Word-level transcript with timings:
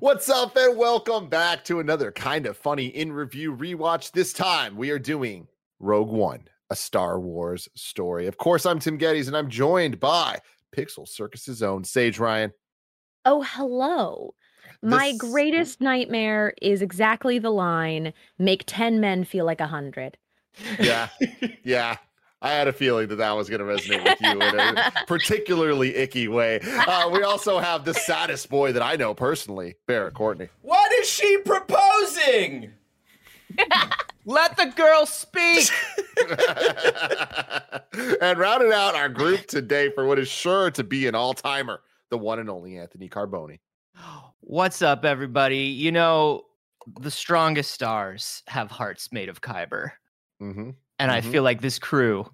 What's 0.00 0.30
up, 0.30 0.56
and 0.56 0.78
welcome 0.78 1.28
back 1.28 1.62
to 1.64 1.80
another 1.80 2.10
kind 2.10 2.46
of 2.46 2.56
funny 2.56 2.86
in 2.86 3.12
review 3.12 3.54
rewatch. 3.54 4.12
This 4.12 4.32
time 4.32 4.76
we 4.76 4.90
are 4.90 4.98
doing 4.98 5.46
Rogue 5.78 6.08
One, 6.10 6.48
a 6.70 6.76
Star 6.76 7.20
Wars 7.20 7.68
story. 7.74 8.26
Of 8.26 8.38
course, 8.38 8.64
I'm 8.64 8.78
Tim 8.78 8.98
Gettys, 8.98 9.26
and 9.26 9.36
I'm 9.36 9.50
joined 9.50 10.00
by 10.00 10.38
Pixel 10.74 11.06
Circus's 11.06 11.62
own 11.62 11.84
Sage 11.84 12.18
Ryan. 12.18 12.50
Oh, 13.26 13.42
hello. 13.42 14.34
My 14.82 15.10
This- 15.10 15.18
greatest 15.20 15.80
nightmare 15.82 16.54
is 16.62 16.80
exactly 16.80 17.38
the 17.38 17.50
line 17.50 18.14
make 18.38 18.64
10 18.66 19.00
men 19.00 19.24
feel 19.24 19.44
like 19.44 19.60
a 19.60 19.64
100. 19.64 20.16
Yeah, 20.80 21.08
yeah. 21.62 21.98
I 22.42 22.50
had 22.50 22.68
a 22.68 22.72
feeling 22.72 23.08
that 23.08 23.16
that 23.16 23.32
was 23.32 23.50
going 23.50 23.60
to 23.60 23.66
resonate 23.66 24.02
with 24.02 24.20
you 24.20 24.30
in 24.30 24.58
a 24.58 24.92
particularly 25.06 25.94
icky 25.94 26.26
way. 26.26 26.60
Uh, 26.62 27.10
we 27.10 27.22
also 27.22 27.58
have 27.58 27.84
the 27.84 27.92
saddest 27.92 28.48
boy 28.48 28.72
that 28.72 28.82
I 28.82 28.96
know 28.96 29.12
personally, 29.12 29.76
Barrett 29.86 30.14
Courtney. 30.14 30.48
What 30.62 30.90
is 30.94 31.08
she 31.08 31.38
proposing? 31.44 32.72
Let 34.24 34.56
the 34.56 34.72
girl 34.74 35.04
speak. 35.04 35.68
and 38.22 38.38
rounding 38.38 38.72
out 38.72 38.94
our 38.94 39.10
group 39.10 39.46
today 39.46 39.90
for 39.90 40.06
what 40.06 40.18
is 40.18 40.28
sure 40.28 40.70
to 40.70 40.84
be 40.84 41.06
an 41.08 41.14
all 41.14 41.34
timer, 41.34 41.80
the 42.08 42.18
one 42.18 42.38
and 42.38 42.48
only 42.48 42.78
Anthony 42.78 43.08
Carboni. 43.08 43.58
What's 44.40 44.80
up, 44.80 45.04
everybody? 45.04 45.58
You 45.58 45.92
know, 45.92 46.44
the 47.00 47.10
strongest 47.10 47.72
stars 47.72 48.42
have 48.46 48.70
hearts 48.70 49.12
made 49.12 49.28
of 49.28 49.42
kyber. 49.42 49.90
Mm-hmm. 50.40 50.70
And 51.00 51.10
I 51.10 51.20
Mhm. 51.22 51.32
feel 51.32 51.42
like 51.42 51.62
this 51.62 51.78
crew 51.78 52.30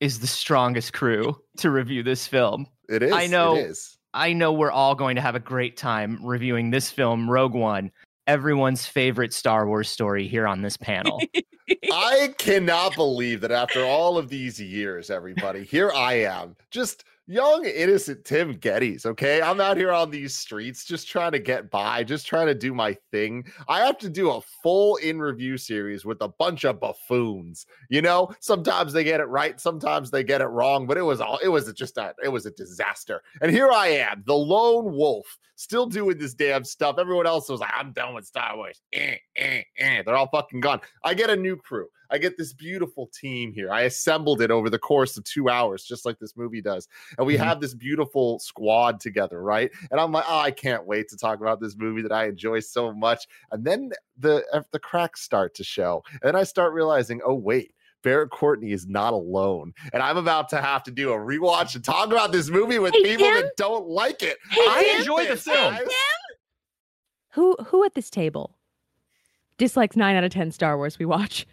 is 0.00 0.20
the 0.20 0.26
strongest 0.26 0.92
crew 0.92 1.36
to 1.58 1.70
review 1.70 2.02
this 2.02 2.26
film. 2.26 2.66
It 2.88 3.02
is. 3.02 3.12
I 3.12 3.26
know. 3.26 3.56
It 3.56 3.66
is. 3.70 3.98
I 4.14 4.32
know 4.32 4.52
we're 4.52 4.70
all 4.70 4.94
going 4.94 5.16
to 5.16 5.22
have 5.22 5.34
a 5.34 5.40
great 5.40 5.76
time 5.76 6.24
reviewing 6.24 6.70
this 6.70 6.90
film, 6.90 7.28
Rogue 7.30 7.54
One, 7.54 7.90
everyone's 8.26 8.86
favorite 8.86 9.32
Star 9.32 9.66
Wars 9.66 9.88
story 9.88 10.28
here 10.28 10.46
on 10.46 10.62
this 10.62 10.76
panel. 10.76 11.20
I 11.92 12.34
cannot 12.38 12.94
believe 12.94 13.40
that 13.40 13.50
after 13.50 13.84
all 13.84 14.18
of 14.18 14.28
these 14.28 14.60
years, 14.60 15.10
everybody, 15.10 15.64
here 15.64 15.90
I 15.90 16.14
am, 16.20 16.56
just 16.70 17.04
young, 17.32 17.64
innocent 17.64 18.24
Tim 18.24 18.54
Gettys. 18.54 19.06
Okay. 19.06 19.40
I'm 19.40 19.60
out 19.60 19.76
here 19.76 19.90
on 19.90 20.10
these 20.10 20.34
streets 20.34 20.84
just 20.84 21.08
trying 21.08 21.32
to 21.32 21.38
get 21.38 21.70
by, 21.70 22.04
just 22.04 22.26
trying 22.26 22.46
to 22.46 22.54
do 22.54 22.74
my 22.74 22.96
thing. 23.10 23.46
I 23.68 23.80
have 23.80 23.96
to 23.98 24.10
do 24.10 24.30
a 24.30 24.40
full 24.62 24.96
in 24.96 25.18
review 25.18 25.56
series 25.56 26.04
with 26.04 26.20
a 26.20 26.28
bunch 26.28 26.64
of 26.64 26.78
buffoons. 26.78 27.66
You 27.88 28.02
know, 28.02 28.30
sometimes 28.40 28.92
they 28.92 29.02
get 29.02 29.20
it 29.20 29.24
right, 29.24 29.58
sometimes 29.58 30.10
they 30.10 30.22
get 30.22 30.42
it 30.42 30.46
wrong, 30.46 30.86
but 30.86 30.98
it 30.98 31.02
was 31.02 31.20
all, 31.20 31.38
it 31.42 31.48
was 31.48 31.72
just 31.72 31.96
a, 31.96 32.14
it 32.22 32.28
was 32.28 32.44
a 32.44 32.50
disaster. 32.50 33.22
And 33.40 33.50
here 33.50 33.70
I 33.70 33.88
am, 33.88 34.22
the 34.26 34.34
lone 34.34 34.92
wolf, 34.92 35.38
still 35.56 35.86
doing 35.86 36.18
this 36.18 36.34
damn 36.34 36.64
stuff. 36.64 36.96
Everyone 36.98 37.26
else 37.26 37.48
was 37.48 37.60
like, 37.60 37.72
I'm 37.74 37.92
done 37.92 38.14
with 38.14 38.26
Star 38.26 38.56
Wars. 38.56 38.82
Eh, 38.92 39.16
eh, 39.36 39.62
eh. 39.78 40.02
They're 40.02 40.16
all 40.16 40.28
fucking 40.28 40.60
gone. 40.60 40.80
I 41.02 41.14
get 41.14 41.30
a 41.30 41.36
new 41.36 41.56
crew. 41.56 41.88
I 42.12 42.18
get 42.18 42.36
this 42.36 42.52
beautiful 42.52 43.08
team 43.18 43.52
here. 43.52 43.72
I 43.72 43.82
assembled 43.82 44.42
it 44.42 44.50
over 44.50 44.68
the 44.70 44.78
course 44.78 45.16
of 45.16 45.24
two 45.24 45.48
hours, 45.48 45.82
just 45.82 46.04
like 46.04 46.18
this 46.18 46.36
movie 46.36 46.60
does. 46.60 46.86
And 47.18 47.26
we 47.26 47.34
Mhm. 47.34 47.38
have 47.44 47.60
this 47.60 47.74
beautiful 47.74 48.38
squad 48.38 49.00
together, 49.00 49.42
right? 49.42 49.70
And 49.90 49.98
I'm 49.98 50.12
like, 50.12 50.24
oh, 50.28 50.38
I 50.38 50.50
can't 50.50 50.86
wait 50.86 51.08
to 51.08 51.16
talk 51.16 51.40
about 51.40 51.60
this 51.60 51.74
movie 51.76 52.02
that 52.02 52.12
I 52.12 52.26
enjoy 52.26 52.60
so 52.60 52.92
much. 52.92 53.26
And 53.50 53.64
then 53.64 53.90
the 54.18 54.44
the 54.72 54.78
cracks 54.78 55.22
start 55.22 55.54
to 55.54 55.64
show. 55.64 56.04
And 56.12 56.20
then 56.22 56.36
I 56.36 56.44
start 56.44 56.72
realizing, 56.74 57.20
oh, 57.24 57.34
wait. 57.34 57.74
Barrett 58.02 58.30
Courtney 58.30 58.72
is 58.72 58.84
not 58.88 59.12
alone. 59.12 59.72
And 59.92 60.02
I'm 60.02 60.16
about 60.16 60.48
to 60.48 60.60
have 60.60 60.82
to 60.82 60.90
do 60.90 61.12
a 61.12 61.16
rewatch 61.16 61.76
and 61.76 61.84
talk 61.84 62.08
about 62.10 62.32
this 62.32 62.48
movie 62.50 62.80
with 62.80 62.92
Hey, 62.94 63.02
people 63.04 63.26
Tim? 63.26 63.34
that 63.36 63.52
don't 63.56 63.86
like 63.86 64.24
it. 64.24 64.38
Hey, 64.50 64.60
I 64.68 64.82
Tim? 64.82 64.98
enjoy 64.98 65.26
the 65.28 65.36
film. 65.36 65.72
guys. 65.72 65.86
Who 67.34 67.54
who 67.66 67.84
at 67.84 67.94
this 67.94 68.10
table 68.10 68.56
dislikes 69.56 69.94
9 69.96 70.16
out 70.16 70.24
of 70.24 70.32
10 70.32 70.50
Star 70.50 70.76
Wars 70.76 70.98
we 70.98 71.06
watch? 71.06 71.46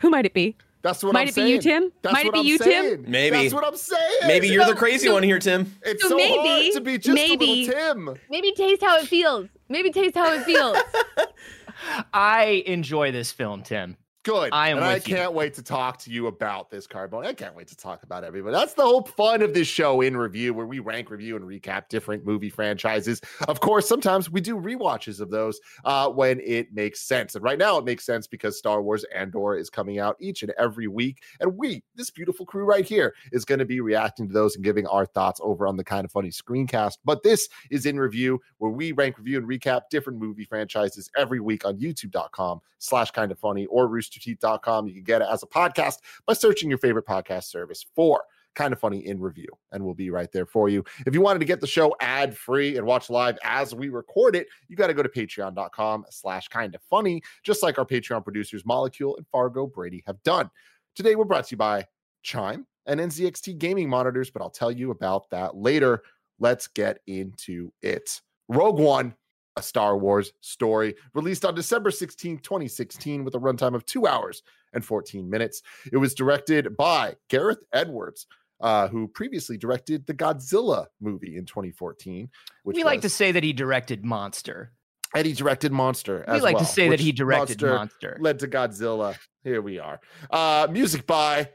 Who 0.00 0.10
might 0.10 0.26
it 0.26 0.34
be? 0.34 0.56
That's 0.82 1.02
what 1.02 1.14
might 1.14 1.26
I'm 1.28 1.32
saying. 1.32 1.48
Might 1.48 1.54
it 1.58 1.62
saying. 1.62 1.72
be 1.72 1.80
you, 1.80 1.80
Tim? 1.88 1.92
That's 2.02 2.12
might 2.12 2.20
it 2.20 2.26
what 2.26 2.34
be 2.34 2.38
I'm 2.40 2.46
you, 2.46 2.58
saying. 2.58 3.02
Tim? 3.02 3.10
Maybe. 3.10 3.36
That's 3.42 3.54
what 3.54 3.66
I'm 3.66 3.76
saying. 3.76 4.10
Maybe 4.26 4.48
you're 4.48 4.66
the 4.66 4.74
crazy 4.74 5.08
so- 5.08 5.14
one 5.14 5.22
here, 5.24 5.38
Tim. 5.40 5.74
It's 5.82 6.02
So 6.02 6.10
so, 6.10 6.18
hard 6.18 6.42
maybe- 6.44 6.72
to 6.74 6.80
be 6.80 6.98
just 6.98 7.14
maybe- 7.14 7.44
a 7.44 7.66
little 7.66 7.74
Tim. 8.04 8.18
Maybe 8.30 8.52
taste 8.52 8.82
how 8.82 8.98
it 8.98 9.06
feels. 9.08 9.48
Maybe 9.68 9.90
taste 9.90 10.14
how 10.14 10.32
it 10.32 10.44
feels. 10.44 10.76
I 12.14 12.62
enjoy 12.66 13.10
this 13.12 13.32
film, 13.32 13.62
Tim. 13.62 13.96
Good. 14.26 14.52
I 14.52 14.70
am 14.70 14.78
and 14.78 14.84
I 14.84 14.94
with 14.94 15.06
you. 15.06 15.14
can't 15.14 15.34
wait 15.34 15.54
to 15.54 15.62
talk 15.62 15.98
to 15.98 16.10
you 16.10 16.26
about 16.26 16.68
this 16.68 16.88
Carboni. 16.88 17.26
I 17.26 17.32
can't 17.32 17.54
wait 17.54 17.68
to 17.68 17.76
talk 17.76 18.02
about 18.02 18.24
everybody. 18.24 18.56
That's 18.56 18.74
the 18.74 18.82
whole 18.82 19.02
fun 19.04 19.40
of 19.40 19.54
this 19.54 19.68
show 19.68 20.00
in 20.00 20.16
review, 20.16 20.52
where 20.52 20.66
we 20.66 20.80
rank, 20.80 21.10
review, 21.10 21.36
and 21.36 21.44
recap 21.44 21.88
different 21.88 22.26
movie 22.26 22.50
franchises. 22.50 23.20
Of 23.46 23.60
course, 23.60 23.88
sometimes 23.88 24.28
we 24.28 24.40
do 24.40 24.56
rewatches 24.56 25.20
of 25.20 25.30
those 25.30 25.60
uh, 25.84 26.08
when 26.08 26.40
it 26.40 26.74
makes 26.74 27.02
sense. 27.02 27.36
And 27.36 27.44
right 27.44 27.56
now, 27.56 27.78
it 27.78 27.84
makes 27.84 28.04
sense 28.04 28.26
because 28.26 28.58
Star 28.58 28.82
Wars 28.82 29.04
Andor 29.14 29.56
is 29.56 29.70
coming 29.70 30.00
out 30.00 30.16
each 30.18 30.42
and 30.42 30.52
every 30.58 30.88
week, 30.88 31.22
and 31.38 31.56
we, 31.56 31.84
this 31.94 32.10
beautiful 32.10 32.44
crew 32.44 32.64
right 32.64 32.84
here, 32.84 33.14
is 33.30 33.44
going 33.44 33.60
to 33.60 33.64
be 33.64 33.80
reacting 33.80 34.26
to 34.26 34.34
those 34.34 34.56
and 34.56 34.64
giving 34.64 34.88
our 34.88 35.06
thoughts 35.06 35.40
over 35.44 35.68
on 35.68 35.76
the 35.76 35.84
kind 35.84 36.04
of 36.04 36.10
funny 36.10 36.30
screencast. 36.30 36.98
But 37.04 37.22
this 37.22 37.48
is 37.70 37.86
in 37.86 37.96
review, 38.00 38.40
where 38.58 38.72
we 38.72 38.90
rank, 38.90 39.18
review, 39.18 39.38
and 39.38 39.46
recap 39.46 39.82
different 39.88 40.18
movie 40.18 40.44
franchises 40.44 41.08
every 41.16 41.38
week 41.38 41.64
on 41.64 41.78
YouTube.com 41.78 42.60
slash 42.78 43.10
kind 43.12 43.32
of 43.32 43.38
funny 43.38 43.66
or 43.66 43.88
roosterteeth.com. 44.18 44.86
You 44.88 44.94
can 44.94 45.02
get 45.04 45.22
it 45.22 45.28
as 45.30 45.42
a 45.42 45.46
podcast 45.46 45.98
by 46.26 46.32
searching 46.32 46.68
your 46.68 46.78
favorite 46.78 47.06
podcast 47.06 47.44
service 47.44 47.84
for 47.94 48.24
kind 48.54 48.72
of 48.72 48.80
funny 48.80 49.06
in 49.06 49.20
review, 49.20 49.48
and 49.70 49.84
we'll 49.84 49.94
be 49.94 50.10
right 50.10 50.32
there 50.32 50.46
for 50.46 50.68
you. 50.68 50.82
If 51.06 51.14
you 51.14 51.20
wanted 51.20 51.40
to 51.40 51.44
get 51.44 51.60
the 51.60 51.66
show 51.66 51.94
ad 52.00 52.36
free 52.36 52.76
and 52.76 52.86
watch 52.86 53.10
live 53.10 53.38
as 53.44 53.74
we 53.74 53.90
record 53.90 54.34
it, 54.34 54.48
you 54.68 54.76
got 54.76 54.88
to 54.88 54.94
go 54.94 55.02
to 55.02 55.08
patreon.com 55.08 56.06
slash 56.10 56.48
kind 56.48 56.74
of 56.74 56.80
funny, 56.82 57.22
just 57.44 57.62
like 57.62 57.78
our 57.78 57.84
Patreon 57.84 58.24
producers 58.24 58.64
Molecule 58.64 59.16
and 59.16 59.26
Fargo 59.28 59.66
Brady 59.66 60.02
have 60.06 60.20
done. 60.22 60.50
Today, 60.96 61.14
we're 61.14 61.24
brought 61.24 61.46
to 61.48 61.52
you 61.52 61.58
by 61.58 61.86
Chime 62.22 62.66
and 62.86 62.98
NZXT 62.98 63.58
gaming 63.58 63.88
monitors, 63.88 64.30
but 64.30 64.40
I'll 64.42 64.50
tell 64.50 64.72
you 64.72 64.90
about 64.90 65.28
that 65.30 65.56
later. 65.56 66.02
Let's 66.38 66.66
get 66.66 67.00
into 67.06 67.72
it. 67.82 68.20
Rogue 68.48 68.78
One, 68.78 69.14
a 69.56 69.62
Star 69.62 69.96
Wars 69.96 70.32
story, 70.40 70.94
released 71.14 71.44
on 71.44 71.54
December 71.54 71.90
16, 71.90 72.38
2016, 72.38 73.24
with 73.24 73.34
a 73.34 73.38
runtime 73.38 73.74
of 73.74 73.84
two 73.86 74.06
hours 74.06 74.42
and 74.72 74.84
14 74.84 75.28
minutes. 75.28 75.62
It 75.90 75.96
was 75.96 76.14
directed 76.14 76.76
by 76.76 77.16
Gareth 77.28 77.60
Edwards, 77.72 78.26
uh, 78.60 78.88
who 78.88 79.08
previously 79.08 79.56
directed 79.56 80.06
the 80.06 80.14
Godzilla 80.14 80.86
movie 81.00 81.36
in 81.36 81.46
2014. 81.46 82.28
Which 82.64 82.76
we 82.76 82.84
like 82.84 83.00
to 83.02 83.08
say 83.08 83.32
that 83.32 83.42
he 83.42 83.52
directed 83.52 84.04
Monster. 84.04 84.72
and 85.14 85.26
he 85.26 85.32
directed 85.32 85.72
Monster. 85.72 86.24
We 86.28 86.40
like 86.40 86.56
well, 86.56 86.64
to 86.64 86.70
say 86.70 86.90
that 86.90 87.00
he 87.00 87.12
directed 87.12 87.62
Monster 87.62 87.74
Monster. 87.74 88.18
led 88.20 88.38
to 88.40 88.48
Godzilla. 88.48 89.16
Here 89.42 89.62
we 89.62 89.78
are. 89.78 90.00
Uh, 90.30 90.66
music 90.70 91.06
by 91.06 91.50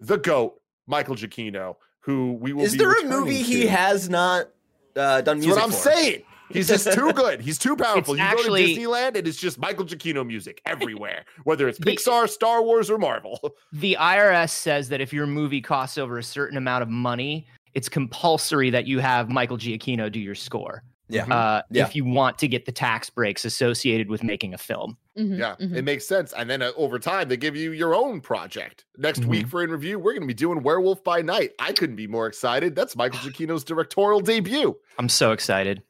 the 0.00 0.18
GOAT, 0.18 0.60
Michael 0.86 1.14
Giacchino, 1.14 1.76
who 2.00 2.32
we 2.34 2.52
will 2.52 2.64
Is 2.64 2.72
be 2.72 2.78
there 2.78 2.90
a 2.90 2.94
returning 2.96 3.10
movie 3.18 3.42
he 3.42 3.66
has 3.66 4.10
not 4.10 4.48
uh, 4.96 5.22
done 5.22 5.38
That's 5.38 5.46
music 5.46 5.54
what 5.56 5.64
I'm 5.64 5.70
for? 5.70 5.76
saying. 5.76 6.22
He's 6.50 6.68
just 6.68 6.92
too 6.92 7.12
good. 7.14 7.40
He's 7.40 7.58
too 7.58 7.76
powerful. 7.76 8.16
you 8.16 8.22
actually- 8.22 8.74
go 8.74 8.80
to 8.80 8.80
Disneyland 8.88 9.16
and 9.16 9.26
it's 9.28 9.38
just 9.38 9.58
Michael 9.58 9.84
Giacchino 9.84 10.26
music 10.26 10.60
everywhere, 10.66 11.24
whether 11.44 11.68
it's 11.68 11.78
Pixar, 11.78 12.28
Star 12.28 12.62
Wars, 12.62 12.90
or 12.90 12.98
Marvel. 12.98 13.40
the 13.72 13.96
IRS 14.00 14.50
says 14.50 14.88
that 14.90 15.00
if 15.00 15.12
your 15.12 15.26
movie 15.26 15.60
costs 15.60 15.98
over 15.98 16.18
a 16.18 16.22
certain 16.22 16.56
amount 16.56 16.82
of 16.82 16.88
money, 16.88 17.46
it's 17.74 17.88
compulsory 17.88 18.70
that 18.70 18.86
you 18.86 19.00
have 19.00 19.28
Michael 19.28 19.58
Giacchino 19.58 20.10
do 20.12 20.20
your 20.20 20.34
score. 20.34 20.82
Yeah. 21.08 21.24
Uh, 21.26 21.62
Yeah. 21.70 21.84
If 21.84 21.94
you 21.94 22.04
want 22.04 22.38
to 22.38 22.48
get 22.48 22.64
the 22.64 22.72
tax 22.72 23.10
breaks 23.10 23.44
associated 23.44 24.08
with 24.08 24.22
making 24.22 24.54
a 24.54 24.58
film. 24.58 24.96
Mhm, 25.18 25.38
Yeah, 25.38 25.54
mhm. 25.60 25.76
it 25.76 25.82
makes 25.82 26.06
sense. 26.06 26.32
And 26.32 26.48
then 26.48 26.62
uh, 26.62 26.72
over 26.76 26.98
time, 26.98 27.28
they 27.28 27.36
give 27.36 27.54
you 27.54 27.72
your 27.72 27.94
own 27.94 28.20
project. 28.22 28.84
Next 28.96 29.24
week 29.26 29.46
for 29.46 29.62
in 29.62 29.70
review, 29.70 29.98
we're 29.98 30.12
going 30.12 30.22
to 30.22 30.26
be 30.26 30.32
doing 30.34 30.62
Werewolf 30.62 31.04
by 31.04 31.20
Night. 31.20 31.52
I 31.58 31.72
couldn't 31.72 31.96
be 31.96 32.06
more 32.06 32.26
excited. 32.26 32.74
That's 32.74 32.96
Michael 32.96 33.18
Giacchino's 33.30 33.64
directorial 33.64 34.20
debut. 34.20 34.76
I'm 34.98 35.08
so 35.10 35.32
excited. 35.32 35.82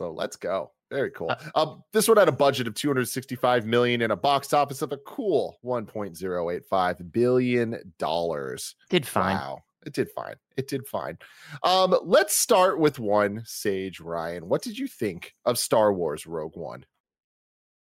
So 0.00 0.10
let's 0.12 0.36
go. 0.36 0.72
Very 0.90 1.10
cool. 1.10 1.30
Uh, 1.30 1.36
Um, 1.54 1.84
this 1.92 2.08
one 2.08 2.16
had 2.16 2.26
a 2.26 2.32
budget 2.32 2.66
of 2.66 2.74
265 2.74 3.66
million 3.66 4.00
and 4.00 4.10
a 4.10 4.16
box 4.16 4.54
office 4.54 4.80
of 4.80 4.92
a 4.92 4.96
cool 4.96 5.58
1.085 5.62 7.12
billion 7.12 7.92
dollars. 7.98 8.74
Did 8.88 9.06
fine. 9.06 9.36
Wow. 9.36 9.58
It 9.84 9.92
did 9.92 10.08
fine. 10.10 10.36
It 10.56 10.68
did 10.68 10.86
fine. 10.86 11.18
Um, 11.62 11.94
let's 12.02 12.34
start 12.34 12.78
with 12.78 12.98
one 12.98 13.42
Sage 13.44 14.00
Ryan. 14.00 14.48
What 14.48 14.62
did 14.62 14.78
you 14.78 14.86
think 14.88 15.34
of 15.44 15.58
Star 15.58 15.92
Wars 15.92 16.26
Rogue 16.26 16.56
One? 16.56 16.86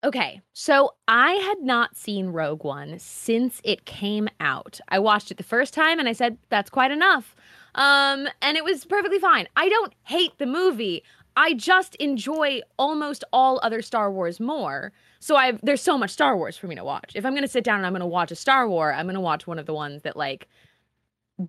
Okay, 0.04 0.40
so 0.52 0.94
I 1.08 1.32
had 1.32 1.60
not 1.60 1.96
seen 1.96 2.28
Rogue 2.28 2.64
One 2.64 2.98
since 2.98 3.60
it 3.64 3.86
came 3.86 4.28
out. 4.40 4.80
I 4.88 5.00
watched 5.00 5.30
it 5.30 5.36
the 5.36 5.42
first 5.42 5.74
time 5.74 5.98
and 5.98 6.08
I 6.08 6.12
said, 6.12 6.38
that's 6.48 6.70
quite 6.70 6.90
enough. 6.90 7.34
Um, 7.74 8.28
and 8.40 8.56
it 8.56 8.64
was 8.64 8.84
perfectly 8.84 9.18
fine. 9.18 9.48
I 9.56 9.68
don't 9.68 9.92
hate 10.04 10.38
the 10.38 10.46
movie. 10.46 11.02
I 11.36 11.54
just 11.54 11.94
enjoy 11.96 12.62
almost 12.78 13.24
all 13.32 13.60
other 13.62 13.82
Star 13.82 14.10
Wars 14.10 14.40
more. 14.40 14.92
So 15.20 15.36
I've 15.36 15.60
there's 15.62 15.82
so 15.82 15.98
much 15.98 16.10
Star 16.10 16.36
Wars 16.36 16.56
for 16.56 16.66
me 16.66 16.74
to 16.76 16.84
watch. 16.84 17.12
If 17.14 17.26
I'm 17.26 17.34
gonna 17.34 17.48
sit 17.48 17.64
down 17.64 17.78
and 17.78 17.86
I'm 17.86 17.92
gonna 17.92 18.06
watch 18.06 18.30
a 18.30 18.36
Star 18.36 18.68
War, 18.68 18.92
I'm 18.92 19.06
gonna 19.06 19.20
watch 19.20 19.46
one 19.46 19.58
of 19.58 19.66
the 19.66 19.74
ones 19.74 20.02
that 20.02 20.16
like 20.16 20.48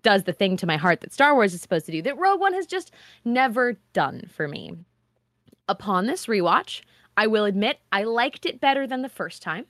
does 0.03 0.23
the 0.25 0.33
thing 0.33 0.57
to 0.57 0.67
my 0.67 0.77
heart 0.77 1.01
that 1.01 1.13
Star 1.13 1.33
Wars 1.33 1.53
is 1.53 1.61
supposed 1.61 1.85
to 1.87 1.91
do 1.93 2.01
that 2.03 2.17
Rogue 2.17 2.41
One 2.41 2.53
has 2.53 2.67
just 2.67 2.91
never 3.25 3.77
done 3.93 4.29
for 4.33 4.47
me. 4.47 4.73
upon 5.69 6.05
this 6.05 6.27
rewatch, 6.27 6.81
I 7.15 7.27
will 7.27 7.45
admit 7.45 7.79
I 7.91 8.03
liked 8.03 8.45
it 8.45 8.59
better 8.61 8.87
than 8.87 9.01
the 9.01 9.09
first 9.09 9.41
time. 9.41 9.65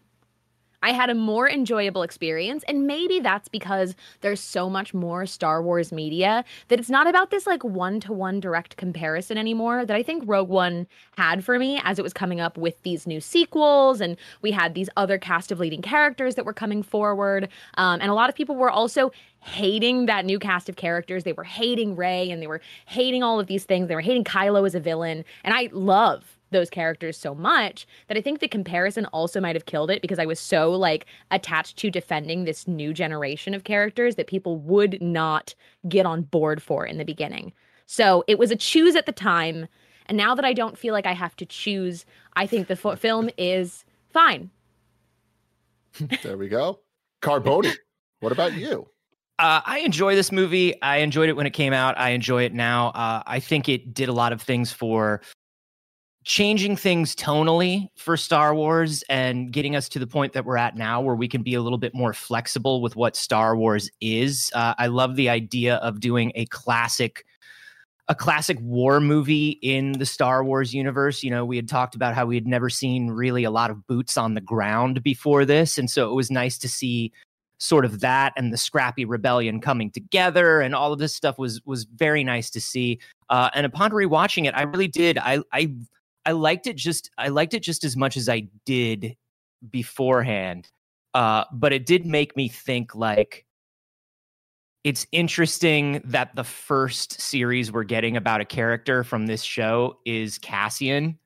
I 0.84 0.92
had 0.92 1.10
a 1.10 1.16
more 1.16 1.50
enjoyable 1.50 2.04
experience. 2.04 2.64
And 2.68 2.86
maybe 2.86 3.20
that's 3.20 3.48
because 3.48 3.96
there's 4.22 4.40
so 4.40 4.70
much 4.70 4.94
more 4.94 5.26
Star 5.26 5.62
Wars 5.62 5.92
media 5.92 6.46
that 6.68 6.80
it's 6.80 6.90
not 6.90 7.08
about 7.08 7.32
this 7.32 7.48
like 7.48 7.64
one 7.64 8.00
to 8.02 8.14
one 8.14 8.40
direct 8.40 8.78
comparison 8.78 9.38
anymore 9.38 9.86
that 9.86 9.96
I 9.96 10.04
think 10.04 10.24
Rogue 10.26 10.50
One 10.50 10.88
had 11.18 11.44
for 11.44 11.58
me 11.58 11.82
as 11.84 11.98
it 11.98 12.04
was 12.04 12.14
coming 12.14 12.40
up 12.40 12.58
with 12.58 12.82
these 12.84 13.08
new 13.08 13.20
sequels. 13.20 14.02
And 14.02 14.18
we 14.42 14.52
had 14.52 14.76
these 14.76 14.90
other 14.96 15.18
cast 15.18 15.52
of 15.52 15.60
leading 15.60 15.82
characters 15.82 16.36
that 16.36 16.46
were 16.46 16.54
coming 16.54 16.84
forward. 16.84 17.50
Um, 17.76 18.00
and 18.02 18.12
a 18.12 18.14
lot 18.14 18.30
of 18.30 18.36
people 18.36 18.56
were 18.56 18.72
also 18.72 19.12
hating 19.42 20.06
that 20.06 20.26
new 20.26 20.40
cast 20.40 20.70
of 20.70 20.76
characters. 20.76 21.24
They 21.24 21.34
were 21.34 21.44
hating 21.44 21.96
Rey 21.96 22.30
and 22.30 22.42
they 22.42 22.48
were 22.48 22.62
hating 22.86 23.24
all 23.24 23.40
of 23.40 23.48
these 23.48 23.64
things. 23.64 23.88
They 23.88 23.96
were 23.96 24.02
hating 24.02 24.26
Kylo 24.26 24.66
as 24.66 24.76
a 24.76 24.80
villain. 24.80 25.26
And 25.44 25.54
I 25.54 25.70
love 25.72 26.37
those 26.52 26.70
characters 26.70 27.18
so 27.18 27.36
much 27.36 27.88
that 28.08 28.18
I 28.18 28.22
think 28.22 28.40
the 28.40 28.48
comparison 28.48 29.06
also 29.08 29.40
might 29.42 29.56
have 29.56 29.66
killed 29.66 29.92
it 29.92 30.02
because 30.02 30.20
I 30.20 30.26
was 30.26 30.40
so 30.40 30.72
like 30.72 31.06
attached 31.32 31.78
to 31.78 31.92
defending 31.92 32.44
this 32.44 32.68
new 32.68 32.94
generation 32.94 33.54
of 33.54 33.64
characters 33.64 34.16
that 34.16 34.28
people 34.28 34.58
would 34.58 35.02
not 35.02 35.54
get 35.88 36.06
on 36.06 36.24
board 36.24 36.62
for 36.62 36.86
in 36.86 36.98
the 36.98 37.06
beginning. 37.06 37.54
So 37.86 38.24
it 38.28 38.38
was 38.38 38.52
a 38.52 38.56
choose 38.56 38.96
at 38.96 39.06
the 39.06 39.12
time. 39.12 39.68
And 40.08 40.18
now 40.18 40.36
that 40.36 40.46
I 40.46 40.54
don't 40.54 40.78
feel 40.78 40.94
like 40.94 41.06
I 41.06 41.14
have 41.14 41.36
to 41.38 41.46
choose, 41.46 42.06
I 42.36 42.48
think 42.48 42.68
the 42.68 42.80
f- 42.82 43.00
film 43.00 43.30
is 43.38 43.84
fine. 44.10 44.50
there 46.24 46.38
we 46.38 46.48
go. 46.48 46.80
Carboni, 47.22 47.74
what 48.20 48.32
about 48.32 48.54
you? 48.54 48.88
Uh, 49.40 49.62
I 49.66 49.80
enjoy 49.80 50.16
this 50.16 50.32
movie. 50.32 50.80
I 50.82 50.98
enjoyed 50.98 51.30
it 51.30 51.34
when 51.34 51.46
it 51.46 51.52
came 51.52 51.72
out. 51.72 51.98
I 51.98 52.10
enjoy 52.10 52.44
it 52.44 52.54
now. 52.54 52.88
Uh, 52.90 53.22
I 53.28 53.40
think 53.40 53.70
it 53.70 53.94
did 53.94 54.10
a 54.10 54.14
lot 54.14 54.34
of 54.34 54.42
things 54.42 54.72
for 54.72 55.22
changing 56.28 56.76
things 56.76 57.16
tonally 57.16 57.88
for 57.96 58.18
Star 58.18 58.54
Wars 58.54 59.02
and 59.08 59.50
getting 59.50 59.78
us 59.78 59.88
to 59.88 59.98
the 59.98 60.06
point 60.06 60.34
that 60.34 60.44
we're 60.44 60.58
at 60.58 60.76
now 60.76 61.00
where 61.00 61.16
we 61.16 61.26
can 61.26 61.42
be 61.42 61.54
a 61.54 61.62
little 61.62 61.78
bit 61.78 61.96
more 61.96 62.12
flexible 62.12 62.82
with 62.82 62.98
what 62.98 63.16
Star 63.16 63.56
Wars 63.56 63.90
is. 64.02 64.52
Uh, 64.54 64.74
I 64.78 64.88
love 64.88 65.16
the 65.16 65.30
idea 65.30 65.76
of 65.78 66.02
doing 66.02 66.34
a 66.36 66.46
classic 66.48 67.26
a 68.10 68.16
classic 68.16 68.58
war 68.62 69.00
movie 69.00 69.52
in 69.62 69.94
the 69.94 70.06
Star 70.06 70.44
Wars 70.44 70.74
universe. 70.74 71.24
You 71.24 71.32
know, 71.32 71.46
we 71.46 71.56
had 71.56 71.70
talked 71.70 71.96
about 71.96 72.14
how 72.14 72.26
we 72.26 72.36
had 72.36 72.48
never 72.48 72.70
seen 72.70 73.10
really 73.10 73.46
a 73.46 73.52
lot 73.52 73.72
of 73.72 73.88
boots 73.88 74.18
on 74.18 74.34
the 74.34 74.42
ground 74.42 75.04
before 75.04 75.46
this. 75.46 75.78
And 75.78 75.90
so 75.90 76.10
it 76.10 76.14
was 76.14 76.30
nice 76.30 76.58
to 76.60 76.70
see 76.70 77.12
sort 77.58 77.86
of 77.86 78.02
that 78.02 78.34
and 78.36 78.52
the 78.52 78.58
scrappy 78.58 79.04
rebellion 79.04 79.60
coming 79.60 79.92
together 79.92 80.62
and 80.62 80.76
all 80.76 80.94
of 80.94 81.00
this 81.00 81.16
stuff 81.16 81.40
was 81.40 81.62
was 81.66 81.86
very 81.86 82.26
nice 82.26 82.50
to 82.50 82.60
see. 82.60 83.00
Uh, 83.30 83.50
and 83.54 83.66
upon 83.66 83.92
rewatching 83.92 84.46
it, 84.46 84.54
I 84.56 84.64
really 84.64 84.88
did. 84.90 85.18
I 85.18 85.42
I 85.54 85.74
I 86.28 86.34
liked 86.34 86.68
it 86.68 86.76
just 86.76 87.10
I 87.18 87.30
liked 87.30 87.54
it 87.54 87.62
just 87.62 87.86
as 87.86 87.96
much 87.96 88.18
as 88.18 88.28
I 88.28 88.50
did 88.66 89.16
beforehand. 89.72 90.70
Uh, 91.14 91.46
but 91.54 91.72
it 91.72 91.86
did 91.86 92.06
make 92.06 92.36
me 92.36 92.50
think 92.50 92.94
like 92.94 93.46
it's 94.84 95.08
interesting 95.14 96.02
that 96.04 96.36
the 96.36 96.44
first 96.44 97.20
series 97.22 97.72
we're 97.72 97.86
getting 97.86 98.18
about 98.18 98.42
a 98.42 98.46
character 98.46 99.06
from 99.06 99.26
this 99.26 99.42
show 99.42 100.00
is 100.06 100.38
Cassian 100.38 101.18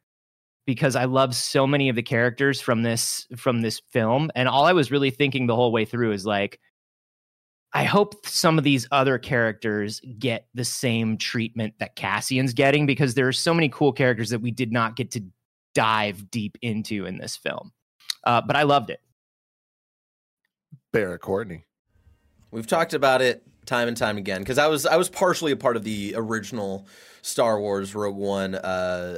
because 0.68 0.96
I 0.96 1.06
love 1.06 1.36
so 1.36 1.66
many 1.66 1.90
of 1.90 1.96
the 1.96 2.04
characters 2.04 2.62
from 2.62 2.84
this 2.84 3.26
from 3.36 3.62
this 3.62 3.82
film 3.92 4.30
and 4.36 4.48
all 4.48 4.66
I 4.66 4.74
was 4.74 4.92
really 4.92 5.10
thinking 5.10 5.48
the 5.48 5.56
whole 5.56 5.72
way 5.72 5.84
through 5.84 6.12
is 6.12 6.28
like 6.28 6.60
I 7.74 7.86
hope 7.86 8.26
some 8.26 8.58
of 8.58 8.64
these 8.64 8.88
other 8.92 9.18
characters 9.18 10.02
get 10.20 10.48
the 10.54 10.66
same 10.66 11.18
treatment 11.18 11.76
that 11.80 11.96
Cassian's 11.96 12.54
getting 12.54 12.86
because 12.86 13.14
there 13.14 13.28
are 13.28 13.34
so 13.34 13.54
many 13.54 13.70
cool 13.70 13.94
characters 13.94 14.30
that 14.32 14.40
we 14.40 14.52
did 14.52 14.72
not 14.72 14.96
get 14.96 15.12
to 15.12 15.24
dive 15.74 16.30
deep 16.30 16.58
into 16.62 17.06
in 17.06 17.18
this 17.18 17.38
film. 17.38 17.72
Uh, 18.26 18.42
but 18.42 18.56
I 18.56 18.64
loved 18.64 18.90
it. 18.90 19.00
Barrett 20.92 21.22
Courtney. 21.22 21.64
We've 22.52 22.68
talked 22.68 22.94
about 22.94 23.22
it 23.22 23.44
time 23.66 23.88
and 23.88 23.96
time 23.96 24.18
again 24.18 24.42
because 24.42 24.58
I 24.58 24.68
was 24.68 24.86
I 24.86 24.98
was 24.98 25.08
partially 25.08 25.54
a 25.54 25.56
part 25.56 25.78
of 25.78 25.84
the 25.86 26.14
original 26.18 26.88
Star 27.22 27.60
Wars 27.60 27.96
Rogue 27.96 28.16
One 28.16 28.56
uh, 28.56 28.58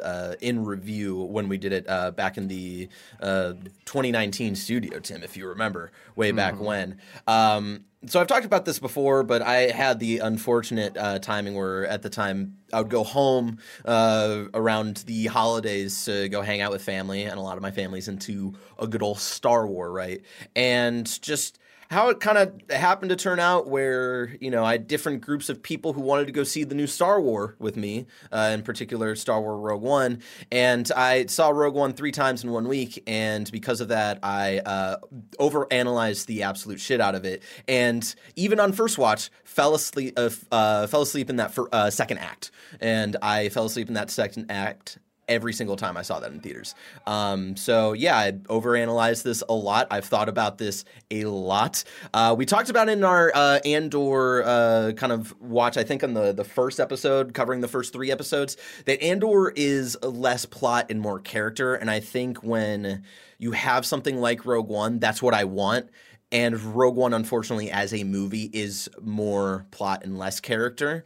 uh, 0.04 0.36
in 0.42 0.64
review 0.64 1.24
when 1.24 1.48
we 1.48 1.58
did 1.58 1.74
it 1.74 1.86
uh, 1.90 2.12
back 2.12 2.38
in 2.38 2.48
the 2.48 2.90
uh, 3.22 3.54
2019 3.86 4.56
studio, 4.56 5.00
Tim, 5.00 5.24
if 5.24 5.36
you 5.38 5.48
remember, 5.48 5.92
way 6.16 6.32
back 6.32 6.56
mm-hmm. 6.56 6.66
when. 6.66 7.02
Um, 7.26 7.86
so 8.06 8.20
I've 8.20 8.28
talked 8.28 8.46
about 8.46 8.66
this 8.66 8.80
before, 8.80 9.24
but 9.24 9.42
I 9.42 9.72
had 9.72 10.00
the 10.00 10.20
unfortunate 10.20 10.98
uh, 10.98 11.20
timing 11.20 11.56
where 11.56 11.86
at 11.88 12.02
the 12.02 12.10
time 12.10 12.58
I 12.72 12.82
would 12.82 12.90
go 12.90 13.04
home 13.04 13.60
uh, 13.86 14.46
around 14.54 14.98
the 15.06 15.28
holidays 15.28 16.06
to 16.06 16.28
go 16.30 16.42
hang 16.42 16.62
out 16.62 16.72
with 16.72 16.84
family, 16.84 17.24
and 17.24 17.38
a 17.38 17.42
lot 17.42 17.58
of 17.58 17.62
my 17.62 17.72
family's 17.72 18.08
into 18.08 18.54
a 18.78 18.88
good 18.88 19.02
old 19.02 19.20
Star 19.20 19.66
War, 19.66 19.92
right? 19.92 20.22
And 20.56 21.06
just 21.22 21.60
how 21.94 22.10
it 22.10 22.20
kind 22.20 22.38
of 22.38 22.72
happened 22.76 23.10
to 23.10 23.16
turn 23.16 23.40
out 23.40 23.68
where 23.70 24.36
you 24.42 24.50
know 24.50 24.66
I 24.66 24.74
had 24.74 24.88
different 24.88 25.22
groups 25.22 25.48
of 25.48 25.62
people 25.62 25.94
who 25.94 26.02
wanted 26.02 26.26
to 26.26 26.34
go 26.34 26.44
see 26.44 26.64
the 26.64 26.76
new 26.76 26.88
Star 26.88 27.22
War 27.22 27.56
with 27.60 27.78
me, 27.78 28.08
uh, 28.32 28.52
in 28.54 28.64
particular 28.64 29.16
Star 29.16 29.40
Wars 29.40 29.62
Rogue 29.62 29.82
One, 29.82 30.22
and 30.52 30.92
I 30.96 31.28
saw 31.28 31.50
Rogue 31.50 31.76
One 31.76 31.94
three 31.94 32.12
times 32.12 32.44
in 32.44 32.52
one 32.52 32.68
week, 32.68 33.02
and 33.08 33.50
because 33.52 33.80
of 33.80 33.90
that, 33.90 34.20
I 34.24 34.60
uh, 34.60 34.98
overanalyzed 35.40 36.26
the 36.26 36.44
absolute 36.44 36.80
shit 36.80 37.00
out 37.00 37.16
of 37.16 37.26
it, 37.26 37.44
and 37.68 38.14
even 38.36 38.60
on 38.60 38.74
first 38.74 38.98
watch, 38.98 39.30
fell 39.44 39.76
asleep 39.76 40.16
uh, 40.18 40.32
uh 40.52 40.88
fell 40.88 41.04
asleep 41.04 41.30
in 41.30 41.36
that 41.38 41.58
uh, 41.72 41.90
second 41.90 42.18
act, 42.18 42.52
and 42.82 43.16
I 43.22 43.50
fell 43.50 43.66
asleep 43.66 43.88
in 43.88 43.94
that 43.94 44.10
second 44.10 44.48
act 44.50 44.98
every 45.28 45.54
single 45.54 45.76
time 45.76 45.98
I 45.98 46.02
saw 46.02 46.20
that 46.20 46.32
in 46.32 46.40
theaters. 46.40 46.76
Um, 47.06 47.56
so 47.56 47.94
yeah, 47.94 48.18
I 48.18 48.32
overanalyzed 48.32 49.24
this 49.24 49.44
a 49.48 49.54
lot. 49.54 49.88
I've 49.92 50.06
thought 50.06 50.30
about 50.30 50.58
this 50.58 50.86
a 51.12 51.26
lot. 51.26 51.84
Uh, 52.14 52.36
we 52.38 52.46
talked 52.46 52.70
about 52.70 52.90
in 52.90 53.04
our 53.04 53.32
uh, 53.34 53.60
Andor 53.66 54.44
uh, 54.44 54.92
kind 54.94 55.12
of 55.12 55.34
watch, 55.40 55.78
I 55.78 55.84
think 55.84 56.04
on 56.04 56.14
the 56.14 56.34
the 56.34 56.44
first 56.44 56.80
episode, 56.80 57.34
covering 57.34 57.62
the 57.62 57.68
first 57.68 57.94
three 57.94 58.12
episodes, 58.12 58.58
that 58.86 59.02
Andor 59.02 59.50
is 59.56 59.98
less 60.04 60.46
plot 60.46 60.88
and 60.90 61.00
more 61.00 61.20
character. 61.20 61.76
And 61.76 61.90
I 61.90 62.00
think 62.00 62.44
when 62.44 63.04
you 63.38 63.52
have 63.52 63.86
something 63.86 64.20
like 64.20 64.46
Rogue 64.46 64.70
One, 64.70 65.00
that's 65.00 65.22
what 65.22 65.34
I 65.34 65.46
want. 65.46 65.90
And 66.32 66.60
Rogue 66.60 66.96
One, 66.96 67.14
unfortunately, 67.14 67.70
as 67.70 67.94
a 67.94 68.04
movie, 68.04 68.50
is 68.54 68.90
more 69.02 69.68
plot 69.72 70.04
and 70.04 70.18
less 70.18 70.40
character 70.40 71.04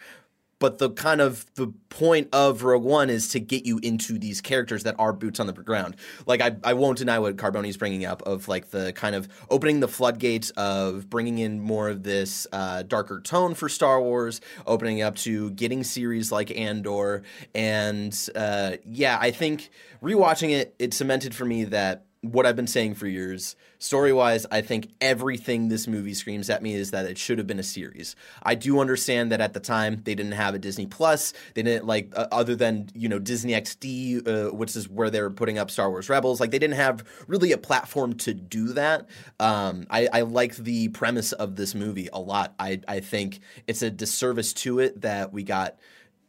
but 0.59 0.79
the 0.79 0.89
kind 0.89 1.21
of 1.21 1.45
the 1.55 1.67
point 1.89 2.29
of 2.33 2.63
Rogue 2.63 2.83
One 2.83 3.09
is 3.09 3.29
to 3.29 3.39
get 3.39 3.65
you 3.65 3.79
into 3.83 4.17
these 4.17 4.41
characters 4.41 4.83
that 4.83 4.95
are 4.97 5.13
boots 5.13 5.39
on 5.39 5.47
the 5.47 5.53
ground. 5.53 5.95
Like 6.25 6.41
I, 6.41 6.55
I 6.63 6.73
won't 6.73 6.97
deny 6.97 7.19
what 7.19 7.35
Carboni's 7.37 7.77
bringing 7.77 8.05
up 8.05 8.21
of 8.23 8.47
like 8.47 8.71
the 8.71 8.93
kind 8.93 9.15
of 9.15 9.27
opening 9.49 9.79
the 9.79 9.87
floodgates 9.87 10.49
of 10.51 11.09
bringing 11.09 11.37
in 11.37 11.59
more 11.59 11.89
of 11.89 12.03
this 12.03 12.47
uh, 12.51 12.83
darker 12.83 13.21
tone 13.21 13.53
for 13.53 13.69
Star 13.69 14.01
Wars, 14.01 14.41
opening 14.65 15.01
up 15.01 15.15
to 15.17 15.51
getting 15.51 15.83
series 15.83 16.31
like 16.31 16.55
Andor, 16.57 17.23
and 17.53 18.29
uh, 18.35 18.77
yeah, 18.85 19.17
I 19.19 19.31
think 19.31 19.69
rewatching 20.01 20.51
it, 20.51 20.75
it 20.79 20.93
cemented 20.93 21.35
for 21.35 21.45
me 21.45 21.65
that 21.65 22.06
what 22.33 22.45
I've 22.45 22.55
been 22.55 22.67
saying 22.67 22.95
for 22.95 23.07
years. 23.07 23.55
Story 23.79 24.11
wise, 24.11 24.45
I 24.51 24.61
think 24.61 24.89
everything 24.99 25.69
this 25.69 25.87
movie 25.87 26.13
screams 26.13 26.49
at 26.49 26.63
me 26.63 26.73
is 26.73 26.91
that 26.91 27.05
it 27.05 27.17
should 27.17 27.37
have 27.37 27.45
been 27.45 27.59
a 27.59 27.63
series. 27.63 28.15
I 28.41 28.55
do 28.55 28.79
understand 28.79 29.31
that 29.31 29.41
at 29.41 29.53
the 29.53 29.59
time 29.59 30.01
they 30.03 30.15
didn't 30.15 30.31
have 30.31 30.55
a 30.55 30.59
Disney 30.59 30.87
Plus. 30.87 31.33
They 31.53 31.61
didn't 31.61 31.85
like 31.85 32.11
uh, 32.15 32.27
other 32.31 32.55
than 32.55 32.89
you 32.95 33.07
know 33.07 33.19
Disney 33.19 33.53
XD, 33.53 34.27
uh, 34.27 34.53
which 34.53 34.75
is 34.75 34.89
where 34.89 35.09
they 35.09 35.21
were 35.21 35.29
putting 35.29 35.57
up 35.57 35.69
Star 35.69 35.89
Wars 35.89 36.09
Rebels. 36.09 36.39
Like 36.39 36.51
they 36.51 36.59
didn't 36.59 36.75
have 36.77 37.03
really 37.27 37.51
a 37.51 37.57
platform 37.57 38.13
to 38.15 38.33
do 38.33 38.69
that. 38.73 39.07
Um, 39.39 39.85
I, 39.89 40.07
I 40.11 40.21
like 40.21 40.55
the 40.55 40.87
premise 40.89 41.31
of 41.33 41.55
this 41.55 41.75
movie 41.75 42.09
a 42.11 42.19
lot. 42.19 42.55
I 42.59 42.81
I 42.87 42.99
think 42.99 43.39
it's 43.67 43.81
a 43.81 43.91
disservice 43.91 44.53
to 44.53 44.79
it 44.79 45.01
that 45.01 45.31
we 45.31 45.43
got 45.43 45.77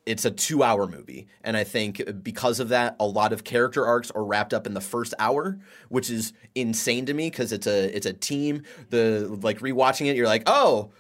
it's 0.09 0.25
a 0.25 0.31
two 0.31 0.63
hour 0.63 0.87
movie. 0.87 1.29
And 1.45 1.57
I 1.57 1.65
think 1.65 2.23
because 2.23 2.61
of 2.61 2.71
that, 2.71 2.97
a 2.99 3.07
lot 3.07 3.33
of 3.33 3.45
character 3.45 3.85
arcs 3.85 4.11
are 4.13 4.25
wrapped 4.25 4.55
up 4.55 4.67
in 4.67 4.73
the 4.73 4.81
first 4.81 5.13
hour, 5.19 5.59
which 5.91 6.09
is 6.11 6.33
insane 6.55 7.05
to 7.07 7.15
me 7.15 7.29
because 7.29 7.53
it's 7.53 7.67
a 7.67 7.95
it's 7.95 8.07
a 8.07 8.15
team. 8.15 8.63
The 8.89 9.29
like 9.43 9.61
rewatching 9.61 10.07
it, 10.07 10.17
you're 10.17 10.27
like, 10.27 10.45
oh, 10.47 10.91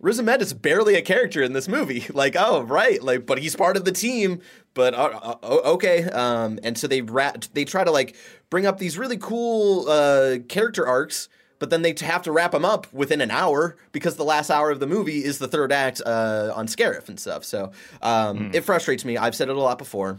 Riz 0.00 0.18
Ahmed 0.18 0.42
is 0.42 0.52
barely 0.52 0.96
a 0.96 1.02
character 1.02 1.40
in 1.42 1.52
this 1.52 1.68
movie. 1.68 2.04
Like, 2.18 2.34
oh, 2.36 2.62
right, 2.62 3.00
like, 3.00 3.26
but 3.26 3.38
he's 3.38 3.54
part 3.54 3.76
of 3.76 3.84
the 3.84 3.92
team. 3.92 4.40
But 4.74 4.92
uh, 4.92 5.36
uh, 5.40 5.46
okay, 5.74 6.04
um, 6.04 6.58
and 6.64 6.76
so 6.76 6.88
they 6.88 7.02
ra- 7.02 7.34
they 7.52 7.64
try 7.64 7.84
to 7.84 7.92
like 7.92 8.16
bring 8.50 8.66
up 8.66 8.78
these 8.78 8.98
really 8.98 9.18
cool 9.18 9.88
uh, 9.88 10.38
character 10.48 10.84
arcs 10.84 11.28
but 11.58 11.70
then 11.70 11.82
they 11.82 11.94
have 12.00 12.22
to 12.22 12.32
wrap 12.32 12.52
them 12.52 12.64
up 12.64 12.92
within 12.92 13.20
an 13.20 13.30
hour 13.30 13.76
because 13.92 14.16
the 14.16 14.24
last 14.24 14.50
hour 14.50 14.70
of 14.70 14.80
the 14.80 14.86
movie 14.86 15.24
is 15.24 15.38
the 15.38 15.48
third 15.48 15.72
act 15.72 16.00
uh, 16.04 16.52
on 16.54 16.66
Scarif 16.66 17.08
and 17.08 17.18
stuff. 17.18 17.44
So 17.44 17.72
um, 18.02 18.38
mm. 18.38 18.54
it 18.54 18.62
frustrates 18.62 19.04
me. 19.04 19.16
I've 19.16 19.34
said 19.34 19.48
it 19.48 19.56
a 19.56 19.60
lot 19.60 19.78
before. 19.78 20.18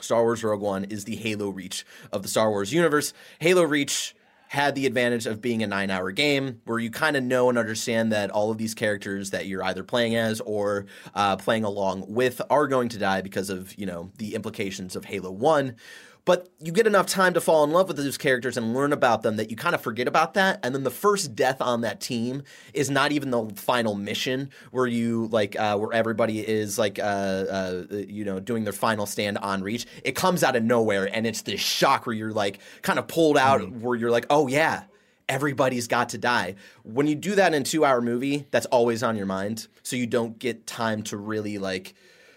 Star 0.00 0.22
Wars 0.22 0.42
Rogue 0.42 0.60
One 0.60 0.84
is 0.84 1.04
the 1.04 1.16
Halo 1.16 1.48
Reach 1.48 1.84
of 2.10 2.22
the 2.22 2.28
Star 2.28 2.50
Wars 2.50 2.72
universe. 2.72 3.12
Halo 3.38 3.62
Reach 3.62 4.14
had 4.52 4.74
the 4.74 4.84
advantage 4.84 5.24
of 5.26 5.40
being 5.40 5.62
a 5.62 5.66
nine 5.66 5.90
hour 5.90 6.10
game 6.10 6.60
where 6.66 6.78
you 6.78 6.90
kind 6.90 7.16
of 7.16 7.24
know 7.24 7.48
and 7.48 7.56
understand 7.56 8.12
that 8.12 8.30
all 8.30 8.50
of 8.50 8.58
these 8.58 8.74
characters 8.74 9.30
that 9.30 9.46
you're 9.46 9.64
either 9.64 9.82
playing 9.82 10.14
as 10.14 10.40
or 10.42 10.84
uh, 11.14 11.36
playing 11.36 11.64
along 11.64 12.04
with 12.06 12.42
are 12.50 12.66
going 12.66 12.90
to 12.90 12.98
die 12.98 13.22
because 13.22 13.48
of, 13.48 13.74
you 13.78 13.86
know, 13.86 14.10
the 14.18 14.34
implications 14.34 14.94
of 14.94 15.06
Halo 15.06 15.30
1 15.30 15.74
but 16.24 16.48
you 16.60 16.72
get 16.72 16.86
enough 16.86 17.06
time 17.06 17.34
to 17.34 17.40
fall 17.40 17.64
in 17.64 17.70
love 17.70 17.88
with 17.88 17.96
those 17.96 18.16
characters 18.16 18.56
and 18.56 18.74
learn 18.74 18.92
about 18.92 19.22
them 19.22 19.36
that 19.36 19.50
you 19.50 19.56
kind 19.56 19.74
of 19.74 19.80
forget 19.80 20.06
about 20.06 20.34
that 20.34 20.60
and 20.62 20.74
then 20.74 20.84
the 20.84 20.90
first 20.90 21.34
death 21.34 21.60
on 21.60 21.80
that 21.80 22.00
team 22.00 22.42
is 22.74 22.90
not 22.90 23.12
even 23.12 23.30
the 23.30 23.48
final 23.56 23.94
mission 23.94 24.50
where 24.70 24.86
you 24.86 25.28
like 25.28 25.58
uh, 25.58 25.76
where 25.76 25.92
everybody 25.92 26.46
is 26.46 26.78
like 26.78 26.98
uh, 26.98 27.02
uh, 27.02 27.84
you 27.90 28.24
know 28.24 28.40
doing 28.40 28.64
their 28.64 28.72
final 28.72 29.06
stand 29.06 29.38
on 29.38 29.62
reach 29.62 29.86
it 30.04 30.12
comes 30.12 30.42
out 30.42 30.56
of 30.56 30.62
nowhere 30.62 31.08
and 31.12 31.26
it's 31.26 31.42
this 31.42 31.60
shock 31.60 32.06
where 32.06 32.14
you're 32.14 32.32
like 32.32 32.60
kind 32.82 32.98
of 32.98 33.08
pulled 33.08 33.36
out 33.36 33.60
mm. 33.60 33.80
where 33.80 33.96
you're 33.96 34.10
like 34.10 34.26
oh 34.30 34.46
yeah 34.48 34.84
everybody's 35.28 35.88
got 35.88 36.10
to 36.10 36.18
die. 36.18 36.54
When 36.82 37.06
you 37.06 37.14
do 37.14 37.36
that 37.36 37.54
in 37.54 37.62
a 37.62 37.64
two 37.64 37.84
hour 37.86 38.02
movie, 38.02 38.46
that's 38.50 38.66
always 38.66 39.02
on 39.02 39.16
your 39.16 39.24
mind. 39.24 39.66
So 39.82 39.96
you 39.96 40.06
don't 40.06 40.38
get 40.38 40.66
time 40.66 41.02
to 41.04 41.16
really 41.16 41.56
like 41.56 41.94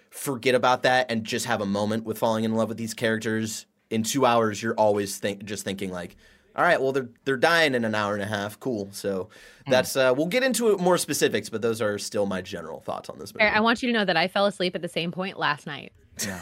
forget 0.09 0.55
about 0.55 0.83
that 0.83 1.11
and 1.11 1.25
just 1.25 1.45
have 1.45 1.59
a 1.59 1.65
moment 1.65 2.05
with 2.05 2.17
falling 2.17 2.45
in 2.45 2.55
love 2.55 2.69
with 2.69 2.77
these 2.77 2.93
characters 2.93 3.65
in 3.89 4.03
two 4.03 4.25
hours, 4.25 4.61
you're 4.61 4.75
always 4.75 5.17
think 5.17 5.45
just 5.45 5.63
thinking 5.63 5.91
like, 5.91 6.15
all 6.55 6.63
right, 6.63 6.81
well 6.81 6.91
they're 6.91 7.09
they're 7.25 7.37
dying 7.37 7.75
in 7.75 7.83
an 7.83 7.95
hour 7.95 8.13
and 8.13 8.23
a 8.23 8.27
half. 8.27 8.59
Cool. 8.59 8.89
So 8.91 9.29
hmm. 9.65 9.71
that's 9.71 9.95
uh, 9.95 10.13
we'll 10.15 10.27
get 10.27 10.43
into 10.43 10.77
more 10.77 10.97
specifics, 10.97 11.49
but 11.49 11.61
those 11.61 11.81
are 11.81 11.97
still 11.97 12.25
my 12.25 12.41
general 12.41 12.79
thoughts 12.79 13.09
on 13.09 13.19
this 13.19 13.33
movie. 13.33 13.45
I 13.45 13.59
want 13.59 13.83
you 13.83 13.87
to 13.91 13.93
know 13.93 14.05
that 14.05 14.17
I 14.17 14.27
fell 14.27 14.45
asleep 14.45 14.75
at 14.75 14.81
the 14.81 14.89
same 14.89 15.11
point 15.11 15.37
last 15.37 15.67
night. 15.67 15.91
No. 16.25 16.39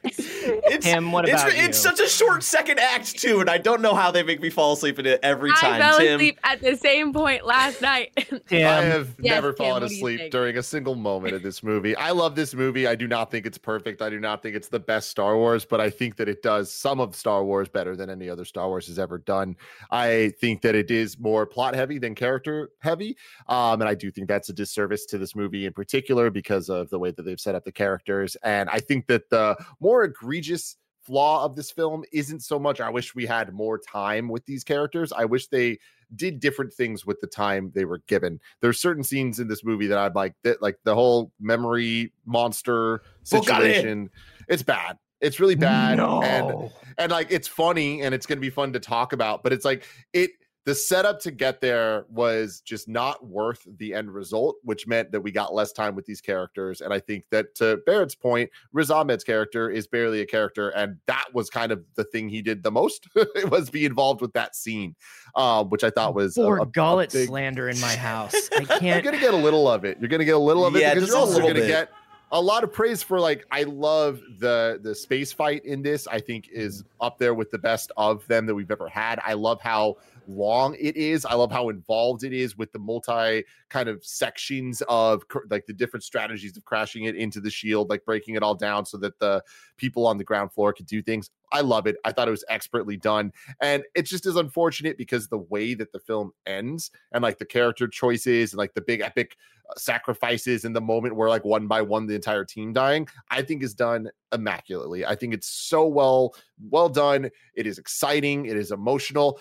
it's, 0.03 0.85
Tim, 0.85 1.11
what 1.11 1.27
about 1.27 1.47
it's, 1.47 1.57
you? 1.57 1.63
It's 1.63 1.77
such 1.77 1.99
a 1.99 2.07
short 2.07 2.43
second 2.43 2.79
act 2.79 3.19
too, 3.19 3.39
and 3.39 3.49
I 3.49 3.57
don't 3.57 3.81
know 3.81 3.93
how 3.93 4.11
they 4.11 4.23
make 4.23 4.41
me 4.41 4.49
fall 4.49 4.73
asleep 4.73 4.99
in 4.99 5.05
it 5.05 5.19
every 5.23 5.51
time. 5.51 5.73
I 5.73 5.79
fell 5.79 5.99
Tim. 5.99 6.15
asleep 6.15 6.39
at 6.43 6.61
the 6.61 6.75
same 6.75 7.13
point 7.13 7.45
last 7.45 7.81
night. 7.81 8.11
Tim. 8.47 8.67
I 8.67 8.81
have 8.81 9.15
yes, 9.19 9.35
never 9.35 9.53
Tim, 9.53 9.65
fallen 9.65 9.83
asleep 9.83 10.31
during 10.31 10.57
a 10.57 10.63
single 10.63 10.95
moment 10.95 11.35
of 11.35 11.43
this 11.43 11.63
movie. 11.63 11.95
I 11.95 12.11
love 12.11 12.35
this 12.35 12.53
movie. 12.53 12.87
I 12.87 12.95
do 12.95 13.07
not 13.07 13.31
think 13.31 13.45
it's 13.45 13.57
perfect. 13.57 14.01
I 14.01 14.09
do 14.09 14.19
not 14.19 14.41
think 14.41 14.55
it's 14.55 14.69
the 14.69 14.79
best 14.79 15.09
Star 15.09 15.37
Wars, 15.37 15.65
but 15.65 15.79
I 15.79 15.89
think 15.89 16.15
that 16.17 16.27
it 16.27 16.41
does 16.41 16.71
some 16.71 16.99
of 16.99 17.15
Star 17.15 17.43
Wars 17.43 17.69
better 17.69 17.95
than 17.95 18.09
any 18.09 18.29
other 18.29 18.45
Star 18.45 18.67
Wars 18.67 18.87
has 18.87 18.97
ever 18.97 19.17
done. 19.17 19.55
I 19.91 20.33
think 20.39 20.61
that 20.61 20.75
it 20.75 20.91
is 20.91 21.19
more 21.19 21.45
plot 21.45 21.75
heavy 21.75 21.99
than 21.99 22.15
character 22.15 22.71
heavy, 22.79 23.17
um, 23.47 23.81
and 23.81 23.89
I 23.89 23.95
do 23.95 24.11
think 24.11 24.27
that's 24.27 24.49
a 24.49 24.53
disservice 24.53 25.05
to 25.07 25.17
this 25.17 25.35
movie 25.35 25.65
in 25.65 25.73
particular 25.73 26.29
because 26.29 26.69
of 26.69 26.89
the 26.89 26.99
way 26.99 27.11
that 27.11 27.23
they've 27.23 27.39
set 27.39 27.55
up 27.55 27.65
the 27.65 27.71
characters. 27.71 28.35
And 28.43 28.69
I 28.69 28.79
think 28.79 29.07
that 29.07 29.29
the 29.29 29.57
more 29.79 29.90
egregious 30.03 30.77
flaw 31.01 31.43
of 31.43 31.55
this 31.55 31.71
film 31.71 32.03
isn't 32.13 32.41
so 32.41 32.59
much 32.59 32.79
I 32.79 32.89
wish 32.89 33.15
we 33.15 33.25
had 33.25 33.53
more 33.53 33.77
time 33.79 34.29
with 34.29 34.45
these 34.45 34.63
characters. 34.63 35.11
I 35.11 35.25
wish 35.25 35.47
they 35.47 35.79
did 36.15 36.39
different 36.39 36.73
things 36.73 37.05
with 37.05 37.19
the 37.21 37.27
time 37.27 37.71
they 37.73 37.85
were 37.85 37.99
given. 38.07 38.39
There's 38.61 38.79
certain 38.79 39.03
scenes 39.03 39.39
in 39.39 39.47
this 39.47 39.63
movie 39.63 39.87
that 39.87 39.97
I'd 39.97 40.15
like 40.15 40.35
that 40.43 40.61
like 40.61 40.77
the 40.83 40.95
whole 40.95 41.31
memory 41.39 42.13
monster 42.25 43.01
situation. 43.23 44.09
it's 44.47 44.63
bad. 44.63 44.97
It's 45.21 45.39
really 45.39 45.55
bad. 45.55 45.97
No. 45.97 46.21
And 46.21 46.71
and 46.97 47.11
like 47.11 47.31
it's 47.31 47.47
funny 47.47 48.01
and 48.01 48.13
it's 48.13 48.25
gonna 48.25 48.41
be 48.41 48.49
fun 48.49 48.73
to 48.73 48.79
talk 48.79 49.13
about, 49.13 49.43
but 49.43 49.53
it's 49.53 49.65
like 49.65 49.85
it 50.13 50.31
the 50.63 50.75
setup 50.75 51.19
to 51.21 51.31
get 51.31 51.59
there 51.59 52.05
was 52.09 52.61
just 52.61 52.87
not 52.87 53.25
worth 53.25 53.65
the 53.77 53.95
end 53.95 54.13
result, 54.13 54.57
which 54.63 54.85
meant 54.85 55.11
that 55.11 55.21
we 55.21 55.31
got 55.31 55.53
less 55.53 55.71
time 55.71 55.95
with 55.95 56.05
these 56.05 56.21
characters. 56.21 56.81
And 56.81 56.93
I 56.93 56.99
think 56.99 57.25
that 57.31 57.55
to 57.55 57.77
Barrett's 57.85 58.13
point, 58.13 58.49
Riz 58.71 58.91
Ahmed's 58.91 59.23
character 59.23 59.71
is 59.71 59.87
barely 59.87 60.21
a 60.21 60.25
character, 60.25 60.69
and 60.69 60.97
that 61.07 61.25
was 61.33 61.49
kind 61.49 61.71
of 61.71 61.83
the 61.95 62.03
thing 62.03 62.29
he 62.29 62.43
did 62.43 62.61
the 62.61 62.71
most. 62.71 63.07
it 63.15 63.49
was 63.51 63.71
be 63.71 63.85
involved 63.85 64.21
with 64.21 64.33
that 64.33 64.55
scene, 64.55 64.95
uh, 65.35 65.63
which 65.63 65.83
I 65.83 65.89
thought 65.89 66.13
was 66.13 66.37
or 66.37 66.59
a, 66.59 66.63
a, 66.63 66.65
gullet 66.67 67.13
a 67.13 67.17
big... 67.17 67.27
slander 67.29 67.67
in 67.69 67.79
my 67.79 67.95
house. 67.95 68.35
I 68.57 68.65
can't. 68.65 68.83
you're 68.83 69.01
gonna 69.01 69.19
get 69.19 69.33
a 69.33 69.37
little 69.37 69.67
of 69.67 69.83
it. 69.83 69.97
You're 69.99 70.09
gonna 70.09 70.25
get 70.25 70.35
a 70.35 70.39
little 70.39 70.65
of 70.65 70.75
it 70.75 70.81
yeah, 70.81 70.93
because 70.93 71.09
you're 71.09 71.17
also 71.17 71.39
gonna 71.39 71.55
bit. 71.55 71.67
get 71.67 71.89
a 72.31 72.41
lot 72.41 72.63
of 72.63 72.71
praise 72.71 73.03
for 73.03 73.19
like 73.19 73.45
I 73.51 73.63
love 73.63 74.21
the 74.39 74.79
the 74.81 74.95
space 74.95 75.31
fight 75.31 75.65
in 75.65 75.81
this. 75.81 76.07
I 76.07 76.19
think 76.19 76.49
is 76.51 76.83
up 76.99 77.17
there 77.17 77.33
with 77.33 77.51
the 77.51 77.57
best 77.57 77.91
of 77.97 78.25
them 78.27 78.45
that 78.45 78.55
we've 78.55 78.71
ever 78.71 78.87
had. 78.87 79.19
I 79.25 79.33
love 79.33 79.59
how 79.59 79.97
long 80.35 80.75
it 80.79 80.95
is. 80.95 81.25
I 81.25 81.33
love 81.33 81.51
how 81.51 81.69
involved 81.69 82.23
it 82.23 82.33
is 82.33 82.57
with 82.57 82.71
the 82.71 82.79
multi 82.79 83.43
kind 83.69 83.89
of 83.89 84.03
sections 84.03 84.81
of 84.87 85.23
like 85.49 85.65
the 85.65 85.73
different 85.73 86.03
strategies 86.03 86.57
of 86.57 86.65
crashing 86.65 87.05
it 87.05 87.15
into 87.15 87.39
the 87.39 87.49
shield, 87.49 87.89
like 87.89 88.05
breaking 88.05 88.35
it 88.35 88.43
all 88.43 88.55
down 88.55 88.85
so 88.85 88.97
that 88.97 89.19
the 89.19 89.43
people 89.77 90.07
on 90.07 90.17
the 90.17 90.23
ground 90.23 90.51
floor 90.51 90.73
could 90.73 90.85
do 90.87 91.01
things. 91.01 91.29
I 91.51 91.61
love 91.61 91.87
it. 91.87 91.97
I 92.05 92.11
thought 92.11 92.27
it 92.27 92.31
was 92.31 92.45
expertly 92.49 92.97
done. 92.97 93.31
And 93.61 93.83
it 93.95 94.03
just 94.03 94.25
is 94.25 94.35
unfortunate 94.35 94.97
because 94.97 95.27
the 95.27 95.37
way 95.37 95.73
that 95.73 95.91
the 95.91 95.99
film 95.99 96.31
ends 96.45 96.91
and 97.11 97.21
like 97.21 97.37
the 97.37 97.45
character 97.45 97.87
choices 97.87 98.53
and 98.53 98.57
like 98.57 98.73
the 98.73 98.81
big 98.81 99.01
epic 99.01 99.35
uh, 99.69 99.73
sacrifices 99.77 100.65
in 100.65 100.73
the 100.73 100.81
moment 100.81 101.15
where 101.15 101.29
like 101.29 101.45
one 101.45 101.67
by 101.67 101.81
one 101.81 102.07
the 102.07 102.15
entire 102.15 102.45
team 102.45 102.73
dying, 102.73 103.07
I 103.29 103.41
think 103.41 103.63
is 103.63 103.73
done 103.73 104.09
immaculately. 104.33 105.05
I 105.05 105.15
think 105.15 105.33
it's 105.33 105.47
so 105.47 105.85
well 105.85 106.35
well 106.69 106.89
done. 106.89 107.29
It 107.53 107.67
is 107.67 107.77
exciting, 107.77 108.45
it 108.45 108.57
is 108.57 108.71
emotional. 108.71 109.39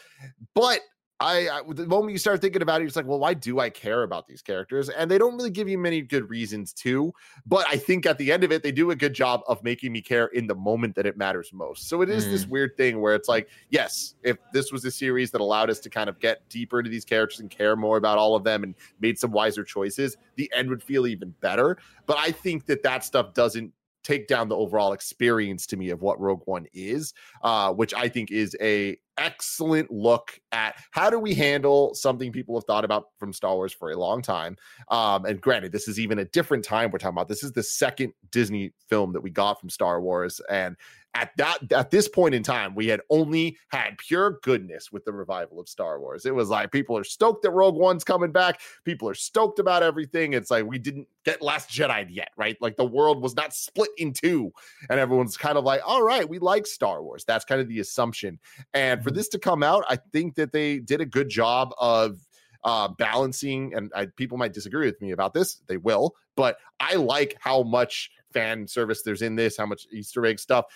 But 0.54 0.80
I, 1.20 1.48
I, 1.50 1.60
the 1.68 1.86
moment 1.86 2.12
you 2.12 2.18
start 2.18 2.40
thinking 2.40 2.62
about 2.62 2.80
it, 2.80 2.86
it's 2.86 2.96
like, 2.96 3.06
well, 3.06 3.18
why 3.18 3.34
do 3.34 3.60
I 3.60 3.68
care 3.68 4.04
about 4.04 4.26
these 4.26 4.40
characters? 4.40 4.88
And 4.88 5.10
they 5.10 5.18
don't 5.18 5.36
really 5.36 5.50
give 5.50 5.68
you 5.68 5.76
many 5.76 6.00
good 6.00 6.30
reasons 6.30 6.72
to. 6.74 7.12
But 7.46 7.66
I 7.68 7.76
think 7.76 8.06
at 8.06 8.16
the 8.16 8.32
end 8.32 8.42
of 8.42 8.50
it, 8.52 8.62
they 8.62 8.72
do 8.72 8.90
a 8.90 8.96
good 8.96 9.12
job 9.12 9.42
of 9.46 9.62
making 9.62 9.92
me 9.92 10.00
care 10.00 10.28
in 10.28 10.46
the 10.46 10.54
moment 10.54 10.94
that 10.94 11.04
it 11.04 11.18
matters 11.18 11.52
most. 11.52 11.88
So 11.88 12.00
it 12.00 12.08
is 12.08 12.24
mm. 12.24 12.30
this 12.30 12.46
weird 12.46 12.74
thing 12.78 13.02
where 13.02 13.14
it's 13.14 13.28
like, 13.28 13.50
yes, 13.68 14.14
if 14.22 14.38
this 14.54 14.72
was 14.72 14.84
a 14.86 14.90
series 14.90 15.30
that 15.32 15.42
allowed 15.42 15.68
us 15.68 15.78
to 15.80 15.90
kind 15.90 16.08
of 16.08 16.18
get 16.20 16.48
deeper 16.48 16.80
into 16.80 16.90
these 16.90 17.04
characters 17.04 17.40
and 17.40 17.50
care 17.50 17.76
more 17.76 17.98
about 17.98 18.16
all 18.16 18.34
of 18.34 18.42
them 18.42 18.62
and 18.62 18.74
made 19.00 19.18
some 19.18 19.30
wiser 19.30 19.62
choices, 19.62 20.16
the 20.36 20.50
end 20.54 20.70
would 20.70 20.82
feel 20.82 21.06
even 21.06 21.34
better. 21.42 21.76
But 22.06 22.16
I 22.18 22.32
think 22.32 22.64
that 22.64 22.82
that 22.82 23.04
stuff 23.04 23.34
doesn't 23.34 23.74
take 24.02 24.26
down 24.28 24.48
the 24.48 24.56
overall 24.56 24.92
experience 24.92 25.66
to 25.66 25.76
me 25.76 25.90
of 25.90 26.02
what 26.02 26.20
Rogue 26.20 26.42
One 26.44 26.66
is, 26.72 27.12
uh, 27.42 27.72
which 27.72 27.94
I 27.94 28.08
think 28.08 28.30
is 28.30 28.56
a 28.60 28.98
excellent 29.18 29.90
look 29.90 30.40
at 30.50 30.74
how 30.92 31.10
do 31.10 31.18
we 31.18 31.34
handle 31.34 31.94
something 31.94 32.32
people 32.32 32.56
have 32.56 32.64
thought 32.64 32.84
about 32.84 33.08
from 33.18 33.32
Star 33.32 33.54
Wars 33.54 33.72
for 33.72 33.90
a 33.90 33.96
long 33.96 34.22
time. 34.22 34.56
Um, 34.88 35.26
and 35.26 35.40
granted, 35.40 35.72
this 35.72 35.88
is 35.88 36.00
even 36.00 36.18
a 36.18 36.24
different 36.24 36.64
time 36.64 36.90
we're 36.90 36.98
talking 36.98 37.16
about. 37.16 37.28
This 37.28 37.42
is 37.42 37.52
the 37.52 37.62
second 37.62 38.14
Disney 38.30 38.72
film 38.88 39.12
that 39.12 39.20
we 39.20 39.30
got 39.30 39.60
from 39.60 39.68
Star 39.68 40.00
Wars, 40.00 40.40
and 40.50 40.76
at 41.14 41.30
that 41.36 41.72
at 41.72 41.90
this 41.90 42.08
point 42.08 42.34
in 42.34 42.42
time, 42.42 42.74
we 42.74 42.86
had 42.86 43.00
only 43.10 43.56
had 43.68 43.98
pure 43.98 44.38
goodness 44.42 44.92
with 44.92 45.04
the 45.04 45.12
revival 45.12 45.58
of 45.58 45.68
Star 45.68 46.00
Wars. 46.00 46.24
It 46.24 46.34
was 46.34 46.48
like 46.48 46.70
people 46.70 46.96
are 46.96 47.04
stoked 47.04 47.42
that 47.42 47.50
Rogue 47.50 47.74
One's 47.74 48.04
coming 48.04 48.30
back. 48.30 48.60
People 48.84 49.08
are 49.08 49.14
stoked 49.14 49.58
about 49.58 49.82
everything. 49.82 50.34
It's 50.34 50.50
like 50.50 50.64
we 50.64 50.78
didn't 50.78 51.08
get 51.24 51.42
Last 51.42 51.68
Jedi 51.68 52.06
yet, 52.10 52.30
right? 52.36 52.56
Like 52.60 52.76
the 52.76 52.84
world 52.84 53.22
was 53.22 53.34
not 53.34 53.52
split 53.52 53.90
in 53.98 54.12
two, 54.12 54.52
and 54.88 55.00
everyone's 55.00 55.36
kind 55.36 55.58
of 55.58 55.64
like, 55.64 55.80
all 55.84 56.02
right, 56.02 56.28
we 56.28 56.38
like 56.38 56.66
Star 56.66 57.02
Wars. 57.02 57.24
That's 57.24 57.44
kind 57.44 57.60
of 57.60 57.68
the 57.68 57.80
assumption. 57.80 58.38
And 58.72 59.02
for 59.02 59.10
mm-hmm. 59.10 59.16
this 59.16 59.28
to 59.30 59.38
come 59.38 59.62
out, 59.62 59.84
I 59.88 59.96
think 60.12 60.36
that 60.36 60.52
they 60.52 60.78
did 60.78 61.00
a 61.00 61.06
good 61.06 61.28
job 61.28 61.74
of 61.78 62.20
uh, 62.62 62.88
balancing. 62.88 63.74
And 63.74 63.90
I, 63.94 64.06
people 64.06 64.38
might 64.38 64.52
disagree 64.52 64.86
with 64.86 65.00
me 65.00 65.10
about 65.10 65.34
this. 65.34 65.62
They 65.66 65.76
will, 65.76 66.14
but 66.36 66.58
I 66.78 66.94
like 66.94 67.36
how 67.40 67.62
much 67.62 68.10
fan 68.32 68.66
service 68.68 69.02
there's 69.02 69.22
in 69.22 69.34
this, 69.34 69.56
how 69.56 69.66
much 69.66 69.86
Easter 69.92 70.24
egg 70.24 70.38
stuff 70.38 70.66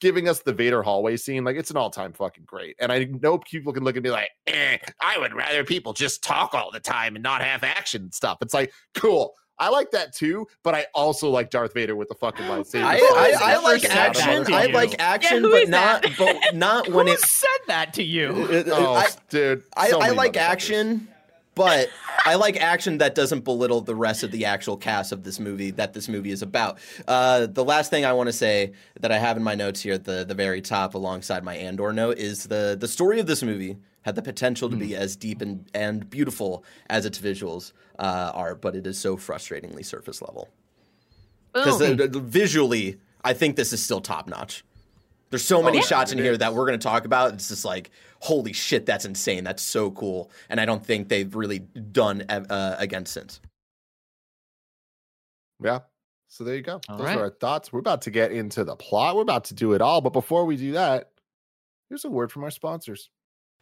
giving 0.00 0.28
us 0.28 0.40
the 0.40 0.52
Vader 0.52 0.82
hallway 0.82 1.16
scene, 1.16 1.44
like 1.44 1.56
it's 1.56 1.70
an 1.70 1.76
all 1.76 1.90
time 1.90 2.12
fucking 2.12 2.44
great. 2.44 2.76
And 2.80 2.90
I 2.90 3.04
know 3.04 3.38
people 3.38 3.72
can 3.72 3.84
look 3.84 3.96
at 3.96 4.02
me 4.02 4.10
like, 4.10 4.30
eh, 4.46 4.78
I 5.00 5.18
would 5.18 5.32
rather 5.32 5.64
people 5.64 5.92
just 5.92 6.22
talk 6.22 6.54
all 6.54 6.70
the 6.70 6.80
time 6.80 7.14
and 7.16 7.22
not 7.22 7.42
have 7.42 7.62
action 7.62 8.02
and 8.02 8.14
stuff. 8.14 8.38
It's 8.40 8.54
like, 8.54 8.72
cool. 8.94 9.34
I 9.58 9.68
like 9.68 9.92
that 9.92 10.12
too, 10.12 10.48
but 10.64 10.74
I 10.74 10.86
also 10.92 11.30
like 11.30 11.50
Darth 11.50 11.74
Vader 11.74 11.94
with 11.94 12.08
the 12.08 12.16
fucking 12.16 12.46
lightsaber. 12.46 12.82
I, 12.82 12.98
I, 12.98 13.52
I 13.52 13.56
like 13.60 13.84
action. 13.84 14.52
I 14.52 14.66
like 14.66 14.96
action, 14.98 15.44
yeah, 15.44 15.50
but 15.50 15.68
not 15.68 16.06
but 16.18 16.54
not 16.54 16.88
when 16.92 17.06
it 17.06 17.20
said 17.20 17.48
that 17.68 17.94
to 17.94 18.02
you. 18.02 18.64
oh, 18.72 18.94
I, 18.94 19.06
dude, 19.28 19.62
so 19.88 20.00
I, 20.00 20.08
I 20.08 20.10
like 20.10 20.36
action 20.36 21.06
but 21.54 21.90
I 22.24 22.36
like 22.36 22.56
action 22.56 22.98
that 22.98 23.14
doesn't 23.14 23.44
belittle 23.44 23.80
the 23.80 23.94
rest 23.94 24.22
of 24.22 24.30
the 24.30 24.44
actual 24.44 24.76
cast 24.76 25.12
of 25.12 25.22
this 25.22 25.38
movie 25.40 25.70
that 25.72 25.92
this 25.92 26.08
movie 26.08 26.30
is 26.30 26.42
about. 26.42 26.78
Uh, 27.06 27.46
the 27.46 27.64
last 27.64 27.90
thing 27.90 28.04
I 28.04 28.12
want 28.12 28.28
to 28.28 28.32
say 28.32 28.72
that 29.00 29.12
I 29.12 29.18
have 29.18 29.36
in 29.36 29.42
my 29.42 29.54
notes 29.54 29.82
here 29.82 29.94
at 29.94 30.04
the, 30.04 30.24
the 30.24 30.34
very 30.34 30.60
top, 30.60 30.94
alongside 30.94 31.44
my 31.44 31.56
Andor 31.56 31.92
note, 31.92 32.18
is 32.18 32.44
the 32.44 32.76
the 32.78 32.88
story 32.88 33.20
of 33.20 33.26
this 33.26 33.42
movie 33.42 33.76
had 34.02 34.14
the 34.16 34.22
potential 34.22 34.68
to 34.68 34.76
be 34.76 34.90
mm. 34.90 34.96
as 34.96 35.16
deep 35.16 35.40
and, 35.40 35.64
and 35.74 36.10
beautiful 36.10 36.64
as 36.90 37.06
its 37.06 37.18
visuals 37.18 37.72
uh, 37.98 38.32
are, 38.34 38.54
but 38.54 38.74
it 38.74 38.86
is 38.86 38.98
so 38.98 39.16
frustratingly 39.16 39.84
surface 39.84 40.20
level. 40.20 40.48
Because 41.52 41.80
uh, 41.80 42.08
visually, 42.12 42.98
I 43.24 43.32
think 43.32 43.56
this 43.56 43.72
is 43.72 43.82
still 43.82 44.00
top 44.00 44.26
notch. 44.28 44.64
There's 45.32 45.42
so 45.42 45.62
many 45.62 45.78
oh, 45.78 45.80
yeah, 45.80 45.86
shots 45.86 46.12
in 46.12 46.18
here 46.18 46.36
that 46.36 46.52
we're 46.52 46.66
going 46.66 46.78
to 46.78 46.82
talk 46.82 47.06
about. 47.06 47.32
It's 47.32 47.48
just 47.48 47.64
like, 47.64 47.90
holy 48.20 48.52
shit, 48.52 48.84
that's 48.84 49.06
insane. 49.06 49.44
That's 49.44 49.62
so 49.62 49.90
cool. 49.90 50.30
And 50.50 50.60
I 50.60 50.66
don't 50.66 50.84
think 50.84 51.08
they've 51.08 51.34
really 51.34 51.60
done 51.60 52.20
uh, 52.28 52.76
again 52.78 53.06
since. 53.06 53.40
Yeah. 55.64 55.78
So 56.28 56.44
there 56.44 56.54
you 56.54 56.60
go. 56.60 56.82
All 56.86 56.98
Those 56.98 57.06
right. 57.06 57.16
are 57.16 57.22
our 57.22 57.30
thoughts. 57.30 57.72
We're 57.72 57.78
about 57.78 58.02
to 58.02 58.10
get 58.10 58.30
into 58.30 58.62
the 58.62 58.76
plot. 58.76 59.16
We're 59.16 59.22
about 59.22 59.44
to 59.44 59.54
do 59.54 59.72
it 59.72 59.80
all. 59.80 60.02
But 60.02 60.12
before 60.12 60.44
we 60.44 60.58
do 60.58 60.72
that, 60.72 61.10
here's 61.88 62.04
a 62.04 62.10
word 62.10 62.30
from 62.30 62.44
our 62.44 62.50
sponsors. 62.50 63.08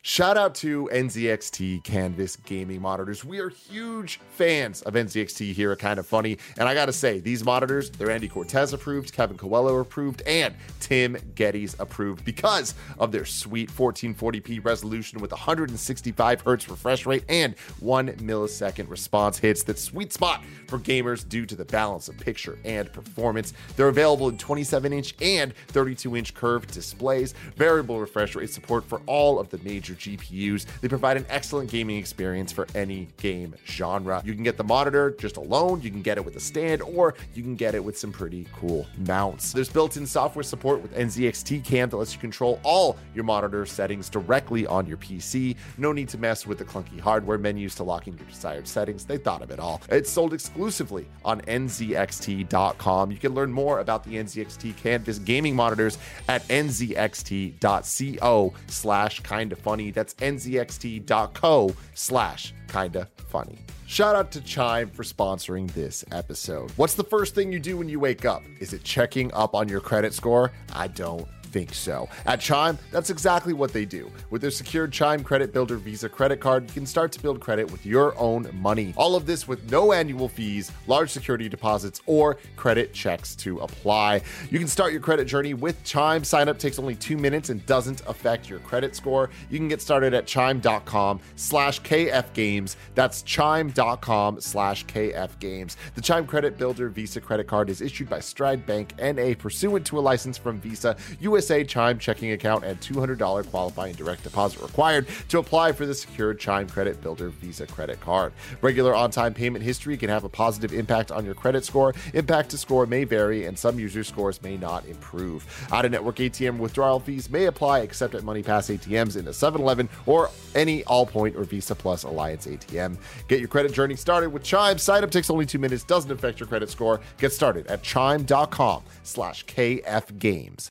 Shout 0.03 0.39
out 0.39 0.55
to 0.57 0.89
NZXT 0.91 1.85
Canvas 1.85 2.37
gaming 2.37 2.81
monitors. 2.81 3.23
We 3.23 3.39
are 3.39 3.51
huge 3.51 4.19
fans 4.31 4.81
of 4.81 4.95
NZXT 4.95 5.53
here 5.53 5.73
at 5.73 5.79
Kind 5.79 6.01
of 6.01 6.07
Funny. 6.07 6.39
And 6.57 6.67
I 6.67 6.73
got 6.73 6.87
to 6.87 6.93
say, 6.93 7.21
these 7.21 7.45
monitors, 7.45 7.91
they're 7.91 8.11
Andy 8.11 8.27
Cortez 8.27 8.73
approved, 8.73 9.13
Kevin 9.13 9.37
Coelho 9.37 9.79
approved, 9.79 10.23
and 10.23 10.55
Tim 10.81 11.17
Gettys 11.35 11.79
approved 11.79 12.25
because 12.25 12.73
of 12.99 13.13
their 13.13 13.27
sweet 13.27 13.71
1440p 13.71 14.65
resolution 14.65 15.21
with 15.21 15.33
165 15.33 16.41
hertz 16.41 16.71
refresh 16.71 17.05
rate 17.05 17.25
and 17.29 17.55
one 17.81 18.09
millisecond 18.09 18.89
response 18.89 19.37
hits. 19.37 19.65
That 19.65 19.79
sweet 19.79 20.15
spot 20.15 20.43
for 20.67 20.79
gamers 20.79 21.29
due 21.29 21.45
to 21.45 21.55
the 21.55 21.67
balance 21.67 22.09
of 22.09 22.17
picture 22.17 22.59
and 22.65 22.91
performance. 22.91 23.53
They're 23.77 23.89
available 23.89 24.31
in 24.31 24.39
27 24.39 24.95
inch 24.95 25.15
and 25.21 25.53
32 25.69 26.17
inch 26.17 26.33
curved 26.33 26.73
displays, 26.73 27.35
variable 27.55 28.01
refresh 28.01 28.35
rate 28.35 28.49
support 28.49 28.83
for 28.85 29.03
all 29.05 29.39
of 29.39 29.51
the 29.51 29.59
major 29.59 29.90
GPUs. 29.95 30.67
They 30.81 30.89
provide 30.89 31.17
an 31.17 31.27
excellent 31.29 31.71
gaming 31.71 31.99
experience 31.99 32.53
for 32.53 32.67
any 32.75 33.09
game 33.17 33.55
genre. 33.67 34.23
You 34.25 34.35
can 34.35 34.43
get 34.43 34.57
the 34.57 34.65
monitor 34.65 35.13
just 35.19 35.37
alone, 35.37 35.83
you 35.83 35.91
can 35.91 36.03
get 36.03 36.19
it 36.19 36.25
with 36.25 36.37
a 36.37 36.41
stand, 36.41 36.83
or 36.83 37.15
you 37.35 37.43
can 37.43 37.57
get 37.57 37.75
it 37.75 37.85
with 37.85 37.99
some 37.99 38.13
pretty 38.13 38.47
cool 38.53 38.87
mounts. 39.07 39.53
There's 39.53 39.69
built 39.69 39.97
in 39.97 40.07
software 40.07 40.43
support 40.43 40.83
with 40.83 40.95
NZXT 40.95 41.65
Cam 41.65 41.89
that 41.91 41.97
lets 41.97 42.15
you 42.15 42.21
control 42.21 42.61
all 42.63 42.97
your 43.15 43.25
monitor 43.25 43.67
settings 43.67 44.09
directly 44.09 44.67
on 44.67 44.87
your 44.87 44.97
PC. 44.97 45.57
No 45.79 45.93
need 45.93 46.09
to 46.11 46.19
mess 46.19 46.47
with 46.47 46.59
the 46.59 46.65
clunky 46.65 47.01
hardware 47.01 47.39
menus 47.39 47.75
to 47.77 47.85
lock 47.85 48.07
in 48.07 48.17
your 48.17 48.27
desired 48.27 48.69
settings. 48.69 49.05
They 49.05 49.19
thought 49.19 49.43
of 49.43 49.51
it 49.51 49.59
all. 49.59 49.83
It's 49.89 50.11
sold 50.11 50.35
exclusively 50.35 51.07
on 51.25 51.41
NZXT.com. 51.43 53.11
You 53.11 53.19
can 53.19 53.35
learn 53.35 53.53
more 53.53 53.81
about 53.81 54.05
the 54.05 54.17
NZXT 54.17 54.77
Canvas 54.77 55.19
gaming 55.19 55.57
monitors 55.57 55.99
at 56.29 56.47
NZXT.co 56.49 58.53
slash 58.67 59.21
kinda 59.21 59.57
funny. 59.57 59.80
That's 59.89 60.13
NZXT.co 60.15 61.75
slash 61.95 62.53
kinda 62.69 63.09
funny. 63.29 63.59
Shout 63.87 64.15
out 64.15 64.31
to 64.33 64.41
Chime 64.43 64.91
for 64.91 65.03
sponsoring 65.03 65.69
this 65.73 66.05
episode. 66.13 66.71
What's 66.77 66.95
the 66.95 67.03
first 67.05 67.35
thing 67.35 67.51
you 67.51 67.59
do 67.59 67.77
when 67.77 67.89
you 67.89 67.99
wake 67.99 68.25
up? 68.25 68.43
Is 68.61 68.73
it 68.73 68.85
checking 68.85 69.33
up 69.33 69.55
on 69.55 69.69
your 69.69 69.81
credit 69.81 70.13
score? 70.13 70.53
I 70.75 70.89
don't 70.89 71.27
think 71.51 71.75
so. 71.75 72.09
At 72.27 72.41
Chime, 72.41 72.79
that's 72.91 73.11
exactly 73.11 73.53
what 73.53 73.73
they 73.73 73.85
do. 73.85 74.11
With 74.31 74.43
their 74.43 74.51
secured 74.51 74.93
Chime 74.93 75.23
Credit 75.23 75.53
Builder 75.53 75.77
Visa 75.77 76.09
credit 76.09 76.41
card, 76.41 76.69
you 76.69 76.75
can 76.75 76.87
start 76.87 77.13
to 77.13 77.21
build 77.21 77.41
credit 77.41 77.71
with 77.71 77.85
your 77.85 78.19
own 78.19 78.49
money. 78.55 78.95
All 78.97 79.17
of 79.17 79.27
this 79.27 79.47
with 79.49 79.71
no 79.71 79.93
annual 79.93 80.29
fees, 80.29 80.73
large 80.87 81.11
security 81.11 81.49
deposits, 81.49 82.01
or 82.07 82.39
credit 82.57 82.93
checks 82.93 83.35
to 83.37 83.59
apply. 83.59 84.23
You 84.51 84.59
can 84.59 84.69
start 84.69 84.93
your 84.93 85.01
credit 85.01 85.27
journey 85.27 85.55
with 85.55 85.83
Chime. 85.85 86.25
Sign 86.25 86.49
up 86.49 86.59
takes 86.59 86.79
only 86.79 86.95
two 86.95 87.17
minutes 87.17 87.51
and 87.51 87.65
doesn't 87.67 88.03
affect 88.07 88.49
your 88.49 88.61
credit 88.61 88.95
score. 88.95 89.31
You 89.51 89.59
can 89.59 89.69
get 89.69 89.83
started 89.83 90.15
at 90.15 90.27
chime.com 90.27 91.21
slash 91.37 91.81
KF 91.83 92.33
Games. 92.33 92.77
That's 92.95 93.23
chime.com 93.23 94.41
slash 94.41 94.87
KF 94.87 95.39
Games. 95.39 95.77
The 95.95 96.01
Chime 96.01 96.27
Credit 96.27 96.57
Builder 96.57 96.89
Visa 96.89 97.21
credit 97.21 97.47
card 97.47 97.71
is 97.71 97.81
issued 97.81 98.09
by 98.09 98.21
Stride 98.21 98.65
Bank 98.67 98.95
NA 99.01 99.35
pursuant 99.39 99.87
to 99.87 99.99
a 99.99 100.01
license 100.01 100.39
from 100.39 100.61
Visa, 100.61 100.97
USA 101.41 101.65
Chime 101.65 101.99
checking 101.99 102.33
account, 102.33 102.65
and 102.65 102.79
$200 102.83 103.51
qualifying 103.51 103.95
direct 103.95 104.25
deposit 104.25 104.61
required 104.61 105.07
to 105.31 105.39
apply 105.39 105.73
for 105.73 105.87
the 105.87 105.95
secured 105.95 106.39
Chime 106.39 106.69
Credit 106.69 107.01
Builder 107.01 107.31
Visa 107.31 107.67
credit 107.67 107.99
card. 107.99 108.35
Regular 108.61 108.95
on 108.95 109.11
time 109.11 109.33
payment 109.33 109.65
history 109.65 109.97
can 109.97 110.11
have 110.11 110.25
a 110.25 110.29
positive 110.29 110.75
impact 110.75 111.11
on 111.11 111.25
your 111.25 111.33
credit 111.33 111.65
score. 111.65 111.95
Impact 112.13 112.51
to 112.51 112.59
score 112.59 112.85
may 112.85 113.05
vary, 113.05 113.47
and 113.47 113.59
some 113.59 113.79
users' 113.79 114.07
scores 114.07 114.43
may 114.43 114.59
not 114.59 114.85
improve. 114.85 115.47
Out 115.73 115.87
of 115.87 115.93
network 115.93 116.17
ATM 116.17 116.59
withdrawal 116.59 117.01
fees 117.01 117.31
may 117.31 117.47
apply 117.47 117.81
except 117.81 118.15
at 118.15 118.21
MoneyPass 118.21 118.77
ATMs 118.77 119.17
in 119.17 119.25
the 119.25 119.33
7 119.33 119.63
Eleven 119.63 119.89
or 120.05 120.29
any 120.55 120.83
Allpoint 120.83 121.37
or 121.37 121.45
Visa 121.45 121.75
Plus 121.75 122.03
Alliance 122.03 122.47
ATM. 122.47 122.99
Get 123.29 123.39
your 123.39 123.49
credit 123.49 123.73
journey 123.73 123.97
started 123.97 124.29
with 124.29 124.43
Chime. 124.43 124.77
Sign 124.77 125.05
up 125.05 125.11
takes 125.11 125.31
only 125.31 125.47
two 125.47 125.59
minutes, 125.59 125.85
doesn't 125.85 126.13
affect 126.13 126.39
your 126.39 126.49
credit 126.49 126.69
score. 126.69 127.01
Get 127.17 127.33
started 127.33 127.67
at 127.69 127.83
chime.com 127.83 128.83
slash 129.05 129.47
KF 129.47 130.19
Games. 130.19 130.71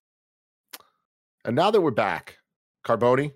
And 1.45 1.56
now 1.56 1.71
that 1.71 1.82
we're 1.82 1.91
back, 1.91 2.38
Carboni, 2.86 3.32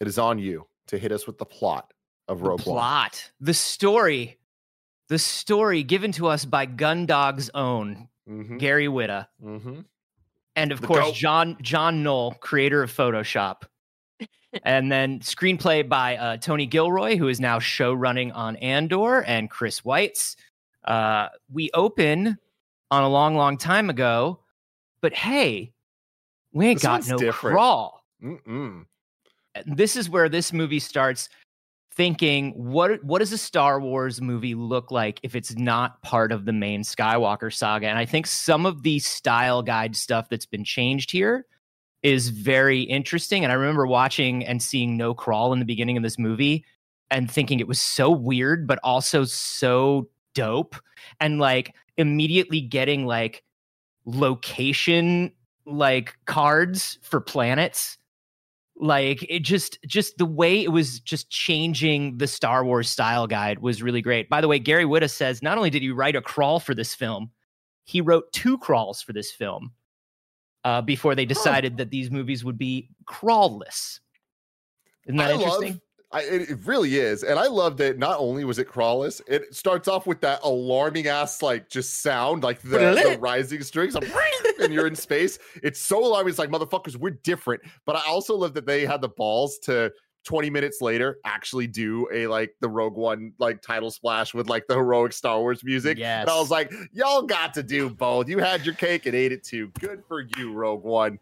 it 0.00 0.06
is 0.06 0.18
on 0.18 0.38
you 0.38 0.66
to 0.88 0.98
hit 0.98 1.12
us 1.12 1.26
with 1.26 1.38
the 1.38 1.44
plot 1.44 1.92
of 2.28 2.42
Rogue 2.42 2.62
the 2.62 2.70
One. 2.70 2.78
plot, 2.78 3.30
the 3.40 3.54
story, 3.54 4.38
the 5.08 5.18
story 5.18 5.82
given 5.82 6.12
to 6.12 6.28
us 6.28 6.44
by 6.44 6.66
Gundog's 6.66 7.50
own 7.54 8.08
Mm-hmm, 8.30 8.58
Gary 8.58 8.86
Whitta, 8.86 9.26
mm-hmm. 9.42 9.80
and 10.54 10.72
of 10.72 10.80
The 10.80 10.86
course 10.86 11.06
goat. 11.06 11.14
John 11.14 11.56
John 11.62 12.02
Knoll, 12.02 12.32
creator 12.34 12.82
of 12.82 12.92
Photoshop. 12.92 13.62
and 14.64 14.90
then 14.90 15.20
screenplay 15.20 15.88
by 15.88 16.16
uh, 16.16 16.36
Tony 16.36 16.66
Gilroy, 16.66 17.16
who 17.16 17.28
is 17.28 17.40
now 17.40 17.58
show 17.58 17.92
running 17.92 18.30
on 18.32 18.56
Andor, 18.56 19.22
and 19.22 19.50
Chris 19.50 19.80
Weitz. 19.80 20.36
Uh, 20.84 21.28
we 21.50 21.70
open 21.74 22.38
on 22.90 23.02
a 23.02 23.08
long, 23.08 23.34
long 23.34 23.56
time 23.56 23.90
ago, 23.90 24.40
but 25.00 25.12
hey, 25.14 25.72
we 26.52 26.66
ain't 26.68 26.76
This 26.78 26.82
got 26.82 27.06
no 27.08 27.16
different. 27.16 27.54
crawl. 27.54 28.04
Mm-mm. 28.22 28.84
Eh, 29.54 29.62
this 29.66 29.96
is 29.96 30.08
where 30.10 30.28
this 30.28 30.52
movie 30.52 30.78
starts 30.78 31.28
thinking 31.92 32.52
what 32.52 33.02
what 33.04 33.18
does 33.18 33.32
a 33.32 33.38
Star 33.38 33.80
Wars 33.80 34.20
movie 34.20 34.54
look 34.54 34.90
like 34.92 35.18
if 35.24 35.34
it's 35.34 35.56
not 35.56 36.00
part 36.02 36.30
of 36.30 36.44
the 36.44 36.52
main 36.52 36.82
Skywalker 36.82 37.52
saga 37.52 37.88
and 37.88 37.98
I 37.98 38.04
think 38.06 38.26
some 38.28 38.64
of 38.64 38.82
the 38.84 39.00
style 39.00 39.60
guide 39.60 39.96
stuff 39.96 40.28
that's 40.28 40.46
been 40.46 40.62
changed 40.64 41.10
here 41.10 41.46
is 42.04 42.28
very 42.28 42.82
interesting 42.82 43.42
and 43.42 43.50
I 43.52 43.56
remember 43.56 43.86
watching 43.88 44.46
and 44.46 44.62
seeing 44.62 44.96
no 44.96 45.14
crawl 45.14 45.52
in 45.52 45.58
the 45.58 45.64
beginning 45.64 45.96
of 45.96 46.04
this 46.04 46.16
movie 46.18 46.64
and 47.10 47.28
thinking 47.28 47.58
it 47.58 47.66
was 47.66 47.80
so 47.80 48.08
weird 48.08 48.68
but 48.68 48.78
also 48.84 49.24
so 49.24 50.08
dope 50.34 50.76
and 51.18 51.40
like 51.40 51.74
immediately 51.96 52.60
getting 52.60 53.04
like 53.04 53.42
location 54.04 55.32
like 55.66 56.16
cards 56.26 56.98
for 57.02 57.20
planets 57.20 57.98
like 58.76 59.24
it 59.28 59.40
just 59.40 59.78
just 59.86 60.16
the 60.16 60.24
way 60.24 60.62
it 60.64 60.72
was 60.72 61.00
just 61.00 61.28
changing 61.30 62.16
the 62.16 62.26
star 62.26 62.64
wars 62.64 62.88
style 62.88 63.26
guide 63.26 63.58
was 63.58 63.82
really 63.82 64.00
great. 64.00 64.30
By 64.30 64.40
the 64.40 64.48
way 64.48 64.58
gary 64.58 64.84
whitta 64.84 65.10
says 65.10 65.42
not 65.42 65.58
only 65.58 65.70
did 65.70 65.82
he 65.82 65.90
write 65.90 66.16
a 66.16 66.22
crawl 66.22 66.60
for 66.60 66.74
this 66.74 66.94
film 66.94 67.30
he 67.84 68.00
wrote 68.00 68.32
two 68.32 68.56
crawls 68.58 69.02
for 69.02 69.12
this 69.12 69.30
film 69.32 69.72
uh, 70.64 70.82
before 70.82 71.14
they 71.14 71.24
decided 71.24 71.76
that 71.78 71.90
these 71.90 72.10
movies 72.10 72.44
would 72.44 72.58
be 72.58 72.88
crawlless. 73.04 74.00
Isn't 75.06 75.16
that 75.16 75.30
I 75.30 75.34
interesting? 75.34 75.72
love- 75.72 75.80
I, 76.12 76.22
it, 76.22 76.50
it 76.50 76.58
really 76.66 76.96
is, 76.96 77.22
and 77.22 77.38
I 77.38 77.46
love 77.46 77.76
that. 77.76 77.98
Not 77.98 78.18
only 78.18 78.44
was 78.44 78.58
it 78.58 78.68
crawlless, 78.68 79.20
it 79.28 79.54
starts 79.54 79.86
off 79.86 80.08
with 80.08 80.20
that 80.22 80.40
alarming 80.42 81.06
ass 81.06 81.40
like 81.40 81.68
just 81.68 82.02
sound, 82.02 82.42
like 82.42 82.60
the, 82.62 82.78
the 82.78 83.18
rising 83.20 83.62
strings, 83.62 83.94
like, 83.94 84.10
and 84.60 84.74
you're 84.74 84.88
in 84.88 84.96
space. 84.96 85.38
It's 85.62 85.80
so 85.80 86.04
alarming. 86.04 86.30
It's 86.30 86.38
like 86.38 86.50
motherfuckers, 86.50 86.96
we're 86.96 87.10
different. 87.10 87.62
But 87.86 87.94
I 87.94 88.02
also 88.08 88.34
love 88.36 88.54
that 88.54 88.66
they 88.66 88.84
had 88.84 89.00
the 89.00 89.08
balls 89.08 89.58
to 89.60 89.92
20 90.24 90.50
minutes 90.50 90.80
later 90.80 91.18
actually 91.24 91.66
do 91.66 92.06
a 92.12 92.26
like 92.26 92.54
the 92.60 92.68
Rogue 92.68 92.96
One 92.96 93.32
like 93.38 93.62
title 93.62 93.90
splash 93.90 94.34
with 94.34 94.48
like 94.48 94.66
the 94.66 94.74
heroic 94.74 95.12
Star 95.12 95.38
Wars 95.38 95.64
music. 95.64 95.98
yes 95.98 96.22
And 96.22 96.30
I 96.30 96.38
was 96.38 96.50
like, 96.50 96.72
y'all 96.92 97.22
got 97.22 97.54
to 97.54 97.62
do 97.62 97.88
both. 97.88 98.28
You 98.28 98.38
had 98.38 98.66
your 98.66 98.74
cake 98.74 99.06
and 99.06 99.14
ate 99.14 99.32
it 99.32 99.44
too. 99.44 99.68
Good 99.78 100.02
for 100.06 100.26
you, 100.36 100.52
Rogue 100.52 100.82
One. 100.82 101.18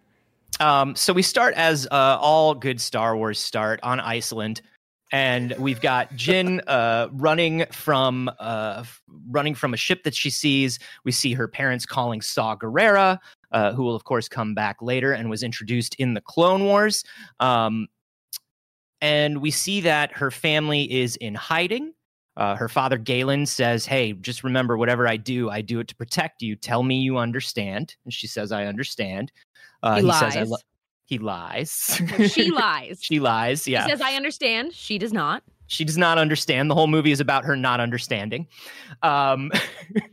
Um, 0.60 0.96
so 0.96 1.12
we 1.12 1.22
start 1.22 1.54
as 1.54 1.86
uh, 1.90 2.18
all 2.20 2.54
good 2.54 2.80
Star 2.80 3.16
Wars 3.16 3.38
start 3.38 3.78
on 3.82 4.00
Iceland, 4.00 4.62
and 5.10 5.54
we've 5.58 5.80
got 5.80 6.10
Jyn 6.12 6.60
uh, 6.66 7.08
running 7.12 7.64
from 7.70 8.30
uh, 8.38 8.84
running 9.28 9.54
from 9.54 9.74
a 9.74 9.76
ship 9.76 10.02
that 10.04 10.14
she 10.14 10.30
sees. 10.30 10.78
We 11.04 11.12
see 11.12 11.32
her 11.32 11.48
parents 11.48 11.86
calling 11.86 12.20
Saw 12.20 12.56
Gerrera, 12.56 13.18
uh, 13.52 13.72
who 13.72 13.84
will 13.84 13.94
of 13.94 14.04
course 14.04 14.28
come 14.28 14.54
back 14.54 14.82
later 14.82 15.12
and 15.12 15.30
was 15.30 15.42
introduced 15.42 15.94
in 15.96 16.14
the 16.14 16.20
Clone 16.20 16.64
Wars. 16.64 17.04
Um, 17.40 17.88
and 19.00 19.40
we 19.40 19.50
see 19.50 19.80
that 19.82 20.12
her 20.12 20.30
family 20.30 20.90
is 20.92 21.16
in 21.16 21.34
hiding. 21.34 21.94
Uh, 22.36 22.54
her 22.54 22.68
father 22.68 22.98
Galen 22.98 23.46
says, 23.46 23.86
"Hey, 23.86 24.12
just 24.12 24.44
remember, 24.44 24.76
whatever 24.76 25.08
I 25.08 25.16
do, 25.16 25.50
I 25.50 25.60
do 25.60 25.80
it 25.80 25.88
to 25.88 25.96
protect 25.96 26.42
you. 26.42 26.54
Tell 26.54 26.82
me 26.82 27.00
you 27.00 27.18
understand." 27.18 27.96
And 28.04 28.12
she 28.12 28.26
says, 28.26 28.52
"I 28.52 28.66
understand." 28.66 29.32
Uh, 29.82 29.96
He 29.96 30.12
says, 30.12 30.36
"I 30.36 30.42
lies. 30.42 30.62
He 31.08 31.18
lies. 31.18 31.98
She 32.30 32.50
lies. 32.50 32.98
she 33.02 33.18
lies. 33.18 33.66
Yeah. 33.66 33.84
She 33.84 33.90
says, 33.90 34.00
I 34.02 34.12
understand. 34.12 34.74
She 34.74 34.98
does 34.98 35.12
not. 35.12 35.42
she 35.66 35.84
does 35.84 35.96
not 35.96 36.18
understand. 36.18 36.70
The 36.70 36.74
whole 36.74 36.86
movie 36.86 37.12
is 37.12 37.20
about 37.20 37.44
her 37.46 37.56
not 37.56 37.80
understanding. 37.80 38.46
Um, 39.02 39.50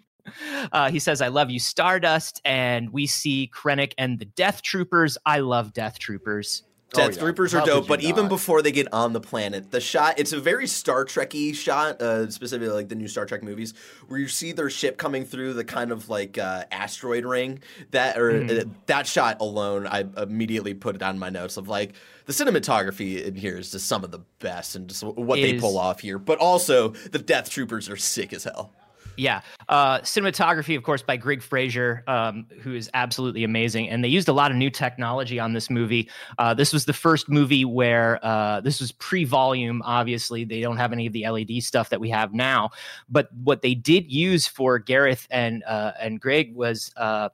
uh, 0.71 0.89
he 0.89 0.99
says, 0.99 1.21
I 1.21 1.27
love 1.27 1.49
you, 1.49 1.59
Stardust. 1.59 2.41
And 2.45 2.91
we 2.93 3.07
see 3.07 3.51
Krennic 3.53 3.93
and 3.97 4.19
the 4.19 4.25
Death 4.25 4.61
Troopers. 4.61 5.17
I 5.25 5.39
love 5.39 5.73
Death 5.73 5.99
Troopers. 5.99 6.63
Death 6.95 7.15
yeah. 7.15 7.21
Troopers 7.21 7.51
How 7.53 7.59
are 7.61 7.65
dope, 7.65 7.87
but 7.87 8.01
even 8.01 8.27
before 8.27 8.61
they 8.61 8.71
get 8.71 8.87
on 8.93 9.13
the 9.13 9.19
planet, 9.21 9.71
the 9.71 9.81
shot, 9.81 10.19
it's 10.19 10.33
a 10.33 10.39
very 10.39 10.67
Star 10.67 11.05
Trek-y 11.05 11.51
shot, 11.53 12.01
uh, 12.01 12.29
specifically 12.29 12.73
like 12.73 12.89
the 12.89 12.95
new 12.95 13.07
Star 13.07 13.25
Trek 13.25 13.43
movies, 13.43 13.73
where 14.07 14.19
you 14.19 14.27
see 14.27 14.51
their 14.51 14.69
ship 14.69 14.97
coming 14.97 15.25
through 15.25 15.53
the 15.53 15.63
kind 15.63 15.91
of 15.91 16.09
like 16.09 16.37
uh, 16.37 16.63
asteroid 16.71 17.25
ring. 17.25 17.59
That 17.91 18.17
or 18.17 18.41
Hmm. 18.43 18.49
uh, 18.49 18.63
that 18.87 19.07
shot 19.07 19.37
alone, 19.39 19.87
I 19.87 20.05
immediately 20.17 20.73
put 20.73 20.95
it 20.95 21.01
on 21.03 21.19
my 21.19 21.29
notes 21.29 21.57
of 21.57 21.67
like 21.67 21.93
the 22.25 22.33
cinematography 22.33 23.23
in 23.23 23.35
here 23.35 23.57
is 23.57 23.71
just 23.71 23.87
some 23.87 24.03
of 24.03 24.11
the 24.11 24.19
best 24.39 24.75
and 24.75 24.87
just 24.87 25.03
what 25.03 25.35
they 25.35 25.55
Is- 25.55 25.61
pull 25.61 25.77
off 25.77 25.99
here. 25.99 26.17
But 26.17 26.39
also 26.39 26.89
the 26.89 27.19
Death 27.19 27.49
Troopers 27.49 27.89
are 27.89 27.97
sick 27.97 28.33
as 28.33 28.43
hell. 28.45 28.71
Yeah. 29.17 29.41
Uh, 29.69 29.99
cinematography, 29.99 30.75
of 30.75 30.83
course, 30.83 31.01
by 31.01 31.17
Greig 31.17 31.41
Fraser, 31.41 32.03
um, 32.07 32.47
who 32.61 32.73
is 32.73 32.89
absolutely 32.93 33.43
amazing. 33.43 33.89
And 33.89 34.03
they 34.03 34.07
used 34.07 34.27
a 34.27 34.33
lot 34.33 34.51
of 34.51 34.57
new 34.57 34.69
technology 34.69 35.39
on 35.39 35.53
this 35.53 35.69
movie. 35.69 36.09
Uh, 36.37 36.53
this 36.53 36.73
was 36.73 36.85
the 36.85 36.93
first 36.93 37.29
movie 37.29 37.65
where 37.65 38.19
uh, 38.23 38.61
this 38.61 38.79
was 38.79 38.91
pre 38.91 39.23
volume, 39.23 39.81
obviously. 39.83 40.43
They 40.43 40.61
don't 40.61 40.77
have 40.77 40.91
any 40.91 41.07
of 41.07 41.13
the 41.13 41.27
LED 41.27 41.63
stuff 41.63 41.89
that 41.89 41.99
we 41.99 42.09
have 42.09 42.33
now. 42.33 42.71
But 43.09 43.29
what 43.33 43.61
they 43.61 43.73
did 43.73 44.11
use 44.11 44.47
for 44.47 44.79
Gareth 44.79 45.27
and, 45.31 45.63
uh, 45.63 45.93
and 45.99 46.19
Greg 46.19 46.55
was 46.55 46.91
uh, 46.97 47.29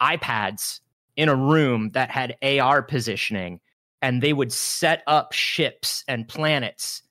iPads 0.00 0.80
in 1.16 1.28
a 1.28 1.36
room 1.36 1.90
that 1.90 2.10
had 2.10 2.36
AR 2.42 2.82
positioning. 2.82 3.60
And 4.02 4.22
they 4.22 4.32
would 4.32 4.52
set 4.52 5.02
up 5.06 5.32
ships 5.32 6.04
and 6.08 6.28
planets 6.28 7.02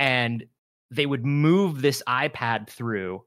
and 0.00 0.44
they 0.90 1.06
would 1.06 1.24
move 1.24 1.82
this 1.82 2.02
iPad 2.08 2.68
through 2.68 3.22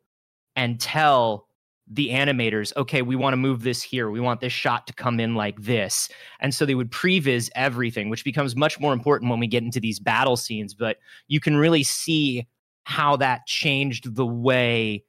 and 0.55 0.79
tell 0.79 1.47
the 1.87 2.09
animators, 2.09 2.75
okay, 2.77 3.01
we 3.01 3.15
want 3.15 3.33
to 3.33 3.37
move 3.37 3.63
this 3.63 3.83
here. 3.83 4.09
We 4.09 4.19
want 4.19 4.39
this 4.39 4.53
shot 4.53 4.87
to 4.87 4.93
come 4.93 5.19
in 5.19 5.35
like 5.35 5.61
this. 5.61 6.09
And 6.39 6.53
so 6.53 6.65
they 6.65 6.75
would 6.75 6.91
previs 6.91 7.49
everything, 7.55 8.09
which 8.09 8.23
becomes 8.23 8.55
much 8.55 8.79
more 8.79 8.93
important 8.93 9.29
when 9.29 9.39
we 9.39 9.47
get 9.47 9.63
into 9.63 9.79
these 9.79 9.99
battle 9.99 10.37
scenes. 10.37 10.73
But 10.73 10.97
you 11.27 11.39
can 11.39 11.57
really 11.57 11.83
see 11.83 12.47
how 12.85 13.17
that 13.17 13.45
changed 13.47 14.15
the 14.15 14.25
way 14.25 15.03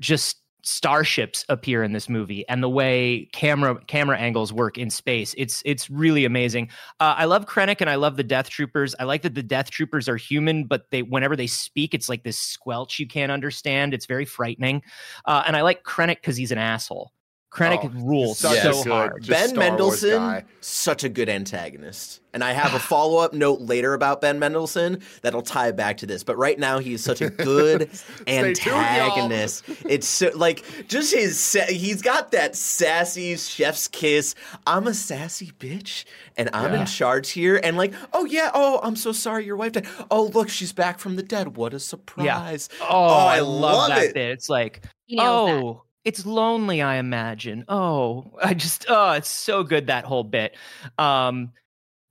just 0.00 0.39
starships 0.62 1.44
appear 1.48 1.82
in 1.82 1.92
this 1.92 2.08
movie 2.08 2.46
and 2.48 2.62
the 2.62 2.68
way 2.68 3.28
camera 3.32 3.78
camera 3.86 4.18
angles 4.18 4.52
work 4.52 4.78
in 4.78 4.90
space 4.90 5.34
it's 5.36 5.62
it's 5.64 5.90
really 5.90 6.24
amazing. 6.24 6.68
Uh, 7.00 7.14
i 7.16 7.24
love 7.24 7.46
krennic 7.46 7.80
and 7.80 7.90
i 7.90 7.94
love 7.94 8.16
the 8.16 8.24
death 8.24 8.48
troopers. 8.48 8.94
I 8.98 9.04
like 9.04 9.22
that 9.22 9.34
the 9.34 9.42
death 9.42 9.70
troopers 9.70 10.08
are 10.08 10.16
human 10.16 10.64
but 10.64 10.90
they 10.90 11.02
whenever 11.02 11.36
they 11.36 11.46
speak 11.46 11.94
it's 11.94 12.08
like 12.08 12.24
this 12.24 12.38
squelch 12.38 12.98
you 12.98 13.06
can't 13.06 13.32
understand. 13.32 13.94
It's 13.94 14.06
very 14.06 14.24
frightening. 14.24 14.82
Uh, 15.24 15.42
and 15.46 15.56
i 15.56 15.62
like 15.62 15.84
krennic 15.84 16.16
because 16.16 16.36
he's 16.36 16.52
an 16.52 16.58
asshole 16.58 17.12
krennic 17.50 17.84
Oh, 17.84 18.00
rules 18.06 18.38
such 18.38 18.60
so 18.62 18.82
good- 18.84 18.92
hard 18.92 19.26
ben 19.26 19.56
Mendelsohn, 19.56 20.44
such 20.60 21.02
a 21.04 21.08
good 21.08 21.28
antagonist. 21.28 22.20
And 22.32 22.44
I 22.44 22.52
have 22.52 22.74
a 22.74 22.78
follow 22.78 23.18
up 23.18 23.32
note 23.34 23.60
later 23.60 23.92
about 23.92 24.20
Ben 24.20 24.38
Mendelsohn 24.38 25.00
that'll 25.22 25.42
tie 25.42 25.72
back 25.72 25.96
to 25.96 26.06
this. 26.06 26.22
But 26.22 26.36
right 26.36 26.56
now, 26.56 26.78
he's 26.78 27.02
such 27.02 27.20
a 27.20 27.28
good 27.28 27.92
Stay 27.92 28.52
tuned, 28.54 28.76
antagonist. 28.76 29.64
It's 29.84 30.06
so, 30.06 30.30
like 30.36 30.64
just 30.86 31.12
his, 31.12 31.40
sa- 31.40 31.66
he's 31.68 32.02
got 32.02 32.30
that 32.30 32.54
sassy 32.54 33.36
chef's 33.36 33.88
kiss. 33.88 34.36
I'm 34.64 34.86
a 34.86 34.94
sassy 34.94 35.50
bitch 35.58 36.04
and 36.36 36.50
I'm 36.52 36.72
Yeah. 36.72 36.80
in 36.82 36.86
charge 36.86 37.30
here. 37.30 37.58
And 37.64 37.76
like, 37.76 37.94
oh 38.12 38.24
yeah, 38.26 38.52
oh, 38.54 38.78
I'm 38.80 38.94
so 38.94 39.10
sorry 39.10 39.44
your 39.44 39.56
wife 39.56 39.72
died. 39.72 39.88
Oh, 40.08 40.26
look, 40.26 40.48
she's 40.50 40.72
back 40.72 41.00
from 41.00 41.16
the 41.16 41.24
dead. 41.24 41.56
What 41.56 41.74
a 41.74 41.80
surprise. 41.80 42.68
Oh, 42.82 42.86
oh, 42.90 43.06
I 43.26 43.38
i 43.38 43.40
love, 43.40 43.60
love 43.60 43.88
that 43.88 44.04
it. 44.04 44.14
bit 44.14 44.30
it's 44.30 44.48
like 44.48 44.84
He 45.06 45.16
nails 45.16 45.48
that. 45.48 45.64
Oh, 45.64 45.82
it's 46.04 46.24
lonely 46.26 46.82
i 46.82 46.96
imagine. 46.96 47.64
Oh 47.68 48.30
i 48.42 48.54
just 48.54 48.86
oh 48.88 49.12
it's 49.12 49.28
so 49.28 49.62
good 49.62 49.86
that 49.88 50.04
whole 50.04 50.24
bit. 50.24 50.56
Um 50.98 51.52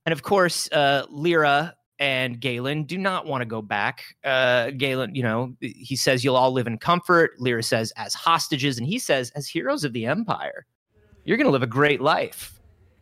and 0.06 0.14
of 0.14 0.24
course 0.24 0.72
uh 0.72 1.06
lyra 1.10 1.76
and 2.00 2.40
galen 2.40 2.84
do 2.86 2.98
not 2.98 3.26
want 3.26 3.42
to 3.42 3.46
go 3.46 3.62
back. 3.62 4.04
Uh 4.24 4.72
galen 4.72 5.16
you 5.16 5.24
know 5.24 5.56
he 5.60 5.96
says 5.96 6.24
you'll 6.24 6.36
all 6.36 6.52
live 6.52 6.68
in 6.68 6.78
comfort. 6.78 7.32
Lyra 7.40 7.64
says 7.64 7.92
as 7.98 8.14
hostages 8.14 8.78
and 8.78 8.88
he 8.88 9.00
says 9.00 9.32
as 9.36 9.48
heroes 9.48 9.84
of 9.84 9.94
the 9.94 10.06
empire. 10.06 10.66
You're 11.26 11.38
gonna 11.38 11.50
live 11.50 11.64
a 11.64 11.68
great 11.68 12.02
life. 12.02 12.60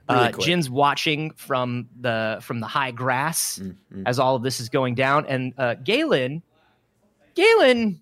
Uh. 0.09 0.31
Jyn's 0.31 0.69
watching 0.69 1.31
from 1.31 1.89
the 1.99 2.37
from 2.41 2.61
the 2.61 2.67
high 2.67 2.91
grass 2.91 3.59
Mm, 3.59 3.75
mm. 3.93 4.03
as 4.05 4.19
all 4.19 4.35
of 4.37 4.43
this 4.43 4.59
is 4.61 4.69
going 4.69 4.95
down, 4.95 5.25
and 5.25 5.53
uh, 5.57 5.75
Galen, 5.75 6.41
Galen, 7.35 7.99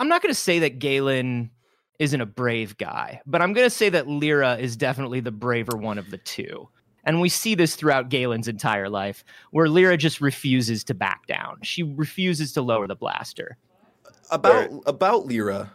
I'm 0.00 0.08
not 0.08 0.22
going 0.22 0.32
to 0.32 0.40
say 0.40 0.60
that 0.60 0.78
Galen 0.78 1.50
isn't 1.98 2.20
a 2.20 2.26
brave 2.26 2.78
guy, 2.78 3.20
but 3.26 3.42
I'm 3.42 3.52
going 3.52 3.66
to 3.66 3.70
say 3.70 3.90
that 3.90 4.08
Lyra 4.08 4.56
is 4.56 4.74
definitely 4.74 5.20
the 5.20 5.30
braver 5.30 5.76
one 5.76 5.98
of 5.98 6.10
the 6.10 6.16
two. 6.16 6.70
And 7.04 7.20
we 7.20 7.28
see 7.28 7.54
this 7.54 7.76
throughout 7.76 8.08
Galen's 8.08 8.48
entire 8.48 8.88
life, 8.88 9.22
where 9.50 9.68
Lyra 9.68 9.98
just 9.98 10.22
refuses 10.22 10.84
to 10.84 10.94
back 10.94 11.26
down. 11.26 11.58
She 11.62 11.82
refuses 11.82 12.54
to 12.54 12.62
lower 12.62 12.86
the 12.86 12.96
blaster. 12.96 13.58
about 14.30 14.70
about 14.86 15.26
Lyra. 15.26 15.70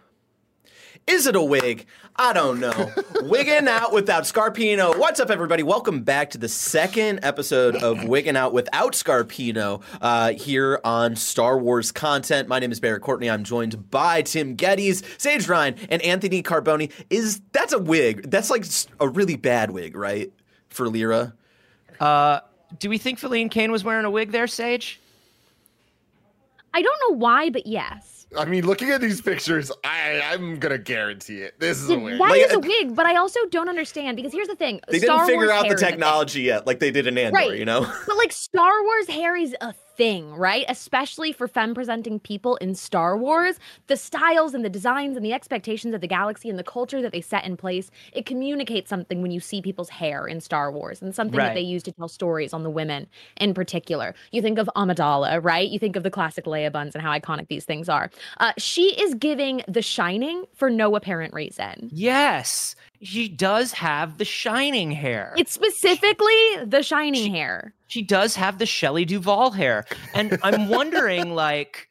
Is 1.08 1.28
it 1.28 1.36
a 1.36 1.42
wig? 1.44 1.86
I 2.16 2.34
don't 2.34 2.60
know. 2.60 2.92
Wigging 3.22 3.68
out 3.68 3.94
without 3.94 4.24
Scarpino. 4.24 4.98
What's 4.98 5.20
up, 5.20 5.30
everybody? 5.30 5.62
Welcome 5.62 6.02
back 6.02 6.32
to 6.32 6.40
the 6.40 6.50
second 6.50 7.20
episode 7.22 7.76
of 7.76 8.04
Wigging 8.08 8.36
Out 8.36 8.54
Without 8.54 8.94
Scarpino 8.94 9.84
uh, 10.02 10.32
here 10.32 10.80
on 10.84 11.16
Star 11.16 11.60
Wars 11.60 11.92
content. 11.92 12.48
My 12.48 12.58
name 12.58 12.72
is 12.72 12.80
Barrett 12.80 13.04
Courtney. 13.04 13.30
I'm 13.30 13.44
joined 13.44 13.92
by 13.92 14.24
Tim 14.24 14.58
Gettys, 14.58 15.04
Sage 15.22 15.48
Ryan, 15.48 15.76
and 15.90 16.02
Anthony 16.02 16.42
Carboni. 16.42 16.92
Is 17.12 17.40
that's 17.52 17.72
a 17.72 17.80
wig? 17.80 18.32
That's 18.32 18.50
like 18.50 18.66
a 19.00 19.08
really 19.08 19.36
bad 19.36 19.70
wig, 19.70 19.96
right? 19.96 20.34
For 20.70 20.90
Lyra. 20.90 21.36
Uh, 22.00 22.40
do 22.80 22.90
we 22.90 22.98
think 22.98 23.20
Valene 23.20 23.52
Kane 23.52 23.72
was 23.72 23.84
wearing 23.84 24.06
a 24.06 24.12
wig 24.12 24.32
there, 24.32 24.48
Sage? 24.48 25.00
I 26.74 26.82
don't 26.82 27.00
know 27.08 27.18
why, 27.18 27.52
but 27.52 27.68
yes. 27.68 28.15
I 28.38 28.46
mean, 28.46 28.66
looking 28.66 28.90
at 28.92 29.02
these 29.02 29.22
pictures, 29.22 29.72
I, 29.84 30.22
I'm 30.26 30.60
gonna 30.60 30.78
guarantee 30.78 31.40
it. 31.40 31.60
This 31.60 31.80
is 31.82 31.90
a 31.90 31.96
That 31.96 32.02
wig. 32.20 32.46
is 32.46 32.54
a 32.54 32.60
wig, 32.60 32.96
but 32.96 33.06
I 33.06 33.16
also 33.18 33.40
don't 33.50 33.70
understand 33.70 34.18
because 34.18 34.32
here's 34.34 34.48
the 34.48 34.56
thing: 34.56 34.82
They 34.90 35.00
Star 35.00 35.18
didn't 35.26 35.28
figure 35.28 35.48
Wars 35.48 35.50
out 35.52 35.62
the 35.64 35.68
hair 35.68 35.76
is 35.76 35.82
a 35.82 35.86
thing. 35.86 35.92
technology 35.94 36.42
yet, 36.44 36.68
like 36.68 36.80
they 36.80 36.92
did 36.92 37.08
in 37.08 37.18
Andor. 37.18 37.36
Right. 37.38 37.58
You 37.58 37.66
know. 37.66 37.82
But 38.08 38.18
like 38.18 38.32
Star 38.32 38.84
Wars 38.84 39.08
hair 39.08 39.36
is 39.36 39.56
a 39.62 39.74
thing, 39.98 40.34
right? 40.36 40.66
Especially 40.68 41.32
for 41.32 41.48
femme 41.48 41.74
presenting 41.74 42.20
people 42.20 42.56
in 42.58 42.76
Star 42.76 43.18
Wars. 43.18 43.60
The 43.88 43.98
styles 43.98 44.54
and 44.54 44.64
the 44.66 44.70
designs 44.70 45.16
and 45.16 45.26
the 45.26 45.34
expectations 45.34 45.94
of 45.94 46.02
the 46.02 46.08
galaxy 46.08 46.50
and 46.50 46.60
the 46.60 46.64
culture 46.64 47.02
that 47.02 47.12
they 47.12 47.22
set 47.22 47.46
in 47.46 47.58
place, 47.58 47.92
it 48.14 48.26
communicates 48.26 48.90
something 48.90 49.22
when 49.22 49.32
you 49.32 49.40
see 49.40 49.62
people's 49.62 49.90
hair 49.90 50.28
in 50.28 50.42
Star 50.42 50.72
Wars 50.72 51.02
and 51.02 51.14
something 51.16 51.38
Right. 51.38 51.48
that 51.48 51.54
they 51.56 51.62
use 51.62 51.84
to 51.84 51.92
tell 51.92 52.08
stories 52.08 52.54
on 52.54 52.64
the 52.64 52.70
women 52.70 53.08
in 53.38 53.54
particular. 53.54 54.14
You 54.32 54.42
think 54.42 54.58
of 54.60 54.70
Amidala, 54.76 55.44
right? 55.44 55.68
You 55.70 55.80
think 55.80 55.96
of 55.96 56.04
the 56.04 56.12
classic 56.12 56.46
Leia 56.46 56.72
buns 56.72 56.96
and 56.96 57.02
how 57.02 57.18
iconic 57.18 57.48
these 57.48 57.66
things 57.66 57.90
are. 57.90 58.10
Uh, 58.40 58.54
she 58.58 59.00
is 59.02 59.14
giving 59.16 59.64
The 59.68 59.82
Shining 59.82 60.46
for 60.54 60.70
no 60.70 60.96
apparent 60.96 61.34
reason. 61.34 61.90
Yes, 61.92 62.76
she 63.02 63.28
does 63.28 63.72
have 63.74 64.18
the 64.18 64.26
shining 64.26 64.92
hair. 64.92 65.34
It's 65.38 65.52
specifically 65.52 66.36
the 66.66 66.82
shining 66.82 67.34
hair. 67.34 67.74
she 67.88 68.02
does 68.02 68.36
have 68.36 68.58
the 68.58 68.66
Shelley 68.66 69.06
Duvall 69.06 69.52
hair. 69.52 69.86
And 70.14 70.38
I'm 70.44 70.70
wondering, 70.70 71.34
like, 71.36 71.90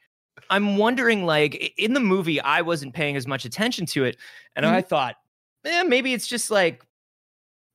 I'm 0.50 0.76
wondering, 0.76 1.24
like, 1.26 1.74
in 1.78 1.94
the 1.94 2.00
movie, 2.00 2.40
I 2.40 2.62
wasn't 2.62 2.94
paying 2.94 3.16
as 3.16 3.26
much 3.26 3.44
attention 3.44 3.86
to 3.86 4.04
it. 4.04 4.16
And 4.56 4.66
I 4.66 4.82
thought, 4.82 5.16
eh, 5.64 5.82
maybe 5.82 6.12
it's 6.12 6.26
just 6.26 6.50
like, 6.50 6.84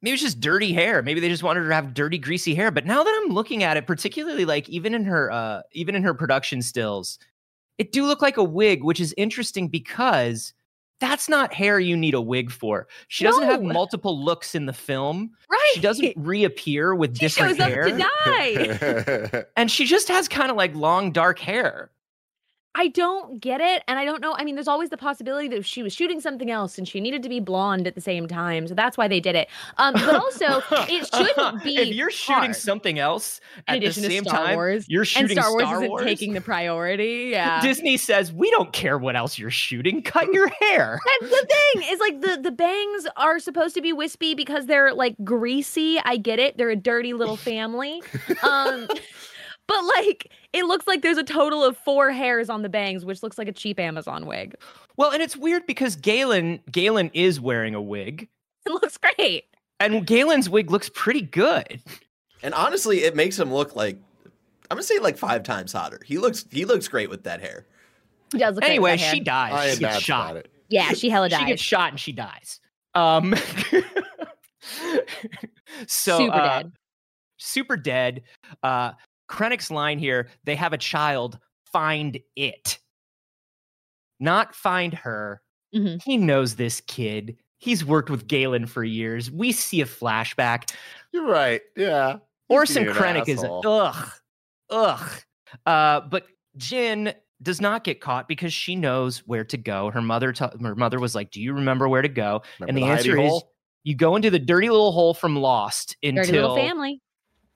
maybe 0.02 0.14
it's 0.14 0.24
just 0.24 0.40
dirty 0.40 0.74
hair. 0.74 1.02
Maybe 1.02 1.20
they 1.20 1.30
just 1.30 1.44
wanted 1.44 1.62
her 1.62 1.70
to 1.70 1.76
have 1.76 1.94
dirty, 1.94 2.18
greasy 2.18 2.56
hair. 2.56 2.72
But 2.72 2.86
now 2.86 3.04
that 3.04 3.22
I'm 3.24 3.34
looking 3.34 3.64
at 3.64 3.78
it, 3.78 3.88
particularly 3.88 4.46
like 4.46 4.70
even 4.70 4.94
in 4.94 5.04
her, 5.06 5.32
uh, 5.32 5.62
even 5.74 5.96
in 5.96 6.04
her 6.04 6.14
production 6.14 6.62
stills, 6.62 7.20
it 7.78 7.92
do 7.92 8.06
look 8.06 8.22
like 8.22 8.38
a 8.38 8.44
wig, 8.44 8.84
which 8.84 9.00
is 9.00 9.14
interesting 9.18 9.68
because 9.68 10.54
that's 11.00 11.30
not 11.30 11.54
hair 11.54 11.80
you 11.80 11.96
need 11.96 12.14
a 12.14 12.22
wig 12.22 12.52
for. 12.52 12.88
She 13.08 13.24
doesn't 13.24 13.44
have 13.44 13.64
multiple 13.64 14.22
looks 14.24 14.56
in 14.56 14.66
the 14.66 14.74
film. 14.74 15.32
Right. 15.50 15.72
She 15.74 15.80
doesn't 15.80 16.14
reappear 16.18 16.94
with 16.94 17.18
different. 17.18 17.58
She 17.58 17.58
different 17.58 17.58
shows 17.58 17.66
up 17.66 17.72
hair 17.72 19.26
to 19.26 19.34
die. 19.34 19.46
and 19.58 19.72
she 19.72 19.86
just 19.86 20.08
has 20.10 20.28
kind 20.28 20.52
of 20.52 20.58
like 20.58 20.76
long 20.76 21.12
dark 21.12 21.40
hair. 21.40 21.92
I 22.76 22.88
don't 22.90 23.42
get 23.42 23.62
it. 23.62 23.84
And 23.88 23.98
I 24.00 24.06
don't 24.06 24.22
know. 24.22 24.36
I 24.38 24.44
mean, 24.46 24.56
there's 24.56 24.68
always 24.68 24.90
the 24.90 24.96
possibility 24.98 25.48
that 25.50 25.66
she 25.66 25.82
was 25.84 25.92
shooting 25.92 26.22
something 26.22 26.52
else 26.52 26.78
and 26.78 26.88
she 26.88 27.02
needed 27.02 27.24
to 27.24 27.30
be 27.30 27.40
blonde 27.40 27.88
at 27.88 27.96
the 27.96 28.02
same 28.02 28.28
time. 28.28 28.68
So 28.68 28.76
that's 28.76 28.96
why 28.98 29.08
they 29.08 29.20
did 29.20 29.36
it. 29.36 29.50
Um, 29.78 29.96
but 29.96 30.16
also, 30.16 30.62
it 30.88 31.08
shouldn't 31.14 31.64
be. 31.64 31.78
if 31.78 31.88
you're 31.96 32.12
shooting 32.12 32.36
hard. 32.44 32.56
something 32.56 33.00
else 33.00 33.42
at 33.68 33.82
the 33.82 33.92
same 33.92 34.24
Star 34.24 34.46
time, 34.46 34.56
Wars, 34.56 34.86
you're 34.88 35.04
shooting 35.04 35.38
Star 35.38 35.52
Wars 35.52 35.64
Star 35.64 35.74
Wars 35.74 35.82
isn't 35.82 35.90
Wars. 35.90 36.04
taking 36.04 36.34
the 36.34 36.42
priority. 36.42 37.30
Yeah. 37.40 37.62
Disney 37.62 37.98
says 37.98 38.32
we 38.32 38.50
don't 38.52 38.72
care 38.72 38.98
what 38.98 39.16
else 39.16 39.38
you're 39.38 39.50
shooting. 39.52 40.02
Cut 40.02 40.32
your 40.34 40.48
hair. 40.62 41.00
That's 41.22 41.32
the 41.32 41.48
thing. 41.74 41.84
Is 41.92 42.00
like 42.00 42.22
the 42.22 42.40
the 42.42 42.52
bangs 42.52 43.08
are 43.18 43.40
supposed 43.40 43.76
to 43.76 43.82
be 43.82 43.94
wispy 43.94 44.36
because 44.36 44.66
they're 44.68 44.94
like 44.94 45.16
greasy. 45.24 46.00
I 46.06 46.18
get 46.18 46.40
it. 46.40 46.58
They're 46.58 46.70
a 46.70 46.76
dirty 46.76 47.14
little 47.14 47.36
family. 47.36 48.02
Um 48.44 48.88
but 49.70 49.86
like 49.96 50.30
it 50.52 50.66
looks 50.66 50.88
like 50.88 51.04
there's 51.04 51.18
a 51.20 51.24
total 51.24 51.64
of 51.64 51.78
four 51.78 52.12
hairs 52.12 52.50
on 52.50 52.64
the 52.64 52.70
bangs, 52.70 53.06
which 53.06 53.24
looks 53.24 53.38
like 53.38 53.48
a 53.48 53.52
cheap 53.54 53.80
Amazon 53.80 54.26
wig. 54.26 54.56
Well, 54.98 55.12
and 55.12 55.22
it's 55.24 55.38
weird 55.38 55.66
because 55.68 55.96
Galen 55.96 56.60
Galen 56.72 57.12
is 57.14 57.40
wearing 57.40 57.76
a 57.76 57.82
wig. 57.82 58.28
It 58.66 58.74
looks 58.74 58.98
great. 58.98 59.46
And 59.80 60.06
Galen's 60.06 60.50
wig 60.50 60.70
looks 60.70 60.90
pretty 60.94 61.22
good. 61.22 61.82
And 62.44 62.54
honestly, 62.54 63.04
it 63.04 63.16
makes 63.16 63.40
him 63.40 63.54
look 63.54 63.76
like 63.76 63.98
I'm 64.70 64.76
gonna 64.76 64.84
say 64.84 65.00
like 65.00 65.18
five 65.18 65.44
times 65.44 65.72
hotter. 65.72 66.02
He 66.06 66.18
looks 66.18 66.46
he 66.52 66.66
looks 66.66 66.88
great 66.88 67.10
with 67.10 67.24
that 67.24 67.40
hair. 67.42 67.66
He 68.34 68.40
does 68.40 68.56
look 68.56 68.64
great 68.64 68.80
with 68.80 68.92
Anyway, 68.92 68.92
that 68.92 69.00
hair. 69.00 69.14
she 69.14 69.20
dies. 69.22 69.54
I 69.54 69.68
she 69.68 69.74
am 69.86 69.92
gets 69.92 70.04
shot. 70.04 70.36
it. 70.36 70.52
Yeah, 70.68 70.92
she 70.94 71.10
hella 71.10 71.30
dies. 71.30 71.40
She 71.40 71.46
gets 71.46 71.62
shot 71.62 71.92
and 71.92 72.00
she 72.00 72.12
dies. 72.12 72.60
Um, 72.96 73.34
so 75.88 76.18
Super 76.18 76.34
uh, 76.38 76.64
dead. 76.64 76.72
super 77.38 77.78
dead. 77.78 78.24
Uh, 78.62 78.92
Krennic's 79.30 79.72
line 79.72 80.00
here: 80.00 80.30
they 80.44 80.56
have 80.56 80.74
a 80.74 80.78
child. 80.78 81.40
Find 81.72 82.20
it, 82.36 82.80
not 84.20 84.56
find 84.56 84.94
her. 84.94 85.42
Mhm. 85.76 86.02
He 86.04 86.18
knows 86.18 86.56
this 86.56 86.82
kid. 86.82 87.38
He's 87.60 87.86
worked 87.86 88.10
with 88.10 88.28
Galen 88.28 88.66
for 88.66 88.84
years. 88.84 89.30
We 89.30 89.52
see 89.52 89.82
a 89.82 89.86
flashback. 89.86 90.74
You're 91.12 91.28
right. 91.28 91.62
Yeah. 91.76 92.18
Orson 92.48 92.86
being 92.86 92.96
Krennic 92.96 93.28
is 93.30 93.44
a, 93.44 93.52
ugh, 93.52 94.12
ugh. 94.72 95.22
Uh, 95.66 96.02
but 96.02 96.26
Jyn 96.58 97.14
does 97.42 97.62
not 97.62 97.84
get 97.84 98.02
caught 98.02 98.28
because 98.28 98.54
she 98.54 98.76
knows 98.76 99.20
where 99.28 99.44
to 99.46 99.58
go. 99.58 99.92
Her 99.92 100.02
mother, 100.02 100.34
t- 100.34 100.46
her 100.62 100.76
mother 100.76 101.00
was 101.00 101.14
like, 101.16 101.32
"Do 101.32 101.42
you 101.42 101.54
remember 101.54 101.88
where 101.88 102.02
to 102.02 102.10
go?" 102.10 102.42
Remember 102.60 102.70
and 102.70 102.78
the, 102.78 102.82
the 102.82 102.88
answer 102.88 103.18
is, 103.20 103.30
hole? 103.30 103.54
you 103.84 103.96
go 103.96 104.16
into 104.16 104.30
the 104.32 104.40
dirty 104.40 104.70
little 104.70 104.92
hole 104.92 105.14
from 105.14 105.36
Lost 105.36 105.96
until 106.02 106.24
Dirty 106.24 106.32
little 106.40 106.56
family. 106.56 107.02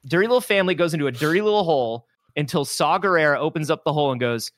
Dirty 0.06 0.28
little 0.28 0.42
family 0.42 0.76
goes 0.76 0.94
into 0.94 1.08
a 1.08 1.12
dirty 1.12 1.42
little 1.42 1.64
hole 1.64 2.08
until 2.36 2.66
Saw 2.66 3.00
Gerrera 3.00 3.38
opens 3.38 3.70
up 3.70 3.84
the 3.84 3.94
hole 3.94 4.12
and 4.12 4.20
goes, 4.20 4.52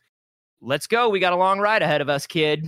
"Let's 0.61 0.87
go. 0.87 1.09
We 1.09 1.19
got 1.19 1.33
a 1.33 1.37
long 1.37 1.59
ride 1.59 1.81
ahead 1.81 2.01
of 2.01 2.09
us, 2.09 2.25
kid." 2.27 2.67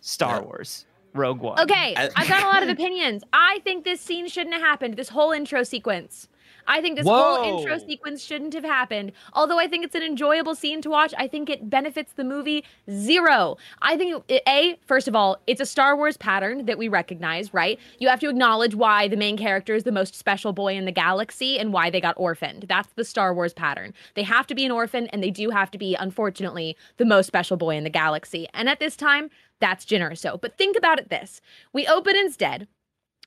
Star 0.00 0.36
Yeah. 0.36 0.42
Wars, 0.42 0.86
Rogue 1.14 1.40
One. 1.40 1.58
Okay, 1.60 1.94
I- 1.96 2.10
I've 2.16 2.28
got 2.28 2.42
a 2.42 2.46
lot 2.46 2.62
of 2.62 2.68
opinions. 2.68 3.22
I 3.32 3.60
think 3.64 3.84
this 3.84 4.00
scene 4.00 4.28
shouldn't 4.28 4.54
have 4.54 4.62
happened. 4.62 4.96
This 4.96 5.08
whole 5.08 5.32
intro 5.32 5.62
sequence. 5.62 6.28
I 6.66 6.80
think 6.80 6.96
this 6.96 7.06
whole 7.06 7.58
intro 7.58 7.78
sequence 7.78 8.22
shouldn't 8.22 8.54
have 8.54 8.64
happened. 8.64 9.12
Although 9.32 9.58
I 9.58 9.66
think 9.66 9.84
it's 9.84 9.94
an 9.94 10.02
enjoyable 10.02 10.54
scene 10.54 10.80
to 10.82 10.90
watch, 10.90 11.14
I 11.18 11.28
think 11.28 11.50
it 11.50 11.68
benefits 11.68 12.12
the 12.12 12.24
movie 12.24 12.64
zero. 12.90 13.56
I 13.82 13.96
think 13.96 14.24
it, 14.28 14.42
a 14.48 14.78
first 14.86 15.08
of 15.08 15.14
all, 15.14 15.38
it's 15.46 15.60
a 15.60 15.66
Star 15.66 15.96
Wars 15.96 16.16
pattern 16.16 16.66
that 16.66 16.78
we 16.78 16.88
recognize, 16.88 17.52
right? 17.52 17.78
You 17.98 18.08
have 18.08 18.20
to 18.20 18.28
acknowledge 18.28 18.74
why 18.74 19.08
the 19.08 19.16
main 19.16 19.36
character 19.36 19.74
is 19.74 19.84
the 19.84 19.92
most 19.92 20.14
special 20.14 20.52
boy 20.52 20.74
in 20.74 20.84
the 20.84 20.92
galaxy 20.92 21.58
and 21.58 21.72
why 21.72 21.90
they 21.90 22.00
got 22.00 22.14
orphaned. 22.18 22.66
That's 22.68 22.92
the 22.94 23.04
Star 23.04 23.34
Wars 23.34 23.52
pattern. 23.52 23.94
They 24.14 24.22
have 24.22 24.46
to 24.48 24.54
be 24.54 24.64
an 24.64 24.72
orphan, 24.72 25.06
and 25.08 25.22
they 25.22 25.30
do 25.30 25.50
have 25.50 25.70
to 25.72 25.78
be, 25.78 25.94
unfortunately, 25.94 26.76
the 26.96 27.04
most 27.04 27.26
special 27.26 27.56
boy 27.56 27.76
in 27.76 27.84
the 27.84 27.90
galaxy. 27.90 28.46
And 28.54 28.68
at 28.68 28.80
this 28.80 28.96
time, 28.96 29.30
that's 29.60 29.84
Jyn 29.84 30.00
Erso. 30.00 30.40
But 30.40 30.58
think 30.58 30.76
about 30.76 30.98
it 30.98 31.10
this: 31.10 31.40
we 31.72 31.86
open 31.86 32.16
instead 32.16 32.66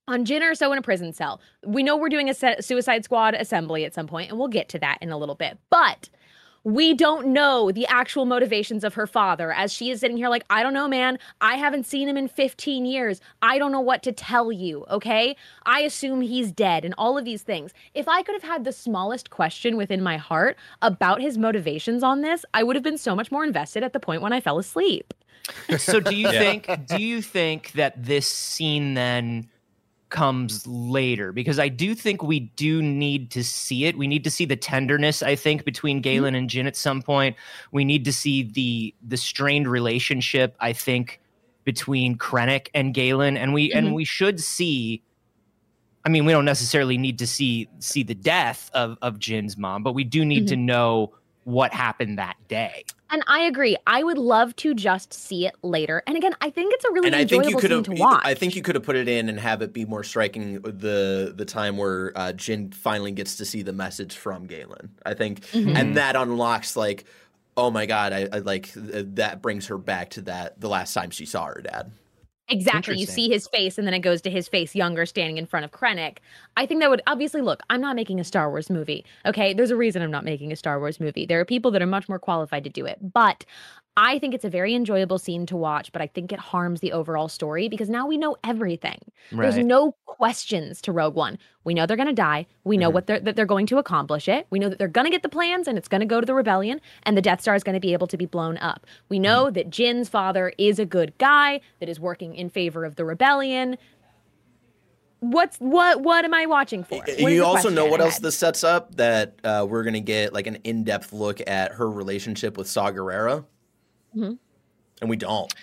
on 0.08 0.26
Jyn 0.26 0.42
Erso 0.42 0.72
in 0.72 0.78
a 0.78 0.82
prison 0.82 1.12
cell. 1.14 1.42
We 1.66 1.84
know 1.84 1.98
we're 1.98 2.10
doing 2.10 2.30
a 2.30 2.34
se- 2.34 2.62
Suicide 2.62 3.04
Squad 3.04 3.34
assembly 3.36 3.86
at 3.86 3.94
some 3.94 4.08
point, 4.08 4.30
and 4.30 4.40
we'll 4.40 4.48
get 4.48 4.70
to 4.70 4.80
that 4.80 4.98
in 5.02 5.10
a 5.12 5.18
little 5.18 5.36
bit. 5.36 5.58
But 5.70 6.10
we 6.64 6.94
don't 6.94 7.28
know 7.28 7.72
the 7.72 7.86
actual 7.88 8.26
motivations 8.26 8.84
of 8.84 8.94
her 8.94 9.08
father 9.08 9.52
as 9.54 9.72
she 9.72 9.90
is 9.90 10.00
sitting 10.02 10.18
here 10.18 10.28
like, 10.30 10.44
I 10.50 10.64
don't 10.64 10.74
know, 10.74 10.88
man. 10.88 11.18
I 11.40 11.56
haven't 11.56 11.86
seen 11.86 12.10
him 12.10 12.18
in 12.18 12.28
15 12.28 12.86
years. 12.86 13.22
I 13.42 13.58
don't 13.58 13.72
know 13.72 13.80
what 13.82 14.04
to 14.04 14.12
tell 14.12 14.52
you, 14.52 14.86
okay? 14.90 15.36
I 15.66 15.82
assume 15.82 16.22
he's 16.22 16.52
dead 16.52 16.84
and 16.84 16.94
all 16.98 17.18
of 17.18 17.24
these 17.26 17.42
things. 17.44 17.74
If 17.94 18.08
I 18.10 18.22
could 18.22 18.36
have 18.36 18.44
had 18.44 18.64
the 18.66 18.74
smallest 18.74 19.30
question 19.30 19.78
within 19.78 20.02
my 20.02 20.18
heart 20.18 20.58
about 20.82 21.22
his 21.22 21.38
motivations 21.38 22.04
on 22.04 22.22
this, 22.22 22.44
I 22.54 22.64
would 22.64 22.76
have 22.76 22.84
been 22.84 22.98
so 22.98 23.16
much 23.16 23.32
more 23.32 23.46
invested 23.46 23.84
at 23.84 23.94
the 23.94 24.00
point 24.00 24.22
when 24.22 24.34
I 24.34 24.42
fell 24.42 24.58
asleep. 24.58 25.14
So 25.78 26.00
do 26.02 26.16
you 26.16 26.30
Yeah. 26.32 26.40
think 26.40 26.86
do 26.88 27.02
you 27.02 27.22
think 27.22 27.72
that 27.74 28.04
this 28.04 28.28
scene 28.28 28.94
then 28.96 29.48
comes 30.10 30.64
mm-hmm. 30.64 30.90
later? 30.92 31.32
Because 31.32 31.60
I 31.60 31.68
do 31.68 31.96
think 31.96 32.24
we 32.24 32.40
do 32.40 32.82
need 32.82 33.32
to 33.32 33.44
see 33.44 33.86
it. 33.86 33.98
We 33.98 34.08
need 34.08 34.24
to 34.24 34.32
see 34.32 34.46
the 34.46 34.56
tenderness, 34.56 35.24
I 35.24 35.36
think, 35.36 35.66
between 35.66 35.98
mm-hmm. 35.98 36.02
Galen 36.04 36.36
and 36.36 36.50
Jyn 36.50 36.66
at 36.66 36.76
some 36.76 37.02
point. 37.02 37.36
We 37.72 37.86
need 37.86 38.06
to 38.06 38.14
see 38.14 38.44
the 38.44 38.94
the 39.06 39.18
strained 39.18 39.68
relationship, 39.68 40.56
I 40.60 40.74
think, 40.74 41.20
between 41.64 42.18
Krennic 42.18 42.68
and 42.74 42.94
Galen. 42.94 43.38
And 43.38 43.54
we 43.54 43.72
and 43.74 43.88
Mhm. 43.88 43.94
we 43.94 44.06
should 44.06 44.40
see 44.40 45.02
I 46.06 46.10
mean, 46.10 46.24
we 46.24 46.32
don't 46.32 46.46
necessarily 46.46 46.98
need 46.98 47.20
to 47.20 47.28
see 47.28 47.68
see 47.80 48.02
the 48.02 48.16
death 48.16 48.72
of 48.74 48.98
of 49.02 49.20
Jyn's 49.20 49.58
mom, 49.58 49.84
but 49.84 49.94
we 49.94 50.06
do 50.06 50.24
need 50.24 50.48
to 50.48 50.56
mm-hmm. 50.56 50.66
know 50.66 51.14
what 51.48 51.74
happened 51.74 52.18
that 52.18 52.36
day. 52.50 52.84
And 53.10 53.24
I 53.26 53.40
agree. 53.44 53.78
I 53.88 54.04
would 54.04 54.18
love 54.18 54.54
to 54.58 54.74
just 54.74 55.14
see 55.14 55.46
it 55.48 55.56
later. 55.64 56.04
And 56.06 56.18
again, 56.18 56.34
I 56.42 56.50
think 56.50 56.74
it's 56.74 56.84
a 56.84 56.92
really 56.92 57.08
and 57.08 57.16
I 57.16 57.20
think 57.20 57.46
enjoyable 57.46 57.50
you 57.52 57.56
could 57.56 57.70
scene 57.72 57.78
have. 57.78 57.96
to 57.96 58.02
watch. 58.02 58.22
I 58.26 58.34
think 58.34 58.58
you 58.58 58.62
could 58.62 58.76
have 58.76 58.84
put 58.84 58.98
it 58.98 59.08
in 59.08 59.30
and 59.30 59.40
have 59.40 59.62
it 59.62 59.72
be 59.72 59.86
more 59.86 60.04
striking. 60.04 60.60
The 60.62 61.32
the 61.34 61.46
time 61.46 61.78
where 61.78 62.12
uh, 62.18 62.34
Jyn 62.34 62.74
finally 62.74 63.14
gets 63.14 63.38
to 63.38 63.46
see 63.46 63.62
the 63.62 63.72
message 63.72 64.14
from 64.18 64.46
Galen. 64.46 64.90
I 65.06 65.14
think, 65.14 65.40
Mhm. 65.52 65.74
and 65.78 65.96
that 65.96 66.18
unlocks 66.18 66.76
like, 66.76 67.06
oh 67.56 67.72
my 67.72 67.86
god, 67.86 68.12
I, 68.12 68.28
I 68.34 68.40
like 68.40 68.74
th- 68.74 69.06
that 69.16 69.42
brings 69.42 69.68
her 69.68 69.78
back 69.78 70.10
to 70.12 70.22
that 70.24 70.60
the 70.60 70.68
last 70.68 70.94
time 70.94 71.12
she 71.12 71.26
saw 71.26 71.46
her 71.46 71.62
dad. 71.62 71.90
Exactly. 72.50 72.98
You 72.98 73.06
see 73.06 73.30
his 73.30 73.48
face, 73.48 73.78
and 73.78 73.86
then 73.86 73.94
it 73.94 74.00
goes 74.00 74.22
to 74.22 74.30
his 74.30 74.48
face 74.48 74.74
younger 74.74 75.06
standing 75.06 75.38
in 75.38 75.46
front 75.46 75.66
of 75.66 75.72
Krennic. 75.72 76.18
I 76.56 76.66
think 76.66 76.82
that 76.82 76.90
would 76.90 77.02
obviously 77.06 77.42
look, 77.42 77.62
I'm 77.70 77.82
not 77.82 77.96
making 77.96 78.20
a 78.20 78.24
Star 78.24 78.50
Wars 78.50 78.70
movie. 78.70 79.06
Okay. 79.26 79.54
There's 79.54 79.72
a 79.72 79.76
reason 79.76 80.02
I'm 80.02 80.12
not 80.12 80.24
making 80.24 80.52
a 80.52 80.56
Star 80.56 80.80
Wars 80.80 81.00
movie. 81.00 81.26
There 81.26 81.40
are 81.40 81.46
people 81.46 81.72
that 81.72 81.82
are 81.82 81.88
much 81.88 82.08
more 82.08 82.20
qualified 82.20 82.64
to 82.64 82.70
do 82.70 82.86
it. 82.86 83.00
But 83.02 83.46
I 84.00 84.20
think 84.20 84.36
it's 84.36 84.46
a 84.46 84.50
very 84.50 84.76
enjoyable 84.76 85.18
scene 85.18 85.48
to 85.48 85.58
watch, 85.58 85.92
but 85.92 86.04
I 86.04 86.08
think 86.08 86.32
it 86.32 86.38
harms 86.40 86.82
the 86.82 86.92
overall 86.92 87.28
story 87.28 87.68
because 87.68 87.90
now 87.90 88.06
we 88.06 88.16
know 88.16 88.38
everything. 88.44 89.00
There's 89.32 89.58
no 89.58 89.96
questions 90.06 90.82
to 90.84 90.92
Rogue 90.92 91.16
One. 91.16 91.40
We 91.64 91.74
know 91.74 91.88
they're 91.88 91.98
going 91.98 92.08
to 92.08 92.14
die. 92.14 92.46
We 92.64 92.78
know 92.78 92.90
Mhm. 92.90 92.94
what 92.94 93.08
they're 93.08 93.20
that 93.20 93.36
they're 93.36 93.48
going 93.48 93.66
to 93.66 93.80
accomplish 93.80 94.30
it. 94.30 94.46
We 94.52 94.60
know 94.60 94.70
that 94.70 94.78
they're 94.78 94.88
going 94.88 95.06
to 95.06 95.12
get 95.12 95.24
the 95.24 95.30
plans 95.30 95.68
and 95.68 95.80
it's 95.80 95.88
going 95.88 96.02
to 96.02 96.06
go 96.08 96.22
to 96.22 96.26
the 96.28 96.36
rebellion 96.36 96.80
and 97.04 97.18
the 97.18 97.24
Death 97.24 97.42
Star 97.42 97.56
is 97.56 97.64
going 97.64 97.74
to 97.74 97.80
be 97.80 97.92
able 97.94 98.06
to 98.08 98.18
be 98.18 98.28
blown 98.28 98.58
up. 98.60 98.86
We 99.10 99.18
know 99.18 99.50
that 99.50 99.72
Jyn's 99.72 100.10
father 100.10 100.54
is 100.60 100.78
a 100.78 100.86
good 100.86 101.18
guy 101.18 101.60
that 101.80 101.90
is 101.90 102.00
working 102.00 102.36
in 102.36 102.50
favor 102.50 102.86
of 102.86 102.98
the 102.98 103.04
rebellion. 103.04 103.78
What's 105.22 105.58
what 105.58 106.02
what 106.02 106.24
am 106.24 106.36
I 106.36 106.46
watching 106.46 106.84
for? 106.84 107.00
What 107.00 107.32
you 107.32 107.44
also 107.44 107.70
know 107.72 107.88
what 107.88 108.00
else 108.02 108.20
this 108.20 108.38
sets 108.38 108.64
up 108.64 108.94
that 108.98 109.34
uh, 109.44 109.66
we're 109.68 109.84
gonna 109.84 110.00
get 110.02 110.34
like 110.34 110.46
an 110.46 110.58
in 110.64 110.84
depth 110.84 111.12
look 111.12 111.42
at 111.50 111.72
her 111.74 111.90
relationship 111.90 112.56
with 112.58 112.68
Saw 112.68 112.92
Gerrera, 112.92 113.44
Mhm. 114.18 114.38
and 115.02 115.10
we 115.10 115.16
don't. 115.16 115.54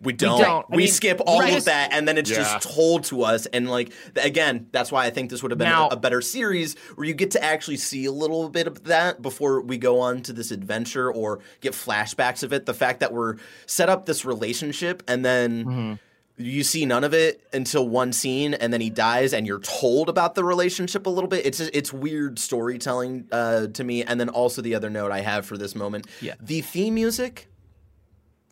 We 0.00 0.12
don't. 0.12 0.40
don't. 0.40 0.70
We 0.70 0.76
mean, 0.76 0.86
skip 0.88 1.20
all 1.26 1.40
right. 1.40 1.58
of 1.58 1.64
that, 1.64 1.92
and 1.92 2.06
then 2.06 2.18
it's 2.18 2.30
Yeah. 2.30 2.36
just 2.36 2.72
told 2.72 3.02
to 3.06 3.24
us. 3.24 3.46
And 3.46 3.68
like 3.68 3.92
again, 4.14 4.68
that's 4.70 4.92
why 4.92 5.04
I 5.06 5.10
think 5.10 5.28
this 5.28 5.42
would 5.42 5.50
have 5.50 5.58
been 5.58 5.68
Now- 5.68 5.88
a, 5.88 5.94
a 5.94 5.96
better 5.96 6.20
series 6.20 6.76
where 6.94 7.04
you 7.04 7.14
get 7.14 7.32
to 7.32 7.42
actually 7.42 7.78
see 7.78 8.04
a 8.04 8.12
little 8.12 8.48
bit 8.48 8.68
of 8.68 8.84
that 8.84 9.20
before 9.22 9.60
we 9.60 9.76
go 9.76 9.98
on 9.98 10.22
to 10.22 10.32
this 10.32 10.52
adventure 10.52 11.10
or 11.12 11.40
get 11.60 11.72
flashbacks 11.72 12.44
of 12.44 12.52
it. 12.52 12.64
The 12.64 12.74
fact 12.74 13.00
that 13.00 13.12
we're 13.12 13.36
set 13.66 13.88
up 13.88 14.06
this 14.06 14.24
relationship 14.24 15.02
and 15.08 15.24
then 15.24 15.64
Mhm. 15.64 15.98
you 16.36 16.62
see 16.62 16.86
none 16.86 17.02
of 17.02 17.12
it 17.12 17.40
until 17.52 17.88
one 17.88 18.12
scene 18.12 18.54
and 18.54 18.72
then 18.72 18.80
he 18.80 18.90
dies 18.90 19.32
and 19.34 19.48
you're 19.48 19.58
told 19.58 20.08
about 20.08 20.36
the 20.36 20.44
relationship 20.44 21.06
a 21.08 21.10
little 21.10 21.26
bit 21.28 21.44
it's 21.44 21.58
it's 21.58 21.92
weird 21.92 22.38
storytelling 22.38 23.26
uh, 23.32 23.66
to 23.66 23.82
me 23.82 24.04
and 24.04 24.20
then 24.20 24.28
also 24.28 24.62
the 24.62 24.76
other 24.76 24.88
note 24.88 25.10
i 25.10 25.20
have 25.22 25.44
for 25.44 25.58
this 25.58 25.74
moment 25.74 26.06
Yeah. 26.20 26.34
the 26.40 26.60
theme 26.60 26.94
music 26.94 27.48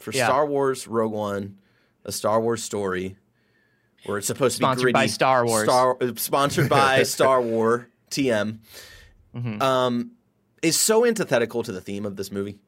for 0.07 0.16
Yeah. 0.16 0.27
star 0.27 0.47
wars 0.47 0.87
rogue 0.87 1.12
one 1.12 1.57
a 2.05 2.12
star 2.12 2.40
wars 2.40 2.62
story 2.62 3.16
where 4.05 4.19
it's 4.19 4.29
supposed 4.29 4.57
to 4.57 4.61
be 4.61 4.64
Sponsored 4.64 4.92
by 4.92 5.07
Star 5.07 5.45
Wars. 5.45 5.64
Star, 5.64 5.97
uh, 6.01 6.12
sponsored 6.14 6.69
by 6.69 7.03
star 7.16 7.42
war 7.42 7.88
tm 8.09 8.59
Mhm. 9.37 9.61
um, 9.61 10.12
is 10.62 10.79
so 10.79 11.05
antithetical 11.05 11.64
to 11.64 11.73
the 11.73 11.81
theme 11.81 12.07
of 12.07 12.14
this 12.16 12.31
movie. 12.31 12.59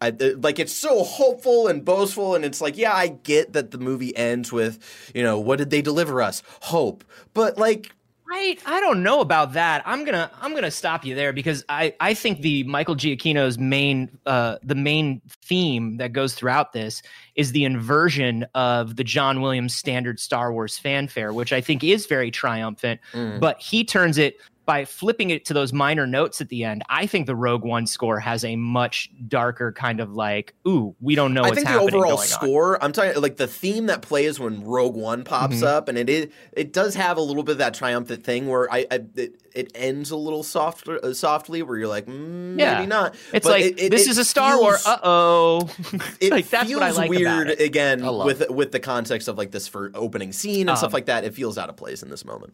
I, 0.00 0.08
uh, 0.08 0.30
like 0.38 0.58
it's 0.58 0.72
so 0.72 1.04
hopeful 1.04 1.68
and 1.68 1.84
boastful, 1.84 2.34
and 2.34 2.44
it's 2.44 2.60
like, 2.62 2.76
yeah, 2.78 2.94
I 2.94 3.08
get 3.08 3.52
that 3.52 3.70
the 3.72 3.78
movie 3.78 4.16
ends 4.16 4.50
with, 4.52 4.78
you 5.14 5.22
know, 5.22 5.38
what 5.38 5.56
did 5.58 5.70
they 5.70 5.82
deliver 5.82 6.20
us? 6.22 6.42
Hope, 6.62 7.04
but 7.34 7.56
like, 7.58 7.92
I 8.32 8.58
I 8.66 8.80
don't 8.80 9.02
know 9.02 9.20
about 9.20 9.52
that. 9.52 9.82
I'm 9.86 10.04
gonna 10.04 10.30
I'm 10.40 10.54
gonna 10.54 10.70
stop 10.70 11.04
you 11.04 11.14
there 11.14 11.32
because 11.32 11.64
I 11.68 11.94
I 12.00 12.14
think 12.14 12.40
the 12.40 12.64
Michael 12.64 12.96
Giacchino's 12.96 13.58
main 13.58 14.10
uh 14.26 14.56
the 14.62 14.74
main 14.74 15.20
theme 15.44 15.98
that 15.98 16.12
goes 16.12 16.34
throughout 16.34 16.72
this 16.72 17.02
is 17.36 17.52
the 17.52 17.64
inversion 17.64 18.46
of 18.54 18.96
the 18.96 19.04
John 19.04 19.40
Williams 19.40 19.74
standard 19.74 20.18
Star 20.18 20.52
Wars 20.52 20.78
fanfare, 20.78 21.32
which 21.32 21.52
I 21.52 21.60
think 21.60 21.84
is 21.84 22.06
very 22.06 22.30
triumphant. 22.30 23.00
mm, 23.12 23.38
But 23.38 23.60
he 23.60 23.84
turns 23.84 24.18
it 24.18 24.36
by 24.66 24.84
flipping 24.84 25.30
it 25.30 25.44
to 25.46 25.54
those 25.54 25.72
minor 25.72 26.06
notes 26.06 26.40
at 26.40 26.48
the 26.48 26.64
end, 26.64 26.82
I 26.90 27.06
think 27.06 27.26
the 27.26 27.36
Rogue 27.36 27.64
One 27.64 27.86
score 27.86 28.18
has 28.20 28.44
a 28.44 28.56
much 28.56 29.08
darker 29.28 29.72
kind 29.72 30.00
of 30.00 30.12
like, 30.12 30.54
ooh, 30.66 30.94
we 31.00 31.14
don't 31.14 31.32
know. 31.32 31.42
I 31.42 31.44
what's 31.50 31.54
think 31.56 31.66
the 31.68 31.72
happening 31.74 31.94
overall 31.94 32.16
going 32.16 32.20
on. 32.20 32.26
score. 32.26 32.84
I'm 32.84 32.92
talking 32.92 33.20
like 33.22 33.36
the 33.36 33.46
theme 33.46 33.86
that 33.86 34.02
plays 34.02 34.38
when 34.40 34.64
Rogue 34.64 34.96
One 34.96 35.24
pops 35.24 35.56
Mhm. 35.56 35.66
up, 35.66 35.88
and 35.88 35.96
it 35.96 36.10
is 36.10 36.26
it 36.52 36.72
does 36.72 36.94
have 36.96 37.16
a 37.16 37.20
little 37.22 37.42
bit 37.44 37.52
of 37.52 37.58
that 37.58 37.74
triumphant 37.74 38.24
thing 38.24 38.48
where 38.48 38.70
I, 38.72 38.86
I 38.90 39.00
it, 39.14 39.40
it 39.54 39.72
ends 39.74 40.10
a 40.10 40.16
little 40.16 40.42
soft 40.42 40.88
uh, 40.88 41.14
softly, 41.14 41.62
where 41.62 41.78
you're 41.78 41.88
like, 41.88 42.06
mm, 42.06 42.58
Yeah. 42.58 42.74
maybe 42.74 42.86
not. 42.88 43.14
It's 43.32 43.44
But 43.46 43.52
like 43.52 43.64
it- 43.64 43.80
it- 43.80 43.90
this 43.90 44.06
is 44.08 44.18
a 44.18 44.24
Star 44.24 44.60
Wars. 44.60 44.84
Uh 44.84 44.98
oh. 45.02 45.70
It 46.20 46.30
like 46.32 46.48
that's 46.50 46.68
feels 46.68 46.80
what 46.80 46.86
I 46.88 46.90
like 46.90 47.10
weird 47.10 47.50
again 47.60 48.04
with 48.04 48.50
with 48.50 48.72
the 48.72 48.80
context 48.80 49.28
of 49.28 49.38
like 49.38 49.52
this 49.52 49.68
for 49.68 49.92
opening 49.94 50.32
scene 50.32 50.68
and 50.68 50.76
stuff 50.76 50.88
Um, 50.88 50.92
like 50.94 51.06
that. 51.06 51.24
It 51.24 51.34
feels 51.34 51.56
out 51.56 51.68
of 51.68 51.76
place 51.76 52.02
in 52.02 52.10
this 52.10 52.24
moment. 52.24 52.52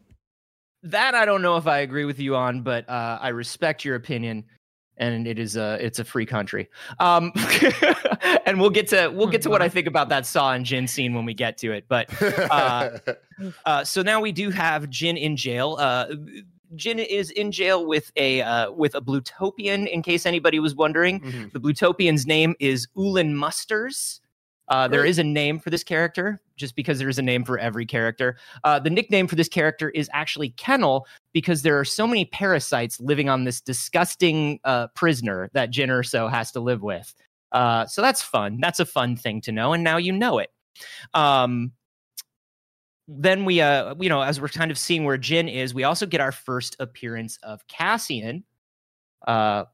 That 0.84 1.14
I 1.14 1.24
don't 1.24 1.42
know 1.42 1.56
if 1.56 1.66
I 1.66 1.78
agree 1.78 2.04
with 2.04 2.18
you 2.18 2.34
on, 2.36 2.62
but 2.62 2.88
uh, 2.88 3.18
I 3.20 3.28
respect 3.28 3.84
your 3.84 3.94
opinion, 3.94 4.44
and 4.96 5.26
it 5.28 5.38
is 5.38 5.56
a 5.56 5.78
it's 5.84 5.98
a 6.00 6.04
free 6.04 6.26
country. 6.26 6.68
Um, 6.98 7.32
and 8.46 8.60
we'll 8.60 8.70
get 8.70 8.88
to 8.88 9.08
we'll 9.14 9.28
get 9.28 9.42
to 9.42 9.50
what 9.50 9.62
I 9.62 9.68
think 9.68 9.86
about 9.86 10.08
that 10.08 10.26
Saw 10.26 10.52
and 10.52 10.66
Jyn 10.66 10.88
scene 10.88 11.14
when 11.14 11.24
we 11.24 11.34
get 11.34 11.56
to 11.58 11.72
it. 11.72 11.84
But 11.88 12.08
uh, 12.50 12.98
uh, 13.66 13.84
so 13.84 14.02
now 14.02 14.20
we 14.20 14.32
do 14.32 14.50
have 14.50 14.86
Jyn 14.86 15.20
in 15.20 15.36
jail. 15.36 15.76
Uh, 15.78 16.06
Jyn 16.74 17.04
is 17.06 17.30
in 17.30 17.52
jail 17.52 17.86
with 17.86 18.10
a 18.16 18.40
uh, 18.42 18.72
with 18.72 18.94
a 18.94 19.00
Blutopian. 19.00 19.86
In 19.86 20.02
case 20.02 20.24
anybody 20.26 20.58
was 20.58 20.74
wondering, 20.74 21.20
Mhm. 21.20 21.52
the 21.52 21.60
Blutopian's 21.60 22.26
name 22.26 22.54
is 22.60 22.88
Ulin 22.96 23.34
Musters. 23.34 24.21
Uh, 24.72 24.88
there 24.88 25.04
is 25.04 25.18
a 25.18 25.24
name 25.24 25.58
for 25.58 25.68
this 25.68 25.84
character, 25.84 26.40
just 26.56 26.74
because 26.74 26.98
there 26.98 27.10
is 27.10 27.18
a 27.18 27.22
name 27.22 27.44
for 27.44 27.58
every 27.58 27.84
character. 27.84 28.38
Uh, 28.64 28.78
the 28.78 28.88
nickname 28.88 29.26
for 29.26 29.36
this 29.36 29.48
character 29.48 29.90
is 29.90 30.08
actually 30.14 30.48
Kennel, 30.48 31.06
because 31.34 31.60
there 31.60 31.78
are 31.78 31.84
so 31.84 32.06
many 32.06 32.24
parasites 32.24 32.98
living 32.98 33.28
on 33.28 33.44
this 33.44 33.60
disgusting 33.60 34.60
uh, 34.64 34.86
prisoner 34.94 35.50
that 35.52 35.70
Jyn 35.70 35.88
Erso 35.88 36.30
has 36.30 36.52
to 36.52 36.60
live 36.60 36.82
with. 36.82 37.14
Uh, 37.52 37.84
so 37.84 38.00
that's 38.00 38.22
fun. 38.22 38.60
That's 38.62 38.80
a 38.80 38.86
fun 38.86 39.14
thing 39.14 39.42
to 39.42 39.52
know, 39.52 39.74
and 39.74 39.84
now 39.84 39.98
you 39.98 40.10
know 40.10 40.38
it. 40.38 40.48
Um, 41.12 41.72
then 43.06 43.44
we, 43.44 43.60
uh, 43.60 43.94
you 44.00 44.08
know, 44.08 44.22
as 44.22 44.40
we're 44.40 44.48
kind 44.48 44.70
of 44.70 44.78
seeing 44.78 45.04
where 45.04 45.18
Jyn 45.18 45.52
is, 45.52 45.74
we 45.74 45.84
also 45.84 46.06
get 46.06 46.22
our 46.22 46.32
first 46.32 46.76
appearance 46.80 47.36
of 47.42 47.66
Cassian. 47.68 48.44
Uh, 49.26 49.64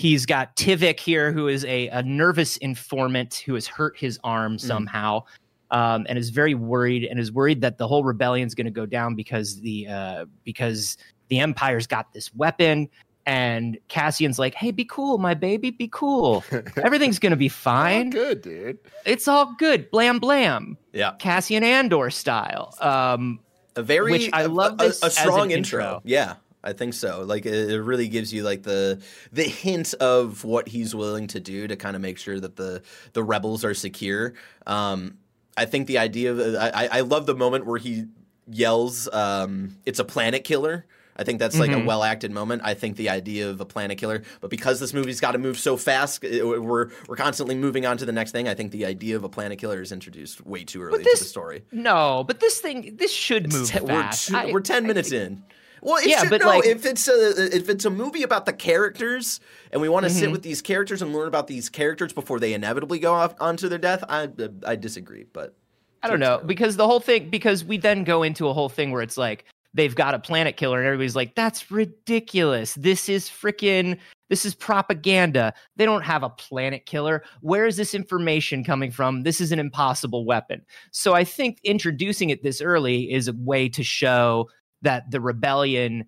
he's 0.00 0.24
got 0.24 0.56
Tivik 0.56 0.98
here, 0.98 1.30
who 1.30 1.46
is 1.46 1.64
a, 1.66 1.88
a 1.88 2.02
nervous 2.02 2.56
informant 2.58 3.42
who 3.46 3.54
has 3.54 3.66
hurt 3.66 3.98
his 3.98 4.18
arm 4.24 4.58
somehow, 4.58 5.22
um, 5.70 6.06
and 6.08 6.18
is 6.18 6.30
very 6.30 6.54
worried 6.54 7.04
and 7.04 7.20
is 7.20 7.30
worried 7.30 7.60
that 7.60 7.76
the 7.76 7.86
whole 7.86 8.02
rebellion 8.02 8.46
is 8.46 8.54
going 8.54 8.64
to 8.64 8.70
go 8.70 8.86
down 8.86 9.14
because 9.14 9.60
the 9.60 9.86
uh, 9.88 10.24
because 10.42 10.96
the 11.28 11.38
Empire's 11.38 11.86
got 11.86 12.12
this 12.12 12.34
weapon. 12.34 12.88
And 13.26 13.78
Cassian's 13.88 14.38
like, 14.38 14.54
"Hey, 14.54 14.70
be 14.70 14.86
cool, 14.86 15.18
my 15.18 15.34
baby, 15.34 15.70
be 15.70 15.88
cool. 15.92 16.42
Everything's 16.82 17.18
gonna 17.18 17.36
be 17.36 17.50
fine. 17.50 18.08
good, 18.08 18.40
dude. 18.40 18.78
It's 19.04 19.28
all 19.28 19.54
good. 19.58 19.90
Blam 19.90 20.18
blam." 20.18 20.78
Yeah, 20.94 21.12
Cassian 21.18 21.62
Andor 21.62 22.08
style. 22.10 22.74
Um, 22.80 23.38
a 23.76 23.82
very 23.82 24.12
Which 24.12 24.30
I 24.32 24.42
a- 24.44 24.48
love 24.48 24.72
a, 24.80 24.84
this 24.84 25.02
a 25.02 25.06
as 25.06 25.18
strong 25.18 25.50
intro. 25.50 25.80
intro. 25.80 26.02
Yeah, 26.04 26.36
I 26.62 26.72
think 26.74 26.94
so. 26.94 27.22
Like 27.24 27.46
it, 27.46 27.70
it 27.70 27.80
really 27.82 28.08
gives 28.08 28.32
you 28.32 28.42
like 28.42 28.62
the 28.62 29.00
the 29.32 29.44
hint 29.44 29.94
of 29.94 30.44
what 30.44 30.68
he's 30.68 30.94
willing 30.94 31.26
to 31.28 31.40
do 31.40 31.66
to 31.66 31.76
kind 31.76 31.96
of 31.96 32.02
make 32.02 32.18
sure 32.18 32.38
that 32.38 32.56
the 32.56 32.82
the 33.14 33.22
rebels 33.22 33.64
are 33.64 33.74
secure. 33.74 34.34
Um, 34.66 35.16
I 35.56 35.64
think 35.64 35.86
the 35.86 35.98
idea 35.98 36.32
of 36.32 36.38
I, 36.56 36.68
I- 36.84 36.88
I 36.98 37.00
love 37.00 37.26
the 37.26 37.34
moment 37.34 37.66
where 37.66 37.78
he 37.78 38.04
yells, 38.46 39.08
um, 39.12 39.76
"It's 39.86 39.98
a 39.98 40.04
planet 40.04 40.44
killer." 40.44 40.86
I 41.16 41.22
think 41.24 41.38
that's 41.38 41.58
like 41.58 41.70
a 41.70 41.74
Mhm. 41.74 41.84
well 41.84 42.02
acted 42.02 42.30
moment. 42.30 42.62
I 42.64 42.72
think 42.72 42.96
the 42.96 43.10
idea 43.10 43.50
of 43.50 43.60
a 43.60 43.66
planet 43.66 43.98
killer, 43.98 44.22
but 44.40 44.48
because 44.48 44.80
this 44.80 44.94
movie's 44.94 45.20
got 45.20 45.32
to 45.32 45.38
move 45.38 45.58
so 45.58 45.76
fast, 45.76 46.24
it- 46.24 46.42
we're 46.46 46.88
we're 47.08 47.16
constantly 47.16 47.54
moving 47.54 47.84
on 47.84 47.98
to 47.98 48.06
the 48.06 48.12
next 48.12 48.32
thing. 48.32 48.48
I 48.48 48.54
think 48.54 48.70
the 48.72 48.86
idea 48.86 49.16
of 49.16 49.24
a 49.24 49.28
planet 49.28 49.58
killer 49.58 49.82
is 49.82 49.92
introduced 49.92 50.44
way 50.46 50.64
too 50.64 50.80
early 50.82 51.02
to 51.04 51.10
the 51.18 51.24
story. 51.24 51.62
no, 51.72 52.24
but 52.26 52.40
this 52.40 52.58
thing, 52.60 52.96
this 52.96 53.12
should 53.12 53.52
move 53.52 53.68
Ten- 53.68 53.86
fast. 53.86 54.30
We're, 54.30 54.40
two, 54.42 54.48
I- 54.48 54.52
we're 54.52 54.60
ten 54.60 54.84
I 54.84 54.86
minutes 54.88 55.10
think- 55.10 55.22
in. 55.22 55.42
Well, 55.82 56.02
Yeah, 56.06 56.20
should, 56.20 56.30
but, 56.30 56.40
no, 56.40 56.46
like- 56.46 56.66
if 56.66 56.84
it's 56.84 57.08
a 57.08 57.56
if 57.56 57.68
it's 57.68 57.84
a 57.84 57.90
movie 57.90 58.22
about 58.22 58.46
the 58.46 58.52
characters 58.52 59.40
and 59.72 59.80
we 59.80 59.88
want 59.88 60.04
to 60.04 60.10
sit 60.10 60.28
Mhm. 60.28 60.32
with 60.32 60.42
these 60.42 60.60
characters 60.62 61.02
and 61.02 61.12
learn 61.12 61.28
about 61.28 61.46
these 61.46 61.68
characters 61.68 62.12
before 62.12 62.38
they 62.40 62.52
inevitably 62.52 62.98
go 62.98 63.14
off 63.14 63.34
onto 63.40 63.68
their 63.68 63.78
death, 63.78 64.04
I 64.08 64.28
I 64.66 64.76
disagree. 64.76 65.26
But 65.32 65.54
I 66.02 66.08
don't 66.08 66.20
know 66.20 66.40
because 66.44 66.76
the 66.76 66.86
whole 66.86 67.00
thing 67.00 67.30
because 67.30 67.64
we 67.64 67.76
then 67.76 68.04
go 68.04 68.22
into 68.22 68.48
a 68.48 68.52
whole 68.52 68.68
thing 68.68 68.90
where 68.90 69.02
it's 69.02 69.16
like 69.16 69.44
they've 69.72 69.94
got 69.94 70.14
a 70.14 70.18
planet 70.18 70.56
killer 70.56 70.78
and 70.78 70.86
everybody's 70.86 71.14
like 71.16 71.34
that's 71.34 71.70
ridiculous. 71.70 72.74
This 72.74 73.08
is 73.08 73.28
freaking 73.28 73.98
this 74.28 74.44
is 74.44 74.54
propaganda. 74.54 75.52
They 75.76 75.84
don't 75.84 76.02
have 76.04 76.22
a 76.22 76.30
planet 76.30 76.86
killer. 76.86 77.24
Where 77.40 77.66
is 77.66 77.76
this 77.76 77.94
information 77.94 78.62
coming 78.64 78.90
from? 78.92 79.22
This 79.24 79.40
is 79.40 79.50
an 79.52 79.58
impossible 79.58 80.24
weapon. 80.24 80.62
So 80.92 81.14
I 81.14 81.24
think 81.24 81.58
introducing 81.64 82.30
it 82.30 82.42
this 82.42 82.60
early 82.60 83.12
is 83.12 83.26
a 83.28 83.32
way 83.32 83.68
to 83.70 83.82
show 83.82 84.48
that 84.82 85.10
the 85.10 85.20
rebellion 85.20 86.06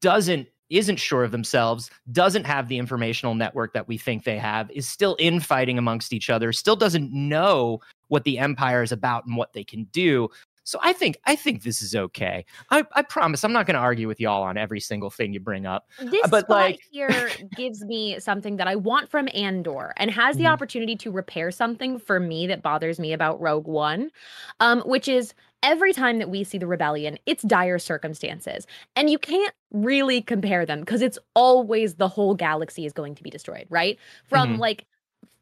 doesn't 0.00 0.48
isn't 0.68 0.96
sure 0.96 1.22
of 1.22 1.30
themselves, 1.30 1.90
doesn't 2.10 2.44
have 2.44 2.68
the 2.68 2.78
informational 2.78 3.36
network 3.36 3.72
that 3.72 3.86
we 3.86 3.96
think 3.96 4.24
they 4.24 4.36
have, 4.36 4.68
is 4.72 4.88
still 4.88 5.16
infighting 5.20 5.78
amongst 5.78 6.12
each 6.12 6.28
other, 6.28 6.52
still 6.52 6.74
doesn't 6.74 7.12
know 7.12 7.80
what 8.08 8.24
the 8.24 8.38
empire 8.38 8.82
is 8.82 8.90
about 8.90 9.24
and 9.26 9.36
what 9.36 9.52
they 9.52 9.62
can 9.62 9.84
do. 9.92 10.28
So 10.66 10.80
I 10.82 10.92
think 10.92 11.16
I 11.24 11.36
think 11.36 11.62
this 11.62 11.80
is 11.80 11.94
okay. 11.94 12.44
I, 12.70 12.84
I 12.92 13.02
promise 13.02 13.44
I'm 13.44 13.52
not 13.52 13.66
going 13.66 13.76
to 13.76 13.80
argue 13.80 14.08
with 14.08 14.18
y'all 14.20 14.42
on 14.42 14.56
every 14.58 14.80
single 14.80 15.10
thing 15.10 15.32
you 15.32 15.38
bring 15.38 15.64
up. 15.64 15.88
This 16.00 16.26
but, 16.28 16.50
like- 16.50 16.80
here 16.90 17.38
gives 17.54 17.84
me 17.84 18.18
something 18.18 18.56
that 18.56 18.66
I 18.66 18.74
want 18.74 19.08
from 19.08 19.28
Andor 19.32 19.94
and 19.96 20.10
has 20.10 20.36
the 20.36 20.44
Mhm. 20.44 20.52
opportunity 20.52 20.96
to 20.96 21.12
repair 21.12 21.52
something 21.52 22.00
for 22.00 22.18
me 22.18 22.48
that 22.48 22.62
bothers 22.62 22.98
me 22.98 23.12
about 23.12 23.40
Rogue 23.40 23.68
One, 23.68 24.10
um, 24.58 24.80
which 24.82 25.06
is 25.06 25.34
every 25.62 25.92
time 25.92 26.18
that 26.18 26.30
we 26.30 26.42
see 26.42 26.58
the 26.58 26.66
rebellion, 26.66 27.16
it's 27.26 27.44
dire 27.44 27.78
circumstances. 27.78 28.66
And 28.96 29.08
you 29.08 29.18
can't 29.20 29.54
really 29.70 30.20
compare 30.20 30.66
them 30.66 30.80
because 30.80 31.00
it's 31.00 31.18
always 31.36 31.94
the 31.94 32.08
whole 32.08 32.34
galaxy 32.34 32.86
is 32.86 32.92
going 32.92 33.14
to 33.14 33.22
be 33.22 33.30
destroyed, 33.30 33.66
right? 33.70 33.98
From 34.24 34.56
Mhm. 34.56 34.58
like 34.58 34.84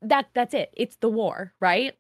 that 0.03 0.27
that's 0.35 0.53
it. 0.53 0.69
It's 0.77 0.97
the 0.97 1.09
war, 1.09 1.55
right? 1.61 1.95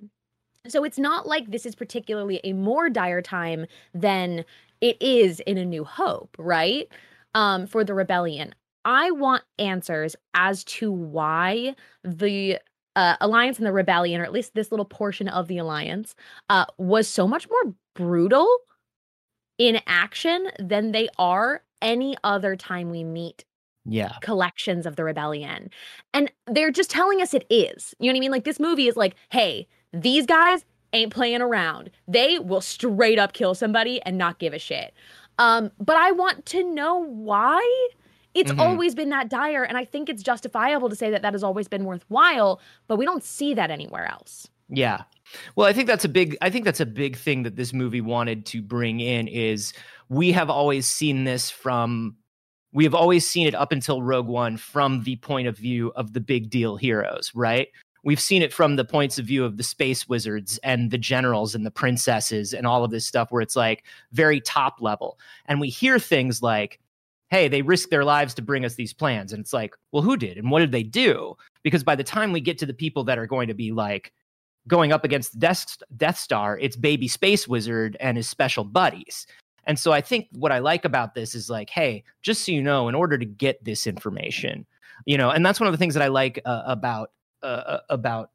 So 0.66 0.84
it's 0.84 0.98
not 0.98 1.26
like 1.26 1.50
this 1.50 1.66
is 1.66 1.74
particularly 1.74 2.40
a 2.42 2.52
more 2.54 2.88
dire 2.88 3.20
time 3.20 3.66
than 3.92 4.44
it 4.80 5.00
is 5.00 5.40
in 5.40 5.58
A 5.58 5.64
New 5.64 5.84
Hope, 5.84 6.34
right? 6.38 6.88
Um, 7.34 7.66
for 7.66 7.84
the 7.84 7.94
rebellion. 7.94 8.54
I 8.84 9.10
want 9.10 9.44
answers 9.58 10.14
as 10.34 10.62
to 10.64 10.90
why 10.92 11.74
the 12.02 12.58
uh, 12.96 13.16
alliance 13.20 13.58
and 13.58 13.66
the 13.66 13.72
rebellion, 13.72 14.20
or 14.20 14.24
at 14.24 14.32
least 14.32 14.54
this 14.54 14.70
little 14.70 14.84
portion 14.84 15.28
of 15.28 15.48
the 15.48 15.58
alliance, 15.58 16.14
uh, 16.48 16.66
was 16.78 17.08
so 17.08 17.26
much 17.26 17.48
more 17.48 17.74
brutal 17.94 18.46
in 19.58 19.80
action 19.86 20.50
than 20.58 20.92
they 20.92 21.08
are 21.18 21.62
any 21.82 22.16
other 22.24 22.56
time 22.56 22.90
we 22.90 23.04
meet 23.04 23.44
Yeah. 23.84 24.18
collections 24.20 24.86
of 24.86 24.96
the 24.96 25.04
rebellion. 25.04 25.70
And 26.14 26.32
they're 26.46 26.72
just 26.72 26.90
telling 26.90 27.22
us 27.22 27.34
it 27.34 27.46
is. 27.50 27.94
You 28.00 28.08
know 28.08 28.14
what 28.14 28.18
I 28.18 28.20
mean? 28.20 28.32
Like 28.32 28.44
this 28.44 28.60
movie 28.60 28.88
is 28.88 28.96
like, 28.96 29.16
hey, 29.30 29.68
these 29.94 30.26
guys 30.26 30.64
ain't 30.92 31.12
playing 31.12 31.40
around. 31.40 31.90
They 32.06 32.38
will 32.38 32.60
straight 32.60 33.18
up 33.18 33.32
kill 33.32 33.54
somebody 33.54 34.00
and 34.02 34.18
not 34.18 34.38
give 34.38 34.52
a 34.52 34.58
shit. 34.58 34.94
Um, 35.38 35.70
but 35.78 35.96
I 35.96 36.12
want 36.12 36.46
to 36.46 36.62
know 36.62 36.98
why. 36.98 37.88
It's 38.34 38.50
Mhm. 38.52 38.60
always 38.60 38.94
been 38.96 39.10
that 39.10 39.28
dire, 39.28 39.62
and 39.62 39.78
I 39.78 39.84
think 39.84 40.08
it's 40.08 40.22
justifiable 40.22 40.88
to 40.88 40.96
say 40.96 41.10
that 41.10 41.22
that 41.22 41.34
has 41.34 41.44
always 41.44 41.68
been 41.68 41.84
worthwhile, 41.84 42.60
but 42.88 42.96
we 42.96 43.04
don't 43.04 43.22
see 43.22 43.54
that 43.54 43.70
anywhere 43.70 44.06
else. 44.06 44.48
Yeah. 44.68 45.02
Well, 45.56 45.66
I 45.66 45.72
think 45.72 45.86
that's 45.86 46.04
a 46.04 46.08
big 46.08 46.36
I 46.42 46.50
think 46.50 46.64
that's 46.64 46.80
a 46.80 46.86
big 46.86 47.16
thing 47.16 47.44
that 47.44 47.56
this 47.56 47.72
movie 47.72 48.00
wanted 48.00 48.44
to 48.46 48.62
bring 48.62 49.00
in 49.00 49.28
is 49.28 49.72
we 50.08 50.32
have 50.32 50.50
always 50.50 50.86
seen 50.86 51.24
this 51.24 51.50
from 51.50 52.16
we 52.72 52.82
have 52.84 52.94
always 52.94 53.28
seen 53.28 53.46
it 53.46 53.54
up 53.54 53.70
until 53.70 54.02
Rogue 54.02 54.26
One 54.26 54.56
from 54.56 55.04
the 55.04 55.16
point 55.16 55.46
of 55.46 55.56
view 55.56 55.92
of 55.94 56.12
the 56.12 56.20
big 56.20 56.50
deal 56.50 56.76
heroes, 56.76 57.30
right? 57.34 57.68
We've 58.04 58.20
seen 58.20 58.42
it 58.42 58.52
from 58.52 58.76
the 58.76 58.84
points 58.84 59.18
of 59.18 59.26
view 59.26 59.44
of 59.44 59.56
the 59.56 59.62
space 59.62 60.08
wizards 60.08 60.58
and 60.62 60.90
the 60.90 60.98
generals 60.98 61.54
and 61.54 61.64
the 61.64 61.70
princesses 61.70 62.52
and 62.52 62.66
all 62.66 62.84
of 62.84 62.90
this 62.90 63.06
stuff 63.06 63.32
where 63.32 63.42
it's 63.42 63.56
like 63.56 63.84
very 64.12 64.40
top 64.40 64.76
level. 64.80 65.18
And 65.46 65.60
we 65.60 65.70
hear 65.70 65.98
things 65.98 66.42
like, 66.42 66.80
hey, 67.30 67.48
they 67.48 67.62
risked 67.62 67.90
their 67.90 68.04
lives 68.04 68.34
to 68.34 68.42
bring 68.42 68.64
us 68.64 68.74
these 68.74 68.92
plans. 68.92 69.32
And 69.32 69.40
it's 69.40 69.52
like, 69.52 69.74
well, 69.90 70.02
who 70.02 70.16
did? 70.16 70.36
And 70.36 70.50
what 70.50 70.60
did 70.60 70.72
they 70.72 70.82
do? 70.82 71.34
Because 71.62 71.82
by 71.82 71.96
the 71.96 72.04
time 72.04 72.30
we 72.30 72.40
get 72.40 72.58
to 72.58 72.66
the 72.66 72.74
people 72.74 73.04
that 73.04 73.18
are 73.18 73.26
going 73.26 73.48
to 73.48 73.54
be 73.54 73.72
like 73.72 74.12
going 74.68 74.92
up 74.92 75.04
against 75.04 75.32
the 75.32 75.38
Death, 75.38 75.78
Death 75.96 76.18
Star, 76.18 76.58
it's 76.58 76.76
baby 76.76 77.08
space 77.08 77.48
wizard 77.48 77.96
and 78.00 78.16
his 78.16 78.28
special 78.28 78.64
buddies. 78.64 79.26
And 79.66 79.78
so 79.78 79.92
I 79.92 80.02
think 80.02 80.28
what 80.32 80.52
I 80.52 80.58
like 80.58 80.84
about 80.84 81.14
this 81.14 81.34
is 81.34 81.48
like, 81.48 81.70
hey, 81.70 82.04
just 82.22 82.44
so 82.44 82.52
you 82.52 82.62
know, 82.62 82.88
in 82.88 82.94
order 82.94 83.16
to 83.16 83.24
get 83.24 83.64
this 83.64 83.86
information, 83.86 84.66
you 85.06 85.16
know, 85.16 85.30
and 85.30 85.44
that's 85.44 85.58
one 85.58 85.66
of 85.66 85.72
the 85.72 85.78
things 85.78 85.94
that 85.94 86.02
I 86.02 86.08
like 86.08 86.40
uh, 86.44 86.62
about 86.66 87.10
uh, 87.44 87.80
about 87.90 88.30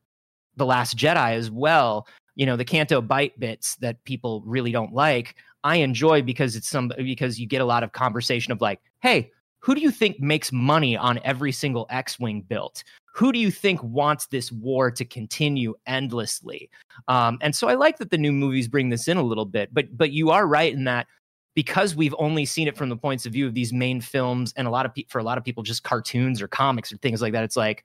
the 0.56 0.66
Last 0.66 0.98
Jedi 0.98 1.34
as 1.34 1.50
well. 1.50 2.08
you 2.36 2.46
know 2.46 2.56
the 2.56 2.66
Canto 2.66 3.02
Bight 3.02 3.38
bits 3.40 3.76
that 3.78 4.02
people 4.06 4.42
really 4.46 4.72
don't 4.72 4.94
like. 4.94 5.36
I 5.66 5.78
enjoy 5.78 6.22
because 6.22 6.56
it's 6.56 6.70
some 6.70 6.92
because 6.98 7.38
you 7.38 7.46
get 7.48 7.62
a 7.62 7.66
lot 7.66 7.84
of 7.84 7.92
conversation 7.92 8.54
of 8.54 8.62
like, 8.62 8.80
hey, 9.02 9.32
who 9.60 9.76
do 9.76 9.82
you 9.82 9.92
think 9.92 10.22
makes 10.22 10.52
money 10.54 10.96
on 10.96 11.20
every 11.26 11.52
single 11.52 11.86
X-wing 11.90 12.42
built? 12.48 12.84
Who 13.16 13.34
do 13.34 13.40
you 13.40 13.52
think 13.52 13.84
wants 13.84 14.28
this 14.28 14.54
war 14.54 14.90
to 14.92 15.04
continue 15.04 15.76
endlessly? 15.86 16.70
Um, 17.10 17.38
and 17.42 17.54
so 17.54 17.68
I 17.68 17.74
like 17.74 17.98
that 17.98 18.10
the 18.10 18.18
new 18.18 18.32
movies 18.32 18.70
bring 18.70 18.88
this 18.88 19.10
in 19.10 19.18
a 19.18 19.24
little 19.24 19.44
bit. 19.46 19.74
But 19.74 19.98
but 19.98 20.12
you 20.12 20.30
are 20.30 20.48
right 20.48 20.74
in 20.74 20.86
that 20.86 21.08
because 21.56 21.94
we've 21.94 22.16
only 22.18 22.46
seen 22.46 22.70
it 22.70 22.78
from 22.78 22.88
the 22.88 22.96
points 22.96 23.26
of 23.26 23.34
view 23.34 23.46
of 23.46 23.54
these 23.54 23.74
main 23.74 24.00
films 24.00 24.54
and 24.56 24.66
a 24.66 24.72
lot 24.72 24.86
of 24.86 24.94
people 24.94 25.10
for 25.12 25.20
a 25.20 25.24
lot 25.24 25.38
of 25.38 25.44
people 25.44 25.62
just 25.62 25.84
cartoons 25.84 26.42
or 26.42 26.48
comics 26.48 26.94
or 26.94 26.98
things 26.98 27.22
like 27.22 27.34
that. 27.34 27.44
It's 27.44 27.58
like, 27.58 27.84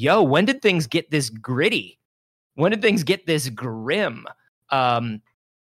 yo, 0.00 0.22
when 0.22 0.46
did 0.46 0.62
things 0.62 0.86
get 0.86 1.10
this 1.10 1.28
gritty? 1.30 1.98
When 2.54 2.70
did 2.70 2.82
things 2.82 3.04
get 3.04 3.26
this 3.26 3.48
grim? 3.50 4.26
Um, 4.70 5.20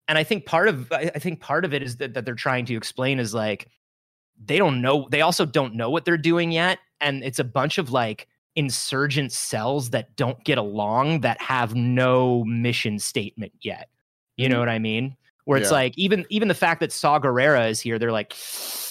and 0.08 0.18
I 0.18 0.24
think 0.24 0.46
part 0.46 0.68
of 0.68 0.92
I 0.92 1.08
think 1.10 1.40
part 1.40 1.66
of 1.66 1.74
it 1.74 1.82
is 1.84 1.98
that, 1.98 2.14
that 2.14 2.26
they're 2.26 2.36
trying 2.36 2.66
to 2.66 2.76
explain 2.76 3.20
is 3.20 3.34
like 3.34 3.68
they 4.44 4.58
don't 4.58 4.82
know 4.82 5.08
they 5.10 5.22
also 5.22 5.46
don't 5.46 5.76
know 5.76 5.90
what 5.90 6.06
they're 6.06 6.18
doing 6.18 6.52
yet 6.52 6.80
and 7.00 7.24
it's 7.24 7.40
a 7.40 7.44
bunch 7.44 7.78
of 7.78 7.92
like 7.92 8.28
insurgent 8.56 9.32
cells 9.32 9.92
that 9.92 10.16
don't 10.16 10.44
get 10.44 10.58
along 10.58 11.22
that 11.22 11.42
have 11.42 11.76
no 11.76 12.44
mission 12.44 13.00
statement 13.00 13.54
yet 13.62 13.90
you 14.36 14.50
know 14.50 14.60
what 14.60 14.70
i 14.70 14.78
mean 14.78 15.16
where 15.46 15.60
it's 15.60 15.70
Yeah. 15.70 15.78
like 15.78 15.98
even 15.98 16.26
even 16.30 16.48
the 16.48 16.54
fact 16.54 16.80
that 16.80 16.92
Saw 16.92 17.20
Gerrera 17.20 17.70
is 17.70 17.80
here, 17.80 18.00
they're 18.00 18.12
like, 18.12 18.34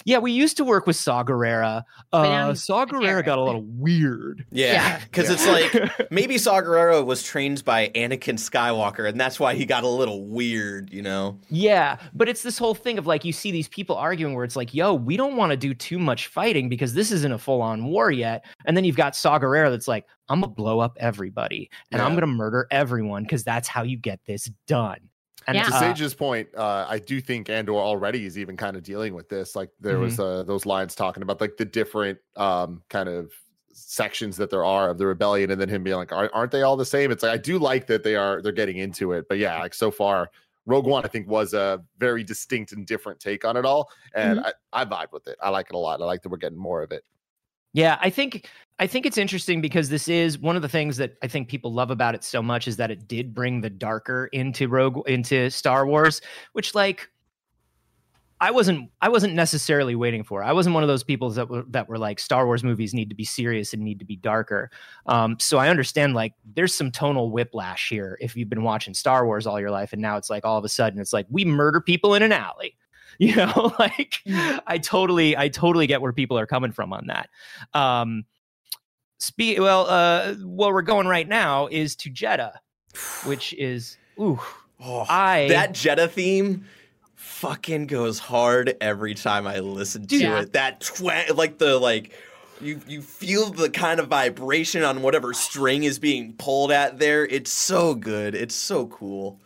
yeah, 0.05 0.19
we 0.19 0.33
used 0.33 0.57
to 0.57 0.65
work 0.65 0.87
with 0.87 0.97
Saw 0.97 1.23
Gerrera. 1.25 1.85
But 2.11 2.27
Uh, 2.29 2.55
Saw 2.55 2.85
Gerrera 2.87 3.25
got 3.25 3.39
a 3.39 3.43
little 3.43 3.63
weird. 3.63 4.45
Yeah, 4.51 4.73
Yeah. 4.73 4.99
because 5.05 5.29
Yeah. 5.29 5.33
it's 5.35 5.47
like 5.47 6.11
maybe 6.11 6.39
Saw 6.39 6.61
Gerrera 6.61 7.05
was 7.05 7.23
trained 7.23 7.65
by 7.65 7.89
Anakin 7.95 8.35
Skywalker, 8.39 9.09
and 9.09 9.21
that's 9.21 9.39
why 9.41 9.55
he 9.55 9.65
got 9.65 9.85
a 9.85 9.89
little 9.89 10.27
weird, 10.27 10.93
you 10.93 11.03
know? 11.03 11.39
Yeah, 11.51 11.99
but 12.15 12.29
it's 12.29 12.43
this 12.43 12.59
whole 12.59 12.75
thing 12.75 12.99
of 12.99 13.07
like 13.07 13.25
you 13.25 13.33
see 13.33 13.51
these 13.51 13.69
people 13.69 13.97
arguing 13.97 14.35
where 14.35 14.45
it's 14.45 14.57
like, 14.57 14.75
yo, 14.75 14.93
we 14.95 15.17
don't 15.17 15.37
want 15.37 15.51
to 15.51 15.57
do 15.57 15.73
too 15.75 15.99
much 15.99 16.27
fighting 16.27 16.69
because 16.69 16.95
this 16.95 17.13
isn't 17.13 17.33
a 17.33 17.39
full 17.39 17.63
on 17.63 17.85
war 17.85 18.11
yet. 18.11 18.45
And 18.67 18.77
then 18.77 18.85
you've 18.85 18.97
got 18.97 19.15
Saw 19.17 19.39
Gerrera 19.39 19.71
that's 19.71 19.89
like, 19.89 20.07
I'm 20.29 20.41
gonna 20.41 20.53
blow 20.53 20.81
up 20.81 20.97
everybody 21.01 21.71
and 21.91 22.01
I'm 22.01 22.15
gonna 22.15 22.27
murder 22.27 22.67
everyone 22.71 23.23
because 23.25 23.45
that's 23.45 23.69
how 23.69 23.83
you 23.83 23.97
get 23.99 24.21
this 24.27 24.51
done. 24.67 24.99
And 25.47 25.57
Yeah. 25.57 25.65
to 25.65 25.75
uh, 25.75 25.81
Sage's 25.81 26.15
point, 26.15 26.49
uh, 26.57 26.87
I 26.89 26.99
do 26.99 27.21
think 27.21 27.51
Andor 27.51 27.75
already 27.75 28.27
is 28.27 28.39
even 28.39 28.57
kind 28.57 28.77
of 28.77 28.83
dealing 28.83 29.15
with 29.15 29.29
this. 29.29 29.57
Like 29.57 29.71
there 29.81 29.99
was 29.99 30.15
Mm-hmm. 30.15 30.23
uh, 30.23 30.43
those 30.45 30.67
lines 30.67 30.95
talking 30.95 31.23
about 31.23 31.41
like 31.41 31.57
the 31.57 31.65
different 31.65 32.19
um, 32.37 32.83
kind 32.89 33.09
of 33.09 33.33
sections 33.73 34.37
that 34.37 34.51
there 34.51 34.65
are 34.65 34.91
of 34.91 34.99
the 34.99 35.07
rebellion, 35.07 35.51
and 35.51 35.61
then 35.61 35.69
him 35.69 35.83
being 35.83 35.97
like, 35.97 36.13
"Aren't 36.13 36.33
aren't 36.35 36.53
they 36.53 36.63
all 36.63 36.77
the 36.77 36.85
same?" 36.85 37.11
It's 37.11 37.23
like 37.23 37.33
I 37.33 37.39
do 37.39 37.59
like 37.59 37.87
that 37.89 38.03
they 38.05 38.17
are 38.17 38.43
they're 38.43 38.53
getting 38.53 38.77
into 38.79 39.13
it, 39.13 39.27
but 39.29 39.39
yeah, 39.39 39.59
like 39.59 39.75
so 39.75 39.91
far, 39.91 40.31
Rogue 40.67 40.87
One 40.87 41.05
I 41.05 41.09
think 41.09 41.27
was 41.29 41.55
a 41.55 41.83
very 41.99 42.23
distinct 42.23 42.73
and 42.73 42.87
different 42.87 43.19
take 43.19 43.45
on 43.45 43.57
it 43.57 43.65
all, 43.65 43.91
and 44.15 44.39
Mm-hmm. 44.41 44.49
I, 44.73 44.83
I 44.83 44.85
vibe 44.85 45.13
with 45.13 45.27
it. 45.27 45.37
I 45.43 45.49
like 45.49 45.67
it 45.71 45.75
a 45.75 45.79
lot. 45.79 46.01
I 46.01 46.05
like 46.05 46.23
that 46.23 46.29
we're 46.29 46.37
getting 46.37 46.59
more 46.59 46.83
of 46.83 46.93
it. 46.93 47.05
Yeah, 47.73 47.99
I 48.01 48.11
think 48.11 48.49
I 48.79 48.87
think 48.87 49.07
it's 49.07 49.19
interesting 49.19 49.61
because 49.61 49.89
this 49.89 50.09
is 50.09 50.39
one 50.39 50.57
of 50.57 50.63
the 50.63 50.69
things 50.69 50.97
that 50.97 51.17
I 51.23 51.29
think 51.29 51.49
people 51.49 51.73
love 51.73 51.91
about 51.91 52.15
it 52.15 52.25
so 52.25 52.43
much 52.43 52.69
is 52.69 52.77
that 52.77 52.91
it 52.91 53.09
did 53.09 53.35
bring 53.35 53.61
the 53.61 53.71
darker 53.71 54.27
into 54.33 54.69
Rogue 54.69 55.09
into 55.09 55.51
Star 55.51 55.87
Wars, 55.87 56.21
which 56.53 56.75
like 56.75 57.09
I 58.41 58.51
wasn't 58.51 58.91
I 59.01 59.09
wasn't 59.09 59.35
necessarily 59.35 59.95
waiting 59.95 60.25
for. 60.25 60.43
I 60.43 60.53
wasn't 60.53 60.75
one 60.75 60.83
of 60.83 60.89
those 60.89 61.05
people 61.05 61.31
that 61.31 61.49
were 61.49 61.63
that 61.69 61.89
were 61.89 61.97
like 61.97 62.19
Star 62.19 62.45
Wars 62.45 62.65
movies 62.65 62.93
need 62.93 63.09
to 63.09 63.15
be 63.15 63.25
serious 63.25 63.73
and 63.73 63.83
need 63.83 64.01
to 64.01 64.05
be 64.05 64.17
darker. 64.17 64.71
Um, 65.07 65.37
so 65.39 65.59
I 65.59 65.69
understand 65.69 66.15
like 66.15 66.35
there's 66.57 66.75
some 66.75 66.91
tonal 66.91 67.31
whiplash 67.31 67.89
here 67.89 68.19
if 68.21 68.37
you've 68.37 68.49
been 68.49 68.65
watching 68.65 68.95
Star 68.95 69.25
Wars 69.27 69.47
all 69.47 69.61
your 69.61 69.71
life 69.71 69.93
and 69.93 70.03
now 70.03 70.17
it's 70.17 70.29
like 70.29 70.45
all 70.45 70.59
of 70.59 70.65
a 70.65 70.69
sudden 70.69 71.01
it's 71.01 71.13
like 71.13 71.27
we 71.31 71.45
murder 71.45 71.81
people 71.81 72.15
in 72.15 72.23
an 72.23 72.33
alley. 72.33 72.77
You 73.19 73.37
know, 73.37 73.73
like 73.79 74.21
I 74.67 74.79
totally 74.83 75.37
I 75.37 75.49
totally 75.49 75.87
get 75.87 76.01
where 76.01 76.13
people 76.13 76.39
are 76.39 76.47
coming 76.47 76.73
from 76.73 76.93
on 76.93 77.07
that. 77.09 77.29
Um 77.75 78.25
spe- 79.19 79.59
well 79.59 79.87
uh 79.89 80.35
where 80.45 80.73
we're 80.73 80.83
going 80.83 81.07
right 81.07 81.29
now 81.29 81.69
is 81.71 81.95
to 81.97 82.11
Jedha, 82.11 82.53
which 83.25 83.53
is 83.59 83.97
ooh 84.21 84.41
Oh, 84.85 85.05
I 85.09 85.47
that 85.51 85.75
Jedha 85.75 86.11
theme 86.11 86.65
fucking 87.15 87.87
goes 87.87 88.19
hard 88.19 88.77
every 88.81 89.15
time 89.15 89.47
I 89.47 89.61
listen 89.61 90.07
to 90.09 90.17
Yeah. 90.17 90.41
it. 90.41 90.55
That 90.55 90.81
twa- 90.81 91.33
like 91.35 91.59
the 91.59 91.79
like 91.79 92.13
you 92.61 92.81
you 92.89 93.01
feel 93.03 93.51
the 93.51 93.71
kind 93.71 94.01
of 94.01 94.09
vibration 94.09 94.83
on 94.83 95.03
whatever 95.03 95.33
string 95.35 95.85
is 95.85 95.99
being 96.01 96.33
pulled 96.33 96.73
at 96.73 96.99
there. 96.99 97.25
It's 97.27 97.53
so 97.53 97.95
good. 97.95 98.35
It's 98.35 98.55
so 98.57 98.87
cool. 98.87 99.41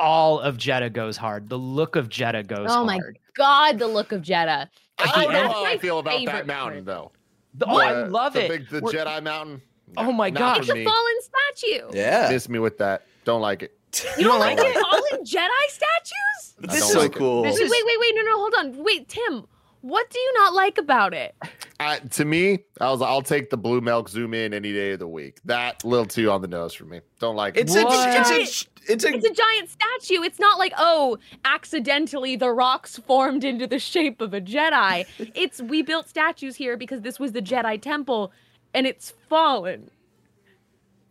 All 0.00 0.40
of 0.40 0.56
Jedha 0.56 0.92
goes 0.92 1.16
hard. 1.16 1.48
The 1.48 1.58
look 1.58 1.94
of 1.94 2.08
Jedha 2.08 2.46
goes 2.46 2.68
hard. 2.70 2.70
Oh 2.70 2.84
my 2.84 2.96
hard. 2.96 3.18
God, 3.36 3.78
the 3.78 3.86
look 3.86 4.12
of 4.12 4.22
Jedha. 4.22 4.68
I 4.98 5.04
At 5.04 5.14
don't 5.14 5.32
know 5.32 5.48
how 5.48 5.64
I 5.64 5.74
my 5.74 5.78
feel 5.78 5.98
about 5.98 6.24
that 6.26 6.46
mountain 6.46 6.84
part. 6.84 6.86
though. 6.86 7.12
The- 7.54 7.66
oh, 7.66 7.78
I 7.78 8.02
love 8.06 8.32
the 8.32 8.44
it. 8.44 8.48
Big, 8.48 8.68
the 8.70 8.80
We're- 8.80 8.96
Jedi 8.98 9.22
Mountain. 9.22 9.62
Oh 9.96 10.12
my 10.12 10.30
God. 10.30 10.58
It's 10.60 10.68
a 10.70 10.74
me. 10.74 10.84
fallen 10.84 11.14
statue. 11.20 11.90
Yeah. 11.92 12.28
Miss 12.30 12.48
me 12.48 12.58
with 12.58 12.78
that. 12.78 13.06
Don't 13.24 13.40
like 13.42 13.62
it. 13.62 13.76
You 14.18 14.24
don't 14.24 14.38
like 14.40 14.56
like 14.58 14.68
it? 14.68 14.80
Fallen 14.80 15.24
Jedi 15.24 15.66
statues? 15.68 16.54
But 16.60 16.70
this 16.70 16.82
is 16.82 16.92
so 16.92 17.00
like 17.00 17.12
cool. 17.12 17.42
This 17.42 17.56
Wait, 17.56 17.64
is- 17.64 17.70
wait, 17.70 17.82
wait, 17.86 17.96
wait. 18.00 18.12
No, 18.16 18.22
no, 18.22 18.36
hold 18.36 18.54
on. 18.58 18.84
Wait, 18.84 19.08
Tim, 19.08 19.46
what 19.82 20.08
do 20.10 20.18
you 20.18 20.32
not 20.34 20.54
like 20.54 20.78
about 20.78 21.12
it? 21.12 21.34
I, 21.80 21.98
to 21.98 22.24
me, 22.26 22.58
I 22.80 22.90
was 22.90 23.00
I'll 23.00 23.22
take 23.22 23.48
the 23.48 23.56
blue 23.56 23.80
milk 23.80 24.10
zoom 24.10 24.34
in 24.34 24.52
any 24.52 24.72
day 24.72 24.92
of 24.92 24.98
the 24.98 25.08
week. 25.08 25.40
That 25.46 25.82
little 25.82 26.04
too 26.04 26.30
on 26.30 26.42
the 26.42 26.48
nose 26.48 26.74
for 26.74 26.84
me. 26.84 27.00
Don't 27.18 27.36
like 27.36 27.56
it. 27.56 27.62
It's 27.62 27.74
a, 27.74 27.84
What? 27.84 28.30
it's 28.30 28.30
a 28.30 28.92
it's 28.92 29.04
a 29.04 29.08
It's 29.14 29.24
a 29.26 29.32
giant 29.32 29.70
statue. 29.70 30.22
It's 30.22 30.38
not 30.38 30.58
like, 30.58 30.74
oh, 30.76 31.16
accidentally 31.44 32.36
the 32.36 32.50
rocks 32.50 32.98
formed 32.98 33.44
into 33.44 33.66
the 33.66 33.78
shape 33.78 34.20
of 34.20 34.34
a 34.34 34.40
Jedi. 34.40 35.06
It's 35.34 35.62
we 35.62 35.80
built 35.82 36.06
statues 36.08 36.54
here 36.56 36.76
because 36.76 37.00
this 37.00 37.18
was 37.18 37.32
the 37.32 37.40
Jedi 37.42 37.80
temple 37.80 38.32
and 38.74 38.86
it's 38.86 39.14
fallen. 39.28 39.90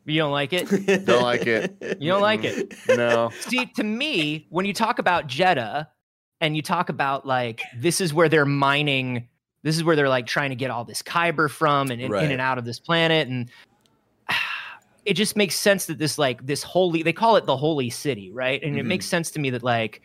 You 0.06 0.20
don't 0.20 0.32
like 0.32 0.54
it? 0.54 0.68
Don't 1.06 1.22
like 1.22 1.46
it. 1.46 1.98
You 2.00 2.10
don't 2.12 2.22
like 2.22 2.44
it? 2.44 2.74
No. 2.90 3.30
See, 3.42 3.68
to 3.76 3.84
me, 3.84 4.48
when 4.50 4.66
you 4.66 4.74
talk 4.74 4.98
about 4.98 5.28
Jedha 5.28 5.88
and 6.42 6.56
you 6.56 6.64
talk 6.64 6.90
about 6.90 7.28
like 7.28 7.62
this 7.78 8.02
is 8.02 8.12
where 8.12 8.28
they're 8.28 8.46
mining, 8.46 9.28
this 9.64 9.76
is 9.76 9.84
where 9.84 9.96
they're 9.96 10.10
like 10.10 10.26
trying 10.28 10.50
to 10.50 10.56
get 10.56 10.72
all 10.72 10.86
this 10.86 11.02
kyber 11.02 11.50
from 11.50 11.92
and 11.92 12.02
in, 12.02 12.12
Right. 12.12 12.24
in 12.24 12.32
and 12.32 12.42
out 12.42 12.58
of 12.58 12.66
this 12.66 12.80
planet, 12.80 13.28
and 13.28 13.50
it 15.06 15.14
just 15.14 15.36
makes 15.36 15.56
sense 15.56 15.86
that 15.88 15.98
this 15.98 16.18
like 16.18 16.46
this 16.46 16.64
holy 16.64 17.04
they 17.04 17.14
call 17.14 17.36
it 17.36 17.46
the 17.46 17.58
holy 17.58 17.90
city, 17.90 18.32
right? 18.32 18.62
And 18.64 18.78
it 18.78 18.84
Mhm. 18.84 18.88
makes 18.88 19.06
sense 19.06 19.32
to 19.32 19.40
me 19.40 19.50
that 19.52 19.64
like 19.64 20.02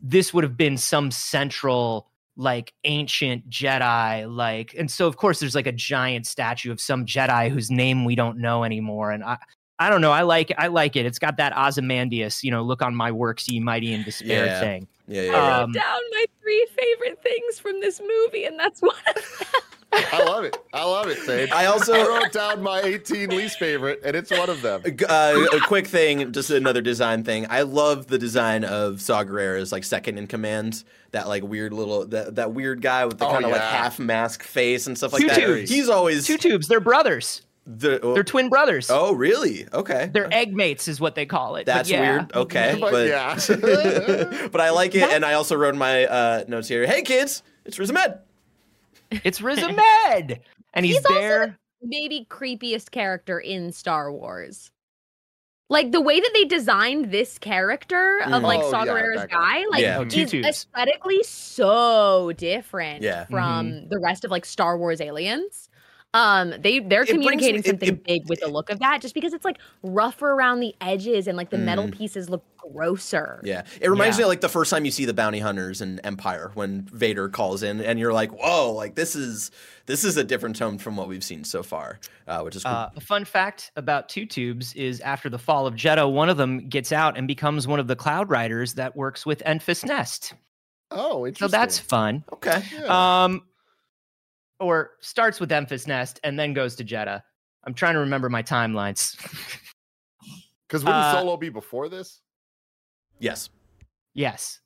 this 0.00 0.32
would 0.32 0.44
have 0.44 0.56
been 0.56 0.76
some 0.76 1.10
central 1.10 2.08
like 2.38 2.72
ancient 2.84 3.48
Jedi, 3.48 4.26
like, 4.30 4.74
and 4.76 4.90
so 4.90 5.06
of 5.06 5.16
course 5.16 5.40
there's 5.40 5.54
like 5.54 5.66
a 5.66 5.72
giant 5.72 6.26
statue 6.26 6.70
of 6.70 6.80
some 6.80 7.06
Jedi 7.06 7.48
whose 7.50 7.70
name 7.70 8.04
we 8.04 8.14
don't 8.14 8.38
know 8.38 8.64
anymore, 8.64 9.10
and 9.10 9.24
I. 9.24 9.38
I 9.78 9.90
don't 9.90 10.00
know. 10.00 10.10
I 10.10 10.22
like 10.22 10.50
I 10.56 10.68
like 10.68 10.96
it. 10.96 11.04
It's 11.04 11.18
got 11.18 11.36
that 11.36 11.52
Ozymandias, 11.54 12.42
you 12.42 12.50
know, 12.50 12.62
look 12.62 12.80
on 12.80 12.94
my 12.94 13.12
works, 13.12 13.46
ye 13.46 13.60
mighty 13.60 13.92
in 13.92 14.02
despair 14.04 14.46
Yeah. 14.46 14.58
thing. 14.58 14.88
Yeah, 15.08 15.22
I 15.22 15.24
yeah. 15.24 15.32
I 15.32 15.58
wrote 15.58 15.64
Um, 15.64 15.72
down 15.72 16.00
my 16.12 16.24
three 16.42 16.66
favorite 16.76 17.22
things 17.22 17.58
from 17.58 17.80
this 17.80 18.00
movie, 18.00 18.44
and 18.44 18.58
that's 18.58 18.80
one 18.82 18.94
of 19.08 19.14
them. 19.14 19.48
I 19.92 20.24
love 20.24 20.44
it. 20.44 20.56
I 20.74 20.84
love 20.84 21.06
it, 21.08 21.16
Sage. 21.18 21.50
I 21.52 21.66
also- 21.66 21.94
I 21.94 22.06
wrote 22.06 22.32
down 22.32 22.60
my 22.62 22.82
18 22.82 23.30
least 23.30 23.58
favorite, 23.58 24.00
and 24.04 24.14
it's 24.16 24.30
one 24.30 24.50
of 24.50 24.60
them. 24.60 24.82
Uh, 25.08 25.46
a 25.52 25.60
quick 25.60 25.86
thing, 25.86 26.32
just 26.32 26.50
another 26.50 26.82
design 26.82 27.22
thing. 27.24 27.46
I 27.48 27.62
love 27.62 28.08
the 28.08 28.18
design 28.18 28.64
of 28.64 29.00
Saw 29.00 29.24
Gerrera's 29.24 29.72
like 29.72 29.84
second 29.84 30.18
in 30.18 30.26
command. 30.26 30.84
That 31.12 31.28
like 31.28 31.44
weird 31.44 31.72
little 31.72 32.04
that, 32.08 32.34
that 32.34 32.52
weird 32.52 32.82
guy 32.82 33.06
with 33.06 33.18
the 33.18 33.26
Oh, 33.26 33.30
kind 33.30 33.44
of 33.46 33.52
like 33.52 33.60
half 33.62 33.98
mask 33.98 34.42
face 34.42 34.86
and 34.86 34.98
stuff 34.98 35.14
like 35.14 35.22
Two 35.22 35.28
that. 35.28 35.36
tubes. 35.38 35.70
He's 35.70 35.88
always 35.88 36.26
Two 36.26 36.36
tubes. 36.36 36.68
They're 36.68 36.80
brothers. 36.80 37.40
The, 37.66 37.98
They're 38.14 38.22
twin 38.24 38.48
brothers. 38.48 38.88
oh 38.90 39.12
really? 39.12 39.66
Okay, 39.72 40.08
They're 40.12 40.32
egg 40.32 40.54
mates, 40.54 40.86
is 40.88 41.00
what 41.00 41.14
they 41.16 41.26
call 41.26 41.56
it. 41.56 41.66
That's 41.66 41.90
yeah. 41.90 42.00
weird. 42.00 42.32
Okay, 42.34 42.76
But 42.80 42.90
but 42.92 43.08
yeah. 43.08 43.34
but 44.52 44.60
I 44.60 44.70
like 44.70 44.94
it, 44.94 45.02
and 45.10 45.24
I 45.24 45.32
also 45.34 45.56
wrote 45.56 45.74
in 45.74 45.78
my 45.78 46.04
uh, 46.06 46.44
notes 46.48 46.68
here. 46.68 46.86
Hey 46.86 47.02
kids, 47.02 47.42
it's 47.64 47.78
Riz 47.78 47.90
Ahmed. 47.90 48.18
It's 49.10 49.40
Riz 49.40 49.62
Ahmed, 49.62 50.40
and 50.74 50.84
he's, 50.86 50.96
He's 50.96 51.04
also 51.06 51.18
there. 51.20 51.58
Maybe 51.82 52.26
creepiest 52.30 52.90
character 52.90 53.38
in 53.38 53.70
Star 53.72 54.10
Wars. 54.12 54.70
Like 55.68 55.90
the 55.90 56.00
way 56.00 56.20
that 56.20 56.30
they 56.32 56.44
designed 56.44 57.10
this 57.10 57.38
character 57.38 58.20
of 58.24 58.30
Mm. 58.30 58.42
like 58.42 58.60
Oh, 58.62 58.70
Saw 58.70 58.84
yeah, 58.84 58.92
Gerrera's 58.92 59.20
guy. 59.22 59.26
guy, 59.62 59.64
like 59.70 59.82
Yeah. 59.82 59.98
Oh, 59.98 60.04
two 60.04 60.20
is 60.22 60.30
tubes. 60.30 60.46
aesthetically 60.46 61.22
so 61.24 62.32
different 62.36 63.02
Yeah. 63.02 63.24
from 63.26 63.88
the 63.88 63.98
rest 63.98 64.24
of 64.24 64.30
like 64.30 64.44
Star 64.44 64.78
Wars 64.78 65.00
aliens. 65.00 65.68
Um, 66.16 66.54
they 66.60 66.78
they're 66.80 67.02
It 67.02 67.08
communicating 67.08 67.60
it- 67.60 67.66
something 67.66 67.88
it- 67.90 68.04
big 68.04 68.28
with 68.28 68.40
the 68.40 68.48
look 68.48 68.70
of 68.70 68.78
that, 68.78 69.00
just 69.02 69.14
because 69.14 69.34
it's 69.34 69.44
like 69.44 69.58
rougher 69.82 70.30
around 70.30 70.60
the 70.60 70.74
edges 70.80 71.26
and 71.26 71.36
like 71.36 71.50
the 71.50 71.58
metal 71.58 71.84
Mm. 71.88 71.92
pieces 71.96 72.30
look 72.30 72.42
grosser. 72.56 73.40
Yeah, 73.44 73.62
it 73.80 73.88
reminds 73.90 74.16
Yeah. 74.16 74.20
me 74.20 74.24
of 74.24 74.28
like 74.30 74.40
the 74.40 74.48
first 74.48 74.70
time 74.70 74.84
you 74.84 74.90
see 74.90 75.04
the 75.04 75.12
bounty 75.14 75.40
hunters 75.40 75.80
in 75.82 76.00
Empire 76.00 76.50
when 76.54 76.82
Vader 76.92 77.28
calls 77.28 77.62
in, 77.62 77.80
and 77.80 77.98
you're 77.98 78.12
like, 78.14 78.30
"Whoa! 78.32 78.72
Like 78.72 78.94
this 78.94 79.14
is 79.14 79.50
this 79.84 80.04
is 80.04 80.16
a 80.16 80.24
different 80.24 80.56
tone 80.56 80.78
from 80.78 80.96
what 80.96 81.06
we've 81.06 81.22
seen 81.24 81.44
so 81.44 81.62
far," 81.62 82.00
uh, 82.26 82.40
which 82.40 82.56
is 82.56 82.64
cool. 82.64 82.72
Uh, 82.72 82.88
a 82.96 83.00
fun 83.00 83.24
fact 83.26 83.70
about 83.76 84.08
Two 84.08 84.24
Tubes 84.24 84.72
is 84.74 85.00
after 85.00 85.28
the 85.28 85.38
fall 85.38 85.66
of 85.66 85.74
Jedha, 85.74 86.10
one 86.10 86.28
of 86.30 86.38
them 86.38 86.68
gets 86.68 86.92
out 86.92 87.18
and 87.18 87.28
becomes 87.28 87.66
one 87.68 87.78
of 87.78 87.88
the 87.88 87.96
Cloud 87.96 88.30
Riders 88.30 88.74
that 88.74 88.96
works 88.96 89.26
with 89.26 89.42
Enfys 89.44 89.84
Nest. 89.84 90.32
Oh, 90.90 91.26
interesting. 91.26 91.48
So 91.48 91.50
that's 91.50 91.78
fun. 91.78 92.24
okay. 92.32 92.62
Yeah. 92.72 93.24
Um, 93.24 93.42
or 94.60 94.92
starts 95.00 95.40
with 95.40 95.50
Enfys 95.50 95.86
Nest 95.86 96.20
and 96.24 96.38
then 96.38 96.52
goes 96.52 96.74
to 96.76 96.84
Jedha. 96.84 97.22
I'm 97.64 97.74
trying 97.74 97.94
to 97.94 98.00
remember 98.00 98.28
my 98.28 98.42
timelines. 98.42 99.16
Because 100.66 100.84
wouldn't 100.84 101.02
uh, 101.02 101.20
Solo 101.20 101.36
be 101.36 101.48
before 101.48 101.88
this? 101.88 102.20
Yes. 103.18 103.50
yes. 104.14 104.60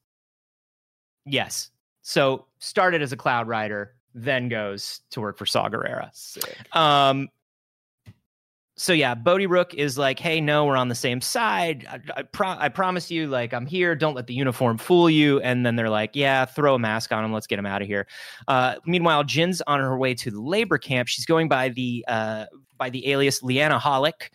Yes. 1.24 1.70
So 2.02 2.46
started 2.58 3.02
as 3.02 3.12
a 3.12 3.16
Cloud 3.16 3.48
Rider, 3.48 3.94
then 4.14 4.48
goes 4.48 5.00
to 5.10 5.20
work 5.20 5.38
for 5.38 5.46
Saw 5.46 5.68
Gerrera. 5.68 6.10
Um, 6.76 7.28
so 8.80 8.94
yeah, 8.94 9.14
Bodhi 9.14 9.46
Rook 9.46 9.74
is 9.74 9.98
like, 9.98 10.18
"Hey, 10.18 10.40
no, 10.40 10.64
we're 10.64 10.76
on 10.76 10.88
the 10.88 10.94
same 10.94 11.20
side. 11.20 11.86
I, 11.86 12.00
I, 12.16 12.22
pro- 12.22 12.56
I 12.58 12.70
promise 12.70 13.10
you, 13.10 13.26
like, 13.26 13.52
I'm 13.52 13.66
here. 13.66 13.94
Don't 13.94 14.14
let 14.14 14.26
the 14.26 14.32
uniform 14.32 14.78
fool 14.78 15.10
you." 15.10 15.38
And 15.40 15.66
then 15.66 15.76
they're 15.76 15.90
like, 15.90 16.12
"Yeah, 16.16 16.46
throw 16.46 16.76
a 16.76 16.78
mask 16.78 17.12
on 17.12 17.22
him. 17.22 17.30
Let's 17.30 17.46
get 17.46 17.58
him 17.58 17.66
out 17.66 17.82
of 17.82 17.88
here." 17.88 18.06
Uh, 18.48 18.76
meanwhile, 18.86 19.22
Jyn's 19.22 19.60
on 19.66 19.80
her 19.80 19.98
way 19.98 20.14
to 20.14 20.30
the 20.30 20.40
labor 20.40 20.78
camp. 20.78 21.08
She's 21.08 21.26
going 21.26 21.46
by 21.46 21.68
the 21.68 22.02
uh, 22.08 22.46
by 22.78 22.88
the 22.88 23.06
alias 23.10 23.42
Liana 23.42 23.78
Hallik, 23.78 24.30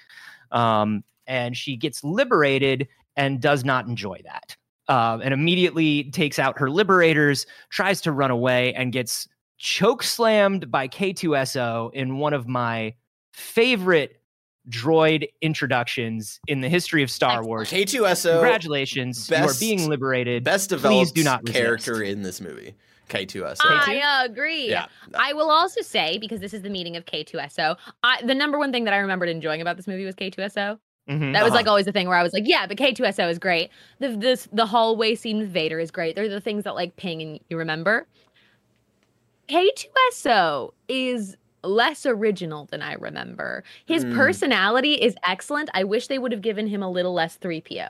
um, 0.51 1.03
and 1.25 1.57
she 1.57 1.75
gets 1.75 2.03
liberated 2.03 2.87
and 3.15 3.41
does 3.41 3.65
not 3.65 3.87
enjoy 3.87 4.21
that. 4.25 4.55
Uh, 4.87 5.17
and 5.23 5.33
immediately 5.33 6.11
takes 6.11 6.37
out 6.37 6.59
her 6.59 6.69
liberators, 6.69 7.47
tries 7.71 7.99
to 8.01 8.11
run 8.11 8.29
away, 8.29 8.75
and 8.75 8.93
gets 8.93 9.27
choke 9.57 10.03
slammed 10.03 10.69
by 10.69 10.87
K2SO 10.87 11.91
in 11.95 12.19
one 12.19 12.35
of 12.35 12.47
my 12.47 12.93
favorite 13.33 14.21
droid 14.69 15.27
introductions 15.41 16.39
in 16.47 16.61
the 16.61 16.69
history 16.69 17.03
of 17.03 17.11
Star 17.11 17.43
Wars. 17.43 17.69
K2SO, 17.69 18.31
Congratulations, 18.39 19.29
you 19.29 19.35
are 19.37 19.41
best- 19.47 19.59
being 19.59 19.87
liberated. 19.89 20.43
best 20.43 20.69
developed 20.69 20.97
Please 20.97 21.11
do 21.11 21.23
not 21.23 21.41
resist. 21.43 21.57
character 21.59 22.01
in 22.01 22.23
this 22.23 22.41
movie. 22.41 22.73
K2SO. 23.09 23.57
K2? 23.57 24.01
I 24.01 24.25
agree. 24.25 24.67
Yeah. 24.69 24.87
I 25.13 25.33
will 25.33 25.51
also 25.51 25.81
say 25.81 26.17
because 26.17 26.39
this 26.39 26.53
is 26.55 26.63
the 26.63 26.71
meeting 26.71 26.95
of 26.97 27.05
K2SO. 27.05 27.75
I, 28.03 28.21
the 28.25 28.33
number 28.33 28.57
one 28.57 28.71
thing 28.71 28.83
that 28.85 28.93
I 28.95 28.97
remembered 28.97 29.29
enjoying 29.29 29.61
about 29.61 29.77
this 29.77 29.85
movie 29.85 30.05
was 30.05 30.15
K2SO. 30.15 30.79
Mhm. 31.07 31.33
That 31.33 31.43
was 31.43 31.51
Uh-huh. 31.51 31.55
like 31.57 31.67
always 31.67 31.85
the 31.85 31.91
thing 31.91 32.07
where 32.07 32.17
I 32.17 32.23
was 32.23 32.33
like, 32.33 32.47
yeah, 32.47 32.65
but 32.65 32.77
K2SO 32.77 33.29
is 33.29 33.37
great. 33.37 33.69
The 33.99 34.17
this 34.17 34.47
the 34.51 34.65
hallway 34.65 35.13
scene 35.13 35.37
with 35.37 35.49
Vader 35.51 35.79
is 35.79 35.91
great. 35.91 36.15
They're 36.15 36.27
the 36.27 36.41
things 36.41 36.63
that 36.63 36.73
like 36.73 36.95
ping 36.95 37.21
and 37.21 37.39
you 37.47 37.57
remember. 37.57 38.07
K2SO 39.47 40.73
is 40.87 41.37
less 41.67 42.05
original 42.05 42.65
than 42.65 42.81
I 42.81 42.93
remember. 42.93 43.63
His 43.85 44.05
Mm. 44.05 44.15
personality 44.15 44.93
is 44.93 45.15
excellent. 45.23 45.69
I 45.73 45.83
wish 45.83 46.07
they 46.07 46.19
would 46.19 46.31
have 46.31 46.41
given 46.41 46.67
him 46.67 46.81
a 46.83 46.89
little 46.89 47.13
less 47.13 47.37
3PO. 47.37 47.89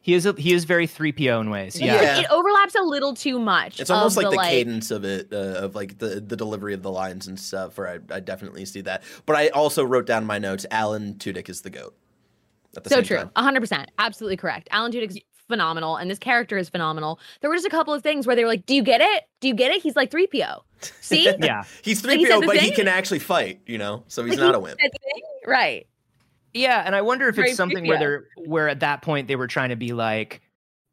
He 0.00 0.14
is 0.14 0.24
a, 0.24 0.32
he 0.32 0.52
is 0.54 0.64
very 0.64 0.86
3PO 0.86 1.40
in 1.40 1.50
ways. 1.50 1.74
It's 1.74 1.84
Yeah. 1.84 1.92
like 1.94 2.02
Yeah. 2.02 2.20
it 2.20 2.26
overlaps 2.30 2.74
a 2.74 2.82
little 2.82 3.12
too 3.14 3.38
much. 3.38 3.78
It's 3.78 3.90
almost 3.90 4.16
like 4.16 4.30
the, 4.30 4.36
like, 4.36 4.50
cadence 4.50 4.90
of 4.90 5.04
it, 5.04 5.28
uh, 5.32 5.36
of 5.36 5.74
like 5.74 5.98
the 5.98 6.20
the 6.20 6.36
delivery 6.36 6.72
of 6.74 6.82
the 6.82 6.90
lines 6.90 7.26
and 7.26 7.38
stuff. 7.38 7.76
Where 7.76 7.88
I, 7.88 8.14
I 8.16 8.20
definitely 8.20 8.64
see 8.64 8.80
that. 8.82 9.02
But 9.26 9.36
I 9.36 9.48
also 9.48 9.84
wrote 9.84 10.06
down 10.06 10.24
my 10.24 10.38
notes: 10.38 10.64
Alan 10.70 11.14
Tudyk 11.14 11.48
is 11.50 11.60
the 11.60 11.70
goat. 11.70 11.94
At 12.76 12.84
the 12.84 12.90
So 12.90 12.96
same 12.96 13.04
true. 13.04 13.16
time. 13.18 13.30
A 13.36 13.42
hundred 13.42 13.60
percent. 13.60 13.90
Absolutely 13.98 14.36
correct. 14.38 14.68
Alan 14.70 14.92
Tudyk 14.92 15.10
is 15.10 15.20
phenomenal, 15.48 15.96
and 15.96 16.10
this 16.10 16.18
character 16.18 16.56
is 16.56 16.68
phenomenal. 16.70 17.20
There 17.40 17.50
were 17.50 17.56
just 17.56 17.66
a 17.66 17.70
couple 17.70 17.92
of 17.94 18.02
things 18.02 18.26
where 18.26 18.34
they 18.34 18.42
were 18.44 18.50
like, 18.50 18.64
"Do 18.66 18.74
you 18.74 18.82
get 18.82 19.00
it? 19.02 19.24
Do 19.40 19.48
you 19.48 19.54
get 19.54 19.72
it?" 19.72 19.82
He's 19.82 19.94
like 19.96 20.10
three 20.10 20.26
PO. 20.26 20.64
See, 21.00 21.32
Yeah. 21.40 21.64
He's 21.82 22.00
three 22.00 22.18
he 22.18 22.26
said 22.26 22.34
PO, 22.34 22.40
the 22.42 22.46
but 22.46 22.56
he 22.58 22.70
can 22.70 22.88
actually 22.88 23.18
fight. 23.20 23.60
You 23.66 23.78
know, 23.78 24.04
so 24.08 24.24
he's 24.24 24.32
Like, 24.38 24.40
not 24.40 24.54
he 24.54 24.56
a 24.56 24.60
wimp. 24.60 24.80
said 24.80 24.90
the 24.92 24.98
thing? 24.98 25.22
right? 25.46 25.86
Yeah, 26.54 26.82
and 26.86 26.94
I 26.96 27.02
wonder 27.02 27.28
if 27.28 27.36
Very 27.36 27.48
it's 27.48 27.56
something 27.56 27.84
3PO. 27.84 27.88
where 27.88 27.98
they're 27.98 28.24
where 28.46 28.68
at 28.68 28.80
that 28.80 29.02
point 29.02 29.28
they 29.28 29.36
were 29.36 29.46
trying 29.46 29.68
to 29.70 29.76
be 29.76 29.92
like, 29.92 30.40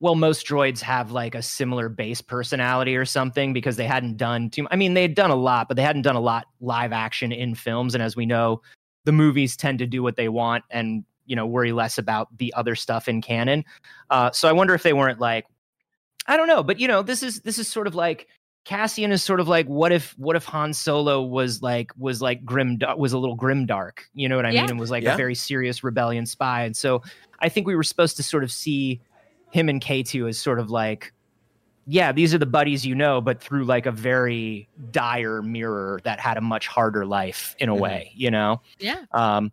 well, 0.02 0.16
most 0.16 0.46
droids 0.46 0.82
have 0.82 1.12
like 1.12 1.34
a 1.36 1.42
similar 1.42 1.88
base 1.88 2.20
personality 2.22 2.96
or 2.98 3.06
something 3.06 3.54
because 3.54 3.78
they 3.78 3.86
hadn't 3.86 4.18
done 4.18 4.50
too. 4.50 4.68
I 4.72 4.76
mean, 4.76 4.94
they 4.96 5.02
had 5.04 5.16
done 5.16 5.32
a 5.32 5.36
lot, 5.36 5.70
but 5.70 5.78
they 5.78 5.84
hadn't 5.84 6.02
done 6.02 6.18
a 6.18 6.20
lot 6.22 6.48
live 6.60 6.92
action 6.92 7.32
in 7.32 7.56
films. 7.56 7.94
And 7.94 8.04
as 8.04 8.16
we 8.16 8.26
know, 8.26 8.62
the 9.06 9.14
movies 9.14 9.56
tend 9.56 9.80
to 9.80 9.88
do 9.88 10.04
what 10.04 10.18
they 10.18 10.28
want 10.30 10.66
and 10.70 11.06
you 11.26 11.36
know 11.38 11.46
worry 11.46 11.72
less 11.72 11.98
about 11.98 12.28
the 12.38 12.54
other 12.54 12.76
stuff 12.76 13.08
in 13.08 13.22
canon. 13.22 13.64
Uh, 14.10 14.32
so 14.32 14.50
I 14.50 14.52
wonder 14.52 14.74
if 14.74 14.84
they 14.84 14.92
weren't 14.94 15.20
like, 15.22 15.46
I 16.28 16.36
don't 16.36 16.48
know, 16.48 16.64
but 16.64 16.80
you 16.80 16.90
know, 16.90 17.02
this 17.02 17.24
is 17.24 17.40
this 17.42 17.58
is 17.58 17.70
sort 17.70 17.88
of 17.88 17.96
like 17.96 18.28
Cassian 18.66 19.12
is 19.12 19.22
sort 19.22 19.40
of 19.42 19.48
like 19.48 19.68
what 19.68 19.92
if 19.92 20.18
what 20.18 20.36
if 20.36 20.46
Han 20.46 20.74
Solo 20.74 21.22
was 21.22 21.62
like 21.62 21.92
was 21.98 22.22
like 22.22 22.46
grim 22.46 22.80
was 22.98 23.12
a 23.12 23.18
little 23.18 23.36
grim 23.36 23.66
dark, 23.66 24.06
you 24.14 24.30
know 24.30 24.38
what 24.38 24.46
I 24.46 24.52
Yeah. 24.52 24.62
mean, 24.62 24.70
and 24.72 24.80
was 24.80 24.90
like 24.92 25.04
Yeah. 25.04 25.14
a 25.14 25.18
very 25.18 25.36
serious 25.36 25.84
rebellion 25.84 26.26
spy. 26.26 26.64
And 26.64 26.76
so 26.76 27.02
I 27.40 27.50
think 27.50 27.68
we 27.68 27.76
were 27.76 27.84
supposed 27.84 28.16
to 28.18 28.24
sort 28.24 28.44
of 28.44 28.52
see 28.52 29.02
him 29.52 29.68
and 29.68 29.82
K2 29.82 30.30
as 30.30 30.40
sort 30.40 30.60
of 30.60 30.70
like 30.70 31.14
yeah, 31.86 32.14
these 32.14 32.34
are 32.34 32.38
the 32.38 32.46
buddies 32.46 32.86
you 32.86 32.96
know, 32.96 33.20
but 33.20 33.42
through 33.44 33.66
like 33.66 33.86
a 33.86 33.92
very 33.92 34.70
dire 34.92 35.42
mirror 35.42 36.00
that 36.06 36.18
had 36.18 36.38
a 36.38 36.42
much 36.42 36.66
harder 36.66 37.06
life 37.06 37.58
in 37.60 37.68
a 37.68 37.76
Mhm. 37.76 37.80
way, 37.80 38.12
you 38.16 38.32
know? 38.32 38.62
Yeah. 38.80 39.02
Um, 39.12 39.52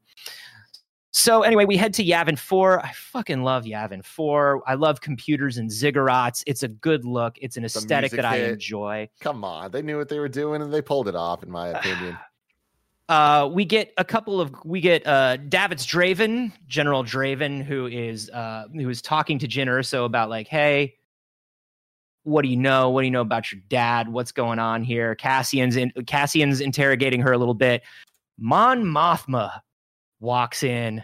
so 1.13 1.43
anyway, 1.43 1.65
we 1.65 1.77
head 1.77 1.93
to 1.95 2.05
Yavin 2.05 2.39
4. 2.39 2.85
I 2.85 2.93
fucking 2.93 3.43
love 3.43 3.65
Yavin 3.65 4.05
4. 4.05 4.63
I 4.67 4.75
love 4.75 5.01
computers 5.01 5.59
and 5.59 5.69
ziggurats. 5.69 6.43
It's 6.47 6.63
a 6.63 6.69
good 6.69 7.05
look. 7.05 7.37
It's 7.41 7.57
an 7.57 7.65
aesthetic 7.65 8.13
that 8.13 8.25
I 8.25 8.37
enjoy. 8.37 9.09
Come 9.21 9.45
on, 9.45 9.71
they 9.73 9.83
knew 9.83 9.97
what 9.97 10.09
they 10.09 10.21
were 10.21 10.29
doing 10.29 10.63
and 10.63 10.73
they 10.73 10.83
pulled 10.83 11.09
it 11.09 11.17
off, 11.17 11.43
in 11.43 11.51
my 11.51 11.69
opinion. 11.79 12.17
Uh, 13.09 13.51
we 13.53 13.65
get 13.65 13.93
a 13.99 14.05
couple 14.05 14.41
of 14.41 14.55
we 14.65 14.81
get 14.81 15.05
uh 15.05 15.37
Davits 15.37 15.85
Draven, 15.85 16.53
General 16.69 17.03
Draven, 17.03 17.65
who 17.65 17.87
is 17.87 18.31
uh 18.31 18.67
who 18.73 18.89
is 18.89 19.03
talking 19.03 19.37
to 19.41 19.49
Jyn 19.49 19.67
Erso 19.67 20.05
about 20.05 20.31
like, 20.31 20.47
hey, 20.47 20.95
what 22.23 22.43
do 22.43 22.49
you 22.49 22.57
know? 22.57 22.91
What 22.91 23.01
do 23.01 23.07
you 23.07 23.11
know 23.11 23.21
about 23.21 23.51
your 23.51 23.61
dad? 23.69 24.09
What's 24.09 24.31
going 24.31 24.61
on 24.61 24.85
here? 24.85 25.17
Cassian's 25.17 25.75
in 25.75 25.91
Cassian's 26.07 26.61
interrogating 26.61 27.21
her 27.21 27.33
a 27.33 27.39
little 27.39 27.55
bit. 27.55 27.83
Mon 28.39 28.85
Mothma 28.85 29.61
walks 30.21 30.63
in 30.63 31.03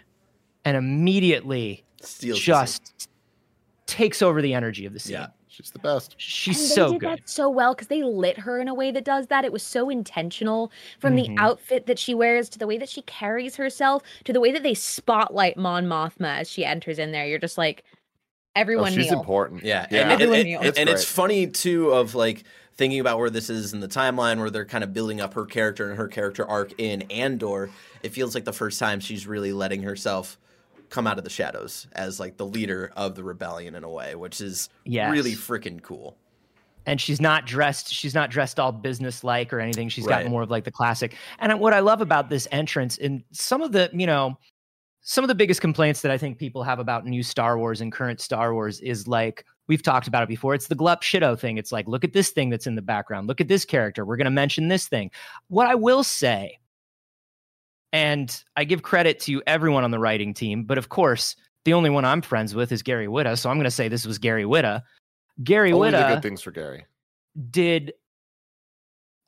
and 0.65 0.77
immediately 0.77 1.83
Steals 2.01 2.39
just 2.39 3.09
takes 3.85 4.21
over 4.21 4.41
the 4.41 4.53
energy 4.53 4.85
of 4.85 4.93
the 4.93 4.99
scene. 4.99 5.13
Yeah. 5.13 5.27
She's 5.47 5.71
the 5.71 5.79
best. 5.79 6.13
She's 6.17 6.59
and 6.59 6.69
they 6.69 6.75
so 6.75 6.91
did 6.91 6.99
good. 6.99 7.09
that 7.09 7.29
so 7.29 7.49
well 7.49 7.73
because 7.73 7.87
they 7.87 8.03
lit 8.03 8.37
her 8.37 8.59
in 8.59 8.67
a 8.67 8.75
way 8.75 8.91
that 8.91 9.03
does 9.03 9.25
that. 9.27 9.43
It 9.43 9.51
was 9.51 9.63
so 9.63 9.89
intentional 9.89 10.71
from 10.99 11.15
Mhm. 11.15 11.35
the 11.35 11.41
outfit 11.41 11.87
that 11.87 11.97
she 11.97 12.13
wears 12.13 12.47
to 12.49 12.59
the 12.59 12.67
way 12.67 12.77
that 12.77 12.89
she 12.89 13.01
carries 13.03 13.55
herself 13.55 14.03
to 14.25 14.33
the 14.33 14.39
way 14.39 14.51
that 14.51 14.61
they 14.61 14.75
spotlight 14.75 15.57
Mon 15.57 15.85
Mothma 15.87 16.37
as 16.41 16.49
she 16.51 16.63
enters 16.63 16.99
in 16.99 17.11
there. 17.11 17.25
You're 17.25 17.39
just 17.39 17.57
like, 17.57 17.83
Oh, 17.89 18.59
everyone 18.59 18.91
she's 18.93 19.09
kneel. 19.09 19.19
important. 19.19 19.63
Yeah, 19.63 19.87
Yeah. 19.89 20.11
and, 20.11 20.21
and, 20.21 20.33
and- 20.33 20.47
and- 20.47 20.65
and 20.77 20.89
It's 20.89 21.01
it's 21.01 21.05
funny 21.05 21.47
too 21.47 21.91
of 21.91 22.13
like 22.13 22.43
thinking 22.77 22.99
about 22.99 23.17
where 23.17 23.29
this 23.29 23.49
is 23.49 23.73
in 23.73 23.79
the 23.79 23.87
timeline, 23.87 24.39
where 24.39 24.49
they're 24.49 24.65
kind 24.65 24.83
of 24.83 24.93
building 24.93 25.19
up 25.19 25.33
her 25.33 25.45
character 25.45 25.89
and 25.89 25.97
her 25.97 26.07
character 26.07 26.45
arc 26.47 26.73
in 26.79 27.01
Andor. 27.11 27.69
It 28.03 28.09
feels 28.13 28.35
like 28.35 28.45
the 28.45 28.53
first 28.53 28.79
time 28.79 28.99
she's 28.99 29.25
really 29.27 29.51
letting 29.51 29.81
herself 29.83 30.37
come 30.89 31.05
out 31.07 31.17
of 31.17 31.23
the 31.23 31.29
shadows 31.29 31.87
as 31.93 32.19
like 32.19 32.37
the 32.37 32.45
leader 32.45 32.91
of 32.95 33.15
the 33.15 33.23
rebellion 33.23 33.75
in 33.75 33.83
a 33.83 33.89
way, 33.89 34.15
which 34.15 34.39
is 34.39 34.69
Yes. 34.85 35.11
really 35.11 35.33
freaking 35.33 35.81
cool. 35.81 36.15
and 36.85 37.01
she's 37.01 37.19
not 37.19 37.45
dressed 37.45 37.93
she's 37.93 38.13
not 38.13 38.29
dressed 38.29 38.57
all 38.61 38.71
business 38.71 39.21
like 39.21 39.51
or 39.51 39.59
anything 39.59 39.89
she's 39.89 40.07
got 40.07 40.25
more 40.27 40.43
of 40.43 40.49
like 40.49 40.63
the 40.63 40.71
classic 40.71 41.15
and 41.39 41.59
what 41.59 41.73
i 41.73 41.81
love 41.81 41.99
about 41.99 42.29
this 42.29 42.47
entrance 42.53 42.97
and 42.99 43.21
some 43.33 43.61
of 43.61 43.73
the 43.73 43.89
you 43.91 44.05
know 44.07 44.37
some 45.01 45.21
of 45.21 45.27
the 45.27 45.35
biggest 45.35 45.59
complaints 45.59 46.01
that 46.01 46.11
i 46.11 46.17
think 46.17 46.37
people 46.37 46.63
have 46.63 46.79
about 46.79 47.05
new 47.05 47.21
star 47.21 47.57
wars 47.57 47.81
and 47.81 47.91
current 47.91 48.21
star 48.21 48.53
wars 48.53 48.79
is 48.79 49.05
like 49.05 49.43
we've 49.67 49.83
talked 49.83 50.07
about 50.07 50.23
it 50.23 50.29
before. 50.29 50.53
It's 50.53 50.67
the 50.67 50.75
glup 50.75 51.03
shido 51.03 51.37
thing. 51.37 51.57
It's 51.57 51.71
like 51.71 51.87
look 51.87 52.03
at 52.03 52.13
this 52.13 52.29
thing 52.29 52.49
that's 52.49 52.67
in 52.67 52.75
the 52.75 52.81
background. 52.81 53.27
Look 53.27 53.41
at 53.41 53.47
this 53.47 53.65
character. 53.65 54.05
We're 54.05 54.17
going 54.17 54.25
to 54.25 54.31
mention 54.31 54.67
this 54.67 54.87
thing. 54.87 55.11
What 55.47 55.67
i 55.67 55.75
will 55.75 56.03
say 56.03 56.59
and 57.93 58.43
i 58.57 58.63
give 58.63 58.83
credit 58.83 59.19
to 59.21 59.41
everyone 59.47 59.83
on 59.83 59.91
the 59.91 59.99
writing 59.99 60.33
team 60.33 60.63
but 60.65 60.77
of 60.77 60.89
course 60.89 61.35
the 61.63 61.73
only 61.73 61.89
one 61.89 62.03
i'm 62.03 62.21
friends 62.21 62.53
with 62.53 62.71
is 62.71 62.83
gary 62.83 63.07
whitta 63.07 63.37
so 63.37 63.49
i'm 63.49 63.55
going 63.55 63.63
to 63.63 63.71
say 63.71 63.87
this 63.87 64.05
was 64.05 64.17
gary 64.17 64.43
whitta. 64.43 64.83
Gary 65.43 65.71
Only 65.71 65.91
the 65.91 65.97
whitta 65.97 66.15
good 66.15 66.21
things 66.21 66.41
for 66.41 66.51
Gary. 66.51 66.85
did 67.51 67.93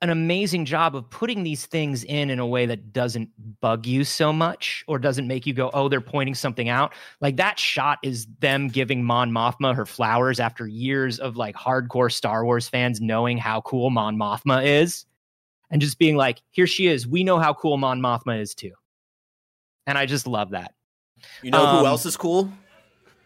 an 0.02 0.10
amazing 0.10 0.64
job 0.64 0.96
of 0.96 1.10
putting 1.10 1.44
these 1.44 1.66
things 1.66 2.06
in 2.06 2.30
in 2.30 2.40
a 2.40 2.48
way 2.48 2.66
that 2.66 2.94
doesn't 2.94 3.30
bug 3.60 3.86
you 3.86 4.04
so 4.06 4.32
much 4.32 4.84
or 4.88 4.98
doesn't 4.98 5.28
make 5.28 5.46
you 5.46 5.54
go, 5.54 5.70
oh, 5.74 5.90
they're 5.90 6.00
pointing 6.00 6.34
something 6.36 6.70
out. 6.70 6.94
Like 7.20 7.36
that 7.36 7.60
shot 7.60 8.00
is 8.02 8.26
them 8.40 8.70
giving 8.70 9.04
Mon 9.04 9.30
Mothma 9.30 9.76
her 9.76 9.86
flowers 9.86 10.40
after 10.40 10.66
years 10.68 11.20
of 11.20 11.36
like 11.36 11.56
hardcore 11.56 12.12
Star 12.12 12.46
Wars 12.46 12.70
fans 12.70 13.02
knowing 13.02 13.38
how 13.38 13.60
cool 13.62 13.90
Mon 13.90 14.16
Mothma 14.16 14.66
is. 14.66 15.06
and 15.72 15.82
just 15.82 16.00
being 16.00 16.16
like, 16.16 16.42
here 16.52 16.66
she 16.66 16.88
is. 16.88 17.06
We 17.06 17.24
know 17.24 17.38
how 17.38 17.54
cool 17.54 17.78
Mon 17.78 18.00
Mothma 18.02 18.40
is 18.42 18.56
too. 18.56 18.72
And 19.86 19.98
I 19.98 20.06
just 20.06 20.26
love 20.28 20.52
that. 20.52 20.74
You 21.44 21.52
know 21.52 21.64
Um, 21.64 21.80
who 21.80 21.86
else 21.86 22.06
is 22.06 22.16
cool? 22.18 22.50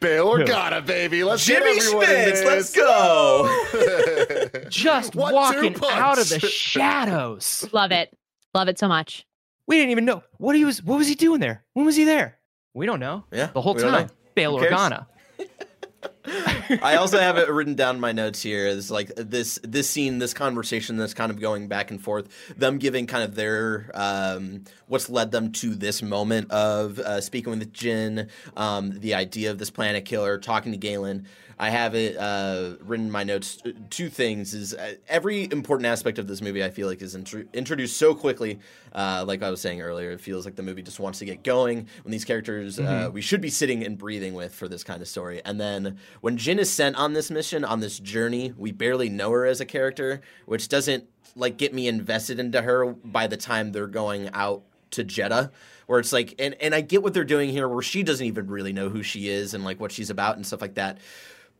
Bail 0.03 0.27
Organa, 0.27 0.85
baby. 0.85 1.23
Let's 1.23 1.47
get 1.47 1.63
Jimmy 1.63 1.77
everyone 1.79 2.03
in 2.09 2.09
Smits. 2.33 2.45
Let's 2.45 2.75
go. 2.75 4.65
Just 4.69 5.15
One-two 5.15 5.33
walking 5.33 5.75
out 5.91 6.19
of 6.19 6.27
the 6.27 6.39
shadows. 6.41 7.69
Love 7.71 7.93
it. 7.93 8.13
Love 8.53 8.67
it 8.67 8.77
so 8.77 8.89
much. 8.89 9.25
We 9.65 9.77
didn't 9.77 9.91
even 9.91 10.03
know 10.03 10.21
what 10.39 10.57
he 10.57 10.65
was. 10.65 10.83
What 10.83 10.97
was 10.97 11.07
he 11.07 11.15
doing 11.15 11.39
there? 11.39 11.63
When 11.71 11.85
was 11.85 11.95
he 11.95 12.03
there? 12.03 12.37
We 12.73 12.85
don't 12.85 12.99
know. 12.99 13.23
Yeah, 13.31 13.47
the 13.53 13.61
whole 13.61 13.75
time. 13.75 14.09
Bail 14.35 14.59
Organa. 14.59 15.05
I 16.81 16.95
also 16.95 17.19
have 17.19 17.37
it 17.37 17.49
written 17.49 17.75
down 17.75 17.95
in 17.95 18.01
my 18.01 18.11
notes 18.13 18.41
here. 18.41 18.67
It's 18.67 18.89
like 18.89 19.13
this 19.15 19.59
this 19.63 19.89
scene, 19.89 20.19
this 20.19 20.33
conversation 20.33 20.95
that's 20.97 21.13
kind 21.13 21.31
of 21.31 21.39
going 21.39 21.67
back 21.67 21.91
and 21.91 22.01
forth. 22.01 22.29
Them 22.57 22.77
giving 22.77 23.07
kind 23.07 23.23
of 23.23 23.35
their 23.35 23.91
um, 23.93 24.63
what's 24.87 25.09
led 25.09 25.31
them 25.31 25.51
to 25.53 25.75
this 25.75 26.01
moment 26.01 26.49
of 26.51 26.99
uh, 26.99 27.19
speaking 27.19 27.51
with 27.51 27.73
Jyn, 27.73 28.29
um, 28.55 28.99
the 28.99 29.15
idea 29.15 29.51
of 29.51 29.57
this 29.57 29.69
planet 29.69 30.05
killer, 30.05 30.37
talking 30.37 30.71
to 30.71 30.77
Galen. 30.77 31.27
I 31.59 31.69
have 31.69 31.93
it 31.93 32.17
uh, 32.17 32.73
written 32.81 33.05
in 33.05 33.11
my 33.11 33.23
notes. 33.23 33.61
uh, 33.63 33.71
Two 33.91 34.09
things 34.09 34.53
is 34.55 34.73
uh, 34.73 34.95
every 35.07 35.43
important 35.43 35.85
aspect 35.85 36.17
of 36.17 36.27
this 36.27 36.41
movie. 36.41 36.63
I 36.63 36.71
feel 36.71 36.87
like 36.87 37.01
is 37.01 37.15
intro- 37.15 37.45
introduced 37.53 37.95
so 37.97 38.15
quickly. 38.15 38.59
Uh, 38.91 39.23
like 39.27 39.43
I 39.43 39.49
was 39.51 39.61
saying 39.61 39.81
earlier, 39.81 40.11
it 40.11 40.19
feels 40.19 40.45
like 40.45 40.55
the 40.55 40.63
movie 40.63 40.81
just 40.81 40.99
wants 40.99 41.19
to 41.19 41.25
get 41.25 41.43
going 41.43 41.87
when 42.03 42.11
these 42.11 42.25
characters 42.25 42.79
uh, 42.79 43.09
we 43.13 43.21
should 43.21 43.39
be 43.41 43.49
sitting 43.49 43.85
and 43.85 43.97
breathing 43.97 44.33
with 44.33 44.53
for 44.53 44.67
this 44.67 44.83
kind 44.83 45.01
of 45.01 45.07
story. 45.07 45.41
And 45.45 45.59
then 45.61 45.99
when 46.21 46.37
Jyn 46.37 46.57
is 46.57 46.71
sent 46.71 46.95
on 46.95 47.13
this 47.13 47.29
mission, 47.29 47.63
on 47.63 47.79
this 47.79 47.99
journey, 47.99 48.53
we 48.57 48.71
barely 48.71 49.09
know 49.09 49.31
her 49.31 49.45
as 49.45 49.61
a 49.61 49.65
character, 49.65 50.21
which 50.45 50.69
doesn't 50.69 51.05
like 51.35 51.57
get 51.57 51.73
me 51.73 51.87
invested 51.87 52.39
into 52.39 52.61
her 52.61 52.93
by 52.93 53.27
the 53.27 53.37
time 53.37 53.71
they're 53.71 53.87
going 53.87 54.29
out 54.33 54.63
to 54.91 55.03
Jedha. 55.03 55.51
Where 55.85 55.99
it's 55.99 56.13
like, 56.13 56.35
and, 56.39 56.55
and 56.61 56.73
I 56.73 56.81
get 56.81 57.03
what 57.03 57.13
they're 57.13 57.25
doing 57.25 57.49
here, 57.49 57.67
where 57.67 57.81
she 57.81 58.03
doesn't 58.03 58.25
even 58.25 58.47
really 58.47 58.71
know 58.71 58.89
who 58.89 59.03
she 59.03 59.27
is 59.27 59.53
and 59.53 59.65
like 59.65 59.79
what 59.79 59.91
she's 59.91 60.09
about 60.09 60.37
and 60.37 60.45
stuff 60.45 60.61
like 60.61 60.75
that. 60.75 60.99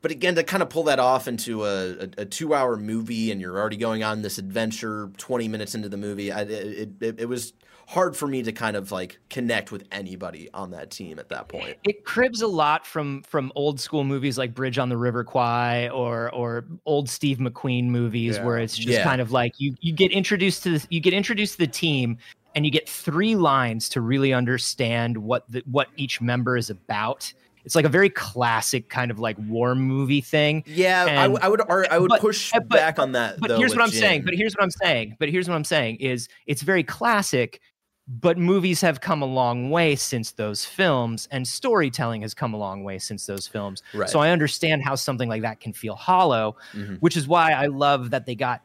But 0.01 0.11
again, 0.11 0.35
to 0.35 0.43
kind 0.43 0.61
of 0.61 0.69
pull 0.69 0.83
that 0.83 0.99
off 0.99 1.27
into 1.27 1.65
a, 1.65 1.91
a, 1.91 2.09
a 2.19 2.25
two-hour 2.25 2.75
movie, 2.77 3.31
and 3.31 3.39
you're 3.39 3.57
already 3.57 3.77
going 3.77 4.03
on 4.03 4.21
this 4.21 4.37
adventure 4.37 5.09
20 5.17 5.47
minutes 5.47 5.75
into 5.75 5.87
the 5.87 5.97
movie, 5.97 6.31
I, 6.31 6.41
it, 6.41 6.89
it, 7.01 7.19
it 7.21 7.25
was 7.29 7.53
hard 7.87 8.15
for 8.15 8.27
me 8.27 8.41
to 8.43 8.51
kind 8.51 8.75
of 8.75 8.91
like 8.91 9.19
connect 9.29 9.71
with 9.71 9.83
anybody 9.91 10.49
on 10.53 10.71
that 10.71 10.89
team 10.91 11.19
at 11.19 11.29
that 11.29 11.47
point. 11.47 11.77
It 11.83 12.05
cribs 12.05 12.41
a 12.41 12.47
lot 12.47 12.85
from 12.85 13.21
from 13.23 13.51
old 13.55 13.79
school 13.79 14.03
movies 14.03 14.37
like 14.37 14.53
Bridge 14.53 14.77
on 14.77 14.89
the 14.89 14.97
River 14.97 15.23
Kwai 15.23 15.89
or 15.89 16.33
or 16.33 16.65
old 16.85 17.09
Steve 17.09 17.37
McQueen 17.37 17.85
movies 17.85 18.37
Yeah. 18.37 18.45
where 18.45 18.57
it's 18.57 18.75
just 18.75 18.87
Yeah. 18.89 19.03
kind 19.03 19.21
of 19.21 19.31
like 19.31 19.53
you 19.59 19.75
you 19.81 19.93
get 19.93 20.11
introduced 20.11 20.63
to 20.63 20.77
the, 20.79 20.87
you 20.89 20.99
get 20.99 21.13
introduced 21.13 21.53
to 21.53 21.59
the 21.59 21.67
team 21.71 22.17
and 22.55 22.65
you 22.65 22.71
get 22.71 22.87
three 22.87 23.35
lines 23.35 23.89
to 23.89 24.01
really 24.01 24.33
understand 24.33 25.17
what 25.17 25.43
the 25.49 25.63
what 25.69 25.87
each 25.97 26.21
member 26.21 26.55
is 26.57 26.69
about. 26.69 27.33
It's 27.65 27.75
like 27.75 27.85
a 27.85 27.89
very 27.89 28.09
classic 28.09 28.89
kind 28.89 29.09
of 29.09 29.19
like 29.19 29.37
war 29.39 29.73
movie 29.73 30.19
thing. 30.19 30.65
Yeah, 30.67 31.05
I, 31.05 31.09
And- 31.09 31.33
w- 31.33 31.39
I 31.41 31.47
would 31.47 31.61
ar- 31.61 31.87
I 31.89 31.97
would 31.97 32.09
but- 32.09 32.19
push 32.19 32.51
but- 32.51 32.67
back 32.67 32.99
on 32.99 33.13
that. 33.13 33.39
But 33.39 33.47
though, 33.47 33.57
here's 33.57 33.73
what 33.73 33.81
I'm 33.81 33.89
Jyn. 33.89 33.99
saying. 33.99 34.21
But 34.25 34.33
here's 34.33 34.53
what 34.53 34.63
I'm 34.63 34.71
saying. 34.71 35.15
But 35.17 35.29
here's 35.29 35.47
what 35.47 35.55
I'm 35.55 35.63
saying 35.63 35.95
is 35.97 36.27
it's 36.45 36.61
very 36.61 36.83
classic, 36.83 37.61
but 38.07 38.37
movies 38.37 38.81
have 38.81 38.99
come 38.99 39.21
a 39.21 39.25
long 39.25 39.69
way 39.69 39.95
since 39.95 40.31
those 40.31 40.65
films, 40.65 41.27
and 41.31 41.47
storytelling 41.47 42.21
has 42.21 42.33
come 42.33 42.53
a 42.53 42.57
long 42.57 42.83
way 42.83 42.99
since 42.99 43.25
those 43.25 43.47
films. 43.47 43.81
Right. 43.93 44.09
So 44.09 44.19
I 44.19 44.31
understand 44.31 44.83
how 44.83 44.95
something 44.95 45.29
like 45.29 45.41
that 45.43 45.59
can 45.61 45.71
feel 45.73 45.95
hollow, 45.95 46.57
Mhm. 46.73 46.99
which 46.99 47.15
is 47.15 47.27
why 47.27 47.51
I 47.51 47.67
love 47.67 48.09
that 48.09 48.25
they 48.25 48.35
got 48.35 48.61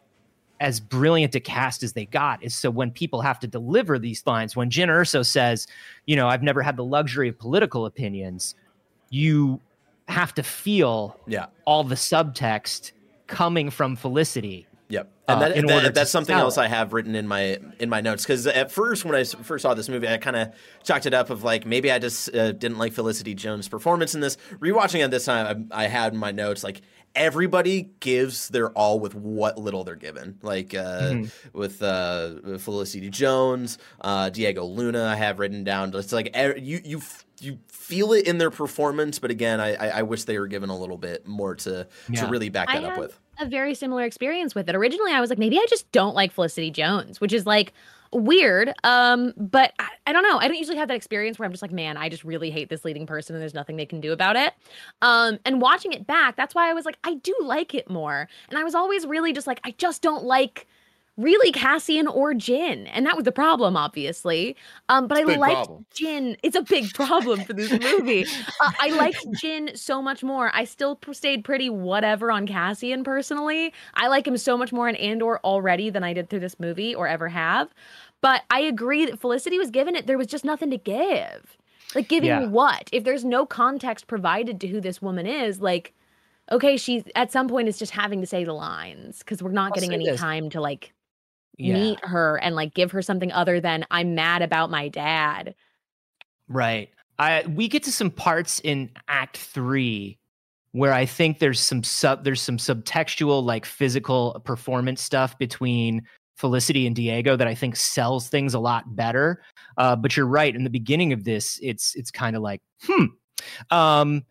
as 0.60 0.80
brilliant 0.80 1.36
a 1.36 1.40
cast 1.40 1.84
as 1.84 1.92
they 1.92 2.04
got. 2.04 2.42
Is 2.42 2.52
so 2.54 2.68
when 2.68 2.90
people 2.90 3.20
have 3.22 3.38
to 3.40 3.46
deliver 3.46 3.96
these 3.96 4.24
lines, 4.26 4.56
when 4.56 4.70
Jyn 4.70 4.88
Erso 4.88 5.24
says, 5.24 5.68
you 6.04 6.16
know, 6.16 6.26
I've 6.26 6.42
never 6.42 6.62
had 6.62 6.76
the 6.76 6.84
luxury 6.84 7.28
of 7.28 7.38
political 7.38 7.86
opinions, 7.86 8.56
you 9.10 9.60
have 10.08 10.34
to 10.34 10.42
feel 10.42 11.16
yeah. 11.28 11.46
all 11.64 11.84
the 11.84 11.94
subtext 11.94 12.92
coming 13.28 13.70
from 13.70 13.94
Felicity. 13.94 14.66
Yep, 14.90 15.12
uh, 15.28 15.32
and 15.32 15.42
that, 15.42 15.56
in 15.56 15.66
that- 15.66 15.74
order 15.74 15.86
to 15.88 15.92
that's 15.92 16.10
something 16.10 16.34
sell 16.34 16.44
else 16.46 16.56
it. 16.56 16.62
I 16.62 16.68
have 16.68 16.92
written 16.94 17.14
in 17.14 17.28
my 17.28 17.58
in 17.78 17.88
my 17.90 18.00
notes 18.00 18.24
because 18.24 18.46
at 18.46 18.70
first 18.72 19.04
when 19.04 19.14
I 19.14 19.24
first 19.24 19.62
saw 19.62 19.74
this 19.74 19.88
movie, 19.88 20.08
I 20.08 20.16
kind 20.16 20.36
of 20.36 20.54
chalked 20.82 21.04
it 21.04 21.12
up 21.12 21.28
of 21.30 21.44
like 21.44 21.66
maybe 21.66 21.92
I 21.92 21.98
just 21.98 22.34
uh, 22.34 22.52
didn't 22.52 22.78
like 22.78 22.92
Felicity 22.94 23.34
Jones' 23.34 23.68
performance 23.68 24.14
in 24.14 24.20
this. 24.22 24.38
Rewatching 24.60 25.04
it 25.04 25.10
this 25.10 25.26
time, 25.26 25.68
I, 25.72 25.84
I 25.84 25.86
had 25.88 26.14
in 26.14 26.18
my 26.18 26.30
notes 26.30 26.64
like 26.64 26.80
everybody 27.14 27.90
gives 28.00 28.48
their 28.48 28.70
all 28.70 29.00
with 29.00 29.14
what 29.14 29.58
little 29.58 29.84
they're 29.84 29.96
given. 29.96 30.38
Like 30.42 30.74
uh, 30.74 30.98
Mm-hmm. 30.98 31.58
with 31.58 31.82
uh, 31.82 32.58
Felicity 32.58 33.10
Jones, 33.10 33.78
uh, 34.00 34.30
Diego 34.30 34.64
Luna, 34.64 35.04
I 35.04 35.16
have 35.16 35.38
written 35.38 35.64
down. 35.64 35.94
It's 35.94 36.12
like 36.12 36.30
er, 36.36 36.56
you 36.56 36.80
you. 36.84 36.98
f- 36.98 37.24
You 37.40 37.58
feel 37.68 38.12
it 38.14 38.26
in 38.26 38.36
their 38.38 38.50
performance, 38.50 39.18
but 39.20 39.30
again, 39.30 39.60
I, 39.60 39.74
I, 39.74 39.88
I 40.00 40.02
wish 40.02 40.24
they 40.24 40.38
were 40.40 40.48
given 40.48 40.70
a 40.70 40.76
little 40.76 40.98
bit 40.98 41.24
more 41.26 41.54
to 41.56 41.86
Yeah. 42.10 42.22
to 42.24 42.26
really 42.30 42.48
back 42.50 42.68
I 42.68 42.80
that 42.80 42.84
up 42.84 42.90
had 42.94 42.98
with. 43.00 43.18
A 43.38 43.46
very 43.46 43.74
similar 43.74 44.04
experience 44.04 44.54
with 44.54 44.68
it. 44.68 44.74
Originally, 44.74 45.12
I 45.12 45.20
was 45.20 45.30
like, 45.30 45.38
maybe 45.38 45.58
I 45.58 45.66
just 45.68 45.90
don't 45.92 46.14
like 46.14 46.32
Felicity 46.32 46.70
Jones, 46.70 47.20
which 47.20 47.32
is 47.32 47.46
like 47.46 47.72
weird. 48.12 48.72
Um, 48.84 49.34
but 49.36 49.72
I, 49.78 49.88
I 50.06 50.12
don't 50.12 50.22
know. 50.22 50.38
I 50.38 50.48
don't 50.48 50.56
usually 50.56 50.78
have 50.78 50.88
that 50.88 50.96
experience 50.96 51.38
where 51.38 51.46
I'm 51.46 51.52
just 51.52 51.62
like, 51.62 51.72
man, 51.72 51.96
I 51.96 52.08
just 52.08 52.24
really 52.24 52.50
hate 52.50 52.68
this 52.68 52.84
leading 52.84 53.06
person, 53.06 53.34
and 53.34 53.42
there's 53.42 53.54
nothing 53.54 53.76
they 53.76 53.86
can 53.86 54.00
do 54.00 54.12
about 54.12 54.36
it. 54.36 54.54
Um, 55.02 55.38
and 55.44 55.60
watching 55.60 55.92
it 55.92 56.06
back, 56.06 56.36
that's 56.36 56.54
why 56.54 56.70
I 56.70 56.74
was 56.74 56.84
like, 56.84 56.98
I 57.04 57.14
do 57.14 57.34
like 57.42 57.74
it 57.74 57.90
more. 57.90 58.28
And 58.48 58.58
I 58.58 58.64
was 58.64 58.74
always 58.74 59.06
really 59.06 59.32
just 59.32 59.46
like, 59.46 59.60
I 59.64 59.72
just 59.72 60.02
don't 60.02 60.24
like 60.24 60.66
really 61.18 61.52
Cassian 61.52 62.06
or 62.06 62.32
Jyn, 62.32 62.88
and 62.92 63.04
that 63.04 63.16
was 63.16 63.24
the 63.24 63.32
problem, 63.32 63.76
obviously. 63.76 64.56
Um, 64.88 65.06
but 65.06 65.18
It's 65.18 65.30
I 65.30 65.34
liked 65.36 65.54
problem. 65.66 65.86
Jyn. 65.94 66.36
It's 66.42 66.56
a 66.56 66.62
big 66.62 66.94
problem 66.94 67.40
for 67.44 67.52
this 67.52 67.70
movie. 67.72 68.24
uh, 68.62 68.70
I 68.80 68.88
liked 68.96 69.26
Jyn 69.42 69.76
so 69.76 70.00
much 70.00 70.22
more. 70.22 70.50
I 70.54 70.64
still 70.64 70.98
stayed 71.12 71.44
pretty 71.44 71.68
whatever 71.68 72.30
on 72.32 72.46
Cassian 72.46 73.04
personally. 73.04 73.74
I 73.94 74.06
like 74.08 74.26
him 74.26 74.38
so 74.38 74.56
much 74.56 74.72
more 74.72 74.88
in 74.88 74.96
Andor 74.96 75.38
already 75.44 75.90
than 75.90 76.04
I 76.04 76.14
did 76.14 76.30
through 76.30 76.40
this 76.40 76.58
movie 76.58 76.94
or 76.94 77.06
ever 77.06 77.28
have. 77.28 77.74
But 78.20 78.42
I 78.50 78.60
agree 78.60 79.04
that 79.06 79.20
Felicity 79.20 79.58
was 79.58 79.70
given 79.70 79.94
it. 79.94 80.06
There 80.06 80.18
was 80.18 80.26
just 80.26 80.44
nothing 80.44 80.70
to 80.70 80.78
give. 80.78 81.56
Like 81.94 82.08
giving 82.08 82.28
Yeah. 82.30 82.46
what? 82.46 82.88
If 82.92 83.04
there's 83.04 83.24
no 83.24 83.44
context 83.44 84.06
provided 84.06 84.60
to 84.60 84.66
who 84.68 84.80
this 84.80 85.02
woman 85.02 85.26
is, 85.26 85.60
like 85.60 85.94
okay, 86.50 86.76
she's 86.78 87.02
at 87.14 87.30
some 87.30 87.46
point 87.48 87.68
is 87.68 87.78
just 87.78 87.92
having 87.92 88.20
to 88.22 88.26
say 88.26 88.42
the 88.42 88.54
lines 88.54 89.18
because 89.18 89.42
we're 89.42 89.50
not 89.50 89.66
I'll 89.66 89.72
getting 89.72 89.92
any 89.92 90.06
this. 90.06 90.18
time 90.18 90.48
to 90.50 90.60
like 90.60 90.94
Yeah. 91.58 91.74
meet 91.74 92.04
her 92.04 92.36
and 92.36 92.54
like 92.54 92.74
give 92.74 92.92
her 92.92 93.02
something 93.02 93.32
other 93.32 93.60
than 93.60 93.84
I'm 93.90 94.14
mad 94.14 94.42
about 94.42 94.70
my 94.70 94.88
dad. 94.88 95.54
Right. 96.48 96.90
I 97.18 97.44
we 97.48 97.68
get 97.68 97.82
to 97.84 97.92
some 97.92 98.10
parts 98.10 98.60
in 98.60 98.90
Act 99.08 99.36
Three 99.36 100.18
where 100.72 100.92
I 100.92 101.06
think 101.06 101.38
there's 101.38 101.60
some 101.60 101.82
sub 101.82 102.24
there's 102.24 102.40
some 102.40 102.58
subtextual 102.58 103.42
like 103.42 103.66
physical 103.66 104.40
performance 104.44 105.02
stuff 105.02 105.36
between 105.38 106.02
Felicity 106.36 106.86
and 106.86 106.94
Diego 106.94 107.36
that 107.36 107.48
I 107.48 107.54
think 107.54 107.74
sells 107.74 108.28
things 108.28 108.54
a 108.54 108.60
lot 108.60 108.94
better. 108.94 109.42
Uh, 109.76 109.96
but 109.96 110.16
you're 110.16 110.26
right. 110.26 110.54
In 110.54 110.62
the 110.62 110.70
beginning 110.70 111.12
of 111.12 111.24
this, 111.24 111.58
it's 111.62 111.94
it's 111.96 112.10
kind 112.10 112.36
of 112.36 112.42
like 112.42 112.62
hmm. 112.84 113.06
Um, 113.70 114.24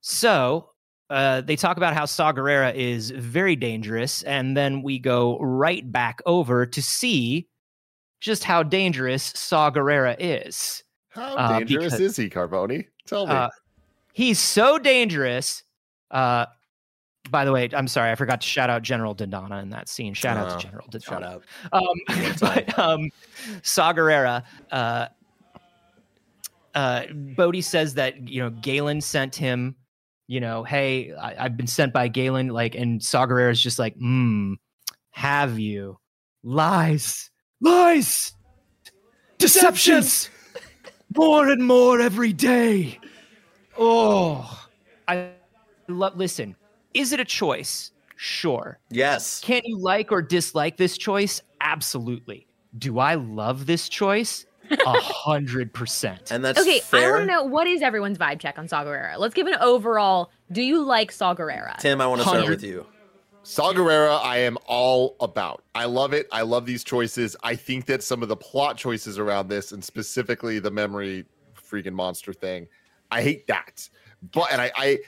so 0.00 0.70
uh, 1.10 1.40
they 1.42 1.56
talk 1.56 1.76
about 1.76 1.94
how 1.94 2.04
Saw 2.06 2.32
Gerrera 2.32 2.74
is 2.74 3.10
very 3.10 3.56
dangerous, 3.56 4.22
and 4.22 4.56
then 4.56 4.82
we 4.82 4.98
go 4.98 5.38
right 5.38 5.90
back 5.90 6.20
over 6.26 6.64
to 6.66 6.82
see 6.82 7.48
just 8.20 8.42
how 8.44 8.62
dangerous 8.62 9.32
Saw 9.36 9.70
Gerrera 9.70 10.16
is. 10.18 10.82
How 11.10 11.36
Uh, 11.36 11.58
dangerous 11.58 11.84
because- 11.94 12.00
is 12.00 12.16
he, 12.16 12.30
Carboni? 12.30 12.86
Tell 13.06 13.26
me. 13.26 13.32
Uh, 13.34 13.50
he's 14.14 14.38
so 14.38 14.78
dangerous. 14.78 15.62
Uh, 16.10 16.46
by 17.30 17.44
the 17.44 17.52
way, 17.52 17.68
I'm 17.72 17.88
sorry, 17.88 18.10
I 18.10 18.14
forgot 18.14 18.40
to 18.40 18.46
shout 18.46 18.68
out 18.70 18.82
General 18.82 19.14
Dodonna 19.14 19.62
in 19.62 19.70
that 19.70 19.88
scene. 19.88 20.14
Shout 20.14 20.36
out 20.36 20.52
Oh, 20.52 20.58
to 20.58 20.66
General 20.66 20.88
Dodonna. 20.88 21.04
Shout 21.04 21.22
out. 21.22 21.42
Um, 21.72 22.00
but 22.40 22.78
um, 22.78 23.10
Saw 23.62 23.92
Gerrera, 23.92 24.42
uh, 24.72 25.08
uh, 26.74 27.06
Bodhi 27.12 27.60
says 27.60 27.94
that 27.94 28.28
you 28.28 28.42
know 28.42 28.50
Galen 28.50 29.00
sent 29.00 29.34
him. 29.36 29.76
You 30.26 30.40
know, 30.40 30.64
hey, 30.64 31.12
I, 31.12 31.44
I've 31.44 31.56
been 31.56 31.66
sent 31.66 31.92
by 31.92 32.08
Galen. 32.08 32.48
Like, 32.48 32.74
and 32.74 33.02
Saw 33.02 33.24
is 33.48 33.60
just 33.60 33.78
like, 33.78 33.94
hmm, 33.96 34.54
have 35.10 35.58
you 35.58 35.98
lies, 36.42 37.30
lies, 37.60 38.32
deceptions, 39.38 40.30
more 41.16 41.48
and 41.48 41.66
more 41.66 42.00
every 42.00 42.32
day. 42.32 42.98
Oh, 43.78 44.66
I 45.08 45.30
love. 45.88 46.16
Listen, 46.16 46.54
is 46.92 47.12
it 47.12 47.20
a 47.20 47.24
choice? 47.24 47.90
Sure. 48.16 48.78
Yes. 48.90 49.40
Can 49.40 49.62
you 49.64 49.78
like 49.78 50.12
or 50.12 50.22
dislike 50.22 50.76
this 50.76 50.96
choice? 50.96 51.42
Absolutely. 51.60 52.46
Do 52.78 52.98
I 52.98 53.14
love 53.14 53.66
this 53.66 53.88
choice? 53.88 54.46
A 54.70 55.00
hundred 55.00 55.72
percent. 55.72 56.30
And 56.30 56.44
that's 56.44 56.60
Okay, 56.60 56.76
I 56.76 56.80
fair. 56.80 57.12
want 57.12 57.22
to 57.22 57.26
know 57.26 57.42
what 57.44 57.66
is 57.66 57.82
everyone's 57.82 58.18
vibe 58.18 58.40
check 58.40 58.58
on 58.58 58.68
Saw 58.68 58.84
Gerrera. 58.84 59.18
Let's 59.18 59.34
give 59.34 59.46
an 59.46 59.54
overall. 59.60 60.30
Do 60.52 60.62
you 60.62 60.82
like 60.82 61.12
Saw 61.12 61.34
Gerrera? 61.34 61.76
Tim, 61.78 62.00
I 62.00 62.06
want 62.06 62.22
to 62.22 62.28
start 62.28 62.48
with 62.48 62.62
you. 62.62 62.86
Saw 63.42 63.74
Gerrera, 63.74 64.20
I 64.22 64.38
am 64.38 64.56
all 64.66 65.16
about. 65.20 65.64
I 65.74 65.84
love 65.84 66.14
it. 66.14 66.26
I 66.32 66.42
love 66.42 66.64
these 66.64 66.82
choices. 66.82 67.36
I 67.42 67.54
think 67.56 67.84
that 67.86 68.02
some 68.02 68.22
of 68.22 68.28
the 68.28 68.36
plot 68.36 68.78
choices 68.78 69.18
around 69.18 69.48
this, 69.48 69.72
and 69.72 69.84
specifically 69.84 70.58
the 70.58 70.70
memory 70.70 71.26
freaking 71.54 71.92
monster 71.92 72.32
thing, 72.32 72.66
I 73.10 73.20
hate 73.20 73.46
that. 73.48 73.86
But 74.32 74.50
and 74.50 74.62
I, 74.62 74.72
I 74.76 74.98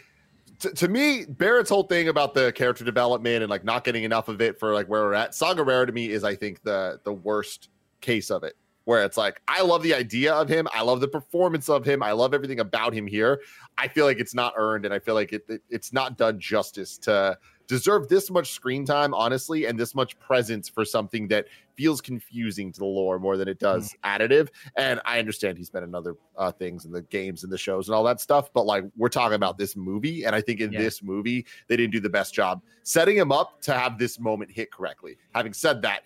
to, 0.61 0.71
to 0.71 0.89
me, 0.89 1.25
Barrett's 1.27 1.71
whole 1.71 1.85
thing 1.85 2.09
about 2.09 2.35
the 2.35 2.53
character 2.53 2.85
development 2.85 3.43
and 3.43 3.49
like 3.49 3.65
not 3.65 3.85
getting 3.85 4.05
enough 4.05 4.29
of 4.29 4.43
it 4.43 4.59
for 4.59 4.75
like 4.75 4.87
where 4.87 5.03
we're 5.05 5.15
at, 5.15 5.35
Saw 5.35 5.55
Gerrera 5.55 5.87
to 5.87 5.93
me 5.93 6.11
is 6.11 6.23
I 6.23 6.35
think 6.35 6.63
the 6.63 7.01
the 7.05 7.13
worst 7.15 7.71
case 8.03 8.31
of 8.31 8.45
it. 8.45 8.55
Where 8.87 9.05
it's 9.05 9.17
like, 9.17 9.43
I 9.49 9.63
love 9.63 9.83
the 9.83 9.95
idea 9.95 10.33
of 10.33 10.49
him, 10.49 10.69
I 10.73 10.83
love 10.83 11.01
the 11.01 11.09
performance 11.09 11.69
of 11.69 11.85
him, 11.85 12.05
I 12.05 12.13
love 12.13 12.33
everything 12.33 12.61
about 12.61 12.95
him 12.95 13.07
here. 13.07 13.43
I 13.77 13.89
feel 13.89 14.07
like 14.07 14.21
it's 14.21 14.33
not 14.33 14.55
earned, 14.57 14.85
and 14.85 14.95
I 14.95 15.01
feel 15.01 15.15
like 15.15 15.33
it, 15.33 15.45
it 15.49 15.63
it's 15.69 15.93
not 15.93 16.17
done 16.17 16.39
justice 16.39 16.97
to 16.99 17.37
deserve 17.67 18.09
this 18.09 18.31
much 18.31 18.53
screen 18.53 18.85
time, 18.85 19.13
honestly, 19.13 19.67
and 19.67 19.77
this 19.77 19.93
much 19.95 20.17
presence 20.21 20.69
for 20.69 20.85
something 20.85 21.27
that 21.29 21.47
feels 21.75 22.01
confusing 22.01 22.71
to 22.73 22.79
the 22.79 22.87
lore 22.87 23.19
more 23.19 23.37
than 23.37 23.49
it 23.49 23.59
does 23.59 23.93
mm-hmm. 24.05 24.23
additive. 24.23 24.51
And 24.77 25.01
I 25.05 25.19
understand 25.19 25.59
he's 25.59 25.69
been 25.69 25.83
in 25.83 25.93
other 25.93 26.15
uh, 26.39 26.53
things 26.53 26.85
in 26.85 26.93
the 26.93 27.03
games 27.03 27.43
and 27.43 27.53
the 27.53 27.59
shows 27.59 27.89
and 27.89 27.95
all 27.97 28.05
that 28.05 28.21
stuff, 28.21 28.53
but 28.55 28.67
like 28.67 28.85
we're 28.97 29.09
talking 29.09 29.35
about 29.35 29.59
this 29.59 29.75
movie, 29.75 30.25
and 30.25 30.35
I 30.35 30.41
think 30.41 30.61
in 30.61 30.73
yeah. 30.73 30.79
this 30.79 31.03
movie 31.03 31.45
they 31.67 31.77
didn't 31.77 31.93
do 31.93 32.01
the 32.01 32.09
best 32.09 32.33
job 32.33 32.63
setting 32.85 33.17
him 33.17 33.33
up 33.33 33.61
to 33.63 33.73
have 33.73 33.99
this 33.99 34.21
moment 34.21 34.49
hit 34.49 34.71
correctly. 34.71 35.17
Having 35.35 35.55
said 35.55 35.83
that, 35.83 36.03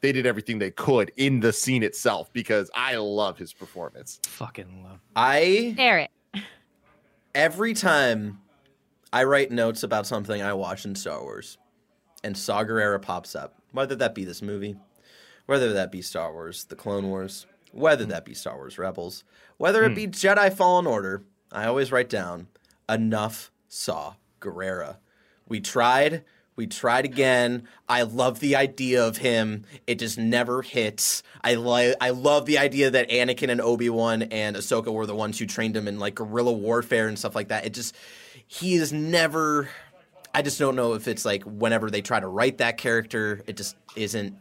they 0.00 0.12
did 0.12 0.26
everything 0.26 0.58
they 0.58 0.70
could 0.70 1.12
in 1.16 1.40
the 1.40 1.52
scene 1.52 1.82
itself 1.82 2.32
because 2.32 2.70
I 2.74 2.96
love 2.96 3.38
his 3.38 3.52
performance. 3.52 4.20
Fucking 4.24 4.82
love. 4.84 5.00
I 5.16 5.74
Barrett. 5.76 6.10
Every 7.34 7.74
time 7.74 8.40
I 9.12 9.24
write 9.24 9.50
notes 9.50 9.82
about 9.82 10.06
something 10.06 10.42
I 10.42 10.52
watch 10.52 10.84
in 10.84 10.94
Star 10.94 11.22
Wars, 11.22 11.58
and 12.24 12.36
Saw 12.36 12.64
Gerrera 12.64 13.00
pops 13.00 13.34
up, 13.34 13.54
whether 13.72 13.94
that 13.96 14.14
be 14.14 14.24
this 14.24 14.42
movie, 14.42 14.76
whether 15.46 15.72
that 15.72 15.92
be 15.92 16.02
Star 16.02 16.32
Wars, 16.32 16.64
The 16.64 16.76
Clone 16.76 17.08
Wars, 17.08 17.46
whether 17.72 18.04
that 18.06 18.24
be 18.24 18.34
Star 18.34 18.56
Wars 18.56 18.78
Rebels, 18.78 19.24
whether 19.56 19.84
it 19.84 19.94
be 19.94 20.06
hmm. 20.06 20.10
Jedi 20.10 20.52
Fallen 20.52 20.86
Order, 20.86 21.22
I 21.52 21.66
always 21.66 21.92
write 21.92 22.08
down 22.08 22.48
enough 22.88 23.50
Saw 23.68 24.14
Gerrera. 24.40 24.96
We 25.48 25.60
tried, 25.60 26.24
we 26.58 26.66
tried 26.66 27.06
again. 27.06 27.66
I 27.88 28.02
love 28.02 28.40
the 28.40 28.56
idea 28.56 29.06
of 29.06 29.16
him. 29.16 29.64
It 29.86 30.00
just 30.00 30.18
never 30.18 30.60
hits. 30.60 31.22
I 31.42 31.54
like 31.54 31.94
I 32.00 32.10
love 32.10 32.44
the 32.46 32.58
idea 32.58 32.90
that 32.90 33.08
Anakin 33.08 33.48
and 33.48 33.60
Obi-Wan 33.60 34.24
and 34.24 34.56
Ahsoka 34.56 34.92
were 34.92 35.06
the 35.06 35.14
ones 35.14 35.38
who 35.38 35.46
trained 35.46 35.76
him 35.76 35.86
in 35.86 36.00
like 36.00 36.16
guerrilla 36.16 36.52
warfare 36.52 37.06
and 37.06 37.16
stuff 37.16 37.36
like 37.36 37.48
that. 37.48 37.64
It 37.64 37.74
just 37.74 37.96
he 38.48 38.74
is 38.74 38.92
never 38.92 39.70
I 40.34 40.42
just 40.42 40.58
don't 40.58 40.74
know 40.74 40.94
if 40.94 41.08
it's 41.08 41.24
like 41.24 41.44
whenever 41.44 41.90
they 41.90 42.02
try 42.02 42.18
to 42.18 42.26
write 42.26 42.58
that 42.58 42.76
character, 42.76 43.40
it 43.46 43.56
just 43.56 43.76
isn't 43.94 44.36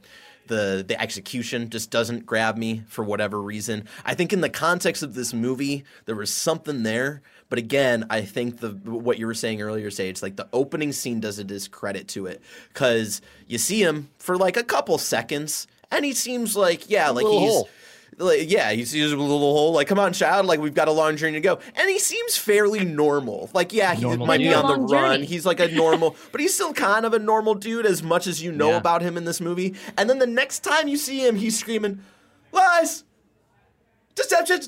the 0.48 0.84
the 0.88 1.00
execution 1.02 1.70
just 1.70 1.92
doesn't 1.92 2.26
grab 2.26 2.58
me 2.58 2.84
for 2.88 3.04
whatever 3.04 3.42
reason. 3.42 3.86
I 4.06 4.14
think 4.14 4.34
in 4.34 4.42
the 4.42 4.50
context 4.50 5.04
of 5.04 5.14
this 5.14 5.34
movie, 5.34 5.84
there 6.06 6.16
was 6.16 6.34
something 6.34 6.84
there, 6.84 7.22
but 7.50 7.60
again, 7.60 8.06
I 8.10 8.22
think 8.22 8.60
the 8.60 8.72
what 8.72 9.18
you 9.18 9.28
were 9.28 9.34
saying 9.34 9.62
earlier, 9.62 9.90
Sage, 9.92 10.12
it's 10.12 10.24
like 10.24 10.36
the 10.36 10.48
opening 10.54 10.92
scene 10.92 11.20
does 11.20 11.40
a 11.40 11.44
discredit 11.44 12.08
to 12.10 12.26
it 12.26 12.42
because 12.70 13.22
you 13.48 13.58
see 13.58 13.82
him 13.82 14.10
for 14.18 14.38
like 14.38 14.58
a 14.58 14.64
couple 14.64 14.98
seconds, 14.98 15.68
and 15.92 16.04
he 16.04 16.14
seems 16.14 16.56
like 16.56 16.90
yeah, 16.90 17.10
like 17.10 17.26
he's. 17.26 17.52
Hole 17.52 17.70
like, 18.18 18.50
yeah, 18.50 18.72
he's, 18.72 18.92
he's 18.92 19.12
a 19.12 19.16
little 19.16 19.40
hole. 19.40 19.74
Like, 19.74 19.88
come 19.88 20.00
on, 20.00 20.12
child. 20.12 20.48
Like, 20.48 20.60
we've 20.60 20.74
got 20.74 20.88
a 20.88 20.92
long 20.92 21.18
journey 21.18 21.34
to 21.34 21.40
go. 21.40 21.60
And 21.76 21.90
he 21.90 22.00
seems 22.00 22.36
fairly 22.36 22.84
normal. 22.84 23.50
Like, 23.54 23.74
yeah, 23.74 23.94
he 23.94 24.02
normal 24.02 24.26
might 24.26 24.40
be 24.40 24.54
on 24.54 24.68
the 24.68 24.80
run. 24.80 25.18
Journey. 25.18 25.26
He's 25.26 25.46
like 25.46 25.60
a 25.60 25.68
normal, 25.68 26.16
but 26.32 26.42
he's 26.42 26.54
still 26.54 26.74
kind 26.74 27.06
of 27.06 27.14
a 27.14 27.20
normal 27.20 27.54
dude 27.54 27.86
as 27.86 28.02
much 28.02 28.26
as 28.26 28.42
you 28.42 28.52
know 28.52 28.72
yeah. 28.72 28.78
about 28.78 29.02
him 29.02 29.18
in 29.18 29.26
this 29.26 29.40
movie. 29.40 29.76
And 29.98 30.10
then 30.10 30.18
the 30.18 30.28
next 30.28 30.60
time 30.60 30.88
you 30.88 30.98
see 30.98 31.26
him, 31.26 31.36
he's 31.36 31.60
screaming, 31.60 32.02
lies, 32.52 33.04
deception, 34.16 34.62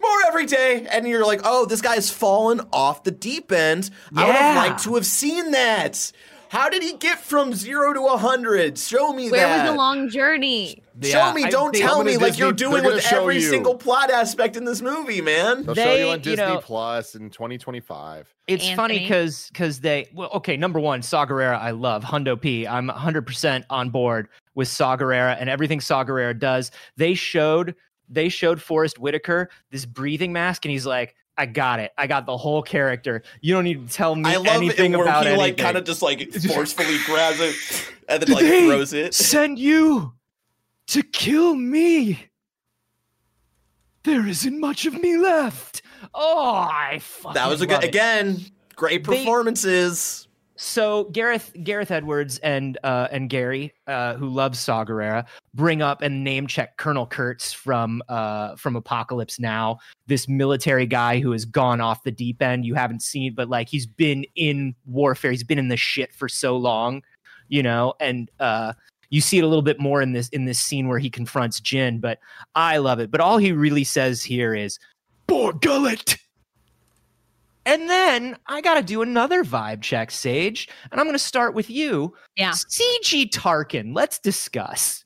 more 0.00 0.18
every 0.28 0.46
day. 0.46 0.86
And 0.90 1.08
you're 1.08 1.26
like, 1.26 1.40
oh, 1.44 1.66
this 1.66 1.80
guy's 1.80 2.10
fallen 2.10 2.60
off 2.72 3.02
the 3.02 3.10
deep 3.10 3.50
end. 3.50 3.90
Yeah. 4.12 4.22
I 4.22 4.26
would 4.26 4.36
have 4.36 4.56
liked 4.56 4.84
to 4.84 4.94
have 4.94 5.06
seen 5.06 5.50
that. 5.50 6.12
How 6.50 6.68
did 6.68 6.82
he 6.82 6.94
get 6.94 7.20
from 7.20 7.54
zero 7.54 7.92
to 7.92 8.06
a 8.06 8.16
hundred? 8.16 8.76
Show 8.76 9.12
me 9.12 9.30
Where 9.30 9.40
that. 9.40 9.50
Where 9.50 9.62
was 9.62 9.70
the 9.70 9.76
long 9.76 10.08
journey? 10.08 10.82
Yeah, 11.00 11.28
show 11.28 11.32
me. 11.32 11.48
Don't 11.48 11.72
tell 11.72 12.02
me 12.02 12.16
like 12.16 12.40
you're 12.40 12.52
doing 12.52 12.82
with 12.82 13.06
every 13.12 13.36
you. 13.36 13.48
single 13.48 13.76
plot 13.76 14.10
aspect 14.10 14.56
in 14.56 14.64
this 14.64 14.82
movie, 14.82 15.20
man. 15.20 15.62
They'll 15.62 15.76
they, 15.76 15.84
show 15.84 15.94
you 15.94 16.10
on 16.10 16.18
Disney 16.18 16.42
you 16.42 16.54
know, 16.54 16.60
Plus 16.60 17.14
in 17.14 17.30
2025. 17.30 18.34
It's 18.48 18.64
Anthony. 18.64 18.76
funny 18.76 18.98
because 18.98 19.48
because 19.52 19.78
they 19.78 20.08
well, 20.12 20.28
okay. 20.34 20.56
Number 20.56 20.80
one, 20.80 21.02
Saw 21.02 21.24
Gerrera, 21.24 21.56
I 21.56 21.70
love 21.70 22.02
Hundo 22.02 22.38
P. 22.38 22.66
I'm 22.66 22.88
100 22.88 23.24
percent 23.24 23.64
on 23.70 23.90
board 23.90 24.26
with 24.56 24.66
Saw 24.66 24.96
Gerrera 24.96 25.36
and 25.38 25.48
everything 25.48 25.80
Saw 25.80 26.04
Gerrera 26.04 26.36
does. 26.36 26.72
They 26.96 27.14
showed 27.14 27.76
they 28.08 28.28
showed 28.28 28.60
Forest 28.60 28.98
Whitaker 28.98 29.50
this 29.70 29.86
breathing 29.86 30.32
mask, 30.32 30.64
and 30.64 30.72
he's 30.72 30.84
like, 30.84 31.14
I 31.40 31.46
got 31.46 31.80
it. 31.80 31.90
I 31.96 32.06
got 32.06 32.26
the 32.26 32.36
whole 32.36 32.60
character. 32.60 33.22
You 33.40 33.54
don't 33.54 33.64
need 33.64 33.88
to 33.88 33.94
tell 33.94 34.14
me 34.14 34.28
I 34.28 34.36
love 34.36 34.46
anything 34.48 34.92
it 34.92 34.98
where 34.98 35.06
about 35.06 35.26
he 35.26 35.34
like 35.34 35.56
kind 35.56 35.78
of 35.78 35.84
just 35.84 36.02
like 36.02 36.30
forcefully 36.54 36.98
grabs 37.06 37.40
it 37.40 37.54
and 38.10 38.22
then 38.22 38.34
like 38.34 38.44
they 38.44 38.66
throws 38.66 38.92
it. 38.92 39.14
Send 39.14 39.58
you 39.58 40.12
to 40.88 41.02
kill 41.02 41.54
me. 41.54 42.26
There 44.02 44.26
isn't 44.26 44.60
much 44.60 44.84
of 44.84 45.00
me 45.00 45.16
left. 45.16 45.80
Oh, 46.12 46.50
I 46.52 47.00
That 47.32 47.48
was 47.48 47.62
a 47.62 47.66
good 47.66 47.84
again. 47.84 48.44
Great 48.76 49.02
performances. 49.02 50.28
So 50.62 51.04
Gareth 51.04 51.52
Gareth 51.64 51.90
Edwards 51.90 52.38
and 52.40 52.76
uh, 52.84 53.08
and 53.10 53.30
Gary, 53.30 53.72
uh, 53.86 54.16
who 54.16 54.28
loves 54.28 54.58
Saw 54.60 54.84
Gerrera, 54.84 55.26
bring 55.54 55.80
up 55.80 56.02
and 56.02 56.22
name 56.22 56.46
check 56.46 56.76
Colonel 56.76 57.06
Kurtz 57.06 57.50
from 57.50 58.02
uh, 58.10 58.56
from 58.56 58.76
Apocalypse 58.76 59.40
Now, 59.40 59.78
this 60.06 60.28
military 60.28 60.84
guy 60.84 61.18
who 61.18 61.32
has 61.32 61.46
gone 61.46 61.80
off 61.80 62.02
the 62.02 62.10
deep 62.10 62.42
end. 62.42 62.66
You 62.66 62.74
haven't 62.74 63.00
seen, 63.00 63.34
but 63.34 63.48
like 63.48 63.70
he's 63.70 63.86
been 63.86 64.26
in 64.36 64.74
warfare. 64.84 65.30
He's 65.30 65.42
been 65.42 65.58
in 65.58 65.68
the 65.68 65.78
shit 65.78 66.12
for 66.12 66.28
so 66.28 66.58
long, 66.58 67.04
you 67.48 67.62
know, 67.62 67.94
and 67.98 68.30
uh, 68.38 68.74
you 69.08 69.22
see 69.22 69.38
it 69.38 69.44
a 69.44 69.48
little 69.48 69.62
bit 69.62 69.80
more 69.80 70.02
in 70.02 70.12
this 70.12 70.28
in 70.28 70.44
this 70.44 70.60
scene 70.60 70.88
where 70.88 70.98
he 70.98 71.08
confronts 71.08 71.58
Jyn. 71.58 72.02
But 72.02 72.18
I 72.54 72.76
love 72.76 73.00
it. 73.00 73.10
But 73.10 73.22
all 73.22 73.38
he 73.38 73.52
really 73.52 73.84
says 73.84 74.22
here 74.22 74.54
is, 74.54 74.78
"Poor 75.26 75.54
gullet." 75.54 76.18
And 77.66 77.88
then 77.90 78.36
I 78.46 78.60
got 78.60 78.74
to 78.74 78.82
do 78.82 79.02
another 79.02 79.44
vibe 79.44 79.82
check, 79.82 80.10
Sage. 80.10 80.68
And 80.90 81.00
I'm 81.00 81.06
going 81.06 81.14
to 81.14 81.18
start 81.18 81.54
with 81.54 81.70
you. 81.70 82.14
Yeah. 82.36 82.52
CG 82.52 83.30
Tarkin, 83.30 83.94
let's 83.94 84.18
discuss. 84.18 85.04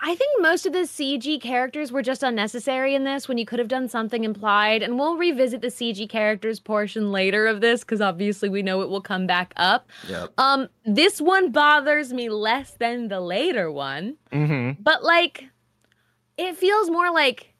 I 0.00 0.14
think 0.14 0.42
most 0.42 0.64
of 0.64 0.72
the 0.72 0.80
CG 0.80 1.40
characters 1.40 1.92
were 1.92 2.00
just 2.00 2.22
unnecessary 2.22 2.94
in 2.94 3.04
this 3.04 3.28
when 3.28 3.36
you 3.36 3.44
could 3.44 3.58
have 3.58 3.68
done 3.68 3.88
something 3.88 4.24
implied. 4.24 4.82
And 4.82 4.98
we'll 4.98 5.16
revisit 5.16 5.60
the 5.60 5.68
CG 5.68 6.08
characters 6.08 6.58
portion 6.58 7.12
later 7.12 7.46
of 7.46 7.60
this 7.60 7.80
because 7.80 8.00
obviously 8.00 8.48
we 8.48 8.62
know 8.62 8.80
it 8.80 8.88
will 8.88 9.02
come 9.02 9.26
back 9.26 9.52
up. 9.56 9.88
Yep. 10.08 10.32
Um, 10.38 10.68
this 10.86 11.20
one 11.20 11.52
bothers 11.52 12.12
me 12.12 12.30
less 12.30 12.72
than 12.72 13.08
the 13.08 13.20
later 13.20 13.70
one. 13.70 14.16
Mm-hmm. 14.32 14.82
But 14.82 15.04
like, 15.04 15.44
it 16.38 16.56
feels 16.56 16.88
more 16.88 17.12
like, 17.12 17.52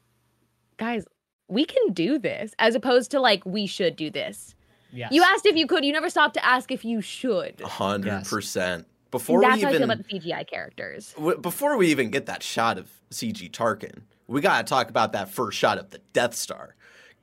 guys, 0.77 1.05
we 1.49 1.65
can 1.65 1.93
do 1.93 2.17
this 2.17 2.53
as 2.59 2.75
opposed 2.75 3.11
to 3.11 3.19
like 3.19 3.45
we 3.45 3.65
should 3.65 3.95
do 3.95 4.09
this. 4.09 4.55
Yes. 4.91 5.11
You 5.11 5.23
asked 5.23 5.45
if 5.45 5.55
you 5.55 5.67
could. 5.67 5.85
You 5.85 5.91
never 5.91 6.09
stopped 6.09 6.35
to 6.35 6.45
ask 6.45 6.71
if 6.71 6.85
you 6.85 7.01
should. 7.01 7.59
hundred 7.61 8.25
percent. 8.25 8.87
Before 9.11 9.41
that's 9.41 9.57
we 9.57 9.63
how 9.63 9.69
even, 9.69 9.75
I 9.75 9.85
feel 9.85 9.91
about 9.91 10.07
the 10.07 10.19
CGI 10.19 10.47
characters. 10.47 11.13
W- 11.17 11.37
before 11.37 11.77
we 11.77 11.89
even 11.89 12.11
get 12.11 12.27
that 12.27 12.43
shot 12.43 12.77
of 12.77 12.89
CG 13.09 13.49
Tarkin, 13.51 14.01
we 14.27 14.39
gotta 14.39 14.63
talk 14.63 14.89
about 14.89 15.13
that 15.13 15.29
first 15.29 15.57
shot 15.57 15.79
of 15.79 15.89
the 15.89 15.99
Death 16.13 16.35
Star, 16.35 16.75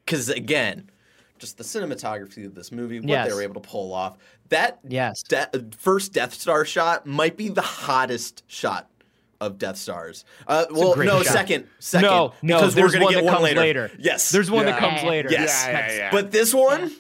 because 0.05 0.29
again, 0.29 0.91
just 1.39 1.59
the 1.59 1.65
cinematography 1.65 2.45
of 2.45 2.55
this 2.55 2.73
movie, 2.73 2.99
what 2.99 3.09
yes. 3.09 3.29
they 3.29 3.35
were 3.35 3.43
able 3.43 3.55
to 3.55 3.69
pull 3.69 3.95
off. 3.95 4.19
That 4.49 4.81
yes, 4.87 5.23
de- 5.23 5.49
first 5.79 6.13
Death 6.13 6.35
Star 6.35 6.65
shot 6.65 7.07
might 7.07 7.37
be 7.37 7.49
the 7.49 7.63
hottest 7.63 8.43
shot 8.49 8.91
of 9.41 9.59
Death 9.59 9.77
Stars. 9.77 10.25
Uh, 10.47 10.67
well, 10.71 10.97
no, 10.97 11.23
shot. 11.23 11.33
second, 11.33 11.67
second. 11.79 12.09
No, 12.09 12.35
no, 12.43 12.59
because 12.59 12.77
we're 12.77 12.91
gonna 12.91 13.11
get 13.11 13.25
one 13.25 13.43
later. 13.43 13.61
later. 13.61 13.91
Yes, 13.99 14.31
there's 14.31 14.51
one 14.51 14.67
yeah. 14.67 14.73
that 14.73 14.81
comes 14.81 15.03
later. 15.03 15.29
Yes, 15.31 15.65
yeah, 15.67 15.73
yeah, 15.73 15.97
yeah. 15.97 16.11
but 16.11 16.31
this 16.31 16.53
one, 16.55 16.91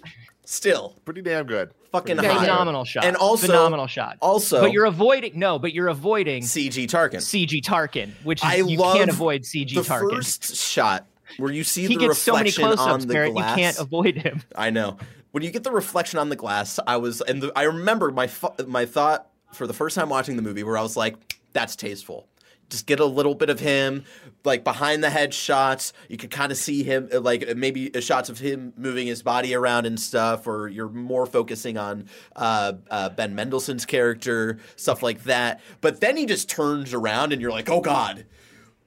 still 0.44 0.96
pretty 1.04 1.22
damn 1.22 1.46
good. 1.46 1.70
Fucking 1.92 2.20
Very 2.20 2.34
phenomenal 2.34 2.84
shot. 2.84 3.04
And 3.04 3.16
also 3.16 3.46
phenomenal 3.46 3.86
shot. 3.86 4.18
Also, 4.20 4.60
but 4.60 4.72
you're 4.72 4.84
avoiding 4.84 5.38
no, 5.38 5.58
but 5.58 5.72
you're 5.72 5.88
avoiding 5.88 6.42
CG 6.42 6.84
Tarkin. 6.86 7.16
CG 7.16 7.62
Tarkin, 7.62 8.10
which 8.22 8.40
is 8.40 8.44
I 8.44 8.56
you 8.56 8.78
can't 8.78 9.10
avoid 9.10 9.42
CG 9.42 9.74
the 9.74 9.80
Tarkin. 9.80 10.16
first 10.16 10.56
shot 10.56 11.06
where 11.38 11.52
you 11.52 11.64
see 11.64 11.82
he 11.82 11.88
the 11.88 12.00
gets 12.06 12.26
reflection 12.26 12.52
so 12.52 12.62
many 12.62 12.76
close-ups, 12.76 12.92
on 12.92 13.00
the 13.00 13.06
Barrett, 13.06 13.32
glass. 13.32 13.56
You 13.56 13.62
can't 13.62 13.78
avoid 13.78 14.16
him. 14.16 14.42
I 14.56 14.70
know. 14.70 14.98
When 15.32 15.42
you 15.42 15.50
get 15.50 15.64
the 15.64 15.70
reflection 15.70 16.18
on 16.18 16.28
the 16.28 16.36
glass, 16.36 16.78
I 16.86 16.96
was 16.96 17.20
and 17.20 17.42
the, 17.42 17.52
I 17.54 17.64
remember 17.64 18.10
my 18.10 18.28
my 18.66 18.86
thought 18.86 19.28
for 19.52 19.66
the 19.66 19.74
first 19.74 19.94
time 19.96 20.08
watching 20.08 20.36
the 20.36 20.42
movie 20.42 20.62
where 20.62 20.76
I 20.76 20.82
was 20.82 20.96
like, 20.96 21.16
"That's 21.56 21.74
tasteful." 21.74 22.28
just 22.68 22.86
get 22.86 23.00
a 23.00 23.04
little 23.04 23.34
bit 23.34 23.50
of 23.50 23.60
him, 23.60 24.04
like 24.44 24.64
behind 24.64 25.02
the 25.02 25.10
head 25.10 25.32
shots. 25.32 25.92
You 26.08 26.16
could 26.16 26.30
kind 26.30 26.50
of 26.50 26.58
see 26.58 26.82
him, 26.82 27.08
uh, 27.12 27.20
like 27.20 27.48
uh, 27.48 27.54
maybe 27.56 27.94
uh, 27.94 28.00
shots 28.00 28.28
of 28.28 28.38
him 28.38 28.72
moving 28.76 29.06
his 29.06 29.22
body 29.22 29.54
around 29.54 29.86
and 29.86 29.98
stuff, 29.98 30.46
or 30.46 30.68
you're 30.68 30.88
more 30.88 31.26
focusing 31.26 31.78
on 31.78 32.08
uh, 32.34 32.74
uh, 32.90 33.10
Ben 33.10 33.34
Mendelsohn's 33.34 33.86
character, 33.86 34.58
stuff 34.74 35.02
like 35.02 35.24
that. 35.24 35.60
But 35.80 36.00
then 36.00 36.16
he 36.16 36.26
just 36.26 36.48
turns 36.48 36.92
around, 36.92 37.32
and 37.32 37.40
you're 37.40 37.52
like, 37.52 37.68
oh 37.68 37.80
god, 37.80 38.26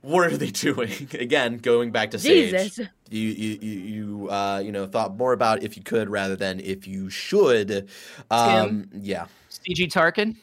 what 0.01 0.27
are 0.27 0.37
they 0.37 0.51
doing? 0.51 1.09
Again, 1.13 1.57
going 1.57 1.91
back 1.91 2.11
to 2.11 2.19
Sage. 2.19 2.51
Jesus. 2.51 2.87
You 3.09 3.29
you 3.29 3.59
you 3.61 3.79
you, 3.79 4.29
uh, 4.29 4.61
you 4.63 4.71
know 4.71 4.87
thought 4.87 5.15
more 5.15 5.33
about 5.33 5.63
if 5.63 5.77
you 5.77 5.83
could 5.83 6.09
rather 6.09 6.35
than 6.35 6.59
if 6.59 6.85
you 6.87 7.09
should. 7.09 7.89
Um, 8.29 8.89
yeah. 8.93 9.25
CG 9.49 9.91
Tarkin. 9.91 10.35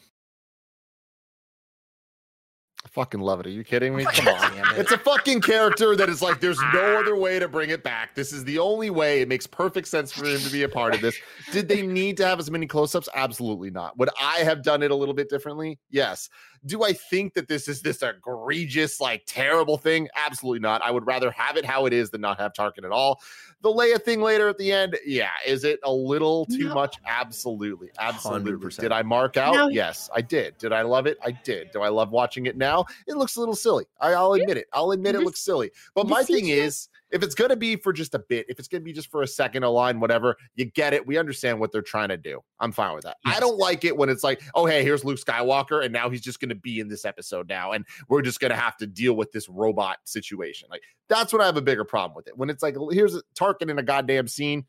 Fucking 2.97 3.19
love 3.19 3.39
it. 3.39 3.45
Are 3.45 3.51
you 3.51 3.63
kidding 3.63 3.95
me? 3.95 4.05
Come 4.11 4.27
on. 4.27 4.57
it. 4.57 4.79
It's 4.79 4.91
a 4.91 4.97
fucking 4.97 5.41
character 5.41 5.95
that 5.95 6.09
is 6.09 6.23
like, 6.23 6.39
there's 6.39 6.59
no 6.73 6.99
other 6.99 7.15
way 7.15 7.37
to 7.37 7.47
bring 7.47 7.69
it 7.69 7.83
back. 7.83 8.15
This 8.15 8.33
is 8.33 8.43
the 8.43 8.57
only 8.57 8.89
way. 8.89 9.21
It 9.21 9.27
makes 9.27 9.45
perfect 9.45 9.87
sense 9.87 10.11
for 10.11 10.25
him 10.25 10.39
to 10.39 10.49
be 10.51 10.63
a 10.63 10.69
part 10.69 10.95
of 10.95 11.01
this. 11.01 11.15
Did 11.51 11.67
they 11.67 11.85
need 11.85 12.17
to 12.17 12.25
have 12.25 12.39
as 12.39 12.49
many 12.49 12.65
close 12.65 12.95
ups? 12.95 13.07
Absolutely 13.13 13.69
not. 13.69 13.95
Would 13.99 14.09
I 14.19 14.37
have 14.37 14.63
done 14.63 14.81
it 14.81 14.89
a 14.89 14.95
little 14.95 15.13
bit 15.13 15.29
differently? 15.29 15.77
Yes. 15.91 16.27
Do 16.65 16.83
I 16.83 16.93
think 16.93 17.35
that 17.35 17.47
this 17.47 17.67
is 17.67 17.83
this 17.83 18.01
egregious, 18.01 18.99
like 18.99 19.21
terrible 19.27 19.77
thing? 19.77 20.07
Absolutely 20.15 20.61
not. 20.61 20.81
I 20.81 20.89
would 20.89 21.05
rather 21.05 21.29
have 21.29 21.55
it 21.55 21.65
how 21.65 21.85
it 21.85 21.93
is 21.93 22.09
than 22.09 22.21
not 22.21 22.39
have 22.39 22.51
Tarkin 22.53 22.83
at 22.83 22.91
all. 22.91 23.21
The 23.61 23.69
Leia 23.69 24.01
thing 24.01 24.21
later 24.21 24.47
at 24.47 24.57
the 24.59 24.71
end, 24.71 24.97
yeah. 25.05 25.31
Is 25.45 25.63
it 25.63 25.79
a 25.83 25.91
little 25.91 26.45
too 26.45 26.65
No. 26.69 26.75
much? 26.75 26.97
Absolutely. 27.07 27.89
Absolutely. 27.99 28.51
100%. 28.53 28.79
Did 28.79 28.91
I 28.91 29.01
mark 29.01 29.35
out? 29.35 29.55
No. 29.55 29.67
Yes, 29.67 30.09
I 30.15 30.21
did. 30.21 30.57
Did 30.59 30.71
I 30.73 30.83
love 30.83 31.07
it? 31.07 31.17
I 31.25 31.31
did. 31.31 31.71
Do 31.71 31.81
I 31.81 31.89
love 31.89 32.11
watching 32.11 32.45
it 32.45 32.55
now? 32.55 32.85
It 33.07 33.17
looks 33.17 33.35
a 33.35 33.39
little 33.39 33.55
silly. 33.55 33.85
I, 33.99 34.13
I'll 34.13 34.33
admit 34.33 34.57
it. 34.57 34.67
I'll 34.73 34.91
admit 34.91 35.15
it 35.15 35.19
This- 35.19 35.25
looks 35.25 35.39
silly. 35.39 35.71
But 35.95 36.07
my 36.07 36.21
thing 36.23 36.45
CGI 36.45 36.57
is, 36.65 36.89
if 37.11 37.23
it's 37.23 37.35
going 37.35 37.49
to 37.49 37.55
be 37.55 37.75
for 37.77 37.93
just 37.93 38.13
a 38.15 38.19
bit, 38.19 38.45
if 38.49 38.59
it's 38.59 38.67
going 38.67 38.81
to 38.81 38.83
be 38.85 38.91
just 38.93 39.09
for 39.09 39.21
a 39.21 39.27
second, 39.27 39.63
a 39.63 39.69
line, 39.69 39.99
whatever, 39.99 40.35
you 40.55 40.65
get 40.65 40.93
it. 40.93 41.05
We 41.07 41.17
understand 41.17 41.59
what 41.59 41.71
they're 41.71 41.81
trying 41.81 42.09
to 42.09 42.17
do. 42.17 42.41
I'm 42.59 42.71
fine 42.71 42.93
with 42.95 43.05
that. 43.05 43.17
I 43.25 43.39
don't 43.39 43.57
like 43.57 43.85
it 43.85 43.95
when 43.95 44.09
it's 44.09 44.23
like, 44.23 44.41
oh, 44.55 44.65
hey, 44.65 44.83
here's 44.83 45.05
Luke 45.05 45.19
Skywalker, 45.19 45.83
and 45.83 45.93
now 45.93 46.09
he's 46.09 46.21
just 46.21 46.39
going 46.39 46.49
to 46.49 46.55
be 46.55 46.79
in 46.79 46.87
this 46.89 47.05
episode 47.05 47.47
now, 47.47 47.71
and 47.71 47.85
we're 48.09 48.21
just 48.21 48.39
going 48.39 48.51
to 48.51 48.57
have 48.57 48.75
to 48.77 48.87
deal 48.87 49.13
with 49.13 49.31
this 49.31 49.47
robot 49.47 49.97
situation. 50.03 50.67
Like, 50.69 50.81
that's 51.07 51.31
when 51.31 51.41
I 51.41 51.45
have 51.45 51.57
a 51.57 51.61
bigger 51.61 51.85
problem 51.85 52.15
with 52.15 52.27
it. 52.27 52.37
When 52.37 52.49
it's 52.49 52.61
like, 52.61 52.75
here's 52.91 53.15
a 53.15 53.21
Tarkin 53.35 53.69
in 53.69 53.79
a 53.79 53.83
goddamn 53.83 54.27
scene, 54.27 54.65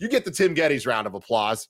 you 0.00 0.08
get 0.08 0.24
the 0.24 0.30
Tim 0.30 0.54
Gettys 0.54 0.86
round 0.86 1.06
of 1.06 1.14
applause. 1.14 1.68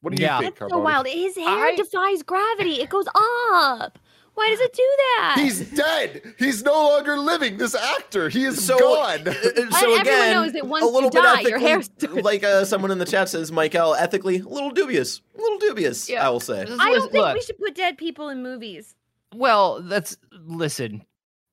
What 0.00 0.14
do 0.14 0.22
you 0.22 0.26
Yeah. 0.26 0.38
think, 0.38 0.58
That's 0.58 0.72
so 0.72 0.78
wild. 0.78 1.06
His 1.06 1.36
hair 1.36 1.46
I- 1.66 1.76
defies 1.76 2.22
gravity. 2.22 2.80
It 2.80 2.88
goes 2.88 3.06
up. 3.14 3.98
Why 4.34 4.48
does 4.50 4.60
it 4.60 4.72
do 4.72 4.82
that? 4.98 5.36
He's 5.38 5.70
dead. 5.70 6.22
He's 6.38 6.62
no 6.62 6.72
longer 6.72 7.18
living. 7.18 7.58
This 7.58 7.74
actor, 7.74 8.28
he 8.30 8.44
is 8.44 8.64
So- 8.64 8.78
gone. 8.78 9.28
Uh, 9.28 9.32
So 9.32 9.48
everyone 9.50 10.00
again, 10.00 10.32
knows 10.32 10.52
that 10.52 10.66
once 10.66 10.82
a 10.82 10.86
you 10.86 10.92
little 10.94 11.10
bit 11.10 11.22
die, 11.22 11.40
your 11.42 11.58
ethically, 11.58 11.68
hair's- 11.68 12.24
like 12.24 12.42
uh, 12.44 12.64
someone 12.64 12.90
in 12.90 12.98
the 12.98 13.04
chat 13.04 13.28
says, 13.28 13.52
Michael, 13.52 13.94
ethically, 13.94 14.38
a 14.38 14.48
little 14.48 14.70
dubious, 14.70 15.20
a 15.36 15.40
little 15.42 15.58
dubious. 15.58 16.08
Yeah. 16.08 16.26
I 16.26 16.30
will 16.30 16.40
say. 16.40 16.62
I 16.62 16.64
don't 16.64 17.02
think 17.12 17.12
look, 17.12 17.34
we 17.34 17.42
should 17.42 17.58
put 17.58 17.74
dead 17.74 17.98
people 17.98 18.28
in 18.30 18.42
movies. 18.42 18.94
Well, 19.34 19.82
that's 19.82 20.16
listen. 20.46 21.04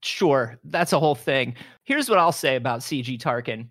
Sure, 0.03 0.57
that's 0.63 0.93
a 0.93 0.99
whole 0.99 1.15
thing. 1.15 1.55
Here's 1.83 2.09
what 2.09 2.19
I'll 2.19 2.31
say 2.31 2.55
about 2.55 2.79
CG 2.81 3.19
Tarkin. 3.19 3.67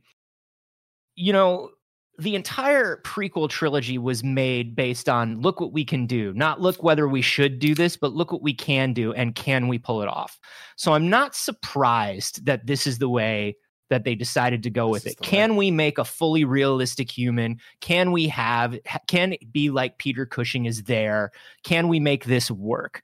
You 1.14 1.32
know, 1.32 1.70
the 2.18 2.34
entire 2.34 3.00
prequel 3.02 3.48
trilogy 3.48 3.98
was 3.98 4.24
made 4.24 4.74
based 4.74 5.08
on 5.08 5.40
look 5.40 5.60
what 5.60 5.72
we 5.72 5.84
can 5.84 6.06
do, 6.06 6.32
not 6.34 6.60
look 6.60 6.82
whether 6.82 7.06
we 7.08 7.22
should 7.22 7.58
do 7.58 7.74
this, 7.74 7.96
but 7.96 8.12
look 8.14 8.32
what 8.32 8.42
we 8.42 8.54
can 8.54 8.92
do 8.92 9.12
and 9.12 9.34
can 9.34 9.68
we 9.68 9.78
pull 9.78 10.02
it 10.02 10.08
off. 10.08 10.38
So 10.76 10.92
I'm 10.92 11.10
not 11.10 11.34
surprised 11.34 12.46
that 12.46 12.66
this 12.66 12.86
is 12.86 12.98
the 12.98 13.08
way 13.08 13.56
that 13.88 14.04
they 14.04 14.14
decided 14.14 14.62
to 14.64 14.70
go 14.70 14.92
This 14.92 15.04
with 15.04 15.12
it. 15.12 15.18
the 15.18 15.22
way. 15.22 15.30
Can 15.30 15.56
we 15.56 15.70
make 15.70 15.98
a 15.98 16.04
fully 16.04 16.44
realistic 16.44 17.10
human? 17.10 17.58
Can 17.80 18.12
we 18.12 18.28
have 18.28 18.78
can 19.06 19.34
it 19.34 19.52
be 19.52 19.70
like 19.70 19.98
Peter 19.98 20.26
Cushing 20.26 20.64
is 20.64 20.84
there? 20.84 21.30
Can 21.62 21.88
we 21.88 22.00
make 22.00 22.24
this 22.24 22.50
work? 22.50 23.02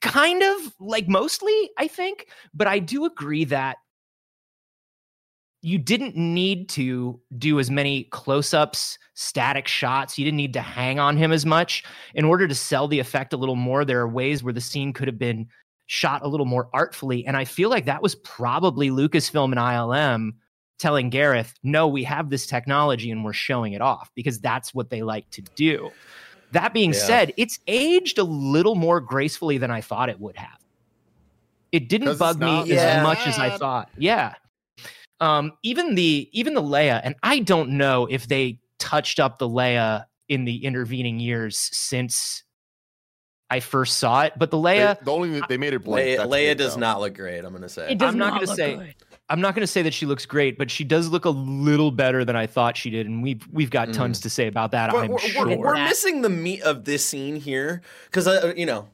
kind 0.00 0.42
of 0.42 0.74
like 0.80 1.08
mostly 1.08 1.70
i 1.76 1.86
think 1.86 2.28
but 2.54 2.66
i 2.66 2.78
do 2.78 3.04
agree 3.04 3.44
that 3.44 3.76
you 5.62 5.78
didn't 5.78 6.16
need 6.16 6.68
to 6.70 7.20
do 7.36 7.58
as 7.60 7.70
many 7.70 8.04
close-ups 8.04 8.98
static 9.14 9.68
shots 9.68 10.18
you 10.18 10.24
didn't 10.24 10.36
need 10.38 10.52
to 10.54 10.60
hang 10.62 10.98
on 10.98 11.16
him 11.16 11.32
as 11.32 11.44
much 11.44 11.84
in 12.14 12.24
order 12.24 12.48
to 12.48 12.54
sell 12.54 12.88
the 12.88 12.98
effect 12.98 13.32
a 13.32 13.36
little 13.36 13.56
more 13.56 13.84
there 13.84 14.00
are 14.00 14.08
ways 14.08 14.42
where 14.42 14.52
the 14.54 14.60
scene 14.60 14.92
could 14.92 15.06
have 15.06 15.18
been 15.18 15.46
shot 15.86 16.22
a 16.24 16.28
little 16.28 16.46
more 16.46 16.68
artfully 16.72 17.26
and 17.26 17.36
i 17.36 17.44
feel 17.44 17.68
like 17.68 17.84
that 17.84 18.00
was 18.02 18.14
probably 18.16 18.88
lucasfilm 18.90 19.46
and 19.52 19.56
ilm 19.56 20.32
telling 20.78 21.10
gareth 21.10 21.52
no 21.62 21.86
we 21.86 22.02
have 22.02 22.30
this 22.30 22.46
technology 22.46 23.10
and 23.10 23.22
we're 23.24 23.32
showing 23.32 23.74
it 23.74 23.82
off 23.82 24.10
because 24.14 24.40
that's 24.40 24.72
what 24.72 24.88
they 24.88 25.02
like 25.02 25.28
to 25.30 25.42
do 25.54 25.90
that 26.52 26.72
being 26.74 26.92
Yeah. 26.92 26.98
said, 26.98 27.32
it's 27.36 27.60
aged 27.68 28.18
a 28.18 28.24
little 28.24 28.74
more 28.74 29.00
gracefully 29.00 29.56
than 29.58 29.70
I 29.70 29.80
thought 29.80 30.08
it 30.08 30.18
would 30.18 30.36
have. 30.36 30.58
It 31.70 31.88
didn't 31.88 32.08
it's 32.08 32.18
bug 32.18 32.40
me 32.40 32.46
not 32.46 32.68
as 32.68 32.76
bad. 32.76 33.02
much 33.04 33.24
as 33.24 33.38
I 33.38 33.56
thought. 33.56 33.88
Yeah. 33.96 34.34
Um, 35.20 35.52
even 35.62 35.94
the 35.94 36.28
even 36.32 36.54
the 36.54 36.62
Leia, 36.62 37.00
and 37.04 37.14
I 37.22 37.40
don't 37.40 37.70
know 37.72 38.06
if 38.10 38.26
they 38.28 38.58
touched 38.78 39.20
up 39.20 39.38
the 39.38 39.48
Leia 39.48 40.04
in 40.28 40.44
the 40.44 40.64
intervening 40.64 41.20
years 41.20 41.58
since 41.72 42.44
I 43.50 43.60
first 43.60 43.98
saw 43.98 44.22
it, 44.22 44.34
but 44.38 44.50
the 44.50 44.60
They- 44.60 44.78
Leia, 44.78 45.04
the 45.04 45.12
only 45.12 45.40
they 45.48 45.58
made 45.58 45.74
it 45.74 45.80
blink. 45.84 46.06
Leia, 46.08 46.16
that's 46.18 46.30
Leia 46.30 46.56
does 46.56 46.74
though. 46.74 46.80
not 46.80 47.00
look 47.00 47.14
great. 47.14 47.44
I'm 47.44 47.52
gonna 47.52 47.68
say. 47.68 47.90
It 47.92 47.98
does 47.98 48.12
I'm 48.12 48.18
not 48.18 48.26
not 48.28 48.34
gonna 48.40 48.46
look 48.46 48.56
say- 48.56 48.76
good. 48.76 48.94
I'm 49.28 49.40
not 49.40 49.54
going 49.54 49.62
to 49.62 49.66
say 49.68 49.82
that 49.82 49.94
she 49.94 50.06
looks 50.06 50.26
great, 50.26 50.58
but 50.58 50.72
she 50.72 50.82
does 50.82 51.06
look 51.06 51.24
a 51.24 51.30
little 51.30 51.92
better 51.92 52.24
than 52.24 52.34
I 52.34 52.48
thought 52.48 52.76
she 52.76 52.90
did, 52.90 53.06
and 53.06 53.22
we've 53.22 53.46
we've 53.52 53.70
got 53.70 53.86
Mm. 53.88 53.92
tons 53.94 54.20
to 54.22 54.30
say 54.30 54.48
about 54.48 54.72
that. 54.72 54.92
We're, 54.92 55.04
I'm 55.04 55.10
we're, 55.12 55.18
sure. 55.20 55.46
we're, 55.46 55.56
we're 55.56 55.74
missing 55.84 56.22
the 56.22 56.28
meat 56.28 56.62
of 56.62 56.84
this 56.84 57.06
scene 57.06 57.36
here 57.36 57.80
because 58.06 58.26
uh, 58.26 58.52
you 58.56 58.66
know 58.66 58.88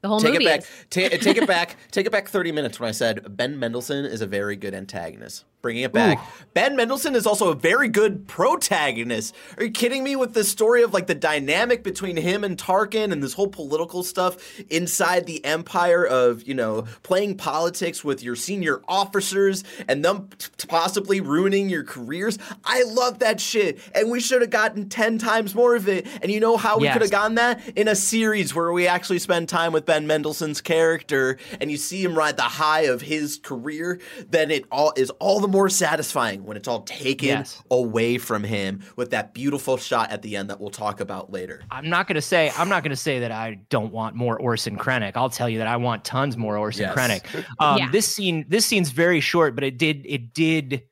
The 0.00 0.08
whole 0.08 0.18
take 0.20 0.32
movie 0.32 0.46
it 0.46 0.48
back 0.48 0.60
is. 0.60 0.68
ta- 0.88 1.16
take 1.22 1.36
it 1.36 1.46
back 1.56 1.76
take 1.90 2.06
it 2.06 2.10
back 2.12 2.26
30 2.28 2.52
minutes 2.52 2.80
when 2.80 2.88
i 2.88 2.92
said 2.92 3.36
ben 3.36 3.58
mendelsohn 3.58 4.06
is 4.06 4.22
a 4.22 4.26
very 4.26 4.56
good 4.56 4.72
antagonist 4.72 5.44
bringing 5.62 5.82
it 5.82 5.92
back. 5.92 6.24
Ben 6.54 6.76
mendelsohn 6.76 7.14
is 7.16 7.26
also 7.26 7.50
a 7.50 7.54
very 7.54 7.88
good 7.88 8.28
protagonist. 8.28 9.34
Are 9.58 9.64
you 9.64 9.70
kidding 9.70 10.04
me 10.04 10.14
with 10.16 10.32
the 10.32 10.44
story 10.44 10.82
of 10.82 10.94
like 10.94 11.06
the 11.06 11.14
dynamic 11.14 11.82
between 11.82 12.16
him 12.16 12.44
and 12.44 12.56
tarkin 12.56 13.12
and 13.12 13.22
this 13.22 13.32
whole 13.34 13.48
political 13.48 14.02
stuff 14.02 14.36
inside 14.70 15.26
the 15.26 15.44
empire 15.44 16.04
of 16.06 16.42
you 16.46 16.54
know 16.54 16.82
playing 17.02 17.36
politics 17.36 18.04
with 18.04 18.22
your 18.22 18.36
senior 18.36 18.80
officers 18.86 19.64
and 19.88 20.04
them 20.04 20.28
t- 20.38 20.66
possibly 20.68 21.20
ruining 21.20 21.68
your 21.68 21.82
careers? 21.84 22.38
I 22.64 22.84
love 22.84 23.18
that 23.18 23.40
shit 23.40 23.78
and 23.94 24.10
we 24.10 24.20
should 24.20 24.40
have 24.42 24.50
gotten 24.50 24.88
10 24.88 25.18
times 25.18 25.54
more 25.54 25.74
of 25.74 25.88
it. 25.88 26.06
And 26.22 26.30
you 26.30 26.38
know 26.40 26.56
how 26.56 26.78
we 26.78 26.84
Yes. 26.84 26.92
could 26.94 27.02
have 27.02 27.10
gotten 27.10 27.34
that? 27.36 27.60
In 27.76 27.88
a 27.88 27.96
series 27.96 28.54
where 28.54 28.72
we 28.72 28.86
actually 28.86 29.18
spend 29.18 29.48
time 29.48 29.72
with 29.72 29.84
Ben 29.84 30.06
Mendelsohn's 30.06 30.60
character 30.60 31.38
and 31.60 31.70
you 31.70 31.76
see 31.76 32.02
him 32.04 32.16
ride 32.16 32.36
the 32.36 32.42
high 32.42 32.82
of 32.82 33.02
his 33.02 33.40
career, 33.42 33.98
then 34.30 34.50
it 34.52 34.64
all 34.70 34.92
is 34.96 35.10
all 35.18 35.40
the 35.40 35.45
more 35.48 35.68
satisfying 35.68 36.44
when 36.44 36.56
it's 36.56 36.68
all 36.68 36.82
taken 36.82 37.28
Yes. 37.28 37.62
away 37.70 38.18
from 38.18 38.44
him 38.44 38.82
with 38.96 39.10
that 39.10 39.34
beautiful 39.34 39.76
shot 39.76 40.10
at 40.10 40.22
the 40.22 40.36
end 40.36 40.50
that 40.50 40.60
we'll 40.60 40.70
talk 40.70 41.00
about 41.00 41.32
later. 41.32 41.62
I'm 41.70 41.88
not 41.88 42.06
gonna 42.08 42.20
say 42.20 42.50
I'm 42.56 42.68
not 42.68 42.82
gonna 42.82 42.96
say 42.96 43.20
that 43.20 43.32
I 43.32 43.60
don't 43.70 43.92
want 43.92 44.16
more 44.16 44.38
Orson 44.40 44.76
Krennic. 44.76 45.12
I'll 45.16 45.30
tell 45.30 45.48
you 45.48 45.58
that 45.58 45.66
I 45.66 45.76
want 45.76 46.04
tons 46.04 46.36
more 46.36 46.56
Orson 46.56 46.82
Yes. 46.82 46.96
Krennic. 46.96 47.44
Um, 47.60 47.78
Yeah. 47.78 47.90
This 47.90 48.06
scene, 48.14 48.44
this 48.48 48.66
scene's 48.66 48.90
very 48.90 49.20
short, 49.20 49.54
but 49.54 49.64
it 49.64 49.78
did, 49.78 50.04
it 50.06 50.32
did. 50.34 50.82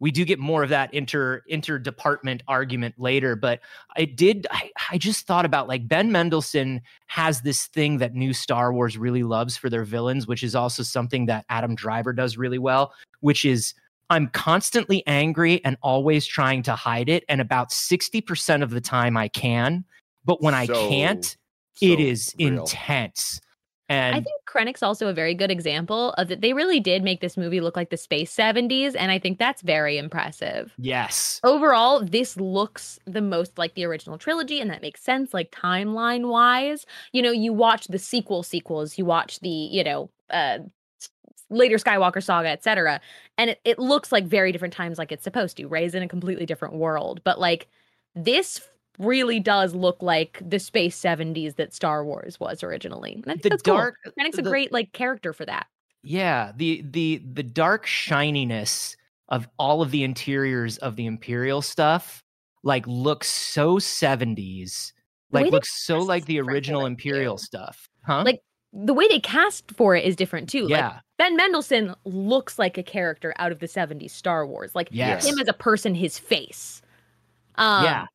We 0.00 0.10
do 0.10 0.24
get 0.24 0.38
more 0.38 0.62
of 0.62 0.68
that 0.70 0.92
inter 0.92 1.42
interdepartment 1.50 2.42
argument 2.48 2.96
later, 2.98 3.36
but 3.36 3.60
I 3.96 4.04
did. 4.04 4.46
I, 4.50 4.70
I 4.90 4.98
just 4.98 5.26
thought 5.26 5.44
about 5.46 5.66
like 5.68 5.88
Ben 5.88 6.12
Mendelsohn 6.12 6.82
has 7.06 7.40
this 7.40 7.66
thing 7.68 7.98
that 7.98 8.12
new 8.12 8.34
Star 8.34 8.72
Wars 8.72 8.98
really 8.98 9.22
loves 9.22 9.56
for 9.56 9.70
their 9.70 9.84
villains, 9.84 10.26
which 10.26 10.42
is 10.42 10.54
also 10.54 10.82
something 10.82 11.26
that 11.26 11.46
Adam 11.48 11.74
Driver 11.74 12.12
does 12.12 12.36
really 12.36 12.58
well, 12.58 12.92
which 13.20 13.44
is 13.44 13.72
I'm 14.10 14.28
constantly 14.28 15.02
angry 15.06 15.64
and 15.64 15.76
always 15.82 16.26
trying 16.26 16.62
to 16.64 16.74
hide 16.74 17.08
it. 17.08 17.24
And 17.28 17.40
about 17.40 17.70
60% 17.70 18.62
of 18.62 18.70
the 18.70 18.80
time 18.80 19.16
I 19.16 19.28
can. 19.28 19.84
But 20.24 20.42
when 20.42 20.54
I 20.54 20.66
can't, 20.66 21.36
it 21.80 21.96
so 21.96 21.98
is 21.98 22.34
real. 22.38 22.62
intense. 22.64 23.40
And 23.88 24.16
I 24.16 24.20
think 24.20 24.40
Krennic's 24.46 24.82
also 24.82 25.08
a 25.08 25.12
very 25.12 25.34
good 25.34 25.50
example 25.50 26.12
of 26.12 26.28
that. 26.28 26.40
They 26.40 26.52
really 26.54 26.80
did 26.80 27.02
make 27.02 27.20
this 27.20 27.36
movie 27.36 27.60
look 27.60 27.76
like 27.76 27.90
the 27.90 27.96
space 27.98 28.34
70s, 28.34 28.94
and 28.94 29.10
I 29.10 29.18
think 29.18 29.38
that's 29.38 29.60
very 29.62 29.98
impressive. 29.98 30.72
yes. 30.78 31.40
Overall, 31.44 32.00
this 32.02 32.38
looks 32.38 32.98
the 33.06 33.20
most 33.20 33.58
like 33.58 33.74
the 33.74 33.84
original 33.84 34.16
trilogy, 34.16 34.60
and 34.60 34.70
that 34.70 34.80
makes 34.80 35.02
sense, 35.02 35.34
like 35.34 35.50
timeline 35.50 36.28
wise. 36.28 36.86
You 37.12 37.20
know, 37.20 37.32
you 37.32 37.52
watch 37.52 37.86
the 37.88 37.98
sequel 37.98 38.42
sequels, 38.42 38.96
you 38.96 39.04
watch 39.04 39.40
the, 39.40 39.48
you 39.50 39.84
know, 39.84 40.10
uh 40.30 40.58
s- 40.60 40.83
later 41.50 41.76
Skywalker 41.76 42.22
saga, 42.22 42.48
etc. 42.48 43.00
And 43.38 43.50
it, 43.50 43.60
it 43.64 43.78
looks 43.78 44.10
like 44.12 44.24
very 44.24 44.52
different 44.52 44.74
times 44.74 44.98
like 44.98 45.12
it's 45.12 45.24
supposed 45.24 45.56
to. 45.58 45.66
Rey's 45.66 45.94
in 45.94 46.02
a 46.02 46.08
completely 46.08 46.46
different 46.46 46.74
world. 46.74 47.20
But 47.24 47.38
like 47.40 47.68
this 48.14 48.60
really 48.98 49.40
does 49.40 49.74
look 49.74 50.00
like 50.02 50.40
the 50.46 50.58
space 50.58 50.98
70s 51.00 51.56
that 51.56 51.74
Star 51.74 52.04
Wars 52.04 52.38
was 52.38 52.62
originally. 52.62 53.14
And 53.14 53.24
I 53.26 53.30
think 53.32 53.42
The 53.42 53.48
that's 53.50 53.62
cool. 53.62 53.74
dark- 53.76 53.96
Krennic's 54.18 54.38
a 54.38 54.42
the- 54.42 54.50
great 54.50 54.72
like 54.72 54.92
character 54.92 55.32
for 55.32 55.44
that. 55.46 55.66
Yeah, 56.02 56.52
the 56.56 56.82
the 56.90 57.22
the 57.32 57.42
dark 57.42 57.86
shininess 57.86 58.96
of 59.30 59.48
all 59.58 59.80
of 59.80 59.90
the 59.90 60.04
interiors 60.04 60.76
of 60.78 60.96
the 60.96 61.06
Imperial 61.06 61.62
stuff 61.62 62.22
like 62.62 62.86
looks 62.86 63.26
so 63.28 63.76
70s. 63.78 64.92
Like 65.32 65.50
looks 65.50 65.84
so 65.84 65.98
like 65.98 66.26
the 66.26 66.40
original 66.40 66.86
Imperial 66.86 67.38
stuff. 67.38 67.88
Huh? 68.06 68.22
Like, 68.24 68.40
The 68.76 68.92
way 68.92 69.06
they 69.08 69.20
cast 69.20 69.70
for 69.70 69.94
it 69.94 70.04
is 70.04 70.16
different 70.16 70.48
too. 70.48 70.62
Like 70.62 70.80
yeah. 70.80 70.98
Ben 71.16 71.36
Mendelsohn 71.36 71.94
looks 72.04 72.58
like 72.58 72.76
a 72.76 72.82
character 72.82 73.32
out 73.38 73.52
of 73.52 73.60
the 73.60 73.66
70s 73.66 74.10
Star 74.10 74.46
Wars. 74.46 74.74
Like 74.74 74.88
Yes. 74.90 75.24
him 75.26 75.38
as 75.38 75.46
a 75.46 75.52
person, 75.52 75.94
his 75.94 76.18
face. 76.18 76.82
Um, 77.54 77.84
yeah. 77.84 78.06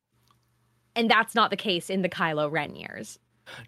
And 0.94 1.10
that's 1.10 1.34
not 1.34 1.50
the 1.50 1.56
case 1.56 1.88
in 1.88 2.02
the 2.02 2.08
Kylo 2.10 2.50
Ren 2.50 2.76
years. 2.76 3.18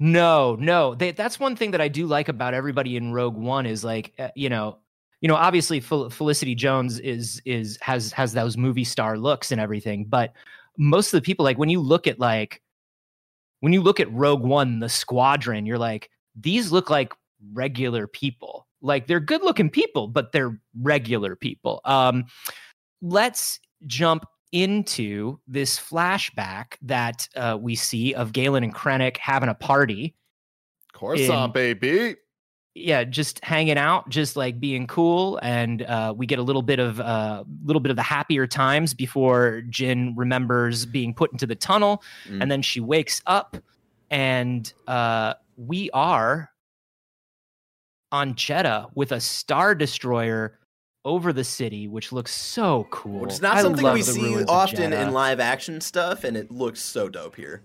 No, 0.00 0.56
no. 0.56 0.94
They, 0.94 1.12
that's 1.12 1.40
one 1.40 1.56
thing 1.56 1.70
that 1.70 1.80
I 1.80 1.88
do 1.88 2.06
like 2.06 2.28
about 2.28 2.52
everybody 2.54 2.96
in 2.96 3.12
Rogue 3.12 3.36
One 3.36 3.64
is 3.64 3.82
like, 3.84 4.12
uh, 4.18 4.28
you 4.36 4.48
know, 4.48 4.78
you 5.22 5.28
know, 5.28 5.36
obviously 5.36 5.80
Fel- 5.80 6.10
Felicity 6.10 6.54
Jones 6.54 6.98
is 6.98 7.40
is 7.44 7.78
has 7.80 8.12
has 8.12 8.32
those 8.32 8.56
movie 8.56 8.84
star 8.84 9.16
looks 9.16 9.50
and 9.50 9.60
everything, 9.60 10.04
but 10.04 10.32
most 10.76 11.14
of 11.14 11.18
the 11.18 11.24
people, 11.24 11.44
like 11.44 11.58
when 11.58 11.68
you 11.68 11.80
look 11.80 12.06
at 12.06 12.18
like 12.18 12.60
when 13.60 13.72
you 13.72 13.80
look 13.80 14.00
at 14.00 14.12
Rogue 14.12 14.42
One, 14.42 14.80
the 14.80 14.88
squadron, 14.88 15.64
you're 15.64 15.78
like, 15.78 16.10
these 16.34 16.72
look 16.72 16.90
like 16.90 17.12
regular 17.52 18.06
people. 18.06 18.66
Like 18.80 19.06
they're 19.06 19.20
good 19.20 19.42
looking 19.42 19.70
people, 19.70 20.08
but 20.08 20.32
they're 20.32 20.58
regular 20.80 21.36
people. 21.36 21.80
Um, 21.84 22.24
let's 23.00 23.60
jump 23.86 24.24
into 24.52 25.38
this 25.46 25.78
flashback 25.78 26.74
that 26.82 27.28
uh, 27.36 27.56
we 27.60 27.74
see 27.74 28.12
of 28.14 28.32
Galen 28.32 28.64
and 28.64 28.74
Krennic 28.74 29.16
having 29.16 29.48
a 29.48 29.54
party. 29.54 30.14
Coruscant, 30.92 31.46
In- 31.46 31.52
baby. 31.52 32.16
Yeah, 32.74 33.04
just 33.04 33.44
hanging 33.44 33.76
out, 33.76 34.08
just 34.08 34.34
like 34.34 34.58
being 34.58 34.86
cool, 34.86 35.38
and 35.42 35.82
uh, 35.82 36.14
we 36.16 36.24
get 36.24 36.38
a 36.38 36.42
little 36.42 36.62
bit 36.62 36.78
of 36.78 37.00
a 37.00 37.04
uh, 37.06 37.44
little 37.64 37.80
bit 37.80 37.90
of 37.90 37.96
the 37.96 38.02
happier 38.02 38.46
times 38.46 38.94
before 38.94 39.62
Jyn 39.68 40.14
remembers 40.16 40.86
being 40.86 41.12
put 41.12 41.30
into 41.32 41.46
the 41.46 41.54
tunnel, 41.54 42.02
Mm. 42.30 42.40
and 42.40 42.50
then 42.50 42.62
she 42.62 42.80
wakes 42.80 43.20
up, 43.26 43.58
and 44.10 44.72
uh, 44.88 45.34
we 45.66 45.90
are 45.92 46.50
on 48.10 48.34
Jedha 48.34 48.90
with 48.94 49.12
a 49.12 49.20
star 49.20 49.74
destroyer 49.74 50.58
over 51.04 51.32
the 51.32 51.44
city, 51.44 51.88
which 51.88 52.12
looks 52.12 52.32
so 52.32 52.86
cool. 52.90 53.20
Which 53.20 53.32
is 53.32 53.42
not 53.42 53.56
I 53.56 53.62
something 53.62 53.92
we 53.92 54.02
see 54.02 54.44
often 54.44 54.92
in 54.92 55.12
live 55.12 55.40
action 55.40 55.80
stuff, 55.80 56.24
and 56.24 56.36
it 56.36 56.50
looks 56.50 56.80
so 56.80 57.08
dope 57.08 57.36
here. 57.36 57.62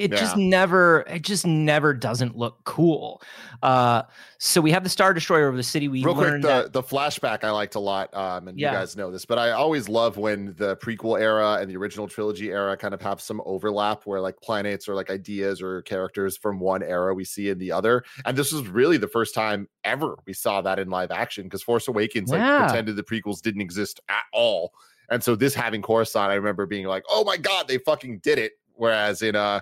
It 0.00 0.10
just 0.10 0.36
never 0.36 1.04
it 1.08 1.22
just 1.22 1.46
never 1.46 1.92
doesn't 1.92 2.36
look 2.36 2.58
cool 2.64 3.20
uh 3.62 4.02
so 4.38 4.60
we 4.60 4.70
have 4.70 4.82
the 4.82 4.88
star 4.88 5.12
destroyer 5.12 5.48
over 5.48 5.56
the 5.56 5.62
city 5.62 5.86
we 5.88 6.02
Real 6.02 6.14
quick, 6.14 6.40
the, 6.40 6.48
that 6.48 6.72
the 6.72 6.82
flashback 6.82 7.44
I 7.44 7.50
liked 7.50 7.74
a 7.74 7.78
lot, 7.80 8.14
um, 8.14 8.48
and 8.48 8.58
Yeah. 8.58 8.70
you 8.72 8.78
guys 8.78 8.96
know 8.96 9.10
this, 9.10 9.26
but 9.26 9.38
I 9.38 9.50
always 9.50 9.86
love 9.86 10.16
when 10.16 10.54
the 10.56 10.78
prequel 10.78 11.20
era 11.20 11.58
and 11.60 11.70
the 11.70 11.76
original 11.76 12.08
trilogy 12.08 12.50
era 12.50 12.74
kind 12.74 12.94
of 12.94 13.02
have 13.02 13.20
some 13.20 13.42
overlap, 13.44 14.06
where 14.06 14.18
like 14.22 14.40
planets 14.40 14.88
or 14.88 14.94
like 14.94 15.10
ideas 15.10 15.60
or 15.60 15.82
characters 15.82 16.38
from 16.38 16.58
one 16.58 16.82
era 16.82 17.12
we 17.14 17.24
see 17.24 17.50
in 17.50 17.58
the 17.58 17.70
other. 17.70 18.02
And 18.24 18.34
this 18.34 18.50
was 18.50 18.66
really 18.66 18.96
the 18.96 19.08
first 19.08 19.34
time 19.34 19.68
ever 19.84 20.16
we 20.26 20.32
saw 20.32 20.62
that 20.62 20.78
in 20.78 20.88
live 20.88 21.10
action 21.10 21.44
because 21.44 21.62
Force 21.62 21.86
Awakens 21.86 22.30
like 22.30 22.40
pretended 22.64 22.96
the 22.96 23.02
prequels 23.02 23.42
didn't 23.42 23.60
exist 23.60 24.00
at 24.08 24.22
all, 24.32 24.72
and 25.10 25.22
so 25.22 25.36
this 25.36 25.54
having 25.54 25.82
Coruscant, 25.82 26.30
I 26.30 26.34
remember 26.36 26.64
being 26.64 26.86
like, 26.86 27.04
"Oh 27.10 27.24
my 27.24 27.36
god, 27.36 27.68
they 27.68 27.76
fucking 27.76 28.20
did 28.20 28.38
it!" 28.38 28.52
Whereas 28.74 29.20
in 29.20 29.36
uh 29.36 29.60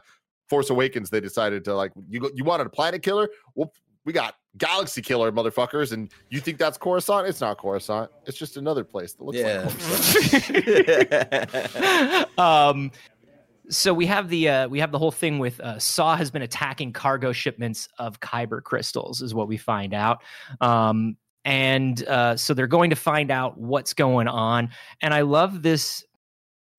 Force 0.49 0.70
Awakens, 0.70 1.11
they 1.11 1.20
decided 1.20 1.64
to 1.64 1.74
like, 1.74 1.92
"You 2.09 2.20
go- 2.20 2.30
you 2.34 2.44
wanted 2.44 2.66
a 2.66 2.70
planet 2.70 3.03
killer? 3.03 3.28
Well, 3.55 3.72
we 4.05 4.12
got 4.12 4.34
galaxy 4.57 5.03
killer 5.03 5.30
motherfuckers 5.30 5.92
and 5.92 6.11
you 6.30 6.40
think 6.40 6.59
that's 6.59 6.78
coruscant? 6.78 7.28
It's 7.28 7.40
not 7.40 7.59
coruscant. 7.59 8.11
It's 8.26 8.38
just 8.38 8.57
another 8.57 8.82
place 8.82 9.12
that 9.12 9.22
looks 9.24 9.38
Yeah. 9.38 9.64
like 9.64 9.78
coruscant. 9.78 12.28
Um 12.38 12.90
so 13.70 13.92
we 13.92 14.07
have 14.07 14.30
the 14.30 14.49
uh 14.49 14.68
we 14.68 14.80
have 14.80 14.92
the 14.92 14.99
whole 14.99 15.11
thing 15.11 15.38
with 15.38 15.61
uh 15.61 15.78
saw 15.78 16.16
has 16.16 16.30
been 16.30 16.40
attacking 16.42 16.92
cargo 16.92 17.32
shipments 17.32 17.86
of 17.99 18.18
kyber 18.20 18.62
crystals 18.62 19.20
is 19.20 19.34
what 19.34 19.46
we 19.46 19.59
find 19.59 19.92
out. 19.92 20.22
Um 20.62 21.16
and 21.44 22.03
uh 22.09 22.34
so 22.36 22.55
they're 22.55 22.66
going 22.66 22.88
to 22.90 22.96
find 22.96 23.30
out 23.30 23.59
what's 23.59 23.92
going 23.92 24.26
on. 24.26 24.70
And 25.03 25.12
i 25.12 25.20
love 25.20 25.62
this 25.62 26.03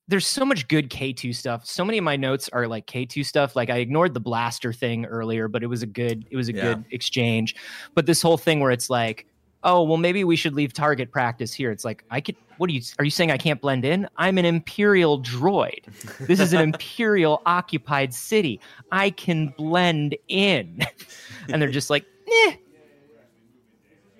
there's 0.10 0.28
so 0.28 0.44
much 0.44 0.68
good 0.68 0.90
K2 0.90 1.34
stuff. 1.36 1.66
So 1.66 1.86
many 1.86 1.98
of 2.00 2.04
my 2.04 2.16
notes 2.18 2.50
are 2.52 2.68
like 2.68 2.86
K2 2.88 3.24
stuff. 3.26 3.56
Like 3.56 3.70
I 3.70 3.78
ignored 3.78 4.14
the 4.14 4.20
blaster 4.20 4.74
thing 4.74 5.06
earlier, 5.06 5.48
but 5.48 5.64
it 5.64 5.68
was 5.68 5.84
a 5.84 5.88
good 5.88 6.26
it 6.32 6.36
was 6.36 6.50
a 6.50 6.54
Yeah. 6.54 6.62
good 6.74 6.86
exchange. 6.92 7.56
But 7.96 8.06
this 8.08 8.22
whole 8.22 8.38
thing 8.38 8.60
where 8.60 8.72
it's 8.72 8.90
like, 8.90 9.26
"Oh, 9.64 9.84
well 9.84 9.98
maybe 9.98 10.24
we 10.24 10.36
should 10.36 10.54
leave 10.56 10.74
target 10.74 11.12
practice 11.12 11.54
here." 11.54 11.72
It's 11.72 11.86
like, 11.86 12.04
"I 12.10 12.22
could 12.22 12.36
what 12.58 12.70
are 12.70 12.74
you 12.74 12.82
are 12.98 13.06
you 13.06 13.12
saying 13.12 13.32
I 13.32 13.38
can't 13.38 13.62
blend 13.62 13.86
in? 13.86 14.08
I'm 14.18 14.38
an 14.40 14.46
imperial 14.46 15.22
droid. 15.22 15.86
This 16.28 16.40
is 16.40 16.54
an 16.54 16.60
imperial 16.74 17.42
occupied 17.46 18.14
city. 18.14 18.60
I 18.92 19.12
can 19.12 19.54
blend 19.58 20.16
in." 20.28 20.80
and 21.50 21.62
they're 21.62 21.70
just 21.70 21.90
like, 21.92 22.06
"Eh." 22.28 22.56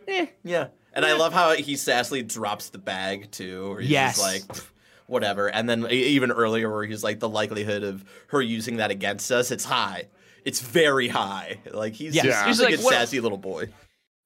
Eh. 0.08 0.26
Yeah. 0.44 0.68
And 0.94 1.06
I 1.06 1.14
love 1.14 1.34
how 1.34 1.54
he 1.54 1.74
sassily 1.76 2.28
drops 2.28 2.70
the 2.70 2.78
bag 2.80 3.32
too. 3.32 3.70
Where 3.72 3.82
he's 3.82 3.90
Yes. 3.92 4.18
just 4.18 4.22
like 4.28 4.42
"Pff, 4.58 4.68
whatever. 5.10 5.48
And 5.48 5.68
then 5.70 5.86
e- 5.90 5.96
even 6.10 6.32
earlier 6.32 6.72
where 6.72 6.84
he's 6.86 7.04
like 7.04 7.20
the 7.20 7.30
likelihood 7.30 7.84
of 7.84 8.04
her 8.28 8.42
using 8.42 8.78
that 8.78 8.92
against 8.92 9.32
us, 9.32 9.52
it's 9.52 9.66
high. 9.66 10.08
It's 10.46 10.62
very 10.62 11.08
high. 11.10 11.60
Like 11.72 11.94
he's 11.94 12.16
Yes. 12.16 12.26
just, 12.26 12.38
Yeah. 12.40 12.48
he's 12.48 12.60
like, 12.60 12.68
a 12.68 12.72
like, 12.72 12.80
good 12.80 12.86
what- 12.86 12.94
sassy 12.94 13.20
little 13.20 13.38
boy. 13.38 13.70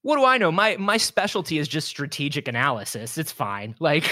what 0.03 0.17
do 0.17 0.25
I 0.25 0.37
know? 0.37 0.51
My 0.51 0.75
my 0.77 0.97
specialty 0.97 1.57
is 1.57 1.67
just 1.67 1.87
strategic 1.87 2.47
analysis. 2.47 3.17
It's 3.17 3.31
fine. 3.31 3.75
Like 3.79 4.09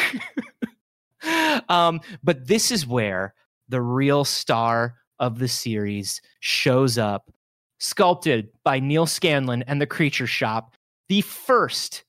um 1.70 2.02
but 2.24 2.48
this 2.48 2.72
is 2.72 2.88
where 2.88 3.34
the 3.70 3.82
real 3.82 4.26
star 4.26 4.96
of 5.20 5.38
the 5.40 5.48
series 5.48 6.22
shows 6.40 6.98
up 6.98 7.32
sculpted 7.80 8.50
by 8.64 8.80
Neal 8.80 9.06
Scanlan 9.06 9.64
and 9.64 9.80
the 9.82 9.86
Creature 9.88 10.28
Shop, 10.28 10.76
the 11.10 11.22
first 11.22 12.04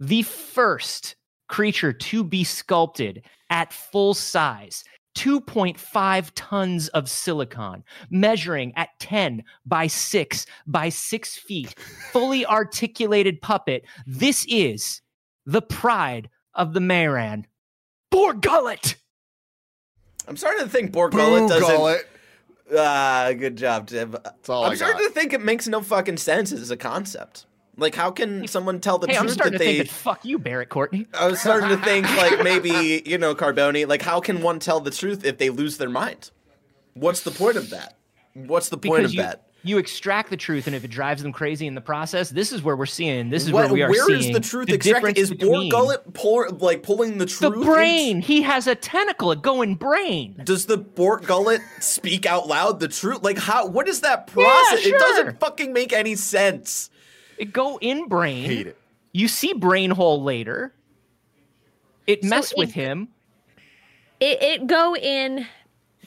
the 0.00 0.22
first 0.22 1.16
creature 1.48 1.92
to 1.92 2.22
be 2.24 2.44
sculpted 2.44 3.22
at 3.50 3.72
full 3.72 4.14
size. 4.14 4.84
2.5 5.16 6.30
tons 6.36 6.88
of 6.88 7.10
silicon, 7.10 7.82
measuring 8.08 8.72
at 8.76 8.90
10 9.00 9.42
by 9.66 9.88
6 9.88 10.46
by 10.66 10.88
6 10.88 11.36
feet, 11.38 11.74
fully 12.12 12.46
articulated 12.46 13.40
puppet. 13.42 13.84
This 14.06 14.46
is 14.48 15.02
the 15.44 15.62
pride 15.62 16.30
of 16.54 16.72
the 16.72 16.78
Mayran. 16.80 17.44
Bor 18.12 18.32
Gullet! 18.34 18.94
I'm 20.28 20.36
starting 20.36 20.64
to 20.64 20.70
think 20.70 20.92
Bork 20.92 21.12
Boo 21.12 21.48
doesn't. 21.48 21.60
gullet. 21.60 22.06
Ah, 22.76 23.30
good 23.36 23.56
job, 23.56 23.86
Tim. 23.86 24.10
That's 24.10 24.48
all 24.48 24.64
I'm 24.64 24.72
I 24.72 24.74
starting 24.74 24.98
got. 24.98 25.08
to 25.08 25.10
think 25.14 25.32
it 25.32 25.40
makes 25.40 25.66
no 25.66 25.80
fucking 25.80 26.18
sense 26.18 26.52
as 26.52 26.70
a 26.70 26.76
concept. 26.76 27.46
Like, 27.78 27.94
how 27.94 28.10
can 28.10 28.46
someone 28.48 28.80
tell 28.80 28.98
the 28.98 29.06
Hey, 29.06 29.16
I'm 29.16 29.22
truth 29.22 29.34
starting 29.34 29.52
that 29.52 29.58
to 29.58 29.64
they? 29.64 29.76
think 29.78 29.88
that 29.88 29.94
fuck 29.94 30.24
you, 30.24 30.38
Barrett 30.38 30.68
Courtney. 30.68 31.06
I 31.14 31.28
was 31.28 31.40
starting 31.40 31.68
to 31.70 31.76
think 31.78 32.06
like 32.16 32.42
maybe 32.42 33.02
you 33.06 33.18
know 33.18 33.34
Carboni. 33.34 33.86
Like, 33.86 34.02
how 34.02 34.20
can 34.20 34.42
one 34.42 34.58
tell 34.58 34.80
the 34.80 34.90
truth 34.90 35.24
if 35.24 35.38
they 35.38 35.50
lose 35.50 35.78
their 35.78 35.88
mind? 35.88 36.30
What's 36.94 37.22
the 37.22 37.30
point 37.30 37.56
of 37.56 37.70
that? 37.70 37.96
What's 38.34 38.68
the 38.68 38.76
point 38.78 38.98
Because 39.02 39.10
of 39.12 39.14
you, 39.14 39.22
that? 39.22 39.44
you 39.62 39.78
extract 39.78 40.30
the 40.30 40.36
truth, 40.36 40.66
and 40.66 40.74
if 40.74 40.84
it 40.84 40.88
drives 40.88 41.22
them 41.22 41.32
crazy 41.32 41.66
in 41.68 41.74
the 41.76 41.80
process, 41.80 42.30
this 42.30 42.52
is 42.52 42.62
where 42.62 42.76
we're 42.76 42.86
seeing. 42.86 43.30
This 43.30 43.44
is 43.46 43.52
What- 43.52 43.66
where 43.66 43.72
we 43.74 43.82
are 43.82 43.90
where 43.90 44.10
is 44.12 44.22
seeing 44.22 44.32
the 44.32 44.40
truth 44.40 44.66
the 44.66 44.74
extracted? 44.74 45.16
Is 45.18 45.32
Bor 45.32 45.68
Gullet 45.70 46.12
pull, 46.14 46.46
like 46.58 46.82
pulling 46.82 47.18
the 47.18 47.26
truth? 47.26 47.54
the 47.54 47.64
brain. 47.64 48.20
He 48.20 48.42
has 48.42 48.66
a 48.66 48.74
tentacle, 48.74 49.30
a 49.30 49.36
going 49.36 49.76
brain. 49.76 50.40
Does 50.44 50.66
the 50.66 50.76
Bor 50.78 51.18
Gullet 51.18 51.60
speak 51.80 52.26
out 52.26 52.48
loud 52.48 52.80
the 52.80 52.88
truth? 52.88 53.22
Like 53.22 53.38
how? 53.38 53.66
What 53.66 53.88
is 53.88 54.00
that 54.00 54.26
process? 54.26 54.80
It 54.80 54.90
sure. 54.90 54.98
doesn't 54.98 55.40
fucking 55.40 55.72
make 55.72 55.92
any 55.92 56.16
sense. 56.16 56.90
It 57.38 57.52
go 57.52 57.78
in 57.80 58.08
brain. 58.08 58.44
hate 58.44 58.66
it 58.66 58.76
You 59.12 59.28
see 59.28 59.52
brain 59.52 59.90
hole 59.90 60.22
later. 60.22 60.74
It 62.06 62.22
So 62.22 62.28
mess 62.28 62.52
with 62.56 62.70
it- 62.70 62.74
him. 62.74 63.08
It, 64.20 64.42
it 64.42 64.66
go 64.66 64.96
in 64.96 65.46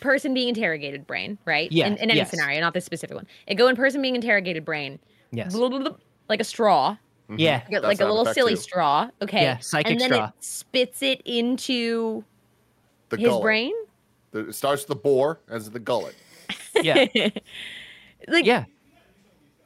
person 0.02 0.34
being 0.34 0.50
interrogated 0.50 1.08
brain, 1.08 1.38
right? 1.46 1.72
Yeah, 1.72 1.88
In, 1.88 1.94
in 1.94 2.10
any 2.12 2.16
yes. 2.16 2.30
scenario, 2.30 2.60
not 2.60 2.74
this 2.74 2.84
specific 2.84 3.16
one. 3.16 3.26
It 3.48 3.56
go 3.56 3.68
in 3.70 3.76
person 3.78 4.02
being 4.02 4.16
interrogated 4.16 4.66
brain. 4.66 5.00
Yes. 5.32 5.54
Blah, 5.54 5.70
blah, 5.70 5.80
blah, 5.80 5.96
like 6.28 6.42
a 6.42 6.44
straw, 6.44 6.98
mm-hmm. 7.30 7.40
Yeah. 7.40 7.62
like, 7.72 7.82
That's 7.84 8.02
a 8.02 8.06
little 8.08 8.26
silly 8.34 8.56
too. 8.56 8.62
straw. 8.62 9.10
Okay. 9.22 9.44
Yeah, 9.44 9.60
psychic 9.60 9.92
and 9.94 10.02
then 10.02 10.10
straw. 10.12 10.26
it 10.26 10.34
spits 10.44 11.02
it 11.02 11.22
into 11.24 12.26
the 13.10 13.16
his 13.18 13.28
gullet 13.28 13.42
brain. 13.44 13.74
The- 14.32 14.50
it 14.50 14.56
starts 14.56 14.84
the 14.86 14.96
bore 14.96 15.40
as 15.50 15.70
the 15.70 15.80
gullet 15.80 16.16
Yeah. 16.76 17.06
like 18.28 18.46
Yeah. 18.46 18.66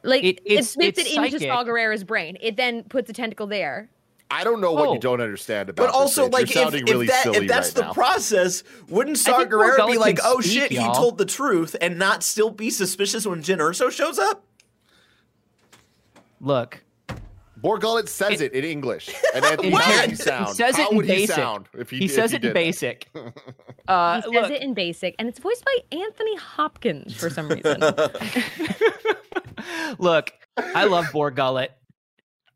Like 0.06 0.24
It- 0.24 0.38
it, 0.38 0.42
it's- 0.46 0.70
spits 0.70 0.98
it's 0.98 1.10
it 1.10 1.16
into 1.16 1.30
psychic. 1.32 1.48
Saw 1.48 1.64
Gerrera's 1.64 2.04
brain. 2.04 2.38
It 2.40 2.56
then 2.56 2.84
puts 2.84 3.10
a 3.10 3.12
tentacle 3.12 3.46
there. 3.46 3.90
I 4.30 4.42
don't 4.42 4.60
know 4.60 4.72
what 4.72 4.88
Oh. 4.88 4.94
you 4.94 4.98
don't 4.98 5.20
understand 5.20 5.68
about. 5.68 5.86
But 5.86 5.94
also, 5.94 6.24
this, 6.24 6.32
like, 6.32 6.42
if, 6.44 6.50
sounding 6.52 6.82
if, 6.82 6.88
really 6.92 7.06
that, 7.06 7.26
if 7.26 7.46
that's 7.46 7.68
right 7.68 7.74
the 7.76 7.82
now. 7.82 7.92
process, 7.92 8.64
wouldn't 8.88 9.18
Saw 9.18 9.38
think 9.38 9.50
Gerrera 9.50 9.86
be 9.86 9.98
like, 9.98 10.18
oh 10.24 10.40
speak, 10.40 10.52
shit, 10.52 10.70
he 10.72 10.78
y'all." 10.78 10.94
told 10.94 11.18
the 11.18 11.24
truth 11.26 11.76
and 11.80 11.96
not 11.96 12.24
still 12.24 12.50
be 12.50 12.70
suspicious 12.70 13.24
when 13.24 13.40
Jyn 13.42 13.58
Erso 13.58 13.88
shows 13.90 14.18
up? 14.18 14.42
Look, 16.40 16.82
Bor 17.56 17.78
Gullet 17.78 18.08
says 18.08 18.40
it 18.40 18.52
in 18.52 18.64
English, 18.64 19.10
and 19.34 19.44
Anthony, 19.44 19.70
What? 19.70 19.84
how 19.84 20.00
would 20.00 20.04
He 20.10 20.10
he 20.10 20.16
sound? 20.16 20.56
says 20.56 20.76
it 20.76 20.82
how 20.82 20.90
in 20.90 20.96
would 20.96 21.06
he 21.06 21.26
sound 21.28 21.68
if 21.78 21.90
he, 21.90 21.98
he 21.98 22.04
if 22.06 22.10
says 22.12 22.30
he 22.32 22.36
it 22.38 22.44
in 22.44 22.52
basic. 22.52 23.08
Uh, 23.88 24.16
He 24.16 24.22
says 24.22 24.32
look, 24.32 24.50
it 24.50 24.62
in 24.62 24.74
basic, 24.74 25.14
and 25.20 25.28
it's 25.28 25.38
voiced 25.38 25.64
by 25.64 25.76
Anthony 25.96 26.36
Hopkins 26.36 27.14
for 27.14 27.30
some 27.30 27.48
reason. 27.48 27.80
look, 29.98 30.32
I 30.74 30.84
love 30.84 31.12
Bor 31.12 31.30
Gullet. 31.30 31.72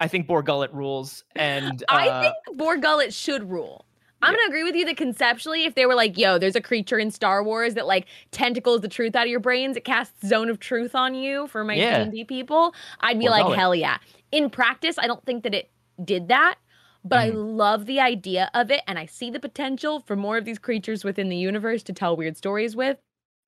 I 0.01 0.09
think 0.09 0.27
Bor 0.27 0.43
Gullet 0.43 0.73
rules, 0.73 1.25
and 1.37 1.83
uh, 1.89 1.95
I 1.95 2.21
think 2.23 2.59
Bor 2.59 2.77
Gullet 2.77 3.13
should 3.13 3.49
rule. 3.51 3.85
I'm 4.23 4.35
gonna 4.35 4.49
agree 4.49 4.65
with 4.65 4.75
you 4.75 4.85
that 4.85 4.99
conceptually, 4.99 5.65
if 5.65 5.75
they 5.75 5.87
were 5.87 5.95
like, 5.95 6.19
"Yo, 6.19 6.39
there's 6.39 6.57
a 6.57 6.61
creature 6.61 6.99
in 6.99 7.11
Star 7.11 7.43
Wars 7.43 7.73
that 7.75 7.87
like 7.87 8.07
tentacles 8.33 8.83
the 8.83 8.89
truth 8.89 9.17
out 9.17 9.25
of 9.27 9.31
your 9.31 9.41
brains, 9.41 9.77
it 9.79 9.85
casts 9.85 10.27
zone 10.29 10.51
of 10.51 10.59
truth 10.61 10.95
on 10.95 11.15
you." 11.15 11.47
For 11.49 11.65
my 11.65 11.77
Yeah. 11.77 12.05
D&D 12.05 12.25
people, 12.25 12.75
I'd 13.01 13.19
be 13.19 13.29
like, 13.31 13.41
Bor 13.43 13.49
Gullet. 13.49 13.59
"Hell 13.59 13.75
yeah!" 13.75 13.97
In 14.31 14.51
practice, 14.51 14.99
I 14.99 15.07
don't 15.07 15.25
think 15.25 15.43
that 15.45 15.55
it 15.55 15.71
did 16.05 16.29
that, 16.29 16.57
but 17.03 17.19
I 17.19 17.31
Mm-hmm. 17.31 17.39
love 17.39 17.87
the 17.87 18.01
idea 18.01 18.51
of 18.53 18.71
it, 18.71 18.83
and 18.87 18.99
I 18.99 19.07
see 19.07 19.31
the 19.31 19.41
potential 19.41 20.01
for 20.01 20.17
more 20.17 20.37
of 20.37 20.45
these 20.45 20.59
creatures 20.59 21.03
within 21.03 21.31
the 21.31 21.37
universe 21.37 21.83
to 21.85 21.93
tell 21.95 22.15
weird 22.15 22.37
stories 22.37 22.77
with. 22.77 22.99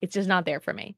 It's 0.00 0.14
just 0.14 0.28
not 0.28 0.46
there 0.46 0.60
for 0.60 0.72
me. 0.72 0.96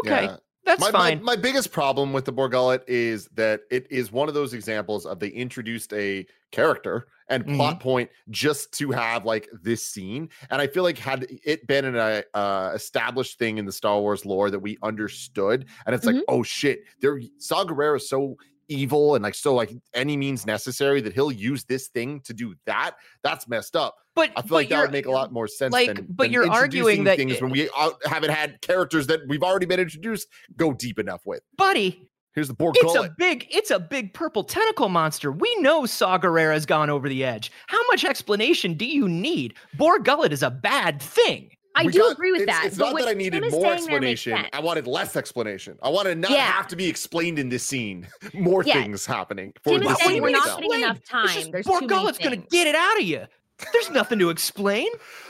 okay, 0.00 0.24
Yeah. 0.24 0.36
That's 0.64 0.80
my, 0.80 0.90
fine. 0.90 1.18
My, 1.18 1.34
my 1.34 1.36
biggest 1.36 1.72
problem 1.72 2.12
with 2.12 2.24
the 2.24 2.32
Bor 2.32 2.48
Gullet 2.48 2.84
is 2.86 3.28
that 3.34 3.62
it 3.70 3.86
is 3.90 4.12
one 4.12 4.28
of 4.28 4.34
those 4.34 4.52
examples 4.54 5.06
of 5.06 5.18
they 5.18 5.28
introduced 5.28 5.92
a 5.92 6.26
character 6.52 7.08
and 7.28 7.44
Mm-hmm. 7.44 7.56
plot 7.56 7.80
point 7.80 8.10
just 8.30 8.72
to 8.78 8.90
have 8.90 9.24
like 9.24 9.48
this 9.62 9.86
scene. 9.86 10.28
And 10.50 10.60
I 10.60 10.66
feel 10.66 10.82
like 10.82 10.98
had 10.98 11.26
it 11.44 11.64
been 11.68 11.84
an 11.84 12.24
uh, 12.34 12.72
established 12.74 13.38
thing 13.38 13.58
in 13.58 13.64
the 13.64 13.72
Star 13.72 14.00
Wars 14.00 14.26
lore 14.26 14.50
that 14.50 14.58
we 14.58 14.76
understood, 14.82 15.66
and 15.86 15.94
it's 15.94 16.04
like, 16.04 16.16
Mhm. 16.16 16.22
oh 16.28 16.42
shit, 16.42 16.80
there 17.00 17.20
Saw 17.38 17.64
Gerrera 17.64 17.96
is 17.96 18.08
so 18.08 18.36
evil 18.70 19.14
and 19.16 19.22
like 19.22 19.34
so 19.34 19.54
like 19.54 19.70
any 19.92 20.16
means 20.16 20.46
necessary 20.46 21.00
that 21.02 21.12
he'll 21.12 21.32
use 21.32 21.64
this 21.64 21.88
thing 21.88 22.20
to 22.22 22.32
do 22.32 22.54
that. 22.66 22.92
That's 23.22 23.48
messed 23.48 23.76
up. 23.76 23.96
but 24.14 24.30
I 24.36 24.42
feel 24.42 24.48
but 24.48 24.54
like 24.54 24.68
that 24.70 24.82
would 24.82 24.92
make 24.92 25.06
a 25.06 25.10
lot 25.10 25.32
more 25.32 25.48
sense. 25.48 25.72
like, 25.72 25.88
than, 25.94 26.06
but 26.08 26.24
than 26.24 26.32
you're 26.32 26.50
arguing 26.50 27.04
that 27.04 27.16
things 27.16 27.32
it- 27.32 27.42
when 27.42 27.50
we 27.50 27.68
haven't 28.06 28.30
had 28.30 28.60
characters 28.62 29.06
that 29.08 29.20
we've 29.28 29.42
already 29.42 29.66
been 29.66 29.80
introduced 29.80 30.28
go 30.56 30.72
deep 30.72 30.98
enough 30.98 31.22
with. 31.26 31.42
buddy. 31.58 32.06
Here's 32.32 32.46
the 32.46 32.52
It's 32.52 32.58
Bor 32.58 32.72
Gullet. 32.72 33.10
a 33.10 33.14
big, 33.18 33.48
it's 33.50 33.72
a 33.72 33.80
big 33.80 34.14
purple 34.14 34.44
tentacle 34.44 34.88
monster. 34.88 35.32
We 35.32 35.52
know 35.56 35.84
Saw 35.84 36.16
Gerrera's 36.16 36.64
gone 36.64 36.88
over 36.88 37.08
the 37.08 37.24
edge. 37.24 37.50
How 37.66 37.84
much 37.88 38.04
explanation 38.04 38.74
do 38.74 38.86
you 38.86 39.08
need? 39.08 39.54
Bor 39.76 39.98
Gullet 39.98 40.32
is 40.32 40.44
a 40.44 40.50
bad 40.50 41.02
thing. 41.02 41.50
I 41.76 41.84
We 41.84 41.92
do 41.92 42.00
got- 42.00 42.12
agree 42.12 42.32
with 42.32 42.42
it's, 42.42 42.50
that. 42.52 42.64
It's 42.66 42.76
but 42.78 42.90
not 42.92 42.98
that 43.00 43.08
I 43.08 43.12
needed 43.14 43.44
is 43.44 43.52
more 43.52 43.62
saying 43.76 43.86
there 43.86 44.00
makes 44.00 44.26
explanation. 44.26 44.50
I 44.52 44.60
wanted 44.60 44.86
less 44.86 45.14
explanation. 45.16 45.78
I 45.82 45.88
wanted 45.88 46.18
not 46.18 46.30
Yeah. 46.32 46.50
have 46.50 46.66
to 46.68 46.76
be 46.76 46.88
explained 46.88 47.38
in 47.38 47.48
this 47.48 47.62
scene. 47.62 48.08
More 48.34 48.64
Yeah. 48.64 48.74
things 48.82 49.06
happening 49.06 49.52
for 49.62 49.74
Tim 49.74 49.84
the 49.84 49.90
is 49.90 49.98
saying 49.98 50.10
scene 50.10 50.22
we're 50.22 50.30
not 50.30 50.40
itself. 50.42 50.60
getting 50.60 50.80
enough 50.80 50.96
It's 50.98 51.08
time. 51.08 51.28
just 51.28 51.52
There's 51.52 51.64
too 51.66 51.70
Bor 51.70 51.80
Gullet's 51.82 52.18
gonna 52.18 52.36
get 52.36 52.66
it 52.66 52.74
out 52.74 52.96
of 52.98 53.04
you. 53.04 53.24
There's 53.72 53.90
nothing 53.90 54.18
to 54.18 54.30
explain. 54.30 54.88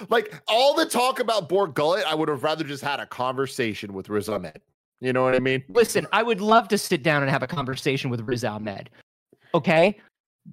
Like 0.08 0.40
all 0.48 0.74
the 0.74 0.86
talk 0.86 1.20
about 1.20 1.48
Bor 1.48 1.66
Gullet, 1.66 2.04
I 2.06 2.14
would 2.14 2.28
have 2.28 2.42
rather 2.42 2.64
just 2.64 2.82
had 2.82 3.00
a 3.00 3.06
conversation 3.06 3.92
with 3.92 4.08
Riz 4.08 4.28
Ahmed. 4.28 4.60
You 5.00 5.12
know 5.12 5.22
what 5.24 5.34
I 5.34 5.40
mean? 5.40 5.62
Listen, 5.68 6.06
I 6.12 6.22
would 6.22 6.40
love 6.40 6.68
to 6.68 6.78
sit 6.78 7.02
down 7.02 7.22
and 7.22 7.30
have 7.30 7.42
a 7.42 7.46
conversation 7.46 8.08
with 8.10 8.20
Riz 8.22 8.44
Ahmed. 8.44 8.88
Okay? 9.54 9.98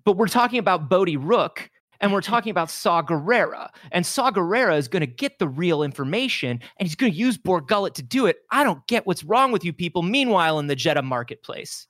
But 0.05 0.17
we're 0.17 0.27
talking 0.27 0.59
about 0.59 0.89
Bodhi 0.89 1.17
Rook 1.17 1.69
and 2.01 2.13
we're 2.13 2.21
talking 2.21 2.51
about 2.51 2.69
Saw 2.69 3.01
Gerrera. 3.01 3.69
And 3.91 4.05
Saw 4.05 4.31
Gerrera 4.31 4.77
is 4.77 4.87
going 4.87 5.01
to 5.01 5.07
get 5.07 5.39
the 5.39 5.47
real 5.47 5.83
information 5.83 6.59
and 6.77 6.87
he's 6.87 6.95
going 6.95 7.11
to 7.11 7.17
use 7.17 7.37
Bor 7.37 7.61
Gullet 7.61 7.95
to 7.95 8.03
do 8.03 8.25
it. 8.25 8.37
I 8.51 8.63
don't 8.63 8.85
get 8.87 9.05
what's 9.05 9.23
wrong 9.23 9.51
with 9.51 9.63
you 9.63 9.73
people. 9.73 10.03
Meanwhile, 10.03 10.59
in 10.59 10.67
the 10.67 10.75
Jedha 10.75 11.03
marketplace. 11.03 11.87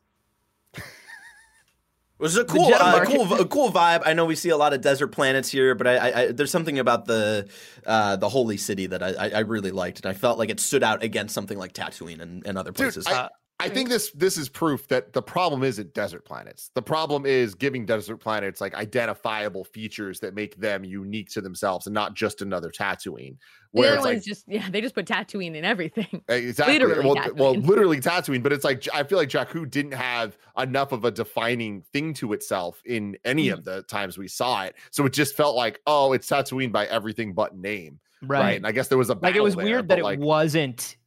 It 2.20 2.24
was 2.24 2.36
a 2.36 2.46
cool, 2.46 2.72
Jedi 2.72 2.80
uh, 2.80 3.06
cool, 3.06 3.34
a 3.34 3.46
cool 3.46 3.72
vibe. 3.72 4.02
I 4.04 4.14
know 4.14 4.26
we 4.26 4.36
see 4.36 4.50
a 4.50 4.58
lot 4.58 4.74
of 4.74 4.82
desert 4.82 5.10
planets 5.10 5.52
here, 5.52 5.76
but 5.76 5.86
I, 5.86 5.98
I, 5.98 6.22
I 6.22 6.32
there's 6.32 6.50
something 6.50 6.80
about 6.80 7.06
the 7.06 7.48
uh, 7.86 8.16
the 8.16 8.28
holy 8.28 8.58
city 8.58 8.88
that 8.88 9.04
I, 9.04 9.10
I, 9.10 9.30
I 9.30 9.40
really 9.42 9.70
liked, 9.70 10.00
and 10.00 10.08
I 10.08 10.14
felt 10.14 10.40
like 10.40 10.50
it 10.50 10.60
stood 10.60 10.82
out 10.82 11.04
against 11.04 11.36
something 11.36 11.60
like 11.60 11.74
Tatooine 11.74 12.20
and, 12.20 12.44
and 12.48 12.58
other 12.58 12.72
Dude, 12.72 12.78
places. 12.78 13.06
I, 13.06 13.30
I 13.60 13.70
think 13.70 13.90
this 13.90 14.12
this 14.12 14.38
is 14.38 14.50
proof 14.50 14.88
that 14.90 15.14
the 15.14 15.22
problem 15.22 15.64
isn't 15.64 15.94
desert 15.96 16.24
planets. 16.26 16.70
The 16.76 16.82
problem 16.82 17.26
is 17.26 17.56
giving 17.56 17.88
desert 17.88 18.18
planets 18.18 18.62
like 18.62 18.76
identifiable 18.76 19.64
features 19.64 20.20
that 20.20 20.36
make 20.36 20.56
them 20.58 20.84
unique 20.84 21.30
to 21.32 21.42
themselves 21.42 21.88
and 21.88 21.94
not 21.94 22.14
just 22.14 22.44
another 22.44 22.70
Tatooine. 22.70 23.36
The 23.74 23.82
Where 23.82 23.98
other 23.98 23.98
it's 23.98 24.06
like 24.06 24.24
just 24.24 24.46
yeah, 24.48 24.70
they 24.70 24.80
just 24.80 24.94
put 24.94 25.08
Tatooine 25.08 25.56
in 25.56 25.66
everything. 25.66 26.22
Exactly. 26.30 26.78
Literally 26.78 27.04
well, 27.06 27.34
well, 27.36 27.56
literally 27.56 28.00
Tatooine, 28.00 28.44
but 28.44 28.54
it's 28.54 28.64
like 28.64 28.88
I 28.94 29.04
feel 29.04 29.18
like 29.18 29.30
Jakku 29.30 29.68
didn't 29.70 29.94
have 29.94 30.38
enough 30.58 30.92
of 30.92 31.04
a 31.04 31.10
defining 31.12 31.82
thing 31.94 32.14
to 32.16 32.34
itself 32.34 32.82
in 32.86 33.18
any 33.26 33.48
Mm. 33.48 33.54
of 33.54 33.64
the 33.64 33.82
times 33.84 34.20
we 34.20 34.28
saw 34.28 34.66
it. 34.66 34.76
So 34.92 35.06
it 35.06 35.14
just 35.14 35.36
felt 35.36 35.56
like, 35.56 35.80
oh, 35.88 36.14
it's 36.14 36.30
Tatooine 36.30 36.72
by 36.72 36.86
everything 36.86 37.34
but 37.34 37.58
name. 37.58 38.00
Right. 38.22 38.58
And 38.58 38.68
I 38.68 38.72
guess 38.72 38.88
there 38.88 38.98
was 39.00 39.10
a 39.10 39.16
Like 39.16 39.36
it 39.36 39.42
was 39.42 39.56
battle 39.56 39.68
weird 39.72 39.88
that 39.90 40.00
but, 40.02 40.14
it 40.14 40.20
wasn't 40.20 40.98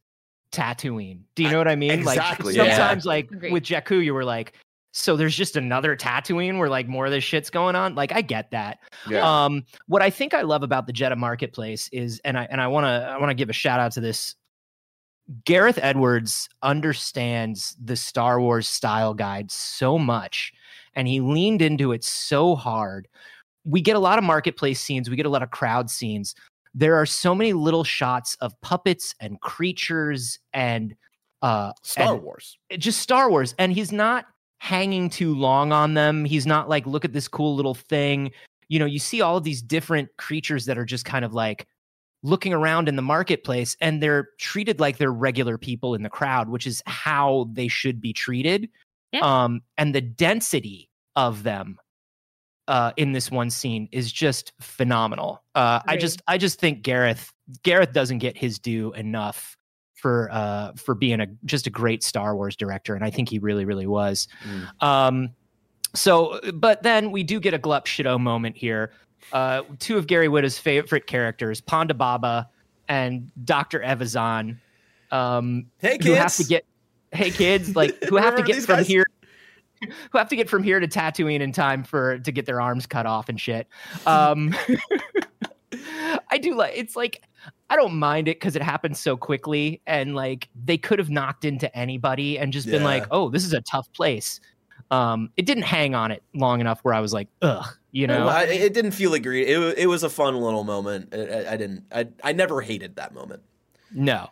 Tatooine. 0.51 1.21
Do 1.35 1.43
you 1.43 1.49
know 1.49 1.57
what 1.57 1.67
I 1.67 1.75
mean? 1.75 1.91
exactly, 1.91 2.57
Like 2.57 2.67
yeah. 2.67 2.75
sometimes, 2.75 3.05
like 3.05 3.31
Agreed. 3.31 3.53
with 3.53 3.63
Jakku, 3.63 4.03
you 4.03 4.13
were 4.13 4.25
like, 4.25 4.53
so 4.93 5.15
there's 5.15 5.35
just 5.35 5.55
another 5.55 5.95
Tatooine 5.95 6.57
where 6.57 6.69
like 6.69 6.87
more 6.87 7.05
of 7.05 7.11
this 7.11 7.23
shit's 7.23 7.49
going 7.49 7.75
on. 7.75 7.95
Like 7.95 8.11
I 8.11 8.21
get 8.21 8.51
that. 8.51 8.79
yeah. 9.09 9.45
Um, 9.45 9.63
what 9.87 10.01
I 10.01 10.09
think 10.09 10.33
I 10.33 10.41
love 10.41 10.63
about 10.63 10.87
the 10.87 10.93
Jedha 10.93 11.17
marketplace 11.17 11.89
is, 11.91 12.19
and 12.25 12.37
I 12.37 12.47
and 12.51 12.59
I 12.59 12.67
want 12.67 12.85
to 12.85 12.89
I 12.89 13.17
want 13.17 13.29
to 13.29 13.35
give 13.35 13.49
a 13.49 13.53
shout 13.53 13.79
out 13.79 13.93
to 13.93 14.01
this. 14.01 14.35
Gareth 15.45 15.79
Edwards 15.81 16.49
understands 16.61 17.77
the 17.81 17.95
Star 17.95 18.41
Wars 18.41 18.67
style 18.67 19.13
guide 19.13 19.49
so 19.49 19.97
much, 19.97 20.51
and 20.93 21.07
he 21.07 21.21
leaned 21.21 21.61
into 21.61 21.93
it 21.93 22.03
so 22.03 22.55
hard. 22.55 23.07
We 23.63 23.79
get 23.79 23.95
a 23.95 23.99
lot 23.99 24.17
of 24.17 24.25
marketplace 24.25 24.81
scenes, 24.81 25.09
we 25.09 25.15
get 25.15 25.25
a 25.25 25.29
lot 25.29 25.43
of 25.43 25.51
crowd 25.51 25.89
scenes. 25.89 26.35
There 26.73 26.95
are 26.95 27.05
so 27.05 27.35
many 27.35 27.53
little 27.53 27.83
shots 27.83 28.35
of 28.41 28.59
puppets 28.61 29.13
and 29.19 29.39
creatures 29.41 30.39
and 30.53 30.95
uh, 31.41 31.73
Star 31.83 32.13
and- 32.15 32.23
Wars. 32.23 32.57
just 32.77 32.99
Star 32.99 33.29
Wars, 33.29 33.53
and 33.59 33.73
he's 33.73 33.91
not 33.91 34.25
hanging 34.59 35.09
too 35.09 35.33
long 35.33 35.71
on 35.71 35.95
them. 35.95 36.23
He's 36.23 36.45
not 36.45 36.69
like, 36.69 36.85
look 36.85 37.03
at 37.03 37.13
this 37.13 37.27
cool 37.27 37.55
little 37.55 37.73
thing. 37.73 38.31
You 38.69 38.79
know, 38.79 38.85
you 38.85 38.99
see 38.99 39.21
all 39.21 39.37
of 39.37 39.43
these 39.43 39.61
different 39.61 40.09
creatures 40.17 40.65
that 40.65 40.77
are 40.77 40.85
just 40.85 41.03
kind 41.03 41.25
of 41.25 41.33
like 41.33 41.67
looking 42.23 42.53
around 42.53 42.87
in 42.87 42.95
the 42.95 43.01
marketplace, 43.01 43.75
and 43.81 44.01
they're 44.01 44.29
treated 44.39 44.79
like 44.79 44.97
they're 44.97 45.11
regular 45.11 45.57
people 45.57 45.95
in 45.95 46.03
the 46.03 46.09
crowd, 46.09 46.47
which 46.49 46.67
is 46.67 46.81
how 46.85 47.49
they 47.51 47.67
should 47.67 47.99
be 47.99 48.13
treated. 48.13 48.69
Yeah. 49.11 49.21
Um, 49.21 49.61
and 49.77 49.93
the 49.93 50.01
density 50.01 50.89
of 51.17 51.43
them 51.43 51.77
uh, 52.71 52.93
in 52.95 53.11
this 53.11 53.29
one 53.29 53.49
scene 53.49 53.89
is 53.91 54.11
just 54.11 54.53
phenomenal. 54.61 55.43
Uh, 55.53 55.81
I 55.85 55.97
just, 55.97 56.21
I 56.27 56.37
just 56.37 56.59
think 56.59 56.81
Gareth, 56.81 57.31
Gareth 57.63 57.91
doesn't 57.91 58.19
get 58.19 58.37
his 58.37 58.59
due 58.59 58.93
enough 58.93 59.57
for 59.93 60.29
uh 60.31 60.73
for 60.77 60.95
being 60.95 61.19
a 61.21 61.27
just 61.45 61.67
a 61.67 61.69
great 61.69 62.01
Star 62.01 62.35
Wars 62.35 62.55
director, 62.55 62.95
and 62.95 63.03
I 63.03 63.11
think 63.11 63.29
he 63.29 63.37
really, 63.37 63.65
really 63.65 63.85
was. 63.85 64.27
Mm. 64.43 64.87
Um, 64.87 65.29
so, 65.93 66.39
but 66.53 66.81
then 66.81 67.11
we 67.11 67.23
do 67.23 67.39
get 67.39 67.53
a 67.53 67.59
Glup 67.59 67.85
Shitto 67.85 68.19
moment 68.19 68.57
here. 68.57 68.93
Uh, 69.31 69.61
two 69.77 69.97
of 69.97 70.07
Gary 70.07 70.27
Whitta's 70.27 70.57
favorite 70.57 71.05
characters, 71.05 71.61
Ponda 71.61 71.95
Baba 71.95 72.49
and 72.87 73.31
Doctor 73.43 73.79
Evazan, 73.79 74.57
um, 75.11 75.67
hey 75.79 75.97
who 76.01 76.13
have 76.13 76.31
to 76.31 76.37
kids, 76.37 76.49
get, 76.49 76.65
hey 77.11 77.29
kids, 77.29 77.75
like 77.75 78.03
who 78.05 78.15
have 78.15 78.35
to 78.37 78.43
get 78.43 78.63
from 78.63 78.77
guys? 78.77 78.87
here. 78.87 79.03
Who 80.11 80.17
have 80.17 80.29
to 80.29 80.35
get 80.35 80.49
from 80.49 80.63
here 80.63 80.79
to 80.79 80.87
Tatooine 80.87 81.39
in 81.41 81.51
time 81.51 81.83
for 81.83 82.19
to 82.19 82.31
get 82.31 82.45
their 82.45 82.61
arms 82.61 82.85
cut 82.85 83.05
off 83.05 83.29
and 83.29 83.39
shit. 83.39 83.67
Um, 84.05 84.55
I 86.29 86.37
do 86.37 86.55
like 86.55 86.73
it's 86.75 86.95
like 86.95 87.21
I 87.69 87.75
don't 87.75 87.95
mind 87.95 88.27
it 88.27 88.35
because 88.39 88.55
it 88.55 88.61
happens 88.61 88.99
so 88.99 89.15
quickly 89.15 89.81
and 89.87 90.13
like 90.15 90.49
they 90.65 90.77
could 90.77 90.99
have 90.99 91.09
knocked 91.09 91.45
into 91.45 91.73
anybody 91.77 92.37
and 92.37 92.51
just 92.51 92.67
been 92.67 92.83
like, 92.83 93.03
oh, 93.11 93.29
this 93.29 93.45
is 93.45 93.53
a 93.53 93.61
tough 93.61 93.91
place. 93.93 94.39
Um, 94.91 95.29
it 95.37 95.45
didn't 95.45 95.63
hang 95.63 95.95
on 95.95 96.11
it 96.11 96.21
long 96.33 96.59
enough 96.59 96.81
where 96.81 96.93
I 96.93 96.99
was 96.99 97.13
like, 97.13 97.29
ugh, 97.41 97.65
you 97.91 98.07
know. 98.07 98.27
I, 98.27 98.43
it 98.43 98.73
didn't 98.73 98.91
feel 98.91 99.13
agreed. 99.13 99.47
It, 99.47 99.77
it 99.77 99.85
was 99.87 100.03
a 100.03 100.09
fun 100.09 100.35
little 100.35 100.65
moment. 100.65 101.13
I, 101.13 101.17
I- 101.17 101.53
I 101.53 101.57
didn't. 101.57 101.85
I, 101.93 102.07
I 102.23 102.33
never 102.33 102.59
hated 102.59 102.97
that 102.97 103.13
moment. 103.13 103.41
No. 103.93 104.29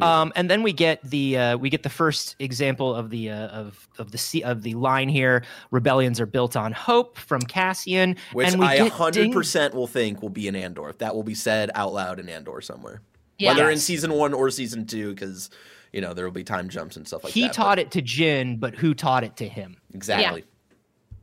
Um, 0.00 0.32
and 0.36 0.50
then 0.50 0.62
we 0.62 0.72
get 0.72 1.02
the 1.02 1.36
uh, 1.38 1.56
we 1.56 1.70
get 1.70 1.82
the 1.82 1.88
first 1.90 2.36
example 2.38 2.94
of 2.94 3.10
the 3.10 3.30
uh, 3.30 3.48
of 3.48 3.88
of 3.98 4.10
the 4.10 4.18
sea 4.18 4.42
of 4.42 4.62
the 4.62 4.74
line 4.74 5.08
here. 5.08 5.44
Rebellions 5.70 6.20
are 6.20 6.26
built 6.26 6.56
on 6.56 6.72
hope 6.72 7.16
from 7.18 7.42
Cassian, 7.42 8.16
Which 8.32 8.48
and 8.48 8.60
we 8.60 8.66
I 8.66 8.76
get 8.78 8.92
hundred 8.92 9.22
ding- 9.24 9.32
percent 9.32 9.74
will 9.74 9.86
think 9.86 10.20
will 10.22 10.28
be 10.30 10.48
in 10.48 10.56
Andor. 10.56 10.92
That 10.98 11.14
will 11.14 11.22
be 11.22 11.34
said 11.34 11.70
out 11.74 11.92
loud 11.92 12.18
in 12.20 12.28
Andor 12.28 12.60
somewhere, 12.60 13.00
Yeah. 13.38 13.50
whether 13.50 13.70
in 13.70 13.78
season 13.78 14.12
one 14.12 14.34
or 14.34 14.50
season 14.50 14.86
two, 14.86 15.14
because 15.14 15.50
you 15.92 16.00
know 16.00 16.12
there 16.14 16.24
will 16.24 16.32
be 16.32 16.44
time 16.44 16.68
jumps 16.68 16.96
and 16.96 17.06
stuff 17.06 17.22
like 17.24 17.32
he 17.32 17.42
that. 17.42 17.46
He 17.48 17.52
taught 17.54 17.78
it 17.78 17.90
to 17.92 18.02
Jyn, 18.02 18.58
but 18.58 18.74
who 18.74 18.94
taught 18.94 19.22
it 19.24 19.36
to 19.36 19.48
him? 19.48 19.76
exactly. 19.94 20.44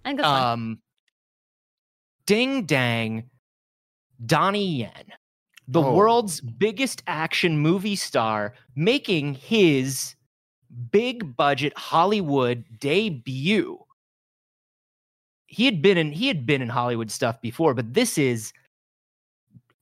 I 0.05 0.09
think. 0.09 0.21
Um, 0.21 0.79
ding 2.25 2.65
dang 2.65 3.29
Donnie 4.25 4.75
Yen, 4.75 5.13
the 5.71 5.81
Oh. 5.83 5.93
world's 5.93 6.41
biggest 6.41 7.03
action 7.05 7.59
movie 7.59 7.95
star, 7.95 8.55
making 8.75 9.35
his 9.35 10.15
big 10.91 11.35
budget 11.37 11.77
Hollywood 11.77 12.63
debut. 12.79 13.79
He 15.45 15.65
had 15.65 15.81
been 15.81 15.97
in 15.97 16.11
he 16.11 16.27
had 16.27 16.45
been 16.45 16.61
in 16.61 16.69
Hollywood 16.69 17.11
stuff 17.11 17.39
before, 17.41 17.73
but 17.75 17.93
this 17.93 18.17
is 18.17 18.51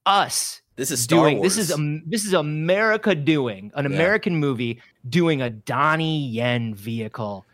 us 0.06 0.62
This 0.76 0.92
is 0.92 1.02
Star 1.04 1.20
doing 1.20 1.38
Wars. 1.40 1.56
this 1.56 1.66
is 1.70 1.72
um, 1.74 2.04
this 2.06 2.26
is 2.26 2.34
America 2.34 3.16
doing 3.16 3.72
an 3.76 3.86
Yeah. 3.90 3.96
American 3.96 4.36
movie 4.38 4.82
doing 5.10 5.42
a 5.42 5.50
Donnie 5.50 6.28
Yen 6.28 6.74
vehicle 6.76 7.46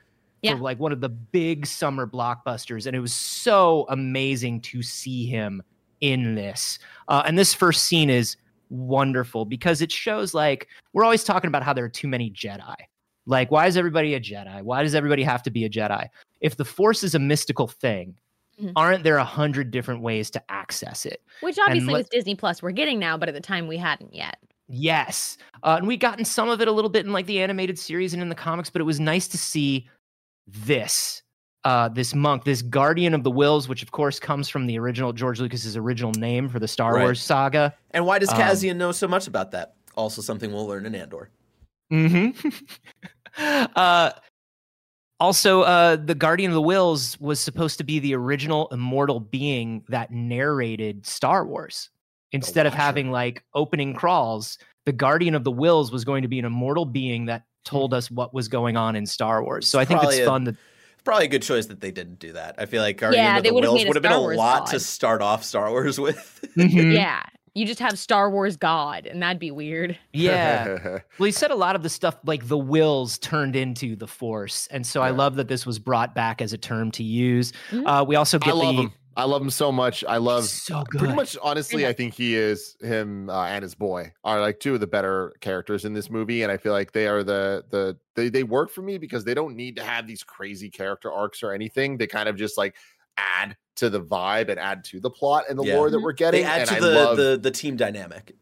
Yeah. 0.42 0.56
for 0.56 0.62
like 0.62 0.80
one 0.80 0.92
of 0.92 1.02
the 1.02 1.10
big 1.10 1.66
summer 1.66 2.06
blockbusters, 2.08 2.86
and 2.86 2.96
it 2.96 3.00
was 3.00 3.14
so 3.14 3.86
amazing 3.90 4.62
to 4.62 4.82
see 4.84 5.26
him 5.26 5.64
in 6.04 6.36
this. 6.36 6.80
Uh, 7.08 7.24
and 7.26 7.40
this 7.40 7.54
first 7.54 7.86
scene 7.86 8.10
is 8.10 8.36
wonderful 8.70 9.46
because 9.46 9.82
it 9.82 9.90
shows 9.92 10.34
like 10.34 10.68
we're 10.92 11.06
always 11.06 11.24
talking 11.24 11.48
about 11.48 11.64
how 11.64 11.72
there 11.72 11.86
are 11.86 11.90
too 11.90 12.10
many 12.10 12.30
Jedi. 12.30 12.76
Like, 13.26 13.52
why 13.52 13.68
is 13.68 13.78
everybody 13.78 14.16
a 14.16 14.20
Jedi? 14.20 14.62
Why 14.64 14.84
does 14.84 14.94
everybody 14.96 15.24
have 15.24 15.42
to 15.44 15.50
be 15.50 15.64
a 15.64 15.70
Jedi? 15.70 16.08
If 16.42 16.58
the 16.58 16.66
Force 16.66 17.04
is 17.04 17.16
a 17.16 17.20
mystical 17.20 17.68
thing, 17.68 18.16
Mhm. 18.62 18.74
aren't 18.76 19.04
there 19.04 19.16
a 19.18 19.24
hundred 19.24 19.72
different 19.72 20.02
ways 20.02 20.30
to 20.32 20.44
access 20.52 21.06
it? 21.06 21.24
Which 21.40 21.58
obviously 21.58 21.94
with 21.94 22.10
Disney 22.10 22.36
Plus 22.36 22.62
we're 22.62 22.72
getting 22.72 23.00
now, 23.00 23.18
but 23.18 23.30
at 23.30 23.34
the 23.34 23.42
time 23.42 23.68
we 23.68 23.78
hadn't 23.78 24.14
yet. 24.14 24.38
Yes. 24.68 25.38
Uh, 25.64 25.76
and 25.78 25.88
we 25.88 25.96
gotten 25.98 26.26
some 26.26 26.50
of 26.50 26.60
it 26.62 26.68
a 26.68 26.72
little 26.72 26.90
bit 26.90 27.06
in 27.06 27.14
like 27.14 27.26
the 27.28 27.40
animated 27.42 27.80
series 27.80 28.14
and 28.14 28.22
in 28.22 28.28
the 28.30 28.36
comics, 28.36 28.70
but 28.70 28.82
it 28.82 28.86
was 28.86 29.00
nice 29.00 29.28
to 29.30 29.38
see 29.38 29.88
this. 30.48 31.24
Uh, 31.66 31.88
this 31.88 32.14
monk, 32.14 32.44
this 32.44 32.62
guardian 32.62 33.14
of 33.14 33.24
the 33.24 33.32
Whills, 33.32 33.70
which 33.70 33.84
of 33.84 33.92
course 33.92 34.20
comes 34.20 34.50
from 34.50 34.68
the 34.68 34.78
original 34.78 35.14
George 35.14 35.40
Lucas's 35.40 35.78
original 35.78 36.12
name 36.12 36.50
for 36.50 36.60
the 36.60 36.68
Star 36.68 36.96
Right. 36.96 37.04
Wars 37.04 37.22
saga. 37.22 37.74
and 37.92 38.06
why 38.06 38.20
does 38.20 38.30
um, 38.30 38.38
Cassian 38.38 38.78
know 38.78 38.92
so 38.92 39.08
much 39.08 39.28
about 39.28 39.52
that? 39.52 39.76
Also, 39.96 40.22
something 40.22 40.52
we'll 40.52 40.68
learn 40.68 40.86
in 40.86 40.94
Andor. 40.94 41.30
hmm 41.90 42.32
uh, 43.76 44.12
also, 45.20 45.62
uh, 45.62 45.96
the 45.96 46.16
Guardian 46.16 46.52
of 46.52 46.56
the 46.56 46.62
Whills 46.62 47.18
was 47.22 47.40
supposed 47.40 47.78
to 47.78 47.86
be 47.86 48.00
the 48.00 48.14
original 48.14 48.68
immortal 48.72 49.22
being 49.22 49.84
that 49.88 50.12
narrated 50.12 51.06
Star 51.06 51.46
Wars. 51.46 51.90
Instead 52.34 52.66
of 52.66 52.74
having 52.74 53.10
like 53.12 53.44
opening 53.54 53.94
crawls, 53.94 54.58
the 54.86 54.92
Guardian 54.92 55.34
of 55.34 55.44
the 55.46 55.52
Whills 55.52 55.94
was 55.94 56.04
going 56.04 56.24
to 56.24 56.28
be 56.28 56.40
an 56.40 56.46
immortal 56.46 56.84
being 56.84 57.26
that 57.28 57.44
told 57.64 57.94
us 57.94 58.12
what 58.12 58.34
was 58.34 58.48
going 58.50 58.76
on 58.76 58.96
in 58.98 59.06
Star 59.06 59.44
Wars. 59.44 59.68
So 59.68 59.80
I 59.80 59.86
think 59.86 60.00
Probably 60.02 60.18
it's 60.18 60.28
fun 60.28 60.44
that 60.46 60.56
Probably 61.04 61.26
a 61.26 61.30
good 61.30 61.42
choice 61.44 61.66
that 61.68 61.82
they 61.82 61.92
didn't 61.92 62.20
do 62.20 62.34
that. 62.34 62.56
I 62.58 62.66
feel 62.66 62.82
like 62.82 62.98
Guardian 62.98 63.24
Yeah, 63.24 63.38
of 63.38 63.44
they 63.44 63.50
the 63.50 63.56
would've 63.56 63.70
Whills 63.72 63.86
would 63.88 63.96
have 63.96 64.04
been 64.04 64.12
a 64.14 64.20
Wars 64.22 64.38
lot 64.38 64.68
to 64.68 64.80
start 64.80 65.22
off 65.22 65.44
Star 65.44 65.70
Wars 65.70 66.00
with. 66.00 66.46
Mhm. 66.58 66.94
Yeah. 66.94 67.22
You 67.56 67.68
just 67.68 67.80
have 67.82 68.00
Star 68.00 68.32
Wars 68.32 68.58
God, 68.58 69.06
and 69.06 69.22
that'd 69.22 69.38
be 69.38 69.52
weird. 69.52 69.98
yeah. 70.12 71.00
Well, 71.20 71.26
he 71.28 71.32
said 71.32 71.52
a 71.52 71.56
lot 71.56 71.76
of 71.76 71.84
the 71.84 71.90
stuff 71.90 72.16
like 72.26 72.48
the 72.48 72.58
Whills 72.58 73.20
turned 73.20 73.56
into 73.56 73.96
the 73.96 74.08
force, 74.08 74.68
and 74.72 74.88
so 74.88 75.02
I 75.04 75.12
love 75.12 75.36
that 75.36 75.48
this 75.50 75.64
was 75.66 75.78
brought 75.78 76.16
back 76.16 76.42
as 76.42 76.52
a 76.54 76.58
term 76.58 76.90
to 76.92 77.04
use. 77.04 77.54
Mhm. 77.70 77.84
Uh, 77.86 78.04
we 78.06 78.16
also 78.16 78.38
I 78.42 78.46
get 78.46 78.56
love 78.56 78.76
the 78.76 78.82
him. 78.84 78.94
I 79.16 79.26
love 79.26 79.42
him 79.42 79.50
so 79.50 79.72
much. 79.72 80.04
I 80.08 80.18
love 80.18 80.46
so 80.46 80.84
good. 80.90 81.00
pretty 81.00 81.14
much 81.16 81.38
honestly. 81.42 81.84
Yeah. 81.84 81.90
I 81.90 81.94
think 81.94 82.14
he 82.14 82.36
is 82.36 82.76
him 82.82 83.30
uh, 83.30 83.46
and 83.46 83.62
his 83.64 83.76
boy 83.76 84.12
are 84.24 84.42
like 84.42 84.60
two 84.60 84.74
of 84.74 84.80
the 84.80 84.88
better 84.88 85.34
characters 85.42 85.86
in 85.86 85.94
this 85.94 86.10
movie, 86.10 86.44
and 86.44 86.52
I 86.52 86.58
feel 86.58 86.72
like 86.74 86.92
they 86.92 87.08
are 87.08 87.24
the 87.24 87.64
the 87.70 87.98
they 88.16 88.30
they 88.30 88.44
work 88.44 88.70
for 88.72 88.82
me 88.82 88.98
because 88.98 89.24
they 89.24 89.34
don't 89.34 89.56
need 89.56 89.76
to 89.78 89.84
have 89.84 90.08
these 90.08 90.24
crazy 90.24 90.70
character 90.70 91.12
arcs 91.12 91.44
or 91.44 91.52
anything. 91.54 91.98
They 91.98 92.08
kind 92.08 92.28
of 92.30 92.36
just 92.36 92.58
like 92.58 92.76
add 93.18 93.56
to 93.76 93.90
the 93.90 94.02
vibe 94.02 94.50
and 94.50 94.60
add 94.60 94.84
to 94.86 95.00
the 95.00 95.10
plot 95.10 95.46
and 95.50 95.58
the 95.58 95.64
Yeah. 95.64 95.78
lore 95.78 95.90
that 95.90 96.00
we're 96.00 96.12
getting. 96.14 96.42
they 96.42 96.48
add 96.48 96.62
and 96.62 96.70
to 96.70 96.76
I 96.76 96.80
the, 96.80 96.88
love 96.92 97.18
the 97.18 97.40
the 97.42 97.52
team 97.52 97.76
dynamic. 97.76 98.36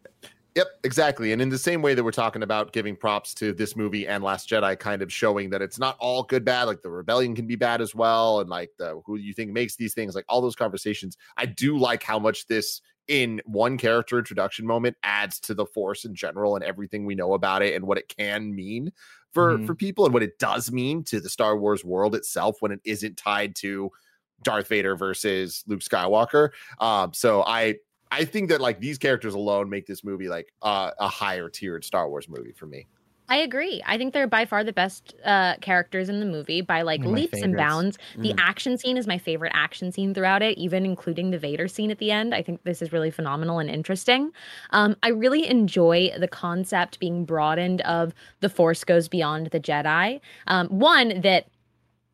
Yep, 0.56 0.68
exactly. 0.84 1.32
And 1.32 1.42
in 1.42 1.48
the 1.48 1.58
same 1.58 1.82
way 1.82 1.94
that 1.94 2.04
we're 2.04 2.12
talking 2.12 2.44
about 2.44 2.74
giving 2.74 2.98
props 2.98 3.34
to 3.36 3.54
this 3.54 3.78
movie 3.78 4.06
and 4.06 4.22
Last 4.22 4.50
Jedi, 4.50 4.78
kind 4.78 5.02
of 5.02 5.12
showing 5.12 5.50
that 5.52 5.62
it's 5.62 5.80
not 5.80 5.96
all 5.98 6.24
good 6.24 6.44
bad. 6.44 6.64
Like 6.64 6.82
the 6.82 6.90
rebellion 6.90 7.36
can 7.36 7.48
be 7.48 7.56
bad 7.56 7.80
as 7.80 7.96
well, 7.96 8.42
and 8.42 8.50
like 8.50 8.72
the 8.78 9.02
who 9.06 9.16
you 9.16 9.34
think 9.34 9.52
makes 9.52 9.78
these 9.78 9.94
things, 9.94 10.14
like 10.14 10.26
all 10.28 10.42
those 10.42 10.56
conversations. 10.56 11.16
I 11.38 11.46
do 11.46 11.78
like 11.78 12.04
how 12.04 12.20
much 12.20 12.48
this 12.48 12.82
in 13.08 13.42
one 13.46 13.78
character 13.78 14.20
introduction 14.20 14.66
moment 14.68 14.98
adds 15.04 15.40
to 15.42 15.54
the 15.54 15.66
Force 15.66 16.04
in 16.04 16.14
general 16.16 16.56
and 16.56 16.66
everything 16.66 17.06
we 17.06 17.16
know 17.16 17.34
about 17.34 17.62
it 17.62 17.74
and 17.74 17.88
what 17.88 17.98
it 17.98 18.10
can 18.10 18.54
mean 18.54 18.92
for 19.34 19.58
Mhm. 19.58 19.66
for 19.66 19.74
people 19.74 20.04
and 20.06 20.14
what 20.14 20.22
it 20.24 20.38
does 20.38 20.70
mean 20.70 21.02
to 21.06 21.22
the 21.22 21.30
Star 21.30 21.58
Wars 21.58 21.86
world 21.86 22.14
itself 22.14 22.58
when 22.60 22.74
it 22.74 22.82
isn't 22.84 23.16
tied 23.16 23.56
to 23.58 23.90
Darth 24.44 24.68
Vader 24.68 24.98
versus 24.98 25.64
Luke 25.68 25.80
Skywalker. 25.82 26.50
Um, 26.80 27.14
so 27.14 27.42
I 27.44 27.76
I 28.12 28.26
think 28.26 28.50
that 28.50 28.62
like 28.62 28.80
these 28.80 28.98
characters 28.98 29.34
alone 29.34 29.70
make 29.70 29.86
this 29.88 30.04
movie 30.04 30.28
like 30.30 30.54
uh, 30.62 30.92
a 31.00 31.08
higher 31.08 31.50
tiered 31.50 31.84
Star 31.86 32.10
Wars 32.10 32.28
movie 32.30 32.52
for 32.52 32.68
me. 32.68 32.88
I 33.30 33.38
agree. 33.38 33.82
I 33.86 33.98
think 33.98 34.14
they're 34.14 34.28
by 34.28 34.44
far 34.44 34.62
the 34.62 34.74
best 34.74 35.16
uh, 35.24 35.56
characters 35.62 36.10
in 36.10 36.20
the 36.20 36.26
movie 36.26 36.60
by 36.60 36.82
like 36.82 37.00
One 37.00 37.08
of 37.08 37.12
my 37.12 37.22
leaps 37.22 37.42
and 37.42 37.56
favorites. 37.56 37.56
bounds. 37.56 37.98
The 38.24 38.34
Mhm. 38.34 38.38
action 38.38 38.78
scene 38.78 38.98
is 38.98 39.08
my 39.08 39.18
favorite 39.18 39.54
action 39.56 39.90
scene 39.94 40.14
throughout 40.14 40.42
it, 40.42 40.58
even 40.58 40.86
including 40.86 41.32
the 41.32 41.40
Vader 41.40 41.70
scene 41.70 41.92
at 41.92 42.00
the 42.00 42.12
end. 42.12 42.36
I 42.36 42.42
think 42.42 42.62
this 42.64 42.82
is 42.82 42.92
really 42.92 43.10
phenomenal 43.10 43.60
and 43.60 43.70
interesting. 43.70 44.34
Um, 44.72 44.98
I 45.02 45.10
really 45.10 45.48
enjoy 45.48 46.12
the 46.20 46.28
concept 46.28 47.00
being 47.00 47.24
broadened 47.24 47.80
of 47.82 48.14
the 48.42 48.50
Force 48.50 48.84
goes 48.84 49.08
beyond 49.08 49.48
the 49.52 49.62
Jedi. 49.62 50.20
Um, 50.48 50.68
one 50.68 51.22
that 51.22 51.48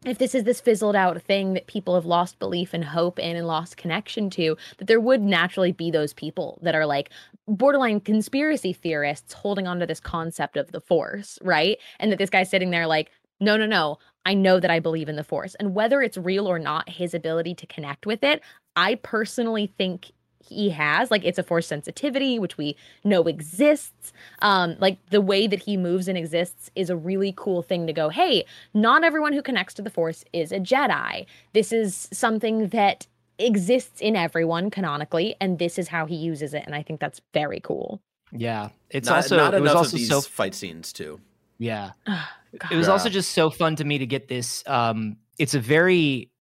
if 0.08 0.18
this 0.18 0.34
is 0.34 0.44
this 0.44 0.62
fizzled 0.62 0.96
out 0.96 1.22
thing 1.22 1.54
that 1.54 1.68
people 1.68 1.96
have 1.96 2.06
lost 2.06 2.40
belief 2.40 2.74
and 2.74 2.84
hope 2.84 3.20
in 3.20 3.36
and 3.36 3.48
lost 3.48 3.78
connection 3.78 4.30
to, 4.32 4.56
that 4.78 4.88
there 4.88 5.00
would 5.00 5.22
naturally 5.22 5.72
be 5.72 5.92
those 5.92 6.14
people 6.14 6.60
that 6.62 6.76
are 6.76 6.86
like 6.86 7.10
borderline 7.48 8.00
conspiracy 8.00 8.74
theorists 8.74 9.34
holding 9.34 9.68
on 9.68 9.80
to 9.80 9.86
this 9.86 10.00
concept 10.00 10.58
of 10.58 10.72
the 10.72 10.82
force, 10.82 11.38
right? 11.42 11.78
And 12.00 12.12
that 12.12 12.20
this 12.20 12.30
guy's 12.30 12.50
sitting 12.50 12.72
there 12.72 12.88
like, 12.88 13.12
no, 13.40 13.58
no, 13.58 13.66
no, 13.66 14.00
I 14.26 14.34
know 14.34 14.60
that 14.60 14.72
I 14.72 14.80
believe 14.80 15.10
in 15.10 15.16
the 15.16 15.24
force. 15.24 15.56
And 15.56 15.76
whether 15.76 16.02
it's 16.02 16.18
real 16.18 16.48
or 16.48 16.60
not, 16.60 16.90
his 16.90 17.14
ability 17.14 17.56
to 17.56 17.68
connect 17.68 18.06
with 18.06 18.24
it, 18.24 18.42
I 18.76 18.96
personally 18.96 19.74
think 19.78 20.12
he 20.50 20.70
has 20.70 21.12
like 21.12 21.24
it's 21.24 21.38
a 21.38 21.44
force 21.44 21.68
sensitivity 21.68 22.40
which 22.40 22.58
we 22.58 22.76
know 23.04 23.24
exists 23.24 24.14
um 24.40 24.76
like 24.80 24.98
the 25.10 25.22
way 25.22 25.48
that 25.48 25.60
he 25.64 25.78
moves 25.78 26.08
and 26.08 26.18
exists 26.18 26.70
is 26.76 26.90
a 26.90 26.96
really 26.96 27.34
cool 27.36 27.62
thing 27.62 27.88
to 27.88 27.94
go 27.94 28.10
hey 28.10 28.46
not 28.74 29.04
everyone 29.04 29.34
who 29.34 29.42
connects 29.42 29.74
to 29.74 29.82
the 29.82 29.90
force 29.90 30.24
is 30.34 30.52
a 30.52 30.60
jedi 30.60 31.26
this 31.54 31.72
is 31.72 32.10
something 32.12 32.70
that 32.70 33.08
exists 33.40 34.02
in 34.02 34.16
everyone 34.16 34.72
canonically 34.72 35.36
and 35.40 35.60
this 35.60 35.78
is 35.78 35.90
how 35.90 36.06
he 36.06 36.16
uses 36.16 36.54
it 36.54 36.64
and 36.66 36.74
i 36.74 36.82
think 36.82 37.00
that's 37.00 37.22
very 37.34 37.60
cool 37.60 38.02
yeah, 38.32 38.70
it's 38.90 39.08
not, 39.08 39.18
also 39.18 39.38
not 39.38 39.54
it 39.54 39.62
was 39.62 39.72
enough 39.72 39.78
also 39.78 39.96
of 39.96 40.00
these 40.00 40.10
so 40.10 40.22
fight 40.22 40.54
scenes 40.54 40.92
too. 40.94 41.20
yeah. 41.58 41.92
God. 42.06 42.72
It 42.72 42.76
was 42.76 42.88
also 42.88 43.10
just 43.10 43.32
so 43.32 43.50
fun 43.50 43.76
to 43.76 43.84
me 43.84 43.98
to 43.98 44.06
get 44.06 44.30
this. 44.30 44.64
Um, 44.68 45.18
it's 45.38 45.54
a 45.54 45.60
very, 45.60 46.32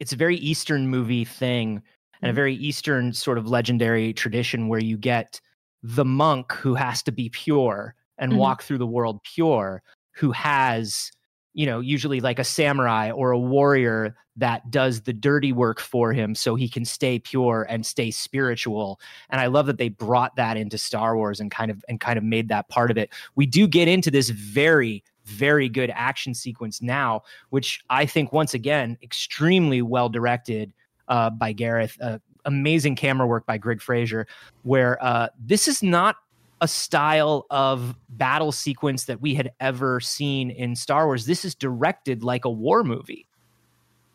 it's 0.00 0.12
a 0.12 0.16
very 0.16 0.36
Eastern 0.36 0.88
movie 0.88 1.24
thing, 1.24 1.82
and 2.24 2.30
a 2.30 2.32
Mhm. 2.32 2.36
very 2.36 2.54
Eastern 2.56 3.12
sort 3.12 3.38
of 3.38 3.46
legendary 3.46 4.12
tradition 4.14 4.68
where 4.68 4.80
you 4.80 4.96
get 4.96 5.40
the 5.82 6.04
monk 6.04 6.52
who 6.52 6.74
has 6.74 7.02
to 7.02 7.12
be 7.12 7.28
pure 7.28 7.94
and 8.18 8.32
Mhm. 8.32 8.36
walk 8.36 8.62
through 8.62 8.78
the 8.78 8.86
world 8.86 9.22
pure, 9.22 9.82
who 10.12 10.32
has, 10.32 11.12
you 11.52 11.66
know, 11.66 11.80
usually 11.80 12.20
like 12.20 12.38
a 12.38 12.44
samurai 12.44 13.10
or 13.10 13.30
a 13.30 13.38
warrior 13.38 14.16
that 14.36 14.68
does 14.70 15.02
the 15.02 15.12
dirty 15.12 15.52
work 15.52 15.78
for 15.78 16.12
him 16.12 16.34
so 16.34 16.54
he 16.56 16.68
can 16.68 16.84
stay 16.84 17.18
pure 17.18 17.66
and 17.68 17.86
stay 17.86 18.10
spiritual. 18.10 18.98
And 19.30 19.40
I 19.40 19.46
love 19.46 19.66
that 19.66 19.78
they 19.78 19.90
brought 19.90 20.34
that 20.36 20.56
into 20.56 20.78
Star 20.78 21.16
Wars 21.16 21.38
and 21.38 21.50
kind 21.50 21.70
of 21.70 21.84
and 21.88 22.00
kind 22.00 22.18
of 22.18 22.24
made 22.24 22.48
that 22.48 22.68
part 22.68 22.90
of 22.90 22.96
it. 22.98 23.10
We 23.36 23.46
do 23.46 23.68
get 23.68 23.86
into 23.86 24.10
this 24.10 24.30
very 24.30 25.04
very 25.24 25.68
good 25.70 25.90
action 25.94 26.34
sequence 26.34 26.82
now, 26.82 27.22
which 27.50 27.80
I 27.90 28.06
think 28.06 28.32
once 28.32 28.52
again 28.54 28.98
extremely 29.02 29.80
well 29.82 30.08
directed 30.08 30.72
uh, 31.08 31.30
by 31.30 31.52
Gareth. 31.52 31.96
Uh, 32.00 32.18
amazing 32.46 32.94
camera 32.96 33.26
work 33.26 33.46
by 33.46 33.56
Greig 33.58 33.80
Fraser, 33.80 34.26
where 34.62 35.02
uh, 35.02 35.28
this 35.38 35.66
is 35.68 35.82
not 35.82 36.16
a 36.60 36.68
style 36.68 37.46
of 37.50 37.96
battle 38.10 38.52
sequence 38.52 39.04
that 39.04 39.20
we 39.20 39.34
had 39.34 39.50
ever 39.60 40.00
seen 40.00 40.50
in 40.50 40.76
Star 40.76 41.06
Wars. 41.06 41.26
This 41.26 41.44
is 41.44 41.54
directed 41.54 42.22
like 42.22 42.44
a 42.44 42.50
war 42.50 42.84
movie. 42.84 43.26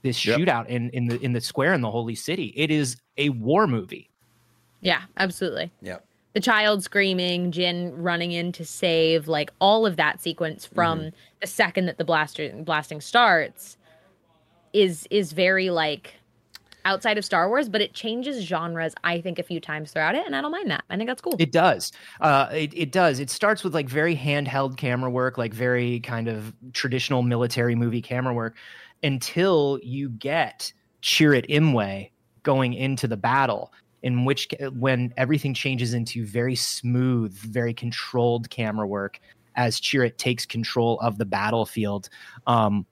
This 0.02 0.24
Yep. 0.26 0.40
shootout 0.40 0.68
in 0.68 0.90
in 0.92 1.08
the 1.08 1.20
in 1.20 1.34
the 1.34 1.42
square 1.42 1.74
in 1.74 1.82
the 1.82 1.92
holy 1.92 2.16
city. 2.16 2.54
It 2.56 2.72
is 2.72 2.98
a 3.18 3.30
war 3.30 3.68
movie. 3.68 4.10
yeah 4.82 5.02
absolutely 5.18 5.70
Yeah. 5.82 5.98
the 6.34 6.40
child 6.40 6.82
screaming, 6.84 7.52
Jyn 7.52 7.92
running 7.98 8.32
in 8.32 8.54
to 8.54 8.64
save, 8.64 9.28
like 9.28 9.52
all 9.60 9.86
of 9.86 9.98
that 9.98 10.22
sequence 10.22 10.66
from 10.66 11.12
the 11.42 11.48
second 11.48 11.88
that 11.88 11.98
the 11.98 12.06
blaster 12.06 12.50
blasting 12.64 13.02
starts 13.02 13.76
is 14.72 15.06
is 15.12 15.34
very 15.34 15.70
like 15.70 16.14
outside 16.86 17.18
of 17.18 17.26
Star 17.26 17.50
Wars, 17.50 17.70
but 17.70 17.82
it 17.82 17.94
changes 17.94 18.44
genres, 18.44 18.94
I 19.04 19.22
think, 19.22 19.40
a 19.40 19.44
few 19.44 19.60
times 19.60 19.92
throughout 19.92 20.16
it, 20.16 20.26
and 20.26 20.36
I 20.36 20.42
don't 20.42 20.52
mind 20.52 20.72
that. 20.72 20.84
I 20.90 20.98
think 20.98 21.08
that's 21.08 21.22
cool. 21.22 21.36
It 21.40 21.52
does. 21.52 21.92
Uh, 22.22 22.48
it, 22.52 22.74
it 22.74 22.92
does. 22.92 23.20
It 23.20 23.30
starts 23.30 23.64
with 23.64 23.74
like 23.74 23.90
very 23.90 24.16
handheld 24.16 24.78
camera 24.78 25.10
work, 25.10 25.38
like 25.38 25.54
very 25.54 26.00
kind 26.02 26.28
of 26.28 26.54
traditional 26.74 27.22
military 27.22 27.76
movie 27.76 28.02
camera 28.02 28.34
work, 28.34 28.56
until 29.04 29.80
you 29.84 30.10
get 30.10 30.72
Chirrut 31.02 31.50
Imwe 31.50 32.10
going 32.44 32.74
into 32.74 33.08
the 33.08 33.18
battle 33.18 33.72
in 34.02 34.26
which 34.26 34.48
when 34.78 35.14
everything 35.18 35.54
changes 35.54 35.94
into 35.94 36.26
very 36.26 36.56
smooth 36.56 37.34
very 37.34 37.74
controlled 37.74 38.50
camera 38.50 38.88
work 38.88 39.20
as 39.56 39.80
Chirrut 39.80 40.16
takes 40.18 40.46
control 40.46 40.98
of 41.02 41.18
the 41.18 41.26
battlefield 41.26 42.10
um, 42.48 42.86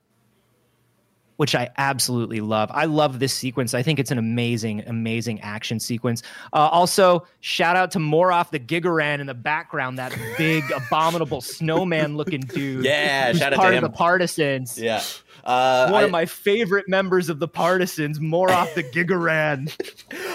which 1.38 1.54
I 1.54 1.70
absolutely 1.78 2.40
love. 2.40 2.68
I 2.74 2.86
love 2.86 3.20
this 3.20 3.32
sequence. 3.32 3.72
I 3.72 3.82
think 3.82 4.00
it's 4.00 4.10
an 4.10 4.18
amazing, 4.18 4.82
amazing 4.88 5.40
action 5.40 5.78
sequence. 5.78 6.22
Uh, 6.52 6.68
also, 6.70 7.26
shout 7.40 7.76
out 7.76 7.92
to 7.92 8.00
Moroff 8.00 8.50
the 8.50 8.58
Gigoran 8.58 9.20
in 9.20 9.26
the 9.26 9.34
background, 9.34 9.98
that 9.98 10.16
big, 10.36 10.64
abominable 10.76 11.40
snowman 11.40 12.16
looking 12.16 12.40
dude. 12.40 12.84
Yeah, 12.84 13.32
shout 13.32 13.52
out 13.52 13.56
to 13.56 13.56
him. 13.56 13.60
part 13.60 13.74
of 13.74 13.82
the 13.82 13.90
Partisans. 13.90 14.78
Yeah. 14.78 15.00
Uh, 15.44 15.88
One 15.90 16.02
I, 16.02 16.06
of 16.06 16.10
my 16.10 16.26
favorite 16.26 16.88
members 16.88 17.28
of 17.28 17.38
the 17.38 17.48
Partisans, 17.48 18.18
Moroff 18.18 18.74
the 18.74 18.82
Gigoran. 18.82 19.72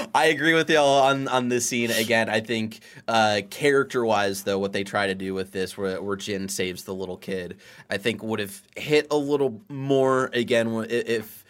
I 0.15 0.25
agree 0.25 0.53
with 0.53 0.69
y'all 0.69 1.03
on 1.03 1.27
on 1.27 1.49
this 1.49 1.67
scene. 1.67 1.91
Again, 1.91 2.29
I 2.29 2.39
think 2.39 2.79
uh, 3.07 3.41
character 3.49 4.05
wise, 4.05 4.43
though, 4.43 4.59
what 4.59 4.73
they 4.73 4.83
try 4.83 5.07
to 5.07 5.15
do 5.15 5.33
with 5.33 5.51
this, 5.51 5.77
where, 5.77 6.01
where 6.01 6.17
Jyn 6.17 6.49
saves 6.49 6.83
the 6.83 6.93
little 6.93 7.17
kid, 7.17 7.57
I 7.89 7.97
think 7.97 8.23
would 8.23 8.39
have 8.39 8.61
hit 8.75 9.07
a 9.11 9.17
little 9.17 9.61
more 9.69 10.29
again 10.33 10.85
if 10.89 11.42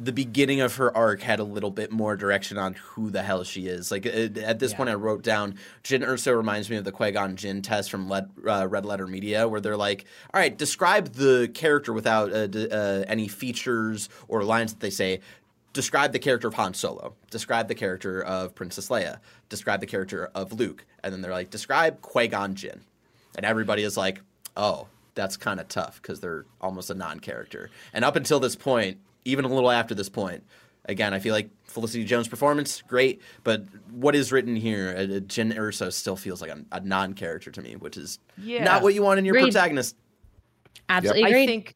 the 0.00 0.12
beginning 0.12 0.60
of 0.60 0.76
her 0.76 0.96
arc 0.96 1.22
had 1.22 1.40
a 1.40 1.44
little 1.44 1.70
bit 1.72 1.90
more 1.90 2.16
direction 2.16 2.56
on 2.56 2.74
who 2.74 3.10
the 3.10 3.22
hell 3.22 3.42
she 3.42 3.66
is. 3.66 3.90
Like 3.90 4.06
uh, 4.06 4.10
at 4.40 4.58
this 4.60 4.70
Yeah. 4.72 4.76
point, 4.76 4.90
I 4.90 4.94
wrote 4.94 5.22
down 5.22 5.56
Jyn 5.82 6.04
Erso 6.06 6.36
reminds 6.36 6.70
me 6.70 6.76
of 6.76 6.84
the 6.84 6.92
Qui 6.92 7.10
Gon 7.10 7.34
Jinn 7.36 7.62
test 7.62 7.90
from 7.90 8.08
Led, 8.08 8.30
uh, 8.46 8.68
Red 8.68 8.84
Letter 8.86 9.06
Media, 9.08 9.48
where 9.48 9.60
they're 9.60 9.76
like, 9.76 10.04
"All 10.32 10.40
right, 10.40 10.56
describe 10.56 11.14
the 11.14 11.50
character 11.52 11.92
without 11.92 12.32
uh, 12.32 12.46
d- 12.46 12.68
uh, 12.70 13.04
any 13.08 13.26
features 13.28 14.08
or 14.28 14.44
lines 14.44 14.72
that 14.72 14.80
they 14.80 14.90
say." 14.90 15.20
Describe 15.74 16.12
the 16.12 16.18
character 16.18 16.48
of 16.48 16.54
Han 16.54 16.74
Solo. 16.74 17.14
Describe 17.30 17.68
the 17.68 17.74
character 17.74 18.20
of 18.22 18.54
Princess 18.54 18.88
Leia. 18.88 19.18
Describe 19.48 19.80
the 19.80 19.86
character 19.86 20.30
of 20.34 20.52
Luke. 20.52 20.84
And 21.04 21.12
then 21.12 21.20
they're 21.20 21.30
like, 21.30 21.50
describe 21.50 22.00
Qui 22.00 22.26
Gon 22.26 22.54
Jinn. 22.54 22.80
And 23.36 23.44
everybody 23.44 23.82
is 23.84 23.96
like, 23.96 24.22
oh, 24.56 24.88
that's 25.14 25.36
kind 25.36 25.60
of 25.60 25.68
tough 25.68 26.00
because 26.02 26.20
they're 26.20 26.46
almost 26.60 26.88
a 26.90 26.94
non 26.94 27.20
character. 27.20 27.70
And 27.92 28.04
up 28.04 28.16
until 28.16 28.40
this 28.40 28.56
point, 28.56 28.98
even 29.24 29.44
a 29.44 29.48
little 29.48 29.70
after 29.70 29.94
this 29.94 30.08
point, 30.08 30.44
again, 30.86 31.12
I 31.14 31.18
feel 31.18 31.34
like 31.34 31.50
Felicity 31.64 32.04
Jones' 32.04 32.28
performance, 32.28 32.82
great. 32.82 33.20
But 33.44 33.64
what 33.90 34.14
is 34.14 34.32
written 34.32 34.56
here, 34.56 34.94
uh, 34.96 35.02
uh, 35.02 35.20
Jyn 35.20 35.54
Erso 35.56 35.92
still 35.92 36.16
feels 36.16 36.40
like 36.40 36.50
a, 36.50 36.64
a 36.72 36.80
non 36.80 37.14
character 37.14 37.50
to 37.50 37.60
me, 37.62 37.76
which 37.76 37.96
is 37.96 38.18
Yeah. 38.36 38.64
not 38.64 38.82
what 38.82 38.94
you 38.94 39.02
want 39.02 39.18
in 39.18 39.24
your 39.24 39.36
Agreed. 39.36 39.52
protagonist. 39.52 39.96
Absolutely 40.88 41.24
I 41.24 41.46
think 41.46 41.74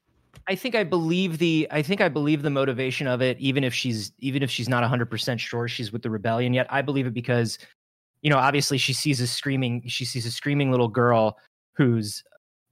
I 0.49 0.55
think 0.55 0.75
I 0.75 0.85
believe 0.85 1.39
the 1.39 1.69
I 1.71 1.83
think 1.83 2.01
I 2.01 2.09
believe 2.09 2.43
the 2.43 2.51
motivation 2.51 3.07
of 3.07 3.21
it 3.21 3.39
even 3.39 3.63
if 3.63 3.75
she's 3.75 4.13
even 4.21 4.43
if 4.43 4.51
she's 4.51 4.69
not 4.69 4.83
100% 4.91 5.39
sure 5.39 5.69
she's 5.69 5.93
with 5.93 6.03
the 6.03 6.11
rebellion 6.11 6.55
yet 6.55 6.67
I 6.71 6.81
believe 6.83 7.07
it 7.07 7.13
because 7.15 7.59
you 8.23 8.31
know 8.31 8.39
obviously 8.39 8.79
she 8.79 8.93
sees 8.95 9.21
a 9.21 9.27
screaming 9.27 9.83
she 9.87 10.05
sees 10.07 10.25
a 10.25 10.31
screaming 10.31 10.71
little 10.71 10.89
girl 10.89 11.37
who's 11.75 12.25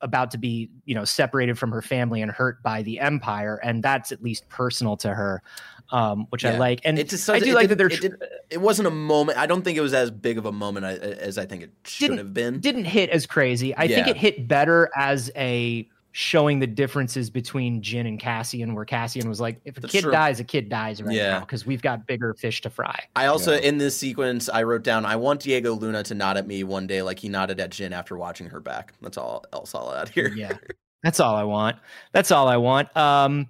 about 0.02 0.30
to 0.30 0.38
be 0.38 0.70
you 0.84 0.94
know 0.94 1.04
separated 1.04 1.58
from 1.58 1.70
her 1.70 1.82
family 1.82 2.22
and 2.22 2.30
hurt 2.30 2.62
by 2.62 2.82
the 2.82 2.98
empire 3.00 3.60
and 3.62 3.82
that's 3.82 4.12
at 4.12 4.22
least 4.22 4.48
personal 4.48 4.96
to 4.96 5.12
her 5.14 5.42
um 5.90 6.26
which 6.30 6.44
I 6.44 6.56
like 6.56 6.80
and 6.84 6.98
It 6.98 7.08
just 7.08 7.28
I 7.28 7.38
do 7.38 7.52
like 7.52 7.68
that 7.68 7.76
didn't- 7.76 7.90
they're 8.00 8.10
it, 8.12 8.18
did- 8.20 8.28
it 8.50 8.60
wasn't 8.60 8.88
a 8.88 8.90
moment. 8.90 9.38
I 9.38 9.46
don't 9.46 9.62
think 9.62 9.76
it 9.76 9.80
was 9.80 9.92
as 9.94 10.10
big 10.10 10.38
of 10.38 10.46
a 10.46 10.52
moment 10.52 10.86
as 10.86 11.36
I 11.38 11.46
think 11.46 11.62
it 11.62 11.70
should 11.84 12.16
have 12.18 12.32
been. 12.34 12.60
didn't 12.60 12.84
hit 12.86 13.10
as 13.10 13.26
crazy. 13.26 13.76
I 13.76 13.86
think 13.88 14.06
it 14.08 14.16
hit 14.16 14.48
better 14.48 14.88
as 14.96 15.30
a 15.36 15.88
showing 16.12 16.58
the 16.58 16.66
differences 16.66 17.30
between 17.30 17.80
Jyn 17.82 18.06
and 18.08 18.18
Cassian, 18.18 18.74
where 18.74 18.84
Cassian 18.84 19.28
was 19.28 19.40
like, 19.40 19.60
if 19.64 19.76
a 19.76 19.80
That's 19.80 19.92
kid 19.92 20.02
true. 20.02 20.12
dies, 20.12 20.40
a 20.40 20.44
kid 20.44 20.68
dies 20.68 21.00
right 21.02 21.14
Yeah. 21.14 21.30
now 21.34 21.40
because 21.40 21.64
we've 21.66 21.82
got 21.82 22.06
bigger 22.06 22.34
fish 22.34 22.60
to 22.62 22.70
fry. 22.70 22.98
I 23.14 23.26
also 23.26 23.52
Yeah. 23.52 23.60
in 23.60 23.78
this 23.78 23.96
sequence 23.96 24.48
I 24.48 24.64
wrote 24.64 24.82
down 24.82 25.04
I 25.06 25.16
want 25.16 25.40
Diego 25.40 25.72
Luna 25.74 26.02
to 26.04 26.14
nod 26.14 26.36
at 26.36 26.46
me 26.46 26.64
one 26.64 26.86
day 26.86 27.02
like 27.02 27.18
he 27.20 27.28
nodded 27.28 27.60
at 27.60 27.70
Jyn 27.70 27.92
after 27.92 28.16
watching 28.18 28.48
her 28.50 28.60
back. 28.60 28.92
That's 29.00 29.16
all 29.18 29.44
else 29.52 29.74
I'll 29.74 29.94
add 29.94 30.08
here. 30.08 30.28
Yeah, 30.34 30.56
that's 31.04 31.20
all 31.20 31.36
I 31.36 31.44
want. 31.44 31.76
That's 32.12 32.30
all 32.32 32.48
I 32.48 32.56
want. 32.56 32.94
Um, 32.96 33.46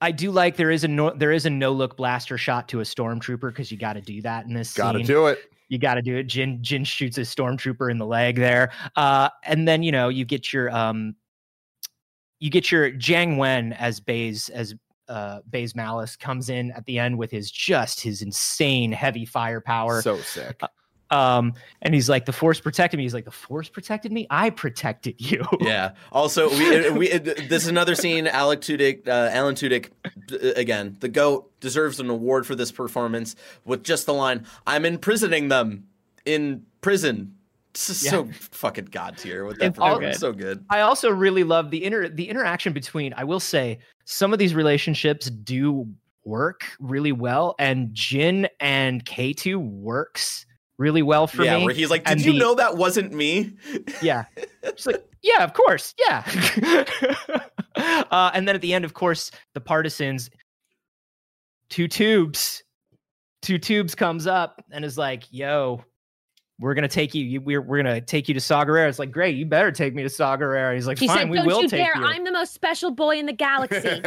I 0.00 0.12
do 0.12 0.30
like 0.30 0.56
there 0.56 0.70
is 0.70 0.84
a 0.84 0.88
no, 0.88 1.10
there 1.10 1.32
is 1.32 1.46
a 1.46 1.50
no 1.50 1.72
look 1.72 1.96
blaster 1.96 2.38
shot 2.38 2.68
to 2.68 2.78
a 2.80 2.84
stormtrooper 2.84 3.48
because 3.50 3.72
you 3.72 3.76
got 3.78 3.94
to 3.94 4.00
do 4.00 4.22
that 4.22 4.46
in 4.46 4.54
this 4.54 4.72
Gotta 4.74 5.02
do 5.02 5.26
it. 5.26 5.40
you 5.68 5.78
got 5.78 5.94
to 5.94 6.02
do 6.02 6.16
it. 6.16 6.28
Jyn 6.28 6.60
Jyn 6.60 6.86
shoots 6.86 7.18
a 7.18 7.22
stormtrooper 7.22 7.90
in 7.90 7.98
the 7.98 8.06
leg 8.06 8.36
there, 8.36 8.70
uh, 8.94 9.28
and 9.42 9.66
then 9.66 9.82
you 9.82 9.90
know 9.90 10.08
you 10.08 10.24
get 10.24 10.52
your 10.52 10.70
um, 10.70 11.16
you 12.40 12.50
get 12.50 12.70
your 12.70 12.90
Jiang 12.90 13.36
Wen 13.36 13.72
as 13.72 14.00
Bay's 14.00 14.48
as 14.48 14.74
uh, 15.08 15.40
Baze 15.48 15.74
Malbus 15.74 16.18
comes 16.18 16.48
in 16.48 16.70
at 16.72 16.84
the 16.86 16.98
end 16.98 17.18
with 17.18 17.30
his 17.30 17.50
just 17.50 18.00
his 18.00 18.22
insane 18.22 18.92
heavy 18.92 19.24
firepower. 19.24 20.02
So 20.02 20.18
sick. 20.18 20.60
um, 21.10 21.54
and 21.82 21.94
he's 21.94 22.08
like, 22.08 22.24
"The 22.24 22.32
Force 22.32 22.60
protected 22.60 22.98
me." 22.98 23.04
He's 23.04 23.14
like, 23.14 23.24
"The 23.24 23.30
Force 23.30 23.68
protected 23.68 24.12
me. 24.12 24.26
I 24.30 24.50
protected 24.50 25.16
you." 25.18 25.44
yeah. 25.60 25.92
Also, 26.12 26.48
we, 26.50 26.90
we 26.90 27.18
this 27.18 27.64
is 27.64 27.68
another 27.68 27.94
scene. 27.94 28.26
Alec 28.26 28.60
Tudyk, 28.60 29.06
uh, 29.06 29.30
Alan 29.32 29.54
Tudyk, 29.54 29.90
uh, 30.32 30.52
again, 30.56 30.96
the 31.00 31.08
goat 31.08 31.50
deserves 31.60 32.00
an 32.00 32.08
award 32.08 32.46
for 32.46 32.54
this 32.54 32.72
performance 32.72 33.36
with 33.64 33.84
just 33.84 34.06
the 34.06 34.14
line, 34.14 34.46
"I'm 34.66 34.84
imprisoning 34.84 35.48
them 35.48 35.86
in 36.24 36.64
prison." 36.80 37.33
This 37.74 37.90
is 37.90 38.08
so 38.08 38.28
fucking 38.52 38.86
god 38.86 39.18
tier 39.18 39.44
with 39.44 39.58
that 39.58 39.76
all 39.80 39.98
good. 39.98 40.14
So 40.14 40.32
good. 40.32 40.64
I 40.70 40.80
also 40.80 41.10
really 41.10 41.42
love 41.42 41.72
the 41.72 41.84
inter 41.84 42.08
the 42.08 42.28
interaction 42.28 42.72
between. 42.72 43.12
I 43.14 43.24
will 43.24 43.40
say 43.40 43.80
some 44.04 44.32
of 44.32 44.38
these 44.38 44.54
relationships 44.54 45.28
do 45.28 45.88
work 46.24 46.62
really 46.78 47.10
well, 47.10 47.56
and 47.58 47.88
Jyn 47.88 48.48
and 48.60 49.04
K 49.04 49.32
two 49.32 49.58
works 49.58 50.46
really 50.78 51.02
well 51.02 51.26
for 51.26 51.42
yeah, 51.42 51.58
me. 51.58 51.64
where 51.64 51.74
he's 51.74 51.90
like, 51.90 52.04
"Did 52.04 52.12
and 52.12 52.24
you 52.24 52.32
the- 52.34 52.38
know 52.38 52.54
that 52.54 52.76
wasn't 52.76 53.12
me?" 53.12 53.54
Yeah, 54.00 54.26
she's 54.76 54.86
like, 54.86 55.04
yeah, 55.22 55.42
of 55.42 55.52
course, 55.52 55.94
yeah. 55.98 56.22
uh, 57.76 58.30
and 58.34 58.46
then 58.46 58.54
at 58.54 58.60
the 58.60 58.72
end, 58.72 58.84
of 58.84 58.94
course, 58.94 59.32
the 59.54 59.60
partisans, 59.60 60.30
two 61.70 61.88
tubes, 61.88 62.62
two 63.42 63.58
tubes 63.58 63.96
comes 63.96 64.28
up 64.28 64.62
and 64.70 64.84
is 64.84 64.96
like, 64.96 65.24
"Yo." 65.32 65.84
We're 66.60 66.74
gonna 66.74 66.86
take 66.88 67.14
you. 67.16 67.24
you 67.24 67.40
we're 67.40 67.60
we're 67.60 67.78
gonna 67.82 68.00
take 68.00 68.28
you 68.28 68.34
to 68.34 68.40
Saw 68.40 68.64
Gerrera. 68.64 68.88
It's 68.88 69.00
like 69.00 69.10
great. 69.10 69.34
You 69.36 69.44
better 69.44 69.72
take 69.72 69.92
me 69.94 70.02
to 70.04 70.08
Saw 70.08 70.36
Gerrera. 70.36 70.74
He's 70.74 70.86
like, 70.86 70.98
She 70.98 71.08
fine, 71.08 71.16
said, 71.18 71.30
we 71.30 71.38
"Don't 71.38 71.46
will 71.48 71.62
you 71.62 71.68
take 71.68 71.84
dare! 71.84 71.96
you. 72.00 72.06
I'm 72.06 72.22
the 72.24 72.30
most 72.32 72.54
special 72.54 72.92
boy 72.92 73.18
in 73.18 73.26
the 73.26 73.32
galaxy, 73.32 73.88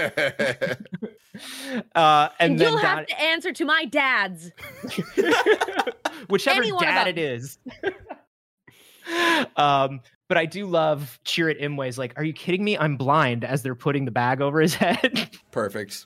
uh, 1.96 2.30
and, 2.40 2.52
and 2.54 2.60
then 2.60 2.72
you'll 2.72 2.82
down- 2.82 2.98
have 3.00 3.08
to 3.08 3.22
answer 3.22 3.52
to 3.52 3.66
my 3.66 3.86
dad's." 3.86 4.52
whichever 6.30 6.62
Any 6.62 6.72
dad 6.80 7.08
it 7.10 7.16
them. 7.16 7.26
is. 7.26 7.58
um, 9.58 10.02
but 10.28 10.38
I 10.38 10.46
do 10.46 10.66
love 10.66 11.20
Chirrut 11.26 11.62
Imwe's 11.62 11.98
like, 11.98 12.14
"Are 12.18 12.24
you 12.24 12.34
kidding 12.34 12.64
me? 12.64 12.78
I'm 12.78 12.98
blind." 12.98 13.44
As 13.44 13.62
they're 13.64 13.76
putting 13.76 14.06
the 14.06 14.12
bag 14.12 14.42
over 14.42 14.60
his 14.62 14.74
head. 14.74 15.30
Perfect. 15.52 16.06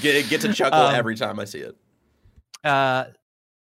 Get 0.00 0.28
get 0.28 0.40
to 0.42 0.52
chuckle 0.52 0.78
Um, 0.80 0.94
every 0.94 1.16
time 1.16 1.40
I 1.40 1.44
see 1.44 1.60
it. 1.60 1.76
uh, 2.64 3.04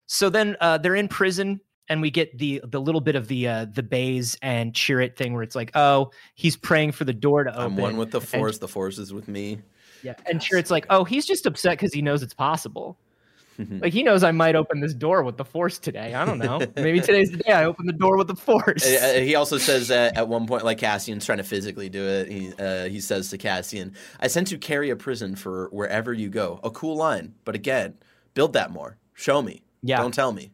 so 0.07 0.29
then 0.29 0.57
uh, 0.59 0.77
they're 0.79 0.95
in 0.95 1.07
prison, 1.07 1.59
and 1.89 2.01
we 2.01 2.11
get 2.11 2.37
the 2.37 2.61
the 2.63 2.79
little 2.79 3.01
bit 3.01 3.15
of 3.15 3.27
the 3.27 3.47
uh, 3.47 3.65
the 3.65 3.83
Baze 3.83 4.37
and 4.41 4.73
Chirrut 4.73 5.15
thing 5.15 5.33
where 5.33 5.43
it's 5.43 5.55
like, 5.55 5.71
"Oh, 5.75 6.11
he's 6.35 6.55
praying 6.55 6.93
for 6.93 7.03
the 7.03 7.13
door 7.13 7.43
to 7.43 7.51
open." 7.51 7.63
I'm 7.63 7.77
one 7.77 7.97
with 7.97 8.11
the 8.11 8.21
force. 8.21 8.59
The 8.59 8.67
force 8.67 8.97
is 8.97 9.11
with 9.13 9.27
me. 9.27 9.59
yeah, 10.03 10.13
and 10.25 10.39
Chirrut's 10.39 10.71
like, 10.71 10.85
"Oh, 10.89 11.03
he's 11.03 11.25
just 11.25 11.45
upset 11.45 11.73
because 11.73 11.93
he 11.93 12.01
knows 12.01 12.23
it's 12.23 12.33
possible." 12.33 12.97
Like 13.81 13.91
he 13.91 14.03
knows 14.03 14.23
I 14.23 14.31
might 14.31 14.55
open 14.55 14.79
this 14.79 14.93
door 14.93 15.21
with 15.21 15.35
the 15.35 15.43
force 15.43 15.79
today. 15.79 16.13
I 16.13 16.23
don't 16.23 16.37
know. 16.39 16.61
Maybe 16.77 17.01
today's 17.01 17.29
the 17.29 17.39
day 17.39 17.51
I 17.51 17.65
open 17.65 17.87
the 17.87 17.91
door 17.91 18.15
with 18.17 18.27
the 18.27 18.35
force. 18.37 18.85
Uh, 18.87 19.15
uh, 19.17 19.19
he 19.19 19.35
also 19.35 19.57
says 19.57 19.89
that 19.89 20.15
at 20.17 20.29
one 20.29 20.47
point, 20.47 20.63
like 20.63 20.77
Cassian's 20.77 21.25
trying 21.25 21.39
to 21.39 21.43
physically 21.43 21.89
do 21.89 22.01
it. 22.07 22.31
He 22.31 22.53
uh, 22.57 22.85
he 22.85 23.01
says 23.01 23.29
to 23.31 23.37
Cassian, 23.37 23.95
"I 24.21 24.27
sent 24.27 24.49
you 24.49 24.57
carry 24.57 24.91
a 24.91 24.95
prison 24.95 25.35
for 25.35 25.67
wherever 25.71 26.13
you 26.13 26.29
go." 26.29 26.61
A 26.63 26.69
cool 26.69 26.95
line, 26.95 27.33
but 27.43 27.53
again, 27.53 27.95
build 28.33 28.53
that 28.53 28.71
more. 28.71 28.95
Show 29.13 29.41
me. 29.41 29.61
Yeah. 29.81 29.97
Don't 29.97 30.13
tell 30.13 30.31
me. 30.31 30.51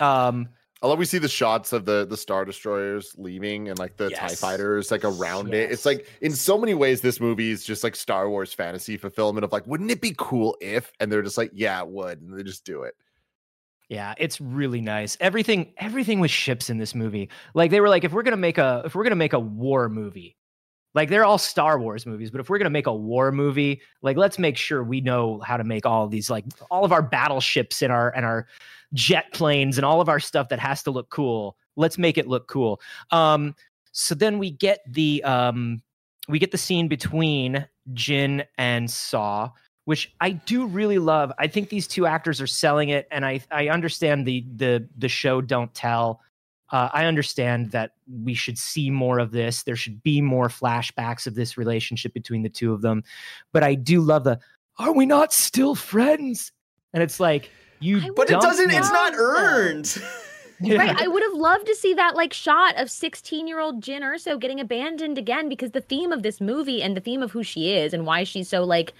Um, 0.00 0.48
I 0.84 0.86
love 0.86 0.98
we 0.98 1.06
see 1.06 1.16
the 1.16 1.28
shots 1.28 1.72
of 1.72 1.86
the 1.86 2.04
the 2.04 2.16
star 2.16 2.44
destroyers 2.44 3.14
leaving 3.16 3.70
and 3.70 3.78
like 3.78 3.96
the 3.96 4.10
Tie 4.10 4.34
fighters 4.34 4.90
like 4.90 5.02
around 5.02 5.54
it. 5.54 5.72
It's 5.72 5.86
like 5.86 6.06
in 6.20 6.32
so 6.32 6.58
many 6.58 6.74
ways 6.74 7.00
this 7.00 7.20
movie 7.20 7.50
is 7.50 7.64
just 7.64 7.82
like 7.82 7.96
Star 7.96 8.28
Wars 8.28 8.52
fantasy 8.52 8.98
fulfillment 8.98 9.44
of 9.44 9.52
like, 9.52 9.66
wouldn't 9.66 9.90
it 9.90 10.02
be 10.02 10.14
cool 10.18 10.58
if? 10.60 10.92
And 11.00 11.10
they're 11.10 11.22
just 11.22 11.38
like, 11.38 11.50
yeah, 11.54 11.80
it 11.80 11.88
would, 11.88 12.20
and 12.20 12.38
they 12.38 12.42
just 12.42 12.66
do 12.66 12.82
it. 12.82 12.94
Yeah, 13.88 14.12
it's 14.18 14.42
really 14.42 14.82
nice. 14.82 15.16
Everything 15.20 15.72
everything 15.78 16.20
with 16.20 16.30
ships 16.30 16.68
in 16.68 16.76
this 16.76 16.94
movie. 16.94 17.30
Like 17.54 17.70
they 17.70 17.80
were 17.80 17.88
like 17.88 18.04
if 18.04 18.12
we're 18.12 18.22
going 18.22 18.32
to 18.32 18.36
make 18.36 18.58
a 18.58 18.82
if 18.84 18.94
we're 18.94 19.04
going 19.04 19.12
to 19.12 19.16
make 19.16 19.32
a 19.32 19.40
war 19.40 19.88
movie. 19.88 20.36
Like 20.94 21.08
they're 21.08 21.24
all 21.24 21.38
Star 21.38 21.78
Wars 21.80 22.04
movies, 22.06 22.30
but 22.30 22.40
if 22.40 22.48
we're 22.48 22.58
going 22.58 22.66
to 22.66 22.70
make 22.70 22.86
a 22.86 22.94
war 22.94 23.32
movie, 23.32 23.80
like 24.02 24.16
let's 24.16 24.38
make 24.38 24.56
sure 24.56 24.84
we 24.84 25.00
know 25.00 25.40
how 25.40 25.56
to 25.56 25.64
make 25.64 25.86
all 25.86 26.06
these 26.08 26.28
like 26.28 26.44
all 26.70 26.84
of 26.84 26.92
our 26.92 27.02
battleships 27.02 27.82
and 27.82 27.90
our 27.92 28.10
and 28.10 28.24
our 28.24 28.46
jet 28.94 29.32
planes 29.32 29.76
and 29.76 29.84
all 29.84 30.00
of 30.00 30.08
our 30.08 30.20
stuff 30.20 30.48
that 30.48 30.58
has 30.58 30.82
to 30.84 30.90
look 30.90 31.10
cool. 31.10 31.56
Let's 31.76 31.98
make 31.98 32.16
it 32.16 32.26
look 32.26 32.48
cool. 32.48 32.80
Um 33.10 33.54
so 33.92 34.14
then 34.14 34.38
we 34.38 34.50
get 34.50 34.80
the 34.88 35.22
um 35.24 35.82
we 36.28 36.38
get 36.38 36.52
the 36.52 36.58
scene 36.58 36.88
between 36.88 37.66
Jyn 37.92 38.46
and 38.56 38.90
Saw 38.90 39.50
which 39.84 40.14
I 40.20 40.30
do 40.30 40.66
really 40.66 40.98
love. 40.98 41.32
I 41.38 41.46
think 41.46 41.68
these 41.68 41.86
two 41.86 42.06
actors 42.06 42.40
are 42.40 42.46
selling 42.46 42.88
it, 42.88 43.06
and 43.10 43.24
I 43.24 43.40
I 43.50 43.68
understand 43.68 44.26
the 44.26 44.44
the 44.56 44.88
the 44.96 45.08
show 45.08 45.40
don't 45.40 45.74
tell. 45.74 46.20
Uh, 46.70 46.88
I 46.92 47.04
understand 47.04 47.70
that 47.72 47.92
we 48.08 48.34
should 48.34 48.58
see 48.58 48.90
more 48.90 49.18
of 49.18 49.30
this. 49.30 49.62
There 49.62 49.76
should 49.76 50.02
be 50.02 50.20
more 50.20 50.48
flashbacks 50.48 51.26
of 51.26 51.34
this 51.34 51.58
relationship 51.58 52.14
between 52.14 52.42
the 52.42 52.48
two 52.48 52.72
of 52.72 52.80
them. 52.80 53.04
But 53.52 53.62
I 53.62 53.74
do 53.74 54.00
love 54.00 54.24
the 54.24 54.40
"Are 54.78 54.92
we 54.92 55.06
not 55.06 55.32
still 55.32 55.74
friends?" 55.74 56.52
And 56.92 57.02
it's 57.02 57.20
like 57.20 57.50
you, 57.84 58.12
But 58.14 58.30
it 58.30 58.40
doesn't. 58.40 58.68
know. 58.68 58.78
It's 58.78 58.90
not 58.92 59.12
earned. 59.16 59.96
Yeah. 60.60 60.78
Right. 60.78 60.96
I 61.00 61.08
would 61.08 61.22
have 61.22 61.34
loved 61.34 61.66
to 61.66 61.74
see 61.74 61.94
that 61.94 62.14
like 62.14 62.32
shot 62.32 62.76
of 62.76 62.90
16 62.90 63.46
year 63.46 63.60
old 63.60 63.82
Jyn 63.82 64.00
Erso 64.02 64.38
getting 64.38 64.60
abandoned 64.60 65.18
again 65.18 65.48
because 65.48 65.72
the 65.72 65.80
theme 65.80 66.12
of 66.12 66.22
this 66.22 66.40
movie 66.40 66.82
and 66.82 66.96
the 66.96 67.00
theme 67.00 67.22
of 67.22 67.32
who 67.32 67.42
she 67.42 67.74
is 67.74 67.92
and 67.92 68.06
why 68.06 68.24
she's 68.24 68.48
so 68.48 68.62
like 68.64 68.92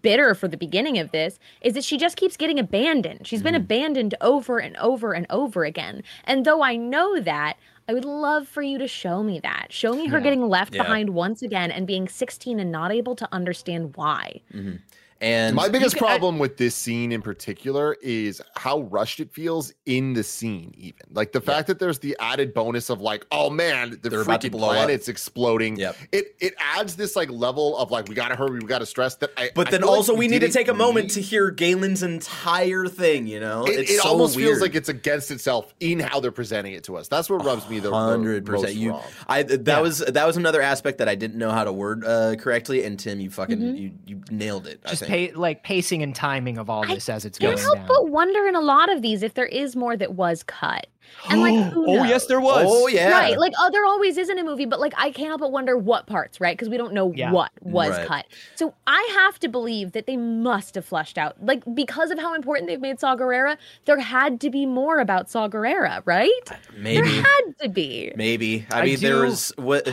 bitter 0.00 0.34
for 0.34 0.48
the 0.48 0.56
beginning 0.56 0.98
of 0.98 1.10
this 1.10 1.38
is 1.60 1.74
that 1.74 1.84
she 1.84 1.96
just 1.96 2.16
keeps 2.16 2.36
getting 2.36 2.58
abandoned. 2.58 3.26
She's 3.26 3.42
been 3.42 3.54
mm. 3.54 3.58
abandoned 3.58 4.14
over 4.20 4.58
and 4.58 4.76
over 4.76 5.12
and 5.12 5.26
over 5.30 5.64
again. 5.64 6.02
And 6.24 6.44
though 6.44 6.62
I 6.62 6.76
know 6.76 7.20
that, 7.20 7.56
I 7.88 7.94
would 7.94 8.04
love 8.04 8.46
for 8.46 8.62
you 8.62 8.78
to 8.78 8.86
show 8.86 9.22
me 9.22 9.40
that. 9.40 9.66
Show 9.70 9.94
me 9.94 10.06
her 10.06 10.18
Yeah. 10.18 10.22
getting 10.24 10.48
left 10.48 10.74
Yeah. 10.74 10.82
behind 10.84 11.10
once 11.10 11.42
again 11.42 11.70
and 11.70 11.86
being 11.86 12.06
16 12.08 12.60
and 12.60 12.70
not 12.70 12.92
able 12.92 13.16
to 13.16 13.28
understand 13.32 13.96
why. 13.96 14.40
Mm-hmm. 14.54 14.76
And 15.22 15.54
My 15.54 15.68
biggest 15.68 15.94
can- 15.96 16.04
I- 16.04 16.08
problem 16.08 16.40
with 16.40 16.56
this 16.56 16.74
scene 16.74 17.12
in 17.12 17.22
particular 17.22 17.96
is 18.02 18.42
how 18.56 18.80
rushed 18.80 19.20
it 19.20 19.32
feels 19.32 19.72
in 19.86 20.14
the 20.14 20.24
scene, 20.24 20.74
even. 20.76 21.06
Like 21.12 21.30
the 21.30 21.40
fact 21.40 21.68
that 21.68 21.78
there's 21.78 22.00
the 22.00 22.16
added 22.18 22.52
bonus 22.52 22.90
of 22.90 23.00
like, 23.00 23.24
oh 23.30 23.48
man, 23.48 23.98
the 24.02 24.10
They're 24.10 24.22
about 24.22 24.40
to 24.40 24.48
freaking 24.48 24.52
blow 24.52 24.70
up. 24.70 24.74
planet's 24.74 25.08
exploding. 25.08 25.76
Yep. 25.76 25.96
It 26.10 26.34
it 26.40 26.54
adds 26.58 26.96
this 26.96 27.14
like 27.14 27.30
level 27.30 27.78
of 27.78 27.92
like 27.92 28.08
we 28.08 28.16
gotta 28.16 28.34
hurry, 28.34 28.58
we 28.58 28.66
gotta 28.66 28.84
stress 28.84 29.14
that 29.16 29.30
I 29.36 29.50
But 29.54 29.68
I 29.68 29.70
then 29.70 29.80
feel 29.82 29.90
like 29.90 29.96
also 29.96 30.14
we 30.14 30.26
need 30.26 30.40
to 30.40 30.48
take 30.50 30.66
a 30.66 30.74
moment 30.74 31.10
to 31.12 31.20
hear 31.20 31.50
Galen's 31.52 32.02
entire 32.02 32.86
thing. 32.88 33.28
You 33.28 33.38
know, 33.38 33.64
It, 33.64 33.78
it's 33.78 33.90
it 33.92 34.00
so 34.00 34.08
almost 34.08 34.34
weird. 34.34 34.48
feels 34.48 34.60
like 34.60 34.74
it's 34.74 34.88
against 34.88 35.30
itself 35.30 35.72
in 35.78 36.00
how 36.00 36.18
they're 36.18 36.32
presenting 36.32 36.72
it 36.74 36.82
to 36.84 36.96
us. 36.96 37.06
That's 37.06 37.30
what 37.30 37.44
rubs 37.44 37.68
me 37.70 37.78
the, 37.78 37.90
the 37.90 37.94
hundred 37.96 38.44
percent. 38.44 38.74
You, 38.74 38.90
wrong. 38.90 39.02
I 39.28 39.44
that 39.44 39.64
Yeah. 39.66 39.80
was 39.80 39.98
that 40.00 40.26
was 40.26 40.36
another 40.36 40.60
aspect 40.60 40.98
that 40.98 41.08
I 41.08 41.14
didn't 41.14 41.38
know 41.38 41.50
how 41.52 41.62
to 41.62 41.72
word 41.72 42.04
uh, 42.04 42.34
correctly. 42.34 42.82
And 42.82 42.98
Tim, 42.98 43.20
you 43.20 43.30
fucking 43.30 43.58
Mhm. 43.60 43.78
you 43.78 43.92
you 44.04 44.20
nailed 44.32 44.66
it. 44.66 44.80
just 44.82 44.94
I 45.04 45.06
think. 45.06 45.11
Pay, 45.12 45.32
like 45.32 45.62
pacing 45.62 46.02
and 46.02 46.14
timing 46.14 46.56
of 46.58 46.70
all 46.70 46.84
I 46.84 46.94
this 46.94 47.08
as 47.08 47.24
it's 47.24 47.38
going 47.38 47.56
Can't 47.56 47.66
going 47.66 47.76
help 47.78 47.88
down. 47.88 48.02
but 48.02 48.08
wonder 48.10 48.46
in 48.46 48.54
a 48.56 48.60
lot 48.60 48.90
of 48.90 49.02
these 49.02 49.22
if 49.22 49.34
there 49.34 49.46
is 49.46 49.76
more 49.76 49.96
that 49.96 50.14
was 50.14 50.42
cut. 50.42 50.86
And 51.30 51.42
like, 51.42 51.54
who 51.72 51.84
oh 51.88 52.04
yes, 52.04 52.26
there 52.26 52.40
was. 52.40 52.66
Oh 52.68 52.86
yeah, 52.86 53.10
Right. 53.10 53.38
Like, 53.38 53.52
oh, 53.60 53.68
there 53.70 53.84
always 53.84 54.16
is 54.16 54.30
in 54.30 54.38
a 54.38 54.44
movie, 54.44 54.64
but 54.64 54.80
like, 54.80 54.94
I 54.96 55.10
can't 55.10 55.28
help 55.28 55.40
but 55.40 55.52
wonder 55.52 55.76
what 55.76 56.06
parts, 56.06 56.40
right? 56.40 56.56
Because 56.56 56.68
we 56.70 56.76
don't 56.78 56.94
know 56.94 57.12
Yeah. 57.14 57.30
what 57.32 57.50
was 57.60 57.90
Right. 57.90 58.06
cut. 58.06 58.26
So 58.54 58.74
I 58.86 59.06
have 59.20 59.38
to 59.40 59.48
believe 59.48 59.92
that 59.92 60.06
they 60.06 60.16
must 60.16 60.74
have 60.76 60.84
flushed 60.84 61.18
out, 61.18 61.36
like, 61.44 61.62
because 61.74 62.10
of 62.10 62.18
how 62.18 62.34
important 62.34 62.68
they've 62.68 62.80
made 62.80 62.98
Saw 63.00 63.14
Gerrera, 63.16 63.56
there 63.84 63.98
had 63.98 64.40
to 64.40 64.50
be 64.50 64.64
more 64.64 64.98
about 65.00 65.28
Saw 65.28 65.48
Gerrera, 65.48 66.00
right? 66.06 66.30
Maybe 66.76 67.02
there 67.08 67.22
had 67.22 67.58
to 67.62 67.68
be. 67.68 68.12
maybe. 68.16 68.66
I, 68.70 68.80
I 68.80 68.84
mean, 68.84 68.98
there 69.00 69.20
was 69.20 69.52
what. 69.56 69.86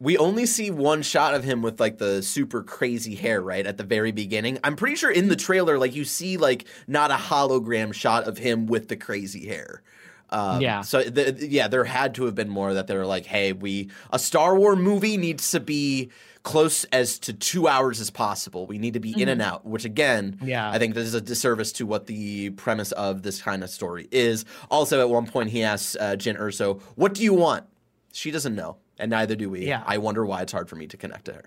We 0.00 0.16
only 0.16 0.46
see 0.46 0.70
one 0.70 1.02
shot 1.02 1.34
of 1.34 1.44
him 1.44 1.60
with 1.60 1.78
like 1.78 1.98
the 1.98 2.22
super 2.22 2.62
crazy 2.62 3.14
hair, 3.14 3.42
right 3.42 3.66
at 3.66 3.76
the 3.76 3.84
very 3.84 4.12
beginning. 4.12 4.58
I'm 4.64 4.74
pretty 4.74 4.96
sure 4.96 5.10
in 5.10 5.28
the 5.28 5.36
trailer, 5.36 5.78
like 5.78 5.94
you 5.94 6.04
see 6.04 6.38
like 6.38 6.64
not 6.86 7.10
a 7.10 7.16
hologram 7.16 7.92
shot 7.92 8.24
of 8.24 8.38
him 8.38 8.66
with 8.66 8.88
the 8.88 8.96
crazy 8.96 9.46
hair. 9.46 9.82
Um, 10.30 10.60
Yeah. 10.62 10.80
So 10.80 11.02
the, 11.02 11.36
yeah, 11.46 11.68
there 11.68 11.84
had 11.84 12.14
to 12.14 12.24
have 12.24 12.34
been 12.34 12.48
more 12.48 12.72
that 12.74 12.86
they 12.86 12.96
were 12.96 13.04
like, 13.06 13.26
hey, 13.26 13.52
we 13.52 13.90
a 14.10 14.18
Star 14.18 14.56
Wars 14.56 14.78
movie 14.78 15.16
needs 15.18 15.50
to 15.50 15.60
be 15.60 16.10
close 16.44 16.84
as 16.84 17.18
to 17.18 17.34
two 17.34 17.68
hours 17.68 18.00
as 18.00 18.08
possible. 18.08 18.66
We 18.66 18.78
need 18.78 18.94
to 18.94 19.00
be 19.00 19.20
in 19.20 19.28
and 19.28 19.42
out. 19.42 19.66
Which 19.66 19.84
again, 19.84 20.38
Yeah. 20.42 20.70
I 20.70 20.78
think 20.78 20.94
this 20.94 21.06
is 21.06 21.14
a 21.14 21.20
disservice 21.20 21.72
to 21.72 21.84
what 21.84 22.06
the 22.06 22.50
premise 22.50 22.92
of 22.92 23.22
this 23.22 23.42
kind 23.42 23.62
of 23.62 23.68
story 23.68 24.08
is. 24.10 24.46
Also, 24.70 25.00
at 25.00 25.10
one 25.10 25.26
point, 25.26 25.50
he 25.50 25.62
asks 25.62 25.94
uh, 25.96 26.16
Jyn 26.16 26.38
Erso, 26.40 26.80
"What 26.94 27.12
do 27.12 27.22
you 27.22 27.34
want?" 27.34 27.64
She 28.12 28.30
doesn't 28.30 28.54
know, 28.54 28.78
and 29.00 29.10
neither 29.10 29.34
do 29.34 29.50
we. 29.50 29.66
Yeah. 29.66 29.82
I 29.86 29.98
wonder 29.98 30.24
why 30.24 30.42
it's 30.42 30.52
hard 30.52 30.68
for 30.68 30.76
me 30.76 30.86
to 30.86 30.96
connect 30.96 31.24
to 31.26 31.32
her. 31.32 31.44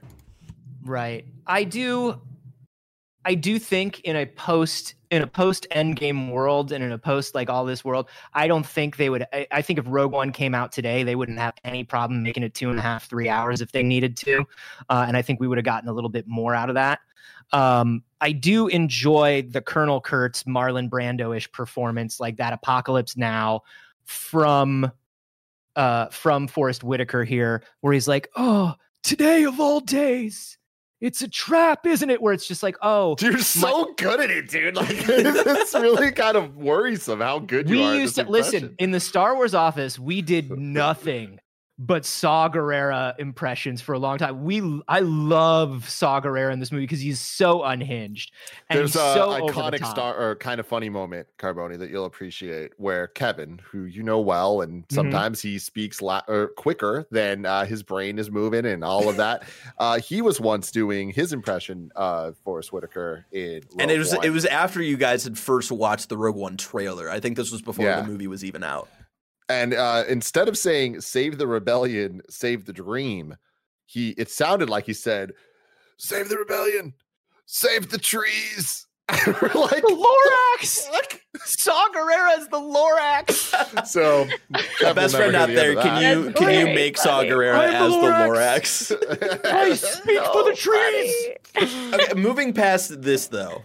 Right. 0.83 1.25
I 1.47 1.63
do 1.63 2.19
I 3.25 3.35
do 3.35 3.57
think 3.57 4.01
in 4.01 4.15
a 4.15 4.25
post 4.25 4.95
in 5.09 5.21
a 5.21 5.27
post 5.27 5.67
endgame 5.71 6.31
world 6.31 6.71
and 6.71 6.83
in 6.83 6.91
a 6.91 6.97
post 6.97 7.35
like 7.35 7.49
all 7.49 7.63
this 7.65 7.85
world, 7.85 8.09
I 8.33 8.47
don't 8.47 8.65
think 8.65 8.97
they 8.97 9.09
would 9.09 9.25
I, 9.31 9.47
I 9.51 9.61
think 9.61 9.79
if 9.79 9.85
Rogue 9.87 10.11
One 10.11 10.31
came 10.31 10.53
out 10.53 10.71
today, 10.71 11.03
they 11.03 11.15
wouldn't 11.15 11.39
have 11.39 11.53
any 11.63 11.83
problem 11.83 12.23
making 12.23 12.43
it 12.43 12.53
two 12.53 12.69
and 12.69 12.79
a 12.79 12.81
half, 12.81 13.07
three 13.07 13.29
hours 13.29 13.61
if 13.61 13.71
they 13.71 13.83
needed 13.83 14.17
to. 14.17 14.45
Uh, 14.89 15.05
and 15.07 15.15
I 15.15 15.21
think 15.21 15.39
we 15.39 15.47
would 15.47 15.57
have 15.57 15.65
gotten 15.65 15.87
a 15.87 15.93
little 15.93 16.09
bit 16.09 16.27
more 16.27 16.53
out 16.53 16.69
of 16.69 16.75
that. 16.75 16.99
Um, 17.51 18.03
I 18.19 18.31
do 18.31 18.67
enjoy 18.67 19.43
the 19.49 19.61
Colonel 19.61 20.01
Kurtz 20.01 20.43
Marlon 20.43 20.89
Brando-ish 20.89 21.51
performance, 21.51 22.19
like 22.19 22.37
that 22.37 22.51
Apocalypse 22.53 23.15
Now 23.15 23.61
from 24.05 24.91
uh 25.75 26.07
from 26.07 26.47
Forest 26.47 26.83
Whitaker 26.83 27.23
here, 27.23 27.63
where 27.81 27.93
he's 27.93 28.07
like, 28.07 28.29
Oh, 28.35 28.75
today 29.03 29.43
of 29.43 29.59
all 29.59 29.79
days, 29.79 30.57
it's 31.01 31.21
a 31.21 31.27
trap, 31.27 31.85
isn't 31.85 32.09
it? 32.09 32.21
Where 32.21 32.33
it's 32.33 32.47
just 32.47 32.63
like, 32.63 32.77
oh, 32.81 33.15
You're 33.19 33.37
so 33.39 33.93
good 33.97 34.21
at 34.21 34.31
it, 34.31 34.49
dude. 34.49 34.75
Like 34.75 34.87
it's 34.91 35.73
really 35.73 36.11
kind 36.11 36.37
of 36.37 36.55
worrisome 36.55 37.19
how 37.19 37.39
good 37.39 37.69
you 37.69 37.77
we 37.77 37.83
are. 37.83 37.93
at 37.93 37.99
used 37.99 38.15
to 38.15 38.23
listen 38.23 38.75
in 38.79 38.91
the 38.91 38.99
Star 38.99 39.35
Wars 39.35 39.53
office. 39.53 39.99
We 39.99 40.21
did 40.21 40.49
nothing 40.57 41.39
but 41.79 42.05
Saw 42.05 42.49
Gerrera 42.49 43.17
impressions 43.17 43.81
for 43.81 43.93
a 43.93 43.99
long 43.99 44.19
time. 44.19 44.43
We 44.43 44.81
I 44.87 44.99
love 44.99 45.89
Saw 45.89 46.21
Gerrera 46.21 46.53
in 46.53 46.59
this 46.59 46.71
movie 46.71 46.83
because 46.83 46.99
he's 46.99 47.19
so 47.19 47.63
unhinged 47.63 48.31
and 48.69 48.77
There's 48.77 48.93
he's 48.93 49.01
a 49.01 49.13
so 49.15 49.31
over 49.33 49.51
the 49.51 49.77
iconic 49.79 49.85
star 49.89 50.15
or 50.15 50.35
kind 50.35 50.59
of 50.59 50.67
funny 50.67 50.89
moment, 50.89 51.27
Carboni, 51.39 51.79
that 51.79 51.89
you'll 51.89 52.05
appreciate, 52.05 52.73
where 52.77 53.07
Kevin, 53.07 53.59
who 53.71 53.85
you 53.85 54.03
know 54.03 54.19
well, 54.19 54.61
and 54.61 54.83
Mm-hmm. 54.83 54.95
sometimes 54.95 55.41
he 55.41 55.57
speaks 55.57 56.01
la- 56.01 56.21
or 56.27 56.49
quicker 56.49 57.07
than 57.09 57.45
uh, 57.45 57.65
his 57.65 57.81
brain 57.81 58.19
is 58.19 58.29
moving, 58.29 58.65
and 58.65 58.83
all 58.83 59.09
of 59.09 59.17
that. 59.17 59.43
uh, 59.79 59.99
he 59.99 60.21
was 60.21 60.39
once 60.39 60.69
doing 60.71 61.09
his 61.09 61.33
impression 61.33 61.91
of 61.95 62.37
Forest 62.45 62.71
Whitaker 62.71 63.25
in, 63.31 63.61
and 63.79 63.89
it 63.89 63.97
was 63.97 64.15
One. 64.15 64.25
it 64.25 64.29
was 64.29 64.45
after 64.45 64.81
you 64.81 64.95
guys 64.97 65.23
had 65.23 65.37
first 65.39 65.71
watched 65.71 66.09
the 66.09 66.17
Rogue 66.17 66.35
One 66.35 66.55
trailer. 66.57 67.09
I 67.09 67.19
think 67.19 67.35
this 67.35 67.51
was 67.51 67.61
before 67.63 67.85
Yeah. 67.85 68.01
the 68.01 68.07
movie 68.07 68.27
was 68.27 68.43
even 68.45 68.63
out. 68.63 68.87
And 69.49 69.73
uh, 69.73 70.03
instead 70.07 70.47
of 70.47 70.57
saying 70.57 71.01
"save 71.01 71.37
the 71.37 71.47
rebellion, 71.47 72.21
save 72.29 72.65
the 72.65 72.73
dream," 72.73 73.35
he 73.85 74.09
it 74.11 74.29
sounded 74.29 74.69
like 74.69 74.85
he 74.85 74.93
said, 74.93 75.31
"Save 75.97 76.29
the 76.29 76.37
rebellion, 76.37 76.93
save 77.45 77.89
the 77.89 77.97
trees." 77.97 78.87
We're 79.27 79.33
like, 79.53 79.81
The 79.83 80.05
Lorax. 80.61 80.87
"Fuck?" 80.87 81.19
Saw 81.45 81.89
Gerrera 81.89 82.39
is 82.39 82.47
the 82.47 82.57
Lorax. 82.59 83.85
so 83.85 84.25
The 84.79 84.93
best 84.93 85.15
friend 85.15 85.35
out 85.35 85.49
the 85.49 85.55
there, 85.55 85.75
can 85.75 86.01
you 86.01 86.23
That's 86.25 86.37
can 86.39 86.49
you 86.57 86.63
great, 86.65 86.75
make 86.75 86.97
Saw 86.97 87.17
buddy. 87.17 87.29
Gerrera 87.29 87.67
the 87.67 87.75
as 87.75 87.91
the 87.91 87.97
Lorax. 87.97 88.91
Lorax? 88.95 89.45
I 89.45 89.73
speak 89.75 90.23
for 90.23 90.43
the 90.45 90.55
trees. 90.55 91.93
okay, 91.93 92.13
moving 92.19 92.53
past 92.53 93.01
this 93.01 93.27
though, 93.27 93.63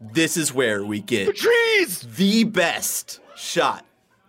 this 0.00 0.36
is 0.36 0.54
where 0.54 0.84
we 0.84 1.00
get 1.00 1.26
The 1.26 1.32
trees. 1.32 2.00
the 2.16 2.44
best 2.44 3.18
shot 3.34 3.84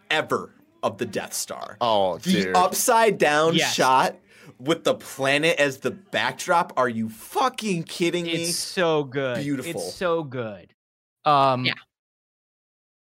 ever 0.10 0.52
of 0.84 0.98
the 0.98 1.06
Death 1.06 1.34
Star. 1.34 1.78
Oh, 1.82 2.18
the 2.20 2.32
dude. 2.44 2.56
upside 2.56 3.18
down 3.18 3.56
Yes. 3.56 3.74
shot 3.74 4.16
with 4.60 4.84
the 4.84 4.96
planet 4.96 5.60
as 5.60 5.78
the 5.80 5.92
backdrop. 5.92 6.74
Are 6.78 6.90
you 6.90 7.10
fucking 7.10 7.84
kidding 7.84 8.26
me? 8.26 8.32
It's 8.46 8.56
so 8.58 9.04
good. 9.04 9.44
Beautiful. 9.44 9.82
It's 9.82 9.94
so 9.94 10.24
good. 10.24 10.74
Um, 11.26 11.66
Yeah. 11.66 11.74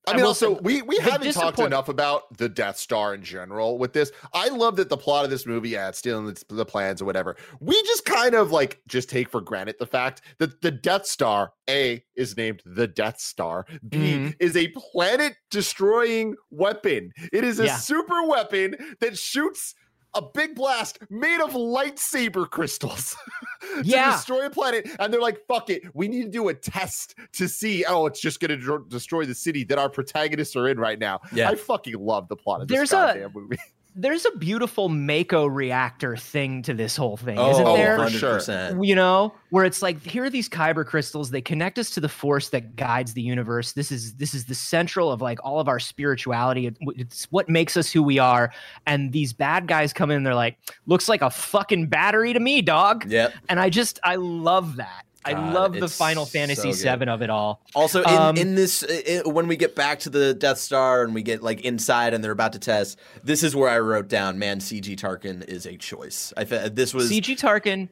I 0.06 0.16
mean, 0.16 0.24
also 0.24 0.60
we 0.60 0.82
we 0.82 0.96
haven't 0.98 1.32
talked 1.32 1.58
enough 1.58 1.88
about 1.88 2.36
the 2.36 2.48
Death 2.48 2.76
Star 2.76 3.14
in 3.14 3.22
general 3.22 3.78
with 3.78 3.92
this. 3.92 4.12
I 4.32 4.48
love 4.48 4.76
that 4.76 4.88
the 4.88 4.96
plot 4.96 5.24
of 5.24 5.30
this 5.30 5.46
movie, 5.46 5.70
yeah, 5.70 5.88
it's 5.88 5.98
stealing 5.98 6.26
the, 6.26 6.44
the 6.48 6.66
plans 6.66 7.00
or 7.00 7.04
whatever. 7.04 7.36
We 7.60 7.80
just 7.82 8.04
kind 8.04 8.34
of 8.34 8.50
like 8.50 8.80
just 8.86 9.08
take 9.08 9.28
for 9.28 9.40
granted 9.40 9.76
the 9.78 9.86
fact 9.86 10.22
that 10.38 10.60
the 10.60 10.70
Death 10.70 11.06
Star 11.06 11.52
A 11.68 12.04
is 12.16 12.36
named 12.36 12.62
the 12.66 12.86
Death 12.86 13.18
Star. 13.20 13.66
B 13.88 13.98
Mhm. 13.98 14.34
is 14.40 14.56
a 14.56 14.68
planet 14.68 15.36
destroying 15.50 16.34
weapon. 16.50 17.12
It 17.32 17.44
is 17.44 17.58
a 17.60 17.66
Yeah. 17.66 17.76
super 17.76 18.26
weapon 18.26 18.76
that 19.00 19.16
shoots 19.18 19.74
a 20.14 20.22
big 20.22 20.54
blast 20.54 20.98
made 21.10 21.40
of 21.40 21.50
lightsaber 21.52 22.48
crystals 22.48 23.16
to 23.76 23.82
Yeah. 23.84 24.12
destroy 24.12 24.46
a 24.46 24.50
planet. 24.50 24.88
And 24.98 25.12
they're 25.12 25.20
like, 25.20 25.40
fuck 25.46 25.70
it. 25.70 25.82
We 25.94 26.08
need 26.08 26.22
to 26.24 26.28
do 26.30 26.48
a 26.48 26.54
test 26.54 27.14
to 27.34 27.48
see, 27.48 27.84
oh, 27.84 28.06
it's 28.06 28.20
just 28.20 28.40
going 28.40 28.58
to 28.60 28.84
destroy 28.88 29.24
the 29.24 29.34
city 29.34 29.64
that 29.64 29.78
our 29.78 29.88
protagonists 29.88 30.56
are 30.56 30.68
in 30.68 30.78
right 30.78 30.98
now. 30.98 31.20
Yeah. 31.32 31.50
I 31.50 31.54
fucking 31.56 31.94
love 31.98 32.28
the 32.28 32.36
plot 32.36 32.62
of 32.62 32.68
this 32.68 32.76
There's 32.76 32.92
a- 32.92 32.94
goddamn 32.94 33.32
movie. 33.34 33.56
There's 33.96 34.24
a 34.24 34.36
beautiful 34.38 34.88
Mako 34.88 35.46
reactor 35.46 36.16
thing 36.16 36.62
to 36.62 36.74
this 36.74 36.96
whole 36.96 37.16
thing, 37.16 37.38
oh, 37.38 37.50
isn't 37.52 37.64
there? 37.64 37.96
for 37.98 38.10
sure. 38.10 38.38
100%. 38.38 38.84
you 38.86 38.94
know 38.96 39.32
where 39.50 39.64
it's 39.64 39.82
like 39.82 40.02
here 40.04 40.24
are 40.24 40.30
these 40.30 40.48
kyber 40.48 40.84
crystals 40.84 41.30
they 41.30 41.40
connect 41.40 41.78
us 41.78 41.90
to 41.90 42.00
the 42.00 42.08
force 42.08 42.48
that 42.48 42.74
guides 42.74 43.14
the 43.14 43.22
universe 43.22 43.72
this 43.72 43.92
is 43.92 44.14
this 44.14 44.34
is 44.34 44.46
the 44.46 44.54
central 44.54 45.12
of 45.12 45.22
like 45.22 45.38
all 45.44 45.60
of 45.60 45.68
our 45.68 45.78
spirituality 45.78 46.66
It- 46.66 46.76
it's 46.96 47.26
what 47.30 47.48
makes 47.48 47.76
us 47.76 47.92
who 47.92 48.02
we 48.02 48.18
are 48.18 48.52
and 48.86 49.12
these 49.12 49.32
bad 49.32 49.68
guys 49.68 49.92
come 49.92 50.10
in 50.10 50.16
and 50.18 50.26
they're 50.26 50.34
like 50.34 50.58
looks 50.86 51.08
like 51.08 51.22
a 51.22 51.30
fucking 51.30 51.86
battery 51.86 52.32
to 52.32 52.40
me 52.40 52.62
dog 52.62 53.08
Yep. 53.08 53.32
and 53.48 53.60
i 53.60 53.70
just 53.70 54.00
i 54.02 54.16
love 54.16 54.74
that 54.76 55.04
I 55.24 55.52
love 55.52 55.72
the 55.72 55.88
Final 55.88 56.26
Fantasy 56.26 56.72
good. 56.72 56.98
VII 57.00 57.08
of 57.08 57.22
it 57.22 57.30
all. 57.30 57.62
Also, 57.74 58.02
in, 58.02 58.08
Um, 58.08 58.36
in 58.36 58.54
this, 58.54 58.84
when 59.24 59.48
we 59.48 59.56
get 59.56 59.74
back 59.74 60.00
to 60.00 60.10
the 60.10 60.34
Death 60.34 60.58
Star 60.58 61.02
and 61.02 61.14
we 61.14 61.22
get 61.22 61.42
like 61.42 61.62
inside 61.62 62.12
and 62.14 62.22
they're 62.22 62.32
about 62.32 62.52
to 62.52 62.58
test, 62.58 62.98
this 63.22 63.42
is 63.42 63.56
where 63.56 63.70
I 63.70 63.78
wrote 63.78 64.08
down, 64.08 64.38
man, 64.38 64.60
CG 64.60 64.96
Tarkin 64.96 65.44
is 65.48 65.66
a 65.66 65.76
choice. 65.76 66.32
I 66.36 66.44
this 66.44 66.92
was 66.92 67.10
CG 67.10 67.36
Tarkin 67.38 67.88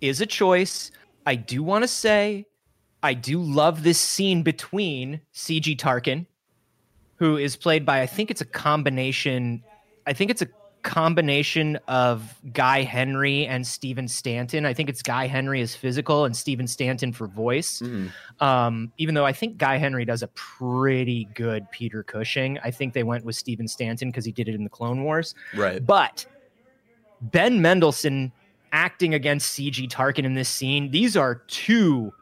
is 0.00 0.20
a 0.20 0.26
choice. 0.26 0.90
I 1.24 1.34
do 1.34 1.62
want 1.62 1.82
to 1.84 1.88
say, 1.88 2.46
I 3.02 3.14
do 3.14 3.40
love 3.40 3.82
this 3.82 3.98
scene 3.98 4.42
between 4.42 5.20
CG 5.34 5.76
Tarkin, 5.76 6.26
who 7.16 7.36
is 7.36 7.56
played 7.56 7.86
by 7.86 8.02
I 8.02 8.06
think 8.06 8.30
it's 8.30 8.40
a 8.40 8.46
combination. 8.46 9.62
I 10.06 10.12
think 10.12 10.30
it's 10.30 10.42
a 10.42 10.48
combination 10.86 11.78
of 11.88 12.34
Guy 12.52 12.82
Henry 12.82 13.44
and 13.46 13.66
Stephen 13.66 14.06
Stanton. 14.08 14.64
I 14.64 14.72
think 14.72 14.88
it's 14.88 15.02
Guy 15.02 15.26
Henry 15.26 15.60
as 15.60 15.74
physical 15.74 16.24
and 16.24 16.34
Stephen 16.36 16.66
Stanton 16.66 17.12
for 17.12 17.26
voice. 17.26 17.82
Mhm. 17.84 18.10
Um, 18.40 18.92
even 18.96 19.14
though 19.14 19.26
I 19.26 19.32
think 19.32 19.58
Guy 19.58 19.76
Henry 19.78 20.04
does 20.04 20.22
a 20.22 20.28
pretty 20.28 21.28
good 21.34 21.70
Peter 21.72 22.02
Cushing. 22.02 22.58
I 22.62 22.70
think 22.70 22.94
they 22.94 23.02
went 23.02 23.24
with 23.24 23.34
Stephen 23.36 23.66
Stanton 23.66 24.08
because 24.10 24.24
he 24.24 24.32
did 24.32 24.48
it 24.48 24.54
in 24.54 24.62
the 24.64 24.70
Clone 24.70 25.02
Wars. 25.02 25.34
right. 25.54 25.84
But 25.84 26.24
Ben 27.20 27.60
Mendelsohn 27.60 28.30
acting 28.72 29.14
against 29.14 29.52
CG 29.58 29.88
Tarkin 29.88 30.24
in 30.24 30.34
this 30.34 30.48
scene, 30.48 30.90
these 30.90 31.16
are 31.16 31.36
two. 31.48 32.12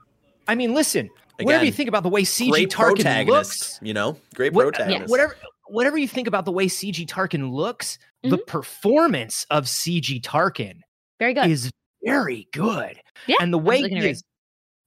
I 0.49 0.55
mean, 0.55 0.73
listen, 0.73 1.11
whatever 1.41 1.65
you 1.65 1.73
think 1.73 1.89
about 1.89 2.03
the 2.03 2.09
way 2.09 2.23
CG 2.23 2.67
Tarkin 2.69 3.27
looks, 3.27 3.79
you 3.83 3.93
know, 3.93 4.17
great 4.35 4.53
what- 4.53 4.73
protagonist. 4.75 5.11
whatever 5.11 5.37
whatever 5.67 5.97
you 5.99 6.09
think 6.09 6.29
about 6.29 6.45
the 6.45 6.53
way 6.53 6.67
CG 6.67 7.07
Tarkin 7.07 7.53
looks, 7.53 7.99
the 8.23 8.31
Mm-hmm. 8.39 8.45
performance 8.47 9.47
of 9.51 9.65
CG 9.65 10.21
Tarkin 10.23 10.81
Very 11.19 11.35
good. 11.35 11.51
is 11.51 11.71
very 12.03 12.49
good. 12.53 13.01
Yeah, 13.27 13.37
and 13.41 13.53
the 13.53 13.59
way 13.59 13.83
he 13.89 13.99
is 13.99 14.23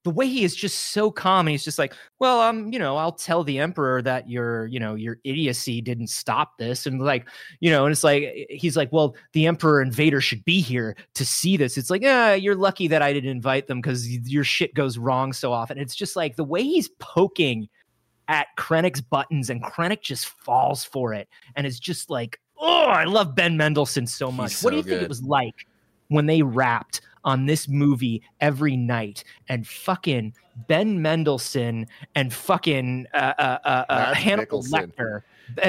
the 0.03 0.11
way 0.11 0.27
he 0.27 0.45
is 0.45 0.55
just 0.55 0.91
so 0.91 1.11
calm 1.11 1.47
and 1.47 1.51
he's 1.51 1.65
just 1.65 1.77
like 1.77 1.93
well 2.19 2.39
um 2.39 2.71
you 2.71 2.79
know 2.79 2.95
i'll 2.95 3.11
tell 3.11 3.43
the 3.43 3.59
emperor 3.59 4.01
that 4.01 4.29
your 4.29 4.65
you 4.67 4.79
know 4.79 4.95
your 4.95 5.17
idiocy 5.25 5.81
didn't 5.81 6.07
stop 6.07 6.57
this 6.57 6.85
and 6.85 7.01
like 7.01 7.27
you 7.59 7.69
know 7.69 7.83
and 7.85 7.91
it's 7.91 8.05
like 8.05 8.47
he's 8.49 8.77
like 8.77 8.89
well 8.93 9.17
the 9.33 9.45
emperor 9.45 9.81
and 9.81 9.91
vader 9.93 10.21
should 10.21 10.45
be 10.45 10.61
here 10.61 10.95
to 11.13 11.25
see 11.25 11.57
this 11.57 11.77
it's 11.77 11.89
like 11.89 12.01
yeah 12.01 12.33
you're 12.33 12.55
lucky 12.55 12.87
that 12.87 13.01
i 13.01 13.11
didn't 13.11 13.29
invite 13.31 13.67
them 13.67 13.81
because 13.81 14.07
your 14.29 14.45
shit 14.45 14.73
goes 14.73 14.97
wrong 14.97 15.33
so 15.33 15.51
often 15.51 15.77
it's 15.77 15.95
just 15.95 16.15
like 16.15 16.37
the 16.37 16.43
way 16.43 16.63
he's 16.63 16.87
poking 16.99 17.67
at 18.27 18.47
krennic's 18.57 19.01
buttons 19.01 19.49
and 19.49 19.63
krennic 19.63 20.01
just 20.01 20.25
falls 20.25 20.83
for 20.83 21.13
it 21.13 21.27
and 21.55 21.65
is 21.65 21.79
just 21.79 22.09
like 22.09 22.39
oh 22.59 22.85
i 22.85 23.03
love 23.03 23.35
ben 23.35 23.55
mendelsohn 23.55 24.07
so 24.07 24.31
much 24.31 24.63
what 24.63 24.71
do 24.71 24.77
you 24.77 24.83
think 24.83 25.01
it 25.01 25.09
was 25.09 25.23
like 25.23 25.67
when 26.09 26.25
they 26.25 26.41
rapped 26.41 27.01
on 27.23 27.45
this 27.45 27.67
movie 27.67 28.21
every 28.39 28.77
night 28.77 29.23
and 29.49 29.67
fucking 29.67 30.33
Ben 30.67 31.01
Mendelsohn 31.01 31.85
and 32.15 32.33
fucking 32.33 33.05
uh, 33.13 33.33
uh, 33.37 33.57
uh, 33.63 33.85
uh, 33.89 34.13
Hannibal. 34.13 34.63
Lecter, 34.63 35.21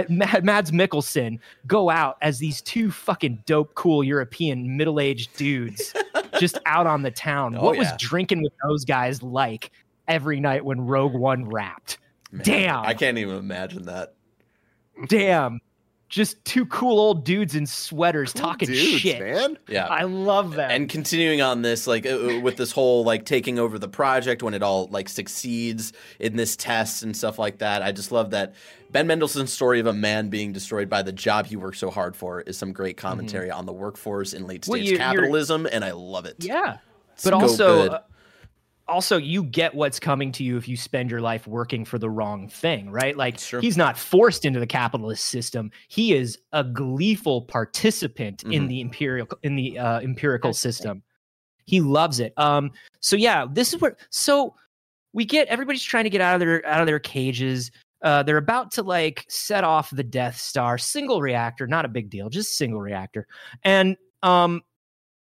Mad- 0.08 0.44
Mads 0.44 0.70
Mikkelsen 0.70 1.38
go 1.66 1.90
out 1.90 2.16
as 2.22 2.38
these 2.38 2.62
two 2.62 2.90
fucking 2.90 3.42
dope, 3.44 3.74
cool 3.74 4.02
European 4.02 4.76
middle-aged 4.76 5.36
dudes 5.36 5.92
just 6.40 6.58
out 6.64 6.86
on 6.86 7.02
the 7.02 7.10
town. 7.10 7.56
Oh, 7.56 7.64
what 7.64 7.76
was 7.76 7.88
drinking 7.98 8.42
with 8.42 8.52
those 8.66 8.84
guys 8.84 9.22
like 9.22 9.72
every 10.06 10.40
night 10.40 10.64
when 10.64 10.80
Rogue 10.80 11.14
One 11.14 11.48
rapped? 11.48 11.98
Man, 12.30 12.44
Damn. 12.44 12.84
I 12.84 12.94
can't 12.94 13.18
even 13.18 13.36
imagine 13.36 13.84
that. 13.84 14.14
Damn, 15.08 15.60
just 16.08 16.44
two 16.44 16.66
cool 16.66 16.98
old 16.98 17.24
dudes 17.24 17.54
in 17.54 17.66
sweaters 17.66 18.32
Cool 18.32 18.42
talking 18.42 18.68
dudes, 18.68 19.00
shit. 19.00 19.20
man. 19.20 19.56
Yeah. 19.68 19.86
I 19.86 20.02
love 20.02 20.54
that. 20.54 20.72
and 20.72 20.88
continuing 20.88 21.40
on 21.40 21.62
this 21.62 21.86
like 21.86 22.04
uh, 22.06 22.10
uh, 22.36 22.40
with 22.40 22.56
this 22.56 22.72
whole 22.72 23.04
like 23.04 23.24
taking 23.24 23.58
over 23.58 23.78
the 23.78 23.88
project 23.88 24.42
when 24.42 24.54
it 24.54 24.62
all 24.62 24.88
like 24.90 25.08
succeeds 25.08 25.92
in 26.18 26.34
this 26.36 26.56
test 26.56 27.02
and 27.04 27.16
stuff 27.16 27.38
like 27.38 27.58
that 27.58 27.82
i 27.82 27.92
just 27.92 28.10
love 28.10 28.30
that 28.30 28.54
ben 28.90 29.06
mendelsohn's 29.06 29.52
story 29.52 29.78
of 29.80 29.86
a 29.86 29.92
man 29.92 30.28
being 30.30 30.50
destroyed 30.52 30.88
by 30.88 31.02
the 31.02 31.12
job 31.12 31.46
he 31.46 31.56
worked 31.56 31.76
so 31.76 31.90
hard 31.90 32.16
for 32.16 32.40
is 32.40 32.56
some 32.58 32.72
great 32.72 32.96
commentary 32.96 33.50
on 33.50 33.66
the 33.66 33.72
workforce 33.72 34.32
in 34.32 34.46
late 34.46 34.62
Mm-hmm. 34.62 34.70
Well, 34.72 34.78
stage 34.80 34.90
you're- 34.90 34.98
you're- 35.04 35.14
capitalism 35.16 35.68
and 35.70 35.84
i 35.84 35.92
love 35.92 36.24
it 36.24 36.36
Yeah. 36.40 36.78
So 37.16 37.30
But 37.30 37.42
also 37.42 37.82
good. 37.82 37.92
uh, 37.92 38.00
also 38.88 39.16
you 39.16 39.44
get 39.44 39.74
what's 39.74 40.00
coming 40.00 40.32
to 40.32 40.42
you 40.44 40.56
if 40.56 40.66
you 40.66 40.76
spend 40.76 41.10
your 41.10 41.20
life 41.20 41.46
working 41.46 41.84
for 41.84 41.98
the 41.98 42.08
wrong 42.08 42.48
thing, 42.48 42.90
right? 42.90 43.16
Like 43.16 43.38
Sure. 43.38 43.60
he's 43.60 43.76
not 43.76 43.98
forced 43.98 44.44
into 44.44 44.58
the 44.60 44.66
capitalist 44.66 45.26
system. 45.26 45.70
He 45.88 46.14
is 46.14 46.38
a 46.52 46.64
gleeful 46.64 47.42
participant 47.42 48.42
in 48.44 48.64
Mhm. 48.64 48.68
the 48.68 48.80
imperial 48.80 49.28
in 49.42 49.56
the 49.56 49.78
uh, 49.78 50.00
empirical 50.00 50.52
system. 50.54 51.02
He 51.66 51.80
loves 51.80 52.18
it. 52.20 52.32
Um 52.36 52.70
so 53.00 53.14
yeah, 53.16 53.46
this 53.50 53.72
is 53.74 53.80
where 53.80 53.96
so 54.10 54.54
we 55.12 55.24
get 55.24 55.48
everybody's 55.48 55.82
trying 55.82 56.04
to 56.04 56.10
get 56.10 56.20
out 56.20 56.34
of 56.34 56.40
their 56.40 56.64
out 56.66 56.80
of 56.80 56.86
their 56.86 56.98
cages. 56.98 57.70
Uh, 58.02 58.22
they're 58.22 58.36
about 58.36 58.70
to 58.70 58.82
like 58.82 59.24
set 59.28 59.64
off 59.64 59.90
the 59.90 60.04
Death 60.04 60.36
Star, 60.38 60.78
single 60.78 61.20
reactor, 61.20 61.66
not 61.66 61.84
a 61.84 61.88
big 61.88 62.08
deal, 62.10 62.28
just 62.30 62.56
single 62.56 62.80
reactor. 62.80 63.26
And 63.64 63.96
um, 64.22 64.62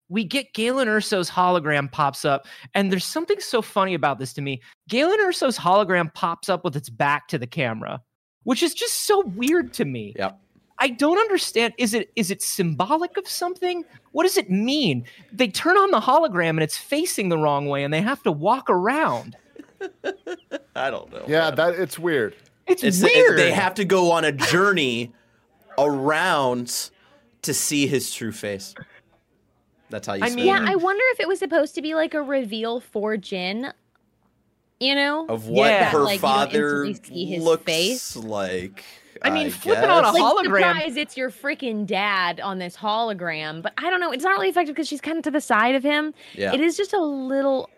we 0.09 0.24
get 0.24 0.52
Galen 0.55 0.89
Erso's 0.89 1.30
hologram 1.30 1.90
pops 1.90 2.24
up, 2.24 2.47
and 2.74 2.90
there's 2.90 3.05
something 3.05 3.40
so 3.40 3.60
funny 3.62 3.94
about 3.94 4.18
this 4.18 4.32
to 4.35 4.40
me. 4.40 4.60
Galen 4.89 5.18
Erso's 5.20 5.59
hologram 5.59 6.12
pops 6.14 6.48
up 6.48 6.64
with 6.64 6.76
its 6.76 6.89
back 6.89 7.28
to 7.28 7.39
the 7.39 7.47
camera, 7.47 8.01
which 8.44 8.62
is 8.62 8.74
just 8.74 9.05
so 9.06 9.24
weird 9.36 9.72
to 9.74 9.85
me. 9.85 10.14
Yep. 10.16 10.39
I 10.80 10.90
don't 10.90 11.18
understand. 11.18 11.74
Is 11.76 11.93
it 11.93 12.10
is 12.14 12.30
it 12.30 12.40
symbolic 12.40 13.16
of 13.16 13.28
something? 13.28 13.85
What 14.12 14.22
does 14.22 14.36
it 14.36 14.48
mean? 14.48 15.05
They 15.32 15.48
turn 15.48 15.76
on 15.76 15.90
the 15.90 16.01
hologram 16.01 16.51
and 16.51 16.62
it's 16.62 16.78
facing 16.78 17.28
the 17.30 17.39
wrong 17.39 17.66
way, 17.66 17.82
and 17.85 17.93
they 17.93 18.01
have 18.01 18.22
to 18.22 18.32
walk 18.32 18.70
around. 18.70 19.36
i 20.74 20.90
don't 20.90 21.12
know 21.12 21.24
Yeah, 21.28 21.47
man. 21.51 21.55
that 21.56 21.74
it's 21.74 21.98
weird. 21.98 22.35
It's, 22.66 22.82
it's 22.82 23.02
weird. 23.02 23.39
they 23.39 23.52
have 23.52 23.74
to 23.74 23.85
go 23.85 24.10
on 24.12 24.24
a 24.24 24.32
journey 24.32 25.12
around 25.78 26.90
to 27.43 27.55
see 27.55 27.86
his 27.86 28.12
true 28.12 28.32
face 28.32 28.74
that's 29.90 30.06
how 30.06 30.15
you 30.15 30.23
I 30.24 30.27
spin 30.28 30.36
mean- 30.36 30.47
Yeah, 30.47 30.62
it. 30.62 30.69
I 30.69 30.77
wonder 30.77 31.02
if 31.12 31.20
it 31.20 31.28
was 31.28 31.39
supposed 31.39 31.74
to 31.77 31.82
be 31.82 31.94
like 31.94 32.15
a 32.15 32.23
reveal 32.23 32.81
for 32.81 33.16
Jyn. 33.16 33.73
You 34.81 34.94
know, 34.94 35.27
of 35.27 35.48
what 35.48 35.66
Yeah. 35.66 35.90
her 35.90 35.98
Like, 35.98 36.16
you 36.16 36.20
don't 36.20 36.31
father 36.31 36.85
instantly 36.85 37.27
see 37.27 37.39
looks 37.40 37.65
face. 37.65 38.15
like 38.16 38.85
I 39.23 39.31
mean, 39.31 39.51
flipping 39.51 39.90
on 39.90 40.05
a 40.05 40.12
guess. 40.12 40.15
like 40.15 40.23
hologram- 40.23 40.44
surprise, 40.44 40.97
it's 40.97 41.16
your 41.16 41.31
freaking 41.31 41.85
dad 41.85 42.39
on 42.39 42.59
this 42.60 42.77
hologram. 42.77 43.60
But 43.60 43.73
I 43.77 43.90
don't 43.90 43.98
know, 43.98 44.12
it's 44.12 44.23
not 44.23 44.31
really 44.36 44.51
effective 44.51 44.77
because 44.77 44.86
she's 44.86 45.01
kind 45.01 45.19
of 45.19 45.24
to 45.24 45.32
the 45.32 45.40
side 45.40 45.74
of 45.74 45.82
him. 45.82 46.15
yeah 46.35 46.55
It 46.55 46.60
is 46.60 46.77
just 46.77 46.93
a 46.93 47.01
little. 47.01 47.69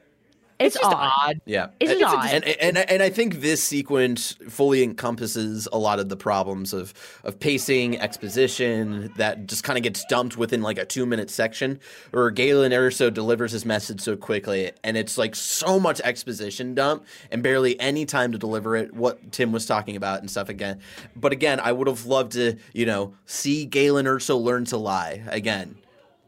It's, 0.61 0.77
it's 0.77 0.85
just 0.85 0.95
odd. 0.95 1.13
odd. 1.31 1.41
Yeah, 1.47 1.69
It's 1.81 1.99
just 1.99 2.15
odd. 2.15 2.31
and, 2.33 2.45
and 2.45 2.79
and 2.79 3.03
I 3.03 3.09
think 3.09 3.41
this 3.41 3.63
sequence 3.63 4.37
fully 4.49 4.83
encompasses 4.83 5.67
a 5.73 5.79
lot 5.79 5.99
of 5.99 6.11
the 6.11 6.17
problems 6.17 6.75
of 6.75 6.93
of 7.25 7.41
pacing, 7.41 7.99
exposition 7.99 9.11
that 9.17 9.47
just 9.47 9.65
kind 9.65 9.79
of 9.79 9.83
gets 9.83 10.05
dumped 10.05 10.37
within 10.37 10.61
like 10.61 10.77
a 10.79 10.85
two 10.85 11.07
minute 11.07 11.31
section, 11.31 11.81
where 12.11 12.31
Galen 12.31 12.73
Erso 12.73 13.13
delivers 13.13 13.53
his 13.53 13.65
message 13.65 14.01
so 14.03 14.17
quickly, 14.17 14.71
and 14.85 14.97
it's 14.99 15.17
like 15.17 15.35
so 15.35 15.81
much 15.81 16.01
exposition 16.03 16.75
dump 16.75 17.07
and 17.31 17.43
barely 17.43 17.81
any 17.81 18.05
time 18.05 18.31
to 18.33 18.39
deliver 18.39 18.77
it. 18.77 18.93
What 18.93 19.33
Tim 19.33 19.53
was 19.53 19.65
talking 19.65 19.97
about 19.97 20.21
and 20.21 20.31
stuff 20.31 20.51
again, 20.51 20.81
but 21.17 21.33
again, 21.33 21.59
I 21.59 21.73
would 21.73 21.89
have 21.89 22.05
loved 22.05 22.33
to 22.33 22.57
you 22.75 22.85
know 22.85 23.15
see 23.25 23.65
Galen 23.65 24.05
Erso 24.05 24.39
learn 24.41 24.67
to 24.67 24.77
lie 24.77 25.23
again. 25.29 25.77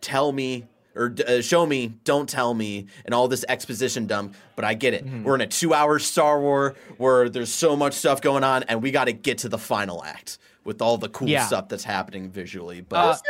Tell 0.00 0.32
me 0.32 0.64
or 0.94 1.14
uh, 1.26 1.40
show 1.40 1.64
me, 1.66 1.88
don't 2.04 2.28
tell 2.28 2.54
me, 2.54 2.86
and 3.04 3.14
all 3.14 3.28
this 3.28 3.44
exposition 3.48 4.06
dump. 4.06 4.34
But 4.56 4.64
I 4.64 4.74
get 4.74 4.94
it. 4.94 5.04
Mm-hmm. 5.06 5.24
We're 5.24 5.34
in 5.36 5.40
a 5.40 5.46
two-hour 5.46 5.98
Star 5.98 6.40
War 6.40 6.74
where 6.98 7.28
there's 7.28 7.52
so 7.52 7.76
much 7.76 7.94
stuff 7.94 8.20
going 8.20 8.44
on, 8.44 8.62
and 8.64 8.82
we 8.82 8.90
got 8.90 9.04
to 9.04 9.12
get 9.12 9.38
to 9.38 9.48
the 9.48 9.58
final 9.58 10.04
act 10.04 10.38
with 10.64 10.80
all 10.82 10.98
the 10.98 11.08
cool 11.08 11.28
Yeah. 11.28 11.46
stuff 11.46 11.68
that's 11.68 11.84
happening 11.84 12.30
visually. 12.30 12.80
But 12.82 12.96
Uh, 12.96 13.08
Also, 13.08 13.22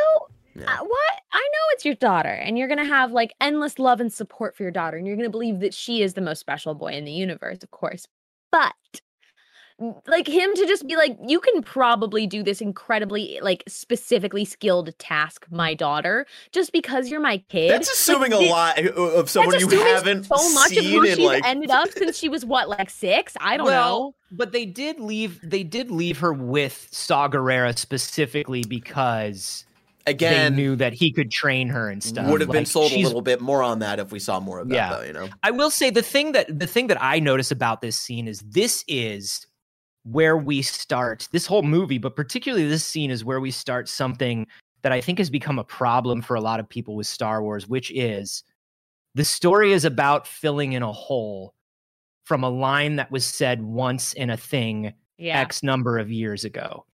Yeah. 0.54 0.64
uh, 0.64 0.84
what? 0.84 1.14
I 1.32 1.38
know 1.38 1.60
it's 1.72 1.84
your 1.86 1.94
daughter, 1.94 2.28
and 2.28 2.58
you're 2.58 2.68
gonna 2.68 2.84
have 2.84 3.10
like 3.12 3.32
endless 3.40 3.78
love 3.78 4.00
and 4.00 4.12
support 4.12 4.54
for 4.54 4.64
your 4.64 4.72
daughter, 4.72 4.98
and 4.98 5.06
you're 5.06 5.16
gonna 5.16 5.30
believe 5.30 5.60
that 5.60 5.72
she 5.72 6.02
is 6.02 6.12
the 6.12 6.20
most 6.20 6.40
special 6.40 6.74
boy 6.74 6.92
in 6.92 7.04
the 7.06 7.10
universe, 7.12 7.62
of 7.62 7.70
course. 7.70 8.06
But 8.50 8.74
n- 8.94 9.00
like 10.06 10.26
him 10.28 10.54
to 10.54 10.66
just 10.66 10.86
be 10.86 10.96
like, 10.96 11.16
you 11.26 11.40
can 11.40 11.62
probably 11.62 12.26
do 12.26 12.42
this 12.42 12.60
incredibly 12.60 13.38
like 13.42 13.62
specifically 13.66 14.44
skilled 14.44 14.96
task, 14.98 15.46
my 15.50 15.74
daughter, 15.74 16.26
just 16.52 16.72
because 16.72 17.08
you're 17.10 17.20
my 17.20 17.38
kid. 17.48 17.70
that's 17.70 17.90
assuming 17.90 18.32
Like, 18.32 18.46
a 18.46 18.50
lot 18.50 18.78
uh, 18.78 18.92
of 19.18 19.30
someone 19.30 19.58
you 19.58 19.68
haven't 19.68 20.24
so 20.24 20.34
much 20.54 20.72
of 20.72 20.78
seen 20.84 20.90
who 20.92 21.02
in 21.02 21.16
she's 21.16 21.26
like. 21.26 21.44
ended 21.44 21.70
up 21.70 21.88
since 21.90 22.16
she 22.18 22.28
was 22.28 22.44
what, 22.44 22.68
like 22.68 22.90
six? 22.90 23.36
I 23.40 23.56
don't 23.56 23.66
well, 23.66 23.98
know. 24.00 24.14
but 24.30 24.52
they 24.52 24.64
did 24.66 25.00
leave. 25.00 25.40
They 25.42 25.62
did 25.64 25.90
leave 25.90 26.18
her 26.18 26.32
with 26.32 26.88
Saw 26.90 27.28
Gerrera 27.28 27.76
specifically 27.76 28.64
because 28.68 29.64
Again, 30.06 30.54
they 30.56 30.62
knew 30.62 30.76
that 30.76 30.92
he 30.92 31.12
could 31.12 31.30
train 31.30 31.68
her 31.68 31.88
and 31.88 32.02
stuff. 32.02 32.26
would 32.28 32.40
have 32.40 32.50
been 32.50 32.66
sold 32.66 32.90
a 32.92 32.98
little 33.02 33.22
bit 33.22 33.40
more 33.40 33.62
on 33.62 33.78
that 33.80 34.00
if 34.00 34.10
we 34.10 34.18
saw 34.18 34.40
more 34.40 34.58
of 34.58 34.68
that, 34.68 34.74
Yeah. 34.74 34.96
though. 34.96 35.02
You 35.02 35.12
know, 35.12 35.28
I 35.44 35.52
will 35.52 35.70
say 35.70 35.90
the 35.90 36.02
thing 36.02 36.32
that 36.32 36.58
the 36.58 36.66
thing 36.66 36.88
that 36.88 36.98
I 37.00 37.20
notice 37.20 37.50
about 37.52 37.80
this 37.82 37.96
scene 37.96 38.26
is 38.26 38.40
this 38.40 38.84
is 38.88 39.46
where 40.04 40.36
we 40.36 40.62
start 40.62 41.28
this 41.32 41.46
whole 41.46 41.62
movie, 41.62 41.98
but 41.98 42.16
particularly 42.16 42.66
this 42.68 42.84
scene 42.84 43.10
is 43.10 43.24
where 43.24 43.40
we 43.40 43.50
start 43.50 43.88
something 43.88 44.46
that 44.82 44.90
I 44.92 45.00
think 45.00 45.18
has 45.18 45.30
become 45.30 45.58
a 45.60 45.64
problem 45.64 46.22
for 46.22 46.34
a 46.34 46.40
lot 46.40 46.58
of 46.58 46.68
people 46.68 46.96
with 46.96 47.06
Star 47.06 47.42
Wars, 47.42 47.68
which 47.68 47.90
is 47.92 48.42
The 49.14 49.24
story 49.24 49.72
is 49.72 49.84
about 49.84 50.26
filling 50.26 50.72
in 50.72 50.82
a 50.82 50.90
hole 50.92 51.54
from 52.24 52.42
a 52.44 52.48
line 52.48 52.96
that 52.96 53.10
was 53.10 53.26
said 53.26 53.62
once 53.62 54.14
in 54.14 54.30
a 54.30 54.36
thing 54.36 54.94
Yeah. 55.18 55.38
X 55.38 55.62
number 55.62 55.98
of 55.98 56.10
years 56.10 56.44
ago. 56.44 56.86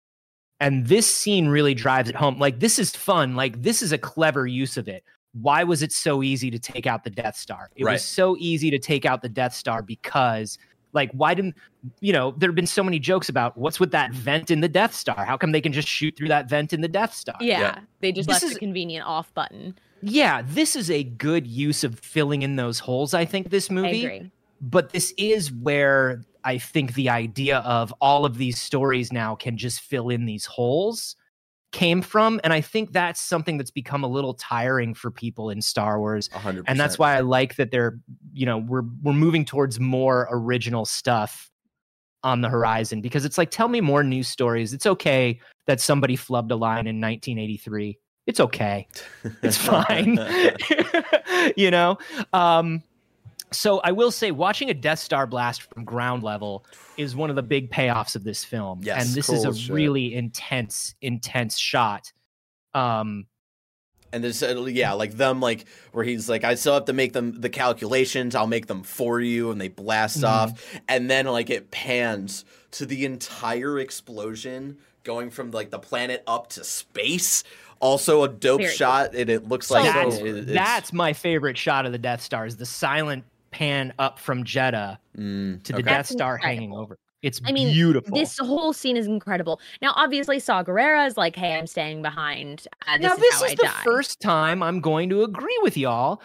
And 0.60 0.88
this 0.88 1.10
scene 1.14 1.48
really 1.48 1.76
drives 1.76 2.10
it 2.10 2.16
home. 2.16 2.40
Like, 2.40 2.60
this 2.60 2.80
is 2.80 2.96
fun. 2.96 3.36
Like, 3.36 3.62
this 3.62 3.84
is 3.84 3.92
a 3.92 3.98
clever 4.00 4.48
use 4.48 4.76
of 4.78 4.88
it. 4.88 5.04
Why 5.34 5.64
was 5.64 5.84
it 5.84 5.92
so 5.92 6.24
easy 6.24 6.50
to 6.50 6.58
take 6.58 6.88
out 6.88 7.04
the 7.04 7.12
Death 7.12 7.36
Star? 7.38 7.70
It 7.76 7.84
Right. 7.86 7.94
was 7.94 8.04
so 8.04 8.36
easy 8.40 8.72
to 8.72 8.80
take 8.80 9.06
out 9.06 9.22
the 9.22 9.30
Death 9.30 9.54
Star 9.54 9.84
because, 9.84 10.58
like, 10.94 11.12
why 11.12 11.34
didn't, 11.34 11.56
you 12.00 12.14
know, 12.14 12.32
there 12.38 12.50
have 12.50 12.56
been 12.56 12.66
so 12.68 12.84
many 12.84 13.00
jokes 13.00 13.30
about 13.30 13.58
what's 13.58 13.80
with 13.80 13.92
that 13.92 14.12
vent 14.14 14.50
in 14.52 14.62
the 14.62 14.68
Death 14.70 14.94
Star? 14.94 15.26
How 15.26 15.38
come 15.38 15.52
they 15.52 15.62
can 15.62 15.74
just 15.74 15.88
shoot 15.88 16.16
through 16.16 16.30
that 16.30 16.50
vent 16.50 16.74
in 16.74 16.82
the 16.82 16.88
Death 16.88 17.14
Star? 17.14 17.36
yeah. 17.42 17.60
Yeah. 17.60 17.80
They 18.02 18.12
just 18.12 18.28
This 18.28 18.36
left 18.36 18.44
is- 18.46 18.54
the 18.54 18.60
convenient 18.60 19.06
off 19.06 19.34
button. 19.34 19.78
Yeah, 20.02 20.44
this 20.46 20.76
is 20.76 20.92
a 20.92 21.04
good 21.04 21.48
use 21.48 21.84
of 21.84 22.00
filling 22.00 22.44
in 22.44 22.56
those 22.56 22.78
holes, 22.80 23.14
I 23.16 23.26
think, 23.26 23.50
this 23.50 23.72
I 23.72 23.74
movie. 23.74 24.06
agree. 24.06 24.32
but 24.62 24.92
this 24.92 25.14
is 25.18 25.52
where 25.52 26.24
I 26.44 26.60
think 26.60 26.94
the 26.94 27.10
idea 27.10 27.58
of 27.60 27.92
all 28.00 28.24
of 28.26 28.38
these 28.38 28.62
stories 28.62 29.12
now 29.12 29.36
can 29.36 29.58
just 29.58 29.82
fill 29.82 30.10
in 30.10 30.26
these 30.26 30.46
holes 30.46 31.16
came 31.72 32.02
from. 32.02 32.40
And 32.44 32.54
I 32.54 32.62
think 32.62 32.92
that's 32.92 33.22
something 33.22 33.58
that's 33.58 33.72
become 33.72 34.04
a 34.04 34.08
little 34.08 34.34
tiring 34.34 34.94
for 34.94 35.12
people 35.12 35.50
in 35.50 35.62
Star 35.62 36.00
Wars. 36.00 36.30
100%. 36.30 36.64
And 36.68 36.80
that's 36.80 36.98
why 36.98 37.16
I 37.16 37.22
like 37.22 37.56
that 37.56 37.72
they're, 37.72 38.00
you 38.34 38.46
know, 38.46 38.58
we're 38.58 38.84
we're 39.02 39.14
moving 39.14 39.46
towards 39.46 39.80
more 39.80 40.28
original 40.32 40.86
stuff 40.86 41.52
on 42.24 42.42
the 42.42 42.50
horizon 42.50 43.02
because 43.02 43.26
it's 43.26 43.38
like 43.38 43.52
tell 43.52 43.68
me 43.68 43.82
more 43.82 44.04
news 44.04 44.28
stories. 44.28 44.74
It's 44.74 44.86
okay 44.86 45.40
that 45.66 45.80
somebody 45.80 46.18
flubbed 46.18 46.52
a 46.52 46.56
line 46.56 46.88
in 46.88 47.00
1983. 47.00 48.00
It's 48.26 48.42
okay 48.42 48.88
it's 49.42 49.58
fine 49.66 50.20
you 51.58 51.72
know 51.72 51.98
um 52.34 52.84
so 53.52 53.80
i 53.86 53.92
will 53.92 54.12
say 54.12 54.32
watching 54.32 54.70
a 54.70 54.74
death 54.74 55.00
star 55.00 55.26
blast 55.26 55.62
from 55.64 55.84
ground 55.86 56.22
level 56.24 56.66
is 56.98 57.16
one 57.16 57.30
of 57.30 57.36
the 57.36 57.44
big 57.44 57.72
payoffs 57.72 58.16
of 58.16 58.24
this 58.24 58.44
film 58.44 58.80
Yes, 58.84 59.06
and 59.06 59.16
this 59.16 59.28
cool 59.28 59.36
is 59.36 59.46
a 59.46 59.54
shit. 59.54 59.74
really 59.74 60.14
intense 60.16 60.96
intense 61.02 61.58
shot 61.58 62.12
um 62.74 63.26
And 64.14 64.24
there's 64.24 64.42
uh, 64.44 64.66
yeah, 64.66 64.94
like 64.94 65.12
them 65.18 65.40
like 65.42 65.66
where 65.92 66.04
he's 66.06 66.30
like, 66.30 66.44
I 66.46 66.56
still 66.56 66.74
have 66.76 66.86
to 66.86 66.94
make 66.94 67.12
them 67.14 67.42
the 67.42 67.50
calculations. 67.50 68.36
I'll 68.36 68.48
make 68.48 68.68
them 68.68 68.84
for 68.84 69.20
you, 69.20 69.52
and 69.52 69.60
they 69.60 69.68
blast 69.68 70.22
Mhm. 70.22 70.28
off, 70.30 70.80
and 70.88 71.10
then 71.10 71.26
like 71.26 71.50
it 71.50 71.72
pans 71.72 72.46
to 72.72 72.86
the 72.86 73.04
entire 73.04 73.80
explosion 73.80 74.78
going 75.04 75.30
from 75.30 75.52
like 75.52 75.72
the 75.72 75.80
planet 75.80 76.24
up 76.26 76.48
to 76.52 76.64
space. 76.64 77.44
Also 77.82 78.24
a 78.24 78.30
dope 78.30 78.60
Very 78.62 78.70
cool. 78.72 78.78
shot, 78.78 79.14
and 79.14 79.30
it 79.30 79.48
looks 79.50 79.70
like 79.70 79.84
that's, 79.94 80.16
it- 80.18 80.26
it's- 80.26 80.46
that's 80.54 80.94
my 80.94 81.12
favorite 81.14 81.58
shot 81.58 81.86
of 81.86 81.92
the 81.92 81.98
death 82.00 82.22
star 82.22 82.46
is 82.46 82.56
the 82.58 82.66
silent 82.66 83.24
pan 83.52 83.94
up 84.00 84.20
from 84.20 84.44
Jedha 84.44 84.98
Mm, 85.18 85.64
to 85.64 85.74
the 85.74 85.80
okay. 85.80 85.84
death 85.84 85.98
That's 85.98 86.10
star 86.10 86.38
hanging 86.38 86.74
over 86.74 86.98
it's 87.24 87.42
I 87.46 87.52
mean, 87.52 87.74
beautiful 87.74 88.16
This 88.16 88.38
whole 88.38 88.74
scene 88.74 88.96
is 88.96 89.08
incredible. 89.08 89.60
Now, 89.82 89.94
obviously, 89.96 90.40
Saw 90.40 90.64
Gerrera 90.64 91.08
is 91.08 91.18
like, 91.18 91.36
"Hey, 91.36 91.56
I'm 91.56 91.68
staying 91.68 92.02
behind. 92.02 92.68
Uh, 92.88 92.98
this 92.98 93.02
now 93.04 93.14
is 93.14 93.20
this 93.20 93.34
how 93.40 93.46
is 93.46 93.52
I 93.52 93.56
the 93.56 93.64
die." 93.64 93.82
first 93.84 94.22
time 94.22 94.62
I'm 94.62 94.80
going 94.80 95.10
to 95.10 95.24
agree 95.24 95.58
with 95.64 95.76
y'all. 95.78 96.22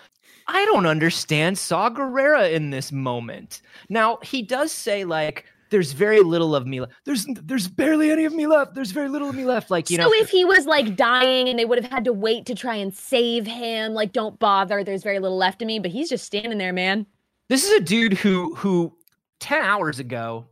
I 0.48 0.64
don't 0.66 0.86
understand 0.86 1.56
Saw 1.56 1.88
Gerrera 1.88 2.52
in 2.52 2.70
this 2.70 2.92
moment. 2.92 3.62
Now 3.88 4.18
he 4.22 4.42
does 4.42 4.70
say 4.70 5.04
like, 5.04 5.46
"There's 5.72 5.90
very 5.90 6.20
little 6.20 6.54
of 6.54 6.64
me 6.68 6.80
left. 6.80 6.92
There's 7.04 7.26
there's 7.42 7.66
barely 7.66 8.12
any 8.12 8.24
of 8.24 8.32
me 8.32 8.46
left. 8.46 8.74
There's 8.76 8.92
very 8.92 9.08
little 9.08 9.28
of 9.28 9.34
me 9.34 9.44
left." 9.44 9.68
Like 9.72 9.90
you 9.90 9.96
so 9.96 10.04
know, 10.04 10.12
if 10.12 10.30
he 10.30 10.44
was 10.44 10.66
like 10.66 10.94
dying 10.94 11.48
and 11.48 11.58
they 11.58 11.64
would 11.64 11.82
have 11.82 11.90
had 11.90 12.04
to 12.04 12.12
wait 12.12 12.46
to 12.46 12.54
try 12.54 12.76
and 12.76 12.94
save 12.94 13.46
him, 13.46 13.94
like, 13.94 14.12
don't 14.12 14.38
bother. 14.38 14.84
There's 14.84 15.02
very 15.02 15.18
little 15.18 15.36
left 15.36 15.60
of 15.62 15.66
me, 15.66 15.80
but 15.80 15.90
he's 15.90 16.08
just 16.08 16.24
standing 16.24 16.58
there, 16.58 16.72
man. 16.72 17.06
this 17.48 17.64
is 17.64 17.72
a 17.72 17.80
dude 17.80 18.12
who 18.12 18.54
who 18.54 18.96
ten 19.40 19.62
hours 19.62 19.98
ago 19.98 20.46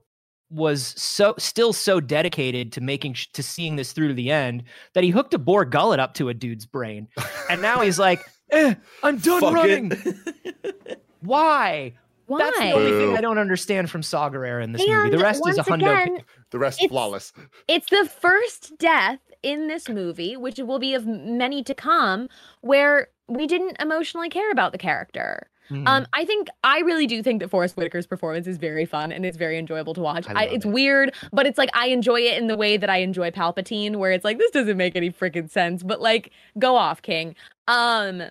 was 0.51 0.95
so 0.97 1.33
still 1.39 1.73
so 1.73 2.01
dedicated 2.01 2.73
to 2.73 2.81
making 2.81 3.15
sh- 3.15 3.29
to 3.35 3.43
seeing 3.43 3.77
this 3.77 3.93
through 3.93 4.09
to 4.09 4.15
the 4.15 4.33
end 4.33 4.65
that 4.95 5.05
he 5.05 5.11
hooked 5.11 5.33
a 5.33 5.39
Bor 5.39 5.65
Gullet 5.65 6.01
up 6.01 6.15
to 6.15 6.29
a 6.29 6.35
dude's 6.35 6.67
brain, 6.67 7.07
and 7.49 7.63
now 7.63 7.81
he's 7.81 8.01
like, 8.01 8.21
eh, 8.51 8.75
"I'm 9.05 9.19
done 9.19 9.41
Fuck 9.41 9.55
running." 9.55 9.93
it. 9.93 11.05
Why? 11.21 11.93
Why? 12.31 12.39
That's 12.39 12.59
the 12.59 12.73
only 12.73 12.91
thing 12.93 13.17
I 13.17 13.21
don't 13.21 13.39
understand 13.39 13.91
from 13.91 14.03
Saw 14.03 14.31
Gerrera 14.31 14.63
in 14.63 14.73
this 14.73 14.87
movie. 14.87 15.11
The 15.11 15.19
rest 15.19 15.43
is 15.49 15.59
a 15.59 15.63
hundo. 15.65 15.75
again, 16.05 16.19
The 16.51 16.59
rest 16.59 16.79
It's- 16.79 16.91
flawless. 16.91 17.33
it's 17.69 17.91
the 17.91 18.09
first 18.09 18.79
death 18.79 19.19
in 19.43 19.67
this 19.69 19.89
movie, 19.89 20.37
which 20.37 20.59
will 20.59 20.79
be 20.79 20.95
of 20.95 21.07
many 21.07 21.63
to 21.65 21.75
come, 21.75 22.29
where 22.61 23.09
we 23.27 23.47
didn't 23.47 23.77
emotionally 23.81 24.29
care 24.29 24.51
about 24.51 24.73
the 24.73 24.79
character. 24.79 25.49
Mhm. 25.71 25.87
Um, 25.89 26.07
I 26.13 26.25
think 26.25 26.49
I 26.65 26.81
really 26.81 27.07
do 27.07 27.23
think 27.23 27.41
that 27.41 27.49
Forest 27.49 27.77
Whitaker's 27.77 28.07
performance 28.07 28.47
is 28.49 28.59
very 28.59 28.85
fun 28.85 29.13
and 29.13 29.25
it's 29.25 29.37
very 29.37 29.57
enjoyable 29.57 29.95
to 29.95 30.01
watch. 30.01 30.29
I 30.29 30.33
I 30.33 30.43
it's 30.47 30.65
it. 30.65 30.69
weird, 30.69 31.15
but 31.33 31.47
it's 31.47 31.59
like 31.59 31.71
I 31.75 31.87
enjoy 31.87 32.21
it 32.23 32.39
in 32.39 32.49
the 32.49 32.57
way 32.57 32.77
that 32.77 32.91
I 32.91 32.97
enjoy 32.99 33.31
Palpatine, 33.31 33.97
where 33.97 34.11
it's 34.13 34.25
like 34.25 34.39
this 34.39 34.51
doesn't 34.51 34.77
make 34.77 34.97
any 34.97 35.11
freaking 35.11 35.49
sense, 35.49 35.83
but 35.85 36.01
like 36.01 36.31
go 36.59 36.75
off, 36.77 37.03
King. 37.03 37.35
Um, 37.69 38.25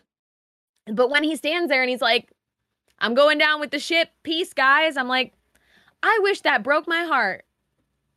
but 0.88 1.10
when 1.10 1.24
he 1.24 1.36
stands 1.38 1.70
there 1.70 1.82
and 1.82 1.90
he's 1.90 2.02
like, 2.02 2.30
"I'm 3.02 3.14
going 3.14 3.38
down 3.38 3.60
with 3.60 3.72
the 3.72 3.80
ship, 3.80 4.10
peace, 4.24 4.54
guys," 4.54 4.98
I'm 4.98 5.08
like, 5.08 5.34
I 6.04 6.20
wish 6.24 6.42
that 6.42 6.64
broke 6.64 6.88
my 6.88 7.04
heart. 7.04 7.46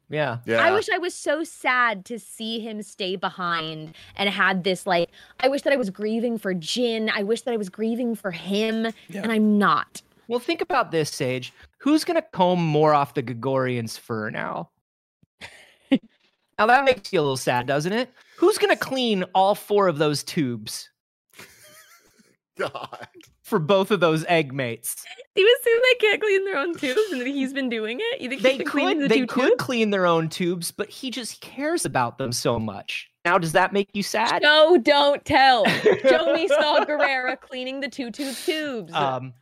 yeah. 0.09 0.39
Yeah. 0.45 0.59
I 0.65 0.73
wish 0.73 0.89
I 0.93 0.99
was 0.99 1.15
so 1.15 1.43
sad 1.43 2.05
to 2.07 2.19
see 2.19 2.61
him 2.61 2.83
stay 2.83 3.17
behind 3.17 3.95
and 4.17 4.29
had 4.29 4.63
this 4.63 4.87
like 4.87 5.09
I 5.41 5.49
wish 5.49 5.63
that 5.63 5.73
I 5.73 5.77
was 5.77 5.91
grieving 5.91 6.37
for 6.39 6.53
Jin. 6.55 7.11
I 7.15 7.23
wish 7.23 7.43
that 7.43 7.53
I 7.55 7.57
was 7.57 7.69
grieving 7.71 8.15
for 8.15 8.31
him 8.31 8.89
Yeah. 9.09 9.23
and 9.23 9.33
I'm 9.33 9.59
not. 9.59 10.03
Well, 10.29 10.39
think 10.39 10.61
about 10.61 10.91
this, 10.93 11.11
Sage. 11.11 11.53
Who's 11.79 12.05
gonna 12.05 12.23
comb 12.23 12.65
more 12.65 12.93
off 12.95 13.15
the 13.15 13.23
Gigoran's 13.23 13.97
fur 13.97 14.31
now? 14.31 14.71
now 15.91 16.67
that 16.67 16.85
makes 16.85 17.13
you 17.13 17.19
a 17.21 17.23
little 17.23 17.37
sad, 17.37 17.67
doesn't 17.67 17.93
it? 17.93 18.11
Who's 18.37 18.59
gonna 18.59 18.77
clean 18.77 19.25
all 19.35 19.55
four 19.55 19.89
of 19.89 19.99
those 19.99 20.23
tubes 20.23 20.91
God. 22.59 23.09
for 23.43 23.59
both 23.59 23.91
of 23.91 24.01
those 24.01 24.24
egg 24.27 24.53
mates? 24.53 25.05
Do 25.35 25.43
you 25.43 25.59
assume 25.61 25.81
they 25.83 26.07
can't 26.07 26.20
clean 26.20 26.45
their 26.45 26.57
own 26.59 26.74
tubes 26.77 27.01
and 27.12 27.20
that 27.20 27.27
he's 27.27 27.53
been 27.53 27.69
doing 27.69 27.99
it? 28.01 28.20
You 28.20 28.29
think 28.29 28.43
They 28.43 28.51
he's 28.51 28.59
been 28.59 28.66
cleaning 28.66 28.99
could 29.01 29.05
the 29.05 29.09
they 29.09 29.27
could 29.27 29.49
tubes? 29.51 29.62
clean 29.65 29.91
their 29.91 30.07
own 30.07 30.29
tubes, 30.29 30.70
but 30.70 30.89
he 30.91 31.11
just 31.11 31.41
cares 31.41 31.85
about 31.85 32.19
them 32.19 32.33
so 32.33 32.59
much. 32.59 33.09
Now, 33.24 33.39
does 33.39 33.53
that 33.53 33.73
make 33.73 33.89
you 33.95 34.03
sad? 34.03 34.43
No, 34.43 34.77
don't 34.79 35.24
tell. 35.24 35.65
Show 36.09 36.33
me 36.35 36.49
Saw 36.49 36.85
Gerrera 36.85 37.41
cleaning 37.41 37.81
the 37.81 37.89
two 37.89 38.11
tube 38.11 38.35
tubes. 38.35 38.93
Um, 38.95 39.33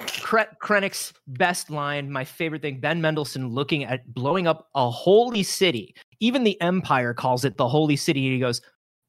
Kre- 0.00 0.56
Krennic's 0.62 1.12
best 1.26 1.70
line, 1.70 2.10
my 2.10 2.24
favorite 2.24 2.62
thing, 2.62 2.80
Ben 2.80 3.00
Mendelsohn 3.00 3.48
looking 3.48 3.84
at 3.84 4.12
blowing 4.12 4.46
up 4.46 4.68
a 4.74 4.90
holy 4.90 5.42
city. 5.42 5.94
Even 6.20 6.44
the 6.44 6.60
Empire 6.60 7.14
calls 7.14 7.44
it 7.44 7.56
the 7.56 7.68
holy 7.68 7.96
city. 7.96 8.24
And 8.26 8.34
he 8.34 8.40
goes, 8.40 8.60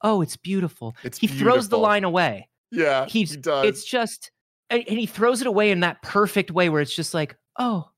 Oh, 0.01 0.21
it's 0.21 0.37
beautiful. 0.37 0.95
It's 1.03 1.17
he 1.17 1.27
throws 1.27 1.69
the 1.69 1.77
line 1.77 2.03
away. 2.03 2.47
Yeah. 2.71 3.05
He's, 3.07 3.31
he 3.31 3.37
does. 3.37 3.65
It's 3.65 3.83
just, 3.83 4.31
and, 4.69 4.83
and 4.87 4.99
he 4.99 5.05
throws 5.05 5.41
it 5.41 5.47
away 5.47 5.71
in 5.71 5.79
that 5.81 6.01
perfect 6.01 6.51
way 6.51 6.69
where 6.69 6.81
it's 6.81 6.95
just 6.95 7.13
like, 7.13 7.35
Oh, 7.57 7.89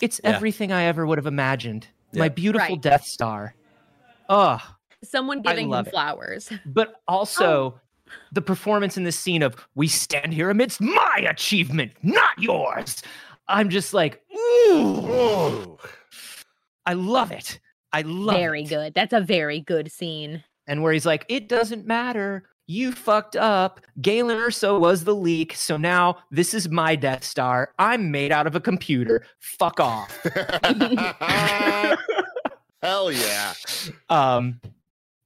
it's 0.00 0.20
Yeah. 0.22 0.30
everything 0.30 0.72
I 0.72 0.84
ever 0.84 1.06
would 1.06 1.18
have 1.18 1.26
imagined. 1.26 1.86
My 2.14 2.28
beautiful 2.28 2.74
Right. 2.76 2.82
Death 2.82 3.04
Star. 3.04 3.54
Oh, 4.28 4.58
Someone 5.04 5.42
giving 5.42 5.64
him 5.66 5.70
love 5.70 5.86
it. 5.88 5.90
flowers. 5.90 6.50
but 6.66 7.00
also 7.08 7.44
oh. 7.76 7.80
the 8.32 8.42
performance 8.42 8.96
in 8.96 9.04
this 9.04 9.18
scene 9.18 9.42
of 9.42 9.56
we 9.74 9.88
stand 9.88 10.32
here 10.32 10.48
amidst 10.50 10.80
my 10.80 11.24
achievement, 11.28 11.92
not 12.02 12.38
yours. 12.38 13.02
I'm 13.48 13.68
just 13.70 13.92
like, 13.94 14.22
ooh, 14.32 14.38
Oh. 14.70 15.78
I 16.86 16.94
love 16.94 17.30
it. 17.32 17.60
I 17.92 18.02
love 18.02 18.36
Very 18.36 18.62
it. 18.62 18.68
good. 18.68 18.94
That's 18.94 19.12
a 19.12 19.20
very 19.20 19.60
good 19.60 19.90
scene. 19.92 20.42
And 20.66 20.82
where 20.82 20.92
he's 20.92 21.06
like, 21.06 21.24
it 21.28 21.48
doesn't 21.48 21.86
matter. 21.86 22.44
You 22.66 22.92
fucked 22.92 23.36
up. 23.36 23.80
Galen 24.00 24.36
Erso 24.36 24.78
was 24.78 25.04
the 25.04 25.14
leak. 25.14 25.54
So 25.54 25.76
now 25.76 26.18
this 26.30 26.54
is 26.54 26.68
my 26.68 26.94
Death 26.94 27.24
Star. 27.24 27.72
I'm 27.78 28.10
made 28.10 28.32
out 28.32 28.46
of 28.46 28.54
a 28.54 28.60
computer. 28.60 29.26
Fuck 29.40 29.80
off. 29.80 30.10
Hell 32.82 33.12
yeah. 33.12 33.54
Um, 34.08 34.60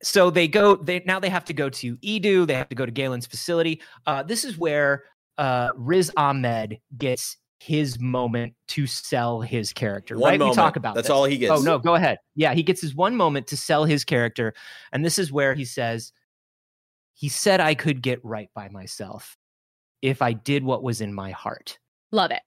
so 0.02 0.30
they 0.30 0.48
go. 0.48 0.76
They 0.76 1.02
now 1.06 1.20
they 1.20 1.28
have 1.28 1.44
to 1.46 1.52
go 1.52 1.68
to 1.70 1.96
Eadu. 1.98 2.46
They 2.46 2.54
have 2.54 2.68
to 2.68 2.74
go 2.74 2.86
to 2.86 2.92
Galen's 2.92 3.26
facility. 3.26 3.80
Uh, 4.06 4.22
this 4.22 4.44
is 4.44 4.58
where 4.58 5.04
uh, 5.38 5.70
Riz 5.76 6.10
Ahmed 6.16 6.78
gets 6.96 7.36
his 7.58 7.98
moment 7.98 8.54
to 8.68 8.86
sell 8.86 9.40
his 9.40 9.72
character. 9.72 10.18
One 10.18 10.30
right? 10.30 10.38
moment. 10.38 10.56
We 10.56 10.62
talk 10.62 10.76
about 10.76 10.94
That's 10.94 11.08
this. 11.08 11.14
all 11.14 11.24
he 11.24 11.38
gets. 11.38 11.52
Oh 11.52 11.62
no, 11.62 11.78
go 11.78 11.94
ahead. 11.94 12.18
Yeah, 12.34 12.54
he 12.54 12.62
gets 12.62 12.80
his 12.80 12.94
one 12.94 13.16
moment 13.16 13.46
to 13.48 13.56
sell 13.56 13.84
his 13.84 14.04
character, 14.04 14.54
and 14.92 15.04
this 15.04 15.18
is 15.18 15.32
where 15.32 15.54
he 15.54 15.64
says, 15.64 16.12
"He 17.16 17.28
said 17.28 17.60
I 17.60 17.74
could 17.74 18.02
get 18.02 18.24
right 18.24 18.50
by 18.54 18.68
myself 18.68 19.36
if 20.02 20.22
I 20.22 20.32
did 20.34 20.64
what 20.64 20.84
was 20.84 21.00
in 21.00 21.12
my 21.12 21.32
heart." 21.32 21.78
Love 22.12 22.30
it. 22.30 22.42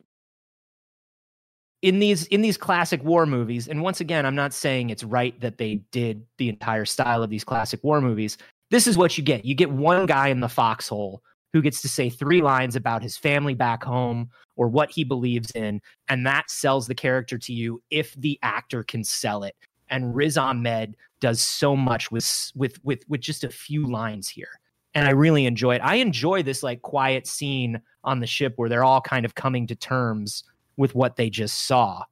in 1.82 2.00
these 2.00 2.26
in 2.28 2.41
these 2.41 2.58
classic 2.58 3.04
war 3.04 3.26
movies 3.26 3.68
and 3.70 3.82
once 3.82 4.02
again 4.02 4.26
i'm 4.26 4.36
not 4.36 4.54
saying 4.54 4.90
it's 4.90 5.04
right 5.04 5.40
that 5.40 5.58
they 5.58 5.76
did 5.91 6.26
the 6.38 6.50
entire 6.50 6.86
style 6.86 7.24
of 7.24 7.30
these 7.30 7.46
classic 7.46 7.82
war 7.84 8.02
movies 8.02 8.38
this 8.72 8.88
is 8.88 8.98
what 8.98 9.18
you 9.18 9.24
get 9.24 9.46
you 9.46 9.56
get 9.56 9.72
one 9.72 10.06
guy 10.06 10.28
in 10.28 10.41
the 10.41 10.50
foxhole 10.50 11.24
who 11.54 11.62
gets 11.62 11.82
to 11.82 11.90
say 11.90 12.10
three 12.10 12.41
lines 12.41 12.76
about 12.76 13.02
his 13.02 13.18
family 13.18 13.54
back 13.54 13.84
home 13.84 14.30
or 14.56 14.68
what 14.68 14.91
he 14.91 15.04
believes 15.04 15.52
in, 15.52 15.82
and 16.08 16.26
that 16.26 16.50
sells 16.50 16.88
the 16.88 16.96
character 16.96 17.38
to 17.38 17.54
you 17.54 17.82
if 17.90 18.14
the 18.16 18.38
actor 18.44 18.84
can 18.84 19.04
sell 19.04 19.44
it. 19.44 19.56
And 19.90 20.16
Riz 20.16 20.38
Ahmed 20.38 20.96
does 21.22 21.41
so 21.41 21.76
much 21.76 22.12
with 22.12 22.52
with 22.56 22.84
with 22.84 23.04
with 23.10 23.22
just 23.22 23.44
a 23.44 23.50
few 23.50 23.88
lines 23.88 24.30
here. 24.30 24.59
And 24.95 25.07
I 25.07 25.11
really 25.11 25.45
enjoy 25.45 25.76
it. 25.76 25.82
I 25.84 25.95
enjoy 25.95 26.44
this 26.44 26.64
like 26.64 26.82
quiet 26.82 27.28
scene 27.28 27.80
on 28.03 28.20
the 28.20 28.28
ship 28.28 28.53
where 28.56 28.70
they're 28.70 28.84
all 28.84 29.02
kind 29.02 29.26
of 29.26 29.36
coming 29.36 29.68
to 29.68 29.76
terms 29.76 30.44
with 30.78 30.95
what 30.95 31.16
they 31.16 31.30
just 31.30 31.66
saw 31.68 32.03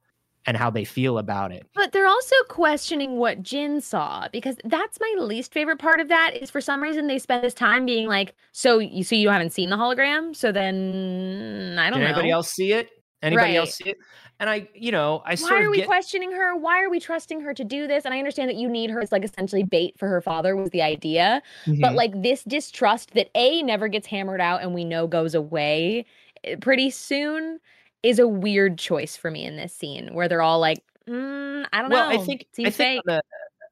and 0.46 0.56
how 0.56 0.70
they 0.70 0.84
feel 0.84 1.18
about 1.18 1.52
it. 1.52 1.66
But 1.74 1.92
they're 1.92 2.06
also 2.06 2.34
questioning 2.48 3.16
what 3.16 3.42
Jyn 3.42 3.82
saw 3.82 4.28
because 4.32 4.56
that's 4.64 4.98
my 5.00 5.14
least 5.18 5.52
favorite 5.52 5.78
part 5.78 6.00
of 6.00 6.08
that 6.08 6.34
is 6.40 6.50
for 6.50 6.60
some 6.60 6.82
reason 6.82 7.06
they 7.06 7.18
spend 7.18 7.44
this 7.44 7.52
time 7.52 7.84
being 7.84 8.06
like, 8.08 8.34
so 8.52 8.78
you 8.78 9.04
so 9.04 9.14
you 9.14 9.28
haven't 9.28 9.52
seen 9.52 9.68
the 9.70 9.76
hologram, 9.76 10.34
so 10.34 10.52
then 10.52 11.76
I 11.78 11.90
don't 11.90 11.98
Did 11.98 12.04
know. 12.04 12.10
anybody 12.12 12.30
else 12.30 12.52
see 12.52 12.72
it? 12.72 12.88
Anybody 13.20 13.48
Right. 13.52 13.56
else 13.56 13.74
see 13.74 13.90
it? 13.90 13.98
And 14.40 14.48
I, 14.48 14.68
you 14.74 14.92
know, 14.92 15.22
I 15.24 15.34
Why 15.36 15.62
are 15.64 15.70
we 15.70 15.78
get 15.78 15.86
questioning 15.86 16.30
her? 16.32 16.56
Why 16.56 16.82
are 16.82 16.90
we 16.90 17.00
trusting 17.00 17.40
her 17.40 17.52
to 17.54 17.64
do 17.64 17.88
this? 17.88 18.04
And 18.04 18.14
I 18.14 18.18
understand 18.18 18.48
that 18.48 18.56
you 18.56 18.68
need 18.68 18.90
her 18.90 19.00
as 19.00 19.10
like 19.10 19.24
essentially 19.24 19.64
bait 19.64 19.98
for 19.98 20.08
her 20.08 20.20
father 20.20 20.54
was 20.54 20.70
the 20.70 20.82
idea. 20.82 21.42
But 21.66 21.92
Mhm. 21.92 21.96
like 21.96 22.22
this 22.22 22.44
distrust 22.44 23.14
that 23.14 23.30
A 23.34 23.62
never 23.62 23.88
gets 23.88 24.06
hammered 24.06 24.40
out 24.40 24.62
and 24.62 24.74
we 24.74 24.84
know 24.84 25.06
goes 25.08 25.34
away 25.34 26.04
eh, 26.44 26.54
pretty 26.60 26.90
soon 26.90 27.58
is 28.04 28.20
a 28.20 28.28
weird 28.28 28.78
choice 28.78 29.16
for 29.16 29.30
me 29.30 29.44
in 29.44 29.56
this 29.56 29.74
scene 29.74 30.14
where 30.14 30.28
they're 30.28 30.42
all 30.42 30.60
like, 30.60 30.84
mm, 31.08 31.66
I 31.72 31.80
don't 31.82 31.90
well, 31.90 32.08
know. 32.08 32.14
I 32.14 32.24
think 32.24 32.46
I 32.64 32.70
think 32.70 33.04
the 33.04 33.22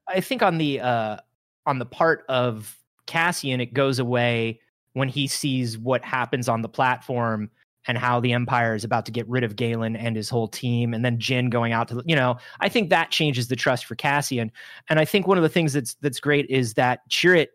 I 0.07 0.19
think 0.19 0.41
on 0.41 0.57
the 0.57 0.81
uh 0.81 1.17
on 1.65 1.79
the 1.79 1.85
part 1.85 2.25
of 2.27 2.77
Cassian, 3.05 3.61
it 3.61 3.73
goes 3.73 3.99
away 3.99 4.59
when 4.93 5.07
he 5.07 5.27
sees 5.27 5.77
what 5.77 6.03
happens 6.03 6.49
on 6.49 6.61
the 6.61 6.69
platform 6.69 7.49
and 7.87 7.97
how 7.97 8.19
the 8.19 8.33
Empire 8.33 8.75
is 8.75 8.83
about 8.83 9.05
to 9.05 9.11
get 9.11 9.27
rid 9.27 9.43
of 9.43 9.55
Galen 9.55 9.95
and 9.95 10.15
his 10.15 10.29
whole 10.29 10.47
team, 10.47 10.93
and 10.93 11.03
then 11.05 11.17
Jyn 11.17 11.49
going 11.49 11.73
out 11.73 11.87
to 11.89 11.95
the- 11.95 12.03
you 12.05 12.15
know, 12.15 12.37
I 12.59 12.69
think 12.69 12.89
that 12.89 13.11
changes 13.11 13.47
the 13.47 13.55
trust 13.55 13.85
for 13.85 13.95
Cassian. 13.95 14.51
And 14.89 14.99
I 14.99 15.05
think 15.05 15.27
one 15.27 15.37
of 15.37 15.43
the 15.43 15.49
things 15.49 15.73
that's 15.73 15.95
that's 15.95 16.19
great 16.19 16.45
is 16.49 16.73
that 16.75 16.99
Chirrut 17.09 17.47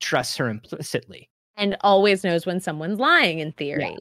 trusts 0.00 0.36
her 0.36 0.48
implicitly. 0.48 1.28
and 1.56 1.76
always 1.80 2.22
knows 2.22 2.46
when 2.46 2.60
someone's 2.60 3.00
lying 3.00 3.40
in 3.40 3.50
theory. 3.50 3.96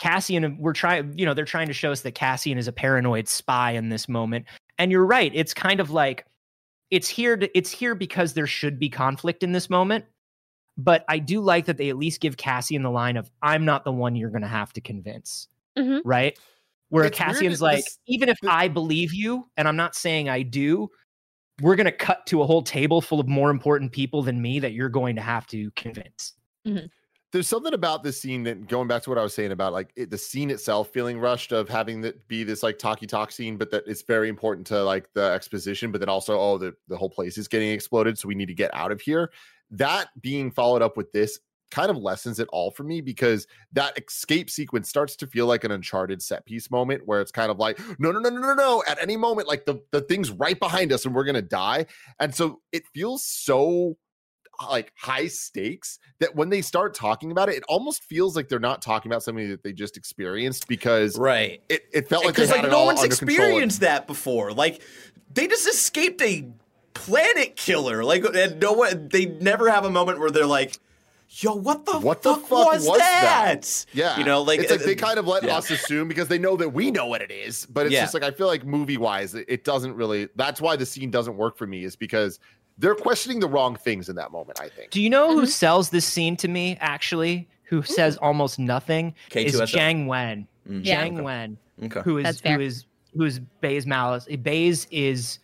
Cassian, 0.00 0.56
we're 0.58 0.72
trying, 0.72 1.16
you 1.16 1.24
know, 1.24 1.34
they're 1.34 1.44
trying 1.44 1.68
to 1.68 1.72
show 1.72 1.92
us 1.92 2.00
that 2.00 2.16
Cassian 2.16 2.58
is 2.58 2.66
a 2.66 2.72
paranoid 2.72 3.28
spy 3.28 3.72
in 3.72 3.90
this 3.90 4.08
moment. 4.08 4.46
And 4.78 4.90
you're 4.90 5.06
right. 5.06 5.30
It's 5.34 5.54
kind 5.54 5.78
of 5.78 5.90
like 5.90 6.24
it's 6.90 7.08
here 7.08 7.36
to 7.36 7.56
it's 7.56 7.70
here 7.70 7.94
because 7.94 8.32
there 8.32 8.46
should 8.46 8.78
be 8.78 8.88
conflict 8.88 9.42
in 9.44 9.52
this 9.52 9.70
moment. 9.70 10.04
But 10.84 11.04
I 11.08 11.18
do 11.18 11.40
like 11.40 11.66
that 11.66 11.76
they 11.76 11.90
at 11.90 11.96
least 11.96 12.20
give 12.20 12.36
Cassian 12.36 12.82
the 12.82 12.90
line 12.90 13.16
of 13.16 13.30
"I'm 13.42 13.64
not 13.64 13.84
the 13.84 13.92
one 13.92 14.16
you're 14.16 14.30
going 14.30 14.42
to 14.42 14.48
have 14.48 14.72
to 14.74 14.80
convince," 14.80 15.48
Mhm. 15.76 16.00
right? 16.04 16.38
Where 16.88 17.04
It's 17.04 17.18
weird 17.18 17.28
Cassian's 17.28 17.60
like, 17.62 17.84
this- 17.84 17.98
even 18.06 18.28
if 18.28 18.38
the- 18.40 18.52
I 18.52 18.68
believe 18.68 19.12
you, 19.12 19.48
and 19.56 19.68
I'm 19.68 19.76
not 19.76 19.94
saying 19.94 20.28
I 20.28 20.42
do, 20.42 20.90
we're 21.60 21.76
going 21.76 21.84
to 21.86 21.92
cut 21.92 22.26
to 22.26 22.42
a 22.42 22.46
whole 22.46 22.62
table 22.62 23.00
full 23.00 23.20
of 23.20 23.28
more 23.28 23.50
important 23.50 23.92
people 23.92 24.22
than 24.22 24.40
me 24.40 24.58
that 24.60 24.72
you're 24.72 24.88
going 24.88 25.16
to 25.16 25.22
have 25.22 25.46
to 25.48 25.70
convince. 25.72 26.32
There's 27.32 27.46
something 27.46 27.74
about 27.74 28.02
this 28.02 28.20
scene 28.20 28.42
that 28.44 28.66
going 28.66 28.88
back 28.88 29.02
to 29.02 29.10
what 29.10 29.18
I 29.18 29.22
was 29.22 29.34
saying 29.34 29.52
about 29.52 29.72
like 29.72 29.92
it, 29.96 30.10
the 30.10 30.18
scene 30.18 30.50
itself 30.50 30.90
feeling 30.90 31.18
rushed 31.18 31.52
of 31.52 31.68
having 31.68 32.00
that 32.02 32.26
be 32.26 32.42
this 32.42 32.62
like 32.62 32.78
talkie 32.78 33.06
talk 33.06 33.30
scene, 33.30 33.56
but 33.56 33.70
that 33.70 33.84
it's 33.86 34.02
very 34.02 34.28
important 34.28 34.66
to 34.68 34.82
like 34.82 35.12
the 35.14 35.22
exposition, 35.22 35.92
but 35.92 36.00
then 36.00 36.08
also 36.08 36.38
oh 36.38 36.58
the 36.58 36.74
the 36.88 36.96
whole 36.96 37.10
place 37.10 37.38
is 37.38 37.48
getting 37.48 37.70
exploded, 37.70 38.18
so 38.18 38.28
we 38.28 38.34
need 38.34 38.46
to 38.46 38.54
get 38.54 38.74
out 38.74 38.90
of 38.90 39.00
here. 39.00 39.30
That 39.70 40.08
being 40.20 40.50
followed 40.50 40.82
up 40.82 40.96
with 40.96 41.12
this 41.12 41.38
kind 41.70 41.88
of 41.88 41.96
lessens 41.96 42.40
it 42.40 42.48
all 42.50 42.70
for 42.70 42.82
me 42.82 43.00
because 43.00 43.46
that 43.72 43.96
escape 43.96 44.50
sequence 44.50 44.88
starts 44.88 45.14
to 45.16 45.26
feel 45.26 45.46
like 45.46 45.62
an 45.62 45.70
uncharted 45.70 46.20
set 46.20 46.44
piece 46.44 46.68
moment 46.68 47.06
where 47.06 47.20
it's 47.20 47.30
kind 47.30 47.50
of 47.50 47.58
like 47.58 47.78
no 48.00 48.10
no 48.10 48.18
no 48.18 48.28
no 48.28 48.40
no 48.40 48.54
no 48.54 48.82
at 48.88 49.00
any 49.00 49.16
moment 49.16 49.46
like 49.46 49.64
the 49.66 49.80
the 49.92 50.00
thing's 50.00 50.30
right 50.32 50.58
behind 50.58 50.92
us 50.92 51.04
and 51.04 51.14
we're 51.14 51.24
gonna 51.24 51.40
die 51.40 51.86
and 52.18 52.34
so 52.34 52.60
it 52.72 52.82
feels 52.92 53.24
so 53.24 53.96
like 54.68 54.92
high 54.96 55.26
stakes 55.28 55.98
that 56.18 56.34
when 56.34 56.50
they 56.50 56.60
start 56.62 56.94
talking 56.94 57.30
about 57.30 57.48
it, 57.48 57.56
it 57.56 57.62
almost 57.68 58.02
feels 58.04 58.36
like 58.36 58.48
they're 58.48 58.58
not 58.58 58.82
talking 58.82 59.10
about 59.10 59.22
something 59.22 59.48
that 59.48 59.62
they 59.62 59.72
just 59.72 59.96
experienced 59.96 60.68
because 60.68 61.18
Right. 61.18 61.62
it, 61.68 61.84
it 61.92 62.08
felt 62.08 62.24
like 62.24 62.34
Because 62.34 62.50
like 62.50 62.68
no 62.70 62.84
one's 62.84 63.02
experienced 63.02 63.80
that 63.80 64.06
before. 64.06 64.52
Like 64.52 64.82
they 65.32 65.46
just 65.46 65.66
escaped 65.68 66.20
a 66.22 66.46
planet 66.94 67.56
killer. 67.56 68.04
Like 68.04 68.24
and 68.24 68.60
no 68.60 68.72
one 68.72 69.08
they 69.08 69.26
never 69.26 69.70
have 69.70 69.84
a 69.84 69.90
moment 69.90 70.18
where 70.18 70.30
they're 70.30 70.44
like, 70.44 70.76
"Yo, 71.30 71.54
what 71.54 71.86
the 71.86 71.98
What 72.00 72.22
the 72.22 72.34
fuck, 72.34 72.42
fuck 72.48 72.66
was, 72.72 72.86
was 72.86 72.98
that? 72.98 73.62
that? 73.62 73.86
Yeah, 73.92 74.18
you 74.18 74.24
know, 74.24 74.42
like 74.42 74.60
it's 74.60 74.70
like 74.70 74.82
uh, 74.82 74.86
they 74.86 74.94
kind 74.96 75.18
of 75.18 75.26
let 75.26 75.44
yeah. 75.44 75.56
us 75.56 75.70
assume 75.70 76.08
because 76.08 76.28
they 76.28 76.38
know 76.38 76.56
that 76.56 76.70
we 76.70 76.90
know 76.90 77.06
what 77.06 77.22
it 77.22 77.30
is, 77.30 77.64
but 77.66 77.86
it's 77.86 77.94
Yeah. 77.94 78.02
just 78.02 78.14
like 78.14 78.24
I 78.24 78.30
feel 78.32 78.48
like 78.48 78.64
movie 78.66 78.96
wise, 78.98 79.34
it, 79.34 79.46
it 79.48 79.64
doesn't 79.64 79.94
really. 79.94 80.28
That's 80.36 80.60
why 80.60 80.76
the 80.76 80.84
scene 80.86 81.10
doesn't 81.10 81.36
work 81.36 81.56
for 81.56 81.66
me, 81.66 81.84
is 81.84 81.96
because 81.96 82.38
they're 82.80 82.94
questioning 82.94 83.38
the 83.40 83.46
wrong 83.48 83.76
things 83.76 84.08
in 84.08 84.16
that 84.16 84.32
moment. 84.32 84.58
I 84.60 84.68
think. 84.68 84.90
Do 84.90 85.00
you 85.00 85.08
know 85.10 85.32
who 85.34 85.42
Mhm. 85.42 85.48
sells 85.48 85.90
this 85.90 86.04
scene 86.04 86.36
to 86.38 86.48
me, 86.48 86.76
actually? 86.80 87.48
Who 87.64 87.82
says 87.82 88.16
almost 88.16 88.58
nothing? 88.58 89.14
Is 89.34 89.54
K2SO. 89.54 89.76
Jiang 89.78 90.06
Wen. 90.06 90.48
Mm, 90.68 90.84
Yeah. 90.84 91.04
Zhang 91.06 91.12
okay. 91.14 91.20
Wen, 91.22 91.58
Okay. 91.84 92.00
who 92.00 92.18
is 92.18 92.24
That's 92.24 92.40
fair. 92.40 92.56
who 92.56 92.60
is 92.64 92.84
who 93.16 93.24
is 93.24 93.38
Baze 93.60 93.86
Malbus. 93.86 94.42
Baze 94.42 94.86
is 94.90 95.38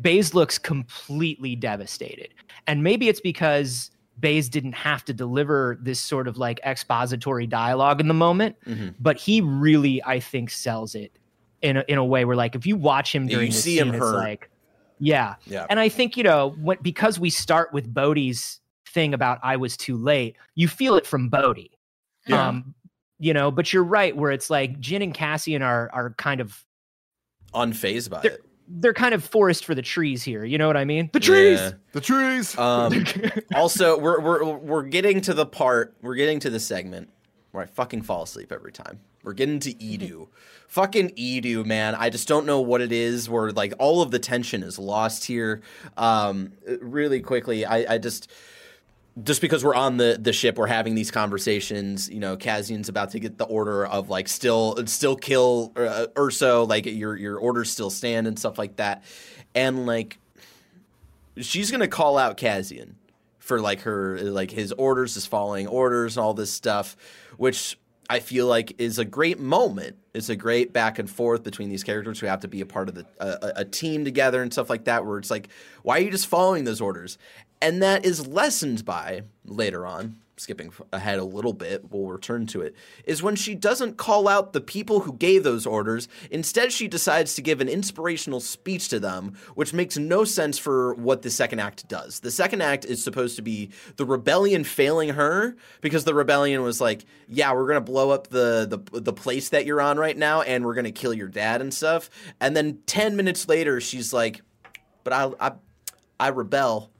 Baze 0.00 0.34
looks 0.34 0.58
completely 0.58 1.56
devastated. 1.56 2.28
And 2.66 2.82
maybe 2.84 3.08
it's 3.08 3.20
because 3.20 3.90
Baze 4.20 4.48
didn't 4.48 4.72
have 4.74 5.04
to 5.06 5.12
deliver 5.14 5.78
this 5.80 6.00
sort 6.00 6.28
of 6.28 6.36
like 6.38 6.60
expository 6.64 7.46
dialogue 7.46 8.00
in 8.00 8.08
the 8.08 8.14
moment, 8.14 8.56
Mhm. 8.66 8.94
but 9.00 9.16
he 9.16 9.40
really, 9.40 10.02
I 10.04 10.20
think, 10.20 10.50
sells 10.50 10.94
it 10.94 11.12
in 11.62 11.76
a, 11.78 11.84
in 11.88 11.98
a 11.98 12.04
way 12.04 12.24
where 12.24 12.36
like 12.36 12.54
if 12.54 12.66
you 12.66 12.76
watch 12.76 13.14
him 13.14 13.26
during 13.26 13.46
you 13.46 13.52
this 13.52 13.62
see 13.64 13.78
him 13.78 13.88
scene, 13.88 13.94
it's 13.94 14.04
hurt. 14.04 14.16
like 14.16 14.50
yeah. 15.00 15.34
Yeah. 15.46 15.66
And 15.70 15.78
I 15.80 15.88
think, 15.88 16.16
you 16.16 16.22
know, 16.22 16.50
when, 16.60 16.78
because 16.82 17.18
we 17.18 17.30
start 17.30 17.72
with 17.72 17.92
Bodhi's 17.92 18.60
thing 18.88 19.14
about 19.14 19.38
I 19.42 19.56
was 19.56 19.76
too 19.76 19.96
late, 19.96 20.36
you 20.54 20.68
feel 20.68 20.94
it 20.96 21.06
from 21.06 21.28
Bodhi. 21.28 21.70
Yeah. 22.26 22.48
Um, 22.48 22.74
you 23.18 23.32
know, 23.34 23.50
but 23.50 23.72
you're 23.72 23.84
right, 23.84 24.16
where 24.16 24.30
it's 24.30 24.48
like 24.50 24.78
Jyn 24.80 25.02
and 25.02 25.12
Cassian 25.14 25.62
are 25.62 25.90
are 25.92 26.14
kind 26.18 26.40
of 26.40 26.64
Unfazed 27.54 28.10
by 28.10 28.20
it. 28.22 28.42
they're 28.68 28.92
kind 28.92 29.14
of 29.14 29.24
forest 29.24 29.64
for 29.64 29.74
the 29.74 29.82
trees 29.82 30.22
here. 30.22 30.44
You 30.44 30.58
know 30.58 30.66
what 30.66 30.76
I 30.76 30.84
mean? 30.84 31.08
The 31.12 31.20
trees. 31.20 31.58
Yeah. 31.58 31.70
The 31.92 32.00
trees. 32.00 32.56
Um, 32.58 33.04
also, 33.54 33.98
we're 33.98 34.20
we're 34.20 34.44
we're 34.44 34.82
getting 34.82 35.20
to 35.22 35.34
the 35.34 35.46
part. 35.46 35.96
We're 36.02 36.14
getting 36.14 36.38
to 36.40 36.50
the 36.50 36.60
segment 36.60 37.08
where 37.52 37.64
I 37.64 37.66
fucking 37.66 38.02
fall 38.02 38.22
asleep 38.22 38.52
every 38.52 38.72
time. 38.72 39.00
We're 39.22 39.32
getting 39.32 39.60
to 39.60 39.74
Eadu. 39.74 40.28
fucking 40.68 41.10
Eadu, 41.10 41.64
man. 41.64 41.94
I 41.94 42.10
just 42.10 42.28
don't 42.28 42.46
know 42.46 42.60
what 42.60 42.80
it 42.80 42.92
is. 42.92 43.28
Where 43.28 43.50
like 43.52 43.74
all 43.78 44.02
of 44.02 44.10
the 44.10 44.18
tension 44.18 44.62
is 44.62 44.78
lost 44.78 45.24
here. 45.24 45.60
Um, 45.96 46.52
really 46.80 47.20
quickly, 47.20 47.64
I, 47.64 47.94
I 47.94 47.98
just. 47.98 48.30
Just 49.20 49.40
because 49.40 49.64
we're 49.64 49.74
on 49.74 49.96
the, 49.96 50.16
the 50.20 50.32
ship, 50.32 50.58
we're 50.58 50.68
having 50.68 50.94
these 50.94 51.10
conversations. 51.10 52.08
You 52.08 52.20
know, 52.20 52.36
Cassian's 52.36 52.88
about 52.88 53.10
to 53.10 53.18
get 53.18 53.36
the 53.36 53.46
order 53.46 53.84
of 53.84 54.08
like 54.08 54.28
still 54.28 54.76
still 54.86 55.16
kill 55.16 55.72
uh, 55.74 56.06
Erso, 56.14 56.68
like 56.68 56.86
your 56.86 57.16
your 57.16 57.36
orders 57.36 57.68
still 57.68 57.90
stand 57.90 58.28
and 58.28 58.38
stuff 58.38 58.58
like 58.58 58.76
that, 58.76 59.02
and 59.56 59.86
like 59.86 60.20
she's 61.36 61.72
gonna 61.72 61.88
call 61.88 62.16
out 62.16 62.36
Kazian 62.36 62.92
for 63.40 63.60
like 63.60 63.80
her 63.80 64.20
like 64.20 64.52
his 64.52 64.70
orders, 64.70 65.14
his 65.14 65.26
following 65.26 65.66
orders, 65.66 66.16
and 66.16 66.24
all 66.24 66.32
this 66.32 66.52
stuff, 66.52 66.96
which 67.38 67.76
I 68.10 68.20
feel 68.20 68.46
like 68.46 68.74
is 68.78 68.98
a 68.98 69.04
great 69.04 69.38
moment. 69.38 69.96
It's 70.14 70.30
a 70.30 70.36
great 70.36 70.72
back 70.72 70.98
and 70.98 71.08
forth 71.10 71.42
between 71.42 71.68
these 71.68 71.84
characters 71.84 72.18
who 72.18 72.26
have 72.26 72.40
to 72.40 72.48
be 72.48 72.60
a 72.60 72.66
part 72.66 72.88
of 72.88 72.94
the 72.94 73.06
a, 73.20 73.60
a 73.60 73.64
team 73.64 74.04
together 74.04 74.42
and 74.42 74.52
stuff 74.52 74.70
like 74.70 74.84
that. 74.84 75.04
Where 75.04 75.18
it's 75.18 75.30
like, 75.30 75.48
why 75.82 75.98
are 75.98 76.02
you 76.02 76.10
just 76.10 76.26
following 76.26 76.64
those 76.64 76.80
orders? 76.80 77.18
And 77.60 77.82
that 77.82 78.04
is 78.04 78.26
lessened 78.26 78.84
by 78.84 79.22
later 79.44 79.86
on. 79.86 80.16
Skipping 80.38 80.72
ahead 80.92 81.18
a 81.18 81.24
little 81.24 81.52
bit, 81.52 81.90
we'll 81.90 82.06
return 82.06 82.46
to 82.48 82.60
it. 82.62 82.74
Is 83.04 83.22
when 83.22 83.36
she 83.36 83.54
doesn't 83.54 83.96
call 83.96 84.28
out 84.28 84.52
the 84.52 84.60
people 84.60 85.00
who 85.00 85.12
gave 85.14 85.42
those 85.42 85.66
orders. 85.66 86.08
Instead, 86.30 86.72
she 86.72 86.86
decides 86.86 87.34
to 87.34 87.42
give 87.42 87.60
an 87.60 87.68
inspirational 87.68 88.40
speech 88.40 88.88
to 88.88 89.00
them, 89.00 89.36
which 89.54 89.74
makes 89.74 89.96
no 89.98 90.24
sense 90.24 90.58
for 90.58 90.94
what 90.94 91.22
the 91.22 91.30
second 91.30 91.58
act 91.58 91.88
does. 91.88 92.20
The 92.20 92.30
second 92.30 92.62
act 92.62 92.84
is 92.84 93.02
supposed 93.02 93.36
to 93.36 93.42
be 93.42 93.70
the 93.96 94.06
rebellion 94.06 94.64
failing 94.64 95.10
her 95.10 95.56
because 95.80 96.04
the 96.04 96.14
rebellion 96.14 96.62
was 96.62 96.80
like, 96.80 97.04
"Yeah, 97.26 97.52
we're 97.52 97.66
gonna 97.66 97.80
blow 97.80 98.10
up 98.10 98.28
the 98.28 98.66
the 98.68 99.00
the 99.00 99.12
place 99.12 99.48
that 99.48 99.66
you're 99.66 99.80
on 99.80 99.98
right 99.98 100.16
now, 100.16 100.42
and 100.42 100.64
we're 100.64 100.74
gonna 100.74 100.92
kill 100.92 101.12
your 101.12 101.28
dad 101.28 101.60
and 101.60 101.74
stuff." 101.74 102.10
And 102.40 102.56
then 102.56 102.78
ten 102.86 103.16
minutes 103.16 103.48
later, 103.48 103.80
she's 103.80 104.12
like, 104.12 104.42
"But 105.04 105.12
I 105.12 105.30
I, 105.40 105.52
I 106.20 106.28
rebel." 106.28 106.90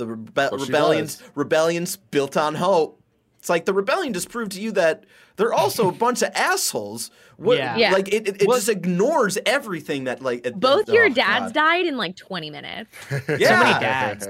The 0.00 0.16
rebe- 0.16 0.50
What 0.52 0.60
rebellions 0.60 1.16
does. 1.18 1.30
rebellions 1.34 1.96
built 1.96 2.36
on 2.36 2.54
hope. 2.54 2.96
It's 3.38 3.48
like 3.48 3.64
the 3.64 3.72
rebellion 3.72 4.12
just 4.12 4.28
proved 4.28 4.52
to 4.52 4.60
you 4.60 4.72
that 4.72 5.04
they're 5.36 5.54
also 5.54 5.88
a 5.88 5.92
bunch 5.92 6.20
of 6.22 6.30
assholes. 6.34 7.10
What, 7.36 7.56
Yeah. 7.56 7.76
Yeah. 7.76 7.92
Like 7.92 8.08
it, 8.08 8.28
it, 8.28 8.42
it 8.42 8.48
Well- 8.48 8.58
just 8.58 8.68
ignores 8.68 9.38
everything 9.46 10.04
that 10.04 10.20
like 10.22 10.44
it- 10.46 10.58
Both 10.60 10.90
oh, 10.90 10.92
your 10.92 11.08
dads 11.08 11.52
God. 11.52 11.54
died 11.54 11.86
in 11.86 11.96
like 11.96 12.16
20 12.16 12.50
minutes. 12.50 12.90
Yeah. 13.28 13.60
many 13.60 13.80
dads. 13.80 14.26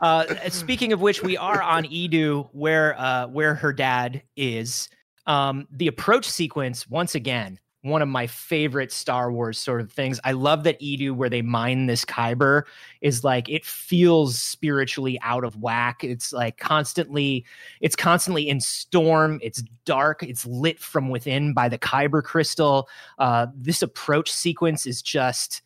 Uh, 0.00 0.48
speaking 0.50 0.92
of 0.94 1.00
which, 1.02 1.22
we 1.22 1.36
are 1.36 1.60
on 1.62 1.84
Eadu, 1.84 2.48
where 2.52 2.98
uh, 2.98 3.26
where 3.26 3.54
her 3.54 3.72
dad 3.72 4.22
is. 4.36 4.88
Um, 5.26 5.66
the 5.70 5.86
approach 5.88 6.26
sequence, 6.28 6.88
once 6.88 7.14
again, 7.14 7.58
one 7.84 8.00
of 8.00 8.08
my 8.08 8.26
favorite 8.26 8.90
Star 8.90 9.30
Wars 9.30 9.58
sort 9.58 9.82
of 9.82 9.92
things. 9.92 10.18
I 10.24 10.32
love 10.32 10.64
that 10.64 10.80
Eadu, 10.80 11.12
where 11.12 11.28
they 11.28 11.42
mine 11.42 11.84
this 11.84 12.02
Kyber, 12.02 12.62
is 13.02 13.22
like 13.24 13.46
it 13.50 13.62
feels 13.64 14.38
spiritually 14.38 15.18
out 15.22 15.44
of 15.44 15.60
whack. 15.60 16.02
It's 16.02 16.32
like 16.32 16.56
constantly, 16.56 17.44
it's 17.82 17.94
constantly 17.94 18.48
in 18.48 18.58
storm. 18.58 19.38
It's 19.42 19.62
dark. 19.84 20.22
It's 20.22 20.46
lit 20.46 20.80
from 20.80 21.10
within 21.10 21.52
by 21.52 21.68
the 21.68 21.78
Kyber 21.78 22.22
crystal. 22.22 22.88
Uh, 23.18 23.48
this 23.54 23.82
approach 23.82 24.32
sequence 24.32 24.86
is 24.86 25.02
just 25.02 25.60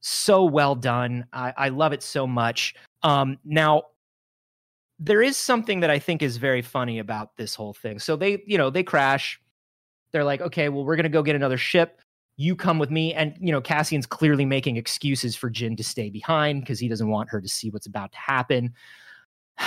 so 0.00 0.44
well 0.44 0.74
done. 0.74 1.24
I, 1.32 1.54
I 1.56 1.68
love 1.68 1.92
it 1.92 2.02
so 2.02 2.26
much. 2.26 2.74
Um, 3.04 3.38
now, 3.44 3.84
there 4.98 5.22
is 5.22 5.36
something 5.36 5.78
that 5.80 5.90
I 5.90 6.00
think 6.00 6.20
is 6.20 6.36
very 6.36 6.62
funny 6.62 6.98
about 6.98 7.36
this 7.36 7.54
whole 7.54 7.74
thing. 7.74 8.00
So 8.00 8.16
they, 8.16 8.42
you 8.44 8.58
know, 8.58 8.70
they 8.70 8.82
crash. 8.82 9.40
They're 10.12 10.24
like, 10.24 10.40
okay, 10.40 10.68
well, 10.68 10.84
we're 10.84 10.96
gonna 10.96 11.08
go 11.08 11.22
get 11.22 11.36
another 11.36 11.58
ship. 11.58 12.00
You 12.36 12.54
come 12.54 12.78
with 12.78 12.90
me, 12.90 13.14
and 13.14 13.34
you 13.40 13.50
know, 13.52 13.60
Cassian's 13.60 14.06
clearly 14.06 14.44
making 14.44 14.76
excuses 14.76 15.34
for 15.36 15.50
Jyn 15.50 15.76
to 15.76 15.84
stay 15.84 16.08
behind 16.10 16.60
because 16.60 16.78
he 16.78 16.88
doesn't 16.88 17.08
want 17.08 17.28
her 17.30 17.40
to 17.40 17.48
see 17.48 17.70
what's 17.70 17.86
about 17.86 18.12
to 18.12 18.18
happen. 18.18 18.72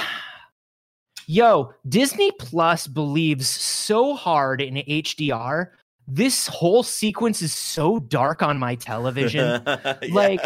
Yo, 1.28 1.74
Disney 1.88 2.32
Plus 2.40 2.88
believes 2.88 3.48
so 3.48 4.16
hard 4.16 4.62
in 4.62 4.76
HDR. 4.76 5.68
This 6.08 6.48
whole 6.48 6.84
sequence 6.84 7.42
is 7.42 7.54
so 7.54 8.00
dark 8.00 8.42
on 8.42 8.58
my 8.58 8.76
television 8.76 9.62
Yeah. 9.68 9.98
like 10.12 10.42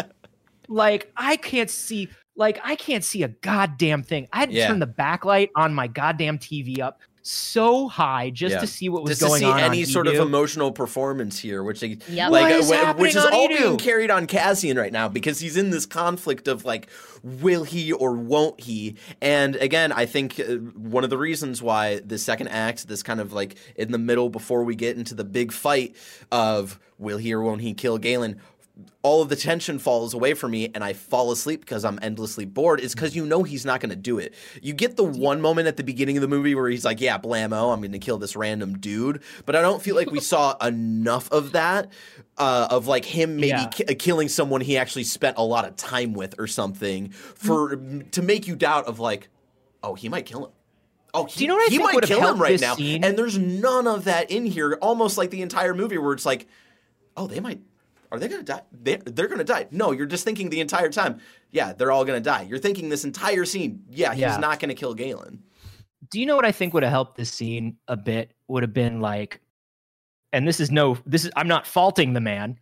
like 0.68 1.10
i 1.16 1.36
can't 1.36 1.70
see 1.70 2.08
like 2.36 2.58
i 2.64 2.74
can't 2.76 3.04
see 3.04 3.22
a 3.22 3.28
goddamn 3.28 4.02
thing 4.02 4.26
i 4.32 4.40
had 4.40 4.50
to 4.50 4.54
Yeah. 4.56 4.66
turn 4.68 4.80
the 4.80 4.86
backlight 4.86 5.48
on 5.56 5.72
my 5.74 5.86
goddamn 5.86 6.38
tv 6.38 6.80
up 6.80 7.00
so 7.28 7.88
high 7.88 8.30
just 8.30 8.52
Yeah. 8.54 8.60
to 8.60 8.66
see 8.66 8.88
what 8.88 9.02
was 9.02 9.18
just 9.18 9.32
to 9.32 9.38
see 9.38 9.44
on 9.44 9.58
any 9.58 9.80
on 9.82 9.86
sort 9.86 10.06
of 10.06 10.14
emotional 10.14 10.70
performance 10.72 11.38
here, 11.38 11.62
which 11.62 11.80
they, 11.80 11.98
Yep. 12.08 12.30
like 12.30 12.42
What 12.42 12.52
is 12.52 12.70
uh, 12.70 12.94
which 12.94 13.16
is 13.16 13.24
all 13.24 13.48
Eadu? 13.48 13.58
being 13.58 13.76
carried 13.78 14.10
on 14.10 14.26
Cassian 14.26 14.76
right 14.76 14.92
now 14.92 15.08
because 15.08 15.40
he's 15.40 15.56
in 15.56 15.70
this 15.70 15.86
conflict 15.86 16.46
of 16.48 16.64
like, 16.64 16.88
will 17.22 17.64
he 17.64 17.92
or 17.92 18.12
won't 18.12 18.60
he? 18.60 18.96
And 19.20 19.56
again, 19.56 19.90
I 19.92 20.06
think 20.06 20.38
uh, 20.38 20.54
one 20.54 21.02
of 21.04 21.10
the 21.10 21.18
reasons 21.18 21.60
why 21.60 22.00
the 22.04 22.18
second 22.18 22.48
act, 22.48 22.86
this 22.88 23.02
kind 23.02 23.20
of 23.20 23.32
like 23.32 23.56
in 23.74 23.90
the 23.92 23.98
middle 23.98 24.28
before 24.30 24.62
we 24.62 24.76
get 24.76 24.96
into 24.96 25.14
the 25.14 25.24
big 25.24 25.50
fight 25.52 25.96
of 26.30 26.78
will 26.98 27.18
he 27.18 27.32
or 27.34 27.42
won't 27.42 27.60
he 27.60 27.74
kill 27.74 27.98
Galen. 27.98 28.40
All 29.02 29.22
of 29.22 29.30
the 29.30 29.36
tension 29.36 29.78
falls 29.78 30.12
away 30.12 30.34
from 30.34 30.50
me 30.50 30.70
and 30.74 30.84
I 30.84 30.92
fall 30.92 31.32
asleep 31.32 31.60
because 31.60 31.82
I'm 31.82 31.98
endlessly 32.02 32.44
bored 32.44 32.78
is 32.78 32.94
because 32.94 33.16
you 33.16 33.24
know 33.24 33.42
he's 33.42 33.64
not 33.64 33.80
going 33.80 33.88
to 33.90 33.96
do 33.96 34.18
it. 34.18 34.34
You 34.60 34.74
get 34.74 34.96
the 34.96 35.04
one 35.04 35.40
moment 35.40 35.66
at 35.66 35.78
the 35.78 35.82
beginning 35.84 36.18
of 36.18 36.20
the 36.20 36.28
movie 36.28 36.54
where 36.54 36.68
he's 36.68 36.84
like, 36.84 37.00
yeah, 37.00 37.16
blammo, 37.16 37.72
I'm 37.72 37.80
going 37.80 37.92
to 37.92 37.98
kill 37.98 38.18
this 38.18 38.36
random 38.36 38.76
dude. 38.78 39.22
But 39.46 39.56
I 39.56 39.62
don't 39.62 39.80
feel 39.82 39.96
like 39.96 40.10
we 40.10 40.20
saw 40.34 40.56
enough 40.58 41.30
of 41.32 41.52
that, 41.52 41.90
uh, 42.36 42.68
of 42.70 42.86
like 42.86 43.06
him 43.06 43.36
maybe 43.36 43.48
Yeah. 43.48 43.66
ki- 43.68 43.84
uh, 43.88 43.94
killing 43.98 44.28
someone 44.28 44.60
he 44.60 44.76
actually 44.76 45.04
spent 45.04 45.38
a 45.38 45.42
lot 45.44 45.64
of 45.66 45.76
time 45.76 46.12
with 46.12 46.34
or 46.38 46.46
something 46.46 47.10
for 47.10 47.76
to 48.10 48.20
make 48.22 48.46
you 48.46 48.56
doubt 48.56 48.86
of 48.86 48.98
like, 49.00 49.28
oh, 49.82 49.94
he 49.94 50.10
might 50.10 50.26
kill 50.26 50.46
him. 50.46 50.50
Oh, 51.14 51.24
he, 51.24 51.42
you 51.44 51.48
know 51.48 51.54
what 51.54 51.62
I 51.62 51.70
he 51.70 51.78
think 51.78 51.94
might 51.94 52.02
kill 52.02 52.20
him 52.26 52.42
right 52.42 52.60
now. 52.60 52.74
scene? 52.74 53.02
And 53.04 53.16
there's 53.16 53.38
none 53.38 53.86
of 53.86 54.04
that 54.04 54.30
in 54.30 54.44
here, 54.44 54.76
almost 54.82 55.16
like 55.16 55.30
the 55.30 55.40
entire 55.40 55.72
movie 55.72 55.96
where 55.96 56.12
it's 56.12 56.26
like, 56.26 56.46
oh, 57.16 57.26
they 57.26 57.40
might. 57.40 57.60
Are 58.12 58.18
they 58.18 58.28
gonna 58.28 58.42
die? 58.42 58.62
They're, 58.72 58.98
they're 58.98 59.28
gonna 59.28 59.44
die. 59.44 59.66
No, 59.70 59.90
you're 59.92 60.06
just 60.06 60.24
thinking 60.24 60.50
the 60.50 60.60
entire 60.60 60.88
time. 60.90 61.20
Yeah, 61.50 61.72
they're 61.72 61.90
all 61.92 62.04
gonna 62.04 62.20
die. 62.20 62.42
You're 62.42 62.58
thinking 62.58 62.88
this 62.88 63.04
entire 63.04 63.44
scene. 63.44 63.82
Yeah, 63.90 64.12
he's 64.12 64.20
Yeah. 64.20 64.36
not 64.38 64.60
gonna 64.60 64.74
kill 64.74 64.94
Galen. 64.94 65.42
do 66.10 66.20
you 66.20 66.26
know 66.26 66.36
what 66.36 66.44
i 66.44 66.52
think 66.52 66.72
would 66.72 66.82
have 66.84 66.92
helped 66.92 67.16
this 67.16 67.32
scene 67.32 67.76
a 67.88 67.96
bit 67.96 68.30
would 68.48 68.62
have 68.62 68.72
been 68.72 69.00
like 69.00 69.40
and 70.32 70.46
this 70.46 70.60
is 70.60 70.70
no 70.70 70.96
this 71.06 71.24
is 71.24 71.30
i'm 71.36 71.48
not 71.48 71.66
faulting 71.66 72.12
the 72.12 72.20
man 72.20 72.56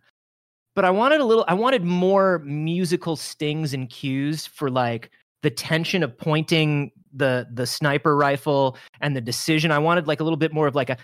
but 0.73 0.83
i 0.85 0.89
wanted 0.89 1.19
a 1.21 1.23
little 1.23 1.45
i 1.47 1.53
wanted 1.53 1.83
more 1.83 2.39
musical 2.39 3.15
stings 3.15 3.73
and 3.73 3.89
cues 3.91 4.47
for 4.47 4.71
like 4.71 5.11
the 5.43 5.49
tension 5.51 6.01
of 6.01 6.17
pointing 6.17 6.91
the 7.13 7.45
the 7.53 7.67
sniper 7.67 8.15
rifle 8.15 8.77
and 9.01 9.15
the 9.15 9.21
decision 9.21 9.69
i 9.69 9.77
wanted 9.77 10.07
like 10.07 10.21
a 10.21 10.23
little 10.23 10.37
bit 10.37 10.51
more 10.53 10.65
of 10.65 10.73
like 10.73 10.89
a 10.89 10.97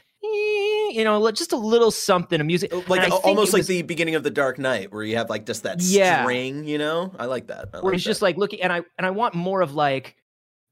you 0.94 1.04
know 1.04 1.30
just 1.32 1.52
a 1.54 1.58
little 1.58 1.92
something 1.92 2.40
a 2.40 2.44
music 2.44 2.72
Like 2.90 3.02
and 3.04 3.12
I 3.12 3.16
al- 3.16 3.22
think 3.22 3.26
almost 3.26 3.54
like 3.54 3.62
was- 3.62 3.68
the 3.68 3.82
beginning 3.82 4.16
of 4.16 4.24
the 4.24 4.30
Dark 4.32 4.58
Knight, 4.60 4.92
where 4.92 5.04
you 5.04 5.18
have 5.18 5.30
like 5.30 5.46
just 5.46 5.64
that 5.64 5.82
Yeah. 5.82 6.24
string. 6.24 6.64
You 6.66 6.78
know, 6.78 7.12
I 7.20 7.26
like 7.26 7.48
that. 7.48 7.70
I 7.74 7.78
where 7.78 7.92
like 7.92 7.94
he's 7.94 8.04
that. 8.04 8.10
just 8.10 8.22
like 8.22 8.38
looking 8.38 8.62
and 8.62 8.72
i 8.74 8.82
and 8.98 9.06
i 9.06 9.10
want 9.12 9.34
more 9.34 9.62
of 9.62 9.74
like 9.74 10.16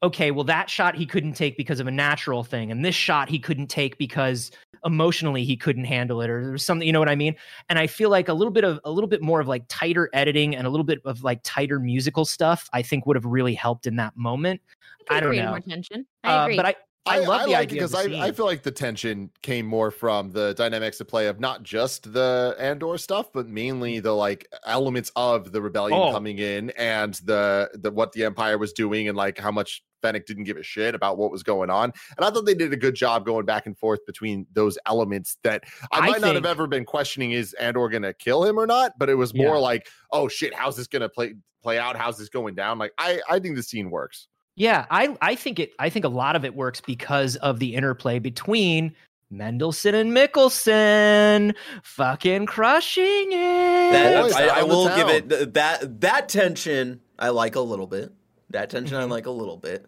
okay 0.01 0.31
well 0.31 0.45
that 0.45 0.69
shot 0.69 0.95
he 0.95 1.05
couldn't 1.05 1.33
take 1.33 1.57
because 1.57 1.79
of 1.81 1.87
a 1.87 1.91
natural 1.91 2.43
thing 2.43 2.71
and 2.71 2.85
this 2.85 2.95
shot 2.95 3.27
he 3.29 3.37
couldn't 3.37 3.67
take 3.67 3.97
because 3.97 4.49
emotionally 4.85 5.43
he 5.43 5.57
couldn't 5.57 5.83
handle 5.83 6.21
it 6.21 6.29
or 6.29 6.41
there 6.41 6.51
was 6.53 6.63
something 6.63 6.87
you 6.87 6.93
know 6.93 6.99
what 6.99 7.09
i 7.09 7.15
mean 7.15 7.35
and 7.67 7.77
i 7.77 7.85
feel 7.85 8.09
like 8.09 8.29
a 8.29 8.33
little 8.33 8.51
bit 8.53 8.63
of 8.63 8.79
a 8.85 8.91
little 8.91 9.09
bit 9.09 9.21
more 9.21 9.41
of 9.41 9.47
like 9.49 9.61
tighter 9.67 10.09
editing 10.13 10.55
and 10.55 10.65
a 10.65 10.69
little 10.69 10.85
bit 10.85 10.99
of 11.03 11.21
like 11.21 11.41
tighter 11.43 11.81
musical 11.81 12.23
stuff 12.23 12.69
i 12.71 12.81
think 12.81 13.05
would 13.05 13.17
have 13.17 13.25
really 13.25 13.53
helped 13.53 13.85
in 13.87 13.97
that 13.97 14.15
moment 14.15 14.61
I, 15.09 15.17
I 15.17 15.19
don't 15.21 15.35
know. 15.35 15.49
more 15.49 15.59
tension. 15.59 16.05
I 16.23 16.31
Uh, 16.33 16.43
agree. 16.45 16.55
but 16.55 16.65
i 16.65 16.75
i, 17.09 17.19
love 17.19 17.43
the 17.45 17.51
like 17.51 17.61
idea 17.69 17.83
it 17.83 17.91
because 17.91 17.95
I, 17.95 18.27
I 18.27 18.31
feel 18.31 18.45
like 18.45 18.63
the 18.63 18.71
tension 18.71 19.29
came 19.41 19.65
more 19.65 19.91
from 19.91 20.31
the 20.31 20.53
dynamics 20.53 20.99
of 21.01 21.07
play 21.07 21.27
of 21.27 21.39
not 21.39 21.63
just 21.63 22.13
the 22.13 22.55
Andor 22.59 22.97
stuff, 22.97 23.31
but 23.33 23.47
mainly 23.47 23.99
the 23.99 24.13
like 24.13 24.47
elements 24.65 25.11
of 25.15 25.51
the 25.51 25.61
rebellion 25.61 25.97
Oh. 25.99 26.11
coming 26.11 26.39
in 26.39 26.69
and 26.71 27.15
the 27.25 27.69
the 27.73 27.91
what 27.91 28.11
the 28.13 28.23
Empire 28.25 28.57
was 28.57 28.71
doing 28.73 29.07
and 29.07 29.17
like 29.17 29.37
how 29.37 29.51
much 29.51 29.83
Fennec 30.01 30.25
didn't 30.25 30.45
give 30.45 30.55
a 30.55 30.63
shit 30.63 30.95
about 30.95 31.17
what 31.17 31.29
was 31.29 31.43
going 31.43 31.69
on. 31.69 31.91
And 32.15 32.25
I 32.25 32.29
thought 32.29 32.45
they 32.45 32.53
did 32.53 32.71
a 32.71 32.77
good 32.77 32.95
job 32.95 33.25
going 33.25 33.45
back 33.45 33.65
and 33.65 33.77
forth 33.77 33.99
between 34.05 34.47
those 34.53 34.77
elements 34.85 35.37
that 35.43 35.65
I 35.91 35.99
I 35.99 36.09
might 36.11 36.21
not 36.21 36.35
have 36.35 36.45
ever 36.45 36.67
been 36.67 36.85
questioning 36.85 37.31
is 37.33 37.53
Andor 37.55 37.89
gonna 37.89 38.13
kill 38.13 38.45
him 38.45 38.57
or 38.57 38.65
not, 38.65 38.93
but 38.97 39.09
it 39.09 39.15
was 39.15 39.33
more 39.33 39.55
Yeah. 39.55 39.61
like, 39.61 39.87
oh 40.13 40.29
shit, 40.29 40.53
how's 40.53 40.77
this 40.77 40.87
gonna 40.87 41.09
play 41.09 41.33
play 41.61 41.77
out? 41.77 41.97
How's 41.97 42.17
this 42.17 42.29
going 42.29 42.55
down? 42.55 42.79
Like 42.79 42.93
I 42.97 43.19
I 43.29 43.39
think 43.39 43.57
the 43.57 43.63
scene 43.63 43.89
works. 43.91 44.28
Yeah, 44.59 44.85
I 44.91 45.15
I 45.21 45.35
think 45.35 45.57
it 45.57 45.71
I 45.79 45.89
think 45.89 46.03
a 46.03 46.09
lot 46.09 46.35
of 46.35 46.43
it 46.43 46.53
works 46.53 46.81
because 46.81 47.37
of 47.37 47.59
the 47.59 47.75
interplay 47.75 48.19
between 48.19 48.93
Mendelsohn 49.31 49.95
and 49.95 50.11
Mikkelsen 50.11 51.55
fucking 51.81 52.45
crushing 52.45 53.31
it. 53.31 53.91
That, 53.93 54.21
Boys 54.21 54.33
I, 54.33 54.47
I 54.47 54.49
out 54.49 54.57
of 54.63 54.69
the 54.69 54.75
will 54.75 54.95
give 54.97 55.07
it 55.07 55.53
that 55.53 56.01
that 56.01 56.27
tension. 56.27 56.99
I 57.17 57.29
like 57.29 57.55
a 57.55 57.61
little 57.61 57.87
bit. 57.87 58.11
That 58.49 58.69
tension 58.69 58.97
Mm-hmm. 58.97 59.11
I 59.11 59.15
like 59.15 59.27
a 59.27 59.31
little 59.31 59.55
bit. 59.55 59.85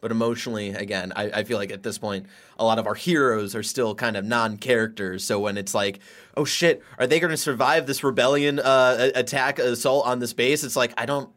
But 0.00 0.10
emotionally, 0.10 0.70
again, 0.70 1.12
I, 1.16 1.30
I 1.30 1.44
feel 1.44 1.58
like 1.58 1.72
at 1.72 1.82
this 1.82 1.98
point, 1.98 2.26
a 2.58 2.64
lot 2.64 2.78
of 2.78 2.86
our 2.86 2.94
heroes 2.94 3.54
are 3.54 3.62
still 3.62 3.94
kind 3.94 4.16
of 4.16 4.24
non-characters. 4.24 5.24
So 5.24 5.40
when 5.40 5.56
it's 5.58 5.74
like, 5.74 5.98
oh 6.36 6.44
shit, 6.44 6.82
are 6.98 7.06
they 7.06 7.20
going 7.20 7.30
to 7.30 7.38
survive 7.38 7.86
this 7.86 8.04
rebellion 8.04 8.58
uh, 8.58 9.10
attack, 9.14 9.58
assault 9.58 10.06
on 10.06 10.18
this 10.18 10.32
base? 10.32 10.64
It's 10.64 10.76
like 10.76 10.94
I 10.96 11.04
don't, 11.04 11.30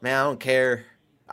man, 0.00 0.20
I 0.20 0.22
don't 0.24 0.40
care. 0.40 0.84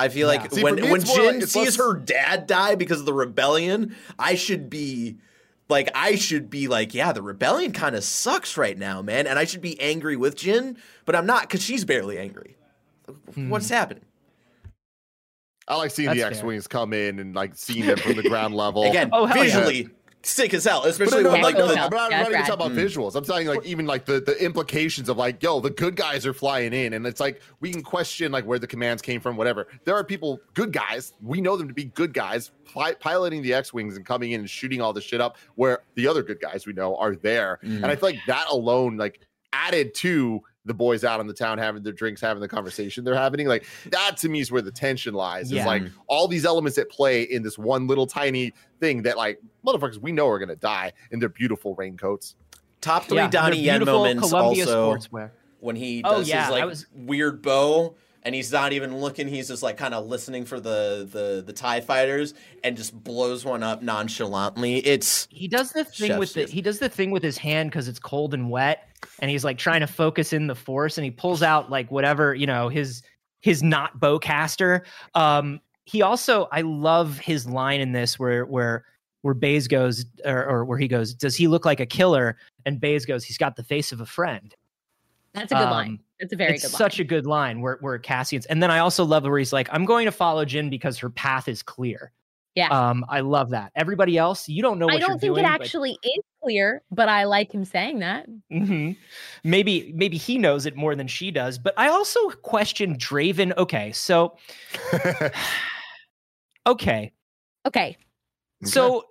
I 0.01 0.09
feel 0.09 0.31
Yeah. 0.33 0.41
like 0.41 0.51
See, 0.51 0.63
when 0.63 0.75
when 0.89 1.01
Jyn 1.01 1.39
like 1.39 1.47
sees 1.47 1.55
less- 1.55 1.75
her 1.77 1.93
dad 1.93 2.47
die 2.47 2.75
because 2.75 2.99
of 2.99 3.05
the 3.05 3.13
rebellion, 3.13 3.95
I 4.17 4.35
should 4.35 4.69
be 4.69 5.17
like 5.69 5.89
I 5.95 6.15
should 6.15 6.49
be 6.49 6.67
like, 6.67 6.93
yeah, 6.93 7.11
the 7.13 7.21
rebellion 7.21 7.71
kind 7.71 7.95
of 7.95 8.03
sucks 8.03 8.57
right 8.57 8.77
now, 8.77 9.01
man, 9.01 9.27
and 9.27 9.37
I 9.39 9.45
should 9.45 9.61
be 9.61 9.79
angry 9.79 10.15
with 10.17 10.35
Jyn, 10.35 10.75
but 11.05 11.15
I'm 11.15 11.25
not 11.25 11.43
because 11.43 11.61
she's 11.61 11.85
barely 11.85 12.17
angry. 12.17 12.57
What's 13.35 13.67
Hmm. 13.69 13.73
happening 13.75 14.03
I 15.67 15.75
like 15.75 15.91
seeing 15.91 16.09
the 16.09 16.15
That's 16.15 16.21
fair. 16.23 16.31
X-wings 16.39 16.67
come 16.67 16.91
in 16.91 17.19
and 17.19 17.35
like 17.35 17.55
seeing 17.55 17.85
them 17.85 17.97
from 17.97 18.15
the 18.15 18.23
ground 18.23 18.55
level. 18.63 18.83
again? 18.83 19.09
Oh, 19.13 19.25
visually, 19.27 19.83
yeah. 19.83 19.87
Visually, 20.23 20.49
sick 20.49 20.53
as 20.53 20.65
hell, 20.65 20.83
especially 20.83 21.23
when 21.23 21.41
no, 21.41 21.47
like 21.47 21.57
no, 21.57 21.67
the, 21.67 21.75
Yeah, 21.75 21.85
I'm 21.85 21.89
not, 21.91 22.13
I'm 22.13 22.23
not 22.23 22.31
even 22.31 22.45
talking 22.45 22.53
about 22.53 22.71
visuals. 22.71 23.15
I'm 23.15 23.23
saying 23.23 23.47
like 23.47 23.65
even 23.65 23.85
like 23.85 24.05
the 24.05 24.19
the 24.19 24.43
implications 24.43 25.09
of 25.09 25.17
like, 25.17 25.41
yo, 25.41 25.59
the 25.59 25.69
good 25.69 25.95
guys 25.95 26.25
are 26.25 26.33
flying 26.33 26.73
in, 26.73 26.93
and 26.93 27.05
it's 27.05 27.19
like 27.19 27.41
we 27.59 27.71
can 27.71 27.83
question 27.83 28.31
like 28.31 28.45
where 28.45 28.59
the 28.59 28.67
commands 28.67 29.01
came 29.01 29.21
from, 29.21 29.37
whatever. 29.37 29.67
There 29.85 29.95
are 29.95 30.03
people, 30.03 30.39
good 30.53 30.71
guys. 30.71 31.13
We 31.21 31.41
know 31.41 31.57
them 31.57 31.67
to 31.67 31.73
be 31.73 31.85
good 31.85 32.13
guys, 32.13 32.51
pi- 32.65 32.93
piloting 32.93 33.41
the 33.41 33.53
X-wings 33.53 33.95
and 33.95 34.05
coming 34.05 34.31
in 34.31 34.41
and 34.41 34.49
shooting 34.49 34.81
all 34.81 34.93
the 34.93 35.01
shit 35.01 35.21
up, 35.21 35.37
where 35.55 35.83
the 35.95 36.07
other 36.07 36.23
good 36.23 36.39
guys 36.39 36.65
we 36.65 36.73
know 36.73 36.95
are 36.97 37.15
there. 37.15 37.59
Mm. 37.63 37.77
And 37.77 37.85
I 37.85 37.95
feel 37.95 38.09
like 38.09 38.19
that 38.27 38.47
alone, 38.49 38.97
like 38.97 39.19
added 39.53 39.93
to 39.93 40.41
the 40.65 40.73
boys 40.73 41.03
out 41.03 41.19
in 41.19 41.27
the 41.27 41.33
town 41.33 41.57
having 41.57 41.81
their 41.81 41.93
drinks, 41.93 42.21
having 42.21 42.39
the 42.41 42.47
conversation 42.47 43.03
they're 43.03 43.15
having, 43.15 43.47
like 43.47 43.65
that 43.89 44.15
to 44.17 44.29
me 44.29 44.39
is 44.41 44.51
where 44.51 44.61
the 44.61 44.71
tension 44.71 45.13
lies. 45.13 45.51
Yeah. 45.51 45.61
Is 45.61 45.65
like 45.65 45.83
all 46.07 46.27
these 46.27 46.45
elements 46.45 46.77
at 46.77 46.89
play 46.89 47.23
in 47.23 47.41
this 47.41 47.57
one 47.57 47.87
little 47.87 48.05
tiny 48.05 48.53
thing 48.79 49.01
that 49.03 49.17
like 49.17 49.39
motherfuckers 49.65 49.97
we 49.97 50.11
know 50.11 50.27
are 50.27 50.37
gonna 50.39 50.55
die 50.55 50.91
in 51.11 51.19
their 51.19 51.29
beautiful 51.29 51.73
raincoats. 51.75 52.35
top 52.79 53.05
three 53.05 53.17
Yeah, 53.17 53.29
Donnie 53.29 53.57
they're 53.57 53.65
Yen 53.65 53.79
beautiful 53.79 53.99
moments 54.01 54.29
Columbia 54.29 54.65
also 54.65 54.95
sportswear. 54.95 55.31
when 55.61 55.75
he 55.75 56.01
Oh, 56.03 56.17
does 56.19 56.29
yeah, 56.29 56.43
his 56.45 56.51
like 56.51 56.65
was- 56.65 56.85
weird 56.95 57.41
bow 57.41 57.95
and 58.23 58.35
he's 58.35 58.51
not 58.51 58.73
even 58.73 58.97
looking. 58.97 59.27
He's 59.27 59.47
just 59.47 59.63
like 59.63 59.77
kind 59.77 59.93
of 59.93 60.07
listening 60.07 60.45
for 60.45 60.59
the 60.59 61.07
the 61.11 61.43
the 61.45 61.53
Tie 61.53 61.81
fighters, 61.81 62.33
and 62.63 62.77
just 62.77 63.03
blows 63.03 63.45
one 63.45 63.63
up 63.63 63.81
nonchalantly. 63.81 64.77
It's 64.85 65.27
he 65.31 65.47
does 65.47 65.71
the 65.71 65.85
thing 65.85 66.17
with 66.17 66.33
the 66.33 66.45
he 66.45 66.61
does 66.61 66.79
the 66.79 66.89
thing 66.89 67.11
with 67.11 67.23
his 67.23 67.37
hand 67.37 67.71
because 67.71 67.87
it's 67.87 67.99
cold 67.99 68.33
and 68.33 68.49
wet, 68.49 68.89
and 69.19 69.31
he's 69.31 69.43
like 69.43 69.57
trying 69.57 69.81
to 69.81 69.87
focus 69.87 70.33
in 70.33 70.47
the 70.47 70.55
force, 70.55 70.97
and 70.97 71.05
he 71.05 71.11
pulls 71.11 71.41
out 71.41 71.69
like 71.69 71.89
whatever 71.91 72.33
you 72.35 72.47
know 72.47 72.69
his 72.69 73.01
his 73.41 73.63
not 73.63 73.99
bowcaster. 73.99 74.81
Um, 75.15 75.59
he 75.85 76.01
also 76.01 76.47
I 76.51 76.61
love 76.61 77.17
his 77.17 77.47
line 77.47 77.81
in 77.81 77.91
this 77.91 78.19
where 78.19 78.45
where 78.45 78.85
where 79.21 79.33
Baze 79.33 79.67
goes 79.67 80.05
or, 80.25 80.45
or 80.45 80.65
where 80.65 80.79
he 80.79 80.87
goes, 80.87 81.13
does 81.13 81.35
he 81.35 81.47
look 81.47 81.65
like 81.65 81.79
a 81.79 81.85
killer? 81.85 82.37
And 82.65 82.79
Baze 82.79 83.05
goes, 83.05 83.23
he's 83.23 83.37
got 83.37 83.55
the 83.55 83.63
face 83.63 83.91
of 83.91 84.01
a 84.01 84.05
friend. 84.05 84.55
That's 85.33 85.51
a 85.51 85.55
good 85.55 85.63
Um, 85.63 85.71
line. 85.71 85.99
That's 86.19 86.33
a 86.33 86.35
very 86.35 86.53
it's 86.55 86.63
good 86.63 86.73
line. 86.73 86.77
such 86.77 86.99
a 86.99 87.03
good 87.03 87.25
line 87.25 87.61
where 87.61 87.77
where 87.81 87.97
Cassian's, 87.97 88.45
and 88.47 88.61
then 88.61 88.69
I 88.71 88.79
also 88.79 89.03
love 89.05 89.23
where 89.23 89.37
he's 89.39 89.53
like, 89.53 89.69
I'm 89.71 89.85
going 89.85 90.05
to 90.05 90.11
follow 90.11 90.43
Jyn 90.45 90.69
because 90.69 90.97
her 90.99 91.09
path 91.09 91.47
is 91.47 91.63
clear. 91.63 92.11
Yeah. 92.53 92.67
Um, 92.67 93.05
I 93.07 93.21
love 93.21 93.51
that. 93.51 93.71
Everybody 93.75 94.17
else, 94.17 94.49
you 94.49 94.61
don't 94.61 94.77
know 94.77 94.85
what 94.87 94.95
I 94.95 94.99
don't 94.99 95.09
you're 95.11 95.19
think 95.19 95.35
doing. 95.35 95.45
it 95.45 95.47
but- 95.47 95.61
actually 95.61 95.91
is 96.03 96.23
clear, 96.43 96.81
but 96.91 97.07
I 97.07 97.23
like 97.23 97.49
him 97.53 97.63
saying 97.63 97.99
that. 97.99 98.27
Mm-hmm. 98.51 98.91
Maybe 99.45 99.93
maybe 99.95 100.17
he 100.17 100.37
knows 100.37 100.65
it 100.65 100.75
more 100.75 100.93
than 100.95 101.07
she 101.07 101.31
does, 101.31 101.57
but 101.57 101.73
I 101.77 101.87
also 101.87 102.29
question 102.41 102.97
Draven. 102.97 103.55
Okay, 103.57 103.93
so 103.93 104.35
okay, 106.67 107.11
Okay. 107.65 107.97
so 108.63 109.05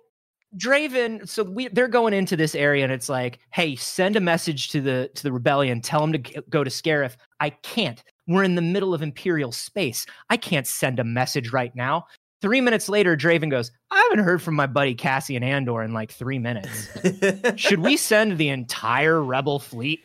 Draven, 0.57 1.27
so 1.27 1.43
we 1.43 1.69
they're 1.69 1.87
going 1.87 2.13
into 2.13 2.35
this 2.35 2.55
area 2.55 2.83
and 2.83 2.91
it's 2.91 3.07
like, 3.07 3.39
hey, 3.51 3.75
send 3.75 4.15
a 4.15 4.19
message 4.19 4.69
to 4.69 4.81
the 4.81 5.09
to 5.15 5.23
the 5.23 5.31
rebellion, 5.31 5.81
tell 5.81 6.01
them 6.01 6.11
to 6.13 6.43
go 6.49 6.63
to 6.63 6.69
Scarif. 6.69 7.15
I 7.39 7.51
can't. 7.51 8.03
We're 8.27 8.43
in 8.43 8.55
the 8.55 8.61
middle 8.61 8.93
of 8.93 9.01
Imperial 9.01 9.51
space. 9.51 10.05
I 10.29 10.37
can't 10.37 10.67
send 10.67 10.99
a 10.99 11.03
message 11.03 11.51
right 11.51 11.75
now. 11.75 12.05
Three 12.41 12.59
minutes 12.59 12.89
later, 12.89 13.15
Draven 13.15 13.51
goes, 13.51 13.71
I 13.91 14.01
haven't 14.09 14.25
heard 14.25 14.41
from 14.41 14.55
my 14.55 14.65
buddy 14.65 14.95
Cassian 14.95 15.43
Andor 15.43 15.83
in 15.83 15.93
like 15.93 16.11
three 16.11 16.39
minutes. 16.39 16.89
Should 17.55 17.79
we 17.79 17.97
send 17.97 18.37
the 18.37 18.49
entire 18.49 19.21
rebel 19.21 19.59
fleet? 19.59 20.03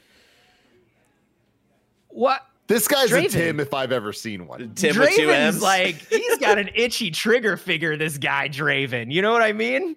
What? 2.09 2.43
This 2.67 2.89
guy's 2.89 3.13
a 3.13 3.29
Tim 3.29 3.61
if 3.61 3.73
I've 3.73 3.93
ever 3.93 4.13
seen 4.13 4.47
one. 4.47 4.75
Tim 4.75 4.99
with 4.99 5.11
two 5.11 5.27
Draven's 5.27 5.57
M's. 5.57 5.63
like 5.63 5.97
he's 6.09 6.39
got 6.39 6.59
an 6.59 6.71
itchy 6.75 7.11
trigger 7.11 7.57
figure. 7.57 7.97
This 7.97 8.19
guy 8.19 8.49
Draven, 8.49 9.13
you 9.13 9.23
know 9.23 9.33
what 9.33 9.43
I 9.43 9.53
mean? 9.53 9.97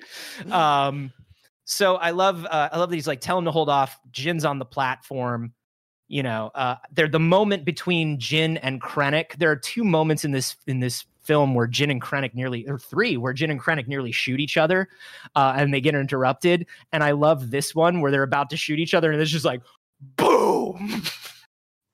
Um, 0.51 1.11
so 1.65 1.95
I 1.95 2.11
love 2.11 2.45
uh, 2.45 2.69
I 2.71 2.77
love 2.77 2.89
that 2.89 2.95
he's 2.95 3.07
like 3.07 3.21
tell 3.21 3.37
him 3.37 3.45
to 3.45 3.51
hold 3.51 3.69
off. 3.69 3.99
Jyn's 4.11 4.45
on 4.45 4.59
the 4.59 4.65
platform. 4.65 5.53
You 6.07 6.23
know, 6.23 6.51
uh, 6.55 6.75
they're 6.91 7.07
the 7.07 7.19
moment 7.19 7.65
between 7.65 8.17
Jyn 8.17 8.59
and 8.63 8.81
Krennic. 8.81 9.37
There 9.37 9.51
are 9.51 9.55
two 9.55 9.83
moments 9.83 10.25
in 10.25 10.31
this 10.31 10.55
in 10.65 10.79
this 10.79 11.05
film 11.21 11.53
where 11.53 11.67
Jyn 11.67 11.91
and 11.91 12.01
Krennic 12.01 12.33
nearly, 12.33 12.67
or 12.67 12.79
three 12.79 13.17
where 13.17 13.33
Jyn 13.35 13.51
and 13.51 13.61
Krennic 13.61 13.87
nearly 13.87 14.11
shoot 14.11 14.39
each 14.39 14.57
other, 14.57 14.89
uh, 15.35 15.53
and 15.55 15.71
they 15.71 15.81
get 15.81 15.93
interrupted. 15.93 16.65
And 16.91 17.03
I 17.03 17.11
love 17.11 17.51
this 17.51 17.75
one 17.75 18.01
where 18.01 18.11
they're 18.11 18.23
about 18.23 18.49
to 18.49 18.57
shoot 18.57 18.79
each 18.79 18.95
other, 18.95 19.11
and 19.11 19.21
it's 19.21 19.29
just 19.29 19.45
like 19.45 19.61
boom. 20.17 21.03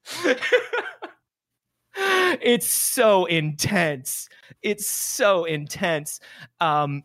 it's 1.95 2.67
so 2.67 3.25
intense. 3.25 4.27
It's 4.61 4.87
so 4.87 5.45
intense. 5.45 6.19
Um, 6.59 7.03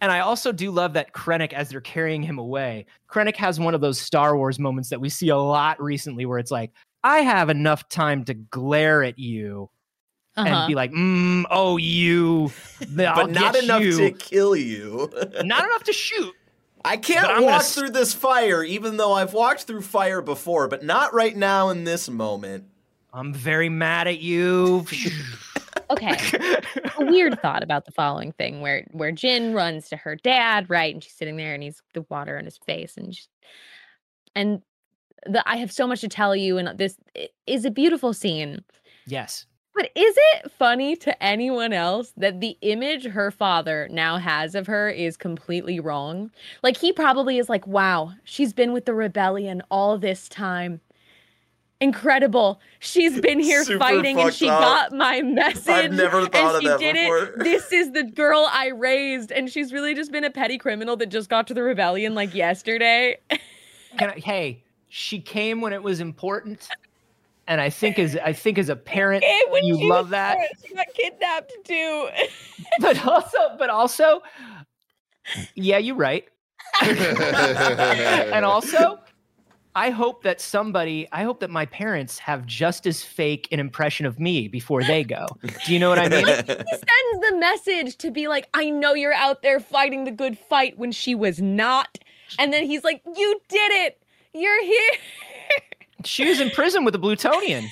and 0.00 0.12
I 0.12 0.20
also 0.20 0.52
do 0.52 0.70
love 0.70 0.92
that 0.94 1.12
Krennic, 1.14 1.52
as 1.52 1.70
they're 1.70 1.80
carrying 1.80 2.22
him 2.22 2.38
away, 2.38 2.86
Krennic 3.10 3.36
has 3.36 3.58
one 3.58 3.74
of 3.74 3.80
those 3.80 3.98
Star 4.00 4.36
Wars 4.36 4.58
moments 4.58 4.90
that 4.90 5.00
we 5.00 5.08
see 5.08 5.28
a 5.30 5.36
lot 5.36 5.80
recently 5.82 6.26
where 6.26 6.38
it's 6.38 6.50
like, 6.50 6.70
I 7.02 7.18
have 7.20 7.48
enough 7.50 7.88
time 7.88 8.24
to 8.24 8.34
glare 8.34 9.02
at 9.04 9.18
you 9.18 9.70
Uh-huh. 10.36 10.48
and 10.48 10.68
be 10.68 10.74
like, 10.74 10.90
mm, 10.92 11.44
oh, 11.50 11.76
you. 11.78 12.52
I'll 12.98 13.14
but 13.14 13.30
not 13.30 13.56
enough 13.56 13.80
you. 13.82 13.96
to 13.98 14.10
kill 14.10 14.54
you. 14.56 15.08
Not 15.44 15.64
enough 15.68 15.84
to 15.84 15.92
shoot. 15.92 16.34
I 16.86 16.96
can't 16.96 17.42
walk 17.44 17.60
s- 17.60 17.74
through 17.74 17.90
this 17.90 18.14
fire, 18.14 18.62
even 18.62 18.96
though 18.96 19.12
I've 19.12 19.32
walked 19.34 19.64
through 19.64 19.82
fire 19.82 20.22
before, 20.22 20.68
but 20.68 20.82
not 20.84 21.12
right 21.12 21.36
now 21.36 21.68
in 21.70 21.84
this 21.84 22.08
moment. 22.08 22.64
I'm 23.12 23.32
very 23.34 23.68
mad 23.68 24.06
at 24.08 24.20
you. 24.20 24.86
okay. 25.90 26.16
a 26.98 27.04
weird 27.04 27.40
thought 27.40 27.62
about 27.62 27.84
the 27.86 27.92
following 27.92 28.32
thing 28.32 28.60
where 28.60 28.86
where 28.92 29.12
Jyn 29.12 29.54
runs 29.54 29.88
to 29.88 29.96
her 29.96 30.16
dad, 30.16 30.68
right? 30.70 30.92
And 30.94 31.02
she's 31.02 31.14
sitting 31.14 31.36
there 31.36 31.54
and 31.54 31.62
he's 31.62 31.82
the 31.94 32.04
water 32.08 32.38
on 32.38 32.44
his 32.44 32.58
face 32.58 32.96
and 32.96 33.14
she's, 33.14 33.28
and 34.34 34.62
the 35.26 35.42
I 35.48 35.56
have 35.56 35.72
so 35.72 35.86
much 35.86 36.00
to 36.02 36.08
tell 36.08 36.36
you 36.36 36.58
and 36.58 36.78
this 36.78 36.96
i- 37.16 37.28
is 37.46 37.64
a 37.64 37.70
beautiful 37.70 38.12
scene. 38.12 38.62
yes. 39.06 39.46
But 39.76 39.90
is 39.94 40.14
it 40.34 40.50
funny 40.50 40.96
to 40.96 41.22
anyone 41.22 41.74
else 41.74 42.14
that 42.16 42.40
the 42.40 42.56
image 42.62 43.04
her 43.04 43.30
father 43.30 43.88
now 43.90 44.16
has 44.16 44.54
of 44.54 44.66
her 44.66 44.88
is 44.88 45.18
completely 45.18 45.78
wrong? 45.80 46.30
Like 46.62 46.78
he 46.78 46.94
probably 46.94 47.36
is 47.36 47.50
like, 47.50 47.66
"Wow, 47.66 48.14
she's 48.24 48.54
been 48.54 48.72
with 48.72 48.86
the 48.86 48.94
rebellion 48.94 49.62
all 49.70 49.98
this 49.98 50.30
time. 50.30 50.80
Incredible. 51.78 52.58
She's 52.78 53.20
been 53.20 53.38
here 53.38 53.62
Super 53.64 53.78
fighting 53.80 54.18
and 54.18 54.32
she 54.32 54.48
up. 54.48 54.60
got 54.60 54.92
my 54.92 55.20
message. 55.20 55.68
I've 55.68 55.92
never 55.92 56.22
thought 56.26 56.34
and 56.34 56.56
of 56.56 56.62
she 56.62 56.68
that 56.68 56.80
did 56.80 56.94
before. 56.94 57.18
it. 57.18 57.38
This 57.44 57.70
is 57.70 57.92
the 57.92 58.04
girl 58.04 58.48
I 58.50 58.68
raised 58.68 59.30
and 59.30 59.50
she's 59.50 59.74
really 59.74 59.94
just 59.94 60.10
been 60.10 60.24
a 60.24 60.30
petty 60.30 60.56
criminal 60.56 60.96
that 60.96 61.10
just 61.10 61.28
got 61.28 61.46
to 61.48 61.54
the 61.54 61.62
rebellion 61.62 62.14
like 62.14 62.34
yesterday." 62.34 63.18
Can 63.98 64.08
I, 64.08 64.18
hey, 64.20 64.62
she 64.88 65.20
came 65.20 65.60
when 65.60 65.74
it 65.74 65.82
was 65.82 66.00
important, 66.00 66.66
and 67.48 67.60
I 67.60 67.70
think 67.70 67.98
as 67.98 68.16
I 68.16 68.32
think 68.32 68.58
as 68.58 68.68
a 68.68 68.76
parent, 68.76 69.24
when 69.50 69.64
you 69.64 69.88
love 69.88 70.10
that. 70.10 70.38
She 70.66 70.74
got 70.74 70.86
kidnapped 70.94 71.52
too. 71.64 72.08
But 72.80 73.06
also, 73.06 73.38
but 73.58 73.70
also, 73.70 74.22
yeah, 75.54 75.78
you're 75.78 75.96
right. 75.96 76.28
and 76.82 78.44
also, 78.44 78.98
I 79.74 79.90
hope 79.90 80.22
that 80.24 80.40
somebody, 80.40 81.06
I 81.12 81.22
hope 81.22 81.40
that 81.40 81.50
my 81.50 81.66
parents 81.66 82.18
have 82.18 82.44
just 82.44 82.86
as 82.86 83.02
fake 83.02 83.48
an 83.52 83.60
impression 83.60 84.04
of 84.04 84.18
me 84.18 84.48
before 84.48 84.82
they 84.82 85.04
go. 85.04 85.26
Do 85.64 85.72
you 85.72 85.78
know 85.78 85.88
what 85.88 85.98
I 85.98 86.08
mean? 86.08 86.26
he 86.26 86.32
sends 86.34 87.30
the 87.30 87.36
message 87.38 87.96
to 87.98 88.10
be 88.10 88.26
like, 88.26 88.48
I 88.52 88.68
know 88.68 88.94
you're 88.94 89.12
out 89.12 89.42
there 89.42 89.60
fighting 89.60 90.04
the 90.04 90.10
good 90.10 90.38
fight 90.38 90.78
when 90.78 90.92
she 90.92 91.14
was 91.14 91.40
not. 91.40 91.98
And 92.38 92.52
then 92.52 92.64
he's 92.66 92.84
like, 92.84 93.02
You 93.04 93.40
did 93.48 93.70
it. 93.72 94.02
You're 94.32 94.64
here. 94.64 94.90
She 96.06 96.28
was 96.28 96.40
in 96.40 96.50
prison 96.50 96.84
with 96.84 96.94
a 96.94 96.98
Blutonian. 96.98 97.66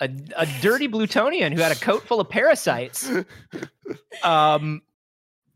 A, 0.00 0.10
a 0.36 0.46
dirty 0.60 0.86
Blutonian 0.88 1.52
who 1.52 1.60
had 1.60 1.72
a 1.72 1.76
coat 1.76 2.02
full 2.04 2.20
of 2.20 2.28
parasites. 2.28 3.10
Um, 4.22 4.82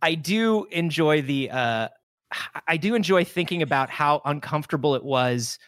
I 0.00 0.14
do 0.14 0.64
enjoy 0.70 1.22
the. 1.22 1.50
Uh, 1.50 1.88
I 2.66 2.76
do 2.76 2.94
enjoy 2.94 3.24
thinking 3.24 3.62
about 3.62 3.90
how 3.90 4.22
uncomfortable 4.24 4.94
it 4.94 5.04
was 5.04 5.58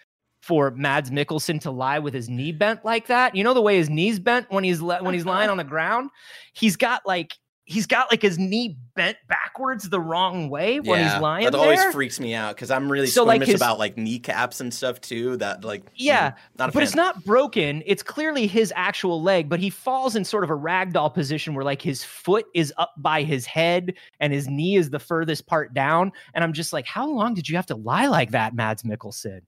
for 0.41 0.71
Mads 0.73 1.11
Mikkelsen 1.11 1.61
to 1.63 1.71
lie 1.71 1.99
with 1.99 2.15
his 2.15 2.29
knee 2.29 2.53
bent 2.53 2.85
like 2.85 3.07
that. 3.07 3.35
You 3.35 3.45
know 3.45 3.55
the 3.55 3.63
way 3.63 3.77
his 3.77 3.89
knees 3.89 4.19
bent 4.19 4.51
when 4.51 4.65
he's 4.65 4.81
le- 4.81 5.03
when 5.03 5.15
he's 5.15 5.25
lying 5.25 5.51
on 5.51 5.57
the 5.57 5.65
ground. 5.65 6.11
He's 6.53 6.77
got 6.77 7.07
like 7.07 7.35
he's 7.67 7.87
got 7.87 8.11
like 8.11 8.21
his 8.21 8.39
knee 8.39 8.77
bent 8.95 9.17
backwards 9.27 9.89
the 9.89 9.99
wrong 9.99 10.51
way 10.51 10.81
when 10.81 11.03
he's 11.03 11.19
lying 11.21 11.45
that 11.47 11.55
always 11.55 11.79
there. 11.81 11.93
freaks 11.93 12.21
me 12.21 12.35
out 12.35 12.55
because 12.55 12.71
I'm 12.71 12.93
really 12.93 13.07
So, 13.07 13.25
like, 13.25 13.43
his- 13.43 13.55
about 13.57 13.79
like 13.79 13.97
kneecaps 13.97 14.61
and 14.61 14.73
stuff 14.73 15.01
too. 15.01 15.39
That 15.39 15.65
like, 15.65 15.83
Yeah, 15.95 16.33
mm, 16.33 16.35
not 16.59 16.69
a 16.69 16.73
but 16.73 16.83
it's 16.83 16.95
not 16.95 17.25
broken. 17.25 17.83
It's 17.87 18.03
clearly 18.03 18.47
his 18.47 18.73
actual 18.77 19.23
leg, 19.23 19.49
but 19.49 19.61
he 19.61 19.71
falls 19.71 20.15
in 20.15 20.25
sort 20.25 20.45
of 20.45 20.51
a 20.51 20.57
ragdoll 20.57 21.13
position 21.13 21.55
where 21.55 21.65
like 21.65 21.81
his 21.81 22.05
foot 22.05 22.45
is 22.55 22.73
up 22.77 22.93
by 22.99 23.23
his 23.23 23.47
head 23.47 23.95
and 24.21 24.33
his 24.33 24.47
knee 24.47 24.77
is 24.77 24.91
the 24.91 24.99
furthest 25.01 25.47
part 25.47 25.73
down. 25.73 26.13
And 26.35 26.45
I'm 26.45 26.53
just 26.53 26.73
like, 26.75 26.85
how 26.87 27.09
long 27.09 27.33
did 27.33 27.49
you 27.49 27.57
have 27.57 27.67
to 27.67 27.77
lie 27.77 28.09
like 28.09 28.33
that, 28.33 28.55
Mads 28.55 28.83
Mikkelsen? 28.83 29.41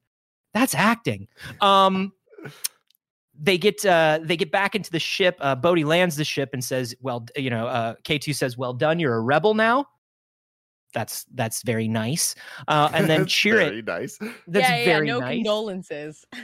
That's 0.55 0.75
acting. 0.75 1.29
Um 1.61 2.15
they 3.39 3.59
get 3.59 3.85
uh 3.85 4.21
they 4.23 4.37
get 4.37 4.51
back 4.51 4.75
into 4.75 4.91
the 4.91 4.99
ship. 4.99 5.37
Uh 5.41 5.55
Bodhi 5.55 5.85
lands 5.85 6.17
the 6.17 6.25
ship 6.25 6.51
and 6.53 6.63
says, 6.65 6.95
Well, 7.01 7.27
you 7.37 7.51
know, 7.51 7.67
uh 7.67 7.95
K2 8.05 8.35
says, 8.35 8.57
Well 8.57 8.73
done, 8.73 8.99
you're 8.99 9.15
a 9.15 9.21
rebel 9.21 9.55
now. 9.55 9.87
That's 10.95 11.25
that's 11.35 11.63
very 11.63 11.89
nice. 11.89 12.35
Uh 12.69 12.91
and 12.93 13.09
then 13.09 13.21
That's 13.23 13.33
cheer 13.33 13.57
very 13.57 13.79
it. 13.81 13.87
nice. 13.87 14.19
That's 14.47 14.69
yeah, 14.69 14.77
yeah, 14.79 14.85
very 14.85 15.07
no 15.09 15.21
nice 15.21 15.37
condolences. 15.37 16.25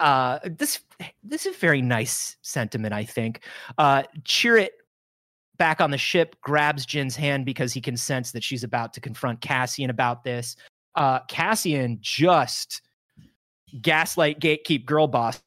uh 0.00 0.38
this 0.44 0.80
this 1.22 1.46
is 1.46 1.54
a 1.54 1.58
very 1.58 1.82
nice 1.82 2.36
sentiment 2.42 2.92
i 2.92 3.04
think 3.04 3.42
uh 3.78 4.02
Chirrut 4.22 4.70
back 5.58 5.80
on 5.80 5.90
the 5.90 5.98
ship 5.98 6.36
grabs 6.40 6.86
Jyn's 6.86 7.14
hand 7.14 7.44
because 7.44 7.72
he 7.74 7.82
can 7.82 7.96
sense 7.96 8.32
that 8.32 8.42
she's 8.42 8.64
about 8.64 8.94
to 8.94 9.00
confront 9.00 9.42
cassian 9.42 9.90
about 9.90 10.24
this 10.24 10.56
uh 10.94 11.20
cassian 11.28 11.98
just 12.00 12.80
gaslight 13.82 14.40
gatekeep 14.40 14.86
girl 14.86 15.06
boss 15.06 15.42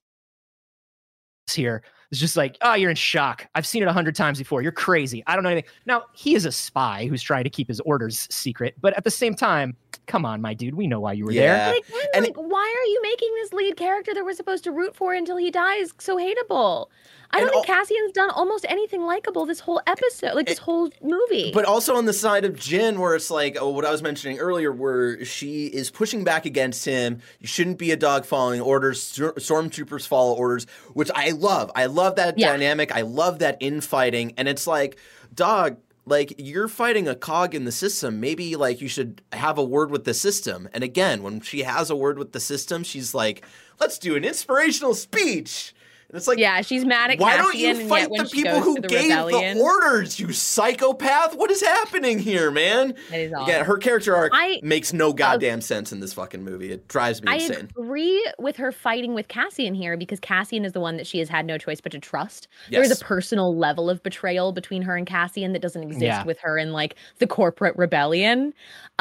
here 1.52 1.84
is 2.12 2.20
just 2.20 2.38
like, 2.38 2.58
oh, 2.62 2.76
you're 2.76 2.90
in 2.90 2.96
shock. 2.96 3.48
I've 3.56 3.66
seen 3.66 3.82
it 3.82 3.88
a 3.88 3.94
hundred 3.94 4.16
times 4.16 4.38
before. 4.38 4.62
You're 4.62 4.72
crazy. 4.72 5.24
I 5.28 5.36
don't 5.36 5.44
know 5.44 5.50
anything. 5.50 5.70
Now 5.86 6.04
he 6.14 6.36
is 6.36 6.46
a 6.46 6.52
spy 6.52 7.08
who's 7.08 7.24
trying 7.24 7.44
to 7.44 7.50
keep 7.50 7.68
his 7.68 7.80
orders 7.82 8.28
secret, 8.32 8.76
but 8.82 8.96
at 8.96 9.04
the 9.04 9.12
same 9.12 9.36
time, 9.36 9.76
come 10.06 10.26
on, 10.26 10.42
my 10.42 10.54
dude, 10.54 10.76
we 10.76 10.88
know 10.88 11.00
why 11.00 11.14
you 11.14 11.26
were 11.26 11.32
Yeah. 11.32 11.66
there. 11.66 11.74
Like, 11.76 11.90
man, 11.90 12.02
And- 12.14 12.26
like, 12.26 12.36
why 12.36 12.76
are 12.78 12.88
you 12.90 13.00
making 13.02 13.30
this 13.42 13.54
lead 13.54 13.78
character 13.78 14.14
that 14.14 14.24
we're 14.24 14.34
supposed 14.34 14.64
to 14.66 14.72
root 14.72 14.96
for 14.96 15.14
until 15.14 15.38
he 15.38 15.52
dies 15.52 15.92
so 16.00 16.18
hateable? 16.18 16.88
I 17.36 17.40
don't 17.40 17.50
think 17.50 17.66
think 17.66 17.78
Cassian's 17.80 18.12
done 18.12 18.30
almost 18.30 18.64
anything 18.70 19.02
likable 19.08 19.48
this 19.48 19.60
whole 19.62 19.82
episode, 19.88 20.36
like 20.36 20.46
this 20.46 20.60
eh, 20.60 20.62
whole 20.62 20.92
movie. 21.02 21.50
But 21.52 21.66
also 21.66 21.96
on 21.96 22.06
the 22.06 22.14
side 22.14 22.46
of 22.46 22.54
Jyn, 22.54 23.00
where 23.00 23.16
it's 23.16 23.32
like, 23.32 23.58
oh, 23.60 23.70
what 23.70 23.86
I 23.86 23.92
was 23.92 24.04
mentioning 24.04 24.38
earlier, 24.38 24.72
where 24.72 25.26
she 25.26 25.66
is 25.66 25.90
pushing 25.90 26.24
back 26.24 26.46
against 26.46 26.86
him. 26.86 27.22
You 27.40 27.48
shouldn't 27.48 27.80
be 27.80 27.90
a 27.90 27.96
dog 27.98 28.26
following 28.26 28.62
orders. 28.62 29.02
Stormtroopers 29.18 30.06
follow 30.08 30.36
orders, 30.36 30.66
which 30.94 31.10
I 31.16 31.32
love. 31.32 31.72
I 31.76 31.88
love 31.88 32.18
that 32.18 32.38
Yeah. 32.38 32.52
dynamic. 32.52 32.96
I 32.96 33.02
love 33.02 33.40
that 33.40 33.58
infighting. 33.60 34.34
And 34.38 34.48
it's 34.48 34.68
like, 34.68 34.98
dog, 35.34 35.78
like 36.06 36.34
you're 36.38 36.68
fighting 36.68 37.08
a 37.08 37.16
cog 37.16 37.56
in 37.56 37.66
the 37.66 37.72
system. 37.72 38.20
Maybe 38.20 38.56
like 38.56 38.82
you 38.82 38.88
should 38.88 39.22
have 39.32 39.58
a 39.58 39.64
word 39.64 39.92
with 39.92 40.04
the 40.04 40.14
system. 40.14 40.68
And 40.74 40.84
again, 40.84 41.24
when 41.24 41.42
she 41.42 41.64
has 41.64 41.90
a 41.90 41.96
word 41.96 42.18
with 42.18 42.34
the 42.34 42.40
system, 42.40 42.84
she's 42.84 43.14
like, 43.14 43.46
let's 43.80 43.98
do 43.98 44.16
an 44.16 44.26
inspirational 44.26 44.94
speech. 44.94 45.74
And 46.14 46.20
it's 46.20 46.28
like, 46.28 46.38
yeah, 46.38 46.62
she's 46.62 46.86
mad 46.86 47.10
at 47.10 47.18
why 47.18 47.38
don't 47.38 47.54
Cassian, 47.54 47.80
you 47.80 47.88
fight 47.88 48.08
when 48.08 48.24
the 48.24 48.30
people 48.30 48.62
who 48.62 48.80
the 48.80 48.88
gave 48.88 49.10
rebellion, 49.10 49.58
the 49.58 49.64
orders, 49.64 50.20
you 50.20 50.32
psychopath? 50.32 51.36
What 51.36 51.50
is 51.50 51.64
happening 51.64 52.20
here, 52.20 52.52
man? 52.52 52.94
That 53.10 53.20
is 53.20 53.34
odd. 53.34 53.50
Again, 53.50 53.66
her 53.66 53.78
character 53.80 54.16
arc 54.16 54.32
I- 54.36 54.60
makes 54.62 54.94
no 54.94 55.12
goddamn 55.12 55.62
sense 55.62 55.92
in 55.92 56.02
this 56.02 56.14
fucking 56.14 56.44
movie. 56.44 56.72
It 56.72 56.88
drives 56.88 57.24
me 57.24 57.32
I 57.32 57.36
insane. 57.38 57.56
I 57.76 57.82
agree 57.82 58.32
with 58.38 58.58
her 58.58 58.72
fighting 58.72 59.16
with 59.16 59.28
Cassian 59.28 59.74
here 59.74 59.98
because 59.98 60.20
Cassian 60.20 60.66
is 60.66 60.74
the 60.74 60.80
one 60.80 60.98
that 60.98 61.08
she 61.08 61.18
has 61.18 61.30
had 61.30 61.48
no 61.48 61.58
choice 61.58 61.82
but 61.82 61.92
to 61.94 62.00
trust. 62.00 62.48
There 62.70 62.84
is 62.84 62.92
a 62.92 63.04
personal 63.04 63.58
level 63.58 63.90
of 63.90 64.04
betrayal 64.04 64.52
between 64.52 64.84
her 64.84 64.96
and 64.96 65.08
Cassian 65.08 65.54
that 65.54 65.64
doesn't 65.64 65.82
exist 65.82 66.04
Yeah. 66.04 66.24
with 66.26 66.38
her 66.42 66.60
in 66.60 66.74
like 66.74 66.94
the 67.18 67.26
corporate 67.26 67.76
rebellion. 67.76 68.54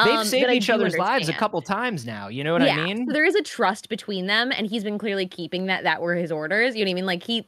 They've 0.03 0.15
um, 0.15 0.25
saved 0.25 0.49
each 0.51 0.65
do 0.65 0.73
other's 0.73 0.97
lives 0.97 1.29
a 1.29 1.33
couple 1.33 1.61
times 1.61 2.07
now. 2.07 2.27
You 2.27 2.43
know 2.43 2.53
what 2.53 2.63
yeah, 2.63 2.77
I 2.77 2.85
mean? 2.85 3.05
so 3.05 3.13
there 3.13 3.25
is 3.25 3.35
a 3.35 3.43
trust 3.43 3.87
between 3.89 4.25
them, 4.25 4.51
and 4.51 4.65
he's 4.65 4.83
been 4.83 4.97
clearly 4.97 5.27
keeping 5.27 5.67
that. 5.67 5.83
That 5.83 6.01
were 6.01 6.15
his 6.15 6.31
orders. 6.31 6.75
You 6.75 6.83
know 6.83 6.89
what 6.89 6.93
I 6.93 6.95
mean? 6.95 7.02
Like 7.05 7.23
he 7.23 7.47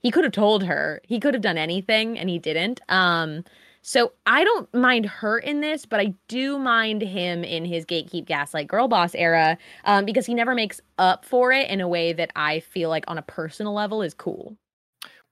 he 0.00 0.10
could 0.10 0.24
have 0.24 0.32
told 0.32 0.64
her. 0.64 1.00
He 1.04 1.20
could 1.20 1.34
have 1.34 1.42
done 1.42 1.58
anything, 1.58 2.18
and 2.18 2.28
he 2.28 2.38
didn't. 2.38 2.80
Um. 2.88 3.44
So 3.84 4.12
I 4.26 4.44
don't 4.44 4.72
mind 4.72 5.06
her 5.06 5.40
in 5.40 5.60
this, 5.60 5.86
but 5.86 5.98
I 5.98 6.14
do 6.28 6.56
mind 6.56 7.02
him 7.02 7.42
in 7.42 7.64
his 7.64 7.84
gatekeep 7.84 8.26
gaslight 8.26 8.68
girl 8.68 8.86
boss 8.86 9.12
era, 9.16 9.58
um, 9.84 10.04
because 10.04 10.24
he 10.24 10.34
never 10.34 10.54
makes 10.54 10.80
up 10.98 11.24
for 11.24 11.50
it 11.50 11.68
in 11.68 11.80
a 11.80 11.88
way 11.88 12.12
that 12.12 12.30
I 12.36 12.60
feel 12.60 12.90
like 12.90 13.02
on 13.08 13.18
a 13.18 13.22
personal 13.22 13.72
level 13.74 14.00
is 14.00 14.14
cool. 14.14 14.56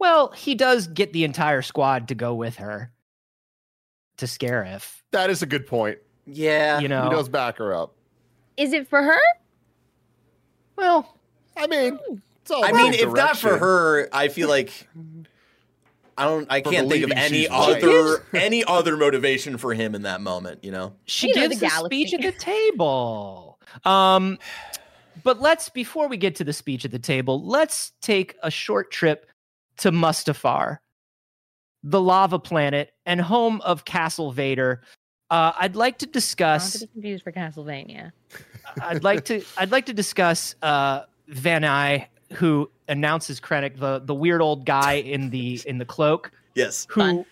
Well, 0.00 0.32
he 0.32 0.56
does 0.56 0.88
get 0.88 1.12
the 1.12 1.22
entire 1.22 1.62
squad 1.62 2.08
to 2.08 2.16
go 2.16 2.34
with 2.34 2.56
her 2.56 2.90
to 4.16 4.26
scare 4.26 4.64
Scarif. 4.64 5.02
That 5.12 5.30
is 5.30 5.42
a 5.42 5.46
good 5.46 5.66
point. 5.68 5.98
yeah. 6.26 6.80
You 6.80 6.88
know, 6.88 7.04
He 7.04 7.10
does 7.10 7.28
back 7.28 7.56
her 7.58 7.72
up. 7.72 7.94
Is 8.56 8.72
it 8.72 8.88
for 8.88 9.00
her? 9.00 9.20
well, 10.76 11.16
I 11.56 11.66
mean, 11.68 11.98
it's 12.10 12.20
all 12.50 12.64
I 12.64 12.72
mean, 12.72 12.94
if 12.94 13.12
not 13.12 13.36
for 13.38 13.56
her, 13.56 14.08
I 14.12 14.28
feel 14.28 14.48
like 14.48 14.88
I 16.16 16.24
don't. 16.24 16.46
I 16.50 16.60
can't 16.60 16.90
think 16.90 17.04
of 17.04 17.12
any 17.12 17.40
she's 17.40 17.50
right. 17.50 17.82
other 17.82 18.24
any 18.34 18.64
other 18.64 18.96
motivation 18.96 19.56
for 19.56 19.72
him 19.72 19.94
in 19.94 20.02
that 20.02 20.20
moment. 20.20 20.62
You 20.62 20.70
know. 20.70 20.92
she 21.06 21.28
You 21.28 21.34
know, 21.34 21.48
gives 21.48 21.60
the 21.60 21.66
the 21.66 21.84
speech 21.86 22.14
at 22.14 22.22
the 22.22 22.32
table. 22.32 23.58
Um, 23.84 24.38
but 25.22 25.40
let's 25.40 25.68
before 25.68 26.08
we 26.08 26.16
get 26.16 26.34
to 26.36 26.44
the 26.44 26.52
speech 26.52 26.84
at 26.84 26.90
the 26.90 26.98
table, 26.98 27.42
let's 27.44 27.92
take 28.00 28.36
a 28.42 28.50
short 28.50 28.90
trip 28.90 29.26
to 29.78 29.90
Mustafar, 29.90 30.78
the 31.82 32.00
lava 32.00 32.38
planet 32.38 32.92
and 33.06 33.20
home 33.20 33.60
of 33.62 33.84
Castle 33.84 34.32
Vader. 34.32 34.82
Uh, 35.30 35.52
I'd 35.58 35.76
like 35.76 35.98
to 35.98 36.06
Not 36.06 36.12
discuss. 36.12 36.72
to 36.72 36.80
be 36.80 36.86
confused 36.92 37.24
for 37.24 37.32
Castlevania. 37.32 38.12
I'd 38.82 39.04
like 39.04 39.24
to. 39.26 39.42
I'd 39.56 39.70
like 39.70 39.86
to 39.86 39.94
discuss 39.94 40.54
uh, 40.60 41.04
Vaneé, 41.30 42.06
who 42.32 42.70
announces 42.88 43.40
Krennic, 43.40 43.78
the 43.78 44.00
the 44.00 44.14
weird 44.14 44.40
old 44.42 44.64
guy 44.64 44.94
in 44.94 45.30
the 45.30 45.60
in 45.66 45.78
the 45.78 45.84
cloak, 45.84 46.30
Yes. 46.54 46.86
who 46.90 47.00
Fun. 47.00 47.24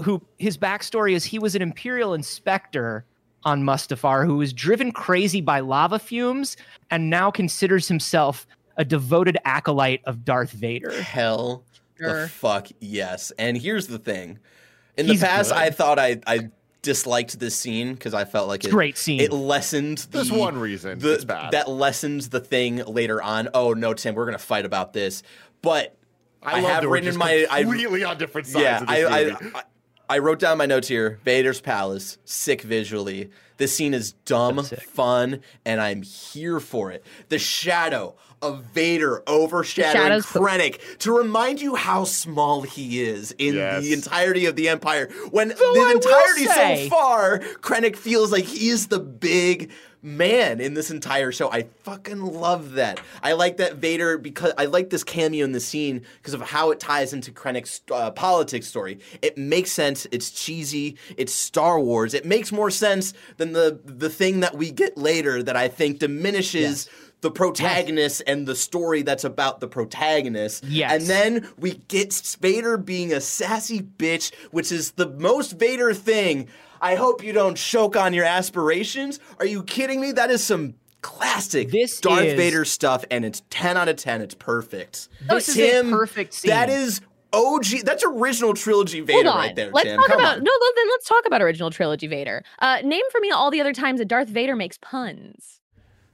who 0.00 0.22
his 0.38 0.56
backstory 0.58 1.12
is 1.12 1.24
he 1.24 1.38
was 1.38 1.54
an 1.54 1.62
imperial 1.62 2.14
inspector 2.14 3.04
on 3.44 3.62
Mustafar 3.64 4.24
who 4.24 4.36
was 4.36 4.52
driven 4.52 4.92
crazy 4.92 5.40
by 5.40 5.60
lava 5.60 5.98
fumes 5.98 6.56
and 6.90 7.10
now 7.10 7.30
considers 7.30 7.88
himself 7.88 8.46
a 8.76 8.84
devoted 8.84 9.36
acolyte 9.44 10.00
of 10.04 10.24
Darth 10.24 10.52
Vader. 10.52 10.92
Hell 11.02 11.64
the 11.98 12.28
fuck 12.32 12.68
yes. 12.80 13.32
And 13.38 13.56
here's 13.56 13.86
the 13.86 13.98
thing. 13.98 14.38
In 14.96 15.06
He's 15.06 15.20
the 15.20 15.26
past, 15.26 15.50
good. 15.50 15.58
I 15.58 15.70
thought 15.70 15.98
I 15.98 16.20
I 16.26 16.50
disliked 16.82 17.38
this 17.38 17.54
scene 17.56 17.94
because 17.94 18.12
I 18.12 18.24
felt 18.24 18.48
like 18.48 18.64
it 18.64 18.70
Great 18.70 18.98
scene. 18.98 19.20
it 19.20 19.32
lessened 19.32 19.98
the 19.98 20.08
There's 20.18 20.32
one 20.32 20.58
reason 20.58 20.98
the, 20.98 21.14
it's 21.14 21.24
bad. 21.24 21.52
that 21.52 21.68
lessens 21.68 22.28
the 22.28 22.40
thing 22.40 22.76
later 22.84 23.22
on. 23.22 23.48
Oh 23.54 23.72
no, 23.72 23.94
Tim, 23.94 24.14
we're 24.14 24.24
gonna 24.26 24.38
fight 24.38 24.66
about 24.66 24.92
this. 24.92 25.22
But 25.62 25.96
I 26.42 26.60
love 26.60 26.70
have 26.70 26.84
written 26.84 27.06
in 27.08 27.12
just 27.14 27.18
my- 27.18 27.46
I- 27.50 27.62
completely 27.62 28.02
on 28.04 28.18
different 28.18 28.48
sides 28.48 28.64
yeah, 28.64 28.80
of 28.82 28.86
this 28.88 29.06
I, 29.10 29.24
movie. 29.24 29.36
I, 29.54 29.58
I 29.58 29.62
I 30.10 30.18
wrote 30.18 30.40
down 30.40 30.58
my 30.58 30.66
notes 30.66 30.88
here. 30.88 31.20
Vader's 31.24 31.60
palace, 31.60 32.18
sick 32.24 32.60
visually. 32.62 33.30
This 33.56 33.74
scene 33.74 33.94
is 33.94 34.12
dumb, 34.12 34.62
fun, 34.62 35.40
and 35.64 35.80
I'm 35.80 36.02
here 36.02 36.58
for 36.60 36.90
it. 36.90 37.04
The 37.28 37.38
shadow 37.38 38.16
of 38.42 38.64
Vader 38.74 39.22
overshadowing 39.28 39.94
shadow's. 39.94 40.26
Krennic 40.26 40.98
to 40.98 41.16
remind 41.16 41.60
you 41.60 41.74
how 41.76 42.04
small 42.04 42.62
he 42.62 43.00
is 43.02 43.32
in 43.38 43.54
Yes. 43.54 43.82
the 43.84 43.92
entirety 43.92 44.46
of 44.46 44.56
the 44.56 44.68
Empire. 44.68 45.08
When 45.30 45.52
I 45.52 45.54
the 45.54 45.72
will 45.72 45.90
entirety 45.90 46.44
so 46.46 46.88
far, 46.90 47.38
Krennic 47.60 47.96
feels 47.96 48.32
like 48.32 48.44
he's 48.44 48.88
the 48.88 48.98
big 49.00 49.70
man 50.04 50.60
in 50.60 50.74
this 50.74 50.90
entire 50.90 51.30
show. 51.30 51.48
I 51.48 51.66
fucking 51.84 52.20
love 52.20 52.72
that. 52.72 53.00
I 53.22 53.34
like 53.34 53.58
that 53.58 53.76
Vader 53.76 54.18
because 54.18 54.52
I 54.58 54.64
like 54.64 54.90
this 54.90 55.04
cameo 55.04 55.44
in 55.44 55.52
the 55.52 55.60
scene 55.60 56.02
because 56.16 56.34
of 56.34 56.40
how 56.40 56.72
it 56.72 56.80
ties 56.80 57.12
into 57.12 57.30
Krennic's 57.30 57.82
uh, 57.92 58.10
politics 58.10 58.66
story. 58.66 58.98
It 59.22 59.38
makes 59.38 59.70
sense. 59.70 60.08
It's 60.10 60.30
cheesy. 60.32 60.96
It's 61.16 61.32
Star 61.32 61.78
Wars. 61.78 62.14
It 62.14 62.24
makes 62.24 62.50
more 62.50 62.70
sense 62.72 63.14
than 63.36 63.52
the 63.52 63.78
the 63.84 64.10
thing 64.10 64.40
that 64.40 64.56
we 64.56 64.72
get 64.72 64.98
later 64.98 65.40
that 65.40 65.54
I 65.56 65.68
think 65.68 66.00
diminishes. 66.00 66.88
The 67.22 67.30
protagonist 67.30 68.22
and 68.26 68.46
the 68.46 68.54
story 68.54 69.02
that's 69.02 69.24
about 69.24 69.60
the 69.60 69.68
protagonist. 69.68 70.64
Yes. 70.64 70.92
And 70.92 71.02
then 71.08 71.48
we 71.58 71.74
get 71.88 72.12
Vader 72.40 72.76
being 72.76 73.12
a 73.12 73.20
sassy 73.20 73.80
bitch, 73.80 74.34
which 74.50 74.70
is 74.70 74.92
the 74.92 75.08
most 75.08 75.52
Vader 75.58 75.94
thing. 75.94 76.48
I 76.80 76.96
hope 76.96 77.22
you 77.24 77.32
don't 77.32 77.56
choke 77.56 77.96
on 77.96 78.12
your 78.12 78.24
aspirations. 78.24 79.20
Are 79.38 79.46
you 79.46 79.62
kidding 79.62 80.00
me? 80.00 80.12
That 80.12 80.30
is 80.30 80.42
some 80.42 80.74
classic 81.00 81.70
This 81.70 82.00
Darth 82.00 82.24
is- 82.24 82.34
Vader 82.34 82.64
stuff, 82.64 83.04
and 83.10 83.24
it's 83.24 83.42
10 83.50 83.76
out 83.76 83.88
of 83.88 83.96
10. 83.96 84.20
It's 84.20 84.34
perfect. 84.34 85.08
This 85.28 85.48
is 85.48 85.58
a 85.58 85.90
perfect 85.90 86.34
scene. 86.34 86.48
That 86.50 86.68
is 86.70 87.00
OG. 87.32 87.82
That's 87.84 88.04
original 88.04 88.52
trilogy 88.54 89.00
Vader 89.00 89.28
right 89.28 89.54
there, 89.54 89.70
let's 89.72 89.86
Tim. 89.88 89.96
talk 89.98 90.08
Come 90.08 90.18
about 90.20 90.38
on. 90.38 90.44
no. 90.44 90.50
Then 90.76 90.86
let's 90.90 91.08
talk 91.08 91.24
about 91.26 91.40
original 91.40 91.70
trilogy 91.70 92.08
Vader. 92.08 92.42
Uh, 92.58 92.78
name 92.84 93.02
for 93.12 93.20
me 93.20 93.30
all 93.30 93.50
the 93.52 93.60
other 93.60 93.72
times 93.72 94.00
that 94.00 94.08
Darth 94.08 94.28
Vader 94.28 94.56
makes 94.56 94.76
puns. 94.78 95.60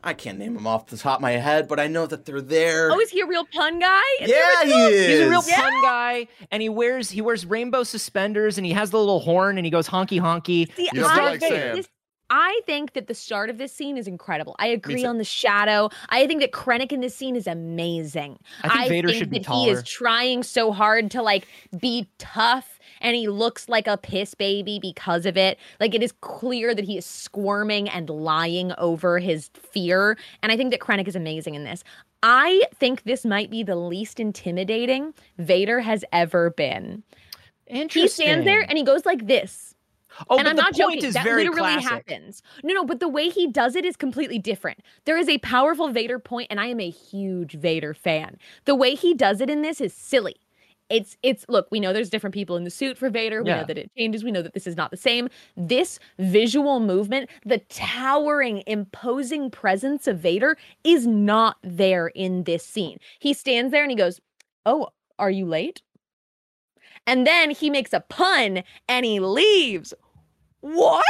I 0.03 0.15
can't 0.15 0.39
name 0.39 0.55
them 0.55 0.66
off 0.66 0.87
the 0.87 0.97
top 0.97 1.16
of 1.19 1.23
my 1.23 1.33
head, 1.33 1.66
but 1.66 1.81
I 1.81 1.89
know 1.89 2.07
that 2.07 2.25
they're 2.25 2.41
there. 2.41 2.91
Oh, 2.93 3.01
is 3.01 3.11
he 3.11 3.20
a 3.20 3.27
real 3.27 3.45
pun 3.53 3.81
guy? 3.81 4.01
Is 4.20 4.31
yeah, 4.31 4.65
he 4.65 4.73
he 4.73 4.81
is. 4.81 5.07
He's 5.09 5.20
a 5.27 5.29
real 5.31 5.43
Yeah. 5.47 5.57
pun 5.61 5.83
guy, 5.83 6.29
and 6.53 6.62
he 6.62 6.69
wears 6.69 7.11
he 7.11 7.20
wears 7.20 7.45
rainbow 7.45 7.83
suspenders, 7.83 8.59
and 8.59 8.65
he 8.66 8.73
has 8.73 8.91
the 8.91 8.99
little 8.99 9.20
horn, 9.20 9.59
and 9.59 9.65
he 9.65 9.70
goes 9.70 9.89
honky 9.89 10.20
honky. 10.20 10.73
See, 10.77 10.89
You 10.93 11.05
I, 11.05 11.16
don't 11.16 11.25
like 11.25 11.41
think 11.41 11.75
this- 11.75 11.89
I 12.31 12.61
think 12.66 12.93
that 12.93 13.07
the 13.07 13.15
start 13.15 13.49
of 13.49 13.57
this 13.57 13.73
scene 13.73 13.97
is 13.97 14.07
incredible. 14.07 14.55
I 14.59 14.66
agree 14.66 15.03
on 15.05 15.16
the 15.16 15.25
shadow. 15.25 15.89
I 16.11 16.27
think 16.27 16.43
that 16.43 16.53
Krennic 16.53 16.93
in 16.93 17.01
this 17.01 17.15
scene 17.16 17.37
is 17.37 17.47
amazing. 17.47 18.39
I 18.62 18.81
think 18.81 18.89
Vader 18.91 19.12
should 19.15 19.31
be 19.31 19.39
that 19.39 19.51
he 19.51 19.70
is 19.70 19.83
trying 19.83 20.43
so 20.43 20.70
hard 20.70 21.11
to 21.12 21.23
like 21.23 21.49
be 21.81 22.11
tough 22.19 22.77
and 23.01 23.16
he 23.16 23.29
looks 23.29 23.69
like 23.69 23.87
a 23.87 23.97
piss 23.97 24.35
baby 24.35 24.79
because 24.81 25.27
of 25.27 25.37
it. 25.37 25.59
Like 25.81 25.95
it 25.95 26.03
is 26.03 26.12
clear 26.20 26.75
that 26.75 26.85
he 26.85 26.99
is 26.99 27.07
squirming 27.07 27.89
and 27.89 28.09
lying 28.11 28.73
over 28.79 29.19
his 29.19 29.51
fear. 29.55 30.16
And 30.43 30.53
I 30.53 30.57
think 30.57 30.70
that 30.70 30.81
Krennic 30.81 31.09
is 31.09 31.16
amazing 31.16 31.55
in 31.55 31.65
this. 31.65 31.85
I 32.23 32.62
think 32.75 33.05
this 33.05 33.25
might 33.25 33.51
be 33.51 33.62
the 33.62 33.77
least 33.77 34.19
intimidating 34.19 35.15
Vader 35.39 35.81
has 35.81 36.05
ever 36.12 36.51
been. 36.51 37.03
Interesting. 37.66 38.03
He 38.03 38.09
stands 38.09 38.45
there 38.45 38.62
and 38.62 38.77
he 38.77 38.85
goes 38.85 39.07
like 39.07 39.27
this 39.27 39.75
oh, 40.29 40.37
and 40.37 40.45
but 40.45 40.51
I'm 40.51 40.57
the 40.57 40.62
not 40.62 40.75
point 40.75 41.01
joking. 41.01 41.09
is 41.09 41.15
that 41.15 41.25
very 41.25 41.45
literally 41.45 41.75
classic. 41.75 41.91
happens. 41.91 42.43
No, 42.62 42.75
no, 42.75 42.85
but 42.85 43.01
the 43.01 43.09
way 43.09 43.29
he 43.29 43.47
does 43.47 43.77
it 43.77 43.85
is 43.85 43.97
completely 43.97 44.39
different. 44.39 44.81
There 45.05 45.16
is 45.16 45.29
a 45.29 45.39
powerful 45.39 45.89
Vader 45.89 46.19
point, 46.19 46.49
and 46.51 46.61
I 46.61 46.66
am 46.66 46.81
a 46.81 46.91
huge 46.91 47.55
Vader 47.55 47.95
fan. 47.95 48.39
The 48.65 48.75
way 48.75 48.95
he 48.95 49.15
does 49.15 49.41
it 49.41 49.51
in 49.51 49.62
this 49.62 49.81
is 49.81 49.93
silly. 49.93 50.37
It's 50.90 51.16
it's 51.23 51.44
look, 51.48 51.69
we 51.70 51.81
know 51.81 51.93
there's 51.93 52.10
different 52.10 52.35
people 52.35 52.56
in 52.56 52.65
the 52.65 52.70
suit 52.70 52.97
for 52.97 53.10
Vader. 53.10 53.43
We 53.43 53.51
Yeah. 53.51 53.60
know 53.60 53.65
that 53.66 53.78
it 53.78 53.90
changes. 53.97 54.24
We 54.24 54.32
know 54.32 54.43
that 54.43 54.55
this 54.55 54.66
is 54.66 54.77
not 54.77 54.90
the 54.90 54.97
same. 54.97 55.28
This 55.56 55.98
visual 56.19 56.81
movement, 56.81 57.28
the 57.44 57.59
towering, 57.69 58.62
imposing 58.66 59.51
presence 59.51 60.06
of 60.06 60.19
Vader 60.19 60.56
is 60.85 61.06
not 61.06 61.56
there 61.62 62.09
in 62.09 62.44
this 62.44 62.65
scene. 62.65 62.98
He 63.19 63.35
stands 63.35 63.70
there 63.70 63.82
and 63.82 63.90
he 63.90 63.97
goes, 63.97 64.20
"Oh, 64.65 64.89
are 65.19 65.31
you 65.31 65.44
late?" 65.47 65.82
And 67.06 67.27
then 67.27 67.51
he 67.51 67.70
makes 67.70 67.93
a 67.93 68.01
pun 68.01 68.62
and 68.89 69.05
he 69.06 69.20
leaves. 69.20 69.93
What? 70.60 71.05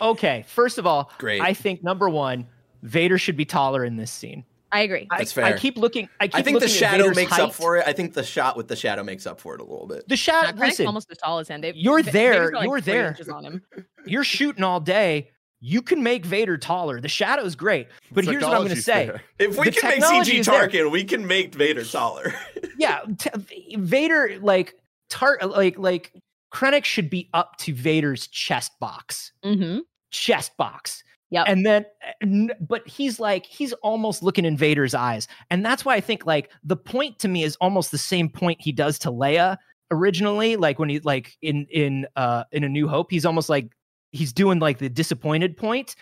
Okay, 0.00 0.44
first 0.48 0.78
of 0.78 0.86
all, 0.86 1.10
Great. 1.18 1.40
I 1.40 1.54
think 1.54 1.82
number 1.82 2.08
one, 2.08 2.46
Vader 2.82 3.18
should 3.18 3.36
be 3.36 3.44
taller 3.44 3.84
in 3.84 3.96
this 3.96 4.10
scene. 4.10 4.44
I 4.72 4.80
agree. 4.80 5.06
I- 5.10 5.18
That's 5.18 5.36
I, 5.36 5.52
keep 5.58 5.76
looking. 5.76 6.08
I 6.18 6.28
keep 6.28 6.34
I 6.36 6.42
think 6.42 6.58
the 6.58 6.66
looking 6.66 6.74
at 6.82 6.90
shadow 6.90 7.10
makes 7.14 7.30
height. 7.32 7.40
up 7.42 7.52
for 7.54 7.76
it. 7.76 7.84
I 7.86 7.92
think 7.92 8.14
the 8.14 8.22
shot 8.24 8.56
with 8.56 8.68
the 8.68 8.76
shadow 8.76 9.04
makes 9.04 9.26
up 9.26 9.38
for 9.40 9.54
it 9.54 9.60
a 9.60 9.64
little 9.64 9.86
bit. 9.86 10.08
The 10.08 10.16
shadow. 10.16 10.48
Krennic's 10.56 10.60
Listen, 10.60 10.86
almost 10.86 11.10
as 11.10 11.18
tall 11.18 11.38
as 11.40 11.48
him. 11.48 11.60
They- 11.60 11.74
You're 11.76 12.02
Va- 12.02 12.10
there, 12.10 12.50
like, 12.52 12.64
you're 12.66 12.80
there. 12.80 13.16
on 13.32 13.44
him. 13.44 13.62
you're 14.06 14.24
shooting 14.24 14.64
all 14.64 14.80
day. 14.80 15.30
You 15.64 15.80
can 15.82 16.02
make 16.02 16.24
Vader 16.26 16.58
taller. 16.58 17.00
The 17.00 17.08
shadow's 17.08 17.54
great, 17.54 17.86
but 18.10 18.24
here's 18.24 18.42
what 18.42 18.52
I'm 18.54 18.62
going 18.64 18.74
to 18.74 18.82
say. 18.82 19.06
there. 19.06 19.22
If 19.38 19.56
we 19.58 19.66
The 19.66 19.72
can 19.72 20.00
make 20.00 20.02
CG 20.26 20.40
is. 20.40 20.48
Tarkin, 20.48 20.90
we 20.90 21.04
can 21.04 21.24
make 21.26 21.54
Vader 21.54 21.84
taller. 21.84 22.34
Yeah, 22.78 23.02
t- 23.16 23.76
Vader 23.76 24.38
like 24.40 24.74
tar 25.08 25.38
like 25.46 25.78
like 25.78 26.12
Krennic 26.52 26.84
should 26.84 27.10
be 27.10 27.28
up 27.32 27.56
to 27.58 27.72
Vader's 27.72 28.26
chest 28.26 28.72
box. 28.80 29.32
Mm-hmm. 29.44 29.80
chest 30.10 30.56
box. 30.56 31.04
Yep. 31.32 31.46
And 31.48 31.66
then, 31.66 32.50
but 32.60 32.86
he's 32.86 33.18
like, 33.18 33.46
he's 33.46 33.72
almost 33.82 34.22
looking 34.22 34.44
in 34.44 34.54
Vader's 34.56 34.92
eyes. 34.92 35.26
And 35.50 35.64
that's 35.64 35.82
why 35.82 35.96
I 35.96 36.00
think 36.00 36.26
like 36.26 36.50
the 36.62 36.76
point 36.76 37.18
to 37.20 37.28
me 37.28 37.42
is 37.42 37.56
almost 37.56 37.90
the 37.90 37.96
same 37.98 38.28
point 38.28 38.60
he 38.60 38.70
does 38.70 38.98
to 39.00 39.10
Leia 39.10 39.56
originally. 39.90 40.56
Like 40.56 40.78
when 40.78 40.90
he, 40.90 41.00
like 41.00 41.36
in, 41.40 41.66
in, 41.70 42.06
uh, 42.16 42.44
in 42.52 42.64
A 42.64 42.68
New 42.68 42.86
Hope, 42.86 43.10
he's 43.10 43.24
almost 43.24 43.48
like, 43.48 43.72
he's 44.10 44.30
doing 44.30 44.58
like 44.58 44.76
the 44.76 44.90
disappointed 44.90 45.56
point. 45.56 45.96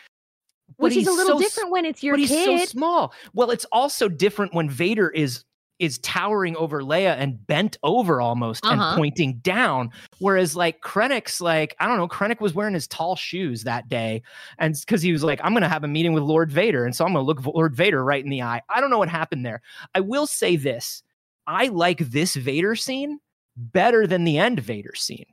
but 0.76 0.86
Which 0.86 0.96
is 0.96 1.06
a 1.06 1.12
little 1.12 1.38
so 1.38 1.44
different 1.44 1.70
when 1.70 1.84
it's 1.84 2.02
your 2.02 2.14
but 2.14 2.20
he's 2.20 2.30
so 2.30 2.64
small. 2.64 3.14
Well, 3.32 3.52
it's 3.52 3.66
also 3.66 4.08
different 4.08 4.52
when 4.52 4.68
Vader 4.68 5.10
is 5.10 5.44
is 5.80 5.98
towering 5.98 6.54
over 6.56 6.82
Leia 6.82 7.16
and 7.18 7.44
bent 7.46 7.78
over 7.82 8.20
almost 8.20 8.64
Uh-huh. 8.64 8.74
and 8.90 8.96
pointing 8.96 9.38
down. 9.38 9.90
Whereas 10.20 10.54
like 10.54 10.80
Krennic's 10.82 11.40
like, 11.40 11.74
I 11.80 11.88
don't 11.88 11.96
know, 11.96 12.06
Krennic 12.06 12.40
was 12.40 12.54
wearing 12.54 12.74
his 12.74 12.86
tall 12.86 13.16
shoes 13.16 13.64
that 13.64 13.88
day. 13.88 14.22
And 14.58 14.76
because 14.78 15.02
he 15.02 15.10
was 15.10 15.24
like, 15.24 15.40
I'm 15.42 15.52
gonna 15.54 15.68
have 15.68 15.82
a 15.82 15.88
meeting 15.88 16.12
with 16.12 16.22
Lord 16.22 16.52
Vader. 16.52 16.84
And 16.84 16.94
so 16.94 17.04
I'm 17.04 17.12
gonna 17.12 17.24
look 17.24 17.44
Lord 17.44 17.74
Vader 17.74 18.04
right 18.04 18.22
in 18.22 18.30
the 18.30 18.42
eye. 18.42 18.60
I 18.68 18.80
don't 18.80 18.90
know 18.90 18.98
what 18.98 19.08
happened 19.08 19.44
there. 19.44 19.62
I 19.94 20.00
will 20.00 20.26
say 20.26 20.54
this. 20.56 21.02
I 21.46 21.66
like 21.68 21.98
this 21.98 22.36
Vader 22.36 22.76
scene 22.76 23.18
better 23.56 24.06
than 24.06 24.24
the 24.24 24.38
end 24.38 24.60
Vader 24.60 24.94
scene 24.94 25.24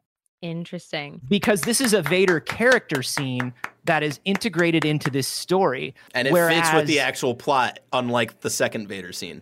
Interesting. 0.41 1.21
because 1.27 1.61
this 1.61 1.81
is 1.81 1.93
a 1.93 2.01
Vader 2.01 2.39
character 2.39 3.03
scene 3.03 3.53
that 3.85 4.03
is 4.03 4.19
integrated 4.25 4.85
into 4.85 5.09
this 5.09 5.27
story. 5.27 5.93
And 6.13 6.27
it 6.27 6.33
fits 6.33 6.73
with 6.73 6.87
the 6.87 6.99
actual 6.99 7.35
plot, 7.35 7.79
unlike 7.93 8.41
the 8.41 8.49
second 8.49 8.87
Vader 8.87 9.11
scene. 9.13 9.41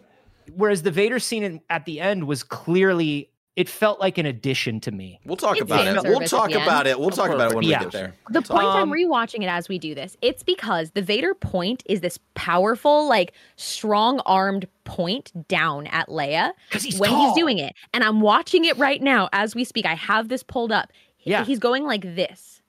Whereas 0.54 0.82
the 0.84 0.92
Vader 0.92 1.20
scene 1.20 1.44
in, 1.44 1.62
at 1.70 1.86
the 1.86 2.00
end 2.00 2.26
was 2.28 2.44
clearly 2.44 3.30
it 3.56 3.70
felt 3.70 4.02
like 4.02 4.18
an 4.18 4.26
addition 4.26 4.82
to 4.82 4.92
me. 4.92 5.18
We'll 5.24 5.38
talk 5.38 5.54
It's 5.56 5.62
about 5.62 5.88
it. 5.88 6.04
We'll 6.04 6.20
talk 6.28 6.52
about 6.52 6.88
it. 6.88 7.00
We'll 7.00 7.10
talk 7.10 7.30
about 7.30 7.52
it 7.52 7.56
when 7.56 7.64
Yeah. 7.64 7.80
we 7.80 7.86
get 7.86 7.94
there. 7.94 8.14
The 8.30 8.42
point 8.42 8.66
I'm 8.66 8.84
Um, 8.84 8.92
rewatching 8.92 9.44
it 9.44 9.48
as 9.48 9.70
we 9.70 9.80
do 9.80 9.96
this, 9.96 10.18
it's 10.22 10.44
because 10.44 10.92
the 10.92 11.02
Vader 11.02 11.34
point 11.34 11.82
is 11.86 12.02
this 12.02 12.20
powerful, 12.34 13.08
like 13.08 13.32
strong 13.56 14.20
armed 14.26 14.68
point 14.84 15.32
down 15.48 15.88
at 15.88 16.10
Leia 16.10 16.52
Because 16.68 16.84
he's 16.84 17.00
when 17.00 17.12
tall. 17.12 17.28
he's 17.28 17.34
doing 17.42 17.58
it. 17.58 17.74
And 17.94 18.04
I'm 18.04 18.20
watching 18.20 18.66
it 18.66 18.78
right 18.78 19.02
now 19.02 19.30
as 19.32 19.56
we 19.56 19.64
speak. 19.64 19.86
I 19.86 19.94
have 19.96 20.28
this 20.28 20.44
pulled 20.44 20.74
up. 20.74 20.92
Yeah. 21.24 21.46
He's 21.46 21.60
going 21.60 21.86
like 21.86 22.02
this. 22.02 22.62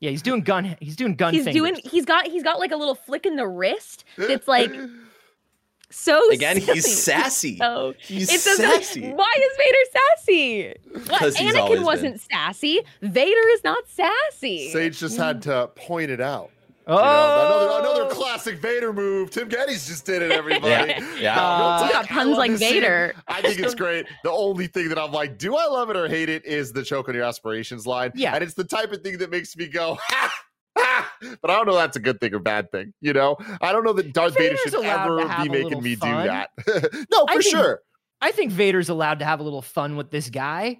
Yeah, 0.00 0.10
he's 0.10 0.22
doing 0.22 0.40
gun. 0.40 0.76
He's 0.80 0.96
doing 0.96 1.14
gun. 1.14 1.34
he's 1.34 1.44
fingers. 1.44 1.60
doing 1.60 1.80
he's 1.84 2.04
got 2.04 2.26
he's 2.26 2.42
got 2.42 2.58
like 2.58 2.72
a 2.72 2.76
little 2.76 2.96
flick 2.96 3.26
in 3.26 3.36
the 3.36 3.46
wrist 3.46 4.04
that's 4.16 4.48
like 4.48 4.72
so 5.90 6.30
Again, 6.30 6.60
silly. 6.60 6.74
he's 6.74 7.02
sassy. 7.04 7.56
So 7.58 7.94
He's 7.98 8.32
it's 8.32 8.44
just 8.44 8.58
sassy. 8.58 9.00
like, 9.08 9.16
why 9.18 9.34
is 9.38 9.56
Vader 9.58 9.78
sassy? 9.92 10.74
What? 11.10 11.18
'Cause 11.20 11.36
he's 11.36 11.54
always 11.54 11.70
Anakin 11.70 11.74
been. 11.76 11.84
wasn't 11.84 12.20
sassy. 12.20 12.80
Vader 13.02 13.48
is 13.52 13.64
not 13.64 13.84
sassy. 13.88 14.70
Sage 14.72 14.98
just 14.98 15.16
had 15.16 15.42
to 15.42 15.68
point 15.74 16.10
it 16.10 16.20
out. 16.20 16.50
Oh, 16.86 16.96
You 16.96 17.02
know, 17.02 17.76
another 17.76 18.00
another 18.00 18.14
classic 18.14 18.58
Vader 18.58 18.92
move. 18.92 19.30
Tim 19.30 19.48
Gettys 19.48 19.86
just 19.86 20.04
did 20.06 20.22
it, 20.22 20.32
everybody. 20.32 20.92
Yeah, 20.92 21.14
yeah. 21.20 21.34
No, 21.36 21.42
real 21.42 21.66
Uh, 21.68 21.78
talk, 21.78 21.86
You 21.86 21.92
got 21.92 22.08
puns 22.08 22.36
like 22.36 22.50
this 22.52 22.60
scene. 22.60 22.72
Vader. 22.80 23.14
I 23.28 23.42
think 23.42 23.60
it's 23.60 23.74
great. 23.76 24.06
The 24.24 24.30
only 24.30 24.66
thing 24.66 24.88
that 24.88 24.98
I'm 24.98 25.12
like, 25.12 25.38
do 25.38 25.56
I 25.56 25.66
love 25.66 25.90
it 25.90 25.96
or 25.96 26.08
hate 26.08 26.28
it 26.28 26.44
is 26.44 26.72
the 26.72 26.82
choke 26.82 27.08
on 27.08 27.14
your 27.14 27.22
aspirations 27.24 27.86
line. 27.86 28.10
Yeah. 28.14 28.34
And 28.34 28.42
it's 28.42 28.54
the 28.54 28.64
type 28.64 28.90
of 28.92 29.02
thing 29.02 29.18
that 29.18 29.30
makes 29.30 29.56
me 29.56 29.68
go, 29.68 29.98
ha! 30.02 30.32
But 31.42 31.50
I 31.50 31.56
don't 31.56 31.66
know 31.66 31.74
that's 31.76 31.96
a 31.96 32.00
good 32.00 32.18
thing 32.20 32.34
or 32.34 32.38
bad 32.38 32.70
thing. 32.72 32.94
You 33.02 33.12
know, 33.12 33.36
I 33.60 33.72
don't 33.72 33.84
know 33.84 33.92
that 33.92 34.12
Darth 34.14 34.36
Vader 34.38 34.56
should 34.56 34.74
ever 34.74 35.18
be 35.42 35.48
making 35.50 35.82
me 35.82 35.94
fun. 35.94 36.22
do 36.22 36.28
that. 36.28 36.50
no, 37.10 37.26
I 37.28 37.36
for 37.36 37.42
think- 37.42 37.54
sure. 37.54 37.80
I 38.22 38.32
think 38.32 38.52
Vader's 38.52 38.88
allowed 38.90 39.18
to 39.20 39.24
have 39.24 39.40
a 39.40 39.42
little 39.42 39.62
fun 39.62 39.96
with 39.96 40.10
this 40.10 40.28
guy. 40.30 40.78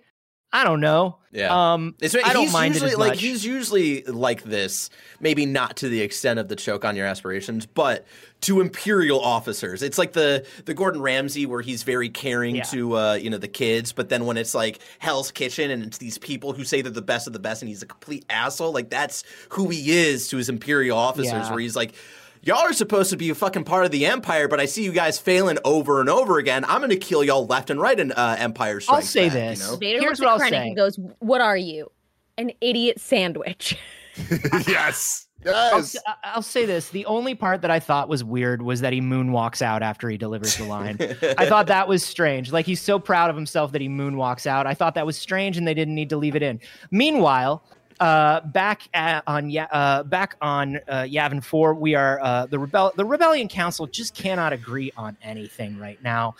I 0.52 0.64
don't 0.64 0.80
know. 0.80 1.16
Yeah. 1.30 1.74
Um, 1.74 1.94
It's, 2.00 2.16
I 2.16 2.32
don't 2.32 2.42
he's 2.42 2.52
mind 2.52 2.74
usually, 2.74 2.90
it 2.90 2.94
as 2.94 2.98
like 2.98 3.10
much. 3.12 3.20
he's 3.20 3.46
usually 3.46 4.02
like 4.02 4.42
this, 4.42 4.90
maybe 5.20 5.46
not 5.46 5.76
to 5.76 5.88
the 5.88 6.00
extent 6.00 6.40
of 6.40 6.48
the 6.48 6.56
choke 6.56 6.84
on 6.84 6.96
your 6.96 7.06
aspirations, 7.06 7.66
but 7.66 8.04
to 8.40 8.60
imperial 8.60 9.20
officers. 9.20 9.80
It's 9.84 9.96
like 9.96 10.12
the 10.12 10.44
the 10.64 10.74
Gordon 10.74 11.00
Ramsay 11.02 11.46
where 11.46 11.60
he's 11.60 11.84
very 11.84 12.08
caring 12.08 12.56
Yeah. 12.56 12.62
to 12.64 12.96
uh, 12.96 13.12
you 13.14 13.30
know 13.30 13.38
the 13.38 13.46
kids, 13.46 13.92
but 13.92 14.08
then 14.08 14.26
when 14.26 14.36
it's 14.36 14.52
like 14.52 14.80
Hell's 14.98 15.30
Kitchen 15.30 15.70
and 15.70 15.84
it's 15.84 15.98
these 15.98 16.18
people 16.18 16.52
who 16.52 16.64
say 16.64 16.82
they're 16.82 16.90
the 16.90 17.00
best 17.00 17.28
of 17.28 17.32
the 17.32 17.38
best 17.38 17.62
and 17.62 17.68
he's 17.68 17.82
a 17.82 17.86
complete 17.86 18.24
asshole, 18.28 18.72
like 18.72 18.90
that's 18.90 19.22
who 19.50 19.68
he 19.68 19.92
is 19.92 20.26
to 20.28 20.36
his 20.36 20.48
imperial 20.48 20.98
officers 20.98 21.26
Yeah. 21.32 21.50
where 21.50 21.60
he's 21.60 21.76
like 21.76 21.92
Y'all 22.42 22.58
are 22.58 22.72
supposed 22.72 23.10
to 23.10 23.16
be 23.16 23.28
a 23.30 23.34
fucking 23.34 23.64
part 23.64 23.84
of 23.84 23.90
the 23.90 24.06
empire, 24.06 24.48
but 24.48 24.60
I 24.60 24.64
see 24.64 24.82
you 24.82 24.92
guys 24.92 25.18
failing 25.18 25.58
over 25.64 26.00
and 26.00 26.08
over 26.08 26.38
again. 26.38 26.64
I'm 26.64 26.80
gonna 26.80 26.96
kill 26.96 27.22
y'all 27.22 27.46
left 27.46 27.68
and 27.70 27.78
right 27.80 27.98
in 27.98 28.12
uh, 28.12 28.36
Empire 28.38 28.80
Strikes 28.80 29.10
say 29.10 29.24
Back, 29.28 29.32
this. 29.34 29.60
You 29.60 29.66
know? 29.72 29.76
Vader 29.76 30.00
Here's 30.00 30.18
looks 30.18 30.20
what 30.20 30.28
I'll 30.28 30.38
Krennic 30.40 30.50
say. 30.50 30.66
and 30.68 30.76
goes, 30.76 30.98
"What 31.18 31.40
are 31.42 31.56
you? 31.56 31.90
An 32.38 32.50
idiot 32.62 32.98
sandwich." 33.00 33.76
yes. 34.66 35.26
I'll, 35.46 35.76
Yes. 35.78 35.94
s- 35.96 36.02
I- 36.06 36.14
I'll 36.34 36.42
say 36.42 36.64
this: 36.66 36.90
the 36.90 37.04
only 37.06 37.34
part 37.34 37.62
that 37.62 37.70
I 37.70 37.78
thought 37.80 38.08
was 38.08 38.22
weird 38.24 38.60
was 38.62 38.80
that 38.82 38.92
he 38.92 39.00
moonwalks 39.00 39.60
out 39.62 39.82
after 39.82 40.08
he 40.10 40.16
delivers 40.18 40.56
the 40.56 40.64
line. 40.64 40.98
I 41.38 41.46
thought 41.46 41.66
that 41.68 41.88
was 41.88 42.02
strange. 42.04 42.52
Like 42.52 42.66
he's 42.66 42.80
so 42.80 42.98
proud 42.98 43.30
of 43.30 43.36
himself 43.36 43.72
that 43.72 43.80
he 43.80 43.88
moonwalks 43.88 44.46
out. 44.46 44.66
I 44.66 44.74
thought 44.74 44.94
that 44.96 45.06
was 45.06 45.16
strange, 45.18 45.56
and 45.56 45.66
they 45.66 45.74
didn't 45.74 45.94
need 45.94 46.08
to 46.10 46.16
leave 46.18 46.36
it 46.36 46.42
in. 46.42 46.60
Meanwhile, 46.90 47.64
uh, 48.00 48.40
back 48.40 48.88
at, 48.94 49.22
on 49.26 49.54
uh, 49.56 50.02
back 50.04 50.36
on 50.40 50.76
uh, 50.88 51.02
Yavin 51.02 51.44
Four, 51.44 51.74
we 51.74 51.94
are 51.94 52.18
uh, 52.22 52.46
the 52.46 52.58
rebel. 52.58 52.92
The 52.96 53.04
Rebellion 53.04 53.46
Council 53.46 53.86
just 53.86 54.14
cannot 54.14 54.52
agree 54.52 54.90
on 54.96 55.16
anything 55.22 55.78
right 55.78 56.02
now. 56.02 56.34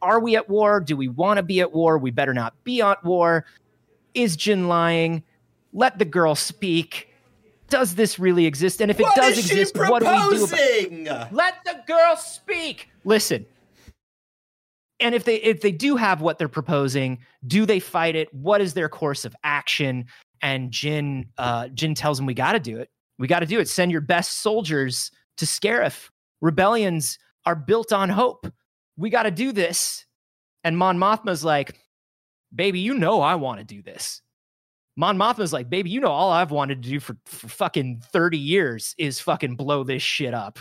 Are 0.00 0.20
we 0.20 0.36
at 0.36 0.48
war? 0.48 0.80
Do 0.80 0.96
we 0.96 1.08
want 1.08 1.36
to 1.36 1.42
be 1.42 1.60
at 1.60 1.72
war? 1.72 1.98
We 1.98 2.10
better 2.10 2.34
not 2.34 2.54
be 2.64 2.80
at 2.82 3.02
war. 3.04 3.44
Is 4.14 4.36
Jyn 4.36 4.66
lying? 4.66 5.22
Let 5.72 5.98
the 5.98 6.04
girl 6.04 6.34
speak. 6.34 7.08
Does 7.68 7.94
this 7.94 8.18
really 8.18 8.46
exist? 8.46 8.80
And 8.80 8.90
if 8.90 9.00
it 9.00 9.02
What 9.02 9.16
does 9.16 9.38
exist, 9.38 9.76
what 9.76 10.02
do 10.02 10.10
we 10.30 10.38
do 10.38 10.44
about 10.44 11.32
let 11.32 11.54
the 11.64 11.82
girl 11.86 12.16
speak. 12.16 12.88
Listen. 13.04 13.46
And 15.00 15.14
if 15.14 15.24
they 15.24 15.36
if 15.36 15.60
they 15.60 15.72
do 15.72 15.96
have 15.96 16.20
what 16.20 16.38
they're 16.38 16.48
proposing, 16.48 17.18
do 17.46 17.66
they 17.66 17.80
fight 17.80 18.14
it? 18.14 18.32
What 18.32 18.60
is 18.60 18.74
their 18.74 18.88
course 18.88 19.24
of 19.24 19.34
action? 19.42 20.06
And 20.44 20.70
Jyn 20.70 21.28
uh 21.38 21.64
Jyn 21.68 21.96
tells 21.96 22.20
him 22.20 22.26
we 22.26 22.34
got 22.34 22.52
to 22.52 22.60
do 22.60 22.76
it. 22.78 22.90
We 23.18 23.26
got 23.26 23.40
to 23.40 23.46
do 23.46 23.60
it. 23.60 23.68
Send 23.68 23.90
your 23.90 24.02
best 24.02 24.42
soldiers 24.42 25.10
to 25.38 25.46
Scarif. 25.46 26.10
Rebellions 26.42 27.18
are 27.46 27.56
built 27.56 27.94
on 27.94 28.10
hope. 28.10 28.46
We 28.98 29.08
got 29.08 29.22
to 29.22 29.30
do 29.30 29.52
this. 29.52 30.04
And 30.62 30.76
Mon 30.76 30.98
Mothma's 30.98 31.44
like, 31.44 31.80
"Baby, 32.54 32.80
you 32.80 32.92
know 32.92 33.22
I 33.22 33.36
want 33.36 33.60
to 33.60 33.64
do 33.64 33.80
this." 33.82 34.20
Mon 34.96 35.16
Mothma's 35.16 35.52
like, 35.52 35.70
"Baby, 35.70 35.88
you 35.88 36.00
know 36.00 36.10
all 36.12 36.30
I've 36.30 36.50
wanted 36.50 36.82
to 36.82 36.90
do 36.90 37.00
for, 37.00 37.16
for 37.24 37.48
fucking 37.48 38.02
30 38.12 38.36
years 38.36 38.94
is 38.98 39.20
fucking 39.20 39.56
blow 39.56 39.82
this 39.82 40.02
shit 40.02 40.34
up." 40.34 40.58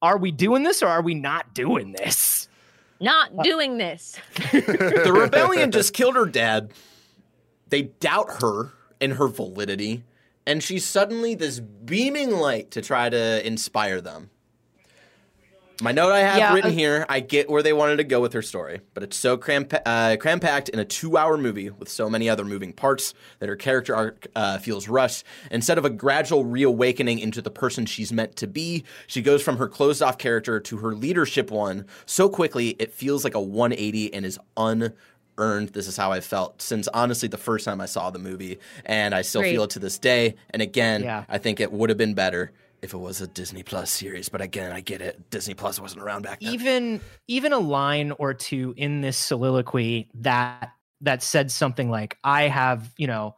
Are 0.00 0.16
we 0.16 0.30
doing 0.30 0.62
this 0.62 0.80
or 0.80 0.86
are 0.86 1.02
we 1.02 1.14
not 1.14 1.54
doing 1.54 1.90
this? 1.90 2.48
Not 3.00 3.32
Uh, 3.36 3.42
doing 3.42 3.78
this. 3.78 4.16
the 4.52 5.12
rebellion 5.12 5.72
just 5.72 5.92
killed 5.92 6.14
her 6.14 6.26
dad. 6.26 6.72
They 7.68 7.82
doubt 7.82 8.40
her 8.40 8.72
and 9.00 9.14
her 9.14 9.28
validity, 9.28 10.04
and 10.46 10.62
she's 10.62 10.84
suddenly 10.86 11.34
this 11.34 11.60
beaming 11.60 12.30
light 12.30 12.70
to 12.72 12.82
try 12.82 13.08
to 13.08 13.46
inspire 13.46 14.00
them. 14.00 14.30
My 15.80 15.92
note 15.92 16.10
I 16.10 16.18
have 16.20 16.36
Yeah, 16.38 16.54
written 16.54 16.72
uh, 16.72 16.74
here, 16.74 17.06
I 17.08 17.20
get 17.20 17.48
where 17.48 17.62
they 17.62 17.72
wanted 17.72 17.98
to 17.98 18.04
go 18.04 18.20
with 18.20 18.32
her 18.32 18.42
story, 18.42 18.80
but 18.94 19.04
it's 19.04 19.16
so 19.16 19.36
cram 19.36 19.68
uh, 19.86 20.16
cram 20.18 20.40
packed 20.40 20.68
in 20.70 20.80
a 20.80 20.84
two 20.84 21.16
hour 21.16 21.38
movie 21.38 21.70
with 21.70 21.88
so 21.88 22.10
many 22.10 22.28
other 22.28 22.44
moving 22.44 22.72
parts 22.72 23.14
that 23.38 23.48
her 23.48 23.54
character 23.54 23.94
arc 23.94 24.26
uh, 24.34 24.58
feels 24.58 24.88
rushed. 24.88 25.22
Instead 25.52 25.78
of 25.78 25.84
a 25.84 25.90
gradual 25.90 26.44
reawakening 26.44 27.20
into 27.20 27.40
the 27.40 27.50
person 27.50 27.86
she's 27.86 28.12
meant 28.12 28.34
to 28.36 28.48
be, 28.48 28.82
she 29.06 29.22
goes 29.22 29.40
from 29.40 29.58
her 29.58 29.68
closed 29.68 30.02
off 30.02 30.18
character 30.18 30.58
to 30.58 30.78
her 30.78 30.96
leadership 30.96 31.48
one 31.52 31.86
so 32.06 32.28
quickly 32.28 32.70
it 32.80 32.92
feels 32.92 33.22
like 33.22 33.36
a 33.36 33.40
180 33.40 34.12
and 34.12 34.26
is 34.26 34.36
unearned. 35.38 35.70
This 35.70 35.86
is 35.86 35.96
how 35.96 36.12
I 36.12 36.20
felt 36.20 36.60
since 36.62 36.88
honestly 36.88 37.28
the 37.28 37.38
first 37.38 37.64
time 37.64 37.80
I 37.80 37.86
saw 37.86 38.10
the 38.10 38.18
movie, 38.18 38.58
and 38.84 39.14
I 39.14 39.22
still 39.22 39.42
Great. 39.42 39.52
feel 39.52 39.64
it 39.64 39.70
to 39.70 39.78
this 39.78 39.98
day. 39.98 40.34
And 40.50 40.62
again, 40.62 41.02
Yeah. 41.02 41.24
I 41.28 41.38
think 41.38 41.60
it 41.60 41.72
would 41.72 41.88
have 41.90 41.98
been 41.98 42.14
better 42.14 42.52
if 42.82 42.94
it 42.94 42.98
was 42.98 43.20
a 43.20 43.26
Disney 43.26 43.62
Plus 43.62 43.90
series, 43.90 44.28
but 44.28 44.40
again, 44.40 44.70
I 44.72 44.80
get 44.80 45.00
it. 45.00 45.30
Disney 45.30 45.54
Plus 45.54 45.80
wasn't 45.80 46.02
around 46.02 46.22
back 46.22 46.40
then. 46.40 46.52
even 46.52 47.00
even 47.26 47.52
a 47.52 47.58
line 47.58 48.12
or 48.12 48.34
two 48.34 48.74
in 48.76 49.00
this 49.00 49.16
soliloquy 49.16 50.08
that 50.14 50.72
that 51.00 51.22
said 51.22 51.48
something 51.50 51.88
like 51.90 52.18
i 52.24 52.42
have 52.48 52.92
you 52.96 53.06
know 53.06 53.36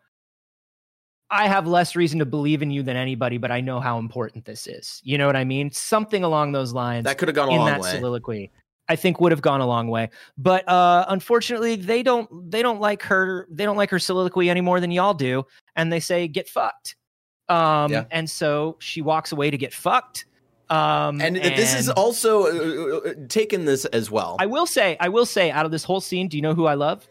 i 1.31 1.47
have 1.47 1.67
less 1.67 1.95
reason 1.95 2.19
to 2.19 2.25
believe 2.25 2.63
in 2.63 2.71
you 2.71 2.83
than 2.83 2.97
anybody 2.97 3.37
but 3.37 3.51
i 3.51 3.61
know 3.61 3.81
how 3.81 3.99
important 3.99 4.47
this 4.47 4.67
is 4.67 4.99
you 5.05 5.19
know 5.19 5.27
what 5.27 5.37
i 5.37 5.45
mean 5.45 5.71
something 5.71 6.25
along 6.25 6.53
those 6.53 6.73
lines 6.73 7.05
that 7.05 7.19
could 7.19 7.29
have 7.29 7.35
gone 7.35 7.51
a 7.51 7.53
in 7.53 7.59
long 7.59 7.67
that 7.67 7.81
way. 7.83 7.91
soliloquy 7.91 8.51
i 8.91 8.97
think 8.97 9.21
would 9.21 9.33
have 9.33 9.41
gone 9.41 9.61
a 9.63 9.67
long 9.67 9.89
way 9.89 10.11
but 10.37 10.69
uh 10.69 11.07
unfortunately 11.09 11.77
they 11.77 12.03
don't 12.03 12.29
they 12.51 12.61
don't 12.61 12.81
like 12.81 13.03
her 13.03 13.47
they 13.51 13.65
don't 13.65 13.77
like 13.77 13.89
her 13.89 13.99
soliloquy 13.99 14.51
any 14.51 14.61
more 14.61 14.81
than 14.81 14.91
y'all 14.91 15.15
do 15.15 15.43
and 15.77 15.91
they 15.93 16.01
say 16.01 16.29
get 16.29 16.49
fucked 16.49 16.97
um 17.49 17.91
Yeah. 17.93 18.05
and 18.11 18.29
so 18.29 18.77
she 18.81 19.01
walks 19.01 19.33
away 19.33 19.51
to 19.51 19.57
get 19.57 19.73
fucked 19.73 20.27
um 20.69 21.21
and, 21.21 21.37
this 21.37 21.75
is 21.75 21.89
also 21.89 22.45
uh, 22.45 23.09
uh, 23.09 23.15
taken 23.29 23.65
this 23.65 23.85
as 23.87 24.09
well. 24.09 24.37
I 24.39 24.47
will 24.47 24.67
say, 24.67 24.97
I 25.01 25.09
will 25.09 25.27
say, 25.27 25.51
out 25.51 25.67
of 25.67 25.73
this 25.73 25.83
whole 25.83 26.01
scene, 26.01 26.29
do 26.29 26.37
you 26.37 26.43
know 26.43 26.55
who 26.55 26.67
I 26.67 26.75
love? 26.75 27.09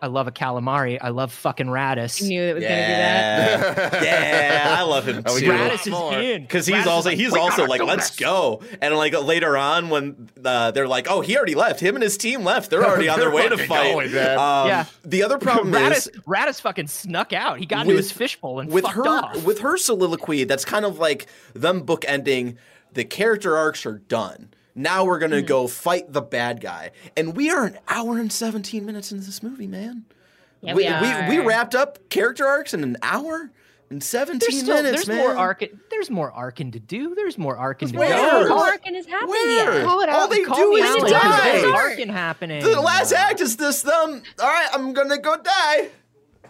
I 0.00 0.06
love 0.06 0.28
a 0.28 0.32
calamari. 0.32 0.98
I 1.00 1.08
love 1.08 1.32
fucking 1.32 1.66
Raddus. 1.66 2.22
I 2.22 2.28
knew 2.28 2.40
it 2.42 2.54
was 2.54 2.62
gonna 2.62 2.74
do 2.76 2.92
that. 2.92 4.02
yeah, 4.02 4.64
yeah, 4.68 4.76
I 4.78 4.82
love 4.82 5.06
him 5.08 5.22
Oh, 5.26 5.38
too. 5.38 5.46
Raddus 5.50 5.80
is 5.86 5.92
more. 5.92 6.18
in 6.18 6.42
Because 6.42 6.66
he's 6.66 6.76
Raddus 6.76 6.86
also 6.86 7.08
like, 7.10 7.18
he's 7.18 7.32
also 7.34 7.66
like 7.66 7.80
do 7.80 7.86
let's 7.86 8.10
this." 8.10 8.18
go 8.18 8.62
and 8.80 8.94
like 8.96 9.12
later 9.20 9.56
on 9.56 9.88
when 9.90 10.28
uh, 10.44 10.70
they're 10.70 10.86
like 10.86 11.08
oh 11.10 11.20
he 11.20 11.36
already 11.36 11.54
left 11.56 11.80
him 11.80 11.96
and 11.96 12.02
his 12.02 12.16
team 12.16 12.44
left 12.44 12.70
they're 12.70 12.84
already 12.84 13.08
on 13.08 13.18
their 13.18 13.30
way 13.32 13.48
to 13.48 13.56
fight 13.58 13.92
going, 13.92 14.12
man. 14.12 14.38
Um, 14.38 14.68
Yeah. 14.68 14.84
the 15.04 15.22
other 15.24 15.38
problem 15.38 15.72
Raddus, 15.72 15.92
is 16.08 16.10
Raddus 16.26 16.60
fucking 16.60 16.86
snuck 16.86 17.32
out. 17.32 17.58
He 17.58 17.66
got 17.66 17.82
into 17.86 17.96
his 17.96 18.12
fishbowl 18.12 18.60
and 18.60 18.70
with 18.70 18.84
fucked 18.84 18.96
her 18.96 19.08
off. 19.08 19.44
with 19.44 19.58
her 19.60 19.76
soliloquy 19.76 20.44
that's 20.44 20.64
kind 20.64 20.84
of 20.84 20.98
like 20.98 21.26
them 21.54 21.84
bookending 21.84 22.56
the 22.92 23.04
character 23.04 23.56
arcs 23.56 23.84
are 23.84 23.98
done 23.98 24.50
now 24.78 25.04
we're 25.04 25.16
Hmm. 25.16 25.30
gonna 25.30 25.42
go 25.42 25.66
fight 25.66 26.12
the 26.12 26.22
bad 26.22 26.60
guy 26.60 26.90
and 27.16 27.36
we 27.36 27.50
are 27.50 27.64
an 27.66 27.78
hour 27.88 28.18
and 28.18 28.32
17 28.32 28.84
minutes 28.86 29.12
into 29.12 29.26
this 29.26 29.42
movie 29.42 29.66
man 29.66 30.04
Yeah, 30.60 30.74
we, 30.74 30.84
we 30.84 30.88
are. 30.88 31.28
we, 31.28 31.38
we 31.40 31.44
wrapped 31.44 31.74
up 31.74 32.08
character 32.08 32.46
arcs 32.46 32.72
in 32.74 32.82
an 32.82 32.96
hour 33.02 33.50
and 33.90 34.02
17 34.04 34.38
there's 34.40 34.62
still 34.62 34.74
minutes 34.76 35.06
there's 35.06 35.08
man 35.08 35.18
more 35.18 35.34
arcing. 35.36 35.80
There's 35.90 36.10
more 36.10 36.30
arcing 36.30 36.72
to 36.72 36.78
do. 36.78 37.14
There's 37.14 37.38
more 37.38 37.56
arcing 37.56 37.88
to 37.88 37.92
do. 37.92 37.98
Where? 37.98 38.10
No, 38.10 38.30
go. 38.30 38.42
no 38.42 38.48
Call 38.48 38.64
it- 38.64 38.68
arcing 38.72 38.94
has 38.96 39.06
happened 39.06 39.30
where? 39.30 39.82
Call 39.84 40.00
it 40.02 40.08
All 40.10 40.20
out. 40.24 40.30
they 40.30 40.42
Call 40.42 40.56
do 40.58 40.70
me 40.74 40.80
is 40.80 40.90
out, 40.90 41.00
die. 41.00 41.06
because 41.08 41.42
There's 41.44 41.60
Start. 41.62 41.74
arcing 41.90 42.08
happening. 42.10 42.62
the 42.64 42.80
last 42.82 43.12
act 43.12 43.40
is 43.40 43.56
this 43.56 43.80
them 43.80 44.22
all 44.38 44.46
right 44.46 44.68
i'm 44.74 44.92
gonna 44.92 45.16
go 45.18 45.38
die 45.38 45.88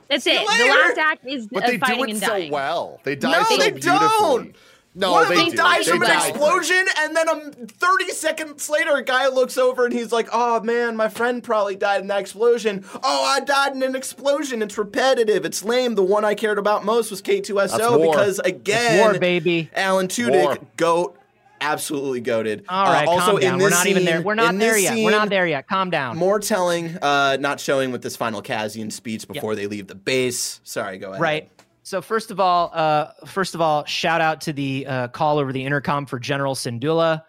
That's 0.08 0.26
it. 0.26 0.48
later. 0.48 0.64
The 0.64 0.70
last 0.70 0.98
act 0.98 1.26
is 1.26 1.46
But 1.46 1.62
uh, 1.62 1.66
they 1.68 1.76
do 1.76 2.04
it 2.04 2.16
so 2.18 2.26
dying. 2.26 2.50
well. 2.50 2.98
They 3.04 3.14
die 3.14 3.30
No, 3.30 3.42
so 3.44 3.56
they 3.56 3.70
beautifully. 3.70 3.98
don't. 4.00 4.56
No, 4.98 5.12
One 5.12 5.22
of 5.22 5.28
them 5.28 5.48
do. 5.50 5.56
dies 5.56 5.86
They 5.86 5.92
from 5.92 6.02
an 6.02 6.10
explosion, 6.10 6.84
and 6.98 7.16
then 7.16 7.28
um, 7.28 7.52
30 7.52 8.10
seconds 8.10 8.68
later, 8.68 8.96
a 8.96 9.02
guy 9.04 9.28
looks 9.28 9.56
over 9.56 9.84
and 9.84 9.94
he's 9.94 10.10
like, 10.12 10.28
"Oh 10.32 10.60
man, 10.60 10.96
my 10.96 11.08
friend 11.08 11.42
probably 11.42 11.76
died 11.76 12.00
in 12.00 12.08
that 12.08 12.18
explosion. 12.20 12.84
Oh, 13.02 13.24
I 13.24 13.40
died 13.40 13.74
in 13.76 13.82
an 13.84 13.94
explosion. 13.94 14.60
It's 14.60 14.76
repetitive. 14.76 15.44
It's 15.44 15.62
lame. 15.64 15.94
The 15.94 16.02
one 16.02 16.24
I 16.24 16.34
cared 16.34 16.58
about 16.58 16.84
most 16.84 17.10
was 17.10 17.22
K2SO 17.22 17.98
war. 17.98 18.10
because 18.10 18.38
It's 18.40 18.48
again, 18.48 18.98
war, 19.00 19.18
baby. 19.18 19.70
Alan 19.74 20.06
War. 20.06 20.08
Tudyk, 20.08 20.58
goat, 20.76 21.16
absolutely 21.60 22.20
goaded. 22.20 22.64
All 22.68 22.86
right, 22.86 23.06
Uh, 23.06 23.10
also 23.12 23.32
calm 23.32 23.40
down. 23.40 23.54
in 23.54 23.60
We're 23.60 23.70
not 23.70 23.86
even 23.86 24.04
there. 24.04 24.20
We're 24.22 24.34
not 24.34 24.58
there 24.58 24.76
yet. 24.78 24.96
We're 24.96 25.10
not 25.10 25.28
there 25.28 25.46
yet. 25.46 25.68
Calm 25.68 25.90
down. 25.90 26.16
More 26.16 26.40
telling, 26.40 26.96
uh, 27.02 27.36
not 27.38 27.60
showing 27.60 27.92
with 27.92 28.02
this 28.02 28.16
final 28.16 28.42
Cassian 28.42 28.90
speech 28.90 29.28
before 29.28 29.54
they 29.54 29.66
leave 29.66 29.86
the 29.86 29.94
base. 29.94 30.60
Sorry, 30.64 30.98
go 30.98 31.10
ahead. 31.10 31.20
Right. 31.20 31.50
So 31.88 32.02
first 32.02 32.30
of 32.30 32.38
all, 32.38 32.70
uh, 32.74 33.12
first 33.24 33.54
of 33.54 33.62
all, 33.62 33.82
shout 33.86 34.20
out 34.20 34.42
to 34.42 34.52
the 34.52 34.86
uh, 34.86 35.08
call 35.08 35.38
over 35.38 35.54
the 35.54 35.64
intercom 35.64 36.04
for 36.04 36.18
General 36.18 36.54
Syndulla. 36.54 37.22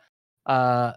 Uh, 0.45 0.91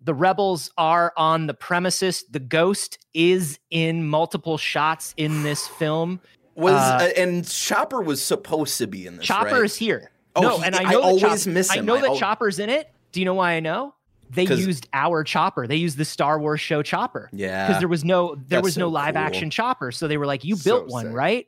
the 0.00 0.14
rebels 0.14 0.70
are 0.78 1.12
on 1.16 1.48
the 1.48 1.54
premises. 1.54 2.24
The 2.30 2.38
ghost 2.38 2.96
is 3.14 3.58
in 3.70 4.06
multiple 4.06 4.56
shots 4.56 5.14
in 5.16 5.42
this 5.42 5.66
film. 5.66 6.20
Was 6.54 6.74
Uh, 6.74 7.06
uh, 7.06 7.20
and 7.20 7.44
Chopper 7.44 8.00
was 8.00 8.22
supposed 8.24 8.78
to 8.78 8.86
be 8.86 9.04
in 9.08 9.16
this. 9.16 9.26
Chopper 9.26 9.56
right? 9.56 9.64
is 9.64 9.74
here. 9.74 10.12
Oh, 10.36 10.42
no, 10.42 10.58
he- 10.58 10.64
and 10.66 10.76
I 10.76 10.78
I 10.78 10.82
know 10.84 11.00
that 11.00 11.06
always 11.24 11.44
Chop- 11.44 11.52
miss 11.52 11.72
I 11.72 11.80
know 11.80 11.96
I 11.96 12.00
that 12.02 12.10
al- 12.10 12.16
Chopper's 12.18 12.60
in 12.60 12.70
it. 12.70 12.88
Do 13.10 13.18
you 13.18 13.26
know 13.26 13.34
why 13.34 13.54
I 13.54 13.60
know? 13.60 13.96
They 14.30 14.44
used 14.44 14.86
our 14.92 15.24
Chopper. 15.24 15.66
They 15.66 15.74
used 15.76 15.98
the 15.98 16.04
Star 16.04 16.38
Wars 16.38 16.60
show 16.60 16.84
Chopper. 16.84 17.30
Yeah. 17.32 17.66
because 17.66 17.80
there 17.80 17.88
was 17.88 18.04
no 18.04 18.36
there 18.36 18.62
was 18.62 18.78
no 18.78 18.84
so 18.86 18.90
live 18.90 19.14
cool. 19.14 19.24
action 19.24 19.50
chopper 19.50 19.90
so 19.90 20.06
they 20.06 20.18
were 20.18 20.26
like 20.26 20.44
you 20.44 20.54
So 20.54 20.62
built 20.78 20.88
one 20.92 21.06
sick. 21.06 21.14
right 21.14 21.46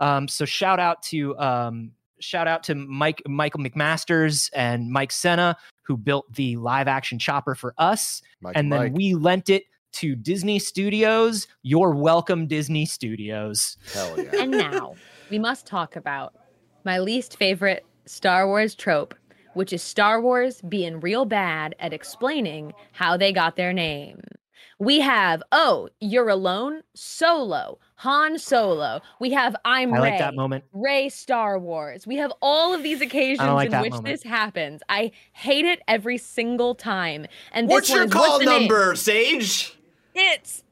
um 0.00 0.28
so 0.28 0.44
shout 0.44 0.80
out 0.80 1.02
to 1.02 1.36
um 1.38 1.92
shout 2.20 2.46
out 2.46 2.62
to 2.62 2.74
mike 2.74 3.22
michael 3.26 3.60
mcmasters 3.60 4.50
and 4.54 4.90
mike 4.90 5.12
senna 5.12 5.56
who 5.82 5.96
built 5.96 6.32
the 6.34 6.56
live 6.56 6.88
action 6.88 7.18
chopper 7.18 7.54
for 7.54 7.74
us 7.78 8.22
Mike 8.40 8.56
and 8.56 8.72
then 8.72 8.78
Mike. 8.80 8.92
we 8.94 9.14
lent 9.14 9.50
it 9.50 9.64
to 9.92 10.14
disney 10.14 10.58
studios 10.58 11.46
you're 11.62 11.94
welcome 11.94 12.46
disney 12.46 12.86
studios 12.86 13.76
Hell 13.92 14.18
yeah. 14.18 14.42
And 14.42 14.50
now 14.52 14.94
we 15.30 15.38
must 15.38 15.66
talk 15.66 15.96
about 15.96 16.34
my 16.84 16.98
least 16.98 17.36
favorite 17.36 17.84
Star 18.06 18.46
Wars 18.46 18.74
trope, 18.74 19.14
which 19.54 19.72
is 19.72 19.82
Star 19.82 20.20
Wars 20.20 20.60
being 20.62 21.00
real 21.00 21.24
bad 21.24 21.74
at 21.78 21.92
explaining 21.92 22.72
how 22.92 23.16
they 23.16 23.32
got 23.32 23.56
their 23.56 23.72
name. 23.72 24.20
We 24.82 24.98
have, 24.98 25.44
oh, 25.52 25.90
you're 26.00 26.28
alone, 26.28 26.82
Solo, 26.92 27.78
Han 27.98 28.36
Solo. 28.36 29.00
We 29.20 29.30
have 29.30 29.54
I'm 29.64 29.94
i 29.94 29.96
Rey. 29.96 30.10
like 30.10 30.18
that 30.18 30.34
moment 30.34 30.64
Rey 30.72 31.08
Star 31.08 31.56
Wars. 31.56 32.04
We 32.04 32.16
have 32.16 32.32
all 32.42 32.74
of 32.74 32.82
these 32.82 33.00
occasions 33.00 33.48
like 33.48 33.70
in 33.70 33.80
which 33.80 33.92
moment. 33.92 34.08
this 34.08 34.24
happens. 34.24 34.82
I 34.88 35.12
hate 35.34 35.66
it 35.66 35.82
every 35.86 36.18
single 36.18 36.74
time. 36.74 37.26
And 37.52 37.68
this 37.68 37.74
What's 37.74 37.90
one 37.90 37.96
your 37.96 38.06
is, 38.06 38.12
call 38.12 38.40
the 38.40 38.44
name? 38.44 38.62
number, 38.62 38.96
Sage? 38.96 39.78
It's 40.16 40.64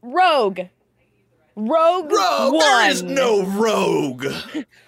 Rogue. 0.00 0.60
Rogue, 1.54 2.10
Rogue. 2.10 2.52
One. 2.54 2.58
There 2.58 2.90
is 2.90 3.02
no 3.02 3.44
Rogue, 3.44 4.24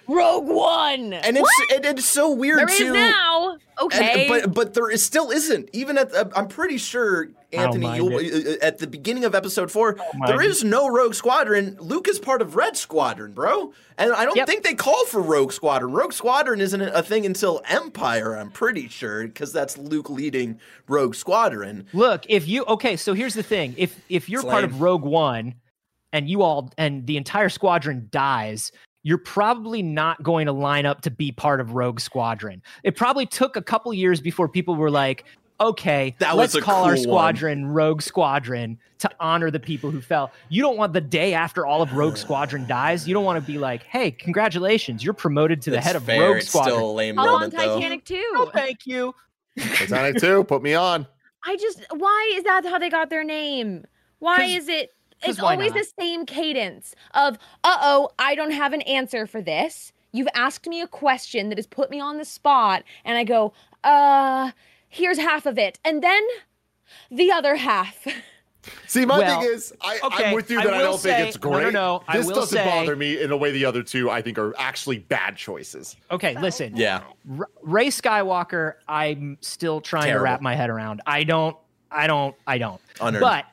Rogue 0.07 0.47
One. 0.47 1.13
and 1.13 1.37
it's 1.37 1.49
and 1.73 1.85
it's 1.85 2.05
so 2.05 2.31
weird 2.31 2.59
there 2.59 2.69
is 2.69 2.77
too. 2.77 2.93
now. 2.93 3.51
And- 3.51 3.61
Okay. 3.77 4.25
but 4.29 4.53
but 4.53 4.73
there 4.73 4.89
is 4.89 5.03
still 5.03 5.31
isn't. 5.31 5.69
Even 5.73 5.97
at 5.97 6.09
the, 6.11 6.31
I'm 6.33 6.47
pretty 6.47 6.77
sure 6.77 7.27
Anthony, 7.51 7.93
you'll, 7.97 8.15
uh, 8.15 8.55
at 8.61 8.79
the 8.79 8.87
beginning 8.87 9.25
of 9.25 9.35
episode 9.35 9.69
four, 9.69 9.97
there 10.27 10.41
is 10.41 10.63
no 10.63 10.87
Rogue 10.87 11.13
Squadron. 11.13 11.75
Luke 11.81 12.07
is 12.07 12.17
part 12.17 12.41
of 12.41 12.55
Red 12.55 12.77
Squadron, 12.77 13.33
bro, 13.33 13.73
and 13.97 14.13
I 14.13 14.23
don't 14.23 14.37
Yep. 14.37 14.47
think 14.47 14.63
they 14.63 14.75
call 14.75 15.05
for 15.05 15.21
Rogue 15.21 15.51
Squadron. 15.51 15.91
Rogue 15.91 16.13
Squadron 16.13 16.61
isn't 16.61 16.81
a 16.81 17.03
thing 17.03 17.25
until 17.25 17.61
Empire. 17.67 18.35
I'm 18.37 18.49
pretty 18.49 18.87
sure 18.87 19.23
because 19.27 19.51
that's 19.51 19.77
Luke 19.77 20.09
leading 20.09 20.57
Rogue 20.87 21.13
Squadron. 21.15 21.85
Look, 21.91 22.23
if 22.29 22.47
you 22.47 22.63
okay, 22.69 22.95
so 22.95 23.13
here's 23.13 23.33
the 23.33 23.43
thing: 23.43 23.75
if 23.77 23.99
if 24.07 24.29
you're 24.29 24.39
It's 24.39 24.49
part 24.49 24.63
lame. 24.63 24.71
of 24.73 24.79
Rogue 24.81 25.03
One, 25.03 25.55
and 26.13 26.29
you 26.29 26.41
all 26.41 26.71
and 26.77 27.05
the 27.07 27.17
entire 27.17 27.49
squadron 27.49 28.07
dies, 28.11 28.71
you're 29.03 29.17
probably 29.17 29.81
not 29.81 30.23
going 30.23 30.45
to 30.47 30.51
line 30.51 30.85
up 30.85 31.01
to 31.01 31.11
be 31.11 31.31
part 31.31 31.59
of 31.61 31.73
Rogue 31.73 31.99
Squadron. 31.99 32.61
It 32.83 32.95
probably 32.95 33.25
took 33.25 33.55
a 33.55 33.61
couple 33.61 33.93
years 33.93 34.19
before 34.21 34.47
people 34.49 34.75
were 34.75 34.89
like, 34.89 35.25
"Okay, 35.61 36.15
That 36.19 36.35
let's 36.35 36.55
a 36.55 36.61
call 36.61 36.83
our 36.85 36.95
cool 36.95 37.03
one. 37.03 37.03
squadron 37.03 37.65
Rogue 37.67 38.01
Squadron 38.01 38.79
to 38.99 39.09
honor 39.19 39.51
the 39.51 39.59
people 39.59 39.91
who 39.91 40.01
fell." 40.01 40.31
You 40.49 40.61
don't 40.63 40.77
want 40.77 40.93
the 40.93 41.01
day 41.01 41.33
after 41.35 41.65
all 41.65 41.81
of 41.83 41.93
Rogue 41.93 42.17
Squadron 42.25 42.65
dies. 42.67 43.07
You 43.07 43.13
don't 43.13 43.25
want 43.25 43.39
to 43.39 43.45
be 43.45 43.57
like, 43.59 43.83
"Hey, 43.83 44.09
congratulations, 44.11 45.03
you're 45.03 45.13
promoted 45.13 45.61
to 45.63 45.69
the 45.69 45.75
That's 45.77 45.85
head 45.87 45.95
of 45.97 46.03
fair. 46.03 46.21
Rogue 46.21 46.37
It's 46.37 46.47
Squadron." 46.47 46.75
still 46.75 46.89
a 46.89 46.93
lame 46.93 47.17
Hop 47.17 47.25
on 47.27 47.31
moment 47.33 47.53
though. 47.53 47.75
Titanic 47.75 48.05
too. 48.05 48.31
Oh, 48.35 48.49
thank 48.53 48.85
you. 48.87 49.13
Titanic 49.59 50.17
2, 50.19 50.43
put 50.45 50.61
me 50.63 50.73
on. 50.73 51.05
I 51.45 51.55
just 51.57 51.85
why 51.91 52.33
is 52.35 52.43
that 52.43 52.65
how 52.65 52.79
they 52.79 52.89
got 52.89 53.09
their 53.11 53.23
name? 53.23 53.85
Why 54.19 54.43
is 54.45 54.67
it 54.67 54.89
'cause 54.89 54.94
it's 55.23 55.39
always 55.39 55.71
not? 55.73 55.79
the 55.79 55.87
same 55.99 56.25
cadence 56.25 56.95
of 57.13 57.37
uh-oh, 57.63 58.09
I 58.19 58.35
don't 58.35 58.51
have 58.51 58.73
an 58.73 58.81
answer 58.81 59.25
for 59.27 59.41
this. 59.41 59.91
You've 60.11 60.27
asked 60.33 60.67
me 60.67 60.81
a 60.81 60.87
question 60.87 61.49
that 61.49 61.57
has 61.57 61.67
put 61.67 61.89
me 61.89 61.99
on 61.99 62.17
the 62.17 62.25
spot 62.25 62.83
and 63.03 63.17
I 63.17 63.23
go, 63.23 63.53
"Uh, 63.83 64.51
here's 64.87 65.17
half 65.17 65.45
of 65.45 65.57
it." 65.57 65.79
And 65.83 66.01
then 66.03 66.21
the 67.11 67.31
other 67.31 67.55
half. 67.55 68.05
See, 68.87 69.05
my 69.05 69.19
Well, 69.19 69.41
thing 69.41 69.49
is, 69.51 69.73
I, 69.81 69.99
okay, 70.05 70.25
I'm 70.25 70.33
with 70.35 70.49
you 70.49 70.59
I 70.59 70.63
that 70.63 70.73
I, 70.73 70.77
will 70.77 70.91
don't 70.93 70.99
say- 70.99 71.15
think 71.17 71.27
it's 71.35 71.43
no, 71.43 71.51
no, 71.51 71.59
great. 71.59 71.73
no, 71.73 72.03
I 72.07 72.17
This 72.17 72.25
will 72.25 72.33
doesn't 72.35 72.57
say- 72.57 72.65
bother 72.65 72.95
me 72.95 73.21
in 73.21 73.31
a 73.31 73.37
way 73.37 73.51
the 73.51 73.63
other 73.63 73.83
two 73.83 74.09
I 74.09 74.23
think 74.23 74.39
are 74.39 74.55
actually 74.57 74.97
bad 74.97 75.35
choices. 75.35 75.95
Okay, 76.09 76.35
listen. 76.39 76.75
Yeah. 76.75 77.03
Rey 77.61 77.87
Skywalker, 77.89 78.73
I'm 78.87 79.37
still 79.41 79.81
trying 79.81 80.05
Terrible. 80.05 80.21
to 80.21 80.23
wrap 80.23 80.41
my 80.41 80.55
head 80.55 80.71
around. 80.71 81.01
I 81.05 81.23
don't, 81.25 81.55
I 81.91 82.07
don't, 82.07 82.35
I 82.47 82.57
don't. 82.57 82.81
Unearned. 82.99 83.21
But 83.21 83.45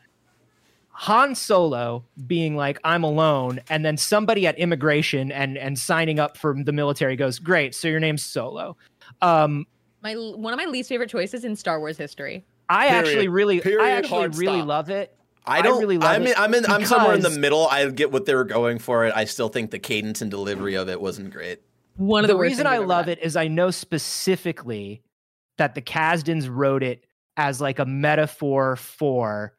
Han 1.03 1.35
Solo 1.35 2.05
being 2.29 2.55
like, 2.55 2.79
I'm 2.85 3.03
alone, 3.03 3.59
and 3.69 3.85
then 3.85 3.97
somebody 3.97 4.47
at 4.47 4.57
immigration 4.57 5.33
and 5.33 5.59
and 5.59 5.77
signing 5.77 6.21
up 6.21 6.37
for 6.37 6.55
the 6.57 6.71
military 6.71 7.17
goes, 7.17 7.41
Great, 7.41 7.75
so 7.75 7.89
your 7.89 7.99
name's 7.99 8.25
Solo. 8.25 8.77
Um, 9.21 9.67
my 10.01 10.15
one 10.15 10.53
of 10.53 10.59
my 10.59 10.67
least 10.67 10.89
favorite 10.89 11.11
choices 11.11 11.45
in 11.45 11.57
Star 11.57 11.81
Wars 11.81 11.99
history. 11.99 12.45
I 12.69 12.87
Period. 12.87 13.05
actually 13.09 13.29
really 13.29 13.61
Period. 13.61 13.85
I 13.85 13.91
actually 13.91 14.11
Hard 14.11 14.37
really 14.37 14.59
stop. 14.59 14.69
love 14.69 14.91
it. 14.91 15.19
I 15.45 15.59
I 15.59 15.63
don't. 15.63 15.81
really 15.81 15.99
love 15.99 16.09
I'm, 16.09 16.25
it 16.25 16.39
I'm 16.39 16.55
in. 16.55 16.67
I'm 16.67 16.85
somewhere 16.85 17.17
in 17.17 17.23
the 17.23 17.31
middle. 17.31 17.67
I 17.67 17.91
get 17.91 18.13
what 18.13 18.25
they 18.27 18.37
were 18.37 18.45
going 18.45 18.79
for. 18.79 19.05
It. 19.07 19.13
I 19.17 19.25
still 19.25 19.49
think 19.49 19.73
the 19.73 19.81
cadence 19.81 20.23
and 20.23 20.31
delivery 20.31 20.77
of 20.77 20.89
it 20.89 21.01
wasn't 21.01 21.33
great. 21.33 21.63
One 21.97 22.23
of 22.23 22.29
the 22.29 22.35
the, 22.35 22.39
reason 22.39 22.69
I 22.69 22.79
love 22.79 23.09
read. 23.09 23.19
it 23.19 23.25
is 23.25 23.35
I 23.35 23.49
know 23.49 23.73
specifically 23.73 25.03
that 25.59 25.75
the 25.75 25.83
Kasdans 25.83 26.49
wrote 26.49 26.85
it 26.85 27.05
as 27.37 27.61
like 27.61 27.81
a 27.81 27.85
metaphor 27.85 28.77
for 28.77 29.55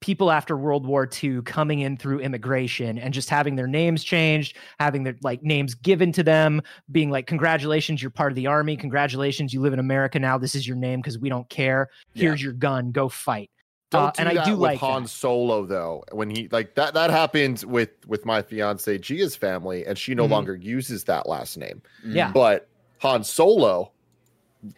people 0.00 0.30
after 0.30 0.56
World 0.56 0.86
War 0.86 1.08
II 1.22 1.42
coming 1.42 1.80
in 1.80 1.96
through 1.96 2.20
immigration 2.20 2.98
and 2.98 3.14
just 3.14 3.30
having 3.30 3.56
their 3.56 3.66
names 3.66 4.04
changed, 4.04 4.56
having 4.78 5.02
their 5.04 5.16
like 5.22 5.42
names 5.42 5.74
given 5.74 6.12
to 6.12 6.22
them, 6.22 6.60
being 6.92 7.10
like, 7.10 7.26
congratulations, 7.26 8.02
you're 8.02 8.10
part 8.10 8.30
of 8.30 8.36
the 8.36 8.46
army. 8.46 8.76
Congratulations, 8.76 9.54
you 9.54 9.60
live 9.60 9.72
in 9.72 9.78
America 9.78 10.18
now. 10.18 10.36
This 10.36 10.54
is 10.54 10.66
your 10.66 10.76
name 10.76 11.00
because 11.00 11.18
we 11.18 11.28
don't 11.28 11.48
care. 11.48 11.88
Yeah. 12.12 12.28
Here's 12.28 12.42
your 12.42 12.52
gun. 12.52 12.90
Go 12.92 13.08
fight. 13.08 13.50
Don't 13.90 14.02
Uh, 14.08 14.10
do 14.10 14.20
and 14.28 14.38
I 14.38 14.44
do 14.44 14.50
with 14.52 14.60
like 14.60 14.78
Han 14.80 15.04
that. 15.04 15.08
Solo 15.08 15.64
though. 15.64 16.04
When 16.12 16.28
he 16.28 16.48
like 16.50 16.74
that 16.74 16.94
that 16.94 17.10
happened 17.10 17.62
with 17.66 17.90
with 18.06 18.26
my 18.26 18.42
fiance 18.42 18.98
Gia's 18.98 19.36
family, 19.36 19.86
and 19.86 19.96
she 19.96 20.14
no 20.14 20.26
Mhm. 20.26 20.30
longer 20.30 20.56
uses 20.56 21.04
that 21.04 21.28
last 21.28 21.56
name. 21.56 21.80
Yeah. 22.04 22.30
But 22.32 22.68
Han 22.98 23.22
Solo 23.24 23.92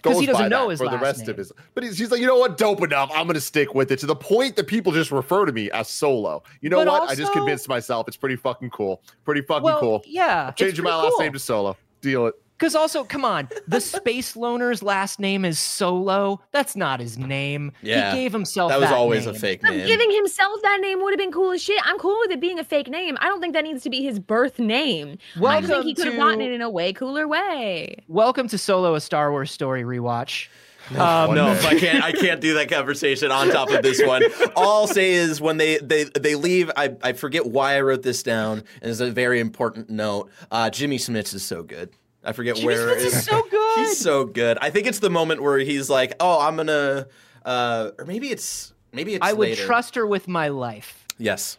goes 0.02 0.20
he 0.20 0.26
doesn't 0.26 0.44
by 0.44 0.48
know 0.48 0.64
that 0.64 0.70
his 0.70 0.78
for 0.80 0.86
the 0.86 0.92
last 0.92 1.02
rest 1.02 1.20
name. 1.20 1.30
of 1.30 1.36
his. 1.38 1.52
But 1.74 1.84
he's, 1.84 1.98
he's 1.98 2.10
like, 2.10 2.20
you 2.20 2.26
know 2.26 2.38
what? 2.38 2.58
Dope 2.58 2.82
enough. 2.82 3.10
I'm 3.14 3.26
gonna 3.26 3.40
stick 3.40 3.74
with 3.74 3.90
it 3.92 3.98
to 4.00 4.06
the 4.06 4.16
point 4.16 4.56
that 4.56 4.66
people 4.66 4.92
just 4.92 5.10
refer 5.10 5.44
to 5.46 5.52
me 5.52 5.70
as 5.70 5.88
Solo. 5.88 6.42
You 6.60 6.70
know 6.70 6.78
But 6.84 6.88
what? 6.88 7.10
I 7.10 7.14
just 7.14 7.32
convinced 7.32 7.68
myself 7.68 8.08
it's 8.08 8.16
pretty 8.16 8.36
fucking 8.36 8.70
cool. 8.70 9.02
Pretty 9.24 9.42
fucking 9.42 9.62
well, 9.64 9.80
cool. 9.80 10.02
yeah. 10.06 10.50
Changing 10.52 10.84
my 10.84 10.94
last 10.94 11.14
name 11.18 11.32
to 11.32 11.38
Solo. 11.38 11.76
Deal 12.00 12.26
it. 12.26 12.34
Because 12.58 12.74
also, 12.74 13.04
come 13.04 13.24
on, 13.24 13.48
the 13.68 13.80
space 13.96 14.34
loner's 14.34 14.82
last 14.82 15.20
name 15.20 15.44
is 15.44 15.58
Solo. 15.58 16.40
That's 16.52 16.74
not 16.74 17.00
his 17.00 17.18
name. 17.18 17.72
Yeah, 17.82 18.12
he 18.12 18.22
gave 18.22 18.32
himself 18.32 18.70
that 18.70 18.80
was 18.80 18.90
always 18.90 19.26
name. 19.26 19.34
a 19.34 19.38
fake 19.38 19.62
name. 19.62 19.86
giving 19.86 20.10
himself 20.10 20.62
that 20.62 20.80
name 20.80 21.02
would 21.02 21.12
have 21.12 21.18
been 21.18 21.32
cool 21.32 21.52
as 21.52 21.62
shit. 21.62 21.80
I'm 21.84 21.98
cool 21.98 22.18
with 22.20 22.30
it 22.30 22.40
being 22.40 22.58
a 22.58 22.64
fake 22.64 22.88
name. 22.88 23.18
I 23.20 23.26
don't 23.26 23.40
think 23.40 23.52
that 23.54 23.64
needs 23.64 23.82
to 23.82 23.90
be 23.90 24.02
his 24.02 24.18
birth 24.18 24.58
name. 24.58 25.18
I 25.36 25.40
Welcome 25.40 25.68
think 25.68 25.84
he 25.84 25.94
could 25.94 26.06
have 26.06 26.16
gotten 26.16 26.40
it 26.40 26.52
in 26.52 26.62
a 26.62 26.70
way 26.70 26.92
cooler 26.92 27.28
way. 27.28 27.96
Welcome 28.08 28.48
to 28.48 28.58
Solo: 28.58 28.94
A 28.94 29.00
Star 29.00 29.30
Wars 29.30 29.50
Story 29.50 29.82
rewatch. 29.82 30.48
One 30.90 31.00
Um, 31.00 31.34
no. 31.34 31.46
I 31.62 31.78
can't. 31.78 32.02
I 32.02 32.12
can't 32.12 32.40
do 32.40 32.54
that 32.54 32.70
conversation 32.70 33.30
on 33.32 33.50
top 33.50 33.70
of 33.70 33.82
this 33.82 34.00
one. 34.02 34.22
All 34.54 34.82
I'll 34.82 34.86
say 34.86 35.12
is 35.12 35.40
when 35.40 35.56
they 35.56 35.78
they 35.78 36.04
they 36.04 36.36
leave, 36.36 36.70
I 36.76 36.94
I 37.02 37.12
forget 37.12 37.44
why 37.46 37.76
I 37.76 37.80
wrote 37.80 38.02
this 38.02 38.22
down, 38.22 38.62
and 38.80 38.90
it's 38.90 39.00
a 39.00 39.10
very 39.10 39.40
important 39.40 39.90
note. 39.90 40.30
Uh, 40.50 40.70
Jimmy 40.70 40.98
Smits 40.98 41.34
is 41.34 41.44
so 41.44 41.62
good. 41.62 41.90
I 42.26 42.32
forget 42.32 42.56
Jimmy 42.56 42.66
where 42.66 42.88
Smits 42.88 42.96
it 42.96 43.06
is 43.06 43.24
so 43.24 43.42
good. 43.50 43.78
He's 43.78 43.98
so 43.98 44.24
good. 44.24 44.58
I 44.60 44.70
think 44.70 44.86
it's 44.86 44.98
the 44.98 45.10
moment 45.10 45.42
where 45.42 45.58
he's 45.58 45.88
like, 45.88 46.14
"Oh, 46.20 46.40
I'm 46.40 46.56
gonna," 46.56 47.06
uh, 47.44 47.90
or 47.98 48.04
maybe 48.04 48.30
it's 48.30 48.74
maybe 48.92 49.14
it's. 49.14 49.24
I 49.24 49.32
would 49.32 49.48
later. 49.48 49.64
trust 49.64 49.94
her 49.94 50.06
with 50.06 50.26
my 50.26 50.48
life. 50.48 51.06
Yes. 51.18 51.58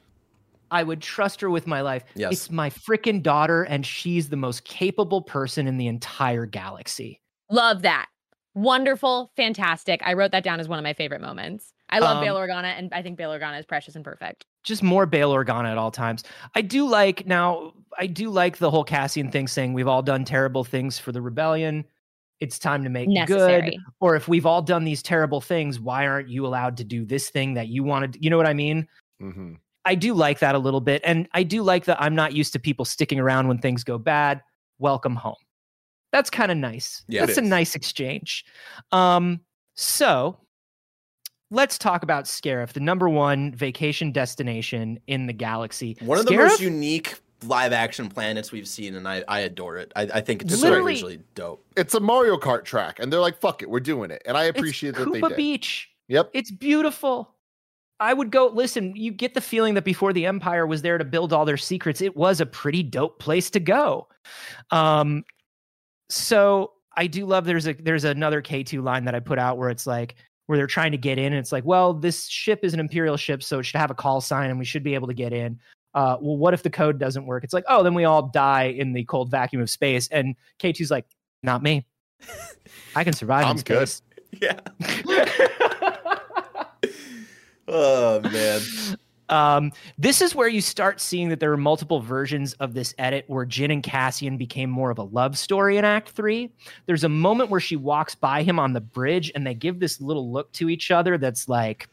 I 0.69 0.83
would 0.83 1.01
trust 1.01 1.39
her 1.39 1.49
with 1.49 1.65
my 1.65 1.79
life. 1.79 2.03
Yes. 2.13 2.33
It's 2.33 2.51
my 2.51 2.69
freaking 2.69 3.23
daughter, 3.23 3.63
and 3.63 3.85
she's 3.85 4.27
the 4.27 4.35
most 4.35 4.65
capable 4.65 5.21
person 5.21 5.65
in 5.65 5.77
the 5.77 5.87
entire 5.87 6.45
galaxy. 6.45 7.21
Love 7.49 7.83
that. 7.83 8.07
Wonderful, 8.57 9.31
fantastic. 9.35 10.01
I 10.03 10.13
wrote 10.13 10.31
that 10.31 10.43
down 10.43 10.59
as 10.59 10.67
one 10.67 10.79
of 10.79 10.83
my 10.83 10.93
favorite 10.93 11.21
moments. 11.21 11.73
I 11.89 11.99
love 11.99 12.17
Um, 12.17 12.23
Bail 12.23 12.35
Organa, 12.35 12.75
and 12.75 12.91
I 12.91 13.03
think 13.03 13.15
Bail 13.15 13.29
Organa 13.29 13.59
is 13.59 13.67
precious 13.67 13.95
and 13.95 14.03
perfect. 14.03 14.47
Just 14.63 14.81
more 14.81 15.05
Bail 15.05 15.31
Organa 15.31 15.71
at 15.71 15.77
all 15.77 15.91
times. 15.91 16.23
I 16.55 16.61
do 16.63 16.87
like 16.87 17.27
now. 17.27 17.73
I 17.99 18.07
do 18.07 18.31
like 18.31 18.57
the 18.57 18.71
whole 18.71 18.83
Cassian 18.83 19.29
thing, 19.29 19.47
saying 19.47 19.73
we've 19.73 19.87
all 19.87 20.01
done 20.01 20.25
terrible 20.25 20.63
things 20.63 20.97
for 20.97 21.11
the 21.11 21.21
rebellion. 21.21 21.85
It's 22.39 22.57
time 22.57 22.83
to 22.83 22.89
make 22.89 23.07
good. 23.07 23.29
Necessary. 23.29 23.79
Or 23.99 24.15
if 24.15 24.27
we've 24.27 24.47
all 24.47 24.63
done 24.63 24.85
these 24.85 25.03
terrible 25.03 25.39
things, 25.39 25.79
why 25.79 26.07
aren't 26.07 26.27
you 26.29 26.47
allowed 26.47 26.77
to 26.77 26.83
do 26.83 27.05
this 27.05 27.29
thing 27.29 27.53
that 27.53 27.67
you 27.67 27.83
wanted? 27.83 28.17
You 28.19 28.31
know 28.31 28.37
what 28.37 28.47
I 28.47 28.53
mean? 28.55 28.87
hmm 29.19 29.53
I 29.85 29.93
do 29.95 30.13
like 30.15 30.39
that 30.39 30.55
a 30.55 30.59
little 30.59 30.81
bit. 30.81 31.01
And 31.05 31.29
I 31.33 31.43
do 31.43 31.61
like 31.61 31.85
that 31.85 32.01
I'm 32.01 32.15
not 32.15 32.33
used 32.33 32.51
to 32.53 32.59
people 32.59 32.85
sticking 32.85 33.19
around 33.19 33.47
when 33.47 33.59
things 33.59 33.85
go 33.85 33.97
bad. 33.97 34.41
Welcome 34.79 35.15
home. 35.15 35.35
That's 36.11 36.29
kind 36.29 36.51
of 36.51 36.57
nice. 36.57 37.03
Yeah, 37.07 37.25
That's 37.25 37.37
a 37.37 37.41
nice 37.41 37.75
exchange. 37.75 38.45
Um, 38.91 39.41
so 39.75 40.37
let's 41.51 41.77
talk 41.77 42.03
about 42.03 42.25
Scarif, 42.25 42.73
the 42.73 42.79
number 42.79 43.09
one 43.09 43.53
vacation 43.53 44.11
destination 44.11 44.99
in 45.07 45.27
the 45.27 45.33
galaxy. 45.33 45.97
One 46.01 46.17
of 46.17 46.25
the 46.25 46.35
most 46.37 46.61
unique 46.61 47.15
live 47.43 47.71
action 47.73 48.09
planets 48.09 48.51
we've 48.51 48.67
seen, 48.67 48.95
and 48.95 49.07
I, 49.07 49.23
I 49.27 49.41
adore 49.41 49.77
it. 49.77 49.91
I, 49.95 50.03
I 50.13 50.21
think 50.21 50.41
it's 50.41 50.51
just 50.51 50.63
Literally- 50.63 50.93
visually 50.93 51.19
dope. 51.35 51.65
It's 51.75 51.93
a 51.93 51.99
Mario 51.99 52.37
Kart 52.37 52.63
track, 52.63 52.99
and 52.99 53.11
they're 53.11 53.19
like, 53.19 53.39
"Fuck 53.39 53.61
it, 53.61 53.69
we're 53.69 53.79
doing 53.79 54.09
it," 54.11 54.21
and 54.25 54.35
I 54.37 54.45
it's 54.45 54.57
appreciate 54.57 54.95
that 54.95 55.11
they 55.11 55.21
Koopa 55.21 55.29
did. 55.29 55.37
Beach. 55.37 55.89
Yep. 56.07 56.31
It's 56.33 56.51
beautiful. 56.51 57.33
I 57.99 58.13
would 58.13 58.31
go 58.31 58.47
listen. 58.47 58.95
You 58.95 59.11
get 59.11 59.33
the 59.33 59.41
feeling 59.41 59.73
that 59.73 59.83
before 59.83 60.13
the 60.13 60.25
Empire 60.25 60.65
was 60.65 60.81
there 60.83 60.97
to 60.97 61.05
build 61.05 61.33
all 61.33 61.45
their 61.45 61.57
secrets, 61.57 62.01
it 62.01 62.15
was 62.15 62.39
a 62.39 62.45
pretty 62.45 62.81
dope 62.83 63.19
place 63.19 63.49
to 63.51 63.59
go. 63.59 64.07
Um, 64.71 65.23
so 66.09 66.73
I 66.95 67.07
do 67.07 67.25
love. 67.25 67.45
There's 67.45 67.67
a 67.67 67.73
there's 67.73 68.03
another 68.03 68.41
K 68.41 68.63
two 68.63 68.81
line 68.81 69.05
that 69.05 69.15
I 69.15 69.19
put 69.19 69.39
out 69.39 69.57
where 69.57 69.69
it's 69.69 69.87
like 69.87 70.15
where 70.47 70.57
they're 70.57 70.67
trying 70.67 70.91
to 70.91 70.97
get 70.97 71.17
in, 71.17 71.25
and 71.25 71.35
it's 71.35 71.51
like, 71.51 71.65
well, 71.65 71.93
this 71.93 72.27
ship 72.27 72.61
is 72.63 72.73
an 72.73 72.79
Imperial 72.79 73.17
ship, 73.17 73.43
so 73.43 73.59
it 73.59 73.63
should 73.63 73.79
have 73.79 73.91
a 73.91 73.95
call 73.95 74.21
sign, 74.21 74.49
and 74.49 74.57
we 74.57 74.65
should 74.65 74.83
be 74.83 74.93
able 74.93 75.07
to 75.07 75.13
get 75.13 75.33
in. 75.33 75.59
Uh, 75.93 76.17
well, 76.21 76.37
what 76.37 76.53
if 76.53 76.63
the 76.63 76.69
code 76.69 76.99
doesn't 76.99 77.25
work? 77.25 77.43
It's 77.43 77.53
like, 77.53 77.65
oh, 77.67 77.81
then 77.83 77.93
we 77.95 78.05
all 78.05 78.27
die 78.27 78.65
in 78.65 78.93
the 78.93 79.03
cold 79.05 79.31
vacuum 79.31 79.61
of 79.61 79.69
space. 79.69 80.07
And 80.09 80.35
K 80.59 80.71
2s 80.71 80.91
like, 80.91 81.05
not 81.41 81.63
me. 81.63 81.85
I 82.95 83.03
can 83.03 83.13
survive 83.13 83.45
I'm 83.45 83.57
good. 83.57 83.91
Yeah. 84.41 84.59
Oh 87.67 88.21
man. 88.21 88.61
Um, 89.29 89.71
this 89.97 90.21
is 90.21 90.33
where 90.33 90.47
you 90.47 90.61
start 90.61 91.01
seeing 91.01 91.29
that 91.29 91.39
there 91.39 91.51
are 91.51 91.57
multiple 91.57 91.99
versions 91.99 92.53
of 92.53 92.73
this 92.73 92.93
edit 92.97 93.25
where 93.27 93.45
Jyn 93.45 93.71
and 93.71 93.83
Cassian 93.83 94.37
became 94.37 94.69
more 94.69 94.89
of 94.89 94.97
a 94.97 95.03
love 95.03 95.37
story 95.37 95.77
in 95.77 95.85
Act 95.85 96.09
Three. 96.09 96.49
There's 96.85 97.03
a 97.03 97.09
moment 97.09 97.49
where 97.49 97.59
she 97.59 97.75
walks 97.75 98.15
by 98.15 98.43
him 98.43 98.57
on 98.59 98.73
the 98.73 98.81
bridge 98.81 99.31
and 99.35 99.45
they 99.45 99.53
give 99.53 99.79
this 99.79 99.99
little 99.99 100.31
look 100.31 100.51
to 100.53 100.69
each 100.69 100.91
other 100.91 101.17
that's 101.17 101.49
like, 101.49 101.89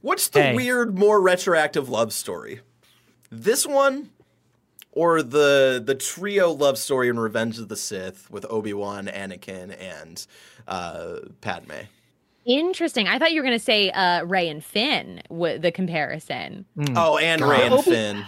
What's 0.00 0.28
the 0.28 0.42
Hey. 0.42 0.54
weird, 0.54 0.96
more 0.96 1.20
retroactive 1.20 1.88
love 1.88 2.12
story? 2.12 2.60
This 3.30 3.66
one, 3.66 4.10
or 4.92 5.22
the 5.22 5.82
the 5.84 5.94
trio 5.94 6.50
love 6.52 6.78
story 6.78 7.08
in 7.08 7.18
Revenge 7.18 7.58
of 7.58 7.68
the 7.68 7.76
Sith 7.76 8.30
with 8.30 8.46
Obi 8.48 8.72
Wan, 8.72 9.06
Anakin, 9.06 9.76
and 9.78 10.26
uh, 10.66 11.16
Padme? 11.40 11.72
Interesting. 12.48 13.06
I 13.06 13.18
thought 13.18 13.32
you 13.32 13.40
were 13.40 13.46
going 13.46 13.58
to 13.58 13.64
say 13.64 13.90
uh, 13.90 14.24
Rey 14.24 14.48
and 14.48 14.64
Finn, 14.64 15.22
w- 15.28 15.58
the 15.58 15.70
comparison. 15.70 16.64
hmm. 16.74 16.96
Oh, 16.96 17.18
and 17.18 17.40
God. 17.42 17.48
Rey 17.50 17.62
and 17.66 17.74
Obi- 17.74 17.82
Finn, 17.82 18.24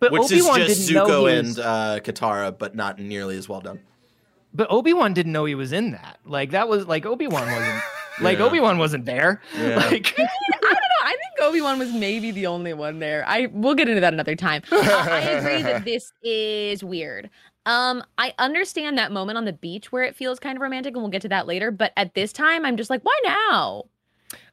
but 0.00 0.10
which 0.10 0.22
Obi-Wan 0.22 0.60
is 0.62 0.68
just 0.78 0.88
didn't 0.88 1.06
know 1.06 1.08
Zuko 1.24 1.30
he 1.30 1.38
and 1.38 1.48
was, 1.48 1.58
uh, 1.58 1.98
Katara, 2.02 2.58
but 2.58 2.74
not 2.74 2.98
nearly 2.98 3.36
as 3.36 3.48
well 3.48 3.60
done. 3.60 3.80
but 4.54 4.68
Obi-Wan 4.70 5.12
didn't 5.12 5.32
know 5.32 5.44
he 5.44 5.54
was 5.54 5.72
in 5.72 5.90
that. 5.92 6.18
Like 6.24 6.50
that 6.52 6.68
was 6.68 6.86
like 6.86 7.04
Obi-Wan 7.04 7.46
wasn't 7.46 7.82
like 8.22 8.38
Yeah. 8.38 8.44
Obi-Wan 8.46 8.78
wasn't 8.78 9.04
there. 9.04 9.42
Yeah. 9.56 9.76
Like 9.90 10.14
I 10.18 10.22
don't 10.22 10.64
know. 10.64 11.04
I 11.04 11.10
think 11.10 11.48
Obi 11.48 11.60
Wan 11.60 11.78
was 11.78 11.92
maybe 11.92 12.30
the 12.32 12.46
only 12.46 12.74
one 12.74 12.98
there. 12.98 13.24
I 13.26 13.46
we'll 13.52 13.74
get 13.74 13.88
into 13.88 14.00
that 14.00 14.12
another 14.12 14.34
time. 14.34 14.62
Uh, 14.72 14.76
I 14.82 15.20
agree 15.20 15.62
that 15.62 15.84
this 15.84 16.12
is 16.22 16.82
weird. 16.82 17.30
Um, 17.68 18.02
I 18.16 18.34
understand 18.38 18.98
that 18.98 19.12
moment 19.12 19.38
on 19.38 19.44
the 19.44 19.52
beach 19.52 19.92
where 19.92 20.02
it 20.02 20.16
feels 20.16 20.40
kind 20.40 20.56
of 20.56 20.62
romantic, 20.62 20.94
and 20.94 21.02
we'll 21.02 21.10
get 21.10 21.22
to 21.22 21.28
that 21.28 21.46
later. 21.46 21.70
But 21.70 21.92
at 21.96 22.14
this 22.14 22.32
time, 22.32 22.64
I'm 22.64 22.76
just 22.76 22.90
like, 22.90 23.02
why 23.02 23.16
now? 23.24 23.84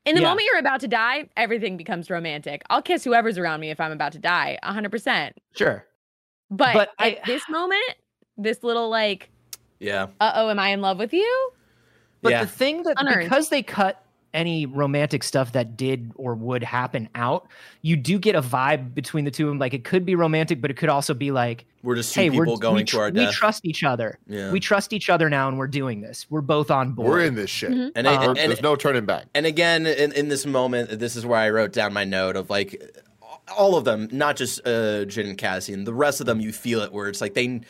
In 0.06 0.16
the 0.16 0.22
Yeah. 0.22 0.28
moment 0.28 0.46
you're 0.52 0.60
about 0.60 0.82
to 0.82 0.88
die, 0.88 1.30
everything 1.36 1.78
becomes 1.78 2.10
romantic. 2.12 2.62
I'll 2.70 2.82
kiss 2.82 3.04
whoever's 3.04 3.38
around 3.38 3.62
me 3.62 3.72
if 3.72 3.80
I'm 3.80 3.92
about 3.92 4.12
to 4.12 4.20
die, 4.20 4.60
100%. 4.64 5.32
sure. 5.56 5.88
But, 6.52 6.74
But 6.74 6.90
at 7.00 7.06
I- 7.06 7.22
this 7.26 7.42
moment, 7.50 7.96
this 8.38 8.64
little 8.64 8.90
like, 8.90 9.32
Yeah, 9.80 10.08
uh 10.20 10.32
oh, 10.36 10.50
am 10.50 10.60
I 10.60 10.70
in 10.70 10.82
love 10.82 11.00
with 11.00 11.12
you? 11.14 11.52
But 12.22 12.30
Yeah. 12.32 12.42
the 12.44 12.50
thing 12.50 12.84
that 12.84 12.96
Unearned. 13.00 13.24
because 13.24 13.50
they 13.50 13.64
cut 13.64 14.05
any 14.36 14.66
romantic 14.66 15.24
stuff 15.24 15.54
that 15.54 15.78
did 15.78 16.12
or 16.16 16.36
would 16.36 16.62
happen 16.62 17.10
out, 17.16 17.48
you 17.82 17.96
do 17.96 18.20
get 18.20 18.36
a 18.36 18.42
vibe 18.42 18.94
between 18.94 19.26
the 19.26 19.32
two 19.32 19.46
of 19.46 19.52
them. 19.52 19.60
Like 19.60 19.74
it 19.74 19.84
could 19.84 20.06
be 20.06 20.14
romantic, 20.14 20.62
but 20.62 20.70
it 20.70 20.76
could 20.76 20.90
also 20.90 21.14
be 21.14 21.32
like, 21.32 21.66
we're 21.82 21.96
just 21.96 22.14
two 22.14 22.22
hey, 22.22 22.30
we're 22.30 22.46
people 22.46 22.58
going 22.58 22.76
we, 22.76 22.84
to 22.84 23.00
our 23.00 23.12
death. 23.12 23.30
we 23.30 23.34
trust 23.34 23.66
each 23.66 23.84
other. 23.84 24.20
yeah, 24.28 24.52
We 24.52 24.60
trust 24.60 24.92
each 24.92 25.10
other 25.10 25.30
now, 25.30 25.48
and 25.48 25.58
we're 25.58 25.68
doing 25.68 26.02
this. 26.02 26.26
We're 26.30 26.42
both 26.42 26.70
on 26.70 26.92
board. 26.92 27.10
We're 27.10 27.22
in 27.22 27.36
this 27.36 27.50
shit. 27.50 27.72
Mhm. 27.72 27.92
and, 27.96 28.08
Um, 28.08 28.30
and, 28.30 28.38
There's 28.38 28.62
no 28.62 28.76
turning 28.76 29.06
back. 29.06 29.26
And 29.34 29.46
again, 29.46 29.86
in, 29.88 30.12
in 30.12 30.28
this 30.28 30.46
moment, 30.46 31.00
this 31.00 31.16
is 31.16 31.26
where 31.26 31.40
I 31.40 31.50
wrote 31.50 31.74
down 31.74 31.94
my 31.94 32.04
note 32.04 32.36
of 32.36 32.50
like 32.50 33.04
all 33.56 33.76
of 33.78 33.86
them, 33.86 34.10
not 34.12 34.36
just 34.36 34.60
uh, 34.66 35.06
Jyn 35.06 35.30
and 35.30 35.38
Cassian. 35.38 35.84
The 35.84 35.94
rest 35.94 36.20
of 36.20 36.26
them, 36.26 36.40
you 36.40 36.52
feel 36.52 36.82
it 36.82 36.92
where 36.92 37.08
it's 37.08 37.22
like 37.22 37.34
they 37.34 37.62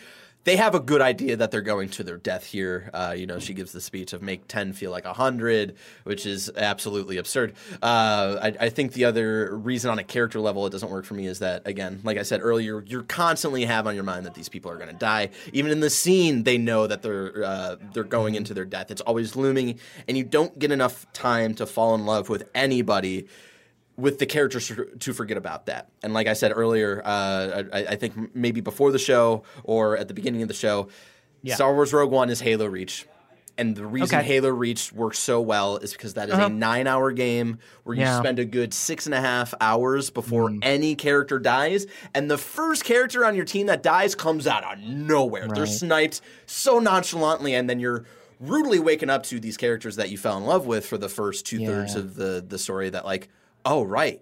they 0.46 0.56
have 0.56 0.76
a 0.76 0.80
good 0.80 1.02
idea 1.02 1.36
that 1.36 1.52
they're 1.52 1.62
going 1.62 1.90
to 1.90 2.04
their 2.04 2.18
death 2.18 2.46
here. 2.46 2.90
Uh, 2.94 3.16
you 3.18 3.26
know, 3.26 3.40
she 3.40 3.54
gives 3.54 3.72
the 3.72 3.82
speech 3.82 4.14
of 4.14 4.22
make 4.22 4.48
ten 4.48 4.74
feel 4.74 4.92
like 4.92 5.06
hundred, 5.06 5.76
which 6.04 6.26
is 6.26 6.52
absolutely 6.56 7.18
absurd. 7.18 7.54
Uh, 7.82 8.38
I, 8.42 8.66
I 8.66 8.70
think 8.70 8.94
the 8.94 9.06
other 9.06 9.56
reason 9.58 9.92
on 9.92 10.00
a 10.00 10.04
character 10.04 10.40
level 10.40 10.66
it 10.68 10.70
doesn't 10.70 10.90
work 10.90 11.06
for 11.06 11.16
me 11.16 11.26
is 11.26 11.40
that 11.40 11.68
again, 11.68 12.00
like 12.04 12.18
I 12.18 12.22
said 12.22 12.42
earlier, 12.42 12.84
you're 12.86 13.04
constantly 13.04 13.66
have 13.66 13.88
on 13.88 13.96
your 13.96 14.04
mind 14.04 14.26
that 14.26 14.36
these 14.36 14.50
people 14.50 14.72
are 14.72 14.78
going 14.78 14.90
to 14.90 14.94
die. 14.96 15.32
Even 15.52 15.72
in 15.72 15.80
the 15.80 15.90
scene, 15.90 16.44
they 16.44 16.58
know 16.58 16.86
that 16.88 17.02
they're 17.02 17.44
uh, 17.44 17.76
they're 17.94 18.04
going 18.04 18.36
into 18.36 18.54
their 18.54 18.66
death. 18.66 18.92
It's 18.92 19.02
always 19.02 19.36
looming, 19.36 19.80
and 20.08 20.16
you 20.16 20.24
don't 20.24 20.58
get 20.60 20.72
enough 20.72 21.12
time 21.12 21.56
to 21.56 21.66
fall 21.66 21.96
in 21.96 22.06
love 22.06 22.30
with 22.30 22.48
anybody 22.54 23.28
with 23.98 24.20
the 24.20 24.26
characters 24.26 24.72
to 25.00 25.14
forget 25.14 25.38
about 25.38 25.68
that. 25.68 25.90
And 26.04 26.14
like 26.14 26.28
I 26.28 26.34
said 26.34 26.52
earlier, 26.54 27.02
uh, 27.06 27.64
I, 27.72 27.80
I, 27.86 27.96
think 27.96 28.36
maybe 28.36 28.60
before 28.60 28.92
the 28.92 29.00
show 29.00 29.44
or 29.64 29.98
at 29.98 30.08
the 30.10 30.14
beginning 30.14 30.42
of 30.42 30.50
the 30.50 30.54
show, 30.54 30.90
yeah. 31.42 31.56
Star 31.56 31.74
Wars 31.74 31.94
Rogue 31.94 32.12
One 32.12 32.30
is 32.30 32.42
Halo 32.42 32.66
Reach. 32.66 33.08
And 33.58 33.76
the 33.76 33.86
reason 33.86 34.20
okay. 34.20 34.28
Halo 34.28 34.50
Reach 34.50 34.92
works 34.92 35.18
so 35.18 35.40
well 35.40 35.78
is 35.78 35.94
because 35.94 36.16
that 36.16 36.28
is 36.28 36.36
uh-huh. 36.36 36.48
a 36.48 36.50
nine 36.50 36.88
hour 36.88 37.12
game 37.14 37.60
where 37.84 37.96
you 37.96 38.02
yeah. 38.02 38.20
spend 38.20 38.38
a 38.40 38.44
good 38.44 38.74
six 38.74 39.06
and 39.06 39.16
a 39.16 39.22
half 39.22 39.54
hours 39.62 40.10
before 40.10 40.50
mm. 40.50 40.60
any 40.62 40.96
character 40.96 41.40
dies. 41.40 41.88
And 42.14 42.30
the 42.30 42.38
first 42.38 42.84
character 42.84 43.26
on 43.26 43.36
your 43.36 43.46
team 43.46 43.68
that 43.68 43.82
dies 43.82 44.14
comes 44.14 44.46
out 44.46 44.66
of 44.66 44.80
nowhere. 44.84 45.44
Right. 45.44 45.56
They're 45.56 45.68
sniped 45.68 46.20
so 46.46 46.80
nonchalantly, 46.80 47.56
and 47.56 47.70
then 47.70 47.80
you're 47.80 48.04
rudely 48.42 48.80
waking 48.80 49.10
up 49.10 49.24
to 49.24 49.40
these 49.40 49.56
characters 49.56 49.96
that 49.96 50.10
you 50.10 50.18
fell 50.18 50.38
in 50.38 50.44
love 50.44 50.66
with 50.66 50.86
for 50.86 50.98
the 50.98 51.08
first 51.08 51.46
two 51.46 51.66
thirds 51.66 51.94
yeah. 51.94 52.02
of 52.02 52.16
the, 52.16 52.44
the 52.46 52.60
story 52.60 52.90
that, 52.90 53.06
like, 53.06 53.30
oh 53.66 53.84
right, 53.84 54.22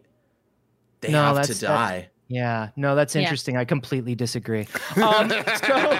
they 1.02 1.12
no, 1.12 1.36
have 1.36 1.46
to 1.46 1.60
die. 1.60 2.10
yeah, 2.28 2.70
no, 2.76 2.96
that's 2.96 3.16
interesting. 3.16 3.56
Yeah. 3.56 3.62
I 3.62 3.66
completely 3.66 4.16
disagree. 4.16 4.68
Um, 5.02 5.30
so, 5.30 6.00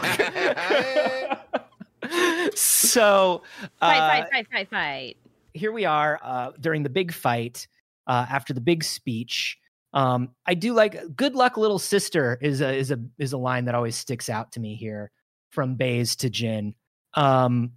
so 2.56 3.42
uh, 3.82 3.88
fight, 3.88 4.00
fight, 4.00 4.32
fight, 4.32 4.48
fight, 4.52 4.70
fight. 4.70 5.18
Here 5.54 5.72
we 5.72 5.86
are 5.86 6.20
uh, 6.24 6.52
during 6.60 6.84
the 6.84 6.90
big 6.90 7.14
fight 7.14 7.68
uh, 8.08 8.26
after 8.30 8.54
the 8.54 8.62
big 8.62 8.84
speech. 8.84 9.58
Um, 9.94 10.30
I 10.46 10.56
do 10.56 10.74
like 10.74 11.16
"Good 11.16 11.36
luck, 11.36 11.58
little 11.58 11.80
sister" 11.80 12.40
is 12.42 12.62
a 12.62 12.74
is 12.74 12.92
a 12.92 13.00
is 13.20 13.34
a 13.34 13.38
line 13.38 13.66
that 13.66 13.76
always 13.76 13.96
sticks 13.96 14.30
out 14.30 14.52
to 14.54 14.60
me 14.60 14.76
here 14.76 15.12
from 15.52 15.76
Baze 15.76 16.16
to 16.18 16.30
Jyn. 16.30 16.74
Um, 17.14 17.74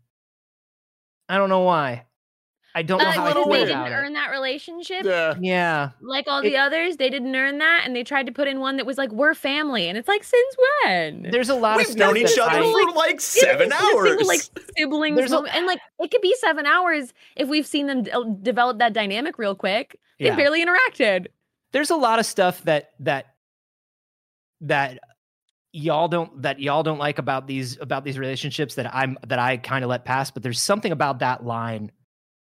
I 1.28 1.36
don't 1.36 1.51
know 1.51 1.60
why. 1.60 2.05
I 2.77 2.82
don't 2.82 2.98
know 2.98 3.11
how 3.11 3.28
because 3.28 3.47
they 3.47 3.65
didn't 3.65 3.90
earn 3.90 4.12
that 4.12 4.31
relationship. 4.31 5.07
Yeah. 5.07 5.35
Yeah. 5.40 5.90
Like 6.03 6.27
all 6.28 6.43
the 6.43 6.57
it, 6.57 6.59
others, 6.59 6.98
they 6.98 7.09
didn't 7.09 7.35
earn 7.35 7.57
that, 7.57 7.85
and 7.86 7.97
they 7.97 8.05
tried 8.05 8.27
to 8.27 8.32
put 8.32 8.48
in 8.48 8.61
one 8.61 8.77
that 8.77 8.85
was 8.85 8.98
like, 8.98 9.11
"We're 9.12 9.32
family," 9.32 9.89
and 9.89 9.97
it's 9.97 10.07
like, 10.07 10.23
since 10.23 10.57
when? 10.85 11.31
There's 11.31 11.48
a 11.48 11.55
lot 11.55 11.78
We've 11.78 11.89
of 11.89 11.97
known 11.97 12.19
each 12.19 12.39
other 12.39 12.62
for 12.62 12.93
like 12.93 13.23
seven 13.23 13.73
hours. 13.73 14.09
Single, 14.11 14.27
like 14.27 14.40
siblings, 14.77 15.32
a, 15.32 15.39
and 15.55 15.65
like 15.65 15.81
it 16.01 16.11
could 16.11 16.20
be 16.20 16.36
seven 16.39 16.66
hours 16.66 17.15
if 17.35 17.48
we've 17.48 17.66
seen 17.66 17.86
them 17.86 18.03
d- 18.03 18.11
uh, 18.11 18.24
develop 18.43 18.78
that 18.81 18.93
dynamic 18.93 19.39
real 19.39 19.55
quick. 19.55 19.98
They 20.19 20.27
yeah. 20.27 20.36
barely 20.36 20.62
interacted. 20.62 21.28
There's 21.73 21.89
a 21.89 21.97
lot 21.97 22.19
of 22.19 22.27
stuff 22.27 22.62
that 22.65 22.90
that 23.01 23.36
that 24.61 24.98
y'all 25.73 26.09
don't 26.09 26.43
that 26.43 26.61
y'all 26.61 26.82
don't 26.82 26.98
like 26.98 27.19
about 27.19 27.47
these 27.47 27.81
about 27.81 28.05
these 28.05 28.19
relationships 28.19 28.74
that 28.74 28.94
I'm 28.94 29.16
that 29.27 29.39
I 29.39 29.57
kind 29.57 29.82
of 29.82 29.89
let 29.89 30.05
pass. 30.05 30.31
But 30.31 30.43
there's 30.43 30.61
something 30.61 30.93
about 30.93 31.20
that 31.20 31.43
line 31.43 31.90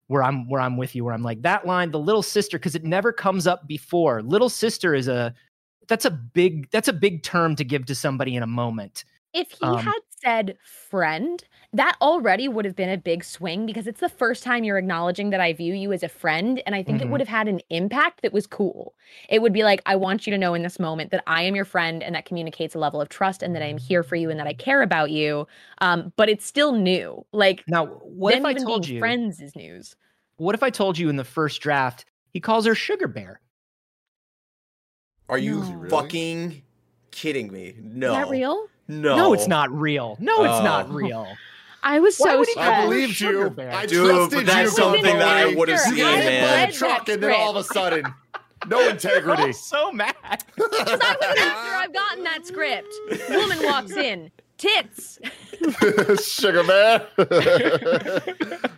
where 0.08 0.24
I'm 0.24 0.48
where 0.50 0.62
I'm 0.62 0.78
with 0.78 0.96
you, 0.96 1.04
where 1.04 1.14
I'm 1.14 1.24
like 1.24 1.42
that 1.42 1.66
line, 1.66 1.92
the 1.92 2.00
little 2.00 2.24
sister, 2.24 2.58
because 2.58 2.76
it 2.76 2.84
never 2.84 3.12
comes 3.12 3.48
up 3.48 3.68
before. 3.68 4.22
Little 4.22 4.50
sister 4.50 4.94
is 4.94 5.08
a 5.08 5.34
that's 5.88 6.06
a 6.06 6.12
big 6.12 6.70
that's 6.72 6.88
a 6.88 6.94
big 6.94 7.24
term 7.24 7.56
to 7.56 7.64
give 7.64 7.86
to 7.88 7.96
somebody 7.96 8.36
in 8.36 8.44
a 8.44 8.48
moment. 8.48 9.06
If 9.34 9.52
he 9.52 9.66
um, 9.66 9.78
had 9.78 10.00
said 10.10 10.58
friend, 10.90 11.44
that 11.76 11.98
already 12.02 12.48
would 12.48 12.64
have 12.64 12.76
been 12.76 12.90
a 12.90 12.98
big 12.98 13.22
swing 13.22 13.66
because 13.66 13.86
it's 13.86 14.00
the 14.00 14.08
first 14.08 14.44
time 14.44 14.64
you're 14.64 14.78
acknowledging 14.78 15.32
that 15.32 15.42
I 15.42 15.52
view 15.52 15.74
you 15.74 15.92
as 15.92 16.04
a 16.04 16.08
friend. 16.08 16.62
And 16.66 16.74
I 16.74 16.82
think 16.82 17.00
mm-hmm. 17.00 17.10
it 17.10 17.12
would 17.12 17.20
have 17.20 17.28
had 17.28 17.50
an 17.50 17.60
impact 17.70 18.22
that 18.22 18.32
was 18.32 18.48
cool. 18.48 18.96
It 19.30 19.42
would 19.42 19.52
be 19.52 19.64
like, 19.64 19.82
I 19.86 19.98
want 19.98 20.26
you 20.26 20.32
to 20.32 20.38
know 20.38 20.54
in 20.54 20.64
this 20.64 20.80
moment 20.80 21.12
that 21.12 21.22
I 21.28 21.42
am 21.42 21.54
your 21.54 21.66
friend 21.66 22.02
and 22.02 22.16
that 22.16 22.26
communicates 22.26 22.76
a 22.76 22.80
level 22.80 23.02
of 23.02 23.10
trust 23.10 23.44
and 23.44 23.54
that 23.56 23.62
I 23.62 23.66
am 23.66 23.78
here 23.78 24.04
for 24.04 24.16
you 24.16 24.30
and 24.30 24.40
that 24.40 24.48
I 24.48 24.54
care 24.54 24.82
about 24.82 25.12
you. 25.12 25.48
Um, 25.80 26.14
but 26.16 26.30
it's 26.30 26.46
still 26.46 26.72
new. 26.72 27.26
Like, 27.34 27.66
now, 27.68 27.88
what 27.88 28.34
if 28.36 28.46
I 28.46 28.54
told 28.54 28.88
you 28.88 29.00
friends 29.00 29.42
is 29.42 29.54
news? 29.54 29.98
What 30.38 30.56
if 30.56 30.64
I 30.64 30.70
told 30.70 30.98
you 30.98 31.10
in 31.10 31.18
the 31.18 31.26
first 31.26 31.62
draft 31.62 32.06
he 32.32 32.40
calls 32.40 32.66
her 32.66 32.76
Sugar 32.76 33.10
Bear? 33.10 33.42
Are 35.28 35.38
you 35.38 35.60
no. 35.60 35.90
fucking 35.90 36.62
kidding 37.12 37.52
me? 37.52 37.76
No. 37.82 38.12
Is 38.12 38.14
that 38.14 38.30
real? 38.30 38.68
No. 38.88 39.16
No, 39.18 39.34
it's 39.34 39.48
not 39.48 39.72
real. 39.72 40.16
No, 40.22 40.44
it's 40.44 40.64
not 40.64 40.88
oh. 40.90 40.94
real. 40.94 41.28
I 41.88 42.00
was 42.00 42.18
so 42.18 42.44
stressed. 42.44 42.58
I 42.58 42.84
believed 42.86 43.20
you. 43.22 43.54
I 43.60 43.86
Dude, 43.86 44.10
trusted 44.10 44.48
that's 44.48 44.72
you. 44.72 44.84
something 44.84 45.04
that 45.04 45.22
I 45.22 45.54
would 45.54 45.70
have 45.70 45.80
seen, 45.80 45.98
man. 45.98 46.72
Truck, 46.74 47.08
and 47.10 47.22
then 47.22 47.32
all 47.40 47.52
of 47.52 47.58
a 47.58 47.64
sudden, 47.64 48.06
no 48.68 48.90
integrity. 48.90 49.54
so 49.54 49.92
mad. 49.92 50.16
Because 50.56 51.00
I 51.00 51.16
was 51.22 51.38
after 51.40 51.76
I've 51.76 51.94
gotten 51.94 52.24
that 52.24 52.46
script. 52.48 52.92
Woman 53.30 53.60
walks 53.64 53.92
in 53.92 54.32
tits. 54.58 55.20
Sugar 56.24 56.64
man. 56.64 57.02
oh, 57.18 57.26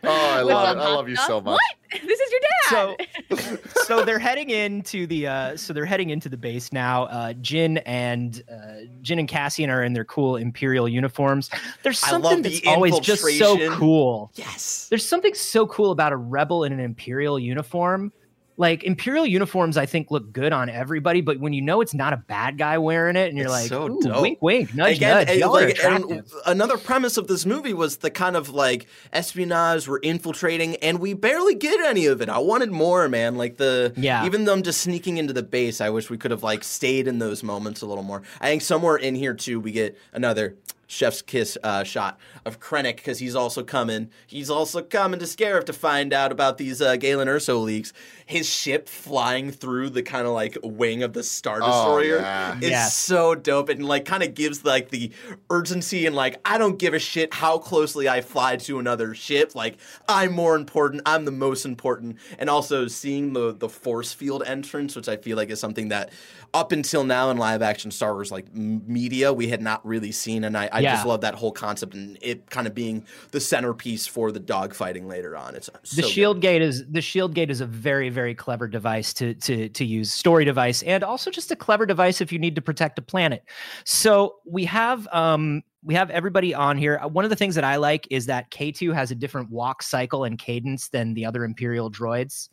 I 0.04 0.42
love 0.42 0.78
it. 0.78 0.80
I 0.80 0.94
love 0.94 1.10
you 1.10 1.16
so 1.16 1.42
much. 1.42 1.54
What? 1.54 1.62
This 2.06 2.20
is 2.20 2.32
your 2.32 2.42
dad. 2.42 3.08
So, 3.30 3.82
so 3.84 4.04
they're 4.04 4.20
heading 4.20 4.50
into 4.50 5.08
the 5.08 5.26
uh, 5.26 5.56
so 5.56 5.72
they're 5.72 5.86
heading 5.86 6.10
into 6.10 6.28
the 6.28 6.36
base 6.36 6.74
now. 6.74 7.06
Uh, 7.06 7.32
Jyn 7.32 7.82
and 7.86 8.44
uh, 8.52 8.88
Jyn 9.02 9.20
and 9.20 9.28
Cassian 9.28 9.70
are 9.70 9.84
in 9.84 9.94
their 9.94 10.04
cool 10.04 10.36
Imperial 10.36 10.90
uniforms. 10.90 11.50
There's 11.84 11.98
something 11.98 12.42
that's 12.42 12.60
always 12.68 13.00
just 13.00 13.24
so 13.40 13.74
cool. 13.78 14.32
Yes. 14.36 14.88
There's 14.90 15.08
something 15.08 15.34
so 15.34 15.66
cool 15.68 15.92
about 15.92 16.12
a 16.12 16.18
rebel 16.18 16.66
in 16.66 16.74
an 16.74 16.82
Imperial 16.82 17.40
uniform 17.40 18.12
like 18.58 18.84
imperial 18.84 19.26
uniforms 19.26 19.78
i 19.78 19.86
think 19.86 20.12
look 20.12 20.32
good 20.34 20.52
on 20.52 20.70
everybody 20.70 21.22
but 21.22 21.40
when 21.40 21.54
you 21.54 21.62
know 21.62 21.82
it's 21.82 21.94
not 21.94 22.14
a 22.14 22.18
bad 22.18 22.58
guy 22.58 22.78
wearing 22.78 23.16
it 23.16 23.30
and 23.30 23.38
you're 23.38 23.46
it's 23.46 23.54
like 23.54 23.70
so 23.70 24.22
wink 24.22 24.42
wink 24.42 24.74
nudge 24.76 24.98
Again, 24.98 25.26
nudge 25.26 25.38
Y'all 25.38 25.52
like, 25.52 25.84
and 25.84 26.24
another 26.46 26.78
premise 26.78 27.18
of 27.18 27.28
this 27.28 27.46
movie 27.46 27.74
was 27.74 27.98
the 27.98 28.10
kind 28.10 28.36
of 28.36 28.50
like 28.50 28.88
espionage 29.14 29.88
we're 29.88 30.00
infiltrating 30.00 30.76
and 30.78 31.00
we 31.00 31.14
barely 31.14 31.56
get 31.56 31.80
any 31.82 32.06
of 32.08 32.22
it. 32.22 32.30
I 32.30 32.40
wanted 32.40 32.72
more 32.72 33.08
man. 33.08 33.36
Like 33.36 33.58
the 33.58 33.94
yeah. 33.96 34.26
even 34.26 34.46
them 34.46 34.64
just 34.64 34.82
sneaking 34.82 35.18
into 35.18 35.34
the 35.34 35.44
base 35.44 35.82
i 35.82 35.90
wish 35.90 36.10
we 36.10 36.18
could 36.18 36.32
have 36.32 36.44
like 36.44 36.64
stayed 36.64 37.08
in 37.08 37.20
those 37.20 37.44
moments 37.44 37.82
a 37.82 37.86
little 37.86 38.04
more. 38.04 38.24
I 38.42 38.50
think 38.50 38.62
somewhere 38.62 38.98
in 38.98 39.16
here 39.16 39.34
too 39.34 39.60
we 39.60 39.72
get 39.72 39.98
another 40.14 40.58
chef's 40.88 41.22
kiss 41.22 41.58
uh, 41.64 41.84
shot 41.84 42.18
of 42.46 42.60
Krennic 42.60 42.96
because 42.96 43.20
he's 43.20 43.36
also 43.36 43.64
coming. 43.64 44.10
He's 44.26 44.50
also 44.50 44.82
coming 44.82 45.20
to 45.20 45.26
Scarif 45.26 45.66
to 45.66 45.74
find 45.74 46.14
out 46.14 46.32
about 46.32 46.58
these 46.58 46.82
uh, 46.82 46.96
Galen 46.96 47.28
Erso 47.28 47.62
leaks. 47.64 47.94
His 48.26 48.50
ship 48.50 48.90
flying 48.90 49.52
through 49.52 49.92
the 49.92 50.04
kind 50.04 50.26
of 50.26 50.34
like 50.34 50.58
wing 50.64 51.04
of 51.04 51.14
the 51.14 51.24
Star 51.24 51.60
oh, 51.62 51.66
Destroyer 51.66 52.20
oh, 52.20 52.22
yeah. 52.22 52.58
is 52.58 52.70
yes. 52.70 52.96
so 52.96 53.36
dope 53.36 53.70
and 53.70 53.86
like 53.86 54.06
kind 54.06 54.24
of 54.24 54.34
gives 54.34 54.66
like 54.66 54.90
the 54.90 55.12
urgency 55.50 56.06
and 56.06 56.16
like 56.16 56.40
I 56.46 56.58
don't 56.58 56.80
give 56.80 56.94
a 56.94 57.00
shit 57.00 57.34
how 57.34 57.58
closely 57.58 58.10
I 58.10 58.22
fly 58.22 58.56
to 58.58 58.80
another 58.80 59.14
ship. 59.14 59.56
Like 59.56 59.78
I'm 60.08 60.32
more 60.32 60.56
important. 60.56 61.04
I'm 61.06 61.26
the 61.26 61.32
most 61.32 61.66
important. 61.66 62.18
And 62.40 62.50
also 62.50 62.88
seeing 62.88 63.34
the 63.34 63.54
the 63.54 63.70
force 63.70 64.14
field 64.14 64.44
entrance, 64.46 64.96
which 64.96 65.10
I 65.10 65.18
feel 65.18 65.38
like 65.38 65.50
is 65.50 65.60
something 65.60 65.90
that 65.90 66.12
up 66.54 66.72
until 66.72 67.04
now 67.04 67.30
in 67.30 67.38
live 67.38 67.62
action 67.62 67.92
Star 67.92 68.14
Wars 68.14 68.32
like 68.32 68.54
media 68.54 69.34
we 69.34 69.48
had 69.48 69.62
not 69.62 69.86
really 69.86 70.12
seen, 70.12 70.44
and 70.44 70.58
I, 70.58 70.70
I 70.72 70.80
yeah. 70.80 70.96
just 70.96 71.06
love 71.06 71.22
that 71.22 71.36
whole 71.36 71.52
concept 71.52 71.94
and 71.94 72.18
it 72.22 72.50
kind 72.50 72.68
of 72.68 72.74
being 72.74 73.06
the 73.32 73.40
centerpiece 73.40 74.08
for 74.08 74.32
the 74.32 74.40
dogfighting 74.40 75.08
later 75.08 75.36
on. 75.36 75.56
It's 75.56 75.70
so 75.84 76.02
the 76.02 76.08
shield 76.08 76.38
good. 76.38 76.42
gate 76.42 76.62
is 76.62 76.86
the 76.88 77.02
shield 77.02 77.34
gate 77.34 77.50
is 77.50 77.62
a 77.62 77.66
very 77.66 78.10
very 78.10 78.36
clever 78.36 78.68
device 78.68 79.14
to 79.16 79.34
to 79.36 79.70
to 79.70 79.86
use 79.86 80.12
story 80.12 80.46
device 80.46 80.84
and 80.84 81.04
also 81.04 81.32
just 81.32 81.52
a 81.52 81.56
clever 81.56 81.86
device 81.86 82.22
if 82.22 82.32
you 82.32 82.40
need 82.40 82.56
to 82.56 82.62
protect 82.62 83.00
a 83.00 83.02
planet. 83.02 83.44
So 83.84 84.36
we 84.46 84.66
have 84.66 85.08
um 85.12 85.64
we 85.84 85.94
have 85.94 86.10
everybody 86.10 86.54
on 86.54 86.78
here. 86.78 87.00
Uh, 87.02 87.08
one 87.08 87.24
of 87.24 87.30
the 87.30 87.36
things 87.36 87.56
that 87.56 87.64
I 87.64 87.78
like 87.78 88.08
is 88.12 88.26
that 88.26 88.52
K2 88.52 88.94
has 88.94 89.12
a 89.12 89.16
different 89.16 89.50
walk 89.50 89.82
cycle 89.82 90.26
and 90.26 90.38
cadence 90.38 90.90
than 90.90 91.14
the 91.14 91.26
other 91.26 91.46
Imperial 91.46 91.90
droids 91.90 92.50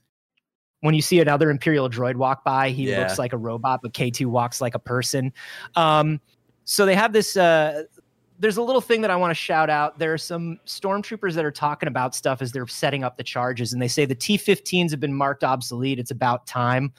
when 0.84 0.94
you 0.94 1.00
see 1.00 1.18
another 1.18 1.48
Imperial 1.48 1.88
droid 1.88 2.16
walk 2.16 2.44
by, 2.44 2.68
he 2.68 2.90
yeah. 2.90 2.98
looks 2.98 3.18
like 3.18 3.32
a 3.32 3.38
robot, 3.38 3.80
but 3.82 3.94
K2 3.94 4.26
walks 4.26 4.60
like 4.60 4.74
a 4.74 4.78
person. 4.78 5.32
Um, 5.76 6.20
so 6.66 6.84
they 6.84 6.94
have 6.94 7.14
this. 7.14 7.38
Uh, 7.38 7.84
there's 8.38 8.58
a 8.58 8.62
little 8.62 8.82
thing 8.82 9.00
that 9.00 9.10
I 9.10 9.16
want 9.16 9.30
to 9.30 9.34
shout 9.34 9.70
out. 9.70 9.98
There 9.98 10.12
are 10.12 10.18
some 10.18 10.60
stormtroopers 10.66 11.32
that 11.36 11.44
are 11.44 11.50
talking 11.50 11.86
about 11.86 12.14
stuff 12.14 12.42
as 12.42 12.52
they're 12.52 12.66
setting 12.66 13.02
up 13.02 13.16
the 13.16 13.22
charges, 13.22 13.72
and 13.72 13.80
they 13.80 13.88
say 13.88 14.04
the 14.04 14.14
T-15s 14.14 14.90
have 14.90 15.00
been 15.00 15.14
marked 15.14 15.42
obsolete. 15.42 15.98
It's 15.98 16.10
about 16.10 16.46
time. 16.46 16.92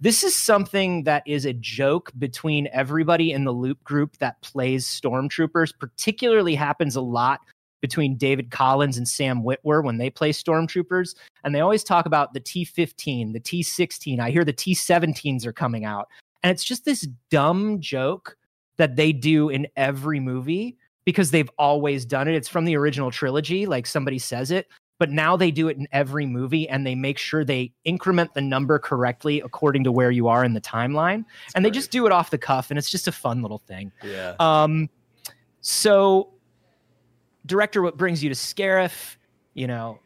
This 0.00 0.24
is 0.24 0.34
something 0.34 1.04
that 1.04 1.22
is 1.26 1.44
a 1.44 1.52
joke 1.52 2.10
between 2.18 2.70
everybody 2.72 3.32
in 3.32 3.44
the 3.44 3.52
loop 3.52 3.84
group 3.84 4.16
that 4.16 4.40
plays 4.40 4.86
stormtroopers. 4.86 5.78
Particularly 5.78 6.54
happens 6.54 6.96
a 6.96 7.02
lot 7.02 7.40
between 7.80 8.16
David 8.16 8.50
Collins 8.50 8.96
and 8.96 9.08
Sam 9.08 9.42
Witwer 9.42 9.84
when 9.84 9.98
they 9.98 10.10
play 10.10 10.32
stormtroopers. 10.32 11.14
And 11.44 11.54
they 11.54 11.60
always 11.60 11.84
talk 11.84 12.06
about 12.06 12.34
the 12.34 12.40
T 12.40 12.64
15, 12.64 13.32
the 13.32 13.40
T 13.40 13.62
16. 13.62 14.20
I 14.20 14.30
hear 14.30 14.44
the 14.44 14.52
T 14.52 14.74
17s 14.74 15.46
are 15.46 15.52
coming 15.52 15.84
out. 15.84 16.08
And 16.42 16.50
it's 16.50 16.64
just 16.64 16.84
this 16.84 17.06
dumb 17.30 17.80
joke 17.80 18.36
that 18.76 18.96
they 18.96 19.12
do 19.12 19.50
in 19.50 19.66
every 19.76 20.20
movie 20.20 20.76
because 21.04 21.30
they've 21.30 21.50
always 21.58 22.04
done 22.04 22.28
it. 22.28 22.34
It's 22.34 22.48
from 22.48 22.64
the 22.64 22.76
original 22.76 23.10
trilogy, 23.10 23.66
like 23.66 23.86
somebody 23.86 24.18
says 24.18 24.50
it. 24.50 24.68
But 24.98 25.10
now 25.10 25.34
they 25.34 25.50
do 25.50 25.68
it 25.68 25.78
in 25.78 25.88
every 25.92 26.26
movie 26.26 26.68
and 26.68 26.86
they 26.86 26.94
make 26.94 27.16
sure 27.16 27.42
they 27.42 27.72
increment 27.84 28.34
the 28.34 28.42
number 28.42 28.78
correctly 28.78 29.40
according 29.40 29.84
to 29.84 29.92
where 29.92 30.10
you 30.10 30.28
are 30.28 30.44
in 30.44 30.52
the 30.52 30.60
timeline. 30.60 31.24
That's 31.24 31.54
and 31.54 31.62
great. 31.62 31.72
they 31.72 31.78
just 31.78 31.90
do 31.90 32.04
it 32.04 32.12
off 32.12 32.30
the 32.30 32.38
cuff 32.38 32.70
and 32.70 32.78
it's 32.78 32.90
just 32.90 33.08
a 33.08 33.12
fun 33.12 33.40
little 33.40 33.58
thing. 33.58 33.92
Yeah. 34.04 34.34
Um, 34.38 34.90
so 35.62 36.34
director 37.46 37.82
what 37.82 37.96
brings 37.96 38.22
you 38.22 38.28
to 38.28 38.34
Scarif, 38.34 39.16
you 39.54 39.66
know, 39.66 39.98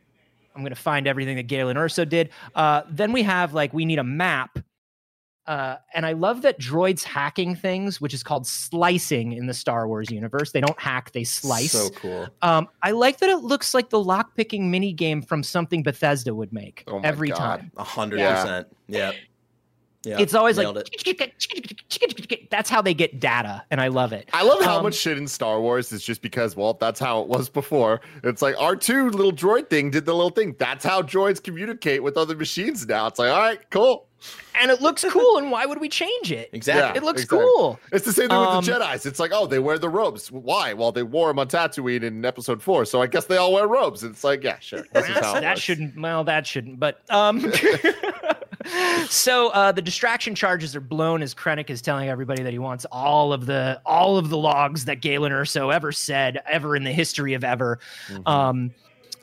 I'm 0.55 0.63
going 0.63 0.75
to 0.75 0.81
find 0.81 1.07
everything 1.07 1.37
that 1.37 1.45
Galen 1.49 1.77
Erso 1.77 2.09
did. 2.09 2.31
Uh, 2.55 2.83
then 2.89 3.13
we 3.13 3.23
have 3.25 3.55
like 3.55 3.73
we 3.73 3.85
need 3.85 3.99
a 3.99 4.05
map. 4.05 4.59
Uh, 5.47 5.77
and 5.93 6.07
I 6.07 6.13
love 6.13 6.41
that 6.43 6.59
droids 6.59 7.03
hacking 7.03 7.55
things, 7.55 8.01
which 8.01 8.15
is 8.15 8.23
called 8.23 8.47
slicing 8.47 9.33
in 9.35 9.47
the 9.47 9.53
Star 9.53 9.87
Wars 9.87 10.11
universe. 10.11 10.53
They 10.53 10.61
don't 10.63 10.79
hack, 10.81 11.13
they 11.13 11.25
slice. 11.25 11.73
So 11.73 11.91
cool. 11.91 12.29
Um, 12.41 12.67
I 12.83 12.93
like 12.93 13.19
that 13.19 13.29
it 13.29 13.39
looks 13.43 13.75
like 13.75 13.91
the 13.91 14.03
lockpicking 14.03 14.71
mini 14.71 14.95
game 14.95 15.21
from 15.21 15.43
something 15.43 15.83
Bethesda 15.83 16.35
would 16.35 16.51
make 16.53 16.85
Oh 16.87 16.99
my 16.99 17.07
every 17.09 17.29
God. 17.29 17.37
time. 17.37 17.71
A 17.77 17.85
hundred 17.85 18.21
Yeah. 18.21 18.41
percent. 18.43 18.69
Yeah. 18.89 19.13
Yeah. 20.05 20.17
It's 20.19 20.35
always 20.35 20.57
nailed 20.59 20.77
like 20.77 20.87
it. 21.07 22.47
that's 22.51 22.69
how 22.71 22.83
they 22.83 22.95
get 22.95 23.21
data, 23.21 23.63
and 23.71 23.81
I 23.81 23.89
love 23.89 24.13
it. 24.13 24.29
I 24.33 24.43
love 24.43 24.63
how 24.63 24.79
Um, 24.79 24.83
much 24.85 24.95
shit 24.95 25.19
in 25.19 25.27
Star 25.27 25.61
Wars 25.61 25.93
is 25.93 26.03
just 26.05 26.23
because, 26.23 26.57
well, 26.57 26.75
that's 26.75 27.01
how 27.01 27.21
it 27.23 27.29
was 27.29 27.49
before. 27.49 28.01
It's 28.23 28.43
like 28.43 28.55
R2 28.57 29.13
little 29.15 29.33
droid 29.33 29.71
thing 29.71 29.91
did 29.91 30.05
the 30.07 30.15
little 30.15 30.31
thing. 30.31 30.55
That's 30.59 30.85
how 30.85 31.03
droids 31.03 31.43
communicate 31.43 32.03
with 32.03 32.17
other 32.17 32.37
machines 32.37 32.87
now. 32.87 33.07
It's 33.07 33.19
like, 33.19 33.31
all 33.31 33.41
right, 33.41 33.59
cool. 33.71 34.07
And 34.59 34.71
it 34.71 34.81
looks 34.81 35.05
cool, 35.11 35.37
and 35.37 35.51
why 35.51 35.67
would 35.67 35.81
we 35.81 35.89
change 35.89 36.33
it? 36.33 36.49
Exactly. 36.53 36.83
Yeah. 36.83 36.97
It 36.97 37.03
looks 37.03 37.23
exactly. 37.25 37.47
cool. 37.47 37.79
It's 37.93 38.07
the 38.07 38.13
same 38.13 38.29
thing 38.31 38.39
Um, 38.39 38.57
with 38.59 38.67
the 38.67 38.73
Jedi's. 38.73 39.05
It's 39.05 39.19
like, 39.21 39.33
oh, 39.35 39.47
they 39.47 39.59
wear 39.59 39.79
the 39.79 39.91
robes. 39.91 40.31
Why? 40.33 40.73
Well, 40.73 40.93
they 40.93 41.03
wore 41.03 41.29
them 41.29 41.39
on 41.41 41.49
Tatooine 41.49 42.03
in 42.05 42.25
episode 42.25 42.63
four, 42.63 42.85
so 42.87 43.03
I 43.03 43.07
guess 43.07 43.27
they 43.27 43.37
all 43.37 43.53
wear 43.53 43.67
robes. 43.69 44.03
It's 44.03 44.25
like, 44.25 44.43
yeah, 44.43 44.59
sure. 44.61 44.87
This 44.93 45.09
is 45.11 45.17
how 45.19 45.35
that 45.35 45.43
works. 45.45 45.61
shouldn't. 45.61 46.01
Well, 46.01 46.25
that 46.25 46.47
shouldn't. 46.47 46.81
But 46.81 47.01
um. 47.11 47.41
so 49.09 49.49
uh, 49.51 49.73
the 49.73 49.83
distraction 49.83 50.35
charges 50.35 50.75
are 50.75 50.81
blown 50.81 51.23
as 51.23 51.35
Krennic 51.35 51.71
is 51.71 51.83
telling 51.83 52.09
everybody 52.09 52.43
that 52.43 52.53
he 52.53 52.59
wants 52.59 52.85
all 52.91 53.33
of 53.33 53.47
the 53.47 53.81
all 53.85 54.17
of 54.17 54.31
the 54.31 54.39
logs 54.39 54.87
that 54.87 55.01
Galen 55.01 55.33
Erso 55.33 55.73
ever 55.73 55.93
said 55.93 56.41
ever 56.51 56.75
in 56.77 56.85
the 56.85 56.93
history 56.93 57.35
of 57.35 57.45
ever. 57.45 57.79
Mhm. 58.09 58.29
Um, 58.29 58.71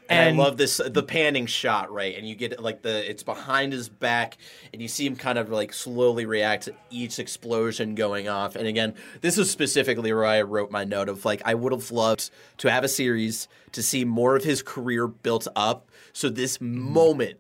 And, 0.09 0.38
I 0.38 0.43
love 0.43 0.57
this 0.57 0.81
the 0.85 1.03
panning 1.03 1.45
shot, 1.45 1.89
right? 1.89 2.18
And 2.18 2.27
you 2.27 2.35
get 2.35 2.61
like 2.61 2.81
the 2.81 3.09
it's 3.09 3.23
behind 3.23 3.72
his 3.72 3.88
back, 3.88 4.38
and 4.73 4.81
you 4.81 4.89
see 4.89 5.05
him 5.05 5.15
kind 5.15 5.38
of 5.38 5.49
like 5.49 5.72
slowly 5.72 6.26
react 6.26 6.65
to 6.65 6.73
each 6.89 7.18
explosion 7.18 7.95
going 7.95 8.27
off. 8.27 8.57
And 8.57 8.68
again, 8.68 8.93
this 9.22 9.38
is 9.38 9.49
specifically 9.49 10.11
where 10.11 10.26
I 10.26 10.41
wrote 10.41 10.69
my 10.69 10.84
note 10.84 11.07
of 11.07 11.23
like 11.23 11.41
I 11.45 11.53
would 11.53 11.72
have 11.72 11.91
loved 11.91 12.30
to 12.57 12.69
have 12.69 12.84
a 12.84 12.89
series 12.89 13.47
to 13.72 13.81
see 13.81 14.03
more 14.03 14.35
of 14.35 14.43
his 14.43 14.61
career 14.61 15.07
built 15.07 15.47
up. 15.55 15.89
So 16.11 16.27
this 16.27 16.59
moment 16.59 17.38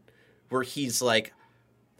where 0.47 0.63
he's 0.63 1.01
like, 1.01 1.33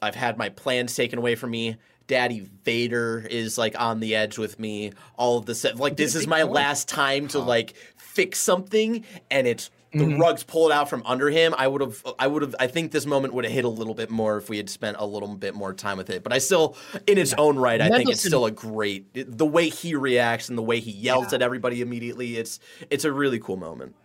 I've 0.02 0.16
had 0.16 0.38
my 0.38 0.50
plans 0.50 0.96
taken 0.96 1.20
away 1.20 1.36
from 1.36 1.52
me. 1.52 1.78
Daddy 2.08 2.50
Vader 2.66 3.26
is 3.30 3.58
like 3.58 3.80
on 3.80 4.00
the 4.00 4.16
edge 4.16 4.38
with 4.38 4.60
me. 4.60 4.92
All 5.16 5.38
of 5.38 5.46
this, 5.46 5.64
like 5.76 5.96
this 5.96 6.16
is 6.16 6.28
my 6.28 6.44
last 6.44 6.90
time 6.90 7.28
to 7.30 7.40
like 7.40 7.74
fix 7.98 8.40
something, 8.40 9.06
and 9.30 9.48
it's 9.48 9.70
the 9.94 10.00
Mhm. 10.06 10.20
rugs 10.20 10.44
pulled 10.44 10.72
out 10.72 10.90
from 10.90 11.04
under 11.06 11.30
him. 11.30 11.54
I 11.58 11.68
would 11.68 11.82
have, 11.82 12.02
I 12.18 12.26
would 12.28 12.42
have, 12.42 12.56
I 12.60 12.68
think 12.68 12.92
this 12.92 13.06
moment 13.06 13.34
would 13.34 13.44
have 13.44 13.54
hit 13.54 13.66
a 13.66 13.70
little 13.70 13.94
bit 13.94 14.10
more 14.10 14.38
if 14.38 14.50
we 14.50 14.56
had 14.58 14.70
spent 14.70 14.96
a 15.00 15.06
little 15.06 15.28
bit 15.36 15.54
more 15.54 15.74
time 15.74 15.98
with 15.98 16.10
it. 16.10 16.24
But 16.24 16.32
I 16.34 16.38
still, 16.40 16.76
in 17.08 17.18
its 17.18 17.34
own 17.38 17.58
right, 17.58 17.80
I 17.80 17.90
think 17.90 18.10
it's 18.10 18.24
still 18.26 18.46
a 18.46 18.52
great. 18.52 19.06
the 19.14 19.46
way 19.46 19.70
he 19.70 19.96
reacts 19.96 20.50
and 20.50 20.58
the 20.58 20.62
way 20.64 20.80
he 20.80 20.92
yells 20.92 21.32
at 21.34 21.42
everybody 21.42 21.82
immediately, 21.82 22.38
it's 22.38 22.60
it's 22.90 23.06
a 23.06 23.12
really 23.12 23.38
cool 23.40 23.58
moment. 23.58 23.96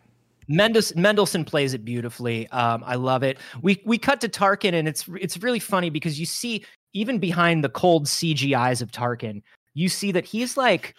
Mendelsohn 0.49 1.45
plays 1.45 1.75
it 1.75 1.85
beautifully. 1.85 2.49
Um, 2.49 2.83
I 2.87 2.95
love 2.95 3.23
it. 3.23 3.39
We 3.63 3.83
we 3.85 3.99
cut 3.99 4.21
to 4.21 4.29
Tarkin, 4.29 4.75
and 4.75 4.87
it's 4.87 5.09
it's 5.21 5.39
really 5.39 5.59
funny 5.59 5.91
because 5.91 6.21
you 6.21 6.27
see 6.27 6.65
even 6.93 7.19
behind 7.19 7.63
the 7.65 7.69
cold 7.69 8.07
CGIs 8.07 8.81
of 8.81 8.91
Tarkin, 8.91 9.43
you 9.75 9.89
see 9.89 10.13
that 10.13 10.25
he's 10.25 10.57
like 10.57 10.95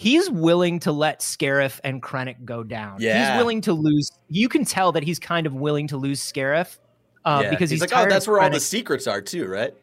he's 0.00 0.30
willing 0.30 0.78
to 0.80 0.92
let 0.92 1.20
Scarif 1.20 1.78
and 1.84 2.02
Krennic 2.02 2.44
go 2.46 2.62
down. 2.62 2.96
Yeah. 3.00 3.32
he's 3.32 3.38
willing 3.38 3.60
to 3.62 3.74
lose. 3.74 4.10
You 4.28 4.48
can 4.48 4.64
tell 4.64 4.92
that 4.92 5.02
he's 5.02 5.18
kind 5.18 5.46
of 5.46 5.54
willing 5.54 5.86
to 5.88 5.98
lose 5.98 6.20
Scarif 6.20 6.78
uh, 7.26 7.40
Yeah. 7.44 7.50
because 7.50 7.68
he's, 7.68 7.82
like, 7.82 7.90
oh, 7.94 8.08
that's 8.08 8.26
where 8.26 8.40
all 8.40 8.48
the 8.48 8.60
secrets 8.60 9.06
are 9.06 9.20
too, 9.20 9.46
right? 9.46 9.74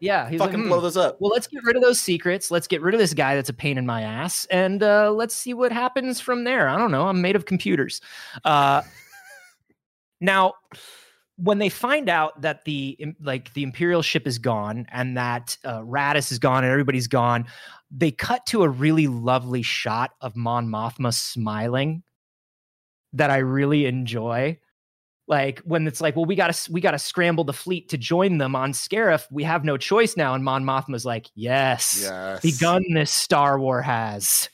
Yeah. 0.00 0.28
He's 0.28 0.38
Fucking 0.38 0.60
like, 0.60 0.68
blow 0.68 0.78
"Hmm, 0.78 0.82
those 0.84 0.96
up. 0.96 1.16
well, 1.20 1.30
let's 1.30 1.46
get 1.46 1.62
rid 1.64 1.76
of 1.76 1.82
those 1.82 2.00
secrets. 2.00 2.50
Let's 2.50 2.66
get 2.66 2.82
rid 2.82 2.94
of 2.94 3.00
this 3.00 3.14
guy 3.14 3.34
that's 3.34 3.48
a 3.48 3.54
pain 3.54 3.78
in 3.78 3.86
my 3.86 4.02
ass, 4.02 4.46
and 4.50 4.82
uh, 4.82 5.10
let's 5.12 5.34
see 5.34 5.54
what 5.54 5.72
happens 5.72 6.20
from 6.20 6.44
there. 6.44 6.68
I 6.68 6.76
don't 6.76 6.90
know. 6.90 7.06
I'm 7.08 7.20
made 7.22 7.36
of 7.36 7.46
computers. 7.46 8.00
Uh, 8.44 8.82
now, 10.20 10.54
when 11.36 11.58
they 11.58 11.68
find 11.68 12.08
out 12.08 12.40
that 12.42 12.64
the 12.64 13.14
like 13.20 13.52
the 13.54 13.62
Imperial 13.62 14.02
ship 14.02 14.26
is 14.26 14.38
gone 14.38 14.86
and 14.92 15.16
that 15.16 15.56
uh, 15.64 15.80
Raddus 15.80 16.30
is 16.30 16.38
gone 16.38 16.64
and 16.64 16.70
everybody's 16.70 17.08
gone, 17.08 17.46
they 17.90 18.10
cut 18.10 18.44
to 18.46 18.62
a 18.62 18.68
really 18.68 19.06
lovely 19.06 19.62
shot 19.62 20.12
of 20.20 20.36
Mon 20.36 20.68
Mothma 20.68 21.12
smiling 21.14 22.02
that 23.12 23.30
I 23.30 23.38
really 23.38 23.86
enjoy 23.86 24.58
like 25.26 25.60
when 25.60 25.86
it's 25.86 26.00
like, 26.00 26.16
well, 26.16 26.26
we 26.26 26.34
gotta 26.34 26.70
we 26.70 26.80
gotta 26.80 26.98
scramble 26.98 27.44
the 27.44 27.52
fleet 27.52 27.88
to 27.88 27.96
join 27.98 28.38
them 28.38 28.54
on 28.54 28.72
Scarif. 28.72 29.26
We 29.30 29.42
have 29.44 29.64
no 29.64 29.76
choice 29.76 30.16
now. 30.16 30.34
And 30.34 30.44
Mon 30.44 30.64
Mothma's 30.64 31.06
like, 31.06 31.28
yes, 31.34 32.00
Yes. 32.02 32.42
begun 32.42 32.82
this 32.92 33.10
Star 33.10 33.58
War 33.58 33.80
has. 33.80 34.50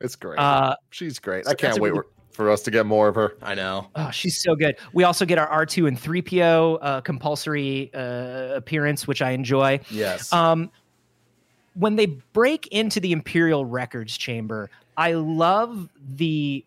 It's 0.00 0.14
great. 0.14 0.38
Uh, 0.38 0.76
She's 0.90 1.18
great. 1.18 1.46
so 1.46 1.52
I 1.52 1.54
can't 1.54 1.78
wait 1.80 1.92
really- 1.92 2.04
for 2.32 2.50
us 2.50 2.60
to 2.64 2.70
get 2.70 2.84
more 2.84 3.08
of 3.08 3.14
her. 3.14 3.34
I 3.40 3.54
know. 3.54 3.88
oh, 3.94 4.10
she's 4.10 4.42
so 4.42 4.54
good. 4.54 4.76
We 4.92 5.04
also 5.04 5.24
get 5.24 5.38
our 5.38 5.46
R 5.48 5.64
two 5.64 5.86
and 5.86 5.98
three 5.98 6.20
PO 6.20 6.78
uh, 6.82 7.00
compulsory 7.00 7.90
uh, 7.94 8.48
appearance, 8.54 9.08
which 9.08 9.22
I 9.22 9.30
enjoy. 9.30 9.80
Yes. 9.88 10.30
Um, 10.34 10.70
when 11.72 11.96
they 11.96 12.04
break 12.34 12.66
into 12.66 13.00
the 13.00 13.12
Imperial 13.12 13.64
Records 13.64 14.18
Chamber, 14.18 14.68
I 14.98 15.12
love 15.14 15.88
the 16.16 16.62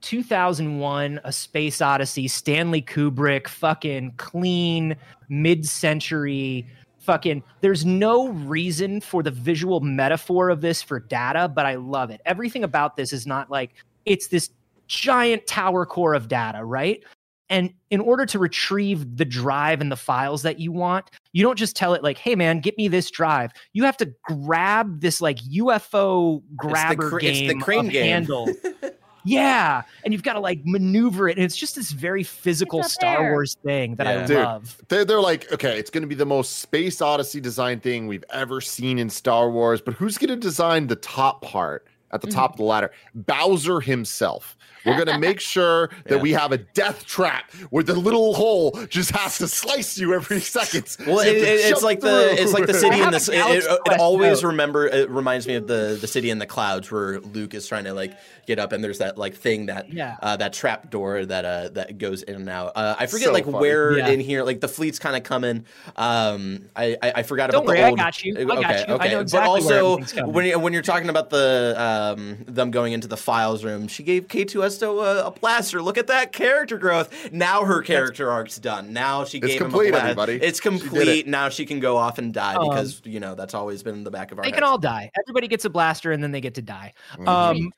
2001 0.00 1.20
A 1.24 1.32
Space 1.32 1.80
Odyssey 1.80 2.28
Stanley 2.28 2.82
Kubrick 2.82 3.48
fucking 3.48 4.14
clean 4.16 4.96
mid-century 5.28 6.66
fucking 6.98 7.42
there's 7.60 7.84
no 7.84 8.28
reason 8.28 9.00
for 9.00 9.22
the 9.22 9.30
visual 9.30 9.80
metaphor 9.80 10.50
of 10.50 10.60
this 10.60 10.82
for 10.82 11.00
data 11.00 11.48
but 11.48 11.66
I 11.66 11.76
love 11.76 12.10
it. 12.10 12.20
Everything 12.26 12.64
about 12.64 12.96
this 12.96 13.12
is 13.12 13.26
not 13.26 13.50
like 13.50 13.74
it's 14.04 14.28
this 14.28 14.50
giant 14.86 15.46
tower 15.46 15.86
core 15.86 16.14
of 16.14 16.28
data, 16.28 16.64
right? 16.64 17.02
And 17.48 17.72
in 17.90 18.00
order 18.00 18.26
to 18.26 18.38
retrieve 18.38 19.16
the 19.16 19.24
drive 19.24 19.80
and 19.80 19.90
the 19.90 19.96
files 19.96 20.42
that 20.42 20.60
you 20.60 20.70
want, 20.70 21.10
you 21.32 21.42
don't 21.42 21.58
just 21.58 21.74
tell 21.74 21.94
it 21.94 22.02
like, 22.02 22.16
"Hey 22.16 22.36
man, 22.36 22.60
get 22.60 22.78
me 22.78 22.86
this 22.86 23.10
drive." 23.10 23.50
You 23.72 23.82
have 23.84 23.96
to 23.96 24.14
grab 24.22 25.00
this 25.00 25.20
like 25.20 25.38
UFO 25.38 26.42
grabber 26.54 27.18
it's 27.18 27.40
the 27.40 27.48
game 27.48 27.60
crane 27.60 27.86
of 27.86 27.92
game. 27.92 28.06
handle. 28.06 28.48
yeah, 29.24 29.82
and 30.04 30.12
you've 30.12 30.22
got 30.22 30.34
to 30.34 30.40
like 30.40 30.60
maneuver 30.64 31.28
it, 31.28 31.36
and 31.36 31.44
it's 31.44 31.56
just 31.56 31.74
this 31.76 31.90
very 31.90 32.22
physical 32.22 32.82
Star 32.82 33.22
there. 33.22 33.32
Wars 33.32 33.56
thing 33.64 33.94
that 33.96 34.06
Yeah. 34.06 34.22
I 34.22 34.26
Dude. 34.26 34.36
love. 34.38 34.76
They're, 34.88 35.04
they're 35.04 35.20
like, 35.20 35.52
okay, 35.52 35.78
it's 35.78 35.90
going 35.90 36.02
to 36.02 36.08
be 36.08 36.14
the 36.14 36.26
most 36.26 36.58
Space 36.60 37.00
Odyssey 37.02 37.40
design 37.40 37.80
thing 37.80 38.06
we've 38.06 38.24
ever 38.30 38.60
seen 38.60 38.98
in 38.98 39.10
Star 39.10 39.50
Wars, 39.50 39.80
but 39.80 39.94
who's 39.94 40.18
going 40.18 40.30
to 40.30 40.36
design 40.36 40.86
the 40.86 40.96
top 40.96 41.42
part 41.42 41.86
at 42.12 42.20
the 42.20 42.26
Mm-hmm. 42.28 42.36
top 42.38 42.50
of 42.52 42.56
the 42.58 42.64
ladder? 42.64 42.90
Bowser 43.14 43.80
himself. 43.80 44.56
We're 44.84 44.94
going 44.94 45.08
to 45.08 45.18
make 45.18 45.40
sure 45.40 45.88
that 46.06 46.16
Yeah. 46.16 46.22
we 46.22 46.32
have 46.32 46.52
a 46.52 46.58
death 46.58 47.04
trap 47.06 47.50
where 47.70 47.84
the 47.84 47.94
little 47.94 48.34
hole 48.34 48.78
just 48.88 49.10
has 49.10 49.38
to 49.38 49.48
slice 49.48 49.98
you 49.98 50.14
every 50.14 50.40
second. 50.40 50.96
Well, 51.06 51.20
it, 51.20 51.36
it- 51.36 51.42
it's 51.42 51.68
jump 51.70 51.82
like 51.82 52.00
the 52.00 52.34
it's 52.40 52.52
like 52.52 52.66
the 52.66 52.74
city 52.74 52.96
in 53.00 53.12
have 53.12 53.24
the. 53.24 53.32
a 53.32 53.54
It, 53.56 53.64
it, 53.64 53.80
it 53.92 54.00
always 54.00 54.42
note. 54.42 54.48
remember. 54.48 54.86
It 54.86 55.10
reminds 55.10 55.46
me 55.46 55.54
of 55.56 55.66
the 55.66 55.98
the 56.00 56.06
city 56.06 56.30
in 56.30 56.38
the 56.38 56.46
clouds 56.46 56.90
where 56.90 57.20
Luke 57.20 57.54
is 57.54 57.66
trying 57.66 57.84
to 57.84 57.92
like 57.94 58.14
get 58.46 58.58
up, 58.58 58.72
and 58.72 58.82
there's 58.82 58.98
that 58.98 59.18
like 59.18 59.34
thing 59.34 59.66
that 59.66 59.92
Yeah. 59.92 60.16
uh, 60.22 60.36
that 60.38 60.52
trap 60.52 60.90
door 60.90 61.24
that 61.26 61.44
uh 61.44 61.68
that 61.70 61.98
goes 61.98 62.22
in 62.22 62.34
and 62.36 62.48
out. 62.48 62.72
Uh, 62.74 62.96
I 62.98 63.06
forget 63.06 63.26
So 63.28 63.32
like 63.32 63.44
funny. 63.44 63.58
where 63.58 63.98
Yeah. 63.98 64.08
in 64.08 64.20
here 64.20 64.42
like 64.42 64.60
the 64.60 64.68
fleet's 64.68 64.98
kind 64.98 65.16
of 65.16 65.22
coming. 65.22 65.64
Um, 65.96 66.66
I 66.74 66.96
I, 67.02 67.12
I 67.16 67.22
forgot 67.22 67.50
Don't 67.50 67.62
about 67.64 67.68
worry, 67.68 67.78
the 67.80 67.86
I 67.86 67.94
got 67.94 68.24
you. 68.24 68.38
I 68.38 68.44
got 68.44 68.58
okay, 68.58 68.84
you. 68.88 68.94
I 68.94 68.96
okay. 68.96 69.10
know 69.10 69.20
exactly 69.20 69.46
but 69.60 69.62
also 69.62 69.92
everything's 69.98 70.32
when 70.34 70.44
you, 70.46 70.58
when 70.58 70.72
you're 70.72 70.82
talking 70.82 71.08
about 71.08 71.30
the 71.30 71.74
um 71.78 72.38
them 72.46 72.70
going 72.70 72.92
into 72.92 73.08
the 73.08 73.16
files 73.16 73.64
room, 73.64 73.86
she 73.88 74.02
gave 74.02 74.28
K2SO 74.78 75.22
a, 75.22 75.26
a 75.26 75.30
blaster. 75.30 75.82
Look 75.82 75.98
at 75.98 76.06
that 76.08 76.32
character 76.32 76.78
growth. 76.78 77.32
Now 77.32 77.64
her 77.64 77.82
character 77.82 78.30
arc's 78.30 78.58
done. 78.58 78.92
Now 78.92 79.24
she 79.24 79.40
gave 79.40 79.58
complete, 79.58 79.88
him 79.88 79.94
a 79.94 79.98
blast. 79.98 80.04
everybody. 80.04 80.32
It's 80.34 80.62
She 80.62 80.68
did 80.70 80.76
it. 80.76 80.80
complete. 80.82 81.26
Now 81.26 81.48
she 81.48 81.66
can 81.66 81.80
go 81.80 81.96
off 81.96 82.18
and 82.18 82.32
die 82.32 82.54
Um, 82.54 82.68
because 82.68 83.02
you 83.04 83.20
know 83.20 83.34
that's 83.34 83.54
always 83.54 83.82
been 83.82 83.94
in 83.94 84.04
the 84.04 84.10
back 84.10 84.32
of 84.32 84.38
our. 84.38 84.42
They 84.42 84.48
heads. 84.50 84.56
can 84.56 84.64
all 84.64 84.78
die. 84.78 85.10
Everybody 85.26 85.48
gets 85.48 85.64
a 85.64 85.70
blaster, 85.70 86.12
and 86.12 86.22
then 86.22 86.32
they 86.32 86.40
get 86.40 86.54
to 86.54 86.62
die. 86.62 86.92
Mhm. 87.18 87.28
Um, 87.28 87.72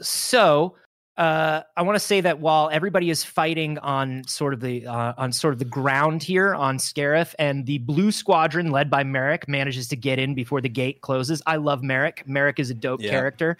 so 0.00 0.74
uh, 1.18 1.60
I 1.76 1.82
want 1.82 1.94
to 1.94 2.00
say 2.00 2.22
that 2.22 2.40
while 2.40 2.70
everybody 2.72 3.10
is 3.10 3.22
fighting 3.22 3.78
on 3.80 4.24
sort 4.26 4.54
of 4.54 4.60
the 4.60 4.86
uh, 4.86 5.12
on 5.18 5.30
sort 5.30 5.52
of 5.52 5.58
the 5.58 5.66
ground 5.66 6.22
here 6.22 6.54
on 6.54 6.78
Scarif, 6.78 7.34
and 7.38 7.66
the 7.66 7.78
Blue 7.78 8.10
Squadron 8.10 8.70
led 8.70 8.88
by 8.88 9.04
Merrick 9.04 9.46
manages 9.46 9.88
to 9.88 9.96
get 9.96 10.18
in 10.18 10.34
before 10.34 10.62
the 10.62 10.70
gate 10.70 11.02
closes. 11.02 11.42
I 11.46 11.56
love 11.56 11.82
Merrick. 11.82 12.22
Merrick 12.26 12.58
is 12.58 12.70
a 12.70 12.74
dope 12.74 13.02
Yeah. 13.02 13.10
character 13.10 13.58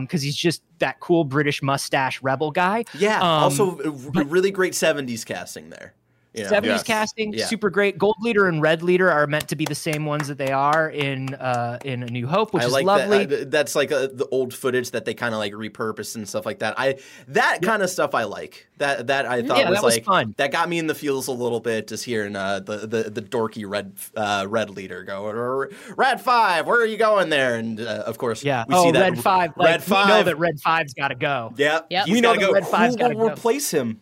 because 0.00 0.22
he's 0.22 0.36
just 0.36 0.62
that 0.78 1.00
cool 1.00 1.24
British 1.24 1.62
mustache 1.62 2.22
rebel 2.22 2.50
guy. 2.50 2.84
Yeah. 2.98 3.18
Um, 3.18 3.44
also, 3.44 3.78
a 3.80 3.90
r- 3.90 4.24
really 4.24 4.50
great 4.50 4.72
'70s 4.72 5.24
casting 5.24 5.70
there. 5.70 5.94
You 6.34 6.44
know? 6.44 6.50
70s 6.50 6.64
Yes. 6.66 6.82
casting, 6.82 7.32
Yeah. 7.32 7.46
super 7.46 7.70
great. 7.70 7.96
Gold 7.98 8.16
leader 8.20 8.48
and 8.48 8.60
red 8.60 8.82
leader 8.82 9.10
are 9.10 9.26
meant 9.26 9.48
to 9.48 9.56
be 9.56 9.64
the 9.64 9.74
same 9.74 10.04
ones 10.04 10.28
that 10.28 10.38
they 10.38 10.50
are 10.52 10.90
in 10.90 11.34
uh, 11.34 11.78
in 11.84 12.02
A 12.02 12.06
New 12.06 12.26
Hope, 12.26 12.52
which 12.52 12.62
I 12.62 12.66
is 12.66 12.72
like 12.72 12.84
lovely. 12.86 13.24
that. 13.26 13.40
I- 13.40 13.44
that's 13.44 13.74
like 13.74 13.92
uh 13.92 14.08
the 14.12 14.26
old 14.30 14.52
footage 14.52 14.90
that 14.90 15.04
they 15.04 15.14
kind 15.14 15.34
of 15.34 15.38
like 15.38 15.52
repurposed 15.52 16.16
and 16.16 16.28
stuff 16.28 16.44
like 16.46 16.58
that. 16.58 16.74
I 16.78 16.96
that 17.28 17.60
kind 17.62 17.82
of 17.82 17.90
stuff 17.90 18.14
I 18.14 18.24
like. 18.24 18.66
That 18.78 19.06
that 19.06 19.26
I 19.26 19.42
thought 19.42 19.58
Yeah, 19.58 19.70
was 19.70 19.78
that 19.78 19.84
was 19.84 19.94
like 19.94 20.04
fun. 20.04 20.34
that 20.38 20.50
got 20.50 20.68
me 20.68 20.78
in 20.78 20.86
the 20.88 20.94
feels 20.94 21.28
a 21.28 21.32
little 21.32 21.60
bit 21.60 21.86
just 21.86 22.04
hearing 22.04 22.34
uh, 22.36 22.60
the 22.60 22.78
the 22.86 23.10
the 23.10 23.22
dorky 23.22 23.64
red 23.68 23.92
uh, 24.16 24.46
red 24.48 24.70
leader 24.70 25.02
go 25.04 25.68
red 25.96 26.20
five. 26.20 26.66
Where 26.66 26.80
are 26.80 26.86
you 26.86 26.96
going 26.96 27.28
there? 27.28 27.56
And 27.56 27.80
uh, 27.80 28.02
of 28.06 28.18
course, 28.18 28.42
yeah. 28.42 28.64
we 28.68 28.74
oh, 28.74 28.84
see 28.84 28.90
that 28.92 29.10
red 29.12 29.18
five. 29.22 29.52
Like, 29.56 29.66
red 29.68 29.80
We 29.88 29.94
know 29.96 30.02
five. 30.04 30.24
that 30.26 30.38
red 30.38 30.60
five's 30.60 30.94
got 30.94 31.08
to 31.08 31.14
go. 31.14 31.52
yeah, 31.56 31.80
Yep. 31.90 32.06
he's 32.06 32.12
We 32.14 32.20
know 32.20 32.30
gotta 32.34 32.40
that 32.40 32.46
go. 32.48 32.52
red 32.54 32.66
five's 32.66 32.94
Who 32.94 32.98
gotta 33.00 33.14
will 33.16 33.28
go. 33.28 33.32
replace 33.34 33.70
him? 33.70 34.00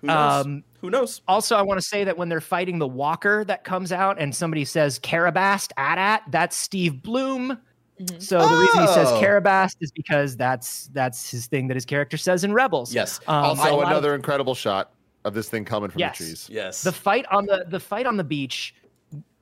Who 0.00 0.06
knows? 0.08 0.46
Um, 0.46 0.64
Who 0.80 0.90
knows? 0.90 1.20
Also, 1.28 1.56
I 1.56 1.62
want 1.62 1.78
to 1.80 1.86
say 1.86 2.04
that 2.04 2.16
when 2.16 2.28
they're 2.28 2.40
fighting 2.40 2.78
the 2.78 2.88
Walker 2.88 3.44
that 3.44 3.64
comes 3.64 3.92
out 3.92 4.18
and 4.20 4.34
somebody 4.34 4.64
says 4.64 4.98
Karabast 4.98 5.72
at 5.76 5.98
at, 5.98 6.22
that's 6.30 6.56
Steve 6.56 7.02
Blum. 7.02 7.58
Mhm. 8.00 8.22
So 8.22 8.38
the 8.38 8.56
reason 8.56 8.80
he 8.80 8.86
says 8.86 9.08
Oh. 9.10 9.20
Karabast 9.20 9.76
is 9.80 9.92
because 9.92 10.34
that's 10.36 10.88
that's 10.94 11.30
his 11.30 11.46
thing 11.48 11.68
that 11.68 11.74
his 11.74 11.84
character 11.84 12.16
says 12.16 12.44
in 12.44 12.54
Rebels. 12.54 12.94
Yes, 12.94 13.20
Um, 13.28 13.44
also, 13.44 13.62
lot 13.76 13.82
of- 13.82 13.88
another 13.90 14.14
incredible 14.14 14.54
shot 14.54 14.92
of 15.26 15.34
this 15.34 15.50
thing 15.50 15.66
coming 15.66 15.90
from 15.90 15.98
Yes. 15.98 16.16
the 16.18 16.24
trees. 16.24 16.48
yes. 16.50 16.82
the 16.82 16.92
fight 16.92 17.26
on 17.30 17.44
the 17.44 17.66
the 17.68 17.78
fight 17.78 18.06
on 18.06 18.16
the 18.16 18.24
beach 18.24 18.74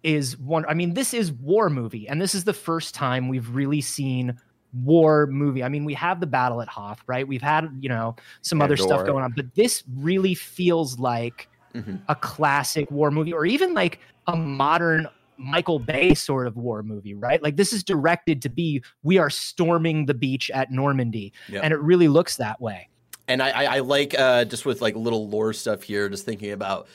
is 0.03 0.37
one 0.39 0.65
i 0.69 0.75
mean 0.75 0.95
this 0.95 1.13
is 1.15 1.31
war 1.33 1.69
movie 1.71 2.09
and 2.09 2.21
this 2.21 2.35
is 2.35 2.43
the 2.45 2.53
first 2.53 2.95
time 2.97 3.29
we've 3.29 3.49
really 3.55 3.81
seen 3.81 4.37
war 4.73 5.27
movie. 5.27 5.63
I 5.65 5.69
mean 5.69 5.85
we 5.85 5.95
have 5.95 6.21
the 6.21 6.27
battle 6.27 6.61
at 6.61 6.69
hoth 6.69 7.01
right? 7.07 7.27
We've 7.27 7.43
had 7.43 7.71
you 7.81 7.89
know 7.89 8.17
some 8.43 8.61
other 8.63 8.77
stuff 8.77 9.07
going 9.07 9.25
on 9.25 9.33
but 9.35 9.55
this 9.55 9.83
really 9.97 10.35
feels 10.35 10.99
like 10.99 11.49
Mhm. 11.75 12.01
a 12.09 12.15
classic 12.15 12.91
war 12.91 13.11
movie 13.11 13.33
or 13.33 13.45
even 13.45 13.75
like 13.75 14.01
a 14.27 14.35
modern 14.35 15.07
michael 15.37 15.79
bay 15.79 16.15
sort 16.15 16.47
of 16.47 16.57
war 16.57 16.83
movie 16.83 17.15
right? 17.15 17.43
Like 17.43 17.57
this 17.57 17.73
is 17.75 17.85
directed 17.85 18.41
to 18.43 18.49
be 18.49 18.83
we 19.03 19.19
are 19.19 19.29
storming 19.31 20.07
the 20.07 20.15
beach 20.15 20.51
at 20.53 20.71
normandy 20.73 21.33
Yep. 21.49 21.65
and 21.65 21.73
it 21.75 21.81
really 21.81 22.09
looks 22.09 22.37
that 22.39 22.61
way. 22.61 22.89
And 23.29 23.43
I, 23.43 23.51
I, 23.51 23.65
I 23.77 23.79
like 23.81 24.19
uh, 24.19 24.47
just 24.47 24.65
with 24.65 24.81
like 24.81 24.97
little 24.97 25.29
lore 25.29 25.53
stuff 25.53 25.83
here, 25.83 26.09
just 26.09 26.25
thinking 26.25 26.53
about 26.53 26.89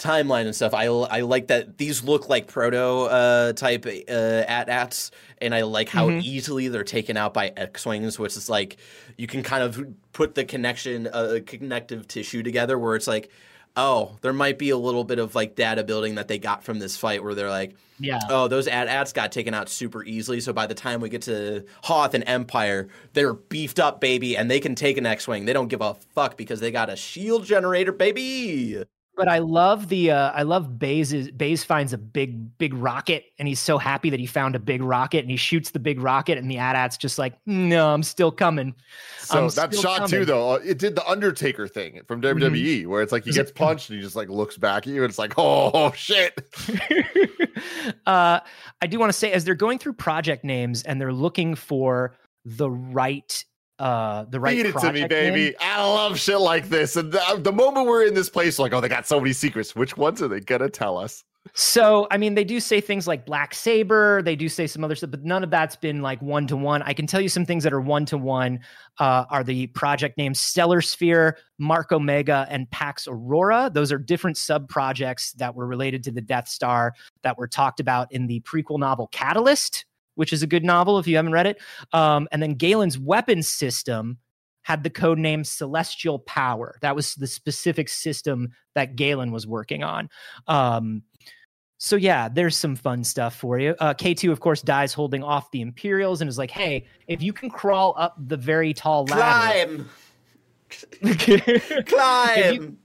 timeline 0.00 0.46
and 0.46 0.54
stuff. 0.56 0.74
I, 0.74 0.86
I 0.86 1.20
like 1.20 1.48
that 1.48 1.78
these 1.78 2.02
look 2.02 2.28
like 2.28 2.46
proto 2.48 3.04
uh, 3.04 3.52
type 3.52 3.86
uh, 3.86 4.10
at-ats, 4.10 5.10
and 5.40 5.54
I 5.54 5.62
like 5.62 5.88
how 5.88 6.08
Mhm. 6.08 6.22
easily 6.24 6.68
they're 6.68 6.82
taken 6.84 7.16
out 7.16 7.34
by 7.34 7.52
X-wings, 7.56 8.18
which 8.18 8.36
is 8.36 8.48
like 8.48 8.78
you 9.16 9.26
can 9.26 9.42
kind 9.42 9.62
of 9.62 9.84
put 10.12 10.34
the 10.34 10.44
connection, 10.44 11.06
uh, 11.06 11.38
connective 11.46 12.08
tissue 12.08 12.42
together, 12.42 12.78
where 12.78 12.96
it's 12.96 13.06
like, 13.06 13.30
oh, 13.76 14.16
there 14.22 14.32
might 14.32 14.58
be 14.58 14.70
a 14.70 14.76
little 14.76 15.04
bit 15.04 15.18
of 15.18 15.34
like 15.34 15.54
data 15.54 15.84
building 15.84 16.16
that 16.16 16.26
they 16.26 16.38
got 16.38 16.64
from 16.64 16.78
this 16.80 16.96
fight, 16.96 17.22
where 17.22 17.34
they're 17.34 17.50
like, 17.50 17.76
yeah 18.02 18.18
oh, 18.30 18.48
those 18.48 18.66
at-ats 18.66 19.12
got 19.12 19.30
taken 19.30 19.52
out 19.52 19.68
super 19.68 20.02
easily. 20.04 20.40
So 20.40 20.54
by 20.54 20.66
the 20.66 20.74
time 20.74 21.02
we 21.02 21.10
get 21.10 21.22
to 21.22 21.64
Hoth 21.82 22.14
and 22.14 22.24
Empire, 22.26 22.88
they're 23.12 23.34
beefed 23.34 23.78
up, 23.78 24.00
baby, 24.00 24.36
and 24.38 24.50
they 24.50 24.58
can 24.58 24.74
take 24.74 24.96
an 24.96 25.04
X-wing. 25.04 25.44
They 25.44 25.52
don't 25.52 25.68
give 25.68 25.82
a 25.82 25.94
fuck 26.14 26.38
because 26.38 26.60
they 26.60 26.70
got 26.70 26.88
a 26.88 26.96
shield 26.96 27.44
generator, 27.44 27.92
baby. 27.92 28.82
But 29.20 29.28
I 29.28 29.40
love 29.40 29.90
the 29.90 30.12
uh, 30.12 30.30
I 30.30 30.44
love 30.44 30.78
Baze 30.78 31.12
is 31.12 31.30
Baze 31.30 31.62
finds 31.62 31.92
a 31.92 31.98
big 31.98 32.56
big 32.56 32.72
rocket 32.72 33.26
and 33.38 33.46
he's 33.46 33.60
so 33.60 33.76
happy 33.76 34.08
that 34.08 34.18
he 34.18 34.24
found 34.24 34.56
a 34.56 34.58
big 34.58 34.82
rocket 34.82 35.18
and 35.18 35.30
he 35.30 35.36
shoots 35.36 35.72
the 35.72 35.78
big 35.78 36.00
rocket 36.00 36.38
and 36.38 36.50
the 36.50 36.56
AT-AT's 36.56 36.96
just 36.96 37.18
like 37.18 37.34
no 37.44 37.92
I'm 37.92 38.02
still 38.02 38.32
coming. 38.32 38.74
So 39.18 39.44
I'm 39.44 39.50
that 39.50 39.74
shot 39.74 40.08
too, 40.08 40.24
though, 40.24 40.52
uh, 40.52 40.60
it 40.64 40.78
did 40.78 40.96
the 40.96 41.06
Undertaker 41.06 41.68
thing 41.68 42.00
from 42.08 42.22
WWE, 42.22 42.86
where 42.86 43.02
it's 43.02 43.12
like 43.12 43.26
he 43.26 43.32
gets 43.32 43.52
punched 43.52 43.90
and 43.90 43.98
he 43.98 44.02
just 44.02 44.16
like 44.16 44.30
looks 44.30 44.56
back 44.56 44.86
at 44.86 44.94
you, 44.94 45.02
and 45.02 45.10
it's 45.10 45.18
like, 45.18 45.34
oh 45.36 45.92
shit. 45.94 46.40
uh, 48.06 48.40
I 48.80 48.86
do 48.88 48.98
want 48.98 49.12
to 49.12 49.18
say 49.18 49.32
as 49.32 49.44
they're 49.44 49.54
going 49.54 49.78
through 49.78 49.92
project 49.92 50.44
names 50.44 50.82
and 50.84 50.98
they're 50.98 51.12
looking 51.12 51.54
for 51.54 52.16
the 52.46 52.70
right 52.70 53.44
uh 53.80 54.24
the 54.30 54.38
right 54.38 54.56
Feed 54.56 54.66
it 54.66 54.78
to 54.78 54.92
me, 54.92 55.06
baby. 55.06 55.56
I 55.58 55.82
love 55.82 56.18
shit 56.18 56.38
like 56.38 56.68
this. 56.68 56.96
And 56.96 57.10
the, 57.10 57.40
the 57.42 57.52
moment 57.52 57.86
we're 57.86 58.04
in 58.04 58.14
this 58.14 58.28
place, 58.28 58.58
like, 58.58 58.72
oh, 58.72 58.80
they 58.80 58.88
got 58.88 59.06
so 59.06 59.18
many 59.18 59.32
secrets. 59.32 59.74
Which 59.74 59.96
ones 59.96 60.22
are 60.22 60.28
they 60.28 60.40
gonna 60.40 60.68
tell 60.68 60.98
us? 60.98 61.24
So, 61.54 62.06
I 62.10 62.18
mean, 62.18 62.34
they 62.34 62.44
do 62.44 62.60
say 62.60 62.80
things 62.82 63.08
like 63.08 63.24
Black 63.24 63.54
Saber, 63.54 64.22
they 64.22 64.36
do 64.36 64.48
say 64.48 64.66
some 64.66 64.84
other 64.84 64.94
stuff, 64.94 65.10
but 65.10 65.24
none 65.24 65.42
of 65.42 65.50
that's 65.50 65.74
been 65.74 66.02
like 66.02 66.20
one 66.20 66.46
to 66.48 66.56
one. 66.56 66.82
I 66.82 66.92
can 66.92 67.06
tell 67.06 67.20
you 67.20 67.30
some 67.30 67.46
things 67.46 67.64
that 67.64 67.72
are 67.72 67.80
one 67.80 68.04
to 68.06 68.18
one 68.18 68.60
uh, 68.98 69.24
are 69.30 69.42
the 69.42 69.66
project 69.68 70.18
names 70.18 70.38
Stellar 70.38 70.82
Sphere, 70.82 71.38
Mark 71.58 71.92
Omega, 71.92 72.46
and 72.50 72.70
Pax 72.70 73.08
Aurora. 73.08 73.70
Those 73.72 73.90
are 73.90 73.98
different 73.98 74.36
sub 74.36 74.68
projects 74.68 75.32
that 75.32 75.54
were 75.54 75.66
related 75.66 76.04
to 76.04 76.10
the 76.12 76.20
Death 76.20 76.46
Star 76.46 76.92
that 77.22 77.38
were 77.38 77.48
talked 77.48 77.80
about 77.80 78.12
in 78.12 78.26
the 78.26 78.40
prequel 78.40 78.78
novel 78.78 79.08
Catalyst, 79.10 79.86
which 80.14 80.32
is 80.32 80.42
a 80.42 80.46
good 80.46 80.64
novel 80.64 80.98
if 80.98 81.06
you 81.06 81.16
haven't 81.16 81.32
read 81.32 81.46
it. 81.46 81.60
Um, 81.92 82.28
and 82.32 82.42
then 82.42 82.54
Galen's 82.54 82.98
weapon 82.98 83.42
system 83.42 84.18
had 84.62 84.82
the 84.82 84.90
code 84.90 85.18
name 85.18 85.44
Celestial 85.44 86.18
Power. 86.20 86.76
That 86.82 86.94
was 86.94 87.14
the 87.14 87.26
specific 87.26 87.88
system 87.88 88.50
that 88.74 88.96
Galen 88.96 89.32
was 89.32 89.46
working 89.46 89.82
on. 89.82 90.08
Um, 90.46 91.02
so 91.78 91.96
yeah, 91.96 92.28
there's 92.28 92.56
some 92.56 92.76
fun 92.76 93.02
stuff 93.02 93.34
for 93.34 93.58
you. 93.58 93.74
Uh, 93.80 93.94
K2, 93.94 94.30
of 94.30 94.40
course, 94.40 94.60
dies 94.60 94.92
holding 94.92 95.22
off 95.22 95.50
the 95.50 95.62
Imperials 95.62 96.20
and 96.20 96.28
is 96.28 96.36
like, 96.36 96.50
"Hey, 96.50 96.86
if 97.08 97.22
you 97.22 97.32
can 97.32 97.48
crawl 97.48 97.94
up 97.96 98.16
the 98.18 98.36
very 98.36 98.74
tall 98.74 99.06
ladder." 99.06 99.86
Climb, 101.02 101.18
climb. 101.86 102.78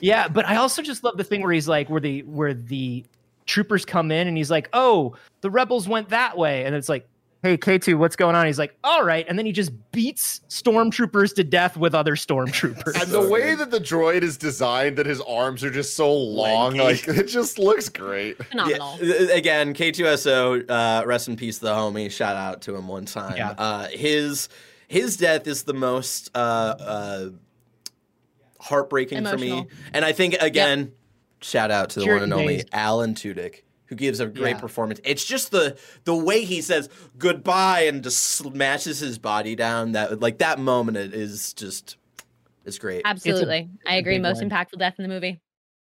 yeah, 0.00 0.28
but 0.28 0.46
I 0.46 0.56
also 0.56 0.80
just 0.80 1.04
love 1.04 1.18
the 1.18 1.24
thing 1.24 1.42
where 1.42 1.52
he's 1.52 1.68
like, 1.68 1.90
where 1.90 2.00
the 2.00 2.22
where 2.22 2.54
the 2.54 3.04
troopers 3.46 3.84
come 3.84 4.10
in 4.10 4.28
and 4.28 4.36
he's 4.36 4.50
like, 4.50 4.68
"Oh, 4.72 5.14
the 5.40 5.50
rebels 5.50 5.88
went 5.88 6.08
that 6.10 6.36
way," 6.38 6.64
and 6.64 6.74
it's 6.74 6.88
like, 6.88 7.08
"Hey, 7.42 7.56
K2, 7.56 7.96
what's 7.98 8.16
going 8.16 8.36
on?" 8.36 8.46
He's 8.46 8.58
like, 8.58 8.76
"All 8.84 9.04
right," 9.04 9.24
and 9.28 9.38
then 9.38 9.46
he 9.46 9.52
just 9.52 9.72
beats 9.92 10.40
stormtroopers 10.48 11.34
to 11.34 11.44
death 11.44 11.76
with 11.76 11.94
other 11.94 12.14
stormtroopers. 12.16 12.94
And 13.00 13.08
So 13.10 13.22
the 13.24 13.28
way 13.30 13.50
good. 13.50 13.58
that 13.60 13.70
the 13.70 13.80
droid 13.80 14.22
is 14.22 14.36
designed, 14.36 14.96
that 14.98 15.06
his 15.06 15.20
arms 15.22 15.64
are 15.64 15.70
just 15.70 15.96
so 15.96 16.12
long, 16.12 16.74
Lanky. 16.76 17.08
like 17.08 17.18
it 17.18 17.28
just 17.28 17.58
looks 17.58 17.88
great. 17.88 18.42
Phenomenal. 18.44 18.98
Yeah, 19.02 19.14
again, 19.34 19.74
K2SO, 19.74 20.70
uh, 20.70 21.06
rest 21.06 21.28
in 21.28 21.36
peace, 21.36 21.58
the 21.58 21.72
homie. 21.74 22.10
Shout 22.10 22.36
out 22.36 22.62
to 22.62 22.76
him 22.76 22.86
one 22.88 23.04
time. 23.06 23.36
Yeah. 23.36 23.50
Uh, 23.58 23.88
his 23.88 24.48
his 24.88 25.16
death 25.16 25.46
is 25.46 25.62
the 25.62 25.72
most 25.74 26.30
uh, 26.34 26.38
uh, 26.38 27.28
heartbreaking 28.60 29.24
for 29.26 29.38
me, 29.38 29.66
and 29.92 30.04
I 30.04 30.12
think 30.12 30.34
again, 30.40 30.92
shout 31.42 31.70
out 31.70 31.90
to 31.90 32.00
the 32.00 32.04
Cheer 32.06 32.14
one 32.14 32.22
and 32.24 32.32
and 32.32 32.40
only 32.40 32.56
days. 32.58 32.64
Alan 32.72 33.14
Tudyk. 33.14 33.62
Who 33.86 33.96
gives 33.96 34.20
a 34.20 34.26
great 34.26 34.52
Yeah. 34.56 34.60
performance? 34.60 35.00
It's 35.04 35.24
just 35.24 35.50
the 35.50 35.76
the 36.04 36.14
way 36.14 36.44
he 36.44 36.62
says 36.62 36.88
goodbye 37.18 37.82
and 37.82 38.02
just 38.02 38.22
smashes 38.22 39.00
his 39.00 39.18
body 39.18 39.54
down. 39.54 39.92
That 39.92 40.20
like 40.20 40.38
that 40.38 40.58
moment 40.58 40.96
is 40.96 41.52
just 41.52 41.96
it's 42.64 42.78
great. 42.78 43.02
Absolutely. 43.04 43.68
I 43.86 43.96
agree. 43.96 44.18
Most 44.18 44.40
one. 44.40 44.48
impactful 44.48 44.78
death 44.78 44.94
in 44.98 45.02
the 45.02 45.08
movie. 45.10 45.40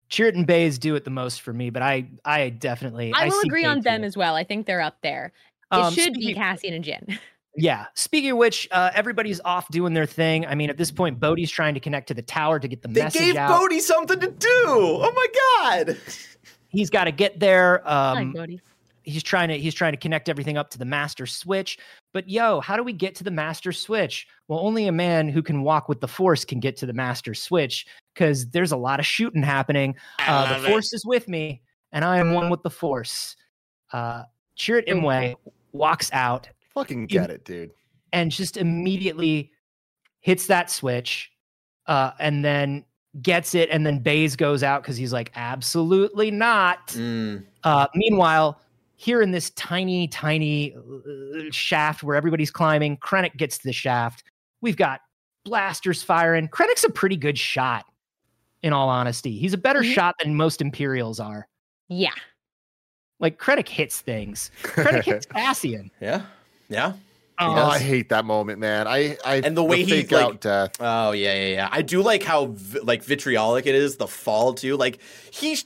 Chirrut 0.10 0.36
and 0.36 0.48
Baze 0.48 0.78
do 0.80 0.96
it 0.96 1.04
the 1.04 1.10
most 1.10 1.42
for 1.42 1.52
me, 1.52 1.70
but 1.70 1.82
I 1.82 2.08
I 2.24 2.48
definitely 2.50 3.12
I, 3.14 3.26
will 3.26 3.32
see 3.34 3.48
agree 3.48 3.66
on 3.66 3.80
K2. 3.80 3.84
them 3.84 4.04
as 4.06 4.16
well. 4.16 4.36
I 4.36 4.46
think 4.46 4.68
they're 4.68 4.80
up 4.80 4.98
there. 5.04 5.34
It 5.70 5.76
Um, 5.76 5.94
should 5.94 6.14
be 6.14 6.22
speaking- 6.22 6.36
Cassian 6.36 6.74
and 6.76 6.86
Jyn. 6.86 7.20
Yeah. 7.58 7.88
Speaking 7.96 8.32
of 8.32 8.38
which, 8.38 8.68
uh, 8.72 8.92
everybody's 8.94 9.42
off 9.44 9.68
doing 9.70 9.94
their 9.94 10.06
thing. 10.06 10.46
I 10.46 10.54
mean, 10.56 10.70
at 10.70 10.78
this 10.78 10.92
point, 10.92 11.20
Bodhi's 11.20 11.50
trying 11.52 11.74
to 11.74 11.80
connect 11.80 12.08
to 12.10 12.14
the 12.14 12.22
tower 12.22 12.60
to 12.60 12.68
get 12.68 12.82
the 12.84 12.88
They 12.88 13.02
message 13.04 13.22
gave 13.22 13.36
out. 13.36 13.50
Bodhi 13.50 13.80
something 13.80 14.20
to 14.20 14.28
do. 14.32 14.48
Oh 14.68 15.12
my 15.14 15.28
god! 15.88 15.98
he's 16.70 16.90
got 16.90 17.06
to 17.06 17.12
get 17.12 17.40
there. 17.40 17.82
I 17.88 18.14
like 18.14 18.22
Um, 18.22 18.34
Bodhi. 18.34 18.62
he's 19.04 19.24
trying 19.24 19.50
to 19.50 19.58
he's 19.58 19.74
trying 19.74 19.94
to 19.94 19.98
connect 19.98 20.30
everything 20.30 20.56
up 20.58 20.70
to 20.72 20.78
the 20.78 20.86
master 20.86 21.26
switch. 21.26 21.80
But 22.14 22.30
yo, 22.30 22.60
how 22.62 22.78
do 22.78 22.84
we 22.84 22.94
get 22.94 23.16
to 23.16 23.24
the 23.24 23.32
master 23.32 23.72
switch? 23.72 24.28
Well, 24.48 24.60
only 24.60 24.88
a 24.88 24.92
man 24.92 25.28
who 25.28 25.42
can 25.42 25.64
walk 25.64 25.90
with 25.90 26.00
the 26.00 26.08
force 26.08 26.46
can 26.46 26.60
get 26.60 26.78
to 26.78 26.86
the 26.86 26.94
master 26.94 27.34
switch 27.34 27.88
because 28.14 28.48
there's 28.50 28.72
a 28.72 28.78
lot 28.78 29.00
of 29.00 29.06
shooting 29.06 29.42
happening. 29.44 29.96
Uh, 30.28 30.60
the 30.62 30.68
force 30.68 30.94
is 30.94 31.04
with 31.06 31.28
me, 31.28 31.62
and 31.92 32.06
I 32.06 32.20
am 32.20 32.34
one 32.34 32.50
with 32.52 32.62
the 32.62 32.70
force. 32.70 33.36
Uh, 33.92 34.24
Chirrut 34.58 34.88
Imwe 34.88 35.36
walks 35.72 36.12
out 36.14 36.50
Fucking 36.78 37.08
get 37.08 37.30
it, 37.32 37.44
dude. 37.46 37.72
and 38.14 38.32
just 38.32 38.56
immediately 38.58 39.52
hits 40.20 40.48
that 40.48 40.70
switch 40.70 41.32
uh, 41.88 42.12
and 42.20 42.44
then 42.46 42.86
gets 43.22 43.56
it 43.56 43.70
and 43.72 43.86
then 43.86 43.98
Baze 44.00 44.36
goes 44.36 44.62
out 44.62 44.84
because 44.84 44.96
he's 44.98 45.12
like 45.14 45.32
absolutely 45.36 46.30
not 46.30 46.88
Mm. 46.90 47.44
uh, 47.64 47.88
meanwhile 47.96 48.62
here 48.96 49.22
in 49.24 49.32
this 49.32 49.50
tiny 49.52 50.08
tiny 50.08 50.76
uh, 50.76 51.42
shaft 51.52 52.04
where 52.04 52.16
everybody's 52.16 52.52
climbing 52.52 52.98
krennic 52.98 53.36
gets 53.38 53.58
to 53.58 53.64
the 53.68 53.74
shaft 53.74 54.24
we've 54.62 54.78
got 54.78 55.02
blasters 55.46 56.04
firing 56.04 56.48
krennic's 56.48 56.84
a 56.84 56.90
pretty 56.90 57.16
good 57.18 57.38
shot 57.40 57.86
in 58.62 58.72
all 58.74 58.90
honesty 58.90 59.38
he's 59.38 59.54
a 59.54 59.58
better 59.58 59.82
Mhm. 59.82 59.94
shot 59.94 60.16
than 60.22 60.36
most 60.36 60.62
imperials 60.62 61.20
are 61.20 61.48
Yeah. 61.88 62.12
like 63.20 63.40
krennic 63.40 63.68
hits 63.68 64.02
things 64.02 64.52
krennic 64.62 65.04
hits 65.04 65.26
cassian 65.32 65.90
Yeah, 66.02 66.24
yeah. 66.70 66.94
Oh. 67.40 67.54
I 67.54 67.78
hate 67.78 68.10
that 68.10 68.26
moment, 68.26 68.58
man. 68.60 68.88
I, 68.88 69.16
I 69.24 69.36
And 69.36 69.56
the 69.56 69.64
way 69.64 69.84
he, 69.84 69.92
fake 69.92 70.12
like- 70.12 70.24
out 70.26 70.42
death. 70.42 70.72
Oh 70.80 71.12
yeah, 71.12 71.34
yeah, 71.36 71.48
yeah. 71.54 71.70
I 71.72 71.84
do 71.84 72.02
like 72.02 72.24
how 72.24 72.56
like 72.82 73.04
vitriolic 73.04 73.68
it 73.68 73.76
is. 73.76 73.98
The 73.98 74.08
fall 74.08 74.54
too. 74.56 74.76
Like 74.76 74.98
he 75.32 75.58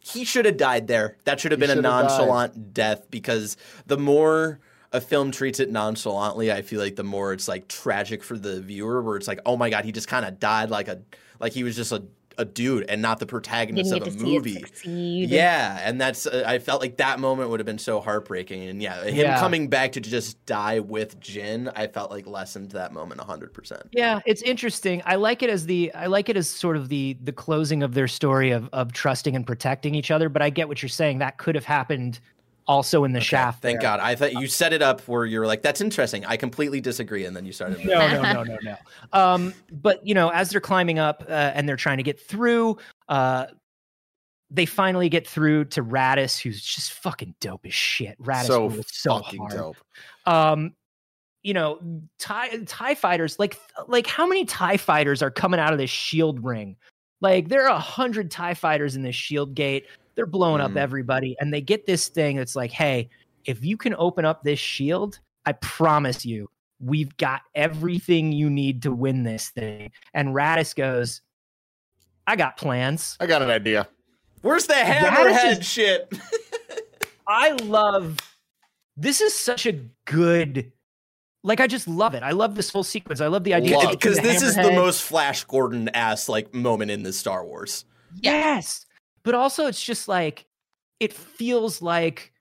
he 0.00 0.24
should 0.24 0.46
have 0.46 0.56
died 0.56 0.86
there. 0.86 1.18
That 1.24 1.38
should 1.38 1.52
have 1.52 1.60
been 1.60 1.70
a 1.70 1.74
have 1.74 1.82
died. 1.84 2.02
nonchalant 2.08 2.72
death 2.72 3.10
because 3.10 3.56
the 3.86 3.98
more 3.98 4.58
a 4.90 5.00
film 5.02 5.30
treats 5.32 5.60
it 5.60 5.70
nonchalantly, 5.70 6.50
I 6.50 6.62
feel 6.62 6.80
like 6.80 6.96
the 6.96 7.04
more 7.04 7.32
it's 7.34 7.46
like 7.46 7.68
tragic 7.68 8.24
for 8.24 8.38
the 8.38 8.60
viewer. 8.62 9.02
Where 9.02 9.16
it's 9.16 9.28
like, 9.28 9.40
oh 9.44 9.56
my 9.58 9.68
god, 9.68 9.84
he 9.84 9.92
just 9.92 10.08
kind 10.08 10.24
of 10.24 10.40
died 10.40 10.70
like 10.70 10.88
a 10.88 11.02
like 11.40 11.52
he 11.52 11.62
was 11.62 11.76
just 11.76 11.92
a 11.92 12.02
a 12.38 12.44
dude 12.44 12.84
and 12.88 13.00
not 13.02 13.18
the 13.18 13.26
protagonist 13.26 13.90
Didn't 13.90 14.02
of 14.08 14.08
get 14.08 14.14
a 14.14 14.18
to 14.18 14.24
see 14.24 14.34
movie. 14.34 14.56
it. 15.24 15.28
Yeah, 15.30 15.80
and 15.82 16.00
that's 16.00 16.26
uh, 16.26 16.44
I 16.46 16.58
felt 16.58 16.80
like 16.80 16.96
that 16.98 17.20
moment 17.20 17.50
would 17.50 17.60
have 17.60 17.66
been 17.66 17.78
so 17.78 18.00
heartbreaking, 18.00 18.68
and 18.68 18.82
yeah, 18.82 19.02
him 19.04 19.16
Yeah. 19.16 19.38
coming 19.38 19.68
back 19.68 19.92
to 19.92 20.00
just 20.00 20.44
die 20.46 20.80
with 20.80 21.18
Jyn, 21.20 21.72
I 21.76 21.86
felt 21.86 22.10
like 22.10 22.26
lessened 22.26 22.70
that 22.72 22.92
moment 22.92 23.20
hundred 23.20 23.52
percent. 23.52 23.82
Yeah, 23.92 24.20
it's 24.26 24.42
interesting. 24.42 25.02
I 25.06 25.16
like 25.16 25.42
it 25.42 25.50
as 25.50 25.66
the 25.66 25.92
I 25.94 26.06
like 26.06 26.28
it 26.28 26.36
as 26.36 26.48
sort 26.48 26.76
of 26.76 26.88
the 26.88 27.16
the 27.22 27.32
closing 27.32 27.82
of 27.82 27.94
their 27.94 28.08
story 28.08 28.50
of 28.50 28.68
of 28.72 28.92
trusting 28.92 29.36
and 29.36 29.46
protecting 29.46 29.94
each 29.94 30.10
other. 30.10 30.28
But 30.28 30.42
I 30.42 30.50
get 30.50 30.68
what 30.68 30.82
you're 30.82 30.88
saying. 30.88 31.18
That 31.18 31.38
could 31.38 31.54
have 31.54 31.64
happened 31.64 32.20
also 32.72 33.04
in 33.04 33.12
the 33.12 33.20
shaft. 33.20 33.62
Thank 33.62 33.80
there. 33.80 33.90
God. 33.90 34.00
I 34.00 34.14
thought 34.14 34.32
you 34.32 34.46
set 34.46 34.72
it 34.72 34.82
up 34.82 35.00
where 35.02 35.24
you 35.26 35.38
were 35.38 35.46
like, 35.46 35.62
"That's 35.62 35.80
interesting." 35.80 36.24
I 36.24 36.36
completely 36.36 36.80
disagree, 36.80 37.24
and 37.26 37.36
then 37.36 37.44
you 37.44 37.52
started. 37.52 37.84
No, 37.84 38.08
no, 38.08 38.22
no, 38.32 38.42
no, 38.42 38.58
no. 38.62 38.76
Um, 39.12 39.54
but 39.70 40.04
you 40.06 40.14
know, 40.14 40.30
as 40.30 40.50
they're 40.50 40.60
climbing 40.60 40.98
up 40.98 41.24
uh, 41.28 41.52
and 41.54 41.68
they're 41.68 41.76
trying 41.76 41.98
to 41.98 42.02
get 42.02 42.18
through, 42.18 42.78
uh, 43.08 43.46
they 44.50 44.66
finally 44.66 45.08
get 45.08 45.26
through 45.26 45.66
to 45.66 45.84
Raddus, 45.84 46.40
who's 46.40 46.62
just 46.62 46.92
fucking 46.94 47.34
dope 47.40 47.66
as 47.66 47.74
shit. 47.74 48.20
Raddus 48.20 48.46
so 48.46 48.66
was 48.66 48.86
so 48.90 49.18
fucking 49.18 49.40
hard. 49.40 49.52
dope. 49.52 49.76
um 50.26 50.74
you 51.42 51.52
know 51.54 51.78
tie 52.18 52.56
tie 52.66 52.94
fighters 52.94 53.38
like 53.38 53.58
like 53.88 54.06
how 54.06 54.26
many 54.26 54.44
tie 54.44 54.76
fighters 54.76 55.22
are 55.22 55.30
coming 55.30 55.58
out 55.58 55.72
of 55.72 55.78
this 55.78 55.90
shield 55.90 56.42
ring 56.44 56.76
like 57.20 57.48
there 57.48 57.64
are 57.64 57.74
a 57.74 57.80
hundred 57.80 58.30
tie 58.30 58.54
fighters 58.54 58.94
in 58.96 59.02
this 59.02 59.16
shield 59.16 59.54
gate 59.54 59.86
they're 60.14 60.26
blowing 60.26 60.60
up 60.60 60.72
Mhm. 60.72 60.76
everybody 60.76 61.36
and 61.40 61.52
they 61.52 61.60
get 61.60 61.86
this 61.86 62.08
thing 62.08 62.36
that's 62.36 62.54
like 62.56 62.70
hey 62.70 63.08
if 63.44 63.64
you 63.64 63.76
can 63.76 63.94
open 63.96 64.24
up 64.24 64.42
this 64.42 64.58
shield 64.58 65.18
i 65.46 65.52
promise 65.52 66.24
you 66.24 66.48
we've 66.80 67.16
got 67.16 67.42
everything 67.54 68.32
you 68.32 68.48
need 68.50 68.82
to 68.82 68.92
win 68.92 69.22
this 69.22 69.50
thing 69.50 69.90
and 70.14 70.28
Raddus 70.30 70.74
goes 70.74 71.22
i 72.26 72.36
got 72.36 72.56
plans 72.56 73.16
I 73.20 73.26
got 73.26 73.42
an 73.42 73.50
idea. 73.50 73.88
Where's 74.42 74.66
the 74.66 74.74
Raddus 74.74 74.98
hammerhead 75.00 75.60
is- 75.60 75.66
shit? 75.66 76.12
I 77.26 77.52
love 77.62 78.18
this 78.96 79.20
is 79.20 79.36
such 79.38 79.66
a 79.66 79.72
good 80.04 80.72
like 81.44 81.58
I 81.60 81.66
just 81.66 81.88
love 81.88 82.14
it. 82.14 82.22
I 82.22 82.30
love 82.30 82.54
this 82.54 82.70
whole 82.70 82.84
sequence. 82.84 83.20
I 83.20 83.26
love 83.26 83.42
the 83.42 83.54
idea 83.54 83.76
Because 83.90 84.16
the 84.16 84.22
this 84.22 84.42
is 84.42 84.54
the 84.54 84.70
most 84.72 85.02
Flash 85.02 85.42
Gordon 85.44 85.88
ass 85.90 86.28
like 86.28 86.54
moment 86.54 86.90
in 86.92 87.02
this 87.02 87.18
Star 87.18 87.44
Wars. 87.44 87.84
Yes. 88.20 88.86
But 89.24 89.34
also 89.34 89.66
it's 89.66 89.82
just 89.82 90.08
like 90.08 90.46
it 91.00 91.12
feels 91.12 91.80
like 91.82 92.32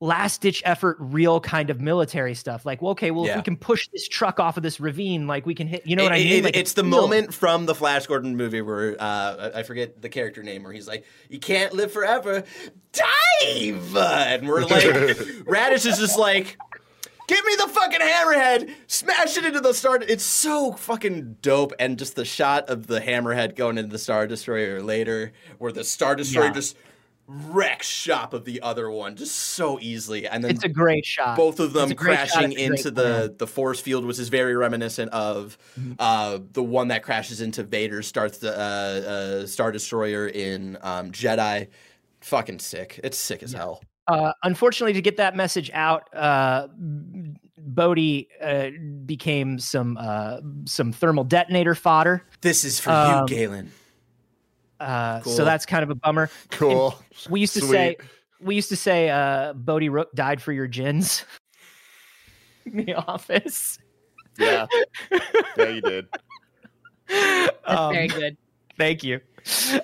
last 0.00 0.42
ditch 0.42 0.62
effort 0.64 0.96
real 1.00 1.40
kind 1.40 1.70
of 1.70 1.80
military 1.80 2.34
stuff. 2.34 2.64
Like, 2.64 2.80
well, 2.80 2.92
okay, 2.92 3.10
well 3.10 3.24
if 3.26 3.36
we 3.36 3.42
can 3.42 3.56
push 3.56 3.88
this 3.88 4.06
truck 4.06 4.38
off 4.38 4.56
of 4.56 4.62
this 4.62 4.78
ravine, 4.78 5.26
like 5.26 5.44
we 5.44 5.56
can 5.56 5.66
hit 5.66 5.84
you 5.86 5.96
know 5.96 6.04
what 6.04 6.12
I 6.12 6.18
mean? 6.18 6.32
it- 6.38 6.44
Like, 6.44 6.56
it 6.56 6.60
it's 6.60 6.74
the 6.74 6.84
moment 6.84 7.34
from 7.34 7.66
the 7.66 7.74
Flash 7.74 8.06
Gordon 8.06 8.36
movie 8.36 8.60
where 8.62 8.94
uh, 9.00 9.50
I 9.54 9.58
I 9.58 9.62
forget 9.64 10.00
the 10.00 10.08
character 10.08 10.42
name, 10.44 10.62
where 10.62 10.72
he's 10.72 10.86
like, 10.86 11.04
"You 11.28 11.40
can't 11.40 11.72
live 11.72 11.90
forever, 11.92 12.44
dive," 12.92 13.96
and 13.96 14.46
we're 14.48 14.62
like, 14.62 14.84
Radish 15.46 15.84
is 15.86 15.98
just 15.98 16.18
like. 16.18 16.56
Give 17.28 17.44
me 17.44 17.54
the 17.56 17.68
fucking 17.68 18.00
hammerhead! 18.00 18.74
Smash 18.86 19.36
it 19.36 19.44
into 19.44 19.60
the 19.60 19.74
star. 19.74 19.96
It's 20.00 20.24
so 20.24 20.72
fucking 20.72 21.36
dope, 21.42 21.72
and 21.78 21.98
just 21.98 22.16
the 22.16 22.24
shot 22.24 22.68
of 22.68 22.86
the 22.88 23.00
hammerhead 23.00 23.54
going 23.54 23.78
into 23.78 23.90
the 23.90 23.98
star 23.98 24.26
destroyer 24.26 24.80
later, 24.82 25.32
where 25.58 25.70
the 25.70 25.84
star 25.84 26.16
destroyer 26.16 26.46
Yeah. 26.46 26.52
just 26.52 26.76
wrecks 27.26 27.86
shop 27.86 28.32
of 28.32 28.46
the 28.46 28.62
other 28.62 28.90
one 28.90 29.14
just 29.14 29.34
so 29.36 29.78
easily, 29.82 30.26
and 30.26 30.42
then 30.42 30.50
It's 30.52 30.64
a 30.64 30.68
great 30.70 31.04
shot. 31.04 31.36
both 31.36 31.60
of 31.60 31.74
them 31.74 31.84
It's 31.84 31.92
a 31.92 31.94
great 31.94 32.18
shot, 32.20 32.28
crashing 32.30 32.52
it's 32.52 32.60
a 32.62 32.66
great 32.68 32.78
into 32.78 32.90
the 32.90 33.34
the 33.36 33.46
force 33.46 33.78
field, 33.80 34.06
which 34.06 34.18
is 34.18 34.30
very 34.30 34.56
reminiscent 34.56 35.10
of 35.12 35.58
Mm-hmm. 35.78 35.92
uh, 35.98 36.38
the 36.52 36.62
one 36.62 36.88
that 36.88 37.02
crashes 37.02 37.42
into 37.42 37.62
Vader's 37.62 38.06
Star 38.06 38.30
uh, 38.42 38.46
uh, 38.46 39.46
Star 39.46 39.70
Destroyer 39.70 40.26
in 40.28 40.78
um, 40.80 41.12
Jedi. 41.12 41.68
Fucking 42.22 42.58
sick! 42.60 42.98
It's 43.04 43.18
sick 43.18 43.42
as 43.42 43.52
hell. 43.52 43.82
Uh, 44.08 44.32
unfortunately, 44.42 44.94
to 44.94 45.02
get 45.02 45.18
that 45.18 45.36
message 45.36 45.70
out, 45.74 46.08
uh, 46.14 46.66
Bodhi 47.58 48.28
uh, 48.42 48.70
became 49.04 49.58
some 49.58 49.96
uh, 50.00 50.38
some 50.64 50.92
thermal 50.92 51.24
detonator 51.24 51.74
fodder. 51.74 52.22
This 52.40 52.64
is 52.64 52.80
for 52.80 52.90
Um, 52.90 53.20
you, 53.20 53.26
Galen. 53.36 53.70
Uh, 54.80 55.20
Cool. 55.20 55.32
So 55.34 55.44
that's 55.44 55.66
kind 55.66 55.82
of 55.82 55.90
a 55.90 55.94
bummer. 55.94 56.30
Cool. 56.50 56.98
We 57.28 57.40
used 57.40 57.52
to 57.54 57.60
Sweet. 57.60 57.70
say 57.70 57.96
we 58.40 58.54
used 58.54 58.70
to 58.70 58.76
say 58.76 59.10
uh, 59.10 59.52
Bodhi 59.52 59.88
Rook 59.90 60.12
died 60.14 60.40
for 60.40 60.52
your 60.52 60.66
gins. 60.66 61.24
in 62.66 62.84
the 62.86 62.94
office. 62.94 63.78
Yeah. 64.38 64.66
Yeah, 65.56 65.68
you 65.68 65.80
did. 65.82 66.06
Um, 67.64 67.94
very 67.94 68.08
good. 68.08 68.36
Thank 68.76 69.02
you. 69.02 69.20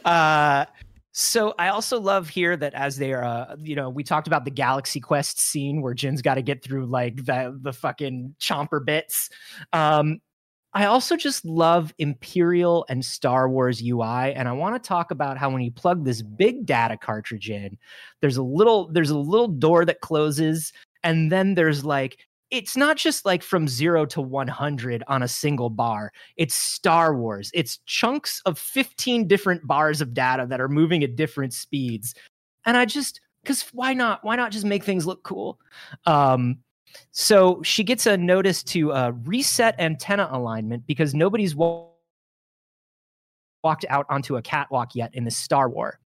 Uh, 0.05 0.67
so 1.17 1.55
I 1.61 1.69
also 1.69 2.01
love 2.01 2.29
here 2.29 2.57
that 2.57 2.75
as 2.75 2.97
they 2.97 3.13
are, 3.13 3.23
uh, 3.23 3.55
you 3.61 3.77
know, 3.77 3.89
we 3.89 4.03
talked 4.03 4.27
about 4.27 4.45
the 4.45 4.51
Galaxy 4.51 4.99
Quest 4.99 5.39
scene 5.39 5.81
where 5.81 5.95
Jyn's 5.95 6.23
got 6.23 6.35
to 6.35 6.43
get 6.43 6.65
through 6.65 6.87
like 6.87 7.25
the 7.25 7.57
the 7.63 7.73
fucking 7.73 8.35
chomper 8.41 8.85
bits. 8.85 9.31
Um, 9.73 10.19
I 10.73 10.87
also 10.87 11.17
just 11.17 11.45
love 11.45 11.95
Imperial 11.99 12.85
and 12.89 13.05
Star 13.05 13.49
Wars 13.49 13.81
UI, 13.81 14.35
and 14.35 14.49
I 14.49 14.53
want 14.53 14.75
to 14.75 14.89
talk 14.89 15.13
about 15.13 15.39
how 15.39 15.51
when 15.51 15.63
you 15.63 15.71
plug 15.71 16.05
this 16.05 16.21
big 16.21 16.67
data 16.67 16.97
cartridge 16.97 17.49
in, 17.49 17.79
there's 18.21 18.37
a 18.37 18.43
little 18.43 18.91
there's 18.91 19.11
a 19.11 19.17
little 19.19 19.47
door 19.47 19.85
that 19.85 20.01
closes, 20.01 20.73
and 21.05 21.31
then 21.31 21.55
there's 21.55 21.85
like 21.85 22.27
it's 22.55 22.77
not 22.77 22.97
just 22.97 23.25
like 23.25 23.43
from 23.43 23.67
zero 23.67 24.07
to 24.07 24.21
100 24.21 25.03
on 25.09 25.25
a 25.25 25.29
single 25.29 25.71
bar. 25.71 26.13
It's 26.37 26.55
Star 26.55 27.17
Wars. 27.17 27.51
It's 27.53 27.79
chunks 27.85 28.41
of 28.47 28.61
15 28.61 29.27
different 29.27 29.67
bars 29.67 30.01
of 30.01 30.15
data 30.15 30.47
that 30.49 30.61
are 30.61 30.69
moving 30.69 31.03
at 31.03 31.17
different 31.17 31.53
speeds. 31.53 32.15
And 32.65 32.77
I 32.77 32.85
just, 32.85 33.21
because 33.43 33.63
why 33.73 33.93
not? 33.93 34.23
Why 34.23 34.37
not 34.37 34.53
just 34.53 34.65
make 34.65 34.85
things 34.85 35.05
look 35.05 35.25
cool? 35.25 35.59
Um, 36.07 36.59
so 37.11 37.61
she 37.65 37.83
gets 37.83 38.07
a 38.07 38.17
notice 38.17 38.63
to 38.63 38.93
uh, 38.93 39.13
reset 39.25 39.75
antenna 39.81 40.29
alignment 40.31 40.87
because 40.87 41.13
nobody's 41.13 41.57
walked 41.57 41.91
out 43.89 44.07
onto 44.09 44.37
a 44.37 44.43
catwalk 44.43 44.95
yet 44.95 45.13
in 45.13 45.25
the 45.25 45.31
Star 45.33 45.69
War. 45.69 45.99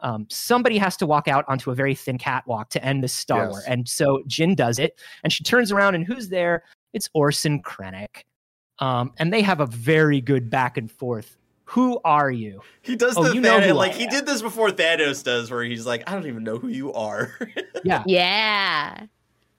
Um, 0.00 0.26
somebody 0.28 0.78
has 0.78 0.96
to 0.98 1.06
walk 1.06 1.26
out 1.28 1.44
onto 1.48 1.70
a 1.70 1.74
very 1.74 1.94
thin 1.94 2.18
catwalk 2.18 2.68
to 2.70 2.84
end 2.84 3.02
this 3.02 3.12
Star 3.12 3.44
Yes. 3.44 3.50
War. 3.50 3.62
And 3.66 3.88
so 3.88 4.22
Jyn 4.28 4.54
does 4.54 4.78
it, 4.78 4.98
and 5.24 5.32
she 5.32 5.42
turns 5.44 5.72
around, 5.72 5.94
and 5.94 6.04
who's 6.06 6.28
there? 6.28 6.64
It's 6.92 7.08
Orson 7.14 7.62
Krennic. 7.62 8.24
Um, 8.78 9.12
and 9.18 9.32
they 9.32 9.40
have 9.42 9.60
a 9.60 9.66
very 9.66 10.20
good 10.20 10.50
back 10.50 10.76
and 10.76 10.90
forth. 10.90 11.38
Who 11.64 11.98
are 12.04 12.30
you? 12.30 12.60
He 12.82 12.94
does 12.94 13.16
oh, 13.16 13.24
the 13.24 13.34
you 13.34 13.40
Thanos, 13.40 13.66
who 13.66 13.72
like 13.72 13.92
he 13.92 14.06
did 14.06 14.24
this 14.24 14.40
before 14.40 14.70
Thanos 14.70 15.24
does, 15.24 15.50
where 15.50 15.64
he's 15.64 15.84
like, 15.86 16.08
"I 16.08 16.12
don't 16.12 16.26
even 16.26 16.44
know 16.44 16.58
who 16.58 16.68
you 16.68 16.92
are." 16.92 17.32
Yeah. 17.84 18.02
Yeah. 18.06 19.06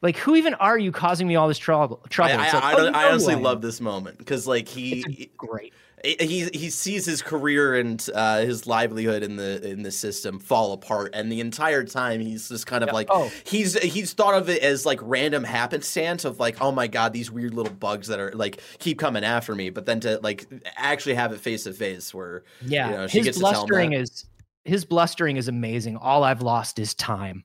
Like, 0.02 0.18
who 0.18 0.36
even 0.36 0.54
are 0.56 0.78
you 0.78 0.92
causing 0.92 1.28
me 1.28 1.36
all 1.38 1.48
this 1.48 1.58
trouble? 1.58 2.02
I, 2.04 2.08
Trouble. 2.10 2.34
I, 2.40 2.44
It's 2.46 2.54
like, 2.54 2.64
I, 2.64 2.74
oh, 2.74 2.76
don't- 2.78 2.86
you 2.86 2.92
know 2.92 3.00
I 3.00 3.10
honestly 3.10 3.36
love 3.36 3.62
this 3.62 3.80
moment 3.82 4.18
because 4.18 4.46
like 4.48 4.68
he 4.68 5.00
It's 5.08 5.24
a 5.24 5.30
great. 5.38 5.74
He 6.04 6.48
he 6.54 6.70
sees 6.70 7.06
his 7.06 7.22
career 7.22 7.76
and 7.76 8.08
uh, 8.14 8.40
his 8.40 8.68
livelihood 8.68 9.24
in 9.24 9.36
the 9.36 9.68
in 9.68 9.82
the 9.82 9.92
system 9.92 10.40
fall 10.40 10.74
apart, 10.74 11.12
and 11.14 11.32
the 11.32 11.40
entire 11.40 11.84
time 11.84 12.20
he's 12.20 12.50
just 12.50 12.68
kind 12.68 12.84
of 12.84 12.88
Yeah. 12.90 12.94
like 12.94 13.08
Oh. 13.10 13.32
he's 13.46 13.74
he's 13.82 14.14
thought 14.14 14.36
of 14.36 14.48
it 14.50 14.62
as 14.62 14.86
like 14.86 15.00
random 15.02 15.44
happenstance 15.44 16.24
of 16.24 16.40
like 16.40 16.62
oh 16.62 16.72
my 16.72 16.88
god 16.88 17.14
these 17.14 17.32
weird 17.32 17.54
little 17.56 17.74
bugs 17.74 18.08
that 18.08 18.20
are 18.20 18.32
like 18.34 18.62
keep 18.80 19.00
coming 19.00 19.24
after 19.24 19.56
me, 19.56 19.70
but 19.72 19.86
then 19.88 20.00
to 20.02 20.20
like 20.22 20.46
actually 20.76 21.16
have 21.16 21.32
it 21.34 21.40
face 21.40 21.64
to 21.64 21.74
face 21.74 22.14
where 22.14 22.44
Yeah, 22.62 22.90
you 22.92 22.96
know, 22.98 23.08
she 23.08 23.18
his 23.20 23.26
gets 23.26 23.38
to 23.38 23.44
tell 23.44 23.50
him 23.52 23.56
blustering 23.58 23.90
that. 23.92 24.02
is 24.02 24.26
his 24.66 24.86
blustering 24.86 25.38
is 25.38 25.48
amazing. 25.48 25.98
All 25.98 26.24
I've 26.24 26.42
lost 26.44 26.78
is 26.78 26.94
time. 26.94 27.44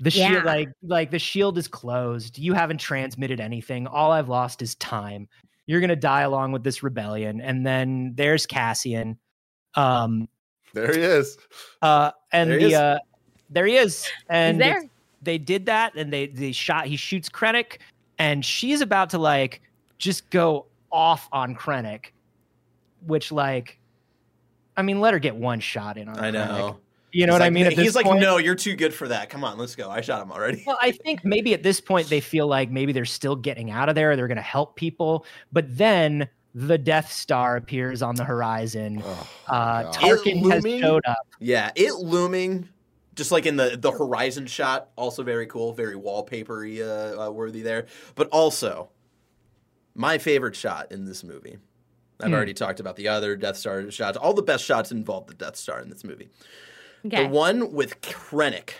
The 0.00 0.10
Yeah. 0.10 0.28
shield, 0.30 0.44
like 0.44 0.68
like 0.82 1.10
the 1.10 1.18
shield 1.18 1.56
is 1.56 1.68
closed. 1.68 2.36
You 2.38 2.52
haven't 2.52 2.78
transmitted 2.78 3.40
anything. 3.40 3.86
All 3.86 4.10
I've 4.12 4.28
lost 4.28 4.60
is 4.60 4.74
time. 4.74 5.28
You're 5.66 5.80
gonna 5.80 5.96
die 5.96 6.22
along 6.22 6.52
with 6.52 6.64
this 6.64 6.82
rebellion, 6.82 7.40
and 7.40 7.66
then 7.66 8.12
there's 8.16 8.46
Cassian. 8.46 9.18
Um, 9.74 10.28
There 10.74 10.92
he 10.92 11.00
is. 11.00 11.38
uh, 11.82 12.10
and 12.32 12.50
There 12.50 12.58
he 12.58 12.64
the 12.66 12.70
is. 12.72 12.76
uh, 12.78 12.98
there 13.50 13.66
he 13.66 13.76
is, 13.76 14.08
and 14.28 14.56
He's 14.56 14.64
there. 14.72 14.82
they 15.22 15.38
did 15.38 15.66
that 15.66 15.94
and 15.94 16.12
they 16.12 16.26
they 16.26 16.52
shot 16.52 16.86
he 16.86 16.96
shoots 16.96 17.28
Krennic 17.28 17.78
and 18.18 18.44
she's 18.44 18.80
about 18.80 19.10
to 19.10 19.18
like 19.18 19.60
just 19.98 20.28
go 20.30 20.66
off 20.90 21.28
on 21.32 21.54
Krennic 21.54 22.06
which 23.06 23.30
like 23.32 23.78
I 24.76 24.82
mean 24.82 25.00
let 25.00 25.12
her 25.12 25.18
get 25.20 25.36
one 25.36 25.60
shot 25.60 25.96
in 25.98 26.08
on 26.08 26.18
I 26.18 26.30
Krennic. 26.30 26.32
know. 26.32 26.78
You 27.12 27.26
know 27.26 27.34
He's 27.34 27.40
what 27.40 27.46
I 27.46 27.50
mean? 27.50 27.66
At 27.66 27.74
He's 27.74 27.88
this 27.88 27.94
like, 27.94 28.06
point? 28.06 28.20
no, 28.20 28.38
you're 28.38 28.54
too 28.54 28.74
good 28.74 28.94
for 28.94 29.06
that. 29.08 29.28
Come 29.28 29.44
on, 29.44 29.58
let's 29.58 29.76
go. 29.76 29.90
I 29.90 30.00
shot 30.00 30.22
him 30.22 30.32
already. 30.32 30.62
Well, 30.66 30.78
I 30.80 30.92
think 30.92 31.24
maybe 31.24 31.52
at 31.52 31.62
this 31.62 31.80
point 31.80 32.08
they 32.08 32.20
feel 32.20 32.46
like 32.46 32.70
maybe 32.70 32.92
they're 32.92 33.04
still 33.04 33.36
getting 33.36 33.70
out 33.70 33.88
of 33.90 33.94
there. 33.94 34.16
They're 34.16 34.28
going 34.28 34.36
to 34.36 34.42
help 34.42 34.76
people, 34.76 35.26
but 35.52 35.76
then 35.76 36.28
the 36.54 36.78
Death 36.78 37.12
Star 37.12 37.56
appears 37.56 38.00
on 38.02 38.14
the 38.14 38.24
horizon. 38.24 39.02
Oh, 39.04 39.28
Uh, 39.48 39.82
God. 39.84 39.94
Tarkin 39.94 40.50
has 40.50 40.64
showed 40.80 41.04
up. 41.06 41.26
Yeah, 41.38 41.70
it 41.74 41.92
looming, 41.94 42.68
just 43.14 43.30
like 43.30 43.44
in 43.46 43.56
the 43.56 43.76
the 43.78 43.90
horizon 43.90 44.46
shot, 44.46 44.88
also 44.96 45.22
very 45.22 45.46
cool, 45.46 45.72
very 45.74 45.96
wallpapery 45.96 46.80
uh, 46.80 47.26
uh, 47.26 47.30
worthy 47.30 47.60
there. 47.62 47.86
But 48.14 48.28
also, 48.28 48.88
my 49.94 50.16
favorite 50.18 50.56
shot 50.56 50.92
in 50.92 51.04
this 51.04 51.22
movie. 51.22 51.58
I've 52.20 52.28
Hmm. 52.28 52.34
already 52.34 52.54
talked 52.54 52.80
about 52.80 52.96
the 52.96 53.08
other 53.08 53.34
Death 53.36 53.56
Star 53.56 53.90
shots. 53.90 54.16
All 54.16 54.32
the 54.32 54.42
best 54.42 54.64
shots 54.64 54.92
involve 54.92 55.26
the 55.26 55.34
Death 55.34 55.56
Star 55.56 55.80
in 55.80 55.90
this 55.90 56.04
movie. 56.04 56.28
Okay. 57.06 57.24
The 57.24 57.28
one 57.28 57.72
with 57.72 58.00
Krennic 58.00 58.70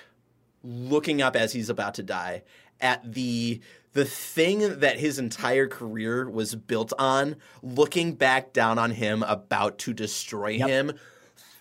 looking 0.62 1.20
up 1.20 1.34
as 1.36 1.52
he's 1.52 1.68
about 1.68 1.94
to 1.94 2.02
die 2.02 2.42
at 2.80 3.14
the 3.14 3.60
the 3.94 4.04
thing 4.06 4.78
that 4.80 4.98
his 4.98 5.18
entire 5.18 5.66
career 5.68 6.28
was 6.30 6.54
built 6.54 6.92
on, 6.98 7.36
looking 7.62 8.14
back 8.14 8.52
down 8.54 8.78
on 8.78 8.90
him 8.92 9.22
about 9.24 9.76
to 9.80 9.92
destroy 9.92 10.50
Yep. 10.52 10.68
him. 10.68 10.92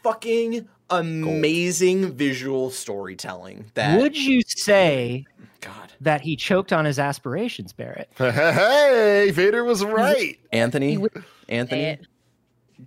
Fucking 0.02 0.68
amazing 0.90 2.14
visual 2.14 2.70
storytelling. 2.70 3.66
That 3.74 4.00
Would 4.00 4.16
you 4.18 4.42
say 4.48 5.26
God, 5.60 5.92
that 6.00 6.22
he 6.22 6.36
choked 6.38 6.72
on 6.72 6.86
his 6.86 7.00
aspirations, 7.00 7.74
Barrett? 7.74 8.10
Hey, 8.18 9.30
Vader 9.34 9.64
was 9.66 9.84
right. 9.84 10.40
Anthony, 10.54 10.94
You 10.94 11.02
would 11.02 11.14
say 11.14 11.22
Anthony, 11.50 11.84
it. 11.84 12.08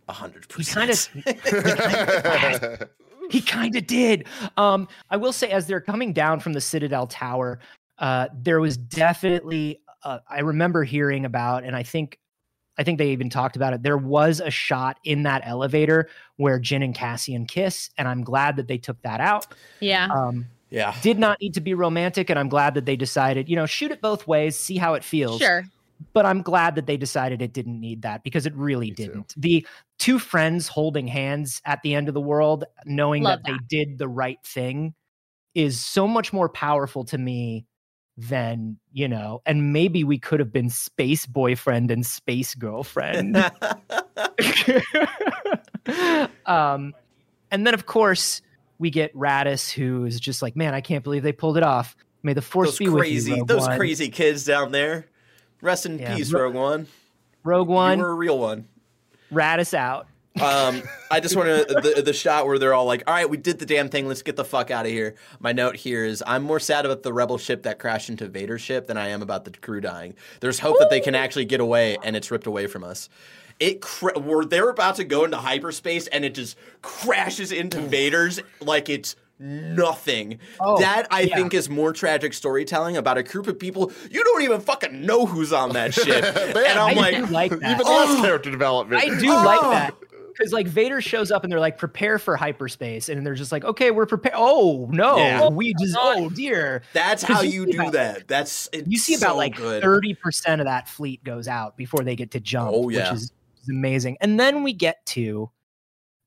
a 0.09 0.13
hundred 0.13 0.47
He 0.57 0.65
kind 0.65 0.89
percent. 0.89 1.27
of 1.27 2.89
he 3.31 3.41
kind 3.41 3.77
of 3.77 3.87
did. 3.87 4.27
Um, 4.57 4.89
I 5.11 5.17
will 5.17 5.33
say, 5.33 5.51
as 5.51 5.67
they're 5.67 5.81
coming 5.81 6.13
down 6.13 6.41
from 6.41 6.53
the 6.53 6.61
Citadel 6.61 7.07
Tower, 7.07 7.61
uh, 7.99 8.29
there 8.35 8.61
was 8.61 8.77
definitely. 8.77 9.81
Uh, 10.03 10.19
I 10.29 10.41
remember 10.41 10.85
hearing 10.85 11.25
about, 11.25 11.65
and 11.65 11.75
I 11.75 11.83
think, 11.83 12.19
I 12.77 12.83
think 12.83 12.99
they 12.99 13.11
even 13.13 13.31
talked 13.31 13.57
about 13.57 13.73
it. 13.73 13.83
There 13.83 13.97
was 13.97 14.41
a 14.41 14.51
shot 14.51 14.99
in 15.05 15.23
that 15.23 15.41
elevator 15.47 16.11
where 16.37 16.61
Jyn 16.61 16.85
and 16.85 16.95
Cassian 16.95 17.47
kiss, 17.47 17.89
and 17.97 18.07
I'm 18.07 18.23
glad 18.23 18.57
that 18.57 18.69
they 18.69 18.77
took 18.77 19.01
that 19.01 19.21
out. 19.21 19.47
Yeah. 19.81 20.09
Um, 20.13 20.47
yeah, 20.71 20.95
did 21.03 21.19
not 21.19 21.41
need 21.41 21.55
to 21.55 21.61
be 21.61 21.73
romantic, 21.73 22.31
and 22.31 22.39
I'm 22.39 22.49
glad 22.49 22.75
that 22.75 22.85
they 22.85 22.97
decided, 22.97 23.49
you 23.49 23.55
know, 23.55 23.65
shoot 23.65 23.93
it 23.93 24.01
both 24.01 24.27
ways, 24.27 24.59
see 24.59 24.77
how 24.77 24.95
it 24.95 25.05
feels 25.05 25.41
Sure. 25.41 25.65
But 26.13 26.27
I'm 26.27 26.43
glad 26.43 26.75
that 26.75 26.87
they 26.87 26.97
decided 26.97 27.41
it 27.41 27.53
didn't 27.53 27.81
need 27.81 28.03
that 28.03 28.25
because 28.25 28.47
it 28.47 28.55
really 28.55 28.91
Me 28.91 28.95
didn't. 28.95 29.35
The 29.37 29.67
two 29.99 30.19
friends 30.19 30.69
holding 30.69 31.07
hands 31.07 31.61
at 31.65 31.83
the 31.83 31.95
end 31.95 32.09
of 32.09 32.15
the 32.15 32.21
world, 32.21 32.65
knowing 32.85 33.23
Love 33.23 33.41
that, 33.45 33.53
they 33.53 33.59
did 33.69 33.99
the 33.99 34.09
right 34.09 34.39
thing, 34.45 34.95
is 35.55 35.85
so 35.85 36.07
much 36.09 36.33
more 36.33 36.49
powerful 36.49 37.05
to 37.05 37.19
me 37.19 37.67
than, 38.17 38.79
you 38.93 39.09
know, 39.09 39.43
and 39.45 39.73
maybe 39.73 40.05
we 40.05 40.19
could 40.19 40.41
have 40.41 40.53
been 40.53 40.71
space 40.71 41.27
boyfriend 41.27 41.91
and 41.91 42.05
space 42.07 42.55
girlfriend. 42.55 43.37
um, 46.47 46.95
and 47.51 47.67
then, 47.67 47.75
of 47.75 47.87
course, 47.87 48.43
we 48.79 48.91
get 48.91 49.15
Raddus, 49.15 49.71
who 49.71 50.05
is 50.05 50.21
just 50.21 50.43
like, 50.43 50.57
man, 50.57 50.75
I 50.75 50.81
can't 50.81 51.05
believe 51.05 51.23
they 51.23 51.33
pulled 51.33 51.57
it 51.57 51.63
off. 51.63 51.97
May 52.23 52.33
the 52.33 52.43
force 52.43 52.71
those 52.71 52.79
be 52.79 52.89
with 52.89 53.01
crazy, 53.01 53.33
you, 53.33 53.37
Rogue 53.39 53.49
those 53.49 53.67
One. 53.67 53.77
crazy 53.77 54.09
kids 54.09 54.45
down 54.45 54.73
there. 54.73 55.07
Rest 55.65 55.87
in 55.87 55.99
Yeah, 55.99 56.15
peace, 56.15 56.31
Rogue 56.31 56.55
One. 56.55 56.87
Rogue 57.43 57.69
One. 57.69 57.99
You 57.99 58.05
were 58.05 58.11
a 58.11 58.15
real 58.15 58.39
one. 58.39 58.69
Rat 59.31 59.59
us 59.59 59.73
out. 59.73 60.07
Um, 60.41 60.83
I 61.11 61.21
just 61.21 61.37
want 61.37 61.49
to 61.49 61.81
the, 61.95 62.03
the 62.03 62.13
shot 62.13 62.47
where 62.47 62.59
they're 62.59 62.75
all 62.75 62.85
like, 62.87 63.05
"All 63.07 63.15
right, 63.15 63.31
we 63.31 63.37
did 63.37 63.61
the 63.61 63.67
damn 63.67 63.89
thing. 63.89 64.07
Let's 64.07 64.23
get 64.23 64.37
the 64.37 64.45
fuck 64.45 64.71
out 64.71 64.85
of 64.85 64.93
here." 64.93 65.15
My 65.39 65.53
note 65.53 65.77
here 65.77 66.05
is, 66.05 66.23
I'm 66.27 66.43
more 66.43 66.61
sad 66.61 66.85
about 66.85 67.03
the 67.03 67.13
rebel 67.13 67.39
ship 67.39 67.63
that 67.63 67.79
crashed 67.79 68.11
into 68.11 68.29
Vader's 68.29 68.61
ship 68.61 68.89
than 68.89 68.99
I 68.99 69.09
am 69.09 69.23
about 69.23 69.45
the 69.45 69.53
crew 69.53 69.81
dying. 69.81 70.15
There's 70.41 70.59
hope 70.59 70.79
that 70.81 70.91
they 70.91 71.01
can 71.01 71.15
actually 71.15 71.45
get 71.47 71.61
away, 71.61 71.97
and 72.03 72.15
it's 72.17 72.31
ripped 72.31 72.47
away 72.47 72.67
from 72.67 72.85
us. 72.85 73.09
It 73.61 73.81
cra- 73.81 74.19
where 74.19 74.45
they're 74.45 74.71
about 74.71 74.97
to 74.97 75.05
go 75.05 75.25
into 75.25 75.37
hyperspace, 75.37 76.09
and 76.09 76.25
it 76.25 76.35
just 76.35 76.59
crashes 76.83 77.53
into 77.53 77.81
Vader's 77.81 78.41
like 78.61 78.89
it's 78.89 79.15
nothing. 79.39 80.39
Oh, 80.61 80.79
that 80.79 81.07
I 81.11 81.23
yeah. 81.23 81.37
think 81.37 81.55
is 81.55 81.69
more 81.69 81.93
tragic 81.93 82.33
storytelling 82.35 82.97
about 82.97 83.19
a 83.19 83.23
group 83.23 83.47
of 83.47 83.59
people 83.59 83.93
you 84.11 84.23
don't 84.25 84.43
even 84.43 84.61
fucking 84.61 85.05
know 85.05 85.27
who's 85.27 85.53
on 85.53 85.73
that 85.75 85.95
ship, 85.95 86.25
and 86.37 86.57
I'm 86.79 86.99
I 86.99 87.01
like, 87.01 87.31
like 87.31 87.51
that. 87.61 87.73
Even 87.75 87.87
Oh. 87.87 88.07
less 88.07 88.21
character 88.21 88.51
development. 88.51 89.03
I 89.03 89.19
do 89.19 89.29
like 89.29 89.61
Oh. 89.63 89.71
that 89.71 89.95
because 90.37 90.53
like 90.53 90.67
Vader 90.67 91.01
shows 91.01 91.31
up 91.31 91.45
and 91.45 91.53
they're 91.53 91.61
like 91.61 91.79
prepare 91.79 92.19
for 92.19 92.37
hyperspace 92.37 93.09
and 93.09 93.25
they're 93.25 93.35
just 93.35 93.53
like 93.53 93.65
okay 93.65 93.91
we're 93.93 94.07
prepared. 94.07 94.35
Oh 94.37 94.89
no, 94.91 95.17
Yeah. 95.17 95.49
we 95.49 95.75
just 95.75 95.97
oh, 95.99 96.25
oh 96.25 96.31
dear. 96.31 96.83
that's 96.93 97.23
how 97.23 97.43
you 97.43 97.67
you 97.67 97.73
do 97.73 97.81
about- 97.81 97.93
that. 97.93 98.29
That's 98.29 98.69
it's 98.73 98.89
You 98.89 98.99
see 98.99 99.15
about 99.15 99.33
so 99.33 99.37
like 99.37 99.57
thirty 99.57 100.15
percent 100.15 100.61
of 100.61 100.67
that 100.67 100.89
fleet 100.89 101.23
goes 101.25 101.47
out 101.49 101.77
before 101.77 102.01
they 102.03 102.17
get 102.17 102.33
to 102.33 102.41
jump, 102.41 102.71
Oh, 102.75 102.89
yeah. 102.89 103.11
which 103.13 103.17
is, 103.21 103.23
is 103.63 103.69
amazing. 103.71 104.17
And 104.21 104.39
then 104.41 104.63
we 104.65 104.73
get 104.73 105.05
to 105.07 105.51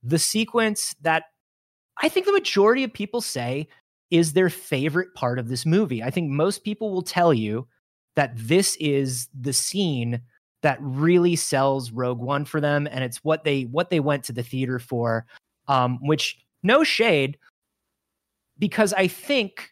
the 0.04 0.20
sequence 0.20 0.96
that 1.02 1.24
I 2.02 2.10
think 2.10 2.26
the 2.26 2.32
majority 2.32 2.84
of 2.84 2.94
people 2.94 3.22
say 3.22 3.68
is 4.12 4.34
their 4.34 4.50
favorite 4.50 5.14
part 5.14 5.40
of 5.40 5.50
this 5.50 5.66
movie. 5.66 6.04
I 6.04 6.12
think 6.12 6.30
most 6.30 6.64
people 6.64 6.92
will 6.92 7.02
tell 7.02 7.34
you 7.34 7.68
that 8.16 8.32
this 8.36 8.76
is 8.80 9.28
the 9.40 9.54
scene 9.54 10.22
that 10.62 10.78
really 10.82 11.36
sells 11.36 11.92
Rogue 11.92 12.20
One 12.20 12.46
for 12.46 12.60
them, 12.60 12.88
and 12.90 13.04
it's 13.04 13.24
what 13.24 13.44
they 13.44 13.64
what 13.64 13.90
they 13.90 14.00
went 14.00 14.24
to 14.26 14.34
the 14.34 14.44
theater 14.44 14.80
for. 14.80 15.26
Um, 15.68 16.00
which 16.02 16.40
no 16.64 16.84
shade, 16.84 17.38
because 18.58 18.94
I 18.94 19.08
think 19.08 19.72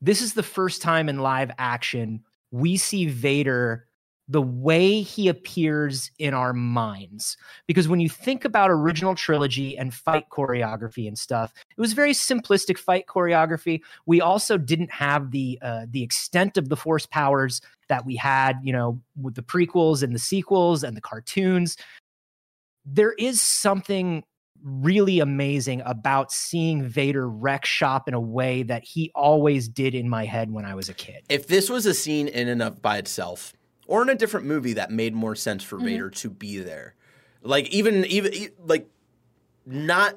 this 0.00 0.20
is 0.20 0.34
the 0.34 0.42
first 0.42 0.82
time 0.82 1.08
in 1.08 1.20
live 1.20 1.50
action 1.58 2.22
we 2.50 2.76
see 2.76 3.06
Vader 3.06 3.85
the 4.28 4.42
way 4.42 5.02
he 5.02 5.28
appears 5.28 6.10
in 6.18 6.34
our 6.34 6.52
minds. 6.52 7.36
Because 7.66 7.88
when 7.88 8.00
you 8.00 8.08
think 8.08 8.44
about 8.44 8.70
original 8.70 9.14
trilogy 9.14 9.78
and 9.78 9.94
fight 9.94 10.28
choreography 10.30 11.06
and 11.06 11.16
stuff, 11.16 11.52
it 11.76 11.80
was 11.80 11.92
very 11.92 12.12
simplistic 12.12 12.78
fight 12.78 13.06
choreography. 13.06 13.80
We 14.06 14.20
also 14.20 14.58
didn't 14.58 14.90
have 14.90 15.30
the 15.30 15.58
uh, 15.62 15.86
the 15.90 16.02
extent 16.02 16.56
of 16.56 16.68
the 16.68 16.76
force 16.76 17.06
powers 17.06 17.60
that 17.88 18.04
we 18.04 18.16
had, 18.16 18.58
you 18.62 18.72
know, 18.72 19.00
with 19.20 19.34
the 19.34 19.42
prequels 19.42 20.02
and 20.02 20.14
the 20.14 20.18
sequels 20.18 20.82
and 20.82 20.96
the 20.96 21.00
cartoons. 21.00 21.76
There 22.84 23.12
is 23.12 23.40
something 23.40 24.24
really 24.62 25.20
amazing 25.20 25.82
about 25.84 26.32
seeing 26.32 26.82
Vader 26.82 27.28
wreck 27.28 27.64
shop 27.64 28.08
in 28.08 28.14
a 28.14 28.20
way 28.20 28.62
that 28.64 28.84
he 28.84 29.12
always 29.14 29.68
did 29.68 29.94
in 29.94 30.08
my 30.08 30.24
head 30.24 30.50
when 30.50 30.64
I 30.64 30.74
was 30.74 30.88
a 30.88 30.94
kid. 30.94 31.22
If 31.28 31.46
this 31.46 31.70
was 31.70 31.86
a 31.86 31.94
scene 31.94 32.26
in 32.28 32.48
and 32.48 32.62
of 32.62 32.82
by 32.82 32.98
itself, 32.98 33.52
or 33.86 34.02
in 34.02 34.08
a 34.08 34.14
different 34.14 34.46
movie 34.46 34.74
that 34.74 34.90
made 34.90 35.14
more 35.14 35.34
sense 35.34 35.62
for 35.62 35.78
Mhm. 35.78 35.84
Vader 35.84 36.10
to 36.10 36.30
be 36.30 36.58
there, 36.58 36.94
like 37.42 37.68
even 37.68 38.04
even 38.06 38.32
like 38.64 38.88
not 39.64 40.16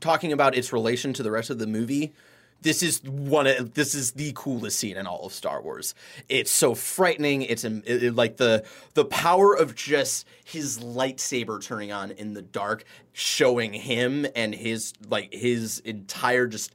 talking 0.00 0.32
about 0.32 0.56
its 0.56 0.72
relation 0.72 1.12
to 1.14 1.22
the 1.22 1.30
rest 1.30 1.50
of 1.50 1.58
the 1.58 1.66
movie. 1.66 2.12
This 2.60 2.82
is 2.82 3.00
one. 3.04 3.46
Of, 3.46 3.74
this 3.74 3.94
is 3.94 4.12
the 4.12 4.32
coolest 4.34 4.80
scene 4.80 4.96
in 4.96 5.06
all 5.06 5.24
of 5.26 5.32
Star 5.32 5.62
Wars. 5.62 5.94
It's 6.28 6.50
so 6.50 6.74
frightening. 6.74 7.42
It's 7.42 7.62
it- 7.62 7.84
it- 7.86 8.14
like 8.16 8.36
the 8.36 8.64
the 8.94 9.04
power 9.04 9.54
of 9.56 9.76
just 9.76 10.26
his 10.44 10.80
lightsaber 10.80 11.62
turning 11.62 11.92
on 11.92 12.10
in 12.10 12.34
the 12.34 12.42
dark, 12.42 12.82
showing 13.12 13.72
him 13.74 14.26
and 14.34 14.56
his 14.56 14.92
like 15.08 15.32
his 15.32 15.78
entire 15.80 16.48
just 16.48 16.72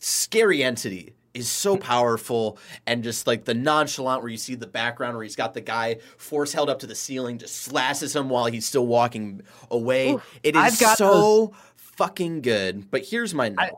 scary 0.00 0.64
entity 0.64 1.14
is 1.34 1.48
so 1.48 1.76
powerful 1.76 2.58
and 2.86 3.02
just 3.02 3.26
like 3.26 3.44
the 3.44 3.54
nonchalant 3.54 4.22
where 4.22 4.30
you 4.30 4.36
see 4.36 4.54
the 4.54 4.66
background 4.66 5.14
where 5.16 5.22
he's 5.22 5.36
got 5.36 5.54
the 5.54 5.60
guy 5.60 5.96
force 6.18 6.52
held 6.52 6.68
up 6.68 6.78
to 6.78 6.86
the 6.86 6.94
ceiling 6.94 7.38
just 7.38 7.56
slashes 7.62 8.14
him 8.14 8.28
while 8.28 8.44
he's 8.46 8.66
still 8.66 8.86
walking 8.86 9.40
away 9.70 10.16
it 10.42 10.54
is 10.54 10.60
I've 10.62 10.78
got 10.78 10.98
so 10.98 11.52
fucking 11.76 12.42
good 12.42 12.90
but 12.90 13.04
here's 13.04 13.32
my 13.34 13.48
note 13.48 13.58
I- 13.60 13.70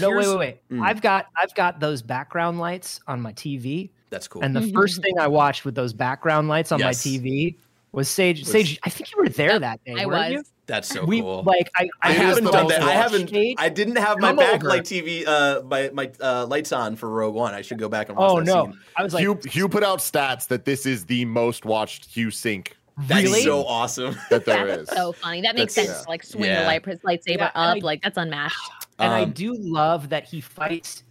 No, 0.00 0.08
wait, 0.10 0.14
Here's- 0.22 0.26
wait, 0.28 0.38
wait. 0.38 0.68
Mm. 0.78 0.82
I've 0.84 1.00
got 1.00 1.26
I've 1.40 1.54
got 1.54 1.80
those 1.80 2.02
background 2.02 2.58
lights 2.58 3.00
on 3.06 3.20
my 3.20 3.32
TV, 3.32 3.90
that's 4.10 4.26
cool 4.28 4.42
and 4.42 4.54
the 4.54 4.70
first 4.74 5.02
thing 5.02 5.18
I 5.18 5.26
watched 5.28 5.64
with 5.64 5.74
those 5.74 5.92
background 5.92 6.48
lights 6.48 6.72
on 6.72 6.78
Yes. 6.80 7.04
my 7.04 7.10
TV 7.12 7.56
was 7.92 8.08
Sage. 8.08 8.44
Sage, 8.44 8.78
I 8.82 8.90
think 8.90 9.12
you 9.12 9.18
were 9.22 9.28
there 9.28 9.56
that 9.58 9.82
day. 9.84 9.94
I 10.00 10.06
was. 10.06 10.32
you? 10.32 10.44
That's 10.66 10.88
so 10.88 11.04
we 11.04 11.20
cool 11.20 11.42
like 11.42 11.70
I, 11.76 11.84
I, 12.02 12.08
I 12.08 12.12
haven't 12.12 12.44
done 12.44 12.68
that. 12.68 12.82
I 12.82 12.92
haven't. 12.92 13.28
Stage. 13.28 13.56
I 13.58 13.68
didn't 13.68 13.96
have 13.96 14.18
my 14.18 14.28
Come 14.30 14.38
over. 14.38 14.58
backlight 14.68 14.80
TV, 14.80 15.26
uh, 15.26 15.62
my 15.64 15.90
my 15.92 16.10
uh, 16.20 16.46
lights 16.46 16.72
on 16.72 16.96
for 16.96 17.10
Rogue 17.10 17.34
One. 17.34 17.52
I 17.52 17.60
should 17.60 17.78
go 17.78 17.88
back 17.88 18.08
and 18.08 18.16
watch 18.16 18.30
Oh 18.30 18.36
that 18.40 18.46
no! 18.46 18.64
scene. 18.66 18.80
I 18.96 19.02
was 19.02 19.12
like, 19.12 19.20
Hue, 19.20 19.38
Hue 19.44 19.68
put 19.68 19.84
out 19.84 19.98
stats 19.98 20.46
that 20.48 20.64
this 20.64 20.86
is 20.86 21.04
the 21.04 21.26
most 21.26 21.66
watched 21.66 22.06
Hue 22.06 22.30
sync 22.30 22.74
That's 22.96 23.24
really? 23.24 23.42
so 23.42 23.64
awesome. 23.66 24.16
that 24.30 24.46
there 24.46 24.66
That's 24.66 24.90
is. 24.90 24.96
so 24.96 25.12
funny. 25.12 25.42
That 25.42 25.54
makes 25.54 25.74
That's- 25.74 25.92
sense. 25.94 26.04
to, 26.04 26.08
Like 26.08 26.22
swing 26.22 26.44
Yeah. 26.44 26.60
the 26.60 26.66
light, 26.66 26.84
lightsaber 26.84 27.36
Yeah, 27.38 27.44
up, 27.46 27.52
I- 27.54 27.78
like 27.80 28.02
that's 28.02 28.16
unmatched. 28.16 28.56
and 28.98 29.12
I 29.12 29.22
Um, 29.24 29.32
do 29.32 29.54
love 29.58 30.08
that 30.08 30.24
he 30.24 30.40
fights. 30.40 31.02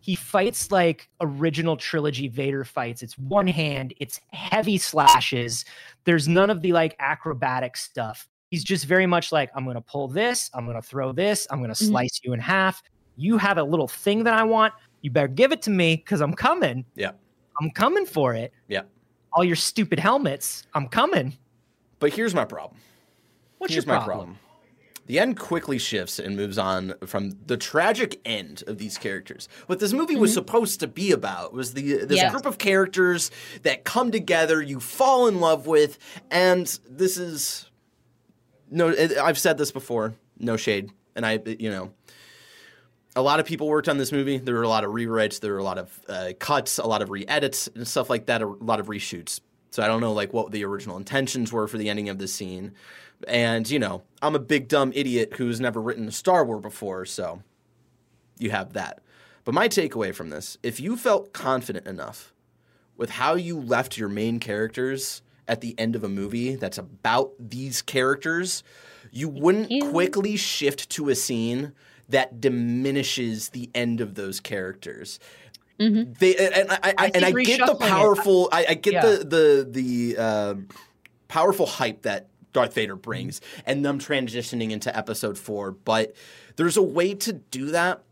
He 0.00 0.14
fights 0.14 0.70
like 0.70 1.08
original 1.20 1.76
trilogy 1.76 2.28
Vader 2.28 2.62
fights. 2.64 3.02
It's 3.02 3.16
one 3.18 3.46
hand. 3.46 3.94
It's 3.98 4.20
heavy 4.32 4.76
slashes. 4.78 5.64
There's 6.04 6.28
none 6.28 6.50
of 6.50 6.60
the 6.62 6.72
like 6.72 6.94
acrobatic 7.00 7.76
stuff. 7.76 8.28
He's 8.50 8.62
just 8.64 8.84
very 8.84 9.06
much 9.06 9.32
like, 9.32 9.50
I'm 9.54 9.64
going 9.64 9.74
to 9.76 9.80
pull 9.80 10.08
this, 10.08 10.50
I'm 10.54 10.64
going 10.66 10.80
to 10.80 10.86
throw 10.86 11.12
this, 11.12 11.46
I'm 11.50 11.58
going 11.58 11.74
to 11.74 11.80
Mhm. 11.84 11.88
slice 11.88 12.20
you 12.22 12.32
in 12.32 12.40
half. 12.40 12.82
You 13.16 13.38
have 13.38 13.58
a 13.58 13.62
little 13.62 13.88
thing 13.88 14.24
that 14.24 14.34
I 14.34 14.44
want. 14.44 14.74
You 15.00 15.10
better 15.10 15.28
give 15.28 15.52
it 15.52 15.62
to 15.62 15.70
me 15.70 15.96
because 15.96 16.20
I'm 16.20 16.34
coming. 16.34 16.84
Yeah. 16.94 17.12
I'm 17.60 17.70
coming 17.70 18.06
for 18.06 18.34
it. 18.34 18.52
Yeah. 18.68 18.82
All 19.32 19.42
your 19.44 19.56
stupid 19.56 19.98
helmets, 19.98 20.64
I'm 20.74 20.88
coming. 20.88 21.36
But 21.98 22.12
here's 22.12 22.34
my 22.34 22.44
problem. 22.44 22.78
What's 23.58 23.72
here's 23.72 23.86
your 23.86 23.94
my 23.94 24.04
problem? 24.04 24.26
problem. 24.28 24.38
The 25.06 25.18
end 25.20 25.38
quickly 25.38 25.78
shifts 25.78 26.18
and 26.18 26.36
moves 26.36 26.58
on 26.58 26.94
from 27.06 27.38
the 27.46 27.56
tragic 27.56 28.20
end 28.24 28.64
of 28.66 28.78
these 28.78 28.98
characters. 28.98 29.48
What 29.66 29.78
this 29.78 29.92
movie 29.92 30.16
was 30.16 30.32
supposed 30.34 30.80
to 30.80 30.88
be 30.88 31.12
about 31.12 31.52
was 31.52 31.74
the 31.74 32.04
this 32.04 32.16
Yes. 32.16 32.32
group 32.32 32.44
of 32.44 32.58
characters 32.58 33.30
that 33.62 33.84
come 33.84 34.10
together, 34.10 34.60
you 34.60 34.80
fall 34.80 35.28
in 35.28 35.40
love 35.40 35.66
with, 35.66 35.98
and 36.30 36.66
this 36.90 37.16
is 37.16 37.70
no. 38.70 38.94
I've 39.22 39.38
said 39.38 39.58
this 39.58 39.72
before. 39.72 40.14
No 40.38 40.56
shade, 40.56 40.90
and 41.14 41.24
I, 41.24 41.40
you 41.44 41.70
know, 41.70 41.92
a 43.16 43.22
lot 43.22 43.40
of 43.40 43.46
people 43.46 43.66
worked 43.66 43.88
on 43.88 43.96
this 43.96 44.12
movie. 44.12 44.36
There 44.36 44.54
were 44.54 44.62
a 44.62 44.68
lot 44.68 44.84
of 44.84 44.90
rewrites, 44.90 45.40
there 45.40 45.52
were 45.52 45.58
a 45.58 45.64
lot 45.64 45.78
of 45.78 46.00
uh, 46.08 46.32
cuts, 46.38 46.78
a 46.78 46.86
lot 46.86 47.00
of 47.00 47.10
re-edits 47.10 47.68
and 47.74 47.88
stuff 47.88 48.10
like 48.10 48.26
that, 48.26 48.42
a 48.42 48.46
lot 48.46 48.78
of 48.78 48.86
reshoots. 48.86 49.40
So 49.70 49.82
I 49.82 49.86
don't 49.86 50.00
know 50.00 50.12
like 50.12 50.32
what 50.32 50.52
the 50.52 50.64
original 50.64 50.96
intentions 50.96 51.52
were 51.52 51.66
for 51.66 51.78
the 51.78 51.88
ending 51.88 52.10
of 52.10 52.18
the 52.18 52.28
scene. 52.28 52.72
And 53.26 53.68
you 53.68 53.78
know, 53.78 54.02
I'm 54.20 54.34
a 54.34 54.38
big 54.38 54.68
dumb 54.68 54.92
idiot 54.94 55.34
who's 55.36 55.60
never 55.60 55.80
written 55.80 56.06
a 56.08 56.12
Star 56.12 56.44
Wars 56.44 56.62
before, 56.62 57.06
so 57.06 57.42
you 58.38 58.50
have 58.50 58.74
that. 58.74 59.00
But 59.44 59.54
my 59.54 59.68
takeaway 59.68 60.14
from 60.14 60.28
this, 60.28 60.58
if 60.62 60.78
you 60.78 60.96
felt 60.96 61.32
confident 61.32 61.86
enough 61.86 62.34
with 62.96 63.10
how 63.10 63.34
you 63.34 63.58
left 63.58 63.96
your 63.96 64.08
main 64.08 64.40
characters 64.40 65.22
at 65.48 65.60
the 65.60 65.74
end 65.78 65.94
of 65.96 66.04
a 66.04 66.08
movie 66.08 66.56
that's 66.56 66.78
about 66.78 67.32
these 67.38 67.82
characters, 67.82 68.62
you 69.12 69.28
wouldn't 69.28 69.70
you. 69.70 69.90
quickly 69.90 70.36
shift 70.36 70.88
to 70.90 71.08
a 71.08 71.14
scene 71.14 71.72
that 72.08 72.40
diminishes 72.40 73.50
the 73.50 73.70
end 73.74 74.00
of 74.00 74.14
those 74.14 74.40
characters. 74.40 75.18
Mhm. 75.80 76.18
They 76.18 76.36
and 76.36 76.70
I, 76.70 76.78
I, 76.82 76.94
I 76.98 77.10
and 77.14 77.24
I 77.24 77.32
get 77.32 77.64
the 77.66 77.74
powerful. 77.74 78.48
I, 78.50 78.66
I 78.70 78.74
get 78.74 78.94
Yeah. 78.94 79.06
the 79.06 79.16
the 79.24 79.68
the 79.70 80.16
uh, 80.18 80.54
powerful 81.28 81.66
hype 81.66 82.02
that 82.02 82.28
Darth 82.52 82.72
Vader 82.74 82.96
brings, 82.96 83.40
and 83.66 83.84
them 83.84 83.98
transitioning 83.98 84.70
into 84.70 84.96
Episode 84.96 85.36
Four. 85.36 85.72
But 85.72 86.14
there's 86.56 86.78
a 86.78 86.82
way 86.82 87.12
to 87.14 87.34
do 87.34 87.66
that 87.72 88.02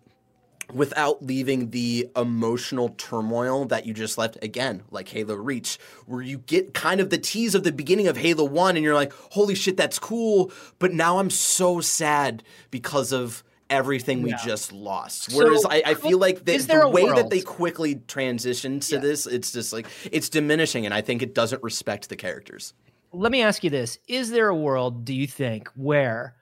without 0.73 1.25
leaving 1.25 1.71
the 1.71 2.09
emotional 2.17 2.91
turmoil 2.91 3.65
that 3.67 3.87
you 3.87 3.93
just 3.93 4.17
left 4.19 4.39
again 4.43 4.83
like 4.91 5.09
halo 5.09 5.35
reach 5.35 5.79
where 6.07 6.23
you 6.23 6.39
get 6.39 6.75
kind 6.75 7.01
of 7.01 7.11
the 7.11 7.19
tease 7.19 7.55
of 7.55 7.65
the 7.65 7.73
beginning 7.73 8.07
of 8.07 8.17
halo 8.17 8.45
1 8.45 8.77
and 8.77 8.85
you're 8.85 8.95
like 8.95 9.13
holy 9.31 9.55
shit 9.55 9.77
that's 9.77 9.99
cool. 9.99 10.51
But 10.79 10.93
now 10.93 11.19
i'm 11.19 11.31
so 11.31 11.81
sad 11.81 12.43
because 12.71 13.13
of 13.13 13.43
everything 13.71 14.23
we 14.23 14.35
just 14.45 14.73
lost. 14.73 15.31
So, 15.31 15.39
whereas 15.39 15.65
i, 15.69 15.83
I 15.87 15.95
feel 15.95 16.19
like 16.19 16.45
the, 16.45 16.59
the 16.59 16.89
way 16.89 17.07
that 17.07 17.31
they 17.31 17.41
quickly 17.41 17.97
transition 18.07 18.81
to 18.81 18.95
Yeah. 18.97 19.01
this 19.01 19.27
it's 19.27 19.53
just 19.53 19.73
like 19.73 19.87
it's 20.13 20.29
diminishing 20.29 20.85
and 20.85 20.95
i 20.95 21.01
think 21.01 21.23
it 21.23 21.35
doesn't 21.35 21.63
respect 21.63 22.09
the 22.09 22.17
characters. 22.17 22.75
Let 23.13 23.31
me 23.31 23.43
ask 23.43 23.63
you 23.63 23.71
this. 23.71 23.99
Is 24.09 24.31
there 24.31 24.49
a 24.49 24.55
world 24.57 25.05
do 25.05 25.15
you 25.15 25.27
think 25.29 25.69
where 25.77 26.35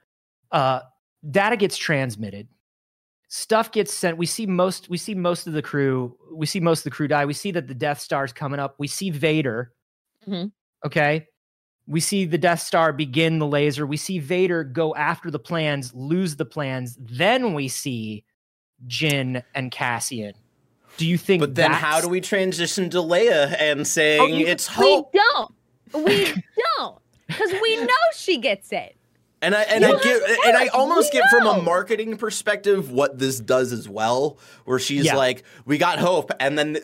uh, 0.51 0.81
data 1.29 1.55
gets 1.55 1.77
transmitted 1.77 2.47
stuff 3.35 3.71
gets 3.71 3.91
sent. 3.91 4.15
We 4.15 4.27
see 4.27 4.45
most 4.45 4.89
we 4.89 4.97
see 4.97 5.15
most 5.15 5.47
of 5.47 5.53
the 5.53 5.61
crew 5.63 6.15
we 6.31 6.45
see 6.45 6.59
most 6.59 6.81
of 6.81 6.83
the 6.83 6.91
crew 6.91 7.07
die. 7.07 7.25
We 7.25 7.33
see 7.33 7.49
that 7.51 7.67
the 7.67 7.73
death 7.73 7.99
star's 7.99 8.31
coming 8.31 8.59
up. 8.59 8.75
We 8.77 8.87
see 8.87 9.09
vader. 9.09 9.71
Mhm. 10.27 10.51
okay? 10.85 11.27
We 11.87 11.99
see 11.99 12.25
the 12.25 12.37
death 12.37 12.61
star 12.61 12.93
begin 12.93 13.39
the 13.39 13.47
laser. 13.47 13.85
We 13.87 13.97
see 13.97 14.19
vader 14.19 14.63
go 14.63 14.95
after 14.95 15.31
the 15.31 15.39
plans 15.39 15.93
lose 15.95 16.35
the 16.35 16.45
plans. 16.45 16.95
Then 16.99 17.53
we 17.55 17.67
see 17.67 18.23
Jyn 18.87 19.43
and 19.55 19.71
cassian. 19.71 20.33
Do 20.97 21.07
you 21.07 21.17
think 21.17 21.39
but 21.39 21.55
then 21.55 21.71
how 21.71 21.99
do 22.01 22.07
we 22.07 22.21
transition 22.21 22.89
to 22.91 22.97
leia 22.99 23.55
and 23.59 23.85
saying 23.87 24.21
Oh, 24.21 24.27
you- 24.27 24.45
it's 24.45 24.69
We 24.77 25.03
don't. 25.11 25.51
We 26.05 26.33
don't. 26.77 26.99
Because 27.27 27.51
we 27.63 27.77
know 27.77 28.03
she 28.15 28.37
gets 28.37 28.71
it. 28.71 28.95
And 29.43 29.53
I 29.53 29.61
and 29.63 29.83
You 29.83 29.95
I 29.95 30.01
get 30.01 30.47
and 30.47 30.57
I 30.57 30.67
almost 30.67 31.13
We 31.13 31.19
get 31.19 31.29
from 31.29 31.45
a 31.45 31.61
marketing 31.61 32.17
perspective 32.17 32.89
what 32.91 33.19
this 33.19 33.39
does 33.39 33.71
as 33.73 33.87
well, 33.87 34.39
where 34.65 34.79
she's 34.79 35.05
Yeah. 35.05 35.15
like, 35.17 35.43
"We 35.65 35.77
got 35.77 35.99
hope," 35.99 36.31
and 36.39 36.57
then 36.57 36.77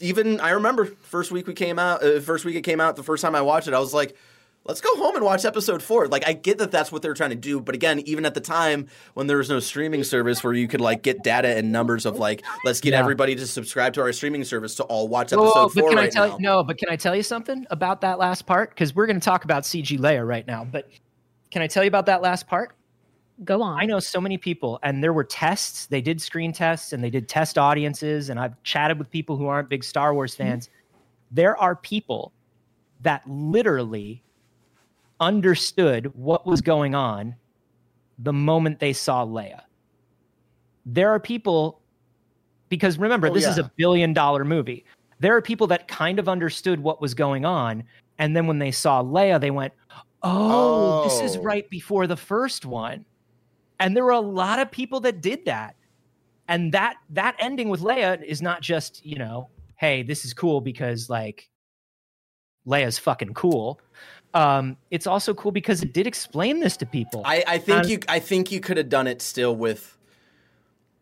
even 0.00 0.40
I 0.40 0.50
remember 0.50 0.86
first 0.86 1.30
week 1.30 1.46
we 1.46 1.54
came 1.54 1.78
out, 1.78 2.02
uh, 2.02 2.18
first 2.20 2.44
week 2.44 2.56
it 2.56 2.62
came 2.62 2.80
out, 2.80 2.96
the 2.96 3.02
first 3.02 3.22
time 3.22 3.34
I 3.34 3.42
watched 3.42 3.68
it, 3.68 3.74
I 3.74 3.78
was 3.78 3.92
like, 3.94 4.16
"Let's 4.64 4.80
go 4.80 4.94
home 4.96 5.16
and 5.16 5.24
watch 5.24 5.44
episode 5.44 5.82
four. 5.82 6.08
Like 6.08 6.26
I 6.26 6.32
get 6.32 6.58
that 6.58 6.70
that's 6.70 6.90
what 6.90 7.02
they're 7.02 7.14
trying 7.14 7.30
to 7.30 7.36
do, 7.36 7.60
but 7.60 7.74
again, 7.74 8.00
even 8.06 8.24
at 8.26 8.32
the 8.34 8.40
time 8.40 8.86
when 9.14 9.26
there 9.26 9.36
was 9.38 9.48
no 9.50 9.60
streaming 9.60 10.02
service 10.04 10.42
where 10.42 10.52
you 10.54 10.66
could 10.66 10.80
like 10.80 11.02
get 11.02 11.22
data 11.22 11.48
and 11.56 11.72
numbers 11.72 12.06
of 12.06 12.18
like, 12.18 12.42
let's 12.64 12.80
get 12.80 12.92
Yeah. 12.92 13.00
everybody 13.00 13.34
to 13.36 13.46
subscribe 13.46 13.92
to 13.94 14.00
our 14.00 14.12
streaming 14.12 14.44
service 14.44 14.74
to 14.76 14.82
all 14.84 15.08
watch 15.08 15.32
episode 15.32 15.52
but 15.54 15.68
four 15.80 15.88
can 15.90 15.98
I 15.98 16.02
right 16.02 16.12
tell 16.12 16.28
now. 16.28 16.34
you 16.36 16.40
no? 16.42 16.64
But 16.64 16.78
can 16.78 16.88
I 16.90 16.96
tell 16.96 17.14
you 17.14 17.22
something 17.22 17.66
about 17.70 18.00
that 18.00 18.18
last 18.18 18.46
part? 18.46 18.70
Because 18.70 18.94
we're 18.94 19.06
going 19.06 19.20
to 19.20 19.24
talk 19.24 19.44
about 19.44 19.64
CG 19.64 19.98
Leia 19.98 20.26
right 20.26 20.46
now. 20.46 20.64
But 20.70 20.88
can 21.50 21.62
I 21.62 21.66
tell 21.66 21.82
you 21.82 21.88
about 21.88 22.06
that 22.06 22.22
last 22.22 22.46
part? 22.46 22.74
Go 23.44 23.62
on. 23.62 23.78
I 23.78 23.84
know 23.84 24.00
so 24.00 24.20
many 24.20 24.36
people, 24.36 24.80
and 24.82 25.02
there 25.02 25.12
were 25.12 25.24
tests. 25.24 25.86
They 25.86 26.00
did 26.00 26.20
screen 26.20 26.52
tests 26.52 26.92
and 26.92 27.02
they 27.02 27.10
did 27.10 27.28
test 27.28 27.56
audiences. 27.56 28.30
And 28.30 28.40
I've 28.40 28.60
chatted 28.64 28.98
with 28.98 29.10
people 29.10 29.36
who 29.36 29.46
aren't 29.46 29.68
big 29.68 29.84
Star 29.84 30.12
Wars 30.12 30.34
mm-hmm. 30.34 30.42
fans. 30.42 30.70
There 31.30 31.56
are 31.56 31.76
people 31.76 32.32
that 33.00 33.22
literally 33.28 34.24
understood 35.20 36.12
what 36.14 36.46
was 36.46 36.60
going 36.60 36.94
on 36.94 37.36
the 38.18 38.32
moment 38.32 38.80
they 38.80 38.92
saw 38.92 39.24
Leia. 39.24 39.62
There 40.84 41.10
are 41.10 41.20
people, 41.20 41.80
because 42.68 42.98
remember, 42.98 43.28
Oh, 43.28 43.34
this 43.34 43.46
is 43.46 43.58
a 43.58 43.70
billion 43.76 44.12
dollar 44.12 44.44
movie. 44.44 44.84
There 45.20 45.36
are 45.36 45.42
people 45.42 45.66
that 45.68 45.86
kind 45.86 46.18
of 46.18 46.28
understood 46.28 46.80
what 46.80 47.00
was 47.00 47.14
going 47.14 47.44
on. 47.44 47.84
And 48.18 48.34
then 48.34 48.46
when 48.46 48.58
they 48.58 48.72
saw 48.72 49.02
Leia, 49.02 49.40
they 49.40 49.50
went, 49.50 49.72
Oh, 50.22 51.04
this 51.04 51.20
is 51.30 51.36
Oh. 51.36 51.42
right 51.42 51.68
before 51.70 52.06
the 52.06 52.16
first 52.16 52.64
one. 52.66 53.04
And 53.80 53.96
there 53.96 54.04
were 54.04 54.10
a 54.10 54.20
lot 54.20 54.58
of 54.58 54.70
people 54.70 55.00
that 55.00 55.20
did 55.20 55.44
that. 55.44 55.76
And 56.48 56.72
that 56.72 56.96
that 57.10 57.36
ending 57.38 57.68
with 57.68 57.80
Leia 57.80 58.22
is 58.24 58.40
not 58.42 58.62
just, 58.62 59.04
you 59.04 59.16
know, 59.16 59.50
hey, 59.76 60.02
this 60.02 60.24
is 60.24 60.32
cool 60.34 60.60
because 60.60 61.08
like 61.10 61.48
Leia's 62.66 62.98
fucking 62.98 63.34
cool. 63.34 63.80
Um, 64.34 64.76
it's 64.90 65.06
also 65.06 65.32
cool 65.34 65.52
because 65.52 65.82
it 65.82 65.92
did 65.92 66.06
explain 66.06 66.60
this 66.60 66.76
to 66.78 66.86
people. 66.86 67.22
I, 67.24 67.44
I 67.46 67.58
think 67.58 67.84
Um, 67.84 67.90
you 67.90 67.98
I 68.08 68.18
think 68.18 68.50
you 68.50 68.60
could 68.60 68.76
have 68.76 68.88
done 68.88 69.06
it 69.06 69.22
still 69.22 69.54
with 69.54 69.96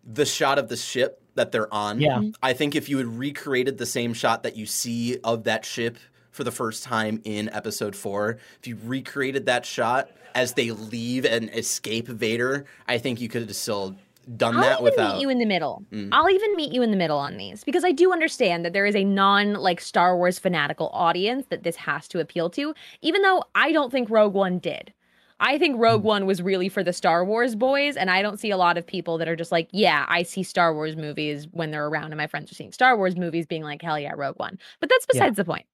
the 0.04 0.26
shot 0.26 0.58
of 0.58 0.68
the 0.68 0.76
ship 0.76 1.22
that 1.34 1.52
they're 1.52 1.72
on. 1.72 2.00
Yeah. 2.00 2.22
I 2.42 2.52
think 2.52 2.74
if 2.74 2.88
you 2.88 2.98
had 2.98 3.06
recreated 3.06 3.78
the 3.78 3.86
same 3.86 4.14
shot 4.14 4.42
that 4.44 4.56
you 4.56 4.66
see 4.66 5.18
of 5.24 5.44
that 5.44 5.64
ship 5.64 5.98
for 6.36 6.44
the 6.44 6.52
first 6.52 6.84
time 6.84 7.20
in 7.24 7.48
episode 7.54 7.96
four, 7.96 8.36
if 8.60 8.66
you 8.66 8.76
recreated 8.84 9.46
that 9.46 9.64
shot 9.64 10.10
as 10.34 10.52
they 10.52 10.70
leave 10.70 11.24
and 11.24 11.48
escape 11.54 12.06
Vader, 12.06 12.66
I 12.86 12.98
think 12.98 13.22
you 13.22 13.28
could 13.28 13.40
have 13.42 13.56
still 13.56 13.96
done 14.36 14.56
I'll 14.56 14.60
that 14.60 14.72
even 14.74 14.84
without 14.84 15.14
meet 15.14 15.22
you 15.22 15.30
in 15.30 15.38
the 15.38 15.46
middle. 15.46 15.82
Mm. 15.90 16.10
I'll 16.12 16.28
even 16.28 16.54
meet 16.56 16.72
you 16.72 16.82
in 16.82 16.90
the 16.90 16.96
middle 16.96 17.16
on 17.16 17.38
these 17.38 17.64
because 17.64 17.84
I 17.84 17.92
do 17.92 18.12
understand 18.12 18.66
that 18.66 18.74
there 18.74 18.84
is 18.84 18.94
a 18.94 19.02
non 19.04 19.54
like 19.54 19.80
Star 19.80 20.14
Wars 20.14 20.38
fanatical 20.38 20.90
audience 20.92 21.46
that 21.48 21.62
this 21.62 21.76
has 21.76 22.06
to 22.08 22.20
appeal 22.20 22.50
to, 22.50 22.74
even 23.00 23.22
though 23.22 23.44
I 23.54 23.72
don't 23.72 23.90
think 23.90 24.10
Rogue 24.10 24.34
One 24.34 24.58
did. 24.58 24.92
I 25.40 25.58
think 25.58 25.78
Rogue 25.78 26.00
Hmm. 26.02 26.06
One 26.06 26.26
was 26.26 26.42
really 26.42 26.68
for 26.68 26.82
the 26.82 26.92
Star 26.92 27.24
Wars 27.24 27.54
boys, 27.54 27.96
and 27.96 28.10
I 28.10 28.20
don't 28.20 28.38
see 28.40 28.50
a 28.50 28.56
lot 28.56 28.76
of 28.78 28.86
people 28.86 29.18
that 29.18 29.28
are 29.28 29.36
just 29.36 29.52
like, 29.52 29.68
yeah, 29.70 30.04
I 30.08 30.22
see 30.22 30.42
Star 30.42 30.74
Wars 30.74 30.96
movies 30.96 31.46
when 31.52 31.70
they're 31.70 31.86
around, 31.86 32.06
and 32.06 32.16
my 32.16 32.26
friends 32.26 32.50
are 32.50 32.54
seeing 32.54 32.72
Star 32.72 32.96
Wars 32.96 33.16
movies, 33.16 33.46
being 33.46 33.62
like, 33.62 33.80
hell 33.82 33.98
yeah, 33.98 34.12
Rogue 34.16 34.38
One. 34.38 34.58
But 34.80 34.88
that's 34.90 35.06
Yeah. 35.12 35.20
besides 35.20 35.36
the 35.36 35.44
point. 35.44 35.66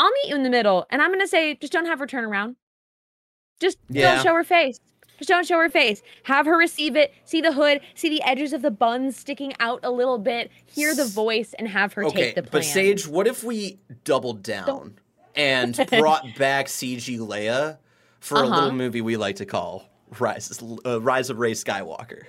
I'll 0.00 0.10
meet 0.10 0.30
you 0.30 0.34
in 0.34 0.42
the 0.44 0.50
middle, 0.50 0.86
and 0.90 1.02
I'm 1.02 1.10
gonna 1.12 1.26
say, 1.28 1.56
just 1.56 1.72
don't 1.74 1.84
have 1.84 1.98
her 1.98 2.06
turn 2.06 2.24
around. 2.24 2.56
Just 3.60 3.76
Yeah. 3.90 4.14
don't 4.14 4.22
show 4.24 4.34
her 4.34 4.44
face. 4.44 4.80
Just 5.18 5.28
don't 5.28 5.46
show 5.46 5.58
her 5.58 5.68
face. 5.68 6.00
Have 6.22 6.46
her 6.46 6.56
receive 6.56 6.96
it, 6.96 7.12
see 7.26 7.42
the 7.42 7.52
hood, 7.52 7.82
see 7.94 8.08
the 8.08 8.22
edges 8.22 8.54
of 8.54 8.62
the 8.62 8.70
buns 8.70 9.18
sticking 9.18 9.52
out 9.60 9.80
a 9.82 9.90
little 9.90 10.16
bit, 10.16 10.50
hear 10.64 10.94
the 10.94 11.04
voice, 11.04 11.54
and 11.58 11.68
have 11.68 11.92
her 11.92 12.04
Okay, 12.06 12.24
take 12.26 12.34
the 12.36 12.42
plan. 12.42 12.50
but 12.52 12.64
Sage, 12.64 13.06
what 13.06 13.26
if 13.26 13.44
we 13.44 13.78
doubled 14.04 14.42
down 14.42 14.98
and 15.36 15.76
brought 15.90 16.34
back 16.38 16.68
CG 16.68 17.18
Leia 17.18 17.76
for 18.20 18.38
a 18.38 18.40
Uh-huh. 18.46 18.54
little 18.54 18.72
movie 18.72 19.02
we 19.02 19.18
like 19.18 19.36
to 19.36 19.44
call 19.44 19.84
Rise 20.18 20.62
uh, 20.86 20.98
Rise 21.02 21.28
of 21.28 21.38
Rey 21.38 21.52
Skywalker? 21.52 22.22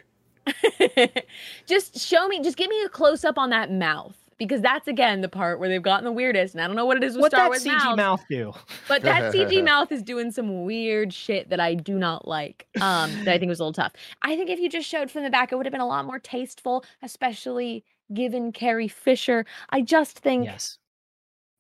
just 1.66 1.98
show 1.98 2.28
me, 2.28 2.42
just 2.42 2.58
give 2.58 2.70
me 2.70 2.82
a 2.84 2.90
close 2.90 3.24
up 3.24 3.38
on 3.38 3.52
that 3.52 3.72
mouth. 3.72 4.18
Because 4.42 4.62
that's 4.62 4.88
again 4.88 5.22
the 5.22 5.30
part 5.30 5.60
where 5.60 5.70
they've 5.70 5.84
gotten 5.84 6.04
the 6.04 6.12
weirdest, 6.12 6.56
and 6.56 6.64
I 6.64 6.68
don't 6.68 6.76
know 6.76 6.86
what 6.88 6.98
it 6.98 7.04
is 7.04 7.14
with 7.14 7.22
what 7.22 7.32
Star 7.32 7.48
Wars. 7.48 7.64
What 7.64 7.74
that 7.74 7.82
CG 7.82 7.96
mouths, 7.96 7.98
mouth 7.98 8.26
do? 8.28 8.54
but 8.88 9.02
that 9.04 9.32
CG 9.34 9.64
mouth 9.64 9.92
is 9.92 10.02
doing 10.02 10.32
some 10.32 10.64
weird 10.66 11.14
shit 11.14 11.50
that 11.50 11.60
I 11.60 11.76
do 11.76 12.00
not 12.00 12.28
like. 12.28 12.66
Um, 12.82 13.12
that 13.26 13.36
I 13.36 13.38
think 13.38 13.50
was 13.50 13.60
a 13.60 13.64
little 13.64 13.74
tough. 13.74 13.94
I 14.24 14.36
think 14.36 14.50
if 14.50 14.60
you 14.60 14.68
just 14.68 14.90
showed 14.90 15.12
from 15.12 15.24
the 15.24 15.30
back, 15.30 15.52
it 15.52 15.58
would 15.58 15.68
have 15.68 15.72
been 15.72 15.80
a 15.82 15.86
lot 15.88 16.06
more 16.06 16.18
tasteful, 16.18 16.84
especially 17.04 17.84
given 18.14 18.52
Carrie 18.52 18.88
Fisher. 18.88 19.46
I 19.70 19.82
just 19.82 20.18
think 20.20 20.46
Yes. 20.46 20.80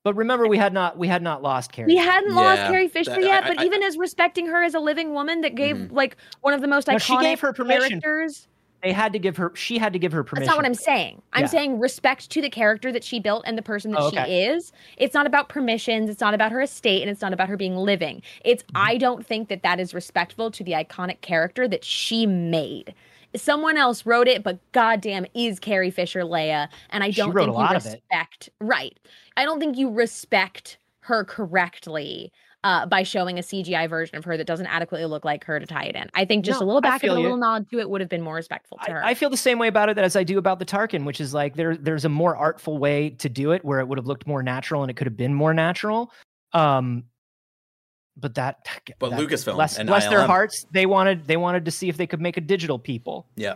But 0.03 0.15
remember, 0.15 0.47
we 0.47 0.57
had 0.57 0.73
not 0.73 0.97
we 0.97 1.07
had 1.07 1.21
not 1.21 1.43
lost 1.43 1.71
Carrie. 1.71 1.85
We 1.85 1.97
hadn't 1.97 2.33
lost 2.33 2.63
Carrie 2.63 2.87
Fisher 2.87 3.11
that- 3.11 3.21
yet, 3.21 3.43
I- 3.43 3.47
but 3.49 3.59
I- 3.59 3.65
even 3.65 3.83
as 3.83 3.95
respecting 3.97 4.47
her 4.47 4.63
as 4.63 4.73
a 4.73 4.79
living 4.79 5.13
woman 5.13 5.41
that 5.41 5.53
gave 5.53 5.75
Mhm. 5.75 5.91
like 5.91 6.17
one 6.41 6.55
of 6.55 6.61
the 6.61 6.67
most 6.67 6.87
No, 6.87 6.95
iconic 6.95 7.01
she 7.03 7.17
gave 7.19 7.39
her 7.41 7.53
permission. 7.53 8.01
characters. 8.01 8.47
They 8.83 8.91
had 8.91 9.13
to 9.13 9.19
give 9.19 9.37
her. 9.37 9.51
She 9.55 9.77
had 9.77 9.93
to 9.93 9.99
give 9.99 10.11
her 10.11 10.23
permission. 10.23 10.45
That's 10.45 10.55
not 10.55 10.57
what 10.57 10.65
I'm 10.65 10.73
saying. 10.73 11.21
I'm 11.33 11.41
Yeah. 11.41 11.47
saying 11.47 11.79
respect 11.79 12.29
to 12.31 12.41
the 12.41 12.49
character 12.49 12.91
that 12.91 13.03
she 13.03 13.19
built 13.19 13.43
and 13.45 13.57
the 13.57 13.61
person 13.61 13.91
that 13.91 13.99
Oh, 14.01 14.09
she 14.09 14.17
is. 14.17 14.71
It's 14.97 15.13
not 15.13 15.27
about 15.27 15.49
permissions. 15.49 16.09
It's 16.09 16.21
not 16.21 16.33
about 16.33 16.51
her 16.51 16.61
estate, 16.61 17.01
and 17.01 17.11
it's 17.11 17.21
not 17.21 17.31
about 17.33 17.47
her 17.49 17.57
being 17.57 17.75
living. 17.75 18.21
It's 18.43 18.63
Mm-hmm. 18.63 18.77
I 18.77 18.97
don't 18.97 19.25
think 19.25 19.49
that 19.49 19.61
that 19.63 19.79
is 19.79 19.93
respectful 19.93 20.49
to 20.51 20.63
the 20.63 20.71
iconic 20.71 21.21
character 21.21 21.67
that 21.67 21.83
she 21.83 22.25
made. 22.25 22.93
Someone 23.35 23.77
else 23.77 24.05
wrote 24.05 24.27
it, 24.27 24.43
but 24.43 24.59
goddamn, 24.73 25.25
is 25.33 25.59
Carrie 25.59 25.91
Fisher 25.91 26.21
Leia? 26.21 26.67
And 26.89 27.03
I 27.03 27.11
don't 27.11 27.33
think 27.33 27.47
you 27.47 27.53
lot 27.53 27.75
of 27.75 27.85
it. 27.85 28.01
respect. 28.09 28.49
Right. 28.59 28.99
I 29.37 29.45
don't 29.45 29.59
think 29.59 29.77
you 29.77 29.89
respect 29.89 30.77
her 31.01 31.23
correctly. 31.23 32.31
Uh, 32.63 32.85
by 32.85 33.01
showing 33.01 33.39
a 33.39 33.41
CGI 33.41 33.89
version 33.89 34.15
of 34.17 34.23
her 34.25 34.37
that 34.37 34.45
doesn't 34.45 34.67
adequately 34.67 35.07
look 35.07 35.25
like 35.25 35.43
her 35.45 35.59
to 35.59 35.65
tie 35.65 35.85
it 35.85 35.95
in. 35.95 36.07
I 36.13 36.25
think 36.25 36.45
just 36.45 36.59
No, 36.59 36.63
a 36.63 36.67
little 36.67 36.79
back 36.81 36.93
and 36.93 37.01
feel 37.01 37.13
a 37.15 37.17
you. 37.17 37.23
little 37.23 37.37
nod 37.37 37.67
to 37.71 37.79
it 37.79 37.89
would 37.89 38.01
have 38.01 38.09
been 38.09 38.21
more 38.21 38.35
respectful 38.35 38.77
to 38.85 38.91
her. 38.91 39.03
I, 39.03 39.09
I 39.09 39.13
feel 39.15 39.31
the 39.31 39.37
same 39.37 39.57
way 39.57 39.67
about 39.67 39.89
it 39.89 39.97
as 39.97 40.15
I 40.15 40.23
do 40.23 40.37
about 40.37 40.59
the 40.59 40.65
Tarkin, 40.65 41.03
which 41.03 41.19
is 41.19 41.33
like 41.33 41.55
there 41.55 41.75
there's 41.75 42.05
a 42.05 42.09
more 42.09 42.35
artful 42.35 42.77
way 42.77 43.09
to 43.17 43.29
do 43.29 43.51
it 43.53 43.65
where 43.65 43.79
it 43.79 43.87
would 43.87 43.97
have 43.97 44.05
looked 44.05 44.27
more 44.27 44.43
natural 44.43 44.83
and 44.83 44.91
it 44.91 44.93
could 44.93 45.07
have 45.07 45.17
been 45.17 45.33
more 45.33 45.55
natural. 45.55 46.11
Um, 46.53 47.05
but 48.15 48.35
that, 48.35 48.57
But 48.99 49.09
that- 49.09 49.19
Lucasfilm 49.19 49.55
bless, 49.55 49.79
and 49.79 49.87
bless 49.87 50.07
their 50.07 50.27
hearts, 50.27 50.67
they 50.71 50.85
wanted 50.85 51.25
they 51.25 51.37
wanted 51.37 51.65
to 51.65 51.71
see 51.71 51.89
if 51.89 51.97
they 51.97 52.05
could 52.05 52.21
make 52.21 52.37
a 52.37 52.41
digital 52.41 52.77
people. 52.77 53.25
Yeah. 53.35 53.55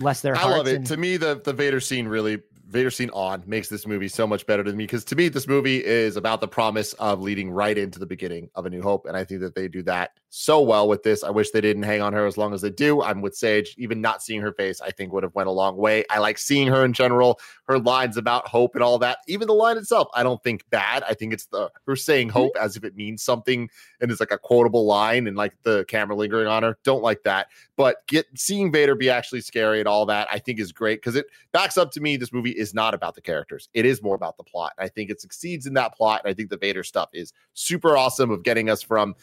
Bless 0.00 0.22
their 0.22 0.34
I 0.34 0.38
hearts. 0.38 0.54
I 0.54 0.56
love 0.56 0.66
it. 0.68 0.76
and- 0.76 0.86
To 0.86 0.96
me, 0.96 1.18
the 1.18 1.42
the 1.44 1.52
Vader 1.52 1.80
scene 1.80 2.08
really 2.08 2.40
Vader 2.68 2.90
scene 2.90 3.10
on 3.10 3.44
makes 3.46 3.68
this 3.68 3.86
movie 3.86 4.08
so 4.08 4.26
much 4.26 4.46
better 4.46 4.64
to 4.64 4.72
me 4.72 4.84
because 4.84 5.04
to 5.06 5.16
me, 5.16 5.28
this 5.28 5.46
movie 5.46 5.84
is 5.84 6.16
about 6.16 6.40
the 6.40 6.48
promise 6.48 6.92
of 6.94 7.20
leading 7.20 7.50
right 7.50 7.78
into 7.78 7.98
the 7.98 8.06
beginning 8.06 8.50
of 8.54 8.66
A 8.66 8.70
New 8.70 8.82
Hope, 8.82 9.06
and 9.06 9.16
I 9.16 9.24
think 9.24 9.40
that 9.42 9.54
they 9.54 9.68
do 9.68 9.82
that 9.84 10.12
so 10.28 10.60
well 10.60 10.88
with 10.88 11.02
this. 11.02 11.24
I 11.24 11.30
wish 11.30 11.50
they 11.50 11.60
didn't 11.60 11.84
hang 11.84 12.02
on 12.02 12.12
her 12.12 12.26
as 12.26 12.36
long 12.36 12.52
as 12.52 12.60
they 12.60 12.70
do. 12.70 13.02
I'm 13.02 13.22
with 13.22 13.34
Sage. 13.34 13.74
Even 13.78 14.00
not 14.00 14.22
seeing 14.22 14.40
her 14.42 14.52
face, 14.52 14.80
I 14.80 14.90
think 14.90 15.12
would 15.12 15.22
have 15.22 15.34
went 15.34 15.48
a 15.48 15.52
long 15.52 15.76
way. 15.76 16.04
I 16.10 16.18
like 16.18 16.36
seeing 16.36 16.68
her 16.68 16.84
in 16.84 16.92
general. 16.92 17.40
Her 17.64 17.78
lines 17.78 18.16
about 18.16 18.46
hope 18.46 18.74
and 18.74 18.84
all 18.84 18.98
that. 18.98 19.18
Even 19.26 19.46
the 19.46 19.54
line 19.54 19.76
itself, 19.76 20.08
I 20.14 20.22
don't 20.22 20.42
think 20.42 20.68
bad. 20.70 21.02
I 21.08 21.14
think 21.14 21.32
it's 21.32 21.46
the 21.46 21.70
her 21.86 21.96
saying 21.96 22.26
Mm-hmm. 22.26 22.38
hope 22.38 22.56
as 22.60 22.76
if 22.76 22.84
it 22.84 22.96
means 22.96 23.22
something 23.22 23.68
and 24.00 24.10
it's 24.10 24.20
like 24.20 24.30
a 24.30 24.38
quotable 24.38 24.86
line 24.86 25.26
and 25.26 25.36
like 25.36 25.54
the 25.62 25.84
camera 25.86 26.16
lingering 26.16 26.46
on 26.48 26.62
her. 26.62 26.78
Don't 26.82 27.02
like 27.02 27.22
that. 27.24 27.48
But 27.76 28.06
get 28.06 28.26
seeing 28.36 28.72
Vader 28.72 28.94
be 28.94 29.10
actually 29.10 29.42
scary 29.42 29.78
and 29.78 29.88
all 29.88 30.06
that, 30.06 30.28
I 30.30 30.38
think 30.38 30.58
is 30.58 30.72
great 30.72 31.00
because 31.00 31.16
it 31.16 31.26
backs 31.52 31.76
up 31.76 31.92
to 31.92 32.00
me. 32.00 32.16
This 32.16 32.32
movie 32.32 32.50
is 32.50 32.74
not 32.74 32.94
about 32.94 33.14
the 33.14 33.20
characters; 33.20 33.68
it 33.74 33.84
is 33.84 34.02
more 34.02 34.14
about 34.14 34.36
the 34.36 34.42
plot. 34.44 34.72
I 34.78 34.88
think 34.88 35.10
it 35.10 35.20
succeeds 35.20 35.66
in 35.66 35.74
that 35.74 35.94
plot. 35.94 36.22
And 36.24 36.30
I 36.30 36.34
think 36.34 36.50
the 36.50 36.56
Vader 36.56 36.82
stuff 36.82 37.10
is 37.12 37.32
super 37.54 37.96
awesome 37.96 38.30
of 38.30 38.42
getting 38.42 38.70
us 38.70 38.82
from 38.82 39.14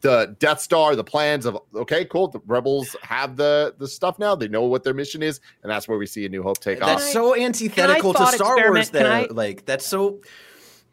the 0.00 0.36
Death 0.38 0.60
Star, 0.60 0.96
the 0.96 1.04
plans 1.04 1.46
of 1.46 1.58
okay, 1.74 2.04
cool. 2.04 2.28
The 2.28 2.40
rebels 2.46 2.94
have 3.02 3.36
the 3.36 3.74
the 3.78 3.88
stuff 3.88 4.18
now; 4.18 4.34
they 4.34 4.48
know 4.48 4.62
what 4.64 4.84
their 4.84 4.94
mission 4.94 5.22
is, 5.22 5.40
and 5.62 5.70
that's 5.70 5.88
where 5.88 5.98
we 5.98 6.06
see 6.06 6.24
a 6.26 6.28
New 6.28 6.42
Hope 6.42 6.58
take 6.58 6.80
That's 6.80 7.04
off. 7.04 7.10
so 7.10 7.36
antithetical 7.36 8.14
to 8.14 8.26
Star 8.26 8.56
Wars. 8.56 8.90
can 8.90 9.02
There, 9.02 9.12
I- 9.12 9.28
like 9.30 9.64
that's 9.66 9.86
so. 9.86 10.20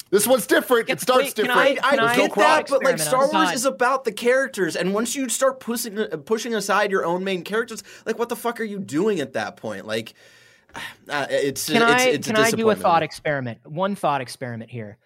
This 0.09 0.25
one's 0.25 0.47
different. 0.47 0.89
It 0.89 1.01
starts 1.01 1.25
wait, 1.25 1.35
can 1.35 1.45
different. 1.47 1.83
I, 1.83 1.87
I 1.89 1.95
Can 1.97 1.99
I- 1.99 2.15
get 2.15 2.29
no 2.37 2.43
that, 2.43 2.69
but 2.69 2.83
like 2.83 2.97
Star 2.97 3.29
Wars 3.29 3.51
is 3.51 3.65
about 3.65 4.05
the 4.05 4.13
characters, 4.13 4.77
and 4.77 4.93
once 4.93 5.15
you 5.15 5.27
start 5.27 5.59
pushing 5.59 5.99
uh, 5.99 6.15
pushing 6.23 6.55
aside 6.55 6.91
your 6.91 7.05
own 7.05 7.25
main 7.25 7.43
characters, 7.43 7.83
like 8.05 8.17
what 8.17 8.29
the 8.29 8.37
fuck 8.37 8.61
are 8.61 8.63
you 8.63 8.79
doing 8.79 9.19
at 9.19 9.33
that 9.33 9.57
point? 9.57 9.85
Like, 9.85 10.13
uh, 11.09 11.27
it's 11.29 11.67
can 11.67 11.81
it's, 11.81 11.91
I 11.91 12.07
it's 12.07 12.27
can 12.27 12.37
I 12.37 12.51
do 12.51 12.69
a 12.69 12.75
thought 12.75 13.03
experiment? 13.03 13.59
One 13.65 13.95
thought 13.95 14.21
experiment 14.21 14.69
here. 14.69 14.97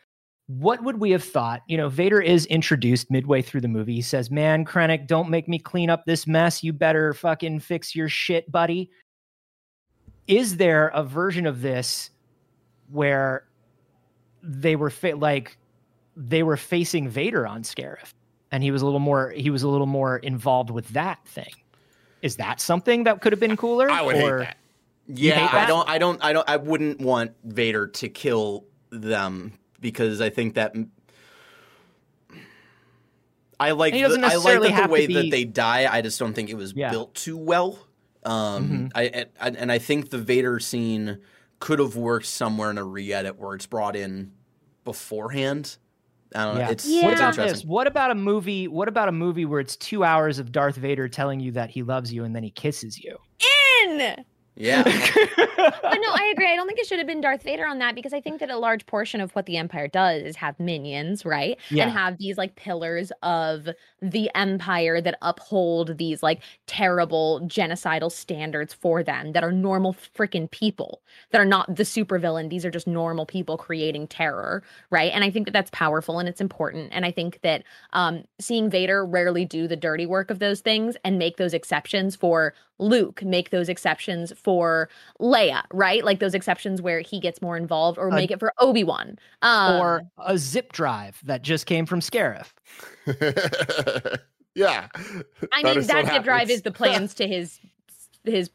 What 0.47 0.83
would 0.83 0.99
we 0.99 1.11
have 1.11 1.23
thought? 1.23 1.61
You 1.67 1.77
know, 1.77 1.87
Vader 1.87 2.19
is 2.21 2.45
introduced 2.47 3.09
midway 3.09 3.41
through 3.41 3.61
the 3.61 3.67
movie. 3.67 3.95
He 3.95 4.01
says, 4.01 4.29
"Man, 4.29 4.65
Krennic, 4.65 5.07
don't 5.07 5.29
make 5.29 5.47
me 5.47 5.57
clean 5.59 5.89
up 5.89 6.05
this 6.05 6.27
mess. 6.27 6.63
You 6.63 6.73
better 6.73 7.13
fucking 7.13 7.59
fix 7.59 7.95
your 7.95 8.09
shit, 8.09 8.51
buddy." 8.51 8.89
Is 10.27 10.57
there 10.57 10.89
a 10.89 11.03
version 11.03 11.45
of 11.45 11.61
this 11.61 12.11
where 12.91 13.45
they 14.43 14.75
were 14.75 14.89
fa- 14.89 15.15
like 15.15 15.57
they 16.17 16.43
were 16.43 16.57
facing 16.57 17.07
Vader 17.07 17.47
on 17.47 17.63
Scarif, 17.63 18.13
and 18.51 18.61
he 18.61 18.71
was 18.71 18.81
a 18.81 18.85
little 18.85 18.99
more 18.99 19.31
he 19.31 19.49
was 19.49 19.63
a 19.63 19.69
little 19.69 19.87
more 19.87 20.17
involved 20.17 20.69
with 20.69 20.87
that 20.89 21.19
thing? 21.25 21.53
Is 22.21 22.35
that 22.35 22.59
something 22.59 23.05
that 23.05 23.21
could 23.21 23.31
have 23.31 23.39
been 23.39 23.55
cooler? 23.57 23.89
I 23.89 24.01
would 24.01 24.15
or- 24.15 24.39
hate 24.39 24.45
that. 24.47 24.57
Yeah, 25.07 25.33
hate 25.35 25.53
I 25.53 25.59
that? 25.61 25.67
don't, 25.67 25.89
I 25.89 25.97
don't, 25.97 26.23
I 26.23 26.31
don't, 26.33 26.49
I 26.49 26.57
wouldn't 26.57 26.99
want 27.01 27.31
Vader 27.43 27.87
to 27.87 28.07
kill 28.07 28.65
them 28.91 29.51
because 29.81 30.21
I 30.21 30.29
think 30.29 30.53
that. 30.55 30.73
I 33.59 33.71
like 33.71 33.93
he 33.93 34.01
the, 34.01 34.07
doesn't 34.07 34.23
I 34.23 34.27
like 34.27 34.33
necessarily 34.35 34.67
that 34.69 34.73
the 34.75 34.81
have 34.81 34.85
to 34.87 34.91
way 34.93 35.07
be- 35.07 35.13
that 35.15 35.29
they 35.31 35.43
die. 35.45 35.87
I 35.91 36.01
just 36.01 36.17
don't 36.19 36.33
think 36.33 36.49
it 36.49 36.55
was 36.55 36.73
Yeah. 36.75 36.89
built 36.89 37.13
too 37.13 37.37
well. 37.37 37.77
Um, 38.23 38.69
Mhm. 38.69 38.91
I, 38.95 39.25
and, 39.39 39.55
and 39.57 39.71
I 39.71 39.77
think 39.77 40.09
the 40.09 40.17
Vader 40.17 40.59
scene 40.59 41.19
could 41.59 41.79
have 41.79 41.95
worked 41.95 42.25
somewhere 42.25 42.71
in 42.71 42.77
a 42.79 42.83
re-edit 42.83 43.37
where 43.37 43.53
it's 43.55 43.67
brought 43.67 43.95
in 43.95 44.31
beforehand. 44.83 45.77
I 46.33 46.45
don't 46.45 46.55
know. 46.55 46.61
Yeah. 46.61 46.69
It's, 46.71 46.87
Yeah. 46.87 47.03
What 47.03 47.11
it's 47.13 47.21
about 47.21 47.29
interesting. 47.33 47.53
this? 47.53 47.65
What 47.65 47.87
about 47.87 48.09
a 48.09 48.15
movie? 48.15 48.67
What 48.67 48.87
about 48.87 49.09
a 49.09 49.11
movie 49.11 49.45
where 49.45 49.59
it's 49.59 49.75
two 49.75 50.03
hours 50.03 50.39
of 50.39 50.51
Darth 50.51 50.75
Vader 50.77 51.07
telling 51.07 51.39
you 51.39 51.51
that 51.51 51.69
he 51.71 51.83
loves 51.83 52.11
you 52.13 52.23
and 52.23 52.35
then 52.35 52.41
he 52.43 52.49
kisses 52.51 52.97
you? 52.97 53.17
In! 53.87 54.25
Yeah. 54.55 54.83
But 55.61 55.99
no, 56.01 56.09
I 56.13 56.31
agree. 56.33 56.51
I 56.51 56.55
don't 56.55 56.65
think 56.67 56.79
it 56.79 56.87
should 56.87 56.97
have 56.97 57.07
been 57.07 57.21
Darth 57.21 57.43
Vader 57.43 57.67
on 57.67 57.79
that 57.79 57.93
because 57.93 58.13
I 58.13 58.21
think 58.21 58.39
that 58.39 58.49
a 58.49 58.57
large 58.57 58.85
portion 58.85 59.21
of 59.21 59.31
what 59.33 59.45
the 59.45 59.57
Empire 59.57 59.87
does 59.87 60.23
is 60.23 60.35
have 60.37 60.59
minions, 60.59 61.25
right? 61.25 61.59
Yeah. 61.69 61.83
And 61.83 61.91
have 61.91 62.17
these 62.17 62.37
like 62.37 62.55
pillars 62.55 63.11
of 63.21 63.69
the 64.01 64.31
Empire 64.33 65.01
that 65.01 65.17
uphold 65.21 65.97
these 65.97 66.23
like 66.23 66.41
terrible 66.65 67.41
genocidal 67.43 68.11
standards 68.11 68.73
for 68.73 69.03
them 69.03 69.33
that 69.33 69.43
are 69.43 69.51
normal 69.51 69.93
freaking 69.93 70.49
people 70.49 71.01
that 71.31 71.41
are 71.41 71.45
not 71.45 71.75
the 71.75 71.83
supervillain. 71.83 72.49
These 72.49 72.65
are 72.65 72.71
just 72.71 72.87
normal 72.87 73.25
people 73.25 73.57
creating 73.57 74.07
terror, 74.07 74.63
right? 74.89 75.11
And 75.13 75.23
I 75.23 75.29
think 75.29 75.45
that 75.45 75.51
that's 75.51 75.71
powerful 75.71 76.17
and 76.19 76.27
it's 76.27 76.41
important. 76.41 76.89
And 76.91 77.05
I 77.05 77.11
think 77.11 77.41
that 77.41 77.63
um, 77.93 78.23
seeing 78.39 78.69
Vader 78.69 79.05
rarely 79.05 79.45
do 79.45 79.67
the 79.67 79.75
dirty 79.75 80.05
work 80.05 80.31
of 80.31 80.39
those 80.39 80.61
things 80.61 80.95
and 81.03 81.19
make 81.19 81.37
those 81.37 81.53
exceptions 81.53 82.15
for 82.15 82.53
Luke, 82.79 83.23
make 83.23 83.51
those 83.51 83.69
exceptions 83.69 84.33
for 84.43 84.89
Leia, 85.19 85.63
right? 85.71 86.03
Like 86.03 86.19
those 86.19 86.33
exceptions 86.33 86.81
where 86.81 87.01
he 87.01 87.19
gets 87.19 87.41
more 87.41 87.57
involved, 87.57 87.97
or 87.97 88.11
Uh, 88.11 88.15
make 88.15 88.31
it 88.31 88.39
for 88.39 88.53
Obi 88.59 88.83
Wan, 88.83 89.17
um, 89.41 89.81
or 89.81 90.01
a 90.17 90.37
zip 90.37 90.71
drive 90.73 91.19
that 91.23 91.41
just 91.41 91.65
came 91.65 91.85
from 91.85 91.99
Scarif. 91.99 92.53
yeah. 94.55 94.87
I 95.51 95.63
mean 95.63 95.77
is 95.77 95.87
that 95.87 96.05
what 96.05 96.13
zip 96.13 96.23
drive 96.23 96.49
is 96.49 96.61
the 96.61 96.71
plans 96.71 97.13
to 97.15 97.27
his 97.27 97.59
his 98.23 98.49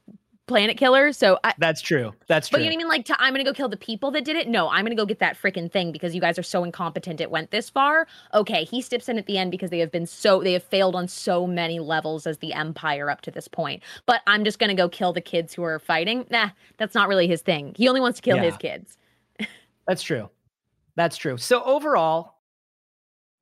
planet 0.47 0.77
killer. 0.77 1.13
So, 1.13 1.39
I, 1.45 1.55
That's 1.59 1.81
true. 1.81 2.13
That's 2.27 2.49
true. 2.49 2.59
but 2.59 2.65
you 2.65 2.71
know 2.71 2.75
what 2.75 2.75
I 2.75 2.85
mean? 2.85 2.89
Like, 2.89 3.05
to, 3.07 3.21
I'm 3.21 3.33
gonna 3.33 3.45
go 3.45 3.53
kill 3.53 3.69
the 3.69 3.77
people 3.77 4.11
that 4.13 4.25
did 4.25 4.37
it. 4.37 4.49
No, 4.49 4.69
I'm 4.69 4.85
gonna 4.85 4.95
go 4.95 5.07
get 5.07 5.19
that 5.19 5.37
freaking 5.37 5.71
thing 5.71 5.93
because 5.93 6.15
you 6.15 6.21
guys 6.21 6.39
are 6.39 6.43
so 6.43 6.65
incompetent. 6.65 7.21
It 7.21 7.31
went 7.31 7.51
this 7.51 7.69
far. 7.69 8.07
Okay, 8.35 8.65
he 8.65 8.81
steps 8.81 9.09
in 9.09 9.19
at 9.19 9.27
the 9.27 9.39
end 9.39 9.51
because 9.51 9.71
they 9.71 9.79
have 9.79 9.91
been 9.91 10.07
so 10.07 10.43
they 10.43 10.53
have 10.53 10.63
failed 10.63 10.95
on 10.95 11.09
so 11.09 11.47
many 11.47 11.81
levels 11.81 12.27
as 12.27 12.39
the 12.39 12.53
Empire 12.53 13.11
up 13.11 13.21
to 13.23 13.31
this 13.31 13.49
point. 13.49 13.83
But 14.07 14.23
I'm 14.27 14.45
just 14.45 14.59
gonna 14.59 14.75
go 14.75 14.89
kill 14.89 15.13
the 15.13 15.21
kids 15.21 15.55
who 15.55 15.63
are 15.63 15.79
fighting. 15.79 16.27
Nah, 16.31 16.51
that's 16.79 16.95
not 16.95 17.09
really 17.09 17.27
his 17.27 17.43
thing. 17.43 17.75
He 17.77 17.89
only 17.89 18.01
wants 18.01 18.19
to 18.19 18.23
kill 18.23 18.39
his 18.39 18.57
kids. 18.57 18.99
That's 19.87 20.03
true. 20.03 20.29
That's 20.97 21.17
true. 21.17 21.37
So 21.37 21.63
overall, 21.63 22.41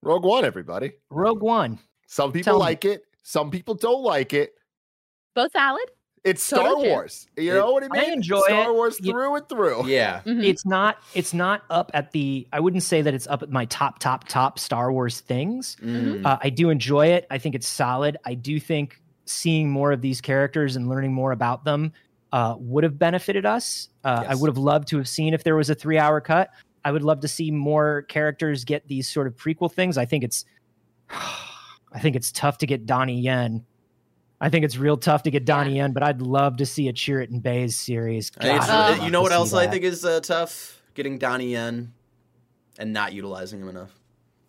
Rogue 0.03 0.25
One, 0.25 0.45
everybody. 0.45 0.93
Rogue 1.09 1.43
One. 1.43 1.79
Some 2.07 2.33
people 2.33 2.45
Tell 2.45 2.59
me. 2.59 2.65
like 2.65 2.85
it. 2.85 3.05
Some 3.23 3.51
people 3.51 3.75
don't 3.75 4.03
like 4.03 4.35
it. 4.35 4.55
Both 5.35 5.53
valid. 5.55 5.91
It's 6.25 6.43
So 6.43 6.57
Star 6.57 6.75
do 6.77 6.83
you. 6.83 6.89
Wars. 6.91 7.27
You 7.37 7.53
It- 7.53 7.55
know 7.59 7.73
what 7.73 7.85
I 7.85 7.89
mean? 7.89 8.01
I 8.01 8.05
mean? 8.07 8.13
enjoy 8.15 8.41
Star 8.47 8.71
it. 8.71 8.75
Wars 8.75 8.99
You- 9.01 9.13
through 9.13 9.35
and 9.37 9.49
through. 9.49 9.87
yeah. 9.89 10.23
Mhm. 10.25 10.43
It's 10.43 10.65
not. 10.65 10.97
It's 11.15 11.35
not 11.35 11.63
up 11.69 11.91
at 11.95 12.13
the. 12.13 12.47
I 12.53 12.61
wouldn't 12.61 12.83
say 12.83 13.03
that 13.03 13.13
it's 13.13 13.27
up 13.27 13.43
at 13.43 13.51
my 13.51 13.67
top, 13.67 13.99
top, 13.99 14.27
top 14.27 14.59
Star 14.59 14.91
Wars 14.91 15.21
things. 15.21 15.77
Mm. 15.85 16.25
Uh, 16.25 16.39
I 16.43 16.49
do 16.51 16.71
enjoy 16.71 17.09
it. 17.09 17.27
I 17.31 17.37
think 17.39 17.55
it's 17.55 17.69
solid. 17.69 18.17
I 18.25 18.35
do 18.35 18.59
think 18.59 19.01
seeing 19.27 19.69
more 19.71 19.93
of 19.93 20.01
these 20.01 20.21
characters 20.23 20.77
and 20.77 20.89
learning 20.89 21.13
more 21.13 21.33
about 21.33 21.65
them 21.65 21.93
uh, 22.33 22.57
would 22.59 22.85
have 22.85 22.99
benefited 22.99 23.45
us. 23.47 23.89
Uh, 24.03 24.25
I 24.27 24.35
would 24.35 24.49
have 24.49 24.59
loved 24.59 24.89
to 24.89 24.97
have 24.97 25.09
seen 25.09 25.35
if 25.35 25.45
there 25.45 25.57
was 25.57 25.69
a 25.71 25.75
three 25.75 25.99
hour 25.99 26.21
cut. 26.21 26.51
I 26.87 26.91
would 26.93 27.03
love 27.03 27.21
to 27.21 27.29
see 27.29 27.51
more 27.51 28.03
characters 28.09 28.65
get 28.65 28.89
these 28.89 29.09
sort 29.09 29.27
of 29.27 29.37
prequel 29.37 29.71
things. 29.73 29.97
I 29.99 30.05
think 30.05 30.25
it's, 30.25 30.45
I 31.11 32.01
think 32.01 32.17
it's 32.17 32.33
tough 32.33 32.59
to 32.59 32.67
get 32.67 32.87
Donnie 32.87 33.21
Yen. 33.21 33.65
I 34.45 34.51
think 34.51 34.63
it's 34.67 34.77
real 34.77 34.99
tough 34.99 35.23
to 35.23 35.31
get 35.31 35.47
Donnie 35.47 35.77
Yen, 35.77 35.93
but 35.93 36.03
I'd 36.03 36.21
love 36.21 36.59
to 36.59 36.67
see 36.67 36.89
a 36.89 36.93
Chirrut 36.93 37.31
and 37.31 37.43
Baze 37.43 37.77
series. 37.77 38.31
I 38.37 38.43
think 38.43 38.55
it's- 38.57 38.69
God, 38.69 38.93
I'd 38.93 39.01
Uh, 39.01 39.05
you 39.07 39.11
know 39.11 39.23
what 39.23 39.31
see 39.31 39.37
else 39.37 39.55
I 39.55 39.67
think 39.69 39.85
is 39.85 40.05
uh, 40.05 40.21
tough? 40.21 40.83
Getting 40.93 41.17
Donnie 41.17 41.53
Yen 41.53 41.95
and 42.79 42.93
not 42.93 43.15
utilizing 43.15 43.63
him 43.63 43.71
enough. 43.71 43.99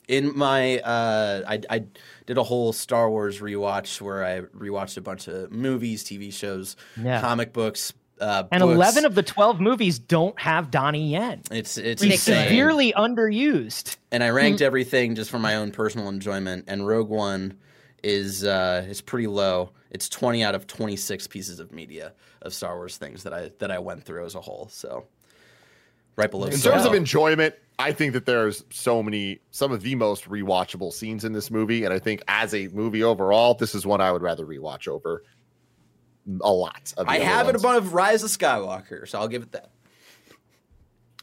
In 0.09 0.37
my, 0.37 0.79
uh, 0.79 1.43
I, 1.47 1.61
I 1.69 1.83
did 2.25 2.37
a 2.37 2.43
whole 2.43 2.73
Star 2.73 3.09
Wars 3.09 3.39
rewatch 3.39 4.01
where 4.01 4.25
I 4.25 4.41
rewatched 4.41 4.97
a 4.97 5.01
bunch 5.01 5.29
of 5.29 5.49
movies, 5.49 6.03
TV 6.03 6.29
shows, 6.33 6.75
Yeah. 7.01 7.21
comic 7.21 7.53
books, 7.53 7.93
uh, 8.19 8.43
And 8.51 8.61
books. 8.61 8.75
11 8.75 9.05
of 9.05 9.15
the 9.15 9.23
12 9.23 9.61
movies 9.61 9.97
don't 9.97 10.37
have 10.41 10.71
Donnie 10.71 11.07
Yen. 11.11 11.41
It's 11.51 11.77
it's 11.77 12.01
He's 12.03 12.21
severely 12.21 12.91
underused. 12.93 13.95
and 14.11 14.23
I 14.23 14.29
ranked 14.29 14.61
everything 14.61 15.15
just 15.15 15.31
for 15.31 15.39
my 15.39 15.55
own 15.55 15.71
personal 15.71 16.09
enjoyment. 16.09 16.65
And 16.67 16.85
Rogue 16.85 17.09
One 17.09 17.55
is 18.03 18.43
uh, 18.43 18.85
is 18.87 19.01
pretty 19.01 19.27
low. 19.27 19.71
It's 19.91 20.09
twenty 20.09 20.43
out 20.43 20.55
of 20.55 20.67
twenty 20.67 20.95
six 20.95 21.27
pieces 21.27 21.59
of 21.59 21.71
media 21.71 22.13
of 22.41 22.53
Star 22.53 22.75
Wars 22.75 22.97
things 22.97 23.23
that 23.23 23.33
I 23.33 23.51
that 23.59 23.71
I 23.71 23.79
went 23.79 24.03
through 24.03 24.25
as 24.25 24.35
a 24.35 24.41
whole. 24.41 24.67
So 24.71 25.05
right 26.15 26.29
below. 26.29 26.47
In 26.47 26.53
Solo. 26.53 26.75
terms 26.75 26.85
of 26.87 26.93
enjoyment, 26.93 27.55
I 27.79 27.91
think 27.91 28.13
that 28.13 28.25
there's 28.25 28.63
so 28.69 29.03
many, 29.03 29.39
some 29.51 29.71
of 29.71 29.81
the 29.81 29.95
most 29.95 30.29
rewatchable 30.29 30.93
scenes 30.93 31.25
in 31.25 31.33
this 31.33 31.51
movie. 31.51 31.83
And 31.83 31.93
I 31.93 31.99
think 31.99 32.21
as 32.27 32.53
a 32.53 32.67
movie 32.69 33.03
overall, 33.03 33.53
this 33.53 33.75
is 33.75 33.85
one 33.85 33.99
I 34.01 34.11
would 34.11 34.21
rather 34.21 34.45
rewatch 34.45 34.87
over 34.87 35.23
a 36.41 36.51
lot. 36.51 36.93
Of 36.97 37.05
the 37.07 37.11
I 37.11 37.15
other 37.17 37.25
have 37.25 37.47
it 37.47 37.53
ones. 37.53 37.63
above 37.63 37.93
Rise 37.93 38.23
of 38.23 38.29
Skywalker, 38.29 39.07
so 39.07 39.19
I'll 39.19 39.27
give 39.27 39.43
it 39.43 39.51
that. 39.51 39.71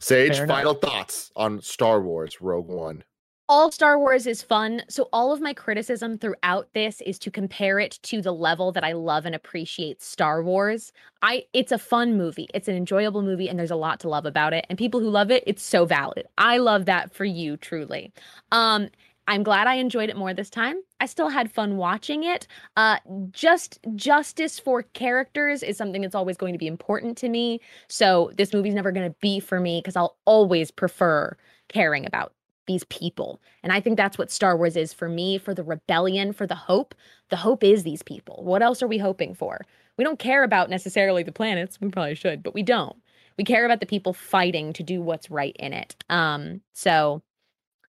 Sage, 0.00 0.34
Fair 0.34 0.44
enough. 0.44 0.56
final 0.56 0.74
thoughts 0.74 1.30
on 1.36 1.60
Star 1.62 2.00
Wars 2.02 2.40
Rogue 2.40 2.68
One. 2.68 3.04
All 3.52 3.70
Star 3.70 3.98
Wars 3.98 4.26
is 4.26 4.40
fun. 4.40 4.80
So 4.88 5.10
all 5.12 5.30
of 5.30 5.42
my 5.42 5.52
criticism 5.52 6.16
throughout 6.16 6.72
this 6.72 7.02
is 7.02 7.18
to 7.18 7.30
compare 7.30 7.78
it 7.78 7.98
to 8.04 8.22
the 8.22 8.32
level 8.32 8.72
that 8.72 8.82
I 8.82 8.92
love 8.92 9.26
and 9.26 9.34
appreciate 9.34 10.00
Star 10.00 10.42
Wars. 10.42 10.90
I 11.20 11.44
it's 11.52 11.70
a 11.70 11.76
fun 11.76 12.16
movie. 12.16 12.48
It's 12.54 12.66
an 12.66 12.76
enjoyable 12.76 13.20
movie 13.20 13.50
and 13.50 13.58
there's 13.58 13.70
a 13.70 13.76
lot 13.76 14.00
to 14.00 14.08
love 14.08 14.24
about 14.24 14.54
it. 14.54 14.64
And 14.70 14.78
people 14.78 15.00
who 15.00 15.10
love 15.10 15.30
it, 15.30 15.44
it's 15.46 15.62
so 15.62 15.84
valid. 15.84 16.26
I 16.38 16.56
love 16.56 16.86
that 16.86 17.12
for 17.12 17.26
you 17.26 17.58
truly. 17.58 18.10
Um 18.52 18.88
I'm 19.28 19.42
glad 19.42 19.66
I 19.66 19.74
enjoyed 19.74 20.08
it 20.08 20.16
more 20.16 20.32
this 20.32 20.48
time. 20.48 20.76
I 20.98 21.04
still 21.04 21.28
had 21.28 21.52
fun 21.52 21.76
watching 21.76 22.24
it. 22.24 22.46
Uh 22.78 23.00
just 23.32 23.78
justice 23.94 24.58
for 24.58 24.84
characters 24.94 25.62
is 25.62 25.76
something 25.76 26.00
that's 26.00 26.14
always 26.14 26.38
going 26.38 26.54
to 26.54 26.58
be 26.58 26.68
important 26.68 27.18
to 27.18 27.28
me. 27.28 27.60
So 27.90 28.30
this 28.34 28.54
movie's 28.54 28.72
never 28.72 28.92
going 28.92 29.10
to 29.10 29.16
be 29.20 29.40
for 29.40 29.60
me 29.60 29.80
because 29.80 29.94
I'll 29.94 30.16
always 30.24 30.70
prefer 30.70 31.36
caring 31.68 32.06
about 32.06 32.32
these 32.72 32.84
people. 32.84 33.40
And 33.62 33.72
I 33.72 33.80
think 33.80 33.96
that's 33.96 34.16
what 34.16 34.30
Star 34.30 34.56
Wars 34.56 34.76
is 34.76 34.92
for 34.92 35.08
me, 35.08 35.38
for 35.38 35.54
the 35.54 35.62
rebellion, 35.62 36.32
for 36.32 36.46
the 36.46 36.54
hope. 36.54 36.94
The 37.28 37.36
hope 37.36 37.62
is 37.62 37.82
these 37.82 38.02
people. 38.02 38.42
What 38.42 38.62
else 38.62 38.82
are 38.82 38.88
we 38.88 38.98
hoping 38.98 39.34
for? 39.34 39.60
We 39.98 40.04
don't 40.04 40.18
care 40.18 40.42
about 40.42 40.70
necessarily 40.70 41.22
the 41.22 41.32
planets. 41.32 41.78
We 41.80 41.88
probably 41.90 42.14
should, 42.14 42.42
but 42.42 42.54
we 42.54 42.62
don't. 42.62 42.96
We 43.36 43.44
care 43.44 43.64
about 43.64 43.80
the 43.80 43.86
people 43.86 44.14
fighting 44.14 44.72
to 44.74 44.82
do 44.82 45.02
what's 45.02 45.30
right 45.30 45.56
in 45.58 45.72
it. 45.72 45.94
Um, 46.08 46.62
so 46.72 47.22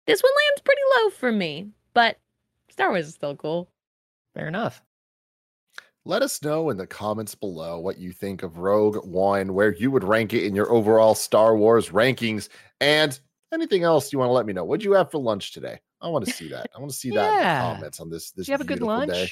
this 0.06 0.22
one 0.22 0.32
lands 0.32 0.62
pretty 0.62 0.82
low 0.96 1.10
for 1.10 1.32
me, 1.32 1.70
but 1.94 2.18
Star 2.70 2.90
Wars 2.90 3.06
is 3.06 3.14
still 3.14 3.34
cool. 3.36 3.70
Fair 4.34 4.48
enough. 4.48 4.82
Let 6.04 6.22
us 6.22 6.42
know 6.42 6.70
in 6.70 6.76
the 6.76 6.86
comments 6.86 7.34
below 7.34 7.80
what 7.80 7.98
you 7.98 8.12
think 8.12 8.44
of 8.44 8.58
Rogue 8.58 9.04
One, 9.04 9.54
where 9.54 9.74
you 9.74 9.90
would 9.90 10.04
rank 10.04 10.32
it 10.34 10.44
in 10.44 10.54
your 10.54 10.70
overall 10.70 11.16
Star 11.16 11.56
Wars 11.56 11.88
rankings, 11.88 12.48
and 12.80 13.18
anything 13.56 13.82
else 13.82 14.12
you 14.12 14.18
want 14.18 14.28
to 14.28 14.32
let 14.32 14.46
me 14.46 14.52
know. 14.52 14.64
What'd 14.64 14.84
you 14.84 14.92
have 14.92 15.10
for 15.10 15.18
lunch 15.18 15.52
today? 15.52 15.78
I 16.00 16.08
want 16.08 16.24
to 16.26 16.30
see 16.32 16.48
that. 16.48 16.70
I 16.76 16.78
want 16.78 16.90
to 16.92 16.96
see 16.96 17.10
that 17.10 17.32
in 17.32 17.38
the 17.38 17.74
comments 17.74 18.00
on 18.00 18.10
this. 18.10 18.30
This 18.30 18.46
Did 18.46 18.48
you 18.48 18.52
have 18.52 18.60
a 18.60 18.64
good 18.64 18.80
lunch? 18.82 19.10
day. 19.12 19.28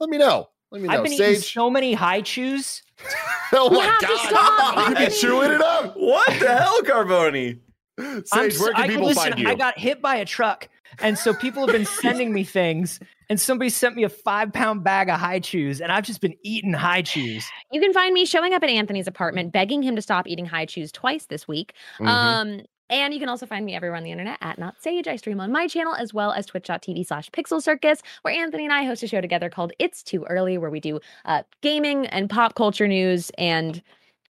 Let 0.00 0.10
me 0.10 0.18
know. 0.18 0.48
Let 0.70 0.82
me 0.82 0.88
know. 0.88 0.94
I've 0.94 1.04
been 1.04 1.12
eating 1.12 1.34
so 1.36 1.68
many 1.70 1.92
Hi-Chews. 1.92 2.82
oh 3.52 3.70
We 3.70 3.76
my 3.78 3.84
have 3.84 3.98
to 4.00 4.06
god! 4.06 4.28
stop, 4.28 4.76
You 4.88 4.94
be 4.94 5.00
Anthony. 5.04 5.20
chewing 5.20 5.50
it 5.52 5.60
up. 5.60 5.94
What 5.96 6.26
the 6.40 6.56
hell, 6.56 6.80
Carboni? 6.82 7.58
I'm 7.98 8.24
Sage, 8.24 8.58
where 8.58 8.72
can 8.72 8.84
I- 8.84 8.88
people 8.88 9.06
listen, 9.06 9.22
find 9.32 9.38
you? 9.38 9.48
I 9.48 9.54
got 9.54 9.78
hit 9.78 10.00
by 10.00 10.16
a 10.16 10.24
truck, 10.24 10.68
and 11.00 11.18
so 11.18 11.34
people 11.34 11.66
have 11.66 11.72
been 11.74 11.84
sending 12.00 12.32
me 12.32 12.44
things. 12.44 12.98
And 13.28 13.40
somebody 13.40 13.70
sent 13.70 13.94
me 13.94 14.02
a 14.02 14.08
five 14.08 14.52
pound 14.52 14.82
bag 14.82 15.08
of 15.08 15.20
Hi-Chews, 15.20 15.80
and 15.80 15.92
I've 15.92 16.02
just 16.04 16.20
been 16.20 16.34
eating 16.42 16.72
Hi-Chews. 16.72 17.44
You 17.70 17.80
can 17.80 17.92
find 17.92 18.12
me 18.12 18.24
showing 18.26 18.54
up 18.54 18.62
at 18.64 18.70
Anthony's 18.70 19.06
apartment, 19.06 19.52
begging 19.52 19.82
him 19.84 19.94
to 19.94 20.02
stop 20.02 20.26
eating 20.26 20.46
Hi-Chews 20.46 20.90
twice 20.90 21.26
this 21.26 21.46
week. 21.46 21.74
Mhm. 22.00 22.06
Um, 22.08 22.60
and 22.90 23.14
you 23.14 23.20
can 23.20 23.28
also 23.28 23.46
find 23.46 23.64
me 23.64 23.74
everywhere 23.74 23.96
on 23.96 24.04
the 24.04 24.10
internet 24.10 24.38
at 24.40 24.58
Not 24.58 24.82
Sage. 24.82 25.08
I 25.08 25.16
stream 25.16 25.40
on 25.40 25.50
my 25.52 25.66
channel 25.66 25.94
as 25.94 26.12
well 26.12 26.32
as 26.32 26.46
twitch.tv 26.46 27.06
slash 27.06 27.30
pixel 27.30 27.62
circus, 27.62 28.02
where 28.22 28.34
Anthony 28.34 28.64
and 28.64 28.72
I 28.72 28.84
host 28.84 29.02
a 29.02 29.06
show 29.06 29.20
together 29.20 29.48
called 29.48 29.72
It's 29.78 30.02
Too 30.02 30.24
Early, 30.24 30.58
where 30.58 30.70
we 30.70 30.80
do 30.80 31.00
uh, 31.24 31.44
gaming 31.62 32.06
and 32.08 32.28
pop 32.28 32.54
culture 32.54 32.88
news 32.88 33.30
and 33.38 33.82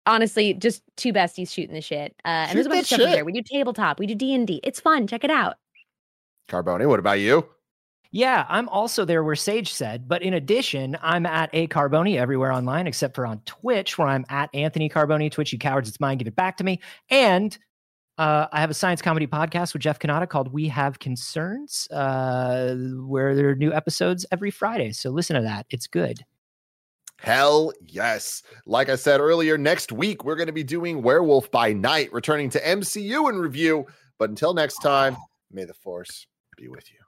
honestly, 0.06 0.54
just 0.54 0.84
two 0.98 1.14
besties 1.14 1.52
shooting 1.52 1.74
the 1.74 1.82
shit. 1.82 2.16
Uh, 2.26 2.48
and 2.48 2.56
there's 2.56 2.66
a 2.66 2.70
bunch 2.70 2.84
of 2.84 2.90
that 2.90 2.96
stuff 2.96 3.00
in 3.00 3.08
shit. 3.08 3.16
there. 3.16 3.26
We 3.26 3.32
do 3.32 3.42
tabletop, 3.42 4.00
we 4.00 4.08
do 4.08 4.16
D&D. 4.16 4.62
It's 4.64 4.80
fun. 4.80 5.08
Check 5.08 5.24
it 5.24 5.32
out. 5.32 5.56
Carboni, 6.50 6.88
what 6.88 7.00
about 7.00 7.20
you? 7.20 7.48
Yeah, 8.12 8.48
I'm 8.50 8.68
also 8.70 9.06
there 9.06 9.24
where 9.24 9.36
Sage 9.36 9.72
said, 9.72 10.08
but 10.08 10.24
in 10.24 10.34
addition, 10.34 10.98
I'm 11.04 11.28
at 11.28 11.52
A 11.54 11.68
Carboni 11.68 12.18
everywhere 12.18 12.52
online 12.52 12.88
except 12.88 13.16
for 13.16 13.28
on 13.28 13.40
Twitch, 13.46 14.00
where 14.00 14.08
I'm 14.08 14.26
at 14.30 14.50
Anthony 14.52 14.90
Carboni. 14.90 15.32
Twitch, 15.32 15.54
you 15.54 15.60
cowards, 15.60 15.88
it's 15.88 16.00
mine, 16.00 16.18
give 16.18 16.28
it 16.28 16.36
back 16.36 16.58
to 16.58 16.64
me. 16.64 16.80
And 17.12 17.56
uh, 18.20 18.50
I 18.52 18.60
have 18.60 18.70
a 18.70 18.74
science 18.74 19.02
comedy 19.02 19.28
podcast 19.28 19.72
with 19.72 19.82
Jeff 19.82 19.98
Cannata 19.98 20.28
called 20.28 20.52
We 20.52 20.68
Have 20.68 21.00
Concerns, 21.00 21.88
uh, 21.90 22.76
where 22.76 23.34
there 23.34 23.48
are 23.50 23.56
new 23.56 23.72
episodes 23.72 24.26
every 24.30 24.52
Friday. 24.52 24.92
So 24.92 25.10
listen 25.10 25.38
to 25.38 25.42
that. 25.44 25.66
It's 25.70 25.88
good. 25.88 26.26
Hell 27.22 27.72
yes. 27.82 28.44
Like 28.66 28.90
I 28.90 28.98
said 28.98 29.22
earlier, 29.22 29.58
next 29.58 29.94
week 29.94 30.26
we're 30.26 30.36
going 30.36 30.48
to 30.48 30.54
be 30.54 30.66
doing 30.66 31.02
Werewolf 31.02 31.50
by 31.50 31.72
Night, 31.72 32.12
returning 32.12 32.50
to 32.50 32.62
MCU 32.62 33.30
in 33.30 33.38
review. 33.38 33.86
But 34.18 34.30
until 34.30 34.54
next 34.54 34.80
time, 34.80 35.16
may 35.50 35.64
the 35.64 35.74
force 35.74 36.28
be 36.58 36.68
with 36.68 36.92
you. 36.92 36.99